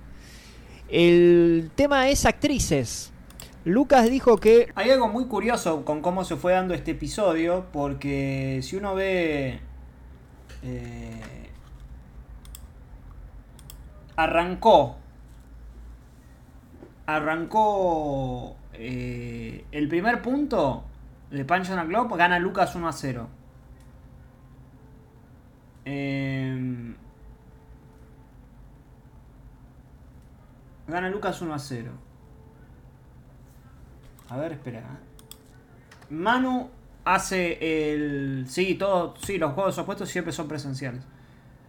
El 0.89 1.71
tema 1.77 2.09
es 2.09 2.27
actrices. 2.27 3.13
Lucas 3.67 4.09
dijo 4.09 4.37
que 4.37 4.73
Hay 4.77 4.93
algo 4.93 5.09
muy 5.09 5.27
curioso 5.27 5.85
con 5.85 6.01
cómo 6.01 6.23
se 6.23 6.37
fue 6.37 6.53
dando 6.53 6.73
este 6.73 6.93
episodio, 6.93 7.67
porque 7.73 8.61
si 8.63 8.77
uno 8.77 8.95
ve... 8.95 9.59
eh, 10.63 11.51
arrancó... 14.15 14.99
Arrancó 17.07 18.57
eh, 18.73 19.65
el 19.73 19.89
primer 19.89 20.23
punto 20.23 20.85
de 21.33 21.45
Punch 21.45 21.69
on 21.71 21.81
a 21.81 21.85
Globe, 21.87 22.17
gana 22.17 22.39
Lucas 22.39 22.73
1 22.77 22.87
a 22.87 22.93
0. 22.93 23.29
Em, 25.87 26.95
gana 30.87 31.11
Lucas 31.11 31.43
1 31.43 31.53
a 31.53 31.59
0. 31.59 32.06
A 34.29 34.37
ver, 34.37 34.53
espera. 34.53 34.83
Manu 36.11 36.71
hace 37.05 37.59
el. 37.93 38.47
Sí, 38.49 38.75
todo. 38.75 39.15
Sí, 39.23 39.39
los 39.39 39.53
juegos 39.53 39.79
opuestos 39.79 40.09
siempre 40.09 40.33
son 40.33 40.49
presenciales. 40.49 41.03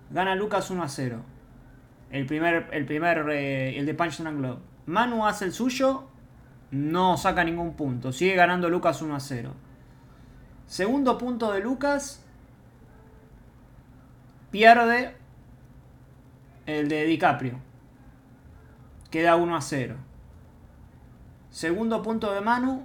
Gana 0.09 0.35
Lucas 0.35 0.69
1 0.69 0.83
a 0.83 0.89
0. 0.89 1.21
El 2.11 2.25
primer, 2.25 2.69
el 2.71 2.85
primer, 2.85 3.29
eh, 3.29 3.77
el 3.77 3.85
de 3.85 3.93
Punch 3.93 4.19
Drunk 4.19 4.39
Love. 4.39 4.59
Manu 4.85 5.25
hace 5.25 5.45
el 5.45 5.51
suyo, 5.53 6.07
no 6.71 7.17
saca 7.17 7.43
ningún 7.43 7.75
punto. 7.75 8.11
Sigue 8.11 8.35
ganando 8.35 8.69
Lucas 8.69 9.01
1 9.01 9.15
a 9.15 9.19
0. 9.19 9.53
Segundo 10.65 11.17
punto 11.17 11.51
de 11.51 11.59
Lucas. 11.59 12.23
Pierde 14.51 15.15
el 16.65 16.87
de 16.87 17.03
DiCaprio. 17.03 17.59
Queda 19.11 19.35
1 19.35 19.55
a 19.55 19.61
0. 19.61 20.06
Segundo 21.57 22.03
punto 22.03 22.31
de 22.31 22.39
Manu. 22.39 22.83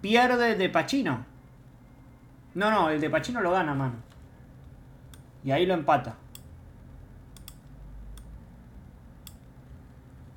Pierde 0.00 0.56
de 0.56 0.68
Pachino. 0.68 1.24
No, 2.56 2.72
no, 2.72 2.90
el 2.90 3.00
de 3.00 3.08
Pachino 3.08 3.40
lo 3.40 3.52
gana 3.52 3.72
Manu. 3.72 3.94
Y 5.44 5.52
ahí 5.52 5.64
lo 5.64 5.74
empata. 5.74 6.16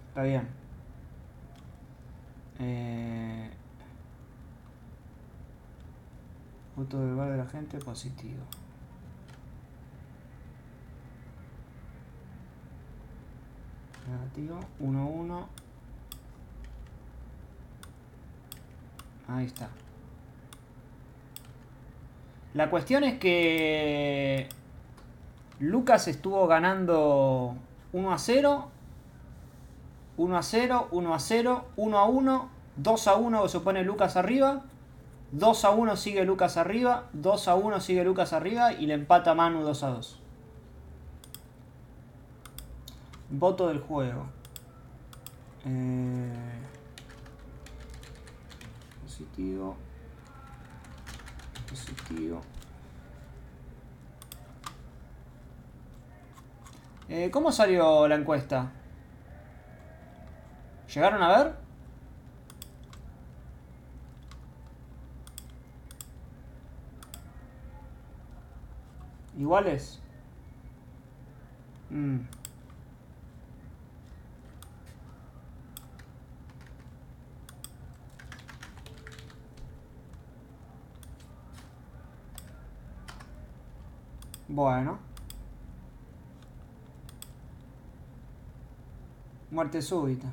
Está 0.10 0.22
bien. 0.22 0.48
Eh... 2.60 3.50
Voto 6.76 7.00
verbal 7.00 7.32
de 7.32 7.38
la 7.38 7.48
gente 7.48 7.80
positivo. 7.80 8.44
Negativo. 14.08 14.60
1 14.80 15.50
Ahí 19.30 19.46
está. 19.46 19.70
La 22.54 22.70
cuestión 22.70 23.04
es 23.04 23.20
que 23.20 24.50
Lucas 25.60 26.08
estuvo 26.08 26.48
ganando 26.48 27.56
1 27.94 28.12
a 28.12 28.18
0, 28.18 28.68
1 30.18 30.38
a 30.38 30.44
0, 30.44 30.88
1 30.92 31.14
a 31.14 31.20
0, 31.20 31.66
1 31.76 31.98
a 31.98 32.06
1, 32.06 32.50
2 32.78 33.08
a 33.08 33.16
1 33.16 33.48
se 33.50 33.60
pone 33.60 33.84
Lucas 33.84 34.16
arriba, 34.16 34.64
2 35.32 35.66
a 35.66 35.70
1 35.70 35.96
sigue 35.96 36.26
Lucas 36.26 36.58
arriba, 36.58 37.10
2 37.14 37.48
a 37.48 37.56
1 37.56 37.80
sigue 37.82 38.04
Lucas 38.04 38.34
arriba 38.34 38.74
y 38.74 38.88
le 38.88 38.96
empata 38.96 39.36
Manu 39.36 39.62
2 39.62 39.84
a 39.84 39.90
2. 39.90 40.20
Voto 43.30 43.68
del 43.68 43.80
juego. 43.80 44.26
Eh, 45.66 46.69
positivo. 49.20 49.76
Positivo. 51.70 52.42
Eh, 57.10 57.30
¿Cómo 57.32 57.52
salió 57.52 58.08
la 58.08 58.16
encuesta? 58.16 58.72
¿Llegaron 60.94 61.22
a 61.22 61.38
ver? 61.38 61.56
¿Iguales? 69.38 70.00
Mm. 71.90 72.39
Bueno. 84.50 84.98
Muerte 89.52 89.82
súbita. 89.82 90.28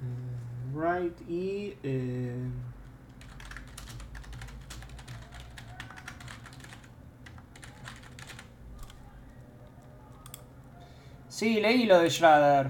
Mm, 0.00 0.78
Right 0.80 1.20
y... 1.28 1.76
eh, 1.82 2.46
Sí, 11.42 11.60
leí 11.60 11.86
lo 11.86 11.98
de 11.98 12.08
Shredder. 12.08 12.68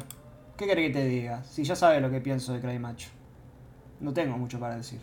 ¿Qué 0.56 0.64
querés 0.64 0.86
que 0.86 0.92
te 0.94 1.04
diga? 1.04 1.44
Si 1.44 1.62
ya 1.62 1.76
sabes 1.76 2.00
lo 2.00 2.10
que 2.10 2.22
pienso 2.22 2.54
de 2.54 2.60
Cry 2.62 2.78
Macho. 2.78 3.10
No 4.00 4.14
tengo 4.14 4.38
mucho 4.38 4.58
para 4.58 4.76
decir. 4.76 4.98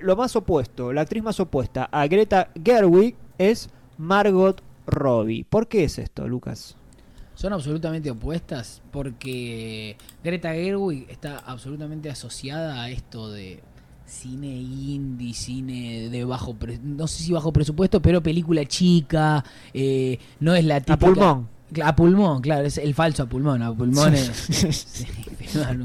Lo 0.00 0.16
más 0.16 0.34
opuesto, 0.36 0.90
la 0.94 1.02
actriz 1.02 1.22
más 1.22 1.38
opuesta 1.38 1.86
a 1.92 2.06
Greta 2.06 2.48
Gerwig 2.64 3.14
es 3.36 3.68
Margot 3.98 4.62
Robbie. 4.86 5.44
¿Por 5.44 5.68
qué 5.68 5.84
es 5.84 5.98
esto, 5.98 6.26
Lucas? 6.26 6.78
Son 7.34 7.52
absolutamente 7.52 8.10
opuestas 8.10 8.80
porque 8.90 9.98
Greta 10.24 10.54
Gerwig 10.54 11.10
está 11.10 11.40
absolutamente 11.40 12.08
asociada 12.08 12.82
a 12.82 12.88
esto 12.88 13.30
de 13.30 13.62
cine 14.12 14.46
indie, 14.48 15.32
cine 15.34 16.08
de 16.10 16.24
bajo, 16.24 16.54
pre- 16.54 16.78
no 16.82 17.06
sé 17.08 17.22
si 17.24 17.32
bajo 17.32 17.52
presupuesto, 17.52 18.00
pero 18.02 18.22
película 18.22 18.64
chica, 18.66 19.42
eh, 19.72 20.18
no 20.40 20.54
es 20.54 20.64
la 20.64 20.80
típica... 20.80 20.98
pulmón. 20.98 21.48
Cla- 21.72 21.86
A 21.88 21.96
pulmón, 21.96 22.42
claro, 22.42 22.66
es 22.66 22.76
el 22.78 22.94
falso 22.94 23.22
a 23.22 23.26
pulmón. 23.26 23.62
A 23.62 23.74
pulmón 23.74 24.14
es 24.14 24.26
sí, 24.86 25.06
un, 25.70 25.82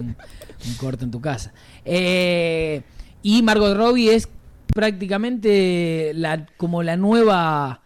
un 0.67 0.73
corto 0.77 1.05
en 1.05 1.11
tu 1.11 1.21
casa. 1.21 1.53
Eh, 1.85 2.83
y 3.23 3.41
Margot 3.41 3.75
Robbie 3.75 4.13
es 4.13 4.27
prácticamente 4.67 6.11
la, 6.13 6.45
como 6.57 6.83
la 6.83 6.97
nueva 6.97 7.81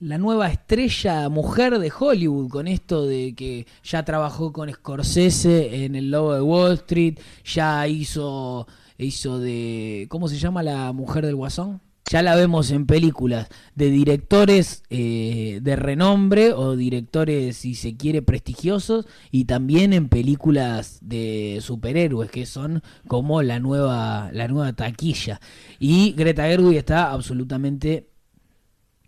la 0.00 0.16
nueva 0.16 0.48
estrella 0.48 1.28
mujer 1.28 1.80
de 1.80 1.90
Hollywood 1.98 2.48
con 2.48 2.68
esto 2.68 3.04
de 3.04 3.34
que 3.34 3.66
ya 3.82 4.04
trabajó 4.04 4.52
con 4.52 4.72
Scorsese 4.72 5.84
en 5.84 5.96
El 5.96 6.12
Lobo 6.12 6.34
de 6.34 6.40
Wall 6.40 6.74
Street, 6.74 7.18
ya 7.44 7.84
hizo 7.88 8.68
hizo 9.06 9.38
de 9.38 10.06
¿cómo 10.08 10.28
se 10.28 10.38
llama 10.38 10.62
la 10.62 10.92
mujer 10.92 11.24
del 11.24 11.36
Guasón? 11.36 11.80
Ya 12.10 12.22
la 12.22 12.36
vemos 12.36 12.70
en 12.70 12.86
películas 12.86 13.48
de 13.74 13.90
directores 13.90 14.82
eh, 14.88 15.60
de 15.60 15.76
renombre 15.76 16.54
o 16.54 16.74
directores, 16.74 17.58
si 17.58 17.74
se 17.74 17.98
quiere, 17.98 18.22
prestigiosos 18.22 19.06
y 19.30 19.44
también 19.44 19.92
en 19.92 20.08
películas 20.08 21.00
de 21.02 21.58
superhéroes 21.60 22.30
que 22.30 22.46
son 22.46 22.82
como 23.08 23.42
la 23.42 23.58
nueva 23.58 24.30
la 24.32 24.48
nueva 24.48 24.72
taquilla. 24.72 25.38
Y 25.78 26.12
Greta 26.12 26.44
Gerwig 26.44 26.78
está 26.78 27.12
absolutamente 27.12 28.07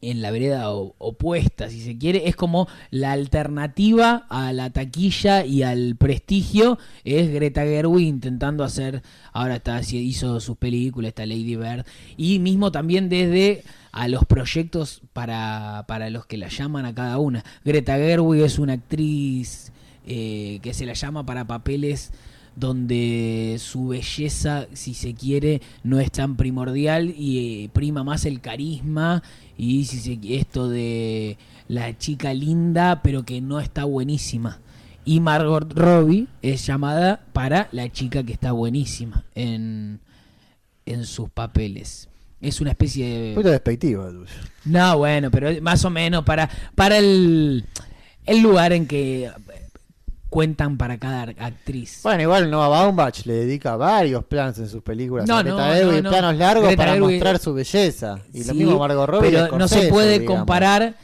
en 0.02 0.22
la 0.22 0.30
vereda 0.30 0.70
opuesta, 0.70 1.68
si 1.68 1.80
se 1.80 1.98
quiere, 1.98 2.28
es 2.28 2.36
como 2.36 2.68
la 2.90 3.12
alternativa 3.12 4.26
a 4.30 4.52
la 4.52 4.70
taquilla 4.70 5.44
y 5.44 5.62
al 5.62 5.96
prestigio, 5.96 6.78
es 7.04 7.30
Greta 7.30 7.62
Gerwig 7.62 8.06
intentando 8.06 8.64
hacer, 8.64 9.02
ahora 9.32 9.56
está 9.56 9.80
hizo 9.90 10.40
sus 10.40 10.56
películas, 10.56 11.10
está 11.10 11.26
Lady 11.26 11.56
Bird, 11.56 11.84
y 12.16 12.38
mismo 12.38 12.72
también 12.72 13.08
desde 13.08 13.62
a 13.92 14.08
los 14.08 14.24
proyectos 14.24 15.02
para, 15.12 15.84
para 15.86 16.08
los 16.10 16.24
que 16.26 16.38
la 16.38 16.48
llaman 16.48 16.86
a 16.86 16.94
cada 16.94 17.18
una. 17.18 17.44
Greta 17.64 17.96
Gerwig 17.96 18.42
es 18.42 18.58
una 18.58 18.74
actriz 18.74 19.72
eh, 20.06 20.60
que 20.62 20.72
se 20.72 20.86
la 20.86 20.94
llama 20.94 21.26
para 21.26 21.46
papeles 21.46 22.10
donde 22.56 23.56
su 23.58 23.88
belleza, 23.88 24.66
si 24.72 24.94
se 24.94 25.14
quiere, 25.14 25.62
no 25.82 26.00
es 26.00 26.10
tan 26.10 26.36
primordial 26.36 27.14
y 27.16 27.64
eh, 27.64 27.70
prima 27.72 28.04
más 28.04 28.24
el 28.24 28.40
carisma 28.40 29.22
y 29.60 29.84
si 29.84 29.98
se, 29.98 30.18
esto 30.38 30.70
de 30.70 31.36
la 31.68 31.96
chica 31.98 32.32
linda 32.32 33.02
pero 33.02 33.24
que 33.24 33.42
no 33.42 33.60
está 33.60 33.84
buenísima. 33.84 34.58
Y 35.04 35.20
Margot 35.20 35.70
Robbie 35.74 36.28
es 36.40 36.66
llamada 36.66 37.20
para 37.32 37.68
la 37.72 37.90
chica 37.92 38.22
que 38.22 38.32
está 38.32 38.52
buenísima 38.52 39.24
en, 39.34 40.00
en 40.86 41.04
sus 41.04 41.28
papeles. 41.28 42.08
Es 42.40 42.62
una 42.62 42.70
especie 42.70 43.06
de... 43.06 43.34
Tuyo. 44.10 44.24
No, 44.64 44.98
bueno, 44.98 45.30
pero 45.30 45.50
más 45.60 45.84
o 45.84 45.90
menos 45.90 46.24
para, 46.24 46.48
para 46.74 46.96
el, 46.96 47.66
el 48.24 48.40
lugar 48.40 48.72
en 48.72 48.86
que 48.86 49.30
cuentan 50.30 50.78
para 50.78 50.96
cada 50.96 51.22
actriz. 51.24 52.00
Bueno, 52.02 52.22
igual 52.22 52.50
Noah 52.50 52.68
Baumbach 52.68 53.26
le 53.26 53.34
dedica 53.34 53.76
varios 53.76 54.24
planos 54.24 54.58
en 54.58 54.68
sus 54.68 54.82
películas. 54.82 55.26
No, 55.26 55.38
a 55.38 55.42
no, 55.42 55.56
Greta 55.56 55.84
no, 55.84 56.02
no. 56.02 56.10
planos 56.10 56.36
largos 56.36 56.66
Greta 56.68 56.84
para 56.86 56.96
mostrar 57.00 57.38
su 57.38 57.52
belleza. 57.52 58.20
Y 58.32 58.44
lo 58.44 58.54
mismo 58.54 58.78
Margot 58.78 59.08
Robbie. 59.08 59.30
Pero 59.30 59.58
no 59.58 59.68
se 59.68 59.88
puede 59.88 60.20
digamos. 60.20 60.38
comparar 60.38 60.94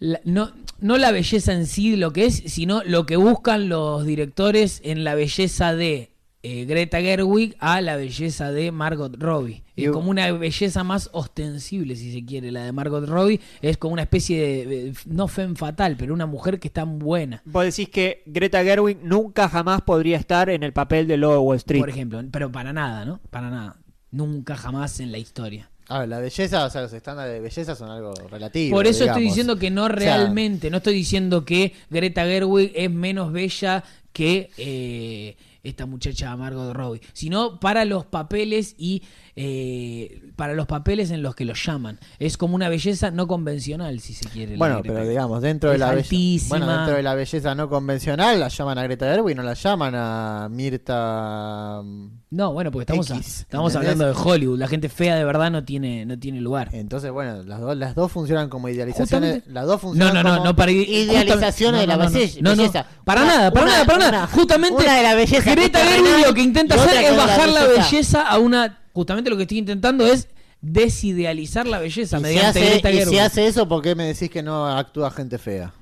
la- 0.00 0.20
no, 0.24 0.50
no 0.80 0.96
la 0.96 1.10
belleza 1.12 1.52
en 1.52 1.66
sí 1.66 1.96
lo 1.96 2.12
que 2.12 2.26
es, 2.26 2.42
sino 2.46 2.82
lo 2.84 3.04
que 3.06 3.16
buscan 3.16 3.68
los 3.68 4.04
directores 4.06 4.80
en 4.84 5.04
la 5.04 5.14
belleza 5.14 5.74
de 5.74 6.10
eh, 6.42 6.64
Greta 6.66 7.00
Gerwig 7.00 7.56
a 7.58 7.80
la 7.80 7.96
belleza 7.96 8.52
de 8.52 8.70
Margot 8.70 9.14
Robbie. 9.18 9.64
Y- 9.74 9.84
Es 9.86 9.90
como 9.90 10.10
una 10.10 10.30
belleza 10.32 10.84
más 10.84 11.08
ostensible, 11.12 11.96
si 11.96 12.12
se 12.12 12.24
quiere. 12.24 12.52
La 12.52 12.64
de 12.64 12.72
Margot 12.72 13.04
Robbie 13.06 13.40
es 13.60 13.76
como 13.76 13.92
una 13.94 14.02
especie 14.02 14.40
de, 14.40 14.66
de- 14.66 14.92
no 15.06 15.26
femme 15.28 15.56
fatal, 15.56 15.96
pero 15.98 16.14
una 16.14 16.26
mujer 16.26 16.58
que 16.60 16.68
está 16.68 16.84
buena. 16.84 17.42
Vos 17.44 17.64
decís 17.64 17.88
que 17.88 18.22
Greta 18.26 18.62
Gerwig 18.62 18.98
nunca 19.02 19.48
jamás 19.48 19.82
podría 19.82 20.16
estar 20.16 20.48
en 20.50 20.62
el 20.62 20.72
papel 20.72 21.06
de 21.08 21.16
Lobo 21.16 21.40
Wall 21.40 21.56
Street. 21.56 21.80
Por 21.80 21.90
ejemplo, 21.90 22.22
pero 22.30 22.50
para 22.52 22.72
nada, 22.72 23.04
¿no? 23.04 23.20
Para 23.30 23.50
nada. 23.50 23.76
Nunca 24.10 24.56
jamás 24.56 25.00
en 25.00 25.12
la 25.12 25.18
historia. 25.18 25.70
A 25.90 26.00
ver, 26.00 26.08
la 26.10 26.18
belleza, 26.18 26.66
o 26.66 26.70
sea, 26.70 26.82
los 26.82 26.92
estándares 26.92 27.32
de 27.32 27.40
belleza 27.40 27.74
son 27.74 27.90
algo 27.90 28.12
relativo. 28.30 28.76
Por 28.76 28.86
eso 28.86 29.04
estoy 29.04 29.22
diciendo 29.22 29.56
que 29.56 29.70
no 29.70 29.84
O 29.84 29.88
sea, 29.88 29.96
realmente, 29.96 30.70
no 30.70 30.76
estoy 30.78 30.94
diciendo 30.94 31.44
que 31.44 31.72
Greta 31.90 32.24
Gerwig 32.24 32.72
es 32.74 32.90
menos 32.90 33.32
bella 33.32 33.82
que 34.12 34.50
eh, 34.58 35.36
esta 35.62 35.86
muchacha 35.86 36.36
Margot 36.36 36.74
Robbie, 36.74 37.00
sino 37.12 37.60
para 37.60 37.84
los 37.84 38.06
papeles 38.06 38.74
y 38.78 39.02
eh, 39.40 40.20
para 40.34 40.52
los 40.54 40.66
papeles 40.66 41.12
en 41.12 41.22
los 41.22 41.36
que 41.36 41.44
los 41.44 41.64
llaman. 41.64 42.00
Es 42.18 42.36
como 42.36 42.56
una 42.56 42.68
belleza 42.68 43.12
no 43.12 43.28
convencional, 43.28 44.00
si 44.00 44.12
se 44.14 44.28
quiere. 44.28 44.56
Bueno, 44.56 44.80
pero 44.82 45.06
digamos, 45.06 45.40
dentro 45.42 45.70
de 45.70 45.78
la 45.78 45.92
belleza. 45.92 46.46
Bueno, 46.48 46.66
dentro 46.66 46.96
de 46.96 47.02
la 47.04 47.14
belleza 47.14 47.54
no 47.54 47.68
convencional, 47.68 48.40
la 48.40 48.48
llaman 48.48 48.78
a 48.78 48.82
Greta 48.82 49.06
Gerwig, 49.06 49.36
no 49.36 49.44
la 49.44 49.54
llaman 49.54 49.94
a 49.96 50.48
Mirta. 50.50 51.82
No, 52.30 52.52
bueno, 52.52 52.70
porque 52.70 52.82
estamos, 52.82 53.10
a- 53.10 53.16
estamos 53.16 53.74
hablando 53.76 54.06
de 54.06 54.12
Hollywood. 54.12 54.58
La 54.58 54.66
gente 54.68 54.88
fea 54.88 55.14
de 55.16 55.24
verdad 55.24 55.50
no 55.50 55.64
tiene, 55.64 56.04
no 56.04 56.18
tiene 56.18 56.40
lugar. 56.40 56.68
Entonces, 56.72 57.10
bueno, 57.12 57.42
las 57.44 57.60
dos, 57.60 57.76
las 57.76 57.94
dos 57.94 58.10
funcionan 58.10 58.48
como 58.48 58.68
idealizaciones. 58.68 59.08
Justamente- 59.36 59.50
Las 59.52 59.66
dos 59.66 59.74
No, 59.76 59.78
funcionan 59.78 60.14
no, 60.14 60.22
no, 60.24 60.30
como- 60.30 60.44
no 60.46 60.56
para 60.56 60.72
Idealizaciones 60.72 61.80
de 61.80 61.86
la 61.86 61.96
belleza- 61.96 62.38
No, 62.42 62.54
no, 62.56 62.70
para 63.04 63.22
Una- 63.22 63.36
nada, 63.36 63.50
para 63.52 63.64
una- 63.64 63.72
nada, 63.72 63.84
para 63.86 63.98
nada. 63.98 64.26
Justamente 64.26 64.82
una 64.82 64.96
de 64.96 65.02
la 65.02 65.14
belleza 65.14 65.50
Greta 65.54 65.78
Gerwig 65.78 66.26
lo 66.26 66.34
que 66.34 66.42
intenta 66.42 66.74
hacer 66.74 67.04
es 67.04 67.16
bajar 67.16 67.48
la 67.48 67.64
belleza 67.66 68.26
a 68.28 68.38
una 68.38 68.78
justamente 68.92 69.30
lo 69.30 69.36
que 69.36 69.42
estoy 69.42 69.58
intentando 69.58 70.06
es 70.06 70.28
desidealizar 70.60 71.66
la 71.66 71.78
belleza 71.78 72.16
Y 72.16 72.20
si, 72.20 72.22
mediante 72.22 72.60
hace, 72.60 72.70
Greta 72.70 72.90
y 72.90 73.04
si 73.04 73.18
hace 73.18 73.46
eso, 73.46 73.68
¿por 73.68 73.82
qué 73.82 73.94
me 73.94 74.04
decís 74.04 74.30
que 74.30 74.42
no 74.42 74.66
actúa 74.66 75.10
gente 75.10 75.38
fea? 75.38 75.72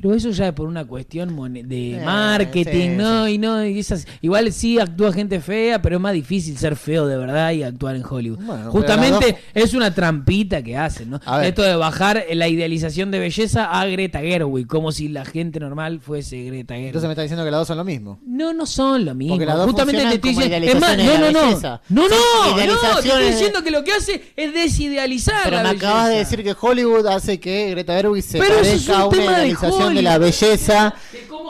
Pero 0.00 0.14
eso 0.14 0.30
ya 0.30 0.48
es 0.48 0.52
por 0.52 0.66
una 0.68 0.84
cuestión 0.86 1.28
de 1.68 1.96
Eh, 1.96 2.02
marketing, 2.04 2.90
sí, 2.90 2.96
¿no? 2.96 3.28
Y 3.28 3.38
no, 3.38 3.64
y 3.64 3.78
esas, 3.78 4.06
igual 4.20 4.52
sí 4.52 4.78
actúa 4.78 5.12
gente 5.12 5.40
fea, 5.40 5.80
pero 5.82 5.96
es 5.96 6.02
más 6.02 6.12
difícil 6.12 6.56
ser 6.58 6.76
feo 6.76 7.06
de 7.06 7.16
verdad 7.16 7.52
y 7.52 7.62
actuar 7.62 7.96
en 7.96 8.02
Hollywood. 8.08 8.38
Bueno, 8.44 8.70
Justamente 8.70 9.36
es 9.54 9.74
una 9.74 9.94
trampita 9.94 10.62
que 10.62 10.76
hacen, 10.76 11.10
¿no? 11.10 11.20
Esto 11.42 11.62
de 11.62 11.76
bajar 11.76 12.24
la 12.32 12.48
idealización 12.48 13.10
de 13.10 13.18
belleza 13.18 13.64
a 13.80 13.86
Greta 13.86 14.20
Gerwig, 14.20 14.66
como 14.66 14.92
si 14.92 15.08
la 15.08 15.24
gente 15.24 15.60
normal 15.60 16.00
fuese 16.00 16.42
Greta 16.44 16.74
Gerwig. 16.74 16.88
Entonces 16.88 17.08
me 17.08 17.12
está 17.12 17.22
diciendo 17.22 17.44
que 17.44 17.50
las 17.50 17.60
dos 17.60 17.68
son 17.68 17.78
lo 17.78 17.84
mismo. 17.84 18.20
No, 18.26 18.52
no 18.52 18.66
son 18.66 19.04
lo 19.04 19.14
mismo. 19.14 19.34
Porque 19.34 19.46
las 19.46 19.56
dos 19.56 19.66
Justamente 19.66 20.02
te 20.02 20.14
estoy 20.14 20.30
diciendo. 20.34 20.66
Es 20.68 20.80
más, 20.80 20.96
no, 20.96 21.04
no, 21.04 21.30
no. 21.30 21.40
belleza. 21.42 21.80
No, 21.88 22.02
no, 22.08 22.14
Son 22.14 22.56
no. 22.66 22.96
Te 23.00 23.08
estoy 23.08 23.24
diciendo 23.30 23.62
que 23.62 23.70
lo 23.70 23.84
que 23.84 23.92
hace 23.92 24.22
es 24.36 24.52
desidealizar 24.54 25.40
Pero 25.44 25.56
la 25.56 25.62
me 25.62 25.68
belleza. 25.70 25.88
acabas 25.88 26.08
de 26.10 26.16
decir 26.16 26.42
que 26.44 26.54
Hollywood 26.58 27.06
hace 27.06 27.38
que 27.40 27.70
Greta 27.70 27.94
Gerwig 27.94 28.22
se 28.22 28.38
Pero 28.38 28.54
eso 28.60 28.62
es 28.62 28.84
parezca 28.86 28.98
a 28.98 29.06
un 29.06 29.14
una 29.14 29.16
tema 29.24 29.38
de 29.38 29.48
de, 29.94 30.02
la 30.02 30.18
belleza. 30.18 30.94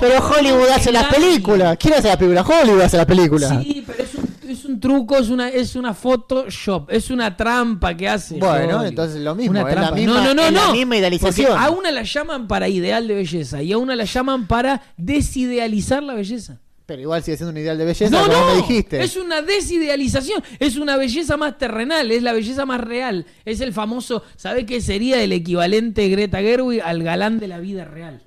Pero 0.01 0.15
Hollywood 0.28 0.69
hace 0.69 0.93
las 0.93 1.06
películas. 1.12 1.77
¿Quién 1.78 1.94
hace 1.94 2.09
las 2.09 2.16
películas? 2.16 2.47
Hollywood 2.48 2.81
hace 2.82 2.97
las 2.97 3.06
películas. 3.06 3.62
Sí, 3.62 3.85
pero 3.86 4.02
es 4.05 4.15
un, 4.15 4.51
es 4.51 4.65
un 4.65 4.81
truco, 4.81 5.16
es 5.19 5.28
una, 5.28 5.48
es 5.48 5.74
una 5.77 5.93
Photoshop, 5.94 6.90
es 6.90 7.10
una 7.10 7.36
trampa 7.36 7.97
que 7.97 8.09
hace. 8.09 8.36
Bueno, 8.39 8.55
Hollywood. 8.77 8.86
entonces 8.86 9.20
lo 9.23 9.35
mismo, 9.35 9.51
Una 9.60 9.69
es 9.69 9.74
la 9.77 9.90
misma- 9.90 10.15
no, 10.15 10.23
no, 10.24 10.35
no, 10.35 10.43
es 10.47 10.52
la 10.52 10.66
no. 10.66 10.73
misma 10.73 10.97
idealización. 10.97 11.59
A 11.59 11.70
una 11.70 11.90
la 11.90 12.02
llaman 12.05 12.47
para 12.47 12.69
ideal 12.69 13.09
de 13.09 13.15
belleza 13.15 13.62
y 13.62 13.73
a 13.73 13.78
una 13.78 13.97
la 13.97 14.05
llaman 14.05 14.47
para 14.47 14.82
desidealizar 14.97 16.02
la 16.02 16.15
belleza. 16.15 16.59
Pero 16.86 17.02
igual 17.02 17.23
sigue 17.23 17.36
siendo 17.36 17.51
un 17.51 17.59
ideal 17.59 17.77
de 17.77 17.85
belleza, 17.85 18.09
No, 18.09 18.23
como 18.23 18.32
no, 18.32 18.47
me 18.47 18.56
dijiste. 18.62 19.02
es 19.02 19.16
una 19.16 19.43
desidealización, 19.43 20.43
es 20.59 20.77
una 20.77 20.97
belleza 20.97 21.36
más 21.36 21.59
terrenal, 21.59 22.10
es 22.10 22.23
la 22.23 22.32
belleza 22.32 22.65
más 22.65 22.81
real, 22.81 23.27
es 23.44 23.60
el 23.60 23.74
famoso, 23.74 24.23
¿sabe 24.36 24.65
qué 24.65 24.81
sería 24.81 25.23
el 25.23 25.32
equivalente 25.32 26.09
Greta 26.09 26.39
Gerwig 26.39 26.81
al 26.81 27.02
galán 27.02 27.40
de 27.40 27.48
la 27.48 27.59
vida 27.59 27.85
real? 27.85 28.23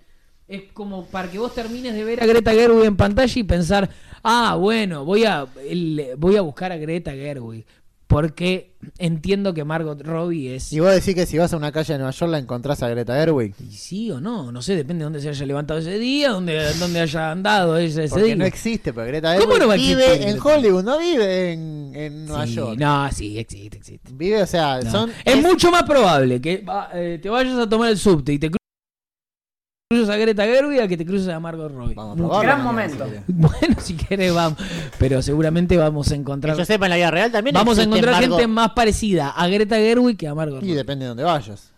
Es 0.51 0.63
como 0.73 1.05
para 1.05 1.29
que 1.31 1.39
vos 1.39 1.53
termines 1.55 1.93
de 1.93 2.03
ver 2.03 2.21
a 2.21 2.25
Greta 2.25 2.51
Gerwig 2.51 2.85
en 2.85 2.97
pantalla 2.97 3.39
y 3.39 3.43
pensar, 3.43 3.89
ah, 4.23 4.55
bueno, 4.59 5.05
voy 5.05 5.23
a, 5.23 5.47
el- 5.67 6.09
voy 6.17 6.35
a 6.35 6.41
buscar 6.41 6.71
a 6.73 6.77
Greta 6.77 7.11
Gerwig, 7.13 7.65
porque 8.07 8.73
entiendo 8.97 9.53
que 9.53 9.63
Margot 9.63 10.01
Robbie 10.01 10.55
es... 10.55 10.73
Y 10.73 10.81
vos 10.81 10.91
decís 10.93 11.15
que 11.15 11.25
si 11.25 11.37
vas 11.37 11.53
a 11.53 11.55
una 11.57 11.71
calle 11.71 11.93
de 11.93 11.99
Nueva 11.99 12.11
York 12.11 12.29
la 12.31 12.39
encontrás 12.39 12.83
a 12.83 12.89
Greta 12.89 13.13
Gerwig. 13.15 13.53
Y 13.61 13.71
sí 13.71 14.11
o 14.11 14.19
no, 14.19 14.51
no 14.51 14.61
sé, 14.61 14.75
depende 14.75 14.99
de 14.99 15.03
dónde 15.05 15.21
se 15.21 15.29
haya 15.29 15.45
levantado 15.45 15.79
ese 15.79 15.97
día, 15.97 16.31
dónde, 16.31 16.61
dónde 16.79 16.99
haya 16.99 17.31
andado 17.31 17.77
ese, 17.77 18.03
ese 18.03 18.09
Porque 18.15 18.25
día. 18.25 18.35
no 18.35 18.43
existe, 18.45 18.91
porque 18.91 19.07
Greta 19.11 19.37
¿Cómo 19.37 19.53
Gerwig 19.53 19.69
no 19.69 19.75
vive 19.77 20.29
en? 20.29 20.37
Hollywood, 20.41 20.83
no 20.83 20.99
vive 20.99 21.51
en, 21.53 21.91
en 21.95 22.25
Nueva 22.25 22.45
Sí, 22.45 22.53
York. 22.55 22.77
No, 22.77 23.09
sí, 23.13 23.39
existe, 23.39 23.77
existe. 23.77 24.09
Vive, 24.13 24.41
o 24.43 24.47
sea, 24.47 24.81
No. 24.81 24.91
son... 24.91 25.11
es, 25.23 25.41
mucho 25.41 25.71
más 25.71 25.83
probable 25.83 26.41
que 26.41 26.65
eh, 26.93 27.19
te 27.21 27.29
vayas 27.29 27.57
a 27.57 27.69
tomar 27.69 27.89
el 27.91 27.97
subte 27.97 28.33
y 28.33 28.39
te 28.39 28.51
cru- 29.91 29.97
cruces 29.97 30.09
a 30.09 30.18
Greta 30.18 30.43
Gerwig 30.45 30.80
a 30.81 30.88
que 30.88 30.97
te 30.97 31.05
cruces 31.05 31.27
a 31.30 31.39
Margot 31.39 31.72
Robbie. 31.72 31.93
Vamos 31.95 32.13
a 32.13 32.15
probarlo 32.18 32.41
Gran 32.41 32.63
mañana, 32.63 32.97
momento. 33.05 33.23
Bueno, 33.27 33.76
si 33.80 33.95
querés 33.95 34.34
vamos, 34.34 34.57
pero 34.97 35.22
seguramente 35.22 35.77
vamos 35.77 36.07
a 36.07 36.11
Que 36.11 36.15
encontrar 36.19 36.57
yo 36.57 36.65
sepa, 36.65 36.85
en 36.85 36.89
la 36.91 36.95
vida 36.97 37.11
real 37.11 37.31
también 37.31 37.53
vamos 37.53 37.77
a 37.77 37.81
existe 37.84 37.99
encontrar 37.99 38.22
Margot- 38.23 38.38
gente 38.38 38.47
más 38.47 38.72
parecida 38.72 39.30
a 39.31 39.47
Greta 39.47 39.76
Gerwig 39.76 40.18
que 40.18 40.27
a 40.27 40.35
Margot 40.35 40.57
Y 40.57 40.61
Robbie. 40.61 40.76
depende 40.76 41.05
de 41.05 41.09
dónde 41.09 41.23
vayas. 41.23 41.70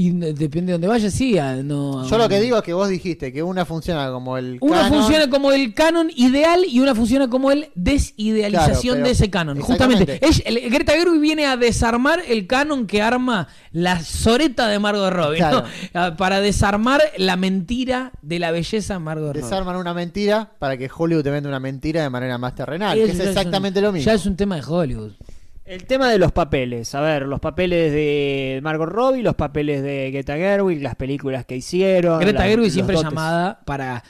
Y 0.00 0.10
depende 0.12 0.66
de 0.66 0.72
dónde 0.74 0.86
vayas, 0.86 1.12
sí, 1.12 1.38
a- 1.38 1.56
no. 1.56 2.06
Yo 2.08 2.18
lo 2.18 2.28
que 2.28 2.38
digo 2.40 2.56
es 2.56 2.62
que 2.62 2.72
vos 2.72 2.88
dijiste 2.88 3.32
que 3.32 3.42
una 3.42 3.64
funciona 3.64 4.08
como 4.12 4.38
el 4.38 4.58
Una 4.60 4.82
canon, 4.82 4.92
funciona 5.00 5.28
como 5.28 5.50
el 5.50 5.74
canon 5.74 6.08
ideal 6.14 6.64
y 6.68 6.78
una 6.78 6.94
funciona 6.94 7.28
como 7.28 7.50
el 7.50 7.70
desidealización 7.74 8.94
Claro, 8.98 9.06
de 9.06 9.10
ese 9.10 9.28
canon. 9.28 9.60
Justamente, 9.60 10.20
ella- 10.24 10.42
el- 10.46 10.70
Greta 10.70 10.92
Gerwig 10.92 11.20
viene 11.20 11.46
a 11.46 11.56
desarmar 11.56 12.20
el 12.28 12.46
canon 12.46 12.86
que 12.86 13.02
arma 13.02 13.48
la 13.72 14.00
soreta 14.04 14.68
de 14.68 14.78
Margot 14.78 15.12
Robbie. 15.12 15.40
Ah, 15.94 16.14
para 16.16 16.40
desarmar 16.40 17.02
la 17.16 17.34
mentira 17.36 18.12
de 18.22 18.38
la 18.38 18.52
belleza 18.52 18.94
de 18.94 19.00
Margot 19.00 19.28
Robbie. 19.34 19.42
desarman 19.42 19.74
una 19.76 19.94
mentira 19.94 20.52
para 20.60 20.76
que 20.76 20.88
Hollywood 20.96 21.24
te 21.24 21.30
venda 21.30 21.48
una 21.48 21.58
mentira 21.58 22.02
de 22.02 22.10
manera 22.10 22.38
más 22.38 22.54
terrenal, 22.54 22.96
que 22.96 23.04
es 23.04 23.18
exactamente 23.18 23.80
un- 23.80 23.84
lo 23.86 23.92
mismo. 23.92 24.06
Ya 24.06 24.14
es 24.14 24.26
un 24.26 24.36
tema 24.36 24.54
de 24.54 24.62
Hollywood. 24.64 25.12
El 25.68 25.84
tema 25.84 26.10
de 26.10 26.18
los 26.18 26.32
papeles, 26.32 26.94
a 26.94 27.02
ver, 27.02 27.26
los 27.26 27.40
papeles 27.40 27.92
de 27.92 28.58
Margot 28.62 28.88
Robbie, 28.88 29.22
los 29.22 29.34
papeles 29.34 29.82
de 29.82 30.10
Greta 30.10 30.34
Gerwig, 30.34 30.80
las 30.80 30.94
películas 30.94 31.44
que 31.44 31.56
hicieron. 31.56 32.20
Greta 32.20 32.44
Gerwig 32.44 32.70
siempre 32.70 32.96
dotes. 32.96 33.10
llamada 33.10 33.60
para 33.66 34.02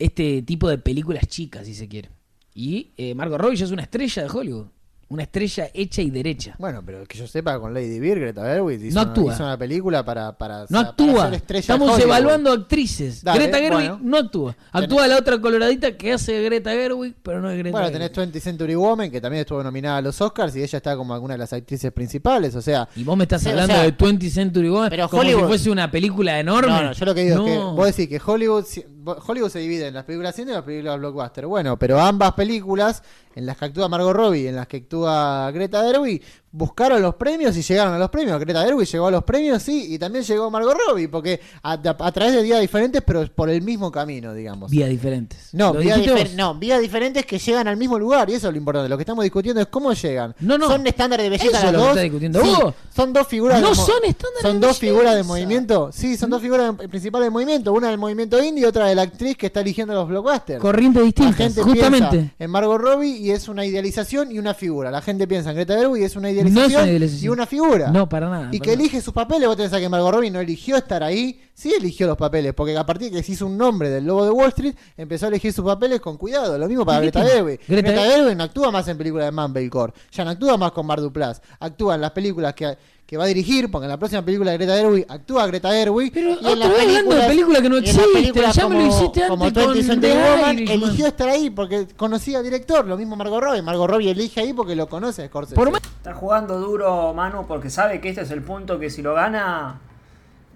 este 0.00 0.42
tipo 0.42 0.68
de 0.68 0.78
películas 0.78 1.28
chicas, 1.28 1.66
si 1.66 1.74
se 1.74 1.86
quiere. 1.86 2.10
Y 2.54 2.90
eh, 2.96 3.14
Margot 3.14 3.40
Robbie 3.40 3.56
ya 3.56 3.66
es 3.66 3.70
una 3.70 3.82
estrella 3.82 4.24
de 4.24 4.28
Hollywood. 4.28 4.66
Una 5.08 5.22
estrella 5.22 5.70
hecha 5.72 6.02
y 6.02 6.10
derecha. 6.10 6.56
Bueno, 6.58 6.82
pero 6.84 7.04
que 7.04 7.16
yo 7.16 7.28
sepa, 7.28 7.60
con 7.60 7.72
Lady 7.72 8.00
Bird, 8.00 8.18
Greta 8.20 8.42
Gerwig 8.42 8.86
hizo, 8.86 8.96
No 8.96 9.02
una- 9.02 9.10
actúa. 9.12 9.34
hizo 9.34 9.44
una 9.44 9.56
película 9.56 10.04
para, 10.04 10.36
para, 10.36 10.62
No 10.62 10.66
para 10.68 10.88
actúa. 10.88 11.24
ser 11.26 11.34
estrella 11.34 11.58
de 11.58 11.60
Estamos 11.60 11.88
Hollywood. 11.90 12.02
evaluando 12.08 12.52
actrices. 12.52 13.22
Dale, 13.22 13.38
Greta 13.40 13.58
Gerwig 13.58 13.88
bueno. 13.90 14.00
no 14.02 14.16
actúa. 14.16 14.56
Actúa 14.72 15.06
la 15.06 15.16
otra 15.18 15.40
coloradita 15.40 15.96
que 15.96 16.12
hace 16.12 16.42
Greta 16.42 16.70
Gerwig, 16.72 17.14
pero 17.22 17.40
no 17.40 17.48
es 17.50 17.56
Greta 17.58 17.70
Bueno, 17.70 17.86
Gerwig. 17.86 18.02
tenés 18.10 18.16
20 18.16 18.40
Century 18.40 18.74
Woman, 18.74 19.08
que 19.08 19.20
también 19.20 19.42
estuvo 19.42 19.62
nominada 19.62 19.98
a 19.98 20.02
los 20.02 20.20
Oscars 20.20 20.56
y 20.56 20.62
ella 20.64 20.76
está 20.78 20.96
como 20.96 21.14
alguna 21.14 21.34
de 21.34 21.38
las 21.38 21.52
actrices 21.52 21.92
principales, 21.92 22.56
o 22.56 22.60
sea... 22.60 22.88
Y 22.96 23.04
vos 23.04 23.16
me 23.16 23.22
estás 23.24 23.42
Sí, 23.42 23.46
o 23.46 23.50
hablando 23.52 23.74
sea, 23.74 23.84
de 23.84 23.92
20 23.92 24.28
Century 24.28 24.68
Woman 24.68 24.90
pero 24.90 25.08
como 25.08 25.22
Hollywood- 25.22 25.42
si 25.42 25.46
fuese 25.46 25.70
una 25.70 25.88
película 25.88 26.40
enorme. 26.40 26.68
No, 26.72 26.82
no, 26.82 26.92
yo 26.92 27.04
lo 27.06 27.14
que 27.14 27.22
digo 27.22 27.46
es 27.46 27.52
que 27.52 27.58
vos 27.58 27.86
decís 27.86 28.08
que 28.08 28.20
Hollywood, 28.26 28.64
Hollywood 29.06 29.50
se 29.50 29.60
divide 29.60 29.88
en 29.88 29.94
las 29.94 30.04
películas 30.04 30.34
cine 30.34 30.52
y 30.52 30.54
las 30.54 30.64
películas 30.64 30.98
blockbuster. 30.98 31.46
Bueno, 31.46 31.78
pero 31.78 32.00
ambas 32.00 32.32
películas, 32.32 33.02
en 33.34 33.46
las 33.46 33.56
que 33.56 33.66
actúa 33.66 33.88
Margot 33.88 34.14
Robbie 34.14 34.42
y 34.42 34.46
en 34.48 34.56
las 34.56 34.66
que 34.66 34.78
actúa 34.78 35.50
Greta 35.52 35.82
Gerwig, 35.82 36.22
buscaron 36.56 37.02
los 37.02 37.14
premios 37.16 37.56
y 37.56 37.62
llegaron 37.62 37.92
a 37.94 37.98
los 37.98 38.08
premios. 38.10 38.38
Greta 38.40 38.62
Gerwig 38.64 38.88
llegó 38.88 39.06
a 39.06 39.10
los 39.10 39.24
premios, 39.24 39.62
sí, 39.62 39.94
y 39.94 39.98
también 39.98 40.24
llegó 40.24 40.50
Margot 40.50 40.76
Robbie, 40.88 41.08
porque 41.08 41.40
a, 41.62 41.72
a- 41.72 41.78
a 42.06 42.12
través 42.12 42.34
de 42.34 42.42
días 42.42 42.60
diferentes, 42.60 43.02
pero 43.06 43.26
por 43.34 43.50
el 43.50 43.60
mismo 43.62 43.92
camino, 43.92 44.32
digamos. 44.32 44.70
Vías 44.70 44.88
diferentes. 44.88 45.50
No, 45.52 45.74
¿Lo 45.74 45.80
vías 45.80 45.98
difer- 46.00 46.34
no, 46.34 46.54
vías 46.54 46.80
diferentes 46.80 47.26
que 47.26 47.38
llegan 47.38 47.68
al 47.68 47.76
mismo 47.76 47.98
lugar, 47.98 48.30
y 48.30 48.34
eso 48.34 48.48
es 48.48 48.52
lo 48.54 48.58
importante. 48.58 48.88
Lo 48.88 48.96
que 48.96 49.02
estamos 49.02 49.22
discutiendo 49.22 49.60
es 49.60 49.66
cómo 49.68 49.92
llegan. 49.92 50.34
No, 50.40 50.56
no. 50.56 50.66
Son 50.68 50.86
estándares 50.86 51.24
de 51.24 51.30
belleza 51.30 51.62
las 51.70 51.72
dos. 51.72 52.00
discutiendo 52.00 52.42
Sí, 52.42 52.52
son 52.94 53.12
dos 53.12 53.26
figuras 53.26 53.60
No 53.60 53.68
de 53.70 53.74
son 53.74 54.04
estándares 54.04 54.42
son 54.42 54.60
de 54.60 54.66
dos 54.66 54.78
figuras 54.78 55.14
de 55.14 55.22
movimiento 55.22 55.90
sí 55.92 56.16
son 56.16 56.30
dos 56.30 56.40
figuras 56.40 56.76
de- 56.78 56.88
principales 56.88 57.26
de 57.26 57.30
movimiento 57.30 57.72
una 57.72 57.88
del 57.88 57.98
movimiento 57.98 58.42
indie 58.42 58.62
y 58.62 58.64
otra 58.64 58.86
de 58.86 58.94
la 58.94 59.02
actriz 59.02 59.36
que 59.36 59.46
está 59.46 59.60
eligiendo 59.60 59.92
los 59.94 60.08
blockbusters 60.08 60.60
distintas, 61.04 61.36
gente 61.36 61.62
justamente. 61.62 62.34
en 62.38 62.50
Margot 62.50 62.78
Robbie 62.80 63.16
y 63.18 63.30
es 63.30 63.48
una 63.48 63.64
idealización 63.66 64.32
y 64.32 64.38
una 64.38 64.54
figura 64.54 64.90
la 64.90 65.02
gente 65.02 65.26
piensa 65.26 65.50
en 65.50 65.56
Greta 65.56 65.76
Gerwig 65.76 66.02
y 66.02 66.04
es 66.06 66.16
una 66.16 66.30
idealización, 66.30 66.45
idealización. 66.50 67.24
y 67.24 67.28
una 67.28 67.46
figura 67.46 67.88
No, 67.90 68.08
para 68.08 68.28
nada. 68.28 68.48
y 68.52 68.58
para 68.58 68.64
que 68.64 68.70
nada. 68.76 68.80
elige 68.82 69.00
sus 69.00 69.12
papeles 69.14 69.48
vos 69.48 69.56
pensás 69.56 69.80
que 69.80 69.88
Margot 69.88 70.12
Robbie 70.14 70.30
no 70.30 70.40
eligió 70.40 70.76
estar 70.76 71.02
ahí 71.02 71.40
sí 71.54 71.72
eligió 71.72 72.06
los 72.06 72.16
papeles 72.16 72.52
porque 72.54 72.76
a 72.76 72.84
partir 72.84 73.10
de 73.10 73.16
que 73.18 73.22
se 73.22 73.32
hizo 73.32 73.46
un 73.46 73.56
nombre 73.56 73.88
del 73.90 74.04
lobo 74.04 74.24
de 74.24 74.30
Wall 74.30 74.48
Street 74.48 74.74
empezó 74.96 75.26
a 75.26 75.28
elegir 75.28 75.52
sus 75.52 75.64
papeles 75.64 76.00
con 76.00 76.16
cuidado 76.16 76.58
lo 76.58 76.68
mismo 76.68 76.84
para 76.84 76.98
¿Y 77.04 77.10
qué 77.10 77.18
Greta? 77.18 77.34
Gerwig 77.34 77.60
Greta- 77.66 78.02
Gerwig 78.04 78.36
no 78.36 78.44
actúa 78.44 78.70
más 78.70 78.86
en 78.88 78.98
películas 78.98 79.26
de 79.26 79.32
Mumblecore 79.32 79.92
ya 80.12 80.24
no 80.24 80.30
actúa 80.30 80.56
más 80.56 80.72
con 80.72 80.86
Bar 80.86 81.00
Duplass 81.00 81.40
actúa 81.60 81.94
en 81.94 82.00
las 82.02 82.10
películas 82.12 82.54
que 82.54 82.76
que 83.06 83.16
va 83.16 83.22
a 83.22 83.26
dirigir, 83.28 83.70
porque 83.70 83.84
en 83.84 83.90
la 83.90 83.98
próxima 83.98 84.20
película 84.24 84.50
de 84.50 84.56
Greta 84.58 84.74
Gerwig 84.76 85.06
actúa 85.08 85.46
Greta 85.46 85.70
Gerwig. 85.70 86.12
Pero 86.12 86.30
y 86.30 86.52
en 86.52 86.58
vez 86.58 86.80
hablando 86.80 87.14
de 87.14 87.28
película 87.28 87.62
que 87.62 87.68
no 87.68 87.76
existe, 87.76 88.32
ya 88.52 88.68
me 88.68 88.74
lo 88.74 88.80
como- 88.80 88.88
hiciste 88.88 89.26
como 89.28 89.44
antes 89.44 89.66
20 89.66 89.86
con 89.88 90.00
The 90.00 90.12
Woman, 90.14 90.58
eligió 90.58 91.06
estar 91.06 91.28
ahí 91.28 91.50
porque 91.50 91.86
conocía 91.96 92.38
al 92.38 92.44
director, 92.44 92.84
lo 92.84 92.96
mismo 92.96 93.14
Margot 93.14 93.40
Robbie. 93.40 93.62
Margot 93.62 93.88
Robbie 93.88 94.10
elige 94.10 94.40
ahí 94.40 94.52
porque 94.52 94.74
lo 94.74 94.88
conoce 94.88 95.22
a 95.22 95.26
Scorsese. 95.28 95.54
Por 95.54 95.68
Está 95.76 96.14
jugando 96.14 96.58
duro 96.58 97.14
Manu 97.14 97.46
porque 97.46 97.70
sabe 97.70 98.00
que 98.00 98.08
este 98.08 98.22
es 98.22 98.30
el 98.32 98.42
punto 98.42 98.78
que 98.80 98.90
si 98.90 99.02
lo 99.02 99.14
gana, 99.14 99.80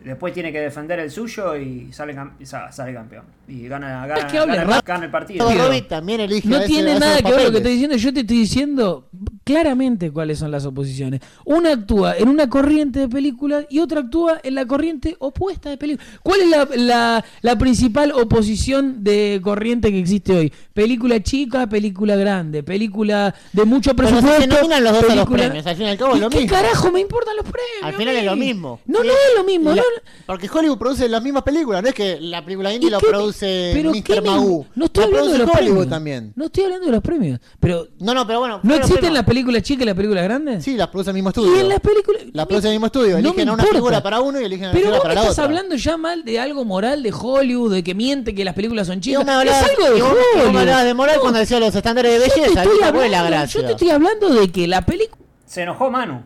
después 0.05 0.33
tiene 0.35 0.51
que 0.51 0.59
defender 0.61 0.99
el 0.99 1.11
suyo 1.13 1.57
y 1.57 1.93
sale, 1.93 2.15
campeón. 2.15 3.25
Y 3.47 3.69
gana, 3.69 4.07
gana, 4.09 4.29
gana- 4.33 4.81
gana 4.85 5.05
el 5.05 5.11
partido. 5.11 5.49
Robbie 5.49 5.83
también 5.83 6.21
elige 6.21 6.49
a 6.49 6.51
No 6.51 6.57
ese- 6.59 6.67
tiene 6.67 6.99
nada 6.99 7.23
que 7.23 7.31
ver 7.33 7.45
lo 7.45 7.51
que 7.53 7.57
estoy 7.59 7.73
diciendo. 7.73 7.97
Yo 7.97 8.13
te 8.13 8.21
estoy 8.21 8.39
diciendo 8.39 9.09
claramente 9.51 10.11
cuáles 10.11 10.39
son 10.39 10.51
las 10.51 10.65
oposiciones. 10.67 11.21
Una 11.45 11.73
actúa 11.73 12.17
en 12.17 12.29
una 12.29 12.49
corriente 12.49 13.01
de 13.01 13.09
películas 13.09 13.67
y 13.69 13.81
otra 13.81 14.01
actúa 14.01 14.41
en 14.43 14.55
la 14.55 14.67
corriente 14.67 15.17
opuesta 15.19 15.71
de 15.71 15.77
películas. 15.77 16.09
¿Cuál 16.23 16.41
es 16.43 16.49
la, 16.49 16.69
la- 16.77 17.25
la 17.43 17.59
principal 17.59 18.13
oposición 18.13 19.03
de 19.05 19.41
corriente 19.43 19.91
que 19.91 19.99
existe 19.99 20.33
hoy? 20.37 20.53
Película 20.73 21.23
chica, 21.23 21.67
película 21.69 22.17
grande, 22.17 22.63
película 22.63 23.35
de 23.53 23.65
mucho 23.65 23.95
Pero 23.95 24.09
presupuesto. 24.09 24.41
se 24.43 24.47
nominan 24.47 24.85
los 24.85 24.93
dos 25.01 25.11
a 25.11 25.15
los 25.17 25.27
premios, 25.29 25.67
al 25.67 25.77
fin 25.77 25.87
y 25.87 25.91
al 25.91 25.99
cabo 25.99 26.13
es 26.13 26.19
¿Y 26.19 26.21
lo 26.21 26.31
qué 26.31 26.39
mismo. 26.39 26.57
carajo 26.57 26.93
me 26.93 27.01
importan 27.01 27.37
los 27.37 27.45
premios? 27.45 27.83
Al 27.83 27.95
final 27.95 28.17
es 28.17 28.25
lo 28.25 28.37
mismo. 28.37 28.81
No, 28.87 29.01
Sí. 29.01 29.07
no 29.07 29.13
es 29.13 29.37
lo 29.37 29.45
mismo. 29.45 29.71
La- 29.71 29.77
no- 29.77 29.83
porque 30.27 30.49
Hollywood 30.53 30.79
produce 30.79 31.09
las 31.09 31.23
mismas 31.23 31.43
películas, 31.43 31.83
no 31.83 31.89
es 31.89 31.95
que 31.95 32.19
la 32.21 32.45
película 32.45 32.73
indie 32.73 32.89
¿Y 32.89 32.91
lo 32.93 32.99
qué- 33.01 33.07
produce 33.09 33.71
pero 33.75 33.91
Mr. 33.93 34.23
Magoo. 34.25 34.67
No 34.75 34.85
estoy 34.87 35.03
Lo 35.05 35.09
hablando 35.09 35.33
de 35.33 35.39
los 35.39 35.49
Hollywood 35.51 35.67
premios. 35.69 35.89
también. 35.89 36.33
No 36.37 36.45
estoy 36.47 36.65
hablando 36.65 36.87
de 36.87 36.93
los 36.93 37.03
premios. 37.03 37.41
Pero 37.59 37.89
No, 37.99 38.15
no, 38.15 38.27
pero 38.27 38.41
bueno. 38.41 38.61
¿no 38.63 38.75
existen 38.75 39.13
las 39.15 39.25
películas 39.25 39.40
chicas 39.63 39.83
y 39.83 39.85
las 39.87 39.95
películas 39.95 40.25
grandes? 40.25 40.65
Sí, 40.65 40.77
las 40.77 40.89
produce 40.89 41.11
el 41.11 41.15
mismo 41.15 41.31
estudio. 41.31 41.57
Y 41.57 41.61
en 41.61 41.69
las 41.69 41.81
películas. 41.81 42.23
Las 42.33 42.47
produce 42.47 42.69
el 42.69 42.73
mismo 42.75 42.87
estudio. 42.87 43.13
No 43.13 43.19
Eligen 43.19 43.37
me 43.37 43.43
a 43.43 43.45
una 43.55 43.63
importa. 43.63 43.75
figura 43.75 44.03
para 44.03 44.21
uno 44.21 44.41
y 44.41 44.45
eligen 44.45 44.67
a 44.67 44.69
una 44.69 44.73
Pero 44.73 44.83
figura 44.87 44.97
vos 44.99 45.03
para 45.03 45.15
me 45.15 45.15
la 45.15 45.21
estás 45.23 45.33
otra. 45.39 45.45
hablando 45.45 45.77
ya 45.77 45.97
mal 45.97 46.25
de 46.25 46.41
algo 46.41 46.65
moral 46.65 47.03
de 47.03 47.13
Hollywood, 47.13 47.73
de 47.75 47.83
que 47.85 47.95
miente 47.95 48.35
que 48.35 48.45
las 48.45 48.55
películas 48.55 48.87
son 48.87 49.01
chicas. 49.01 49.25
me 49.25 49.33
hablabas, 49.33 49.63
es 49.63 49.71
algo 49.71 49.85
de 49.95 50.03
Hollywood. 50.03 50.53
me 50.53 50.59
hablabas 50.61 50.85
de 50.85 50.95
moral 50.95 51.15
No, 51.17 51.21
cuando 51.23 51.39
decía 51.41 51.61
los 51.61 51.75
estándares 51.75 52.13
de 52.21 52.27
yo 52.29 52.35
te 52.35 52.41
belleza. 52.41 52.63
fue 52.65 52.79
la 52.81 52.87
hablando- 53.21 53.27
gracia. 53.31 53.61
Yo 53.61 53.67
te 53.67 53.73
estoy 53.73 53.91
hablando 53.91 54.29
de 54.35 54.53
que 54.53 54.67
la 54.69 54.83
película. 54.83 55.25
Se 55.47 55.63
enojó 55.63 55.91
Manu. 55.91 56.23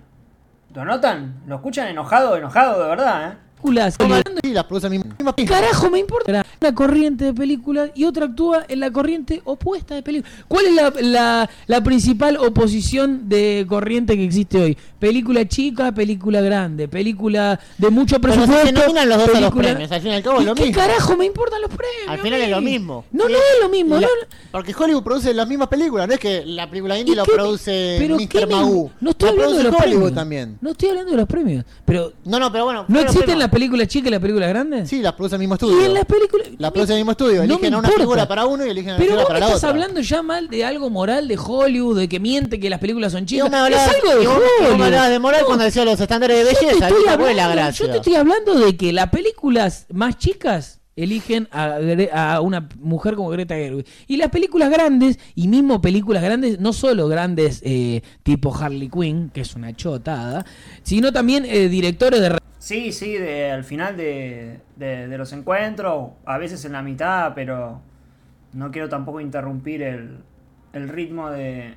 ¿Lo 0.74 0.84
notan? 0.84 1.42
¿Lo 1.46 1.56
escuchan 1.56 1.86
enojado, 1.88 2.36
enojado 2.36 2.82
de 2.82 2.88
verdad, 2.88 3.32
eh? 3.32 3.36
Sí, 3.64 4.52
las 4.52 4.64
produce 4.66 4.86
el 4.86 4.90
mismo. 4.92 5.06
mismo- 5.18 5.34
¿Qué 5.34 5.44
carajo 5.46 5.90
me 5.90 5.98
importa? 5.98 6.44
Una 6.60 6.74
corriente 6.74 7.24
de 7.26 7.34
películas 7.34 7.90
y 7.94 8.04
otra 8.04 8.26
actúa 8.26 8.64
en 8.68 8.80
la 8.80 8.90
corriente 8.90 9.40
opuesta 9.44 9.94
de 9.94 10.02
películas. 10.02 10.32
¿Cuál 10.48 10.66
es 10.66 10.74
la, 10.74 10.92
la, 11.00 11.50
la 11.66 11.82
principal 11.82 12.36
oposición 12.36 13.28
de 13.28 13.64
corriente 13.68 14.16
que 14.16 14.24
existe 14.24 14.60
hoy? 14.60 14.78
Película 14.98 15.46
chica, 15.48 15.92
película 15.92 16.40
grande, 16.40 16.88
película 16.88 17.58
de 17.78 17.90
mucho 17.90 18.20
Pero 18.20 18.34
presupuesto. 18.34 18.66
se 18.66 18.72
nominan 18.72 19.08
los 19.08 19.18
dos 19.18 19.28
a 19.28 19.30
los 19.32 19.38
película- 19.50 19.68
premios. 19.70 19.92
Al 19.92 20.00
fin 20.00 20.10
y 20.10 20.14
al 20.14 20.22
cabo 20.22 20.36
¿Y 20.38 20.40
es 20.40 20.46
lo 20.48 20.54
qué 20.54 20.62
mismo. 20.66 20.76
carajo 20.82 21.16
me 21.16 21.24
importan 21.26 21.60
los 21.62 21.70
premios? 21.70 22.08
Al 22.08 22.18
final 22.20 22.40
es 22.40 22.50
lo 22.50 22.60
mismo. 22.60 23.04
No, 23.12 23.26
Sí. 23.26 23.32
no 23.32 23.38
es 23.38 23.62
lo 23.62 23.68
mismo. 23.68 23.96
Y 23.96 24.00
la- 24.00 24.06
no, 24.06 24.12
Porque 24.52 24.74
Hollywood 24.78 25.02
produce 25.02 25.34
las 25.34 25.48
mismas 25.48 25.68
películas, 25.68 26.06
no 26.06 26.14
es 26.14 26.20
que 26.20 26.44
la 26.46 26.68
película 26.68 26.98
indie 26.98 27.14
¿Y 27.14 27.16
lo 27.16 27.24
qué 27.24 27.32
produce 27.32 27.96
pero 27.98 28.16
Mr. 28.16 28.48
No 29.00 29.10
estoy 29.10 29.26
La 29.28 29.32
hablando 29.32 29.56
de 29.56 29.62
produce 29.62 29.62
los 29.64 29.74
Hollywood 29.74 29.84
premios. 30.00 30.14
también. 30.14 30.58
No 30.60 30.70
estoy 30.70 30.88
hablando 30.90 31.10
de 31.10 31.16
los 31.16 31.26
premios. 31.28 31.64
Pero 31.84 32.12
No, 32.24 32.38
no, 32.38 32.50
pero 32.52 32.64
bueno. 32.64 32.84
¿no 32.88 33.00
existen 33.00 33.38
las 33.38 33.50
películas 33.54 33.88
chicas 33.88 34.08
y 34.08 34.10
las 34.10 34.20
películas 34.20 34.48
grandes? 34.50 34.88
Sí, 34.88 35.00
las 35.00 35.12
produce 35.14 35.36
el 35.36 35.40
mismo 35.40 35.54
estudio. 35.54 35.80
Y 35.80 35.84
en 35.84 35.94
las 35.94 36.04
películas. 36.04 36.48
Las 36.58 36.70
produce 36.72 36.92
el 36.92 36.98
mismo 36.98 37.12
estudio. 37.12 37.36
No 37.38 37.42
Eligen 37.44 37.60
me 37.62 37.66
a 37.76 37.78
una 37.78 37.88
importa. 37.88 38.00
figura 38.02 38.28
para 38.28 38.44
uno 38.46 38.66
y 38.66 38.70
eligen 38.70 38.90
a 38.90 38.92
una 38.94 38.98
Pero 38.98 39.10
figura 39.12 39.22
vos 39.22 39.28
para 39.28 39.34
me 39.38 39.40
la 39.40 39.46
estás 39.46 39.58
otra. 39.64 39.70
hablando 39.70 40.00
ya 40.00 40.22
mal 40.22 40.48
de 40.48 40.64
algo 40.64 40.90
moral 40.90 41.28
de 41.28 41.38
Hollywood, 41.38 41.98
de 42.00 42.08
que 42.08 42.20
miente 42.20 42.60
que 42.60 42.68
las 42.68 42.80
películas 42.80 43.12
son 43.12 43.24
chicas. 43.26 43.46
hablabas, 43.52 43.72
es 43.88 43.94
algo 43.94 44.20
de 44.20 44.26
Hollywood. 44.26 44.78
me 44.78 44.84
hablabas 44.84 45.10
de 45.10 45.18
moral 45.18 45.40
No, 45.40 45.46
cuando 45.46 45.64
decía 45.64 45.84
los 45.84 46.00
estándares 46.00 46.36
de 46.44 46.52
yo 46.52 46.58
te 46.58 46.66
belleza. 46.66 46.90
la 46.90 47.12
hablando- 47.12 47.52
gracia. 47.54 47.86
Yo 47.86 47.90
te 47.92 47.96
estoy 47.98 48.14
hablando 48.16 48.54
de 48.58 48.76
que 48.76 48.92
las 48.92 49.08
películas 49.10 49.86
más 49.92 50.18
chicas 50.18 50.80
eligen 50.96 51.48
a, 51.50 51.78
a 52.12 52.40
una 52.40 52.68
mujer 52.78 53.16
como 53.16 53.28
Greta 53.30 53.56
Gerwig. 53.56 53.84
Y 54.06 54.16
las 54.16 54.30
películas 54.30 54.70
grandes, 54.70 55.18
y 55.34 55.48
mismo 55.48 55.80
películas 55.82 56.22
grandes, 56.22 56.60
no 56.60 56.72
solo 56.72 57.08
grandes 57.08 57.60
eh, 57.64 58.02
tipo 58.22 58.54
Harley 58.54 58.88
Quinn, 58.88 59.30
que 59.34 59.40
es 59.40 59.56
una 59.56 59.74
chotada, 59.74 60.46
sino 60.84 61.12
también 61.12 61.44
eh, 61.46 61.68
directores 61.68 62.20
de... 62.20 62.38
Sí, 62.64 62.92
sí, 62.92 63.12
de, 63.12 63.50
al 63.50 63.62
final 63.62 63.94
de, 63.94 64.60
de- 64.76 65.06
de 65.06 65.18
los 65.18 65.34
encuentros, 65.34 66.12
a 66.24 66.38
veces 66.38 66.64
en 66.64 66.72
la 66.72 66.80
mitad, 66.80 67.34
pero 67.34 67.82
no 68.54 68.70
quiero 68.70 68.88
tampoco 68.88 69.20
interrumpir 69.20 69.82
el, 69.82 70.20
el 70.72 70.88
ritmo 70.88 71.28
de, 71.28 71.74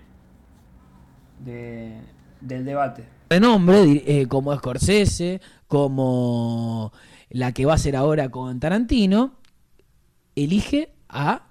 de- 1.43 1.99
del 2.39 2.63
debate. 2.63 3.03
renombre, 3.29 3.83
di- 3.83 4.03
eh, 4.07 4.27
como 4.29 4.55
Scorsese, 4.55 5.41
como 5.67 6.93
la 7.31 7.51
que 7.51 7.65
va 7.65 7.73
a 7.73 7.77
ser 7.77 7.97
ahora 7.97 8.29
con 8.29 8.57
Tarantino, 8.61 9.33
elige 10.37 10.93
a 11.09 11.46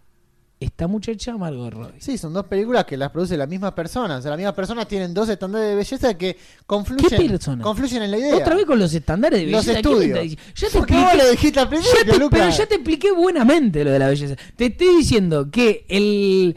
esta 0.58 0.86
muchacha 0.86 1.36
Margot 1.36 1.70
Robbie. 1.72 2.00
Sí, 2.00 2.16
son 2.16 2.32
dos 2.32 2.46
películas 2.46 2.86
que 2.86 2.96
las 2.96 3.10
produce 3.10 3.36
la 3.36 3.46
misma 3.46 3.74
persona. 3.74 4.16
O 4.16 4.22
sea, 4.22 4.30
las 4.30 4.38
mismas 4.38 4.54
personas 4.54 4.88
tienen 4.88 5.12
dos 5.12 5.28
estándares 5.28 5.68
de 5.68 5.74
belleza 5.74 6.14
que 6.16 6.36
confluyen, 6.66 7.08
¿Qué 7.20 7.28
persona? 7.28 7.62
confluyen 7.62 8.02
en 8.02 8.10
la 8.10 8.18
idea. 8.18 8.36
Otra 8.36 8.54
vez 8.54 8.64
con 8.64 8.78
los 8.78 8.94
estándares 8.94 9.40
de 9.40 9.46
Los 9.48 9.66
belleza. 9.66 9.82
¿qué 9.82 9.88
me 9.88 9.94
estudios. 10.04 10.22
diciendo? 10.22 10.42
Ya 10.54 10.68
te 10.68 10.78
¿Por 10.78 10.86
qué 10.86 10.94
vos 10.94 11.02
expliqué- 11.02 11.22
lo 11.24 11.30
dijiste 11.30 11.60
al 11.60 11.68
principio, 11.68 11.98
ya 12.04 12.12
te- 12.18 12.28
pero 12.30 12.48
ya 12.50 12.66
te 12.66 12.74
expliqué 12.76 13.12
buenamente 13.12 13.84
lo 13.84 13.90
de 13.90 13.98
la 13.98 14.08
belleza. 14.08 14.36
Te 14.56 14.66
estoy 14.66 14.96
diciendo 14.96 15.50
que 15.50 15.84
el 15.88 16.56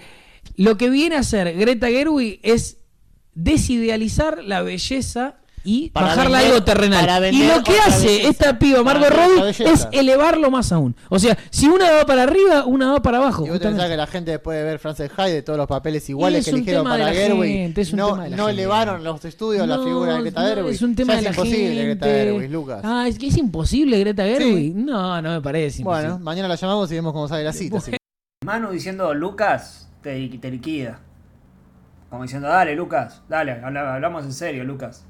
lo 0.55 0.77
que 0.77 0.89
viene 0.89 1.15
a 1.15 1.19
hacer 1.19 1.55
Greta 1.57 1.87
Gerwig 1.87 2.39
es 2.43 2.77
desidealizar 3.33 4.43
la 4.43 4.61
belleza 4.61 5.35
y 5.63 5.89
Para 5.89 6.07
bajarla 6.07 6.37
vender- 6.39 6.53
algo 6.53 6.63
terrenal. 6.65 7.33
Y 7.33 7.47
lo 7.47 7.63
que 7.63 7.77
hace 7.79 8.07
belleza. 8.07 8.29
esta 8.29 8.59
piba 8.59 8.83
Margot 8.83 9.07
otra 9.11 9.25
Robbie 9.27 9.49
es 9.71 9.87
elevarlo 9.91 10.49
más 10.51 10.71
aún. 10.71 10.95
O 11.09 11.19
sea, 11.19 11.37
si 11.49 11.67
una 11.67 11.91
va 11.91 12.05
para 12.05 12.23
arriba, 12.23 12.65
una 12.65 12.91
va 12.93 13.01
para 13.01 13.17
abajo. 13.17 13.45
Y 13.45 13.49
vos 13.49 13.59
pensás 13.59 13.89
que 13.89 13.97
la 13.97 14.07
gente 14.07 14.31
después 14.31 14.57
de 14.57 14.63
ver 14.63 14.79
Frances 14.79 15.11
Hyde 15.11 15.33
de 15.33 15.41
todos 15.41 15.57
los 15.57 15.67
papeles 15.67 16.09
iguales 16.09 16.39
es 16.39 16.45
que 16.45 16.51
eligieron 16.51 16.83
para 16.85 17.05
la 17.05 17.13
Gerwig, 17.13 17.93
no, 17.95 18.15
no 18.27 18.49
elevaron 18.49 19.03
los 19.03 19.23
estudios 19.25 19.67
la 19.67 19.79
figura 19.79 20.15
de 20.15 20.21
Greta 20.21 20.41
no, 20.41 20.47
Gerwig. 20.47 20.73
Es 20.75 20.81
un 20.81 20.95
tema 20.95 21.13
Ya 21.13 21.17
de 21.17 21.23
la 21.23 21.29
imposible 21.31 21.83
Greta 21.85 22.05
gente. 22.05 22.23
Gerwig, 22.31 22.51
Lucas. 22.51 22.81
Ah, 22.83 23.05
es 23.07 23.17
que 23.19 23.27
es 23.27 23.37
imposible 23.37 23.99
Greta 23.99 24.23
Gerwig. 24.23 24.75
No, 24.75 25.21
no 25.21 25.29
me 25.31 25.41
parece. 25.41 25.83
bueno, 25.83 25.99
imposible. 26.01 26.23
mañana 26.23 26.47
la 26.47 26.55
llamamos 26.55 26.91
y 26.91 26.95
vemos 26.95 27.13
cómo 27.13 27.27
sale 27.27 27.43
la 27.43 27.53
cita. 27.53 27.79
Manu 28.45 28.71
diciendo 28.71 29.13
Lucas, 29.13 29.89
te, 30.01 30.27
te 30.39 30.49
liquida. 30.51 30.99
Como 32.09 32.23
diciendo, 32.23 32.47
dale 32.47 32.73
Lucas, 32.75 33.21
dale, 33.29 33.51
habla- 33.63 33.93
hablamos 33.95 34.23
en 34.25 34.33
serio 34.33 34.63
Lucas. 34.63 35.05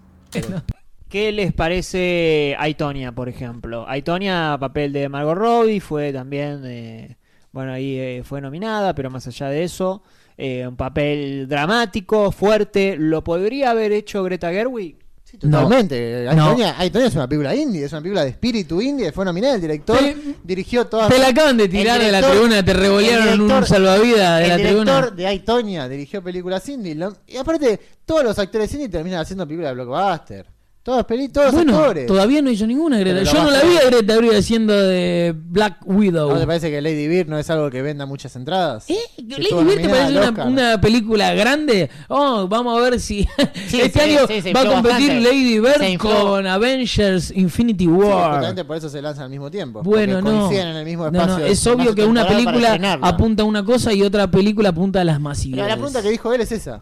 ¿Qué 1.10 1.32
les 1.32 1.54
parece 1.54 2.56
Aitonia, 2.60 3.12
por 3.12 3.30
ejemplo? 3.30 3.84
Aitonia, 3.88 4.56
papel 4.60 4.94
de 4.94 5.10
Margot 5.10 5.36
Robbie, 5.36 5.80
fue 5.80 6.14
también, 6.14 6.62
eh, 6.66 7.18
bueno, 7.52 7.72
ahí 7.74 7.98
eh, 7.98 8.22
fue 8.24 8.42
nominada, 8.42 8.94
pero 8.94 9.10
más 9.10 9.26
allá 9.26 9.50
de 9.50 9.64
eso, 9.64 10.04
eh, 10.38 10.68
un 10.68 10.76
papel 10.76 11.48
dramático, 11.48 12.32
fuerte. 12.32 12.96
¿Lo 12.96 13.24
podría 13.24 13.72
haber 13.72 13.92
hecho 13.92 14.24
Greta 14.24 14.52
Gerwig? 14.52 14.98
Totalmente. 15.38 16.26
No. 16.34 16.44
Aitonia, 16.44 16.76
Aitonia 16.80 17.08
es 17.08 17.16
una 17.16 17.28
película 17.28 17.56
indie, 17.56 17.86
es 17.86 17.92
una 17.92 18.02
película 18.02 18.24
de 18.24 18.30
espíritu 18.30 18.82
indie, 18.82 19.12
fue 19.12 19.26
nominada, 19.26 19.56
el 19.56 19.62
director 19.62 19.98
Te- 20.00 20.18
dirigió 20.44 20.88
todas 20.88 21.10
Te 21.10 21.20
la 21.20 21.28
acaban 21.28 21.56
de 21.58 21.68
tirar 21.68 22.00
El 22.00 22.08
de 22.08 22.12
la 22.12 22.18
director- 22.20 22.32
tribuna, 22.38 22.66
te 22.66 22.74
revolearon 22.74 23.28
el 23.28 23.42
un 23.42 23.48
director- 23.48 23.68
salvavidas 23.68 24.38
de 24.40 24.44
el 24.44 24.50
la 24.50 24.58
director 24.58 24.86
tribuna. 24.86 25.10
de 25.16 25.28
Aitonia 25.28 25.88
dirigió 25.90 26.24
películas 26.24 26.68
indie. 26.70 26.96
lo- 26.96 27.16
y 27.28 27.38
aparte, 27.38 27.80
todos 28.06 28.24
los 28.24 28.40
actores 28.40 28.72
indie 28.74 28.90
terminan 28.90 29.20
haciendo 29.22 29.46
películas 29.46 29.72
de 29.72 29.76
blockbuster. 29.84 30.46
Todos, 30.82 31.06
peli, 31.06 31.28
todos 31.28 31.52
Bueno, 31.54 31.78
actores. 31.78 32.08
todavía 32.08 32.42
no 32.42 32.50
hizo 32.50 32.66
ninguna 32.66 32.98
Greta. 33.00 33.22
Yo 33.24 33.44
no 33.44 33.52
la 33.52 33.62
vi 33.64 33.76
a 33.78 33.86
Greta 33.90 34.14
Gerwig 34.14 34.34
haciendo 34.34 34.74
de 34.74 35.36
Black 35.38 35.80
Widow. 35.86 36.30
¿No 36.34 36.40
te 36.40 36.48
parece 36.48 36.72
que 36.72 36.82
Lady 36.82 37.08
Bird 37.08 37.28
no 37.28 37.38
es 37.38 37.50
algo 37.50 37.70
que 37.70 37.82
venda 37.82 38.06
muchas 38.06 38.36
entradas? 38.38 38.90
¿Eh? 38.90 38.96
Si 39.16 39.24
Lady 39.28 39.64
Bird 39.66 39.82
te 39.82 39.90
parece 39.90 40.42
una, 40.48 40.80
película 40.82 41.34
grande. 41.34 41.90
Oh, 42.08 42.48
vamos 42.48 42.78
a 42.78 42.82
ver 42.82 43.00
si 43.00 43.28
Sí, 43.68 43.82
este 43.82 44.00
sí, 44.00 44.00
año 44.00 44.26
sí, 44.28 44.54
va 44.54 44.62
a 44.62 44.66
competir 44.66 45.10
bastante. 45.10 45.22
Lady 45.22 45.60
Bird 45.60 45.98
con 46.00 46.48
Avengers 46.48 47.32
Infinity 47.36 47.84
Sí, 47.84 47.90
War. 47.90 48.32
justamente 48.32 48.64
por 48.66 48.78
eso 48.78 48.90
se 48.90 49.02
lanzan 49.02 49.26
al 49.26 49.30
mismo 49.30 49.52
tiempo. 49.52 49.84
bueno, 49.84 50.22
no. 50.22 50.32
coinciden 50.48 50.70
en 50.70 50.76
el 50.78 50.86
mismo 50.86 51.06
espacio. 51.08 51.38
no, 51.40 51.46
es 51.46 51.68
obvio 51.68 51.94
que 51.94 52.06
una 52.06 52.26
película 52.28 52.98
apunta 53.02 53.44
a 53.44 53.46
una 53.46 53.64
cosa 53.66 53.94
y 53.94 54.02
otra 54.02 54.32
película 54.32 54.70
apunta 54.70 55.02
a 55.02 55.04
las 55.04 55.18
Pero 55.18 55.24
masividades. 55.24 55.70
la 55.70 55.76
pregunta 55.76 56.02
que 56.02 56.10
dijo 56.10 56.34
él 56.34 56.42
es 56.42 56.52
esa. 56.54 56.82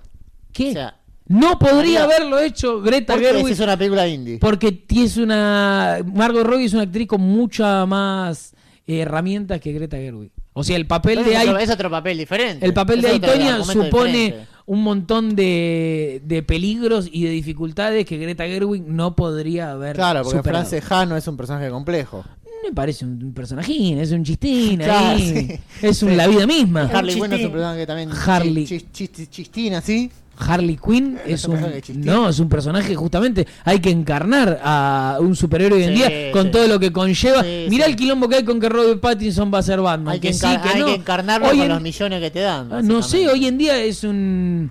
¿Qué? 0.53 0.69
O 0.69 0.74
sea, 0.74 0.95
no 1.30 1.60
podría 1.60 2.02
María, 2.02 2.04
haberlo 2.04 2.40
hecho 2.40 2.82
Greta 2.82 3.14
¿Por 3.14 3.22
qué 3.22 3.28
Gerwig 3.30 3.54
es 3.54 3.60
una 3.60 3.78
película 3.78 4.08
indie? 4.08 4.38
porque 4.40 4.72
tienes 4.72 5.18
una 5.18 5.98
Margot 6.14 6.46
Robbie 6.46 6.66
es 6.66 6.74
una 6.74 6.84
actriz 6.84 7.08
con 7.08 7.22
muchas 7.22 7.88
más 7.88 8.54
eh, 8.88 9.00
herramientas 9.00 9.60
que 9.60 9.74
Greta 9.74 9.98
Gerwig. 9.98 10.32
O 10.54 10.64
sea, 10.64 10.76
el 10.76 10.88
papel 10.88 11.20
pero 11.20 11.30
de 11.30 11.36
es, 11.36 11.50
Ai- 11.50 11.64
es 11.64 11.70
otro 11.70 11.90
papel 11.92 12.18
diferente. 12.18 12.66
el 12.66 12.74
papel 12.74 13.02
de 13.02 13.08
Es 13.10 13.14
Aitonia 13.14 13.64
supone 13.64 14.12
diferente. 14.12 14.48
un 14.66 14.82
montón 14.82 15.36
de, 15.36 16.22
de 16.26 16.42
peligros 16.44 17.08
y 17.12 17.26
de 17.26 17.30
dificultades 17.30 18.06
que 18.06 18.18
Greta 18.18 18.46
Gerwig 18.46 18.84
no 18.88 19.16
podría 19.16 19.72
haber 19.72 19.96
Claro, 19.96 20.24
porque 20.24 20.38
superado. 20.40 20.66
Frances 20.66 20.92
Ha 20.92 21.06
no 21.06 21.16
es 21.18 21.28
un 21.28 21.38
personaje 21.38 21.70
complejo. 21.70 22.26
Me 22.66 22.74
parece 22.74 23.06
un 23.06 23.34
personajín, 23.36 24.00
es 24.00 24.12
un 24.12 24.24
chistín 24.24 24.78
Claro, 24.80 25.16
ahí. 25.18 25.48
sí. 25.48 25.60
Es 25.86 26.02
un- 26.02 26.10
Sí. 26.10 26.16
la 26.16 26.28
vida 26.28 26.48
misma. 26.48 26.90
Harley 26.92 27.14
Quinn 27.16 27.32
es 27.34 27.46
un 27.46 27.52
personaje 27.52 27.80
que 27.80 27.86
también 27.88 28.10
Harley. 28.26 28.66
chis- 28.66 28.86
chis- 28.92 29.12
chis- 29.12 29.30
chistín 29.30 29.74
así. 29.76 30.10
Harley 30.40 30.78
Quinn 30.78 31.14
¿No 31.16 31.20
es 31.26 31.46
un 31.46 31.60
no 32.06 32.30
es 32.30 32.40
un 32.40 32.48
personaje 32.50 32.96
justamente 32.96 33.48
hay 33.66 33.80
que 33.80 33.90
encarnar 33.90 34.60
a 34.64 35.18
un 35.20 35.36
superhéroe 35.36 35.80
hoy 35.80 35.84
en 35.86 35.90
Sí, 35.92 35.96
día 35.96 36.32
con 36.32 36.46
sí. 36.46 36.52
todo 36.52 36.68
lo 36.68 36.80
que 36.80 36.92
conlleva 36.92 37.44
Sí, 37.44 37.66
Mirá 37.70 37.86
el 37.88 37.96
quilombo 37.96 38.30
que 38.30 38.36
hay 38.36 38.44
con 38.44 38.60
que 38.60 38.70
Robert 38.70 39.00
Pattinson 39.00 39.52
va 39.54 39.60
a 39.60 39.64
ser 39.64 39.82
Batman 39.82 40.14
Hay 40.14 40.20
que, 40.20 40.28
que 40.30 40.34
sí 40.34 40.46
encar- 40.46 40.62
que 40.62 40.70
hay 40.70 40.80
no 40.80 40.86
que 40.88 40.94
encarnarlo 40.96 41.48
Hoy 41.48 41.58
con 41.58 41.66
en- 41.66 41.70
los 41.74 41.82
millones 41.82 42.22
que 42.22 42.32
te 42.32 42.40
dan. 42.40 42.70
Ah, 42.72 42.82
No 42.82 43.02
sé, 43.02 43.28
hoy 43.28 43.46
en 43.48 43.58
día 43.58 43.78
es 43.78 44.04
un 44.04 44.70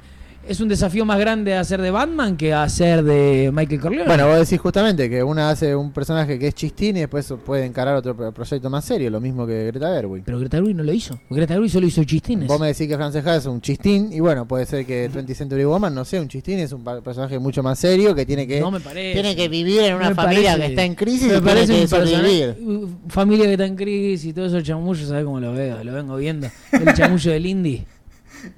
es 0.48 0.60
un 0.60 0.68
desafío 0.68 1.04
más 1.04 1.18
grande 1.18 1.54
hacer 1.54 1.80
de 1.82 1.90
Batman 1.90 2.36
que 2.36 2.52
hacer 2.54 3.02
de 3.02 3.50
Michael 3.52 3.80
Corleone. 3.80 4.06
Bueno, 4.06 4.26
vos 4.28 4.38
decís 4.38 4.60
justamente 4.60 5.10
que 5.10 5.22
una 5.22 5.50
hace 5.50 5.74
un 5.74 5.92
personaje 5.92 6.38
que 6.38 6.48
es 6.48 6.54
chistín 6.54 6.96
y 6.96 7.00
después 7.00 7.32
puede 7.44 7.64
encarar 7.64 7.96
otro 7.96 8.16
pro- 8.16 8.32
proyecto 8.32 8.70
más 8.70 8.84
serio, 8.84 9.10
lo 9.10 9.20
mismo 9.20 9.46
que 9.46 9.66
Greta 9.66 9.88
Gerwig. 9.94 10.22
pero 10.24 10.38
Greta 10.38 10.56
Gerwig 10.58 10.76
no 10.76 10.82
lo 10.84 10.92
hizo. 10.92 11.18
Greta 11.30 11.54
Gerwig 11.54 11.70
solo 11.70 11.86
hizo 11.86 12.04
chistines. 12.04 12.48
Vos 12.48 12.60
me 12.60 12.68
decís 12.68 12.86
que 12.88 12.96
Frances 12.96 13.26
Ha 13.26 13.36
es 13.36 13.46
un 13.46 13.60
chistín 13.60 14.10
y 14.12 14.20
bueno, 14.20 14.46
puede 14.46 14.66
ser 14.66 14.86
que 14.86 15.10
20th 15.10 15.34
Century 15.34 15.64
Woman 15.64 15.94
no 15.94 16.04
sea 16.04 16.20
un 16.20 16.28
chistín, 16.28 16.58
es 16.60 16.72
un 16.72 16.84
personaje 16.84 17.38
mucho 17.38 17.62
más 17.62 17.78
serio 17.78 18.14
que 18.14 18.24
tiene 18.24 18.46
que... 18.46 18.60
no 18.60 18.70
me 18.70 18.80
parece. 18.80 19.14
Tiene 19.14 19.34
que 19.36 19.48
vivir 19.48 19.80
en 19.82 19.94
una 19.96 20.10
Me 20.10 20.14
familia 20.14 20.52
parece- 20.52 20.60
que 20.60 20.66
está 20.66 20.84
en 20.84 20.94
crisis 20.94 21.22
y 21.22 21.24
me 21.26 21.30
tiene 21.32 21.46
parece 21.46 21.72
que 21.74 21.82
un 21.82 21.88
personaje- 21.88 22.54
sobrevivir. 22.54 22.88
familia 23.08 23.44
que 23.46 23.52
está 23.52 23.66
en 23.66 23.76
crisis 23.76 24.24
y 24.26 24.32
todo 24.32 24.46
eso 24.46 24.60
chamullo, 24.60 25.06
¿sabes 25.06 25.24
cómo 25.24 25.40
lo 25.40 25.52
veo? 25.52 25.82
Lo 25.82 25.92
vengo 25.92 26.16
viendo. 26.16 26.48
El 26.72 26.94
chamullo 26.94 27.32
del 27.32 27.46
indie. 27.46 27.84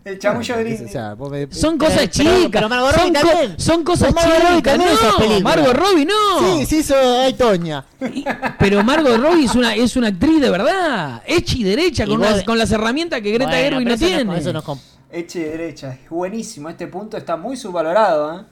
El 0.05 0.19
chamullo 0.19 0.55
Bueno, 0.55 0.69
gris. 0.71 0.81
es- 0.81 0.89
o 0.89 0.93
sea, 0.93 1.15
vos 1.15 1.31
me- 1.31 1.53
Son 1.53 1.79
cosas 1.79 2.03
Eh, 2.03 2.09
chicas. 2.11 2.49
pero 2.51 2.69
Margot 2.69 2.95
son, 2.95 3.13
co- 3.15 3.29
son 3.57 3.85
cosas 3.85 4.15
Margot 4.15 4.33
Robbie 4.39 4.57
chicas. 4.57 4.73
también 4.75 4.91
esas 4.93 5.13
No, 5.13 5.17
películas. 5.19 5.43
Margot 5.43 5.75
Robbie 5.77 6.05
no. 6.07 6.57
Sí, 6.59 6.67
sí, 6.67 6.77
hizo 6.79 6.95
ay, 6.97 7.33
Toña. 7.35 7.85
Y- 8.15 8.25
Pero 8.59 8.83
Margot 8.85 9.17
Robbie 9.19 9.45
es 9.45 9.55
una, 9.55 9.75
es 9.75 9.97
una 9.97 10.09
actriz 10.09 10.41
de 10.41 10.51
verdad. 10.51 11.23
Hecha 11.27 11.57
y 11.57 11.65
derecha, 11.65 12.05
Y 12.05 12.09
con, 12.09 12.19
vos- 12.21 12.31
las, 12.31 12.43
con 12.45 12.59
las 12.59 12.71
herramientas 12.73 13.21
que 13.21 13.31
Greta 13.31 13.51
Bueno, 13.51 13.63
Gerwig 13.63 13.89
no 13.89 13.95
eso 13.95 14.05
tiene. 14.07 14.27
con 14.27 14.37
eso 14.37 14.53
comp- 14.63 14.81
Eche 15.11 15.39
de 15.41 15.49
derecha. 15.51 15.93
Es 16.05 16.11
buenísimo. 16.11 16.69
Este 16.69 16.87
punto 16.87 17.17
está 17.17 17.37
muy 17.37 17.57
subvalorado. 17.57 18.41
¿eh? 18.41 18.45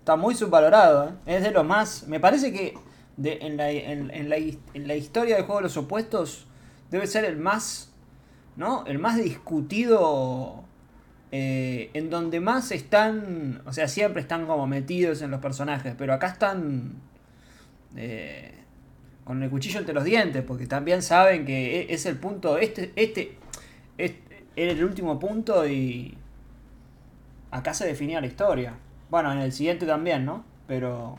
Está 0.00 0.16
muy 0.16 0.34
subvalorado. 0.34 1.10
¿eh? 1.26 1.36
Es 1.36 1.42
de 1.42 1.50
los 1.50 1.64
más. 1.64 2.04
Me 2.06 2.20
parece 2.20 2.52
que 2.52 2.74
de- 3.16 3.38
en, 3.42 3.56
la, 3.56 3.70
en, 3.70 4.10
en 4.10 4.28
la, 4.28 4.36
en 4.36 4.86
la 4.86 4.94
historia 4.94 5.36
del 5.36 5.44
juego 5.44 5.60
de 5.60 5.64
los 5.64 5.76
opuestos 5.76 6.44
debe 6.90 7.06
ser 7.06 7.24
el 7.24 7.36
más. 7.38 7.87
¿No? 8.58 8.84
El 8.86 8.98
más 8.98 9.16
discutido. 9.16 10.64
eh, 11.30 11.90
en 11.94 12.10
donde 12.10 12.40
más 12.40 12.70
están. 12.72 13.62
O 13.66 13.72
sea, 13.72 13.88
siempre 13.88 14.20
están 14.20 14.46
como 14.46 14.66
metidos 14.66 15.22
en 15.22 15.30
los 15.30 15.40
personajes. 15.40 15.94
Pero 15.96 16.12
acá 16.12 16.26
están. 16.28 16.92
eh, 17.96 18.54
con 19.24 19.42
el 19.42 19.48
cuchillo 19.50 19.78
entre 19.78 19.94
los 19.94 20.04
dientes. 20.04 20.42
Porque 20.42 20.66
también 20.66 21.02
saben 21.02 21.44
que 21.46 21.82
e- 21.82 21.94
es 21.94 22.04
el 22.06 22.16
punto. 22.18 22.58
Este. 22.58 22.92
Este. 22.96 23.38
este 23.96 24.44
era 24.56 24.72
el 24.72 24.82
último 24.84 25.18
punto 25.18 25.66
y. 25.66 26.18
Acá 27.50 27.72
se 27.74 27.86
definía 27.86 28.20
la 28.20 28.26
historia. 28.26 28.74
Bueno, 29.08 29.32
en 29.32 29.38
el 29.38 29.52
siguiente 29.52 29.86
también, 29.86 30.24
¿no? 30.24 30.44
Pero. 30.66 31.16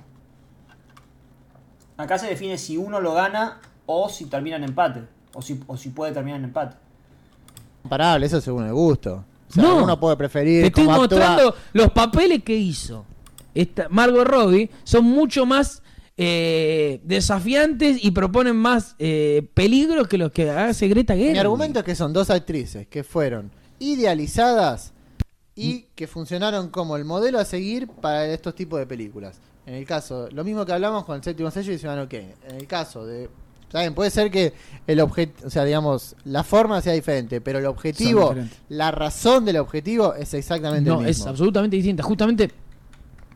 Acá 1.98 2.18
se 2.18 2.28
define 2.28 2.58
si 2.58 2.78
uno 2.78 3.00
lo 3.00 3.14
gana 3.14 3.60
o 3.86 4.10
si 4.10 4.26
termina 4.26 4.58
en 4.58 4.64
empate. 4.66 5.04
O 5.34 5.42
si, 5.42 5.62
o 5.68 5.78
si 5.78 5.90
puede 5.90 6.12
terminar 6.14 6.40
en 6.40 6.46
empate. 6.46 6.76
Comparable, 7.90 8.26
eso 8.28 8.40
según 8.40 8.66
el 8.66 8.74
gusto. 8.74 9.26
O 9.50 9.54
sea, 9.54 9.64
No. 9.64 9.84
uno 9.84 10.00
puede 10.00 10.16
preferir 10.16 10.62
Te 10.62 10.68
estoy 10.68 10.84
actúa- 10.86 10.98
mostrando 10.98 11.56
los 11.74 11.92
papeles 11.92 12.44
que 12.44 12.56
hizo 12.56 13.04
esta 13.56 13.88
Margot 13.90 14.28
Robbie. 14.28 14.70
Son 14.84 15.04
mucho 15.06 15.46
más 15.48 15.82
eh, 16.22 17.00
desafiantes 17.04 17.98
y 18.04 18.12
proponen 18.12 18.56
más 18.58 18.96
eh, 19.00 19.48
peligros 19.54 20.08
que 20.08 20.18
los 20.18 20.32
que 20.32 20.50
hace 20.52 20.88
Greta 20.88 21.16
Gerwig. 21.16 21.32
Mi 21.32 21.40
argumento 21.40 21.80
es 21.80 21.86
que 21.86 21.96
son 21.96 22.14
dos 22.14 22.30
actrices 22.30 22.86
que 22.88 23.04
fueron 23.04 23.50
idealizadas 23.80 24.94
y 25.56 25.86
que 25.96 26.08
funcionaron 26.08 26.70
como 26.70 26.96
el 26.98 27.06
modelo 27.06 27.40
a 27.40 27.46
seguir 27.46 27.88
para 27.88 28.26
estos 28.28 28.54
tipos 28.54 28.80
de 28.80 28.86
películas. 28.86 29.40
En 29.66 29.74
el 29.76 29.86
caso, 29.86 30.28
lo 30.32 30.44
mismo 30.44 30.66
que 30.66 30.74
hablamos 30.74 31.06
con 31.06 31.16
el 31.16 31.24
séptimo 31.24 31.50
sello 31.52 31.72
y 31.74 31.78
Ciudadano 31.78 32.08
Kane. 32.10 32.36
En 32.48 32.56
el 32.58 32.68
caso 32.68 33.06
de. 33.06 33.30
¿Saben? 33.72 33.94
Puede 33.94 34.10
ser 34.10 34.32
que 34.32 34.54
el 34.88 35.00
objetivo, 35.00 35.48
o 35.48 35.50
sea, 35.52 35.64
digamos, 35.64 36.16
la 36.26 36.44
forma 36.44 36.82
sea 36.82 36.94
diferente, 36.94 37.40
pero 37.40 37.60
el 37.60 37.68
objetivo, 37.68 38.36
la 38.70 38.90
razón 38.92 39.46
del 39.46 39.58
objetivo 39.58 40.16
es 40.16 40.34
exactamente 40.34 40.90
No, 40.90 41.02
el 41.02 41.08
es 41.08 41.18
mismo. 41.20 41.30
absolutamente 41.30 41.76
distinta. 41.76 42.02
Justamente 42.02 42.50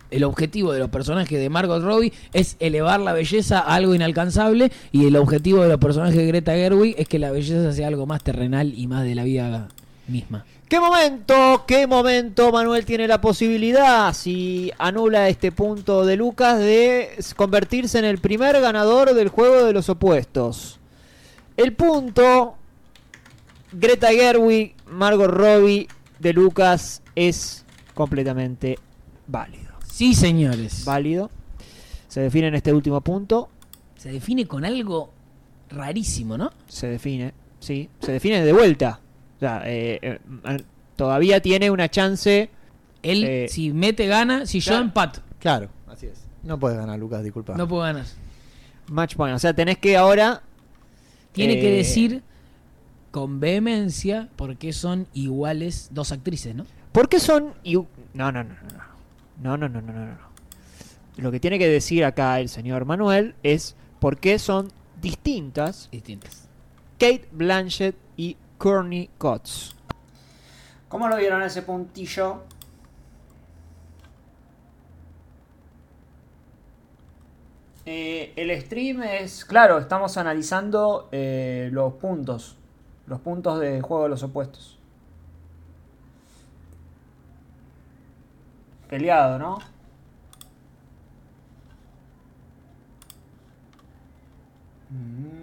el 0.09 0.23
objetivo 0.23 0.71
de 0.73 0.79
los 0.79 0.89
personajes 0.89 1.39
de 1.39 1.49
Margot 1.49 1.81
Robbie 1.83 2.13
es 2.33 2.55
elevar 2.59 2.99
la 2.99 3.13
belleza 3.13 3.59
a 3.59 3.75
algo 3.75 3.95
inalcanzable 3.95 4.71
y 4.91 5.05
el 5.07 5.15
objetivo 5.15 5.61
de 5.63 5.69
los 5.69 5.79
personajes 5.79 6.15
de 6.15 6.25
Greta 6.27 6.53
Gerwig 6.53 6.95
es 6.97 7.07
que 7.07 7.17
la 7.19 7.31
belleza 7.31 7.71
sea 7.73 7.87
algo 7.87 8.05
más 8.05 8.23
terrenal 8.23 8.73
y 8.77 8.87
más 8.87 9.03
de 9.03 9.15
la 9.15 9.23
vida 9.23 9.67
misma. 10.13 10.45
¿Qué 10.69 10.79
momento, 10.79 11.65
qué 11.67 11.87
momento 11.87 12.51
Manuel 12.51 12.85
tiene 12.85 13.07
la 13.07 13.19
posibilidad, 13.19 14.13
si 14.13 14.71
anula 14.77 15.27
este 15.27 15.51
punto 15.51 16.05
de 16.05 16.15
Lucas, 16.15 16.59
de 16.59 17.17
convertirse 17.35 17.99
en 17.99 18.05
el 18.05 18.19
primer 18.19 18.61
ganador 18.61 19.13
del 19.13 19.27
juego 19.27 19.65
de 19.65 19.73
los 19.73 19.89
opuestos? 19.89 20.79
El 21.57 21.73
punto, 21.73 22.55
Greta 23.73 24.09
Gerwig, 24.09 24.75
Margot 24.87 25.29
Robbie 25.29 25.87
de 26.19 26.33
Lucas 26.33 27.01
es 27.15 27.65
completamente 27.93 28.79
válido. 29.27 29.73
Sí, 29.85 30.15
señores. 30.15 30.85
Válido. 30.85 31.29
Se 32.07 32.21
define 32.21 32.47
en 32.47 32.55
este 32.55 32.71
último 32.71 33.01
punto. 33.01 33.49
Se 33.95 34.11
define 34.11 34.47
con 34.47 34.65
algo 34.65 35.11
rarísimo, 35.69 36.37
¿no? 36.37 36.51
Se 36.67 36.87
define, 36.87 37.33
sí. 37.59 37.89
Se 37.99 38.11
define 38.11 38.43
de 38.43 38.53
vuelta. 38.53 38.99
Sea, 39.43 39.61
eh, 39.65 39.99
eh, 40.01 40.63
todavía 40.95 41.41
tiene 41.41 41.69
una 41.69 41.89
chance. 41.89 42.49
Él, 43.01 43.23
Eh, 43.25 43.47
si 43.49 43.73
mete, 43.73 44.07
gana. 44.07 44.45
Si 44.45 44.59
yo 44.61 44.77
empato, 44.77 45.19
Claro, 45.39 45.67
así 45.87 46.05
es. 46.07 46.23
No 46.43 46.57
puedes 46.57 46.77
ganar, 46.77 46.97
Lucas, 46.97 47.21
disculpa. 47.23 47.55
no 47.55 47.67
puedo 47.67 47.83
ganar. 47.83 48.05
Match 48.89 49.15
point. 49.15 49.35
O 49.35 49.39
sea, 49.39 49.53
tenés 49.53 49.77
que 49.77 49.97
ahora. 49.97 50.41
Tiene 51.33 51.59
que 51.59 51.71
decir 51.71 52.21
con 53.11 53.39
vehemencia 53.39 54.29
por 54.35 54.55
qué 54.55 54.71
son 54.71 55.07
iguales 55.13 55.89
dos 55.91 56.11
actrices, 56.11 56.55
¿no? 56.55 56.65
¿Por 56.91 57.09
qué 57.09 57.19
son.? 57.19 57.53
No, 58.13 58.31
no, 58.31 58.31
no, 58.31 58.43
no. 58.43 58.45
no. 58.53 59.57
No, 59.57 59.57
no, 59.57 59.67
no, 59.67 59.81
no, 59.81 60.05
no. 60.05 60.17
Lo 61.17 61.31
que 61.31 61.39
tiene 61.39 61.59
que 61.59 61.67
decir 61.67 62.05
acá 62.05 62.39
el 62.39 62.49
señor 62.49 62.85
Manuel 62.85 63.35
es 63.43 63.75
por 63.99 64.17
qué 64.19 64.39
son 64.39 64.71
distintas 65.01 65.89
Distintas. 65.91 66.47
Kate 66.99 67.27
Blanchett 67.31 67.95
Courtney 68.63 69.09
Cox. 69.17 69.75
¿Cómo 70.87 71.09
lo 71.09 71.17
vieron 71.17 71.43
ese 71.43 71.63
puntillo? 71.63 72.43
Eh, 77.85 78.31
el 78.37 78.61
stream 78.61 79.03
es, 79.03 79.43
claro, 79.43 79.79
estamos 79.79 80.15
analizando 80.15 81.09
eh, 81.11 81.67
los 81.73 81.95
puntos, 81.95 82.55
los 83.05 83.19
puntos 83.19 83.59
de 83.59 83.81
juego 83.81 84.03
de 84.03 84.09
los 84.09 84.23
opuestos. 84.23 84.79
Peleado, 88.87 89.37
¿no? 89.37 89.57
Mm. 94.89 95.42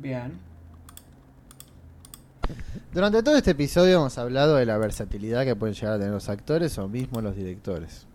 Bien. 0.00 0.40
Durante 2.94 3.22
todo 3.22 3.36
este 3.36 3.50
episodio 3.50 3.96
hemos 3.96 4.16
hablado 4.16 4.56
de 4.56 4.64
la 4.64 4.78
versatilidad 4.78 5.44
que 5.44 5.54
pueden 5.54 5.74
llegar 5.74 5.92
a 5.92 5.98
tener 5.98 6.12
los 6.12 6.30
actores 6.30 6.78
o 6.78 6.88
mismo 6.88 7.20
los 7.20 7.36
directores. 7.36 8.06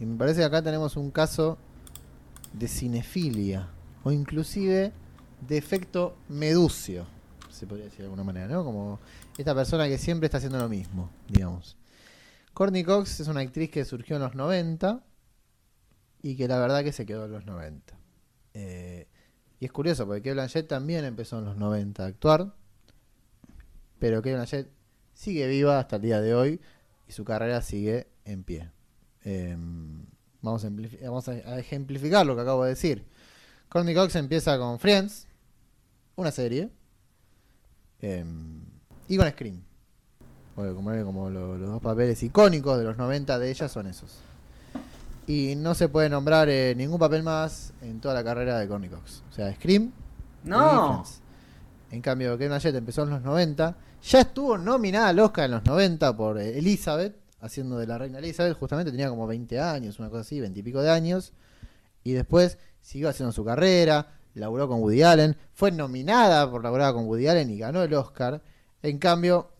Y 0.00 0.06
me 0.06 0.16
parece 0.16 0.40
que 0.40 0.46
acá 0.46 0.62
tenemos 0.62 0.96
un 0.96 1.10
caso 1.10 1.58
de 2.54 2.68
cinefilia 2.68 3.68
o 4.02 4.12
inclusive 4.12 4.92
de 5.46 5.58
efecto 5.58 6.16
meducio, 6.30 7.06
se 7.50 7.66
podría 7.66 7.84
decir 7.84 8.00
de 8.00 8.04
alguna 8.04 8.24
manera, 8.24 8.48
¿no? 8.48 8.64
Como 8.64 8.98
esta 9.36 9.54
persona 9.54 9.88
que 9.88 9.98
siempre 9.98 10.28
está 10.28 10.38
haciendo 10.38 10.58
lo 10.58 10.70
mismo, 10.70 11.10
digamos. 11.28 11.76
Courtney 12.54 12.82
Cox 12.82 13.20
es 13.20 13.28
una 13.28 13.40
actriz 13.40 13.70
que 13.70 13.84
surgió 13.84 14.16
en 14.16 14.22
los 14.22 14.34
90 14.34 15.04
y 16.22 16.34
que 16.34 16.48
la 16.48 16.58
verdad 16.58 16.82
que 16.82 16.92
se 16.92 17.04
quedó 17.04 17.26
en 17.26 17.32
los 17.32 17.44
90. 17.44 17.94
Eh, 18.54 19.06
y 19.60 19.64
es 19.66 19.72
curioso 19.72 20.06
porque 20.06 20.20
Kate 20.22 20.34
Blanchett 20.34 20.68
también 20.68 21.04
empezó 21.04 21.38
en 21.38 21.46
los 21.46 21.56
90 21.56 22.02
a 22.04 22.06
actuar, 22.06 22.52
pero 23.98 24.18
Kate 24.18 24.34
Blanchett 24.34 24.68
sigue 25.14 25.46
viva 25.48 25.78
hasta 25.78 25.96
el 25.96 26.02
día 26.02 26.20
de 26.20 26.34
hoy 26.34 26.60
y 27.08 27.12
su 27.12 27.24
carrera 27.24 27.62
sigue 27.62 28.06
en 28.24 28.42
pie. 28.44 28.70
Eh, 29.24 29.56
vamos, 30.42 30.64
a 30.64 31.58
ejemplificar 31.58 32.26
lo 32.26 32.36
que 32.36 32.42
acabo 32.42 32.64
de 32.64 32.70
decir. 32.70 33.04
Courtney 33.68 33.94
Cox 33.94 34.14
empieza 34.16 34.58
con 34.58 34.78
Friends, 34.78 35.26
una 36.16 36.30
serie, 36.30 36.70
eh, 38.00 38.24
y 39.08 39.16
con 39.16 39.28
Scream. 39.30 39.62
Porque 40.54 40.72
como, 40.74 40.90
como 41.04 41.30
lo- 41.30 41.58
los 41.58 41.68
dos 41.68 41.82
papeles 41.82 42.22
icónicos 42.22 42.78
de 42.78 42.84
los 42.84 42.96
90 42.96 43.38
de 43.38 43.50
ella 43.50 43.68
son 43.68 43.86
esos. 43.86 44.18
Y 45.26 45.54
no 45.56 45.74
se 45.74 45.88
puede 45.88 46.08
nombrar 46.08 46.48
eh, 46.48 46.74
ningún 46.76 46.98
papel 46.98 47.22
más 47.22 47.72
en 47.82 48.00
toda 48.00 48.14
la 48.14 48.22
carrera 48.22 48.58
de 48.58 48.68
Courtney 48.68 48.88
Cox. 48.88 49.24
O 49.30 49.32
sea, 49.32 49.52
Scream. 49.54 49.92
y 50.44 50.48
No. 50.48 51.02
Friends. 51.02 51.20
En 51.90 52.00
cambio, 52.00 52.32
Kate 52.32 52.48
Blanchett 52.48 52.74
empezó 52.74 53.02
en 53.02 53.10
los 53.10 53.22
90. 53.22 53.76
Ya 54.02 54.20
estuvo 54.20 54.56
nominada 54.56 55.08
al 55.08 55.18
Oscar 55.18 55.46
en 55.46 55.52
los 55.52 55.64
90 55.64 56.16
por 56.16 56.38
eh, 56.38 56.58
Elizabeth, 56.58 57.16
haciendo 57.40 57.78
de 57.78 57.86
la 57.86 57.98
reina 57.98 58.18
Elizabeth. 58.18 58.56
Justamente 58.56 58.90
tenía 58.92 59.08
como 59.08 59.26
20 59.26 59.60
años, 59.60 59.98
una 59.98 60.08
cosa 60.08 60.20
así, 60.20 60.40
20 60.40 60.60
y 60.60 60.62
pico 60.62 60.80
de 60.80 60.90
años. 60.90 61.32
Y 62.04 62.12
después 62.12 62.58
siguió 62.80 63.08
haciendo 63.08 63.32
su 63.32 63.44
carrera, 63.44 64.14
laburó 64.34 64.68
con 64.68 64.80
Woody 64.80 65.02
Allen. 65.02 65.36
Fue 65.54 65.72
nominada 65.72 66.48
por 66.48 66.62
laburar 66.62 66.92
con 66.92 67.06
Woody 67.06 67.26
Allen 67.26 67.50
y 67.50 67.58
ganó 67.58 67.82
el 67.82 67.92
Oscar. 67.94 68.42
En 68.82 68.98
cambio, 68.98 69.50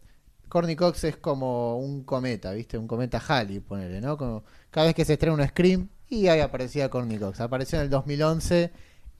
Courtney 0.48 0.76
Cox 0.76 1.04
es 1.04 1.16
como 1.16 1.78
un 1.78 2.04
cometa, 2.04 2.52
¿viste? 2.52 2.78
Un 2.78 2.86
cometa 2.86 3.20
Halley, 3.26 3.60
ponele, 3.60 4.00
¿no? 4.00 4.16
Como 4.16 4.44
cada 4.76 4.88
vez 4.88 4.94
que 4.94 5.06
se 5.06 5.14
estrena 5.14 5.34
un 5.34 5.48
Scream, 5.48 5.88
y 6.06 6.28
ahí 6.28 6.40
aparecía 6.40 6.90
Courtney 6.90 7.16
Cox. 7.16 7.40
Apareció 7.40 7.78
en 7.78 7.84
el 7.84 7.90
2011 7.90 8.70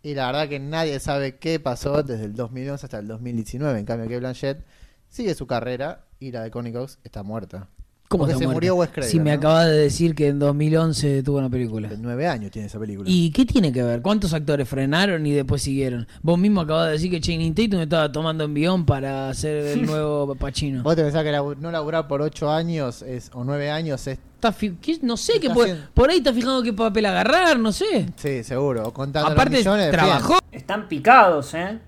y 0.02 0.14
la 0.14 0.26
verdad 0.26 0.50
que 0.50 0.60
nadie 0.60 1.00
sabe 1.00 1.36
qué 1.36 1.58
pasó 1.58 2.02
desde 2.02 2.26
el 2.26 2.34
2011 2.34 2.84
hasta 2.84 2.98
el 2.98 3.08
2019. 3.08 3.78
En 3.78 3.86
cambio, 3.86 4.06
que 4.06 4.18
Blanchett 4.18 4.62
sigue 5.08 5.34
su 5.34 5.46
carrera 5.46 6.04
y 6.20 6.30
la 6.30 6.42
de 6.42 6.50
Courtney 6.50 6.74
Cox 6.74 6.98
está 7.04 7.22
muerta. 7.22 7.70
¿Cómo 8.08 8.22
Porque 8.22 8.34
se 8.34 8.44
muerta? 8.44 8.54
murió 8.54 8.74
Wes 8.76 8.90
Craven, 8.90 9.10
Si 9.10 9.18
me 9.18 9.30
¿no? 9.32 9.36
acabas 9.38 9.66
de 9.66 9.76
decir 9.78 10.14
que 10.14 10.28
en 10.28 10.38
2011 10.38 11.22
tuvo 11.24 11.38
una 11.38 11.50
película. 11.50 11.90
Nueve 11.98 12.28
años 12.28 12.50
tiene 12.52 12.66
esa 12.68 12.78
película. 12.78 13.08
¿Y 13.10 13.30
qué 13.32 13.44
tiene 13.44 13.72
que 13.72 13.82
ver? 13.82 14.00
¿Cuántos 14.00 14.32
actores 14.32 14.68
frenaron 14.68 15.26
y 15.26 15.32
después 15.32 15.60
siguieron? 15.62 16.06
Vos 16.22 16.38
mismo 16.38 16.60
acabas 16.60 16.86
de 16.86 16.92
decir 16.92 17.10
que 17.10 17.20
Channing 17.20 17.54
Tatum 17.54 17.80
estaba 17.80 18.12
tomando 18.12 18.44
envión 18.44 18.86
para 18.86 19.28
hacer 19.28 19.56
el 19.78 19.86
nuevo 19.86 20.34
Pacino. 20.36 20.82
¿Vos 20.84 20.94
te 20.94 21.02
pensás 21.02 21.24
que 21.24 21.32
no 21.32 21.70
laburar 21.72 22.06
por 22.06 22.22
ocho 22.22 22.50
años 22.50 23.02
es, 23.02 23.30
o 23.34 23.42
nueve 23.42 23.70
años 23.70 24.06
es... 24.06 24.18
Está 24.36 24.52
fi- 24.52 24.76
¿qué? 24.80 24.98
No 25.02 25.16
sé, 25.16 25.34
qué 25.40 25.48
Está 25.48 25.54
puede- 25.54 25.76
por 25.94 26.08
ahí 26.10 26.18
está 26.18 26.32
fijando 26.32 26.62
qué 26.62 26.72
papel 26.72 27.06
agarrar, 27.06 27.58
no 27.58 27.72
sé. 27.72 28.06
Sí, 28.16 28.44
seguro. 28.44 28.92
Contando 28.92 29.30
Aparte, 29.32 29.56
millones 29.58 29.86
de 29.86 29.92
trabajó. 29.92 30.38
Están 30.52 30.86
picados, 30.88 31.54
¿eh? 31.54 31.78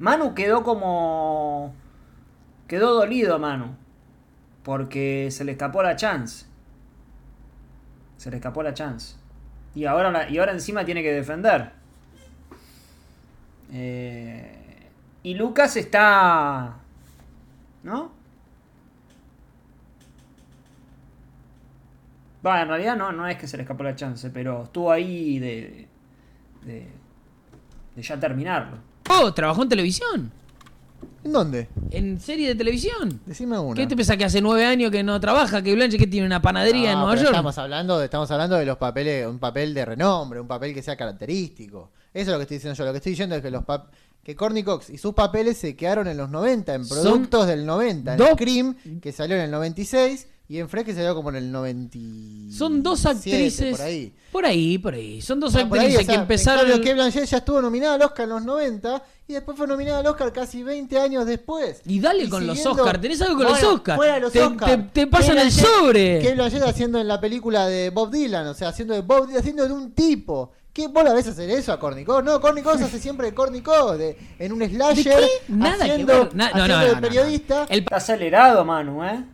Manu 0.00 0.34
quedó 0.34 0.62
como... 0.64 1.72
Quedó 2.66 2.94
dolido 2.94 3.38
Manu. 3.38 3.76
Porque 4.66 5.28
se 5.30 5.44
le 5.44 5.52
escapó 5.52 5.80
la 5.80 5.94
chance. 5.94 6.44
Se 8.16 8.32
le 8.32 8.38
escapó 8.38 8.64
la 8.64 8.74
chance. 8.74 9.14
Y 9.76 9.84
ahora, 9.84 10.28
y 10.28 10.38
ahora 10.38 10.50
encima 10.50 10.84
tiene 10.84 11.04
que 11.04 11.12
defender. 11.12 11.70
Eh, 13.72 14.88
y 15.22 15.34
Lucas 15.34 15.76
está... 15.76 16.78
¿No? 17.84 18.10
Va, 22.44 22.62
en 22.62 22.66
realidad 22.66 22.96
no, 22.96 23.12
no 23.12 23.28
es 23.28 23.36
que 23.36 23.46
se 23.46 23.56
le 23.56 23.62
escapó 23.62 23.84
la 23.84 23.94
chance, 23.94 24.30
pero 24.30 24.64
estuvo 24.64 24.90
ahí 24.90 25.38
de, 25.38 25.86
de, 26.64 26.88
de 27.94 28.02
ya 28.02 28.18
terminarlo. 28.18 28.78
Oh, 29.10 29.32
trabajó 29.32 29.62
en 29.62 29.68
televisión. 29.68 30.32
¿En 31.24 31.32
dónde? 31.32 31.68
En 31.90 32.20
serie 32.20 32.48
de 32.48 32.54
televisión. 32.54 33.20
Decime 33.26 33.58
una. 33.58 33.74
¿Qué 33.74 33.86
te 33.86 33.96
pensás 33.96 34.16
que 34.16 34.24
hace 34.24 34.40
nueve 34.40 34.64
años 34.64 34.90
que 34.92 35.02
no 35.02 35.18
trabaja? 35.20 35.60
Que 35.62 35.74
Blanche 35.74 35.98
que 35.98 36.06
tiene 36.06 36.26
una 36.26 36.40
panadería 36.40 36.90
en 36.92 36.98
No, 36.98 37.06
Nueva 37.06 37.12
pero 37.14 37.22
York. 37.22 37.34
Estamos 37.34 37.58
hablando, 37.58 37.98
de, 37.98 38.04
estamos 38.04 38.30
hablando 38.30 38.56
de 38.56 38.64
los 38.66 38.76
papeles, 38.76 39.26
un 39.26 39.38
papel 39.40 39.74
de 39.74 39.84
renombre, 39.84 40.40
un 40.40 40.46
papel 40.46 40.72
que 40.72 40.82
sea 40.82 40.96
característico. 40.96 41.90
Eso 42.14 42.30
es 42.30 42.32
lo 42.32 42.36
que 42.38 42.42
estoy 42.42 42.56
diciendo 42.58 42.76
yo. 42.78 42.84
Lo 42.84 42.92
que 42.92 42.98
estoy 42.98 43.12
diciendo 43.12 43.34
es 43.34 43.42
que 43.42 43.50
los 43.50 43.62
pap- 43.64 43.86
que 44.22 44.34
Courtney 44.36 44.62
Cox 44.62 44.90
y 44.90 44.98
sus 44.98 45.14
papeles 45.14 45.56
se 45.56 45.74
quedaron 45.76 46.06
en 46.08 46.16
los 46.16 46.30
90, 46.30 46.74
en 46.74 46.84
Son 46.84 47.02
productos 47.02 47.46
del 47.48 47.66
90. 47.66 48.12
En 48.12 48.18
dos- 48.18 48.30
Scream, 48.34 48.76
que 49.00 49.12
salió 49.12 49.36
en 49.36 49.42
el 49.42 49.50
96, 49.50 50.28
y 50.48 50.58
en 50.58 50.68
Fresh, 50.68 50.84
que 50.86 50.94
salió 50.94 51.14
como 51.14 51.30
en 51.30 51.36
el 51.36 51.50
90. 51.52 51.98
Son 52.56 52.82
dos 52.82 53.04
actrices. 53.06 53.76
Por 53.76 53.86
ahí. 53.86 54.12
Por 54.30 54.46
ahí, 54.46 54.78
por 54.78 54.94
ahí. 54.94 55.20
Son 55.20 55.40
dos 55.40 55.52
sea, 55.52 55.68
por 55.68 55.78
ahí, 55.78 55.86
actrices 55.86 56.04
o 56.04 56.06
sea, 56.06 56.14
que 56.14 56.20
empezaron. 56.22 56.70
En 56.70 56.78
Kate 56.78 56.94
Blanchett 56.94 57.24
ya 57.24 57.38
estuvo 57.38 57.60
nominada 57.60 57.94
al 57.94 58.02
Oscar 58.02 58.24
en 58.24 58.30
los 58.30 58.44
90 58.44 59.02
y 59.28 59.32
después 59.32 59.56
fue 59.56 59.66
nominada 59.66 59.98
al 60.00 60.06
Oscar 60.06 60.32
casi 60.32 60.62
20 60.62 60.98
años 61.00 61.26
después. 61.26 61.80
Y 61.84 61.98
dale 62.00 62.24
Y 62.24 62.28
con 62.28 62.46
los 62.46 62.56
siguiendo- 62.58 62.82
Oscar. 62.82 63.00
¿Tenés 63.00 63.20
algo 63.22 63.34
con 63.36 63.44
Bueno, 63.46 63.60
los 63.60 63.74
Oscar? 63.74 63.96
fuera 63.96 64.14
de 64.14 64.20
los 64.20 64.32
te, 64.32 64.42
Oscar. 64.42 64.68
te- 64.68 65.00
te 65.00 65.06
pasan 65.08 65.38
el 65.38 65.50
sobre. 65.50 66.18
Kate 66.22 66.34
Blanchett 66.34 66.62
haciendo 66.62 67.00
en 67.00 67.08
la 67.08 67.20
película 67.20 67.66
de 67.66 67.90
Bob 67.90 68.10
Dylan, 68.12 68.46
o 68.46 68.54
sea, 68.54 68.68
haciendo 68.68 68.94
de 68.94 69.00
Bob 69.00 69.26
Dylan, 69.26 69.40
haciendo 69.40 69.66
de 69.66 69.72
un 69.72 69.92
tipo. 69.92 70.52
¿Qué 70.72 70.88
vos 70.88 71.02
la 71.02 71.14
ves 71.14 71.26
hacer 71.26 71.48
eso 71.48 71.72
a 71.72 71.80
Cox? 71.80 71.96
No, 72.22 72.38
Courtney 72.38 72.62
Cox 72.62 72.82
hace 72.82 73.00
siempre 73.00 73.28
de 73.28 73.34
Cox, 73.34 73.98
de, 73.98 74.16
en 74.38 74.52
un 74.52 74.62
slasher, 74.62 75.20
qué? 75.20 75.26
Nada 75.48 75.76
que 75.86 75.90
haciendo, 75.92 76.12
ver. 76.12 76.34
Na- 76.36 76.50
no, 76.50 76.62
haciendo 76.62 76.68
no, 76.76 76.80
de 76.82 76.86
no, 76.88 76.94
no, 76.94 77.00
no. 77.00 77.08
periodista. 77.08 77.66
El 77.70 77.78
Está 77.80 77.96
acelerado, 77.96 78.62
Manu, 78.64 79.02
¿eh? 79.02 79.24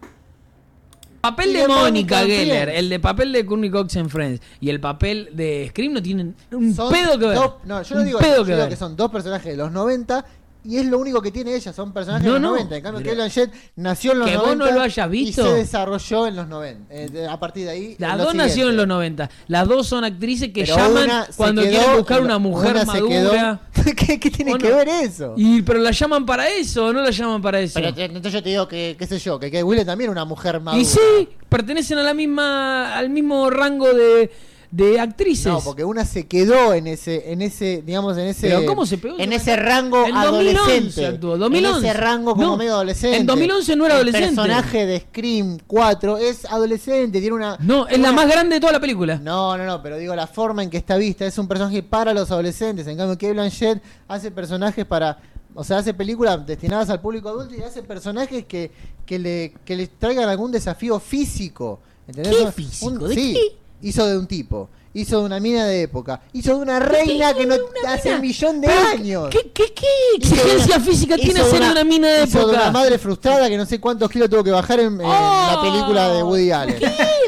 Papel 1.23 1.53
de 1.55 1.67
Mónica. 1.69 2.19
Geller, 2.27 2.69
el 2.69 2.89
de 2.91 3.01
papel 3.01 3.33
de 3.33 3.47
Courtney 3.47 3.71
Cox 3.71 3.97
en 3.97 4.11
Friends 4.11 4.43
y 4.61 4.69
el 4.69 4.81
papel 4.81 5.31
de 5.33 5.69
Scream 5.71 5.95
no 5.95 6.03
tienen 6.03 6.35
un 6.51 6.75
Son 6.75 6.93
pedo 6.93 7.19
que 7.19 7.27
ver. 7.27 7.35
dos- 7.37 7.53
no, 7.65 7.81
yo 7.83 7.95
no 7.95 8.03
digo 8.03 8.19
pedo 8.19 8.33
eso, 8.33 8.41
yo 8.41 8.45
que 8.45 8.51
digo 8.53 8.63
ver. 8.65 8.69
que 8.69 8.77
son 8.77 8.97
dos 8.97 9.11
personajes 9.11 9.47
de 9.53 9.57
los 9.57 9.73
90 9.73 10.25
y 10.65 10.77
es 10.79 10.87
lo 10.87 10.99
único 10.99 11.21
que 11.21 11.31
tiene 11.33 11.55
ella, 11.55 11.73
son 11.73 11.93
personajes 11.93 12.27
No, 12.27 12.35
de 12.35 12.41
los 12.41 12.51
no, 12.51 12.55
90. 12.57 12.77
En 12.77 12.83
cambio, 12.83 13.03
Kate 13.03 13.15
Blanchett 13.17 13.51
nació 13.77 14.13
en 14.13 14.19
los 14.21 14.29
Que 14.31 14.37
vos 14.37 14.47
90 14.57 14.65
no 14.67 14.73
lo 14.79 14.81
hayas 14.83 15.11
visto. 15.11 15.43
y 15.43 15.45
se 15.45 15.55
desarrolló 15.55 16.27
en 16.29 16.37
los 16.37 16.49
90. 16.49 16.95
Eh, 16.95 17.09
de- 17.09 17.27
a 17.29 17.39
partir 17.41 17.65
de 17.65 17.71
ahí. 17.71 17.97
Las 17.99 18.19
dos 18.19 18.35
nacieron 18.35 18.71
en 18.73 18.77
los 18.77 18.87
90. 18.87 19.29
Las 19.49 19.67
dos 19.69 19.87
son 19.87 20.05
actrices 20.05 20.51
que 20.53 20.63
Pero 20.65 20.77
llaman 20.77 21.11
cuando 21.37 21.63
quedó 21.63 21.71
quieren 21.73 21.97
buscar 21.97 22.21
una 22.23 22.39
mujer 22.39 22.73
una 22.77 22.85
madura. 22.85 23.61
¿Qué, 23.97 24.21
qué 24.21 24.31
tiene 24.31 24.55
¿O 24.55 24.59
que 24.59 24.71
ver 24.71 24.89
eso? 24.89 25.35
Y, 25.37 25.63
pero 25.63 25.81
la 25.81 25.91
llaman 25.91 26.25
para 26.25 26.49
eso, 26.49 26.93
no 26.93 27.03
la 27.03 27.11
llaman 27.11 27.43
para 27.43 27.59
eso. 27.61 27.81
Pero 27.81 27.89
entonces 27.97 28.33
yo 28.33 28.43
te 28.43 28.51
digo 28.51 28.69
que, 28.69 28.95
qué 28.99 29.07
sé 29.07 29.19
yo, 29.19 29.39
que 29.41 29.51
Kate 29.51 29.65
Winslet 29.65 29.87
también 29.87 30.11
es 30.11 30.13
una 30.13 30.25
mujer 30.25 30.61
madura. 30.61 30.81
y 30.81 30.85
sí, 30.85 31.29
pertenecen 31.49 31.99
a 31.99 32.03
la 32.03 32.15
misma, 32.15 32.97
al 32.97 33.11
mismo 33.11 33.51
rango 33.51 33.93
de, 33.93 34.31
de 34.73 34.99
actrices. 34.99 35.47
No, 35.53 35.61
porque 35.61 35.85
una 35.85 36.05
se 36.07 36.27
quedó 36.27 36.73
en 36.73 36.87
ese, 36.87 37.31
en 37.31 37.43
ese, 37.43 37.83
digamos, 37.85 38.17
en 38.17 38.27
ese. 38.29 38.49
Pero 38.49 38.65
¿cómo 38.67 38.87
se 38.87 38.97
pegó? 38.99 39.19
En 39.19 39.33
ese 39.35 39.55
rango 39.55 40.05
En 40.07 40.15
2011 40.15 40.59
adolescente. 40.61 41.07
actuó, 41.07 41.37
2011. 41.37 41.79
En 41.79 41.85
ese 41.85 42.01
rango 42.01 42.33
como 42.35 42.43
No, 42.47 42.57
medio 42.57 42.73
adolescente. 42.73 43.17
en 43.19 43.27
2011 43.27 43.77
no 43.77 43.85
era 43.87 43.95
adolescente. 43.97 44.29
El 44.31 44.35
personaje 44.35 44.87
de 44.87 45.01
Scream 45.01 45.59
4 45.67 46.17
es 46.17 46.47
adolescente, 46.47 47.21
tiene 47.21 47.37
una. 47.37 47.59
No, 47.61 47.87
es 47.87 47.99
la 47.99 48.13
más 48.13 48.27
grande 48.27 48.55
de 48.57 48.61
toda 48.61 48.73
la 48.73 48.81
película. 48.81 49.19
No, 49.19 49.57
no, 49.59 49.67
no, 49.67 49.83
pero 49.83 49.99
digo 49.99 50.17
la 50.17 50.27
forma 50.27 50.63
en 50.63 50.71
que 50.71 50.79
está 50.79 50.97
vista. 50.97 51.27
Es 51.27 51.37
un 51.37 51.47
personaje 51.47 51.83
para 51.83 52.15
los 52.15 52.31
adolescentes. 52.31 52.87
En 52.87 52.97
cambio, 52.97 53.15
Kate 53.17 53.33
Blanchett 53.35 53.83
hace 54.09 54.31
personajes 54.31 54.87
para. 54.87 55.19
O 55.55 55.63
sea, 55.65 55.77
hace 55.77 55.93
películas 55.93 56.47
destinadas 56.47 56.89
al 56.89 57.03
público 57.03 57.29
adulto 57.29 57.55
y 57.55 57.61
hace 57.61 57.83
personajes 57.83 58.47
que, 58.47 58.71
que, 59.05 59.19
le, 59.19 59.53
que 59.67 59.77
les 59.77 59.91
traigan 59.99 60.27
algún 60.31 60.51
desafío 60.51 60.99
físico. 60.99 61.81
¿Entendés? 62.09 62.35
¿Qué 62.37 62.43
Un- 62.47 62.53
físico? 62.55 63.07
¿De 63.09 63.15
sí, 63.15 63.33
qué? 63.35 63.62
Hizo 63.83 64.07
de 64.07 64.17
un 64.19 64.27
tipo. 64.27 64.69
Hizo 64.95 65.21
de 65.21 65.25
una 65.25 65.41
mina 65.41 65.65
de 65.65 65.83
época. 65.85 66.21
Hizo 66.35 66.55
de 66.55 66.61
una 66.63 66.79
reina 66.79 67.33
que 67.33 67.47
no 67.47 67.55
Una 67.55 67.95
hace 67.95 68.09
mina. 68.11 68.17
un 68.17 68.21
millón 68.21 68.61
de 68.61 68.67
Pero, 68.69 68.89
años. 68.89 69.29
¿Qué, 69.31 69.51
qué, 69.51 69.73
qué 69.73 69.87
exigencia 70.19 70.77
una- 70.77 70.85
física 70.85 71.17
tiene 71.17 71.43
de 71.43 71.51
ser 71.51 71.63
una, 71.63 71.83
mina 71.83 72.09
de 72.09 72.25
hizo 72.25 72.39
de 72.41 72.45
época? 72.45 72.61
una 72.65 72.71
madre 72.73 72.99
frustrada 72.99 73.49
que 73.49 73.57
no 73.57 73.65
sé 73.65 73.81
cuántos 73.81 74.11
kilos 74.11 74.29
tuvo 74.29 74.45
que 74.45 74.51
bajar 74.51 74.81
en, 74.81 75.01
en 75.01 75.07
Oh, 75.07 75.49
la 75.51 75.61
película 75.63 76.09
de 76.11 76.23
Woody 76.23 76.51
Allen. 76.51 76.77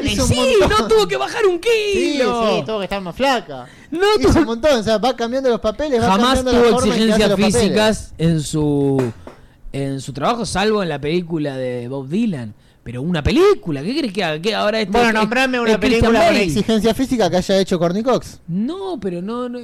Hizo 0.03 0.23
un 0.25 0.29
Sí, 0.29 0.55
no 0.69 0.87
tuvo 0.87 1.07
que 1.07 1.17
bajar 1.17 1.43
un 1.47 1.55
Sí, 1.55 2.13
kilo. 2.13 2.49
Sí, 2.59 2.63
tuvo 2.67 2.77
que 2.77 2.83
estar 2.83 3.01
más 3.01 3.15
flaca. 3.15 3.65
No 3.89 4.05
Hizo 4.19 4.29
tuvo- 4.29 4.39
un 4.41 4.45
montón, 4.45 4.79
o 4.79 4.83
sea, 4.83 4.99
va 4.99 5.15
cambiando 5.15 5.49
los 5.49 5.59
papeles, 5.59 5.99
va 6.03 6.05
Jamás 6.11 6.35
cambiando 6.35 6.51
la 6.51 6.59
tuvo 6.69 6.79
forma 6.79 6.93
en 6.95 6.99
que 7.07 7.13
hace 7.13 7.23
exigencias 7.23 7.29
los 7.29 7.39
papeles. 7.39 7.61
físicas 7.63 8.13
en 8.19 8.41
su 8.41 9.11
en 9.73 10.01
su 10.01 10.13
trabajo, 10.13 10.45
salvo 10.45 10.83
en 10.83 10.89
la 10.89 11.01
película 11.01 11.57
de 11.57 11.87
Bob 11.87 12.07
Dylan. 12.09 12.53
Pero 12.85 13.01
una 13.01 13.23
película, 13.23 13.81
¿qué 13.81 13.97
crees 13.97 14.13
que 14.13 14.23
haga? 14.23 14.39
¿Qué 14.39 14.53
ahora 14.53 14.79
este 14.79 14.91
Bueno, 14.91 15.21
nombrame 15.21 15.59
una 15.59 15.71
es 15.71 15.77
película 15.79 16.27
con? 16.27 16.35
Exigencia 16.35 16.93
física 16.93 17.31
que 17.31 17.37
haya 17.37 17.57
hecho 17.57 17.79
Courtney 17.79 18.03
Cox. 18.03 18.41
No, 18.47 18.99
pero 19.01 19.23
no, 19.23 19.49
no 19.49 19.57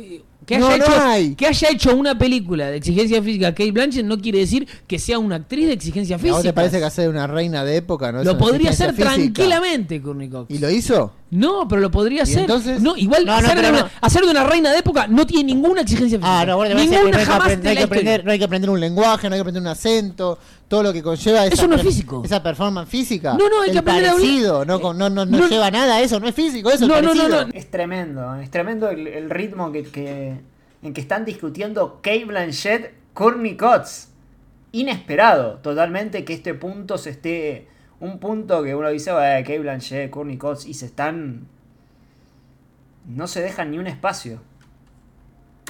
que 0.55 0.59
No, 0.59 0.67
haya, 0.67 0.77
no 0.77 0.83
hecho, 0.85 1.01
hay. 1.01 1.35
que 1.35 1.47
haya 1.47 1.69
hecho 1.69 1.95
una 1.95 2.17
película 2.17 2.67
de 2.69 2.77
exigencia 2.77 3.21
física 3.21 3.51
Kate 3.51 3.71
Blanchett 3.71 4.05
no 4.05 4.17
quiere 4.19 4.39
decir 4.39 4.67
que 4.87 4.99
sea 4.99 5.17
una 5.19 5.37
actriz 5.37 5.67
de 5.67 5.73
exigencia 5.73 6.15
¿A 6.15 6.19
física. 6.19 6.35
vos 6.35 6.43
te 6.43 6.53
parece 6.53 6.79
que 6.79 6.85
hacer 6.85 7.09
una 7.09 7.27
reina 7.27 7.63
de 7.63 7.77
época 7.77 8.11
no 8.11 8.19
es 8.19 8.25
lo 8.25 8.37
podría 8.37 8.69
hacer 8.71 8.91
física? 8.93 9.13
tranquilamente, 9.13 10.01
Courtney 10.01 10.29
Cox. 10.29 10.51
¿Y 10.51 10.57
lo 10.59 10.69
hizo? 10.69 11.13
No, 11.31 11.65
pero 11.67 11.81
lo 11.81 11.89
podría 11.91 12.19
¿Y 12.19 12.21
hacer. 12.23 12.39
entonces? 12.39 12.81
No, 12.81 12.97
igual 12.97 13.25
No, 13.25 13.31
no, 13.39 13.47
hacer, 13.47 13.61
de 13.61 13.69
una, 13.69 13.79
no. 13.83 13.89
hacer 14.01 14.21
de 14.25 14.31
una 14.31 14.43
reina 14.43 14.71
de 14.71 14.79
época 14.79 15.07
no 15.07 15.25
tiene 15.25 15.45
ninguna 15.45 15.81
exigencia 15.81 16.17
física. 16.19 16.41
Ah, 16.41 16.45
no, 16.45 16.57
bueno, 16.57 16.75
no 16.75 16.81
ninguna 16.81 16.99
hay, 17.05 17.11
que 17.11 17.25
jamás 17.25 17.41
aprender, 17.41 17.63
no 17.63 17.69
hay 17.69 17.77
que 17.77 17.83
aprender, 17.83 18.25
no 18.25 18.31
hay 18.33 18.37
que 18.39 18.43
aprender 18.45 18.69
un 18.69 18.79
lenguaje, 18.81 19.29
no 19.29 19.35
hay 19.35 19.37
que 19.37 19.41
aprender 19.41 19.61
un 19.61 19.67
acento, 19.69 20.37
todo 20.67 20.83
lo 20.83 20.91
que 20.91 21.01
conlleva 21.01 21.45
esa, 21.45 21.53
Eso 21.53 21.67
no 21.67 21.75
es 21.77 21.81
físico. 21.83 22.21
esa 22.25 22.43
performance 22.43 22.89
física. 22.89 23.35
No, 23.39 23.47
no, 23.49 23.61
hay 23.61 23.69
El 23.69 23.73
que 23.73 23.79
aprender 23.79 24.07
a 24.07 24.11
parecido, 24.11 24.65
no, 24.65 24.81
con- 24.81 24.97
no, 24.97 25.09
no, 25.09 25.25
no 25.25 25.37
No. 25.37 25.47
lleva 25.47 25.71
nada 25.71 26.01
eso, 26.01 26.19
no 26.19 26.27
es 26.27 26.35
físico, 26.35 26.69
eso 26.69 26.85
No, 26.85 26.95
es 26.97 27.01
no, 27.03 27.13
no, 27.13 27.21
parecido. 27.21 27.47
no. 27.47 27.53
Es 27.53 27.71
tremendo, 27.71 28.35
es 28.35 28.51
tremendo 28.51 28.89
el, 28.89 29.07
el 29.07 29.29
ritmo 29.29 29.71
que, 29.71 29.83
que- 29.83 30.35
en 30.83 30.93
que 30.93 31.01
están 31.01 31.25
discutiendo 31.25 31.99
Kate 32.01 32.25
Blanchett, 32.25 32.93
Courtney 33.13 33.55
Cox. 33.57 34.09
Inesperado, 34.71 35.55
totalmente 35.57 36.23
que 36.23 36.33
este 36.33 36.53
punto 36.53 36.97
se 36.97 37.09
esté. 37.11 37.67
Un 37.99 38.19
punto 38.19 38.63
que 38.63 38.73
uno 38.73 38.89
dice, 38.89 39.11
"Eh, 39.11 39.43
Kate 39.43 39.59
Blanchett, 39.59 40.09
Courtney 40.09 40.37
Cox, 40.37 40.65
y 40.65 40.73
se 40.73 40.85
están. 40.87 41.45
No 43.07 43.27
se 43.27 43.41
dejan 43.41 43.71
ni 43.71 43.79
un 43.79 43.87
espacio. 43.87 44.41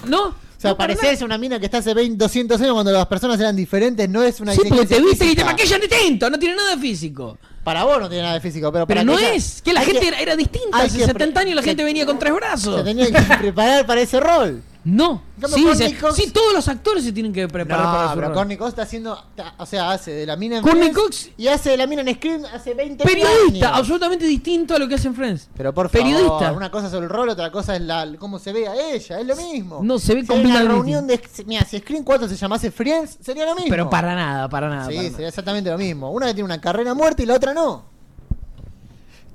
No. 0.08 0.28
O 0.30 0.36
sea, 0.62 0.76
no, 0.76 1.26
una 1.26 1.38
mina 1.40 1.60
que 1.60 1.66
está 1.66 1.80
hace 1.80 1.94
20, 1.96 2.18
200 2.24 2.62
años 2.62 2.74
cuando 2.74 2.92
las 2.92 3.08
personas 3.08 3.40
eran 3.40 3.56
diferentes 3.56 4.08
no 4.08 4.22
es 4.22 4.40
una 4.40 4.54
Sí, 4.54 4.62
porque 4.70 4.86
te 4.86 5.02
viste 5.02 5.26
y 5.26 5.36
te 5.36 5.44
maquillan 5.44 5.82
de 5.82 5.88
tinto, 5.88 6.30
no 6.30 6.38
tiene 6.38 6.56
nada 6.56 6.76
de 6.76 6.82
físico. 6.82 7.38
para 7.64 7.84
vos 7.84 8.00
no 8.00 8.08
tiene 8.08 8.22
nada 8.24 8.36
de 8.36 8.42
físico, 8.42 8.72
pero, 8.72 8.86
Pero 8.86 9.00
para 9.00 9.04
no 9.04 9.18
ella- 9.18 9.34
es, 9.34 9.62
que 9.64 9.74
la 9.74 9.82
gente 9.82 10.08
era, 10.08 10.20
era 10.20 10.36
distinta. 10.36 10.78
Hace 10.78 11.00
que 11.00 11.06
70 11.06 11.34
pre- 11.34 11.42
años 11.42 11.56
la 11.56 11.62
se- 11.64 11.70
gente 11.70 11.84
venía 11.84 12.06
con 12.06 12.20
tres 12.20 12.30
se 12.32 12.36
brazos. 12.36 12.84
tenía 12.84 13.08
que 13.08 13.38
preparar 13.40 13.86
para 13.88 14.02
ese 14.02 14.20
rol. 14.20 14.62
No. 14.84 15.22
En 15.40 15.48
Sí, 15.50 15.64
se- 15.76 15.96
Cox- 16.00 16.16
sí, 16.16 16.32
todos 16.32 16.54
los 16.54 16.68
actores 16.68 17.04
se 17.04 17.12
tienen 17.12 17.32
que 17.32 17.48
preparar 17.48 17.86
para 17.86 18.04
No, 18.04 18.10
su 18.10 18.16
pero 18.16 18.28
rol. 18.30 18.36
Courtney 18.36 18.58
Cox 18.58 18.70
está 18.70 18.82
haciendo, 18.82 19.16
o 19.60 19.66
sea, 19.68 19.92
hace 19.92 20.10
de 20.12 20.26
la 20.26 20.36
mina 20.36 20.58
en 20.58 20.64
Courtney 20.64 20.92
Friends 20.92 21.00
Cox- 21.28 21.30
y 21.38 21.48
hace 21.50 21.70
de 21.70 21.78
la 21.78 21.86
mina 21.86 22.02
en 22.02 22.16
Scream 22.16 22.46
hace 22.52 22.74
20 22.74 23.04
Periodista, 23.04 23.68
años. 23.68 23.78
absolutamente 23.80 24.26
distinto 24.26 24.74
a 24.74 24.80
lo 24.80 24.88
que 24.88 24.96
hacen 24.96 25.14
Friends. 25.14 25.50
Pero 25.56 25.72
por 25.72 25.88
favor, 25.90 26.04
Periodista. 26.08 26.52
una 26.54 26.72
cosa 26.72 26.88
es 26.88 26.94
el 26.94 27.08
rol, 27.08 27.30
otra 27.30 27.52
cosa 27.52 27.76
es 27.76 27.82
la, 27.84 28.08
cómo 28.18 28.40
se 28.40 28.52
ve 28.54 28.68
a 28.68 28.74
ella, 28.92 29.20
es 29.20 29.28
lo 29.28 29.36
mismo. 29.36 29.82
No, 29.84 30.00
se 30.00 30.16
ve 30.16 30.26
Si 30.26 30.32
hay 30.34 30.40
una 30.40 30.44
completamente 30.50 30.74
reunión 30.74 31.06
de, 31.06 31.22
mira, 31.46 31.64
si 31.64 31.78
Scream 31.78 32.04
4 32.04 32.28
se 32.28 32.36
llamase 32.36 32.72
Friends, 32.72 33.20
sería 33.22 33.46
lo 33.46 33.54
mismo. 33.54 33.70
Pero 33.70 33.88
para 33.88 34.16
nada, 34.16 34.50
para 34.50 34.68
nada. 34.68 34.88
Sí, 34.88 34.96
para 34.96 35.04
nada. 35.04 35.12
sería 35.16 35.28
exactamente 35.30 35.70
lo 35.70 35.78
mismo. 35.78 36.10
Una 36.12 36.26
que 36.26 36.34
tiene 36.34 36.46
una 36.46 36.60
carrera 36.60 36.96
muerta 36.96 37.22
y 37.22 37.28
la 37.28 37.36
otra 37.36 37.54
no. 37.54 37.86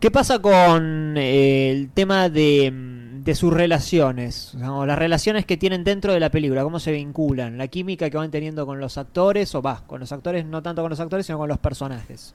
¿Qué 0.01 0.11
pasa 0.11 0.41
con 0.41 1.15
eh, 1.17 1.71
el 1.71 1.91
tema 1.91 2.29
de, 2.29 2.71
mm, 2.71 2.96
de 3.27 3.35
sus 3.35 3.53
relaciones? 3.53 4.55
¿no? 4.55 4.87
Las 4.87 4.99
relaciones 4.99 5.45
que 5.45 5.57
tienen 5.57 5.83
dentro 5.85 6.13
de 6.13 6.21
la 6.21 6.31
película, 6.31 6.63
cómo 6.63 6.79
se 6.79 6.93
vinculan, 6.93 7.59
la 7.59 7.67
química 7.67 8.09
que 8.09 8.17
van 8.17 8.31
teniendo 8.31 8.65
con 8.65 8.79
los 8.81 8.97
actores, 8.97 9.55
o 9.57 9.61
va, 9.61 9.83
con 9.87 10.01
los 10.01 10.13
actores, 10.13 10.47
no 10.47 10.63
tanto 10.63 10.81
con 10.81 10.91
los 10.91 11.01
actores, 11.01 11.27
sino 11.27 11.37
con 11.37 11.49
los 11.49 11.59
personajes. 11.59 12.35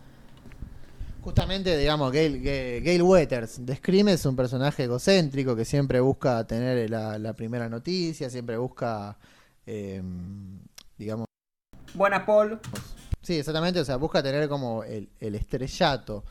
Justamente, 1.21 1.77
digamos, 1.77 2.11
Gail, 2.11 2.41
Gail, 2.41 2.83
Gail 2.83 3.01
Weathers 3.03 3.65
de 3.65 3.75
Scream 3.75 4.09
es 4.09 4.25
un 4.25 4.35
personaje 4.35 4.83
egocéntrico 4.83 5.55
que 5.55 5.65
siempre 5.65 5.99
busca 6.01 6.45
tener 6.45 6.89
la, 6.89 7.17
la 7.17 7.33
primera 7.33 7.69
noticia, 7.69 8.29
siempre 8.29 8.57
busca, 8.57 9.17
eh, 9.65 10.01
digamos, 10.97 11.25
Buenas, 11.93 12.23
Paul. 12.23 12.59
sí, 13.21 13.37
exactamente, 13.37 13.79
o 13.79 13.85
sea, 13.85 13.95
busca 13.97 14.21
tener 14.21 14.49
como 14.49 14.83
el, 14.83 15.09
el 15.19 15.35
estrellato. 15.35 16.25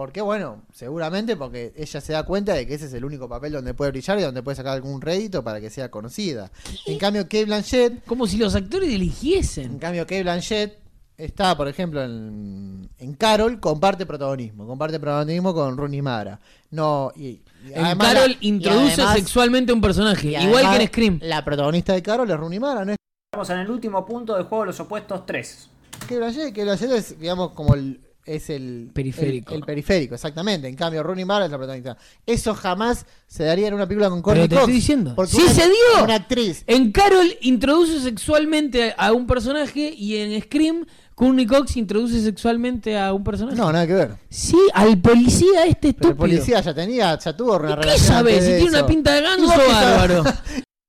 Porque, 0.00 0.22
bueno, 0.22 0.62
seguramente 0.72 1.36
porque 1.36 1.74
ella 1.76 2.00
se 2.00 2.14
da 2.14 2.22
cuenta 2.22 2.54
de 2.54 2.66
que 2.66 2.72
ese 2.72 2.86
es 2.86 2.94
el 2.94 3.04
único 3.04 3.28
papel 3.28 3.52
donde 3.52 3.74
puede 3.74 3.90
brillar 3.90 4.18
y 4.18 4.22
donde 4.22 4.42
puede 4.42 4.56
sacar 4.56 4.72
algún 4.72 4.98
rédito 5.02 5.44
para 5.44 5.60
que 5.60 5.68
sea 5.68 5.90
conocida. 5.90 6.50
En 6.86 6.96
cambio, 6.96 7.24
Kate 7.24 7.44
Blanchett 7.44 8.02
Como 8.06 8.26
si 8.26 8.38
los 8.38 8.54
actores 8.54 8.88
En 8.88 8.94
eligiesen. 8.94 9.78
cambio, 9.78 10.04
Kate 10.04 10.22
Blanchett 10.22 10.78
está, 11.18 11.54
por 11.54 11.68
ejemplo, 11.68 12.02
en, 12.02 12.88
en 12.98 13.12
Carol, 13.12 13.60
comparte 13.60 14.06
protagonismo. 14.06 14.66
Comparte 14.66 14.98
protagonismo 14.98 15.52
con 15.52 15.76
Rooney 15.76 16.00
Mara. 16.00 16.40
No, 16.70 17.12
y, 17.14 17.26
y 17.26 17.42
En 17.74 17.84
además 17.84 18.14
Carol 18.14 18.30
la- 18.30 18.36
y 18.40 18.48
introduce 18.48 18.94
además- 18.94 19.16
sexualmente 19.16 19.70
a 19.72 19.74
un 19.74 19.82
personaje, 19.82 20.28
igual 20.28 20.70
que 20.78 20.82
en 20.82 20.88
Scream. 20.88 21.18
La 21.24 21.44
protagonista 21.44 21.92
de 21.92 22.02
Carol 22.02 22.30
es 22.30 22.36
Rooney 22.38 22.58
Mara, 22.58 22.86
no 22.86 22.92
es 22.92 22.96
Estamos 23.34 23.50
en 23.50 23.58
el 23.58 23.70
último 23.70 24.06
punto 24.06 24.34
del 24.34 24.44
juego 24.44 24.62
de 24.64 24.66
los 24.68 24.80
opuestos 24.80 25.26
3. 25.26 25.68
Kate 26.00 26.16
Blanchett. 26.16 26.48
Kate 26.48 26.64
Blanchett 26.64 26.90
es, 26.92 27.20
digamos, 27.20 27.50
como 27.52 27.74
el. 27.74 28.00
Es 28.26 28.50
el 28.50 28.90
Periférico. 28.92 29.52
El, 29.54 29.60
el 29.60 29.64
periférico, 29.66 30.14
exactamente. 30.14 30.68
En 30.68 30.76
cambio, 30.76 31.02
Rooney 31.02 31.24
Mara 31.24 31.46
es 31.46 31.50
la 31.50 31.56
protagonista. 31.56 31.96
Eso 32.26 32.54
jamás 32.54 33.06
se 33.26 33.44
daría 33.44 33.68
en 33.68 33.74
una 33.74 33.86
película 33.88 34.08
con 34.10 34.18
Pero 34.22 34.24
Courtney 34.24 34.48
te 34.48 34.54
Cox. 34.54 34.62
estoy 34.62 34.74
diciendo. 34.74 35.12
porque 35.16 35.32
¡Sí 35.32 35.42
una- 35.42 35.52
se 35.54 35.62
dio! 35.66 36.04
Una 36.04 36.14
actriz. 36.16 36.62
En 36.66 36.92
Carol 36.92 37.26
introduce 37.40 37.98
sexualmente 38.00 38.94
a 38.96 39.12
un 39.12 39.26
personaje 39.26 39.92
y 39.96 40.16
en 40.16 40.40
Scream 40.42 40.86
Courtney 41.14 41.46
Cox 41.46 41.76
introduce 41.76 42.20
sexualmente 42.22 42.96
a 42.98 43.12
un 43.12 43.24
personaje. 43.24 43.56
No, 43.56 43.72
nada 43.72 43.86
que 43.86 43.94
ver. 43.94 44.10
Sí, 44.28 44.56
al 44.74 44.98
policía 45.00 45.64
este 45.66 45.92
Pero 45.92 46.10
estúpido. 46.10 46.10
el 46.10 46.16
policía 46.16 46.60
ya 46.60 46.74
tenía, 46.74 47.18
ya 47.18 47.36
tuvo 47.36 47.56
una 47.56 47.70
¿Y 47.70 47.74
¿Qué 47.74 47.80
relación. 47.80 48.06
sabes? 48.06 48.44
Si 48.44 48.50
tiene 48.52 48.68
una 48.68 48.86
pinta 48.86 49.12
de 49.14 49.20
¿Y 49.20 49.22
ganso 49.24 49.46
bárbaro. 49.48 50.24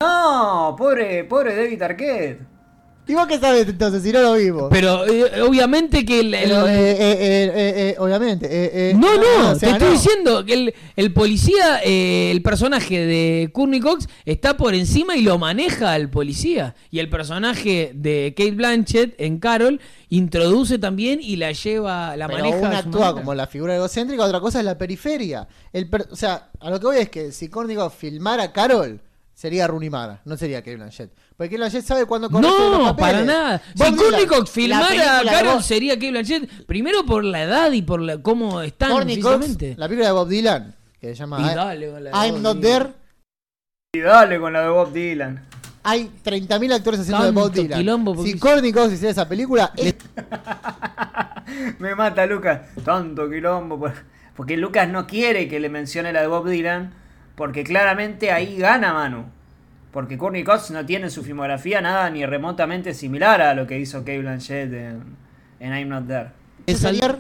No, 0.02 0.76
pobre, 0.78 1.24
pobre 1.26 1.56
David 1.56 1.82
Arquette. 1.82 2.42
¿Y 3.08 3.14
vos 3.14 3.28
qué 3.28 3.40
sabes 3.40 3.68
entonces 3.68 4.04
si 4.04 4.12
no 4.12 4.22
lo 4.22 4.34
vimos? 4.36 4.68
Pero 4.70 5.06
eh, 5.08 5.42
obviamente 5.42 6.06
que 6.06 6.20
el, 6.22 6.34
el- 6.34 6.44
Pero, 6.50 6.68
eh, 6.68 6.92
eh, 6.92 6.96
eh, 7.00 7.52
eh, 7.56 7.74
eh, 7.90 7.96
obviamente. 8.00 8.48
eh, 8.50 8.94
No, 8.94 9.18
no, 9.18 9.52
o 9.52 9.56
sea, 9.56 9.70
te 9.70 9.72
estoy 9.72 9.88
no. 9.88 9.94
diciendo 9.94 10.46
que 10.46 10.54
el, 10.54 10.74
el 10.96 11.12
policía, 11.14 11.82
eh, 11.84 12.32
el 12.32 12.42
personaje 12.42 13.06
de 13.06 13.50
Courtney 13.52 13.80
Cox 13.82 14.08
está 14.26 14.56
por 14.56 14.76
encima 14.76 15.18
y 15.18 15.24
lo 15.24 15.38
maneja 15.38 15.92
al 15.94 16.10
policía. 16.10 16.76
Y 16.90 17.00
el 17.00 17.10
personaje 17.10 17.92
de 17.96 18.34
Kate 18.38 18.52
Blanchett 18.52 19.16
en 19.20 19.40
Carol 19.40 19.82
introduce 20.10 20.78
también 20.78 21.20
y 21.22 21.36
la 21.38 21.52
lleva, 21.52 22.16
la 22.16 22.28
Pero 22.28 22.40
maneja. 22.40 22.58
una 22.68 22.78
actúa 22.80 23.00
manera. 23.02 23.14
como 23.22 23.34
la 23.34 23.48
figura 23.48 23.76
egocéntrica, 23.76 24.24
otra 24.24 24.40
cosa 24.40 24.60
es 24.60 24.66
la 24.66 24.78
periferia. 24.78 25.48
El 25.74 25.90
per- 25.90 26.08
o 26.12 26.16
sea, 26.16 26.50
a 26.60 26.70
lo 26.70 26.80
que 26.80 26.86
voy 26.86 26.98
es 26.98 27.10
que 27.10 27.32
si 27.32 27.50
Courtney 27.50 27.76
Cox 27.76 27.96
filmara 27.96 28.44
a 28.44 28.52
Carol, 28.54 29.02
sería 29.34 29.66
Rooney 29.68 29.90
Mara, 29.90 30.22
no 30.26 30.38
sería 30.38 30.60
Kate 30.62 30.76
Blanchett. 30.76 31.12
Porque 31.42 31.56
Kate 31.56 31.58
Blanchett 31.58 31.86
sabe 31.86 32.06
cuándo 32.06 32.30
correrse 32.30 32.56
de 32.56 32.70
los 32.70 32.78
No, 32.78 32.96
papeles. 32.96 33.12
para 33.14 33.26
nada. 33.26 33.62
Bob 33.74 33.88
Si 33.88 33.94
Dylan, 33.96 34.46
filmara 34.48 35.20
a 35.20 35.24
Carol 35.24 35.64
sería 35.64 35.96
Kate 35.96 36.12
Blanchett, 36.12 36.66
primero 36.68 37.04
por 37.04 37.24
la 37.24 37.42
edad 37.42 37.72
y 37.72 37.82
por 37.82 38.00
la, 38.00 38.20
cómo 38.20 38.62
están 38.62 38.92
Cox, 38.92 39.58
la 39.76 39.88
película 39.88 40.06
de 40.06 40.12
Bob 40.12 40.28
Dylan, 40.28 40.76
que 41.00 41.08
se 41.08 41.16
llama 41.16 41.40
Y 41.42 41.52
I- 41.52 41.56
dale 41.56 41.90
con 41.90 42.04
la 42.04 42.12
de 42.12 42.16
I'm 42.28 42.34
Bob 42.36 42.42
Not 42.44 42.58
Dylan. 42.58 42.62
There. 42.84 42.94
Y 43.96 44.00
dale 44.02 44.40
con 44.40 44.54
la 44.54 44.62
de 44.62 44.70
Bob 44.70 44.94
Dylan. 44.94 45.46
Hay 45.82 46.12
30.000 46.24 46.74
actores 46.74 47.00
haciendo 47.00 47.24
de 47.26 47.32
Bob 47.32 47.52
Dylan. 47.52 47.80
quilombo 47.80 48.24
Si 48.24 48.38
Courtney 48.38 48.72
Cox 48.72 48.94
hiciera 48.94 49.10
esa 49.10 49.28
película, 49.28 49.72
es- 49.78 49.96
Me 51.80 51.96
mata 51.96 52.28
Lucas. 52.28 52.62
Tanto 52.86 53.28
quilombo. 53.28 53.80
por- 53.80 53.94
Porque 54.36 54.58
Lucas 54.58 54.88
no 54.90 55.08
quiere 55.08 55.48
que 55.48 55.60
le 55.60 55.70
mencione 55.70 56.14
la 56.14 56.22
de 56.22 56.28
Bob 56.28 56.48
Dylan. 56.48 56.94
Porque 57.36 57.64
claramente 57.64 58.32
ahí 58.32 58.58
gana 58.58 58.94
Manu. 58.94 59.26
Porque 59.92 60.18
Courtney 60.18 60.44
Cox 60.44 60.72
no 60.72 60.86
tiene 60.86 61.06
en 61.06 61.12
su 61.12 61.24
filmografía 61.24 61.82
nada 61.82 62.10
ni 62.10 62.26
remotamente 62.26 62.94
similar 62.94 63.42
a 63.42 63.54
lo 63.54 63.68
que 63.68 63.78
hizo 63.80 64.00
Kate 64.00 64.20
Blanchett 64.20 64.72
en, 64.72 65.18
en 65.60 65.74
I'm 65.74 65.90
Not 65.90 66.08
There. 66.08 66.30
es 66.66 66.86
ayer. 66.86 67.20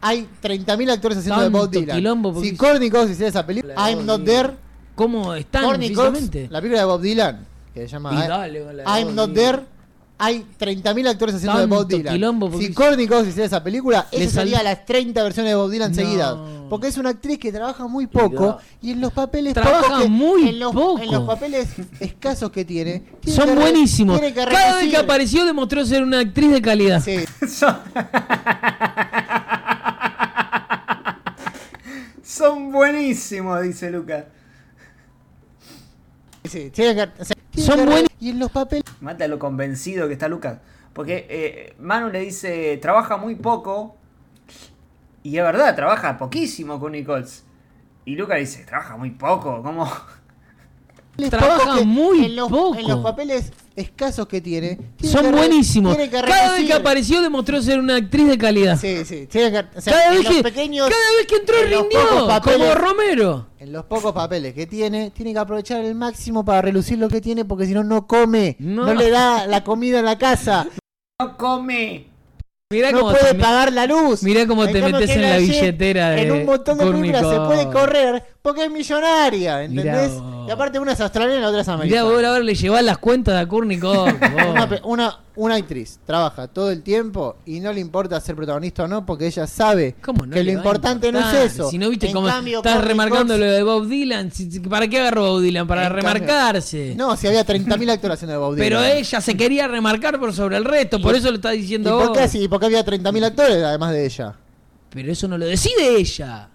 Hay 0.00 0.28
30.000 0.42 0.92
actores 0.92 1.18
haciendo 1.18 1.42
de 1.42 1.48
Bob 1.48 1.70
Dylan. 1.70 2.22
Si 2.40 2.56
Courtney 2.56 2.90
Cox 2.90 3.10
hiciera 3.10 3.28
esa 3.28 3.46
película, 3.46 3.74
I'm 3.76 4.06
Not. 4.06 4.24
There. 4.24 4.50
¿Cómo 4.94 5.34
están 5.34 5.64
Courtney 5.64 5.92
Cox, 5.92 6.34
la 6.50 6.60
película 6.60 6.80
de 6.80 6.84
Bob 6.84 7.00
Dylan, 7.00 7.46
que 7.72 7.82
se 7.82 7.88
llama 7.88 8.26
dale 8.26 8.64
I'm 8.84 9.14
Not. 9.14 9.32
There. 9.32 9.77
Hay 10.20 10.44
30.000 10.58 11.06
actores 11.08 11.36
haciendo 11.36 11.60
de 11.60 11.66
Bob 11.66 11.86
Dylan. 11.86 12.12
quilombo 12.14 12.50
Si 12.58 12.72
Courtney 12.74 13.06
Cox 13.06 13.28
hiciera 13.28 13.46
esa 13.46 13.62
película, 13.62 14.08
esa 14.10 14.32
sal- 14.34 14.48
sería 14.48 14.64
las 14.64 14.84
30 14.84 15.22
versiones 15.22 15.52
de 15.52 15.56
Bob 15.56 15.70
Dylan 15.70 15.90
No. 15.90 15.94
seguidas. 15.94 16.36
Porque 16.68 16.88
es 16.88 16.98
una 16.98 17.10
actriz 17.10 17.38
que 17.38 17.52
trabaja 17.52 17.86
muy 17.86 18.08
poco 18.08 18.58
y 18.82 18.90
en 18.90 19.00
los 19.00 19.12
papeles 19.12 19.54
Trabaja 19.54 19.80
pocos 19.82 20.02
que- 20.02 20.08
muy 20.08 20.48
en 20.48 20.58
los, 20.58 20.72
poco. 20.74 20.98
En 21.00 21.12
los 21.12 21.22
papeles 21.24 21.68
escasos 22.00 22.50
que 22.50 22.64
tiene. 22.64 23.04
tiene 23.20 23.36
Son 23.38 23.48
que 23.48 23.54
buenísimos. 23.54 24.18
tiene 24.20 24.34
que 24.34 24.44
Cada 24.44 24.76
vez 24.76 24.90
que 24.90 24.96
apareció 24.96 25.44
demostró 25.46 25.86
ser 25.86 26.02
una 26.02 26.18
actriz 26.18 26.50
de 26.50 26.62
calidad. 26.62 27.00
Sí, 27.02 27.18
Son... 27.48 27.78
Son 32.22 32.72
buenísimos, 32.72 33.62
dice 33.62 33.90
Lucas. 33.90 34.24
Sí, 36.48 36.70
tiene 36.70 36.94
que- 36.94 37.22
o 37.22 37.24
sea, 37.24 37.36
tiene 37.50 37.66
Son 37.66 37.86
buenos. 37.86 38.08
Y 38.20 38.30
en 38.30 38.38
los 38.38 38.50
papeles. 38.50 38.84
Mata 39.00 39.28
lo 39.28 39.38
convencido 39.38 40.06
que 40.08 40.14
está 40.14 40.28
Lucas. 40.28 40.58
Porque 40.92 41.26
eh, 41.30 41.76
Manu 41.78 42.10
le 42.10 42.20
dice, 42.20 42.76
trabaja 42.78 43.16
muy 43.16 43.36
poco. 43.36 43.96
Y 45.22 45.36
es 45.36 45.42
verdad, 45.44 45.76
trabaja 45.76 46.18
poquísimo 46.18 46.80
con 46.80 46.92
Nichols. 46.92 47.44
Y 48.04 48.16
Lucas 48.16 48.38
dice, 48.38 48.64
trabaja 48.64 48.96
muy 48.96 49.10
poco. 49.10 49.62
¿Cómo? 49.62 49.88
Trabaja 51.30 51.82
muy 51.82 52.24
en 52.26 52.36
los, 52.36 52.48
poco. 52.48 52.76
En 52.76 52.88
los 52.88 53.00
papeles 53.00 53.52
escasos 53.78 54.26
que 54.28 54.40
tiene. 54.40 54.78
tiene 54.96 55.12
Son 55.12 55.30
buenísimos. 55.32 55.96
tiene 55.96 56.10
que 56.10 56.20
Cada 56.20 56.52
vez 56.52 56.66
que 56.66 56.72
apareció 56.72 57.20
demostró 57.22 57.60
ser 57.62 57.78
una 57.78 57.96
actriz 57.96 58.28
de 58.28 58.38
calidad. 58.38 58.78
Sí, 58.78 59.04
sí. 59.04 59.26
Tiene 59.26 59.50
que, 59.50 59.78
o 59.78 59.80
sea, 59.80 59.92
cada, 59.92 60.10
vez 60.10 60.26
que, 60.28 60.42
pequeños. 60.42 60.88
cada 60.88 61.16
vez 61.16 61.26
que 61.26 61.36
entró 61.36 61.56
en 61.58 61.70
rindió, 61.70 62.26
papeles- 62.28 62.58
como 62.58 62.74
Romero. 62.74 63.46
En 63.58 63.72
los 63.72 63.84
pocos 63.84 64.12
papeles 64.12 64.54
que 64.54 64.66
tiene, 64.66 65.10
tiene 65.10 65.32
que 65.32 65.38
aprovechar 65.38 65.84
el 65.84 65.94
máximo 65.94 66.44
para 66.44 66.62
relucir 66.62 66.98
lo 66.98 67.08
que 67.08 67.20
tiene, 67.20 67.44
porque 67.44 67.66
si 67.66 67.72
no, 67.74 67.82
no 67.84 68.06
come. 68.06 68.56
No. 68.58 68.86
No. 68.86 68.94
le 68.94 69.10
da 69.10 69.46
la 69.46 69.64
comida 69.64 69.98
en 70.00 70.04
la 70.04 70.18
casa. 70.18 70.66
No 71.20 71.36
come. 71.36 72.06
Mirá 72.70 72.92
no 72.92 73.00
cómo 73.00 73.12
puede 73.12 73.32
te 73.32 73.34
pagar 73.36 73.72
la 73.72 73.86
luz. 73.86 74.22
mirá 74.22 74.46
cómo 74.46 74.66
te 74.66 74.82
metes 74.82 75.08
en 75.08 75.22
la 75.22 75.38
billetera 75.38 76.10
de 76.10 76.20
En 76.22 76.32
un 76.32 76.44
montón 76.44 76.76
de 76.76 76.84
películas 76.84 77.26
se 77.26 77.40
puede 77.40 77.64
correr 77.70 78.22
porque 78.42 78.64
es 78.64 78.70
millonaria, 78.70 79.62
¿entendés? 79.62 80.10
Mirá. 80.20 80.46
Y 80.48 80.50
aparte, 80.50 80.78
una 80.78 80.92
es 80.92 81.00
australiana 81.00 81.38
y 81.38 81.42
la 81.42 81.48
otra 81.48 81.62
es 81.62 81.66
Mirá, 81.66 81.74
americana. 81.80 82.02
vos 82.04 82.12
ahora 82.26 82.40
le 82.40 82.54
llevás 82.54 82.84
las 82.84 82.98
cuentas 82.98 83.40
a 83.40 83.46
vos. 84.32 84.50
Una, 84.50 84.80
una, 84.84 85.18
una 85.38 85.54
actriz 85.54 85.98
trabaja 86.04 86.46
todo 86.48 86.70
el 86.70 86.82
tiempo 86.82 87.36
y 87.46 87.60
no 87.60 87.72
le 87.72 87.80
importa 87.80 88.20
ser 88.20 88.36
protagonista 88.36 88.84
o 88.84 88.88
no 88.88 89.06
porque 89.06 89.26
ella 89.26 89.46
sabe 89.46 89.94
¿Cómo 90.02 90.26
no 90.26 90.32
que 90.34 90.44
lo 90.44 90.50
importante 90.52 91.10
no 91.10 91.18
es 91.20 91.52
eso. 91.52 91.70
Si 91.70 91.78
no 91.78 91.88
viste 91.88 92.08
En 92.08 92.12
cómo 92.12 92.26
cambio, 92.26 92.58
estás 92.58 92.72
Courtney 92.74 92.88
remarcando 92.88 93.34
Cox- 93.34 93.40
lo 93.40 93.52
de 93.52 93.62
Bob 93.62 93.86
Dylan, 93.88 94.32
¿para 94.68 94.88
qué 94.88 95.00
agarró 95.00 95.22
Bob 95.32 95.40
Dylan? 95.42 95.66
Para 95.66 95.82
En 95.86 95.88
cambio- 95.94 96.02
remarcarse. 96.12 96.94
No, 96.96 97.16
si 97.16 97.26
había 97.26 97.44
30.000 97.46 97.90
actores 97.90 98.14
haciendo 98.14 98.32
de 98.32 98.38
Bob 98.38 98.54
Dylan. 98.54 98.68
Pero 98.68 98.82
ella 98.84 99.20
se 99.20 99.36
quería 99.36 99.68
remarcar 99.68 100.18
por 100.20 100.32
sobre 100.32 100.56
el 100.56 100.64
resto, 100.64 101.00
por 101.00 101.14
eso 101.14 101.30
lo 101.30 101.36
está 101.36 101.54
¿Y 101.54 101.58
diciendo 101.62 101.98
por 101.98 102.08
vos. 102.08 102.16
qué 102.18 102.24
así? 102.24 102.48
Porque 102.48 102.66
había 102.66 102.84
30.000 102.84 103.24
actores 103.24 103.62
además 103.62 103.92
de 103.92 104.04
ella. 104.06 104.34
Pero 104.90 105.12
eso 105.12 105.28
no 105.28 105.38
lo 105.38 105.46
decide 105.46 105.96
ella 105.98 106.48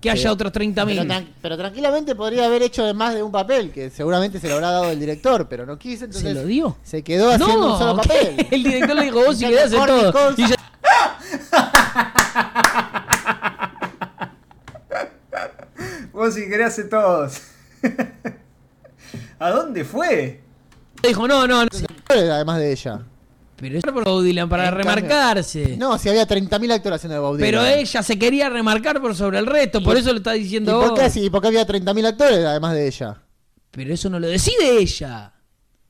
que 0.00 0.10
haya 0.10 0.32
otros 0.32 0.52
30.000. 0.52 1.06
Pero, 1.06 1.26
pero, 1.42 1.56
tranquilamente 1.56 2.14
podría 2.14 2.46
haber 2.46 2.62
hecho 2.62 2.84
de 2.84 2.94
más 2.94 3.14
de 3.14 3.22
un 3.22 3.32
papel, 3.32 3.70
que 3.70 3.90
seguramente 3.90 4.38
se 4.40 4.48
lo 4.48 4.54
habrá 4.54 4.70
dado 4.70 4.90
el 4.90 5.00
director, 5.00 5.48
pero 5.48 5.66
no 5.66 5.78
quiso, 5.78 6.04
entonces. 6.04 6.32
¿Se 6.32 6.34
lo 6.34 6.46
dio? 6.46 6.76
Se 6.82 7.02
quedó 7.02 7.30
haciendo 7.30 7.56
no, 7.56 7.72
un 7.72 7.78
solo 7.78 7.96
papel. 7.96 8.46
El 8.50 8.62
director 8.62 8.96
le 8.96 9.02
dijo, 9.04 9.24
vos 9.24 9.36
si 9.38 9.44
sí 9.44 9.50
quedás 9.50 9.72
en 9.72 9.86
todo. 9.86 10.34
Y. 10.36 10.44
Vos 16.12 16.32
si 16.32 16.48
querés 16.48 16.68
hacer 16.68 16.88
todos. 16.88 17.42
¿A 19.38 19.50
dónde 19.50 19.84
fue? 19.84 20.40
Dijo, 21.02 21.28
no, 21.28 21.46
no, 21.46 21.64
no. 21.64 21.70
Además 22.08 22.58
de 22.58 22.72
ella. 22.72 23.02
Pero 23.56 23.78
eso 23.78 23.92
por 23.92 24.04
Bob 24.04 24.22
Dylan, 24.22 24.48
para 24.48 24.68
En 24.68 24.74
cambio- 24.74 24.84
remarcarse. 24.92 25.76
No, 25.78 25.96
si 25.98 26.08
había 26.10 26.26
30.000 26.26 26.72
actores 26.72 26.96
haciendo 26.96 27.14
de 27.14 27.20
Bob 27.20 27.38
Pero 27.38 27.64
ella 27.64 28.02
se 28.02 28.18
quería 28.18 28.50
remarcar 28.50 29.00
por 29.00 29.14
sobre 29.14 29.38
el 29.38 29.46
resto, 29.46 29.82
por 29.82 29.96
eso 29.96 30.10
lo 30.12 30.18
está 30.18 30.36
¿Y 30.36 30.40
diciendo 30.40 30.78
por 30.80 30.90
vos. 30.90 31.00
qué, 31.00 31.08
sí, 31.10 31.30
¿Por 31.30 31.40
qué 31.40 31.48
había 31.48 31.66
30.000 31.66 32.06
actores 32.06 32.44
además 32.44 32.74
de 32.74 32.86
ella? 32.86 33.16
Pero 33.70 33.94
eso 33.94 34.10
no 34.10 34.18
lo 34.20 34.26
decide 34.26 34.78
ella. 34.78 35.32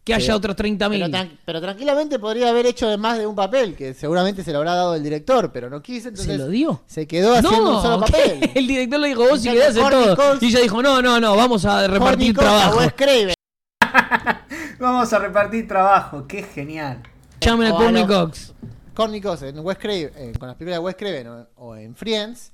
Que 0.05 0.15
haya 0.15 0.27
Pero- 0.27 0.37
otros 0.37 0.55
Pero, 0.55 0.69
30.000. 0.69 1.11
tran- 1.11 1.39
pero 1.45 1.61
tranquilamente 1.61 2.21
podría 2.21 2.51
haber 2.51 2.67
hecho 2.67 2.87
de 2.89 2.97
más 2.97 3.19
de 3.19 3.27
un 3.27 3.35
papel, 3.35 3.75
que 3.75 3.93
seguramente 3.93 4.45
se 4.45 4.53
lo 4.53 4.59
habrá 4.59 4.77
dado 4.77 4.95
el 4.95 5.03
director, 5.03 5.51
pero 5.51 5.69
no 5.69 5.83
quiso, 5.83 6.09
entonces 6.11 6.33
¿Se 6.33 6.39
lo 6.39 6.49
dio? 6.49 6.83
se 6.87 7.09
quedó 7.09 7.35
haciendo 7.35 7.77
un 7.79 7.83
solo 7.83 8.07
¿qué? 8.07 8.13
papel. 8.13 8.51
El 8.55 8.69
director 8.69 9.01
le 9.01 9.09
dijo, 9.09 9.29
vos 9.29 9.41
si 9.43 9.49
En 9.49 9.61
hacer 9.61 9.83
cambio, 9.83 10.15
todo. 10.15 10.39
Y 10.41 10.47
ella 10.47 10.61
dijo, 10.61 10.81
no, 10.81 11.03
no, 11.03 11.19
no, 11.19 11.35
vamos 11.37 11.65
a 11.65 11.89
repartir 11.89 12.37
trabajo. 12.37 12.79
Craven. 12.95 13.35
Vamos 14.79 15.13
a 15.13 15.19
repartir 15.19 15.67
trabajo, 15.67 16.27
qué 16.29 16.43
genial. 16.45 17.03
Llamen 17.47 17.69
a 17.69 17.71
Courtney 17.77 18.07
Cox. 18.07 18.53
Courtney 18.95 19.21
Cox 19.21 19.43
en 19.43 19.59
Wes 19.61 19.79
Craven, 19.79 20.11
eh, 20.17 20.33
con 20.39 20.49
las 20.49 20.57
películas 20.57 20.81
de 20.81 20.85
Wes 20.85 20.97
Craven 20.97 21.27
o, 21.29 21.47
o 21.57 21.77
en 21.77 21.95
Friends, 21.95 22.53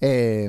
eh, 0.00 0.48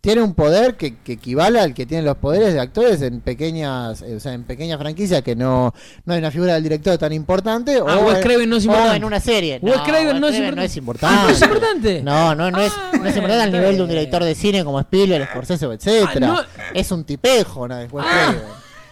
tiene 0.00 0.22
un 0.22 0.32
poder 0.34 0.76
que, 0.76 0.96
que 0.98 1.14
equivale 1.14 1.58
al 1.58 1.74
que 1.74 1.84
tienen 1.84 2.06
los 2.06 2.16
poderes 2.18 2.54
de 2.54 2.60
actores 2.60 3.02
en 3.02 3.20
pequeñas, 3.20 4.00
eh, 4.02 4.14
o 4.14 4.20
sea, 4.20 4.32
en 4.32 4.44
pequeñas 4.44 4.78
franquicias 4.78 5.22
que 5.22 5.34
no, 5.34 5.74
no 6.04 6.12
hay 6.14 6.20
una 6.20 6.30
figura 6.30 6.54
del 6.54 6.62
director 6.62 6.96
tan 6.96 7.12
importante. 7.12 7.76
Ah, 7.84 7.98
o, 7.98 8.06
Wes 8.06 8.16
en- 8.18 8.22
Craven 8.22 8.48
no 8.48 8.56
es 8.56 8.62
O 8.64 8.66
importante. 8.68 8.96
en 8.96 9.04
una 9.04 9.20
serie. 9.20 9.58
Wes 9.60 9.80
Craven 9.80 10.20
no 10.20 10.28
es 10.28 10.76
importante. 10.76 11.22
¿no 11.24 11.28
es 11.30 11.42
importante? 11.42 12.02
No, 12.02 12.34
no, 12.36 12.50
no 12.52 12.60
es, 12.60 12.72
Ah, 12.76 12.92
no 12.96 13.08
es 13.08 13.16
importante 13.16 13.42
al 13.42 13.52
nivel 13.52 13.76
de 13.76 13.82
un 13.82 13.88
director 13.88 14.22
de 14.22 14.34
cine 14.36 14.64
como 14.64 14.78
Spielberg, 14.80 15.28
Scorsese, 15.28 15.66
etcétera. 15.66 16.28
Ah, 16.38 16.46
no. 16.56 16.70
Es 16.72 16.90
un 16.92 17.02
tipejo, 17.04 17.66
¿no? 17.66 17.78
Es 17.78 17.92
Wes 17.92 18.06
Ah. 18.08 18.30
Craven. 18.32 18.48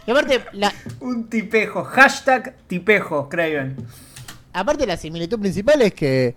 Y 0.08 0.10
aparte, 0.10 0.44
la, 0.52 0.72
Un 1.00 1.28
tipejo, 1.30 1.84
hashtag 1.84 2.54
tipejo, 2.66 3.28
Craven. 3.28 3.76
Aparte 4.58 4.86
la 4.86 4.96
similitud 4.96 5.38
principal 5.38 5.82
es 5.82 5.92
que 5.92 6.34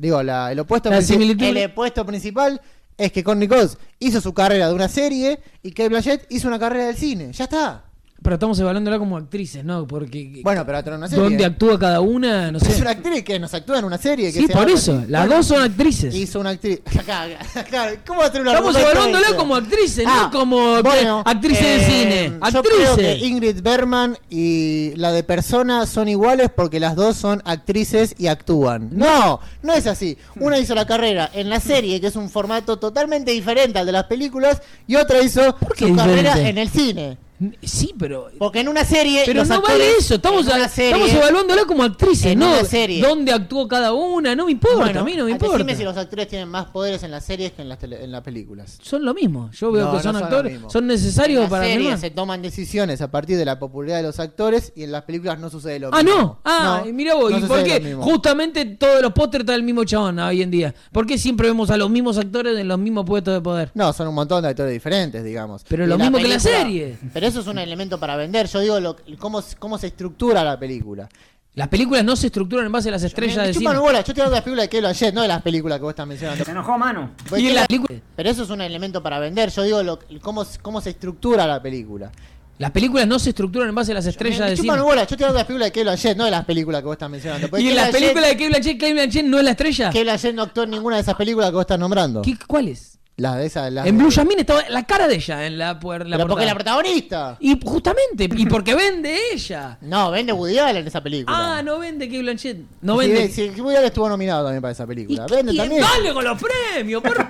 digo, 0.00 0.22
la- 0.22 0.50
el 0.52 0.58
opuesto 0.60 0.88
La 0.88 1.02
similitud- 1.02 1.44
el 1.56 1.66
opuesto 1.70 2.06
principal 2.06 2.60
es 2.96 3.12
que 3.12 3.22
Courtney 3.22 3.46
Cox 3.46 3.76
hizo 3.98 4.22
su 4.22 4.32
carrera 4.32 4.68
de 4.68 4.74
una 4.74 4.88
serie 4.88 5.38
y 5.62 5.72
Kate 5.72 5.90
Blanchett 5.90 6.26
hizo 6.30 6.48
una 6.48 6.58
carrera 6.58 6.86
del 6.86 6.96
cine. 6.96 7.32
Ya 7.32 7.44
está. 7.44 7.84
Pero 8.22 8.34
estamos 8.34 8.58
evaluándola 8.58 8.98
como 8.98 9.16
actrices, 9.16 9.64
¿no? 9.64 9.86
Porque. 9.86 10.40
Bueno, 10.42 10.64
pero 10.66 10.78
en 10.78 10.94
una 10.94 11.06
serie. 11.08 11.22
¿Dónde 11.22 11.44
actúa 11.44 11.78
cada 11.78 12.00
una? 12.00 12.50
No 12.50 12.58
Es 12.58 12.64
sé. 12.64 12.80
una 12.80 12.90
actriz 12.90 13.22
que 13.22 13.38
nos 13.38 13.54
actúa 13.54 13.78
en 13.78 13.84
una 13.84 13.98
serie. 13.98 14.32
Que 14.32 14.40
Sí, 14.40 14.46
se 14.48 14.52
por 14.52 14.68
eso. 14.68 15.04
Las 15.06 15.28
dos 15.28 15.46
son 15.46 15.62
actrices. 15.62 16.12
Hizo 16.14 16.40
una 16.40 16.50
actriz. 16.50 16.80
Acá, 16.86 17.22
acá, 17.54 17.60
acá, 17.60 17.90
¿Cómo 18.06 18.20
va 18.20 18.26
a 18.26 18.32
ser 18.32 18.40
una 18.40 18.52
Estamos 18.52 18.74
evaluándola 18.76 19.36
como 19.36 19.54
actrices, 19.54 20.04
no 20.04 20.30
como 20.32 20.82
que- 20.82 21.06
actrices 21.24 21.62
de 21.80 21.86
cine. 21.86 22.24
eh, 22.26 22.38
Yo 22.52 22.62
creo 22.62 22.90
Actrices. 22.92 22.96
que 23.20 23.26
Ingrid 23.26 23.60
Bergman 23.62 24.18
y 24.28 24.92
la 24.96 25.12
de 25.12 25.22
Persona 25.22 25.86
son 25.86 26.08
iguales 26.08 26.50
porque 26.54 26.80
las 26.80 26.96
dos 26.96 27.16
son 27.16 27.42
actrices 27.44 28.14
y 28.18 28.26
actúan. 28.26 28.88
No, 28.92 29.38
no 29.62 29.72
es 29.72 29.86
así. 29.86 30.16
Una 30.40 30.58
hizo 30.58 30.74
la 30.74 30.86
carrera 30.86 31.30
en 31.32 31.48
la 31.48 31.60
serie, 31.60 32.00
que 32.00 32.08
es 32.08 32.16
un 32.16 32.28
formato 32.28 32.78
totalmente 32.78 33.30
diferente 33.30 33.78
al 33.78 33.86
de 33.86 33.92
las 33.92 34.04
películas, 34.04 34.62
y 34.88 34.96
otra 34.96 35.22
hizo 35.22 35.54
su 35.78 35.94
carrera 35.94 36.40
en 36.40 36.58
el 36.58 36.68
cine. 36.70 37.18
Sí, 37.62 37.94
pero. 37.98 38.28
porque 38.38 38.60
en 38.60 38.68
una 38.68 38.84
serie. 38.84 39.22
Pero 39.26 39.40
los 39.40 39.48
no 39.48 39.56
actores- 39.56 39.78
vale 39.78 39.96
eso, 39.98 40.14
estamos, 40.14 40.46
en 40.46 40.52
a- 40.62 40.68
serie- 40.68 40.90
estamos 41.04 41.12
evaluándola 41.12 41.64
como 41.66 41.82
actrices, 41.82 42.26
en 42.32 42.38
no 42.38 42.48
una 42.48 42.64
serie. 42.64 43.02
dónde 43.02 43.32
actuó 43.32 43.68
cada 43.68 43.92
una, 43.92 44.34
no 44.34 44.46
me 44.46 44.52
importa, 44.52 44.76
Bueno, 44.78 45.00
a 45.00 45.04
mí 45.04 45.12
no 45.16 45.24
me 45.26 45.32
decime 45.34 45.48
importa. 45.54 45.74
si 45.76 45.84
los 45.84 45.96
actores 45.96 46.28
tienen 46.28 46.48
más 46.48 46.66
poderes 46.66 47.02
en 47.02 47.10
las 47.10 47.24
series 47.24 47.52
que 47.52 47.62
en 47.62 47.68
las, 47.68 47.78
tele- 47.78 48.02
en 48.02 48.10
las 48.10 48.22
películas. 48.22 48.78
Son 48.82 49.04
lo 49.04 49.12
mismo, 49.12 49.50
yo 49.52 49.70
veo 49.72 49.84
No, 49.84 49.90
que 49.90 49.96
no 49.98 50.02
son 50.02 50.14
son 50.14 50.22
actores, 50.24 50.60
son 50.72 50.84
En 50.84 50.88
necesarios 50.88 51.40
las 51.42 51.50
para 51.50 51.64
series 51.64 51.80
filmar. 51.80 51.98
se 51.98 52.10
toman 52.10 52.42
decisiones 52.42 53.00
a 53.02 53.10
partir 53.10 53.36
de 53.36 53.44
la 53.44 53.58
popularidad 53.58 53.98
de 53.98 54.02
los 54.04 54.18
actores 54.18 54.72
y 54.74 54.84
en 54.84 54.92
las 54.92 55.02
películas 55.02 55.38
no 55.38 55.50
sucede 55.50 55.78
lo 55.78 55.90
Ah, 55.92 56.02
mismo. 56.02 56.18
no. 56.18 56.40
Ah, 56.44 56.82
No, 56.86 56.92
mira 56.92 57.14
vos, 57.14 57.30
no 57.30 57.38
¿y 57.38 57.42
por 57.42 57.62
qué? 57.62 57.94
Justamente 58.00 58.64
todos 58.64 59.02
los 59.02 59.12
pósters 59.12 59.42
están 59.42 59.56
el 59.56 59.62
mismo 59.62 59.84
chabón 59.84 60.18
hoy 60.18 60.42
en 60.42 60.50
día. 60.50 60.74
¿Por 60.92 61.06
qué 61.06 61.18
siempre 61.18 61.48
vemos 61.48 61.70
a 61.70 61.76
los 61.76 61.90
mismos 61.90 62.16
actores 62.18 62.58
en 62.58 62.66
los 62.68 62.78
mismos 62.78 63.04
puestos 63.04 63.34
de 63.34 63.40
poder? 63.40 63.70
No, 63.74 63.92
son 63.92 64.08
un 64.08 64.14
montón 64.14 64.42
de 64.42 64.48
actores 64.48 64.72
diferentes, 64.72 65.22
digamos. 65.22 65.64
Pero 65.68 65.84
Y 65.84 65.86
lo 65.86 65.98
mismo 65.98 66.18
que 66.18 66.28
la 66.28 66.40
serie. 66.40 66.96
Pero 67.12 67.25
eso 67.26 67.40
es 67.40 67.46
un 67.46 67.58
elemento 67.58 67.98
para 68.00 68.16
vender. 68.16 68.46
Yo 68.48 68.60
digo 68.60 68.80
lo, 68.80 68.96
cómo, 69.18 69.42
cómo 69.58 69.78
se 69.78 69.88
estructura 69.88 70.42
la 70.44 70.58
película. 70.58 71.08
Las 71.54 71.68
películas 71.68 72.04
no 72.04 72.16
se 72.16 72.26
estructuran 72.26 72.66
en 72.66 72.72
base 72.72 72.90
a 72.90 72.92
las 72.92 73.00
Me, 73.02 73.08
estrellas 73.08 73.36
me 73.38 73.46
de 73.46 73.54
chupan 73.54 73.72
cine. 73.74 73.78
bola, 73.80 73.98
yo 74.00 74.12
estoy 74.12 74.12
hablando 74.20 74.30
de 74.32 74.36
las 74.36 74.44
películas 74.44 74.64
de 74.64 74.68
Kate 74.68 74.80
Blanchett, 74.80 75.14
no 75.14 75.22
de 75.22 75.28
las 75.28 75.42
películas 75.42 75.78
que 75.78 75.82
vos 75.84 75.90
estás 75.90 76.06
mencionando. 76.06 76.44
Se 76.44 76.50
enojó 76.50 76.76
Manu. 76.76 77.08
Y 77.34 77.46
en 77.46 77.54
la- 77.54 77.60
las 77.62 77.66
películas, 77.68 78.02
Pero 78.14 78.28
eso 78.30 78.42
es 78.42 78.50
un 78.50 78.60
elemento 78.60 79.02
para 79.02 79.18
vender. 79.20 79.50
Yo 79.50 79.62
digo 79.62 79.82
lo, 79.82 79.98
cómo, 80.20 80.44
cómo 80.60 80.80
se 80.82 80.90
estructura 80.90 81.46
la 81.46 81.62
película. 81.62 82.12
las 82.58 82.70
películas 82.72 83.06
no 83.06 83.18
se 83.18 83.30
estructuran 83.30 83.68
en 83.70 83.74
base 83.74 83.92
a 83.92 83.94
las 83.94 84.04
Me, 84.04 84.10
estrellas 84.10 84.40
me 84.40 84.50
de 84.50 84.56
cine. 84.56 84.80
bola, 84.80 85.02
yo 85.06 85.14
estoy 85.14 85.14
hablando 85.24 85.32
de 85.34 85.38
las 85.40 85.46
películas 85.46 85.66
de 85.68 85.72
Kate 85.72 85.82
Blanchett, 85.84 86.16
no 86.18 86.24
de 86.26 86.30
las 86.30 86.44
películas 86.44 86.80
que 86.82 86.86
vos 86.86 86.94
estás 86.94 87.10
mencionando. 87.10 87.48
Porque 87.48 87.62
Y 87.64 87.68
en 87.68 87.76
las 87.76 87.90
películas 87.90 88.24
de 88.28 88.32
Kate 88.36 88.48
Blanchett, 88.48 88.78
Kate 88.80 88.92
Blanchett 88.92 89.24
no 89.26 89.38
es 89.38 89.44
la 89.44 89.50
estrella. 89.52 89.86
Kate 89.88 90.02
Blanchett 90.04 90.34
no 90.34 90.42
actuó 90.42 90.62
en 90.64 90.70
ninguna 90.70 90.96
de 90.96 91.02
esas 91.02 91.14
películas 91.14 91.48
que 91.48 91.54
vos 91.54 91.62
estás 91.62 91.78
nombrando. 91.78 92.20
¿Qué- 92.22 92.36
¿Cuáles? 92.46 92.95
Las 93.18 93.36
de 93.36 93.46
esas. 93.46 93.72
Las 93.72 93.86
En 93.86 93.96
de- 93.96 94.02
Blue 94.02 94.12
Jasmine 94.14 94.42
estaba 94.42 94.62
la 94.68 94.84
cara 94.84 95.08
de 95.08 95.14
ella 95.14 95.46
en 95.46 95.56
la, 95.56 95.80
puer- 95.80 96.04
la 96.04 96.16
Pero 96.18 96.28
porque 96.28 96.44
portada. 96.44 96.46
la 96.46 96.54
protagonista. 96.54 97.36
Y 97.40 97.58
justamente, 97.64 98.28
y 98.36 98.44
porque 98.46 98.74
vende 98.74 99.16
ella. 99.32 99.78
No, 99.80 100.10
vende 100.10 100.34
Woody 100.34 100.58
Allen 100.58 100.82
en 100.82 100.86
esa 100.88 101.02
película. 101.02 101.34
Ah, 101.58 101.62
no 101.62 101.78
vende 101.78 102.06
Kate 102.08 102.20
Blanchett. 102.20 102.58
No 102.82 103.00
Sí, 103.00 103.08
vende. 103.10 103.28
sí, 103.30 103.48
Woody 103.58 103.76
Allen 103.76 103.86
estuvo 103.86 104.08
nominado 104.10 104.44
también 104.44 104.60
para 104.60 104.72
esa 104.72 104.84
¿Y 104.84 104.86
película. 104.88 105.26
Vende 105.30 105.52
tiene? 105.52 105.66
también. 105.80 105.82
Dale 105.82 106.12
con 106.12 106.24
los 106.24 106.38
premios, 106.42 107.02
por 107.02 107.16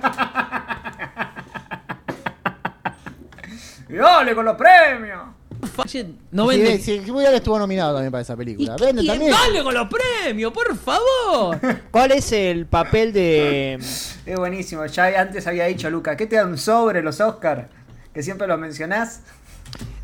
Y 3.89 3.93
dale 3.95 4.35
con 4.35 4.43
los 4.45 4.57
premios. 4.57 5.21
Blanchett, 5.75 6.07
No 6.31 6.49
Sí, 6.49 6.57
vende. 6.61 6.79
sí, 6.79 7.01
estuvo 7.33 7.59
nominado 7.59 7.93
también 7.93 8.11
para 8.11 8.21
esa 8.21 8.33
¿Y 8.33 8.37
película. 8.37 8.75
qué 8.77 8.85
Vende 8.85 9.03
también. 9.05 9.31
Dale 9.31 9.63
con 9.63 9.73
los 9.73 9.87
premios, 9.87 10.51
por 10.53 10.75
favor. 10.77 11.59
¿Cuál 11.91 12.11
es 12.11 12.31
el 12.31 12.65
papel 12.65 13.13
de. 13.13 13.75
Es 13.75 14.35
buenísimo. 14.37 14.85
Ya 14.85 15.19
antes 15.21 15.45
había 15.47 15.65
dicho 15.65 15.89
Luca, 15.89 16.15
¿qué 16.17 16.25
te 16.27 16.35
dan 16.35 16.57
sobre 16.57 17.01
los 17.01 17.19
Oscar? 17.21 17.69
Que 18.13 18.23
siempre 18.23 18.47
los 18.47 18.59
mencionás. 18.59 19.21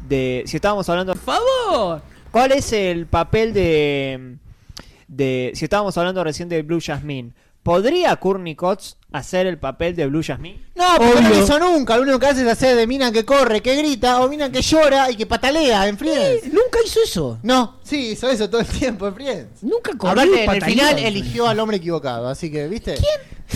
de 0.07 0.43
si 0.45 0.55
estábamos 0.57 0.87
hablando. 0.89 1.13
Por 1.13 1.21
favor. 1.21 2.01
¿Cuál 2.31 2.51
es 2.51 2.73
el 2.73 3.05
papel 3.05 3.53
de. 3.53 4.37
de 5.07 5.51
si 5.55 5.65
estábamos 5.65 5.97
hablando 5.97 6.23
recién 6.23 6.49
de 6.49 6.61
Blue 6.63 6.79
Jasmine? 6.83 7.31
¿Podría 7.63 8.15
Courtney 8.17 8.55
Cox 8.55 8.97
hacer 9.13 9.47
el 9.47 9.57
papel 9.57 9.95
de 9.95 10.05
Blue 10.07 10.21
Jasmine? 10.21 10.61
No, 10.75 10.83
porque 10.97 11.21
no 11.21 11.29
lo 11.29 11.39
hizo 11.43 11.59
nunca. 11.59 11.95
Lo 11.95 12.03
único 12.03 12.19
que 12.19 12.25
hace 12.27 12.41
es 12.41 12.47
hacer 12.47 12.75
de 12.75 12.85
mina 12.87 13.09
que 13.13 13.23
corre, 13.23 13.61
que 13.61 13.75
grita, 13.77 14.19
o 14.21 14.27
mina 14.27 14.51
que 14.51 14.61
llora 14.61 15.09
y 15.09 15.15
que 15.15 15.25
patalea 15.25 15.87
en 15.87 15.97
Friends. 15.97 16.45
Nunca 16.47 16.79
hizo 16.85 16.99
eso. 17.01 17.39
No, 17.41 17.79
sí, 17.83 18.09
hizo 18.11 18.29
eso 18.29 18.49
todo 18.49 18.59
el 18.59 18.67
tiempo 18.67 19.07
en 19.07 19.15
Friends. 19.15 19.63
Nunca 19.63 19.91
corrió 19.97 20.23
Aparte, 20.23 20.29
y 20.31 20.33
en 20.33 20.39
el 20.41 20.45
pataleó. 20.59 20.65
final 20.67 20.99
eligió 20.99 21.47
al 21.47 21.59
hombre 21.59 21.77
equivocado, 21.77 22.27
así 22.27 22.51
que, 22.51 22.67
¿viste? 22.67 22.95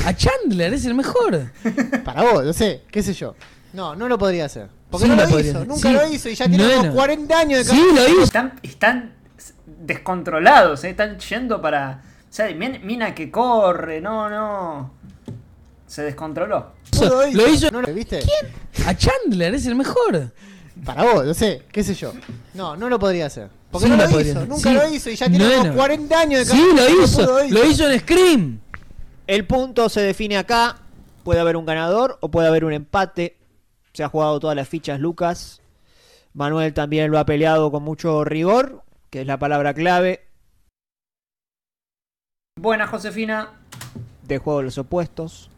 A 0.06 0.16
Chandler, 0.16 0.74
es 0.74 0.86
el 0.86 0.94
mejor. 0.94 1.52
Para 2.06 2.22
vos, 2.24 2.46
no 2.46 2.54
sé, 2.54 2.84
qué 2.90 3.04
sé 3.04 3.14
yo. 3.14 3.36
No, 3.74 3.94
no 3.94 4.08
lo 4.08 4.18
podría 4.18 4.46
hacer. 4.46 4.70
Porque 4.90 5.04
Sí 5.06 5.10
no 5.10 5.18
lo 5.18 5.24
lo 5.24 5.30
podría 5.30 5.50
hizo, 5.50 5.58
hacer. 5.58 5.68
nunca 5.68 5.90
Sí. 5.90 5.94
lo 5.96 6.08
hizo 6.14 6.30
y 6.30 6.36
ya 6.36 6.48
tiene 6.48 6.64
No, 6.64 6.76
como 6.78 6.84
no. 6.92 6.94
40 6.96 7.40
años 7.40 7.66
de 7.68 7.74
Sí, 7.74 7.84
lo 7.94 8.08
hizo. 8.08 8.24
Están, 8.24 8.60
están 8.64 9.14
descontrolados, 9.66 10.84
¿eh? 10.86 10.92
están 10.92 11.20
yendo 11.20 11.62
para. 11.62 12.04
O 12.38 12.40
sea, 12.40 12.54
min- 12.54 12.82
mina 12.84 13.16
que 13.16 13.32
corre, 13.32 14.00
no, 14.00 14.30
no. 14.30 14.92
Se 15.88 16.04
descontroló. 16.04 16.68
Lo 17.34 17.48
hizo. 17.50 17.72
¿No 17.72 17.82
lo 17.82 17.92
viste? 17.92 18.20
A 18.86 18.96
Chandler, 18.96 19.56
es 19.56 19.66
el 19.66 19.74
mejor. 19.74 20.32
Para 20.86 21.02
vos, 21.02 21.26
no 21.26 21.34
sé, 21.34 21.64
qué 21.72 21.84
sé 21.84 21.96
yo. 21.96 22.14
No, 22.54 22.76
no 22.78 22.90
lo 22.90 23.00
podría 23.00 23.26
hacer. 23.26 23.50
Porque 23.72 23.88
Sí 23.88 23.92
no 23.92 23.98
lo 24.06 24.22
hizo, 24.22 24.46
nunca 24.46 24.70
Sí. 24.70 24.76
lo 24.76 24.88
hizo 24.88 25.10
y 25.10 25.16
ya 25.16 25.28
tiene 25.28 25.46
No, 25.48 25.56
como 25.58 25.70
no. 25.72 25.74
40 25.78 26.20
años 26.20 26.48
de 26.48 26.54
Sí, 26.54 26.64
lo 26.76 27.04
hizo. 27.04 27.40
Lo 27.50 27.66
hizo 27.66 27.90
en 27.90 28.00
Scream. 28.02 28.60
El 29.26 29.48
punto 29.48 29.90
se 29.90 30.02
define 30.02 30.38
acá. 30.38 30.78
Puede 31.24 31.40
haber 31.40 31.58
un 31.58 31.66
ganador 31.66 32.20
o 32.22 32.30
puede 32.30 32.48
haber 32.50 32.66
un 32.66 32.74
empate. 32.74 33.36
Se 33.94 34.04
ha 34.04 34.10
jugado 34.10 34.40
todas 34.40 34.56
las 34.56 34.70
fichas 34.70 35.00
Lucas. 35.00 35.60
Manuel 36.36 36.72
también 36.76 37.10
lo 37.10 37.18
ha 37.18 37.26
peleado 37.26 37.72
con 37.72 37.82
mucho 37.82 38.24
rigor, 38.24 38.84
que 39.10 39.22
es 39.22 39.26
la 39.26 39.40
palabra 39.40 39.74
clave 39.74 40.27
Buena, 42.58 42.88
Josefina. 42.88 43.52
de 44.24 44.40
juego 44.40 44.60
de 44.60 44.66
los 44.66 44.78
opuestos. 44.78 45.50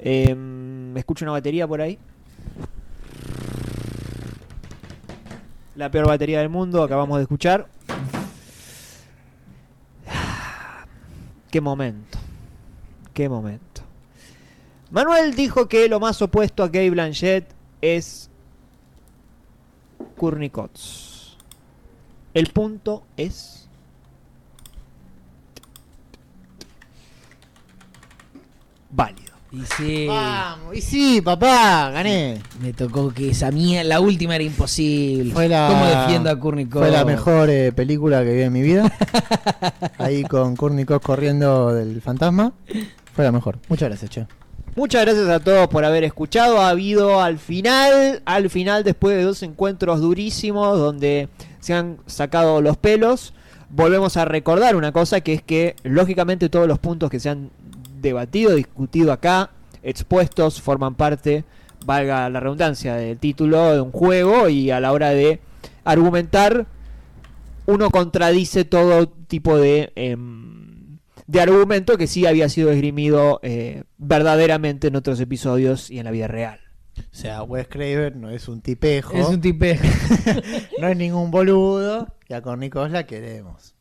Em, 0.00 0.94
escucho 0.96 1.24
una 1.24 1.32
batería 1.32 1.66
por 1.66 1.80
ahí. 1.80 1.98
La 5.76 5.90
peor 5.90 6.08
batería 6.08 6.40
del 6.40 6.48
mundo, 6.48 6.82
acabamos 6.82 7.18
de 7.18 7.22
escuchar. 7.22 7.68
Qué 11.50 11.60
momento. 11.60 12.18
Qué 13.14 13.28
momento. 13.28 13.82
Manuel 14.90 15.34
dijo 15.34 15.68
que 15.68 15.88
lo 15.88 16.00
más 16.00 16.20
opuesto 16.20 16.62
a 16.64 16.66
Kate 16.66 16.90
Blanchett 16.90 17.54
es 17.80 18.30
Courtney. 20.16 20.50
El 22.34 22.46
punto 22.48 23.04
es 23.16 23.57
válido. 28.90 29.28
Y 29.50 29.62
sí, 29.76 30.06
Vamos, 30.06 30.76
y 30.76 30.82
sí, 30.82 31.20
papá, 31.22 31.90
gané. 31.90 32.38
me 32.60 32.74
tocó 32.74 33.14
que 33.14 33.30
esa 33.30 33.50
mía, 33.50 33.82
la 33.82 33.98
última 33.98 34.34
era 34.34 34.44
imposible. 34.44 35.32
Fue 35.32 35.48
la, 35.48 35.68
¿Cómo 35.68 35.86
defiendo 35.86 36.28
a 36.28 36.38
Kurnikov? 36.38 36.82
Fue 36.82 36.90
la 36.90 37.06
mejor 37.06 37.48
eh, 37.48 37.72
película 37.72 38.22
que 38.22 38.34
vi 38.34 38.42
en 38.42 38.52
mi 38.52 38.60
vida. 38.60 38.92
Ahí 39.98 40.22
con 40.24 40.54
Kurnikov 40.54 41.00
corriendo 41.00 41.72
del 41.72 42.02
fantasma. 42.02 42.52
Fue 43.14 43.24
la 43.24 43.32
mejor. 43.32 43.58
Muchas 43.68 43.88
gracias, 43.88 44.10
che. 44.10 44.26
Muchas 44.76 45.02
gracias 45.06 45.28
a 45.28 45.40
todos 45.40 45.66
por 45.68 45.84
haber 45.84 46.04
escuchado. 46.04 46.60
Ha 46.60 46.68
habido 46.68 47.22
al 47.22 47.38
final, 47.38 48.22
al 48.26 48.50
final, 48.50 48.84
después 48.84 49.16
de 49.16 49.22
dos 49.22 49.42
encuentros 49.42 50.00
durísimos 50.00 50.78
donde 50.78 51.28
se 51.58 51.74
han 51.74 51.96
sacado 52.06 52.60
los 52.60 52.76
pelos, 52.76 53.32
volvemos 53.70 54.16
a 54.16 54.24
recordar 54.24 54.76
una 54.76 54.92
cosa 54.92 55.20
que 55.20 55.32
es 55.32 55.42
que, 55.42 55.74
lógicamente, 55.82 56.48
todos 56.48 56.68
los 56.68 56.78
puntos 56.78 57.10
que 57.10 57.18
se 57.18 57.30
han 57.30 57.50
debatido, 58.00 58.54
discutido 58.54 59.12
acá, 59.12 59.50
expuestos, 59.82 60.60
forman 60.60 60.94
parte, 60.94 61.44
valga 61.84 62.28
la 62.28 62.40
redundancia, 62.40 62.94
del 62.94 63.18
título 63.18 63.74
de 63.74 63.80
un 63.80 63.92
juego 63.92 64.48
y 64.48 64.70
a 64.70 64.80
la 64.80 64.92
hora 64.92 65.10
de 65.10 65.40
argumentar, 65.84 66.66
uno 67.66 67.90
contradice 67.90 68.64
todo 68.64 69.08
tipo 69.08 69.56
de... 69.58 69.92
em, 69.96 70.98
de 71.26 71.40
argumento 71.42 71.98
que 71.98 72.06
sí 72.06 72.24
había 72.26 72.48
sido 72.48 72.70
esgrimido 72.70 73.38
eh, 73.42 73.84
verdaderamente 73.98 74.88
en 74.88 74.96
otros 74.96 75.20
episodios 75.20 75.90
y 75.90 75.98
en 75.98 76.06
la 76.06 76.10
vida 76.10 76.26
real. 76.26 76.58
O 76.98 77.14
sea, 77.14 77.42
Wes 77.42 77.68
Craven 77.68 78.20
no 78.20 78.30
es 78.30 78.48
un 78.48 78.60
tipejo. 78.60 79.16
Es 79.16 79.28
un 79.28 79.40
tipejo. 79.40 79.84
no 80.80 80.88
es 80.88 80.96
ningún 80.96 81.30
boludo. 81.30 82.08
Y 82.28 82.34
a 82.34 82.42
Kurnikov 82.42 82.90
la 82.90 83.06
queremos. 83.06 83.74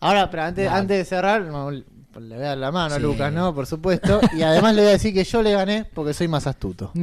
Ahora, 0.00 0.30
pero 0.30 0.44
antes, 0.44 0.66
Vale. 0.66 0.80
antes 0.80 0.98
de 0.98 1.04
cerrar, 1.04 1.42
no, 1.42 1.70
le 2.18 2.34
voy 2.36 2.44
a 2.44 2.48
dar 2.48 2.58
la 2.58 2.72
mano 2.72 2.94
a. 2.94 2.98
Lucas, 2.98 3.32
¿no? 3.32 3.54
Por 3.54 3.66
supuesto. 3.66 4.20
Y 4.36 4.42
además 4.42 4.74
le 4.74 4.82
voy 4.82 4.88
a 4.90 4.92
decir 4.92 5.14
que 5.14 5.24
yo 5.24 5.42
le 5.42 5.52
gané 5.52 5.84
porque 5.94 6.12
soy 6.14 6.28
más 6.28 6.46
astuto. 6.46 6.90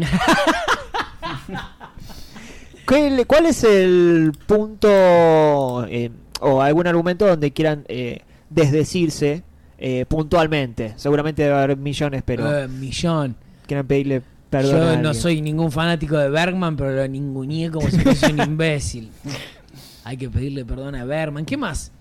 ¿Cuál, 2.85 3.27
cuál 3.27 3.45
es 3.47 3.63
el 3.63 4.31
punto 4.45 5.85
eh, 5.89 6.09
o 6.39 6.61
algún 6.61 6.87
argumento 6.87 7.27
donde 7.27 7.51
quieran 7.51 7.83
eh, 7.89 8.21
desdecirse 8.49 9.43
eh, 9.77 10.05
puntualmente? 10.07 10.93
Seguramente 10.95 11.43
debe 11.43 11.55
haber 11.55 11.77
millones, 11.77 12.23
pero 12.25 12.59
Eh, 12.63 12.67
millón. 12.67 13.35
quieran 13.65 13.85
pedirle 13.87 14.21
perdón. 14.49 14.81
a 14.87 14.95
Yo 14.95 15.01
no 15.01 15.13
soy 15.13 15.41
ningún 15.41 15.71
fanático 15.71 16.17
de 16.17 16.29
Bergman, 16.29 16.77
pero 16.77 16.91
lo 16.91 17.07
ninguneé 17.07 17.69
como 17.71 17.89
si 17.89 17.99
fuese 17.99 18.31
un 18.31 18.39
imbécil. 18.45 19.11
Hay 20.05 20.15
que 20.15 20.29
pedirle 20.29 20.63
perdón 20.63 20.95
a 20.95 21.03
Bergman. 21.03 21.43
¿Qué 21.45 21.57
más? 21.57 21.91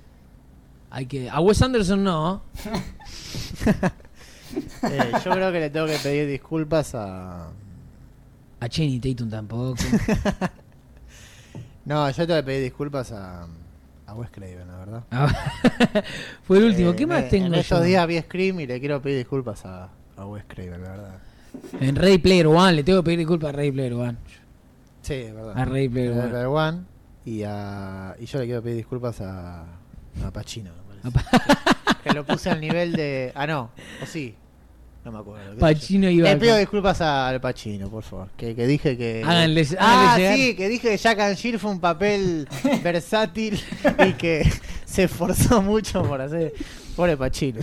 Hay 0.91 1.07
que. 1.07 1.29
A 1.31 1.41
Wes 1.41 1.61
Anderson 1.63 2.03
no. 2.05 2.43
Eh, 4.85 5.13
yo 5.25 5.33
creo 5.33 5.51
que 5.53 5.59
le 5.61 5.71
tengo 5.71 5.87
que 5.87 5.99
pedir 5.99 6.29
disculpas 6.29 6.95
a. 6.95 7.49
A 8.61 8.69
Channing 8.69 9.01
Tatum 9.01 9.29
tampoco. 9.31 9.77
No, 11.85 12.11
yo 12.11 12.27
tengo 12.27 12.41
que 12.41 12.43
pedir 12.45 12.63
disculpas 12.65 13.13
a. 13.13 13.47
A 14.07 14.15
Wes 14.15 14.31
Craven, 14.31 14.67
la 14.69 14.77
verdad. 14.77 15.05
Ah, 15.11 15.33
Fue 16.45 16.59
el 16.59 16.65
último. 16.65 16.91
Eh, 16.91 16.97
¿Qué 16.97 17.07
más 17.07 17.25
en- 17.25 17.29
tengo 17.29 17.47
En 17.47 17.53
yo? 17.55 17.61
estos 17.61 17.85
días 17.85 18.07
vi 18.07 18.21
Scream 18.21 18.61
y 18.61 18.67
le 18.67 18.79
quiero 18.81 19.01
pedir 19.03 19.19
disculpas 19.19 19.65
a, 19.67 19.89
a 20.17 20.27
Wes 20.27 20.45
Craven, 20.49 20.83
la 20.83 20.91
verdad. 20.91 21.19
En 21.81 21.95
Ready 21.97 22.19
Player 22.19 22.47
One. 22.47 22.73
Le 22.73 22.83
tengo 22.85 23.01
que 23.03 23.05
pedir 23.07 23.19
disculpas 23.19 23.51
a 23.51 23.53
Ready 23.53 23.73
Player 23.73 23.93
One. 23.95 24.17
Sí, 25.03 25.15
es 25.15 25.35
verdad. 25.35 25.59
A 25.59 25.65
Ready 25.65 25.89
Player 25.89 26.13
One. 26.13 26.29
Player 26.29 26.47
One, 26.47 26.81
y, 27.25 27.43
a, 27.45 28.17
y 28.19 28.27
yo 28.27 28.39
le 28.41 28.45
quiero 28.47 28.63
pedir 28.63 28.77
disculpas 28.79 29.21
a, 29.21 29.65
a 30.25 30.31
Pacino. 30.31 30.71
me 31.03 31.11
parece. 31.11 31.31
que, 32.05 32.13
lo 32.13 32.25
puse 32.25 32.51
al 32.51 32.61
nivel 32.61 32.93
de. 32.93 33.33
Ah, 33.35 33.47
no, 33.47 33.71
o 34.03 34.07
sí. 34.07 34.35
No 35.05 35.13
me 35.13 35.19
acuerdo. 35.21 35.57
Pacino 35.59 36.11
iba 36.11 36.25
Le 36.25 36.35
a- 36.35 36.39
pido 36.39 36.57
disculpas 36.57 37.01
a- 37.01 37.29
al 37.29 37.41
Pacino, 37.41 37.89
por 37.89 38.03
favor. 38.03 38.29
Que, 38.37 38.55
que 38.57 38.67
dije 38.67 38.97
que. 38.97 39.23
Háganle- 39.25 39.77
ah, 39.79 40.03
háganle 40.09 40.23
llegar. 40.23 40.37
sí, 40.37 40.57
que 40.57 40.69
dije 40.69 40.91
que 40.91 40.97
Jack 40.97 41.21
and 41.21 41.37
Jill 41.37 41.59
fue 41.61 41.71
un 41.71 41.79
papel 41.81 42.49
versátil 42.83 43.61
y 44.07 44.13
que 44.15 44.51
se 44.85 45.05
esforzó 45.05 45.63
mucho 45.63 46.03
por 46.03 46.21
hacer. 46.21 46.53
Pobre 46.97 47.17
Pacino. 47.17 47.61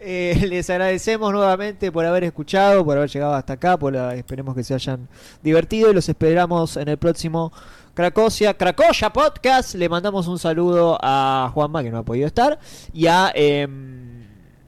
Eh, 0.00 0.46
les 0.48 0.70
agradecemos 0.70 1.32
nuevamente 1.32 1.90
por 1.90 2.04
haber 2.04 2.22
escuchado, 2.22 2.84
por 2.84 2.96
haber 2.96 3.10
llegado 3.10 3.34
hasta 3.34 3.54
acá, 3.54 3.76
por 3.76 3.92
la- 3.92 4.14
esperemos 4.14 4.54
que 4.54 4.62
se 4.62 4.72
hayan 4.74 5.08
divertido 5.42 5.90
y 5.90 5.94
los 5.94 6.08
esperamos 6.08 6.76
en 6.76 6.86
el 6.88 6.98
próximo 6.98 7.52
Cracosia, 7.98 8.54
Cracoya 8.54 9.12
Podcast. 9.12 9.74
Le 9.74 9.88
mandamos 9.88 10.28
un 10.28 10.38
saludo 10.38 10.96
a 11.02 11.50
Juanma 11.52 11.82
que 11.82 11.90
no 11.90 11.98
ha 11.98 12.04
podido 12.04 12.28
estar 12.28 12.60
y 12.92 13.08
a 13.08 13.32
em, 13.34 14.24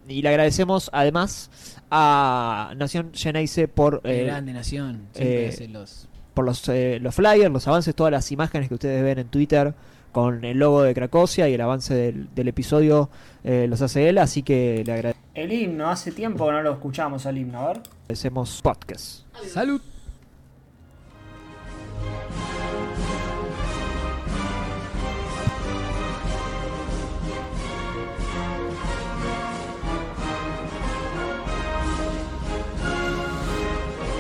y 0.08 0.20
le 0.20 0.28
agradecemos 0.28 0.90
además 0.92 1.48
a 1.92 2.72
Nación 2.76 3.12
Geneise 3.14 3.68
por 3.68 4.00
eh, 4.02 4.24
grande 4.24 4.52
nación. 4.52 5.06
Siempre 5.12 5.44
eh, 5.44 5.48
hace 5.48 5.68
los. 5.68 6.08
por 6.34 6.44
los, 6.44 6.68
eh, 6.70 6.98
los 7.00 7.14
flyers, 7.14 7.52
los 7.52 7.68
avances, 7.68 7.94
todas 7.94 8.10
las 8.10 8.32
imágenes 8.32 8.66
que 8.66 8.74
ustedes 8.74 9.00
ven 9.04 9.20
en 9.20 9.28
Twitter 9.28 9.74
con 10.10 10.44
el 10.44 10.58
logo 10.58 10.82
de 10.82 10.92
Cracosia 10.92 11.48
y 11.48 11.54
el 11.54 11.60
avance 11.60 11.94
del, 11.94 12.34
del 12.34 12.48
episodio 12.48 13.10
eh, 13.44 13.66
los 13.68 13.80
hace 13.80 14.08
él, 14.08 14.18
así 14.18 14.42
que 14.42 14.82
le 14.84 14.92
agradecemos. 14.92 15.30
El 15.36 15.52
himno, 15.52 15.88
hace 15.88 16.10
tiempo 16.10 16.46
que 16.46 16.52
no 16.52 16.62
lo 16.62 16.72
escuchamos 16.72 17.26
al 17.26 17.38
himno, 17.38 17.60
a 17.60 17.66
ver. 17.68 17.82
Agradecemos 18.08 18.60
podcast. 18.60 19.22
Salud. 19.46 19.80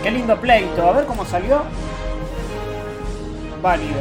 Qué 0.02 0.10
lindo 0.10 0.40
pleito, 0.40 0.88
a 0.88 0.92
ver 0.92 1.04
cómo 1.04 1.26
salió. 1.26 1.62
Válido. 3.60 4.00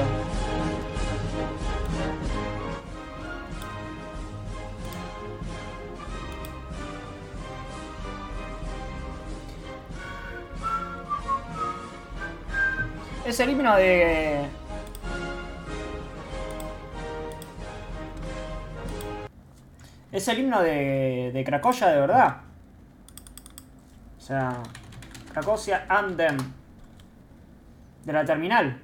Es 13.26 13.40
el 13.42 13.50
himno 13.50 13.76
de. 13.76 14.46
Es 20.14 20.28
el 20.30 20.40
himno 20.40 20.62
de, 20.62 21.32
de 21.34 21.44
Cracoya 21.44 21.88
de 21.88 22.00
verdad. 22.00 22.38
O 24.18 24.22
sea, 24.22 24.64
Cracosia 25.40 25.86
Andem. 25.88 26.38
De 28.04 28.12
la 28.12 28.26
terminal. 28.26 28.78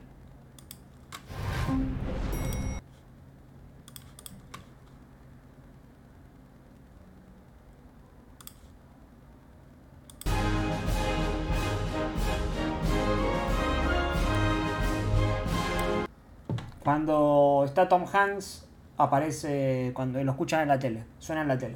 Cuando 16.82 17.64
está 17.66 17.90
Tom 17.90 18.06
Hanks, 18.06 18.66
aparece 18.98 19.92
cuando 19.93 20.24
lo 20.24 20.32
escuchan 20.32 20.61
en 20.61 20.67
la 20.69 20.80
tele, 20.80 21.03
suena 21.19 21.42
en 21.42 21.48
la 21.50 21.58
tele. 21.58 21.75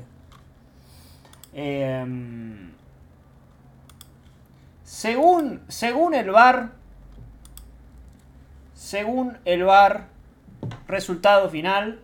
Em, 1.52 2.79
según, 4.90 5.62
según 5.68 6.16
el 6.16 6.32
bar, 6.32 6.72
según 8.74 9.38
el 9.46 9.64
bar, 9.64 10.08
resultado 10.88 11.48
final, 11.48 12.02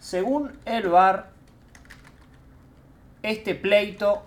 según 0.00 0.52
el 0.66 0.90
bar, 0.90 1.30
este 3.22 3.54
pleito, 3.54 4.22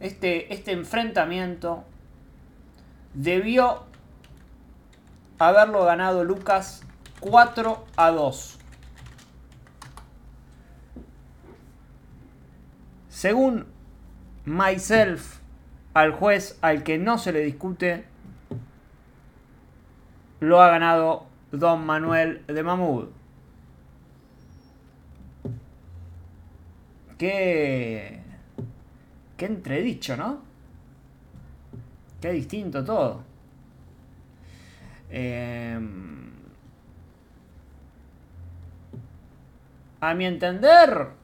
este, 0.00 0.52
este 0.52 0.72
enfrentamiento, 0.72 1.84
debió 3.14 3.84
haberlo 5.38 5.84
ganado 5.84 6.24
Lucas 6.24 6.82
4 7.20 7.86
a 7.96 8.10
2. 8.10 8.58
Según 13.08 13.69
myself, 14.50 15.38
al 15.94 16.12
juez 16.12 16.58
al 16.60 16.82
que 16.82 16.98
no 16.98 17.18
se 17.18 17.32
le 17.32 17.40
discute, 17.40 18.04
lo 20.40 20.60
ha 20.60 20.68
ganado 20.68 21.26
Don 21.52 21.86
Manuel 21.86 22.44
de 22.46 22.62
Mamud. 22.62 23.08
Qué. 27.16 28.20
Qué 29.36 29.46
entredicho, 29.46 30.16
¿no? 30.16 30.40
Qué 32.20 32.32
distinto 32.32 32.84
todo. 32.84 33.22
Em, 35.10 36.32
a 40.00 40.14
mi 40.14 40.24
entender, 40.26 41.19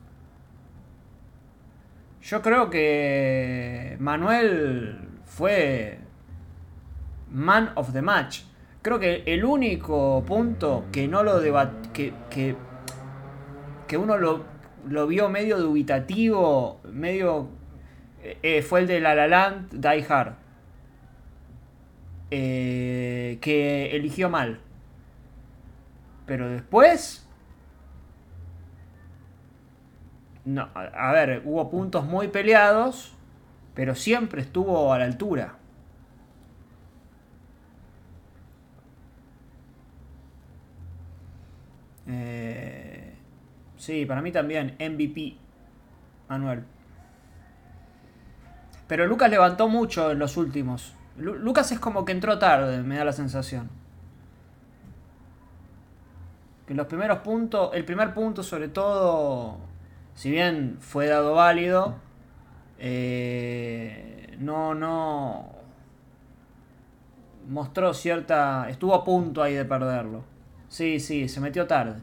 Yo 2.26 2.42
creo 2.42 2.70
que 2.70 3.96
Manuel 4.00 4.98
fue 5.26 6.00
man 7.30 7.70
of 7.76 7.92
the 7.92 8.02
match. 8.02 8.40
Creo 8.82 8.98
que 8.98 9.22
el 9.26 9.44
único 9.44 10.24
punto 10.26 10.86
que 10.90 11.06
no 11.06 11.22
lo 11.22 11.38
debat 11.38 11.70
que, 11.92 12.12
que, 12.28 12.56
que 13.86 13.96
uno 13.96 14.16
lo, 14.16 14.44
lo 14.88 15.06
vio 15.06 15.28
medio 15.28 15.56
dubitativo, 15.58 16.80
medio 16.90 17.48
eh, 18.24 18.60
fue 18.60 18.80
el 18.80 18.88
de 18.88 18.98
La 18.98 19.14
La 19.14 19.28
Land 19.28 19.74
Die 19.74 20.06
Hard. 20.08 20.34
Eh, 22.32 23.38
que 23.40 23.94
eligió 23.94 24.28
mal. 24.28 24.58
Pero 26.26 26.48
después 26.48 27.25
no, 30.46 30.68
a 30.74 31.12
ver, 31.12 31.42
hubo 31.44 31.70
puntos 31.70 32.04
muy 32.06 32.28
peleados, 32.28 33.12
pero 33.74 33.94
siempre 33.94 34.42
estuvo 34.42 34.92
a 34.92 34.98
la 34.98 35.04
altura. 35.04 35.56
Eh, 42.08 43.14
sí, 43.76 44.06
para 44.06 44.22
mí 44.22 44.32
también 44.32 44.76
MVP 44.78 45.36
Manuel. 46.28 46.64
Pero 48.88 49.06
Lucas 49.06 49.30
levantó 49.30 49.68
mucho 49.68 50.10
en 50.12 50.18
los 50.18 50.36
últimos. 50.36 50.94
Lu- 51.18 51.34
Lucas 51.36 51.72
es 51.72 51.78
como 51.80 52.04
que 52.04 52.12
entró 52.12 52.38
tarde, 52.38 52.82
me 52.82 52.96
da 52.96 53.04
la 53.04 53.12
sensación. 53.12 53.68
Que 56.66 56.74
los 56.74 56.86
primeros 56.86 57.18
puntos, 57.20 57.70
el 57.74 57.84
primer 57.84 58.12
punto 58.12 58.42
sobre 58.42 58.68
todo, 58.68 59.58
si 60.16 60.30
bien 60.30 60.78
fue 60.80 61.06
dado 61.06 61.34
válido, 61.34 61.94
eh, 62.78 64.34
no, 64.40 64.74
no 64.74 65.50
mostró 67.48 67.94
cierta, 67.94 68.68
estuvo 68.70 68.94
a 68.94 69.04
punto 69.04 69.42
ahí 69.42 69.54
de 69.54 69.64
perderlo. 69.66 70.24
Sí, 70.68 70.98
sí, 71.00 71.28
se 71.28 71.40
metió 71.40 71.66
tarde. 71.66 72.00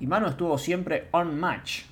Y 0.00 0.06
Mano 0.08 0.26
estuvo 0.26 0.58
siempre 0.58 1.08
on 1.12 1.38
match. 1.38 1.84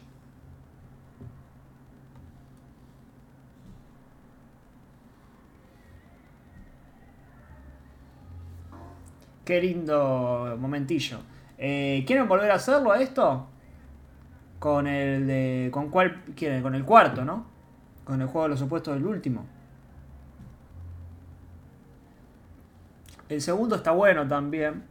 Qué 9.44 9.60
lindo 9.60 10.56
momentillo. 10.58 11.29
Eh, 11.62 12.04
¿Quieren 12.06 12.26
volver 12.26 12.50
a 12.50 12.54
hacerlo 12.54 12.90
a 12.90 13.02
esto? 13.02 13.46
Con 14.58 14.86
el 14.86 15.26
de. 15.26 15.68
¿Con 15.70 15.90
cuál 15.90 16.24
quieren? 16.34 16.62
Con 16.62 16.74
el 16.74 16.86
cuarto, 16.86 17.22
¿no? 17.22 17.44
Con 18.04 18.20
el 18.22 18.26
juego 18.26 18.44
de 18.44 18.48
los 18.48 18.62
opuestos 18.62 18.94
del 18.94 19.04
último. 19.04 19.44
El 23.28 23.42
segundo 23.42 23.76
está 23.76 23.90
bueno 23.90 24.26
también. 24.26 24.84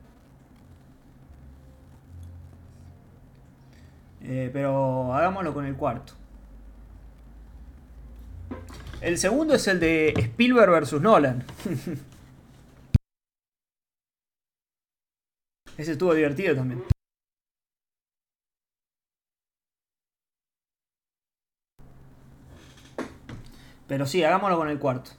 Eh, 4.22 4.52
pero 4.54 5.12
hagámoslo 5.14 5.54
con 5.56 5.66
el 5.66 5.76
cuarto. 5.76 6.14
El 9.02 9.18
segundo 9.18 9.56
es 9.56 9.68
el 9.68 9.80
de 9.80 10.14
Spielberg 10.16 10.70
versus 10.72 11.02
Nolan. 11.02 11.44
Ese 15.80 15.94
estuvo 15.94 16.14
divertido 16.14 16.54
también. 16.56 16.84
Pero 23.88 24.06
sí, 24.06 24.22
hagámoslo 24.22 24.58
con 24.58 24.68
el 24.68 24.78
cuarto. 24.78 25.12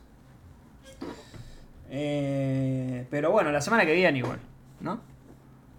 Eh, 1.89 3.06
pero 3.10 3.30
bueno, 3.30 3.50
la 3.50 3.62
semana 3.62 3.86
que 3.86 3.94
viene 3.94 4.18
igual, 4.18 4.39
¿no? 4.80 5.00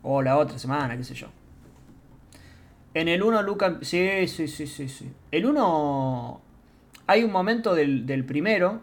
O 0.01 0.24
la 0.24 0.40
otra 0.40 0.58
semana, 0.58 0.98
qué 0.98 1.03
sé 1.03 1.14
yo. 1.14 1.27
En 2.95 3.08
el 3.08 3.22
1, 3.22 3.43
Luca. 3.43 3.77
Sí, 3.84 4.27
sí, 4.27 4.48
sí, 4.48 4.66
sí, 4.66 4.90
sí. 4.90 5.14
El 5.30 5.45
1. 5.45 6.42
Hay 7.06 7.24
un 7.24 7.32
momento 7.32 7.76
del, 7.76 8.08
del 8.08 8.26
primero. 8.26 8.82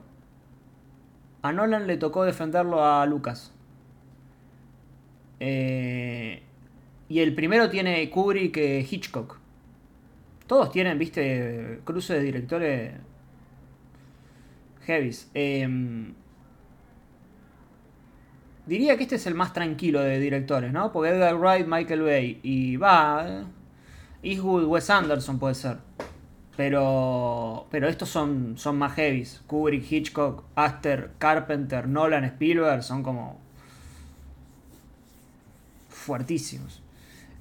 A 1.43 1.51
Nolan 1.51 1.89
le 1.89 1.97
tocó 1.97 2.23
defenderlo 2.23 2.85
a 2.85 3.05
Lucas. 3.05 3.53
Eh, 5.41 6.43
y 7.09 7.21
el 7.21 7.35
primero 7.35 7.71
tiene 7.71 8.09
Kubrick 8.11 8.53
que 8.55 8.87
Hitchcock. 8.89 9.39
Todos 10.47 10.71
tienen, 10.71 10.99
viste, 10.99 11.81
cruce 11.85 12.15
de 12.15 12.21
directores 12.21 12.93
heavies. 14.87 15.31
Em, 15.35 16.15
diría 18.67 18.97
que 18.97 19.03
este 19.05 19.17
es 19.17 19.27
el 19.27 19.35
más 19.35 19.53
tranquilo 19.53 20.01
de 20.01 20.19
directores, 20.19 20.73
¿no? 20.73 20.93
Porque 20.93 21.11
Edgar 21.11 21.37
Wright, 21.37 21.67
Michael 21.67 22.03
Bay 22.03 22.41
y 22.43 22.77
va. 22.77 23.27
eh, 23.29 23.45
Eastwood, 24.23 24.65
Wes 24.65 24.91
Anderson 24.91 25.39
puede 25.39 25.55
ser. 25.55 25.79
Pero, 26.57 27.67
pero 27.71 27.89
estos 27.89 28.09
son, 28.09 28.59
son 28.59 28.79
más 28.79 28.95
heavies. 28.95 29.43
Kubrick, 29.47 29.91
Hitchcock, 29.91 30.45
Aster, 30.57 31.13
Carpenter, 31.19 31.87
Nolan, 31.87 32.25
Spielberg 32.25 32.83
son 32.83 33.03
como 33.03 33.39
fuertísimos. 36.09 36.83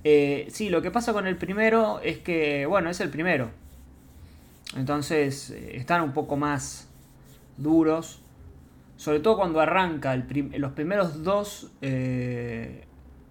Eh, 0.03 0.47
sí, 0.49 0.69
lo 0.69 0.81
que 0.81 0.91
pasa 0.91 1.13
con 1.13 1.25
el 1.25 1.37
primero 1.37 1.99
es 2.01 2.17
que, 2.19 2.65
bueno, 2.65 2.89
es 2.89 2.99
el 3.01 3.09
primero. 3.09 3.49
Entonces 4.75 5.49
eh, 5.51 5.77
están 5.77 6.01
un 6.01 6.11
poco 6.13 6.35
más 6.37 6.89
duros. 7.57 8.21
Sobre 8.97 9.19
todo 9.19 9.37
cuando 9.37 9.59
arranca 9.61 10.15
los 10.15 10.71
primeros 10.73 11.23
dos. 11.23 11.71
eh, 11.81 12.83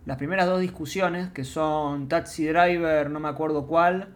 las 0.07 0.17
primeras 0.19 0.47
dos 0.47 0.61
discusiones, 0.61 1.31
que 1.33 1.45
son 1.45 2.09
Taxi 2.09 2.47
Driver, 2.47 3.11
no 3.11 3.19
me 3.21 3.29
acuerdo 3.29 3.67
cuál. 3.67 4.09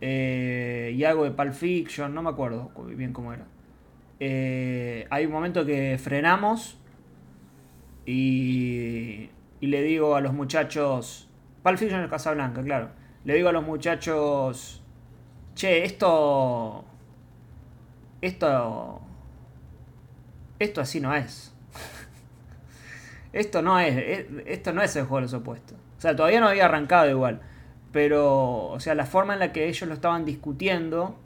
y 0.00 1.04
algo 1.04 1.24
de 1.24 1.30
Pulp 1.32 1.52
Fiction, 1.52 2.14
no 2.14 2.22
me 2.22 2.30
acuerdo 2.30 2.70
cu- 2.74 2.84
bien 2.86 3.12
cómo 3.12 3.32
era. 3.34 3.46
Hay 5.10 5.26
un 5.26 5.32
momento 5.32 5.64
que 5.66 5.98
frenamos 6.02 6.78
y, 8.06 9.28
y 9.60 9.68
le 9.68 9.82
digo 9.82 10.16
a 10.16 10.20
los 10.20 10.32
muchachos. 10.32 11.28
Pulp 11.62 11.78
Fiction 11.78 12.02
es 12.02 12.10
Casablanca, 12.10 12.62
claro. 12.62 12.90
Le 13.24 13.34
digo 13.34 13.48
a 13.48 13.52
los 13.52 13.64
muchachos. 13.64 14.82
Che, 15.54 15.84
esto. 15.84 16.84
Esto. 18.20 19.00
Esto 20.58 20.80
así 20.80 21.00
no 21.00 21.14
es. 21.14 21.52
esto 23.32 23.62
no 23.62 23.78
es. 23.78 23.96
es- 23.96 24.26
Esto 24.46 24.72
no 24.72 24.82
es 24.82 24.94
el 24.96 25.02
juego 25.04 25.16
de 25.16 25.22
los 25.22 25.34
opuestos. 25.34 25.76
O 25.98 26.00
sea, 26.00 26.14
todavía 26.14 26.40
no 26.40 26.48
había 26.48 26.66
arrancado 26.66 27.10
igual. 27.10 27.40
Pero. 27.92 28.66
O 28.68 28.80
sea, 28.80 28.94
la 28.94 29.06
forma 29.06 29.34
en 29.34 29.40
la 29.40 29.52
que 29.52 29.68
ellos 29.68 29.88
lo 29.88 29.94
estaban 29.94 30.24
discutiendo. 30.24 31.16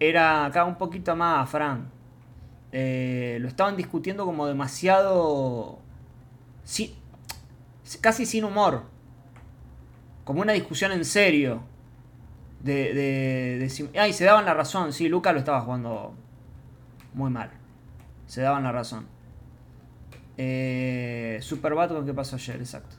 Era 0.00 0.44
acá 0.46 0.64
un 0.64 0.76
poquito 0.76 1.16
más, 1.16 1.48
Fran. 1.48 1.90
Eh, 2.72 3.38
lo 3.40 3.48
estaban 3.48 3.76
discutiendo 3.76 4.24
como 4.26 4.46
demasiado. 4.46 5.78
Sí, 6.64 6.95
casi 8.00 8.26
sin 8.26 8.44
humor. 8.44 8.84
Como 10.24 10.40
una 10.42 10.52
discusión 10.52 10.92
en 10.92 11.04
serio. 11.04 11.62
De, 12.62 12.94
de, 12.94 13.58
de 13.60 13.68
si- 13.70 13.90
ah, 13.98 14.08
y 14.08 14.12
se 14.12 14.24
daban 14.24 14.44
la 14.44 14.54
razón. 14.54 14.92
Sí, 14.92 15.08
Lucas 15.08 15.32
lo 15.34 15.38
estaba 15.40 15.60
jugando 15.60 16.14
muy 17.14 17.30
mal. 17.30 17.50
Se 18.26 18.42
daban 18.42 18.64
la 18.64 18.72
razón. 18.72 19.06
Eh, 20.36 21.38
Super 21.42 21.74
Batman, 21.74 22.04
¿qué 22.04 22.14
pasó 22.14 22.36
ayer? 22.36 22.56
Exacto. 22.60 22.95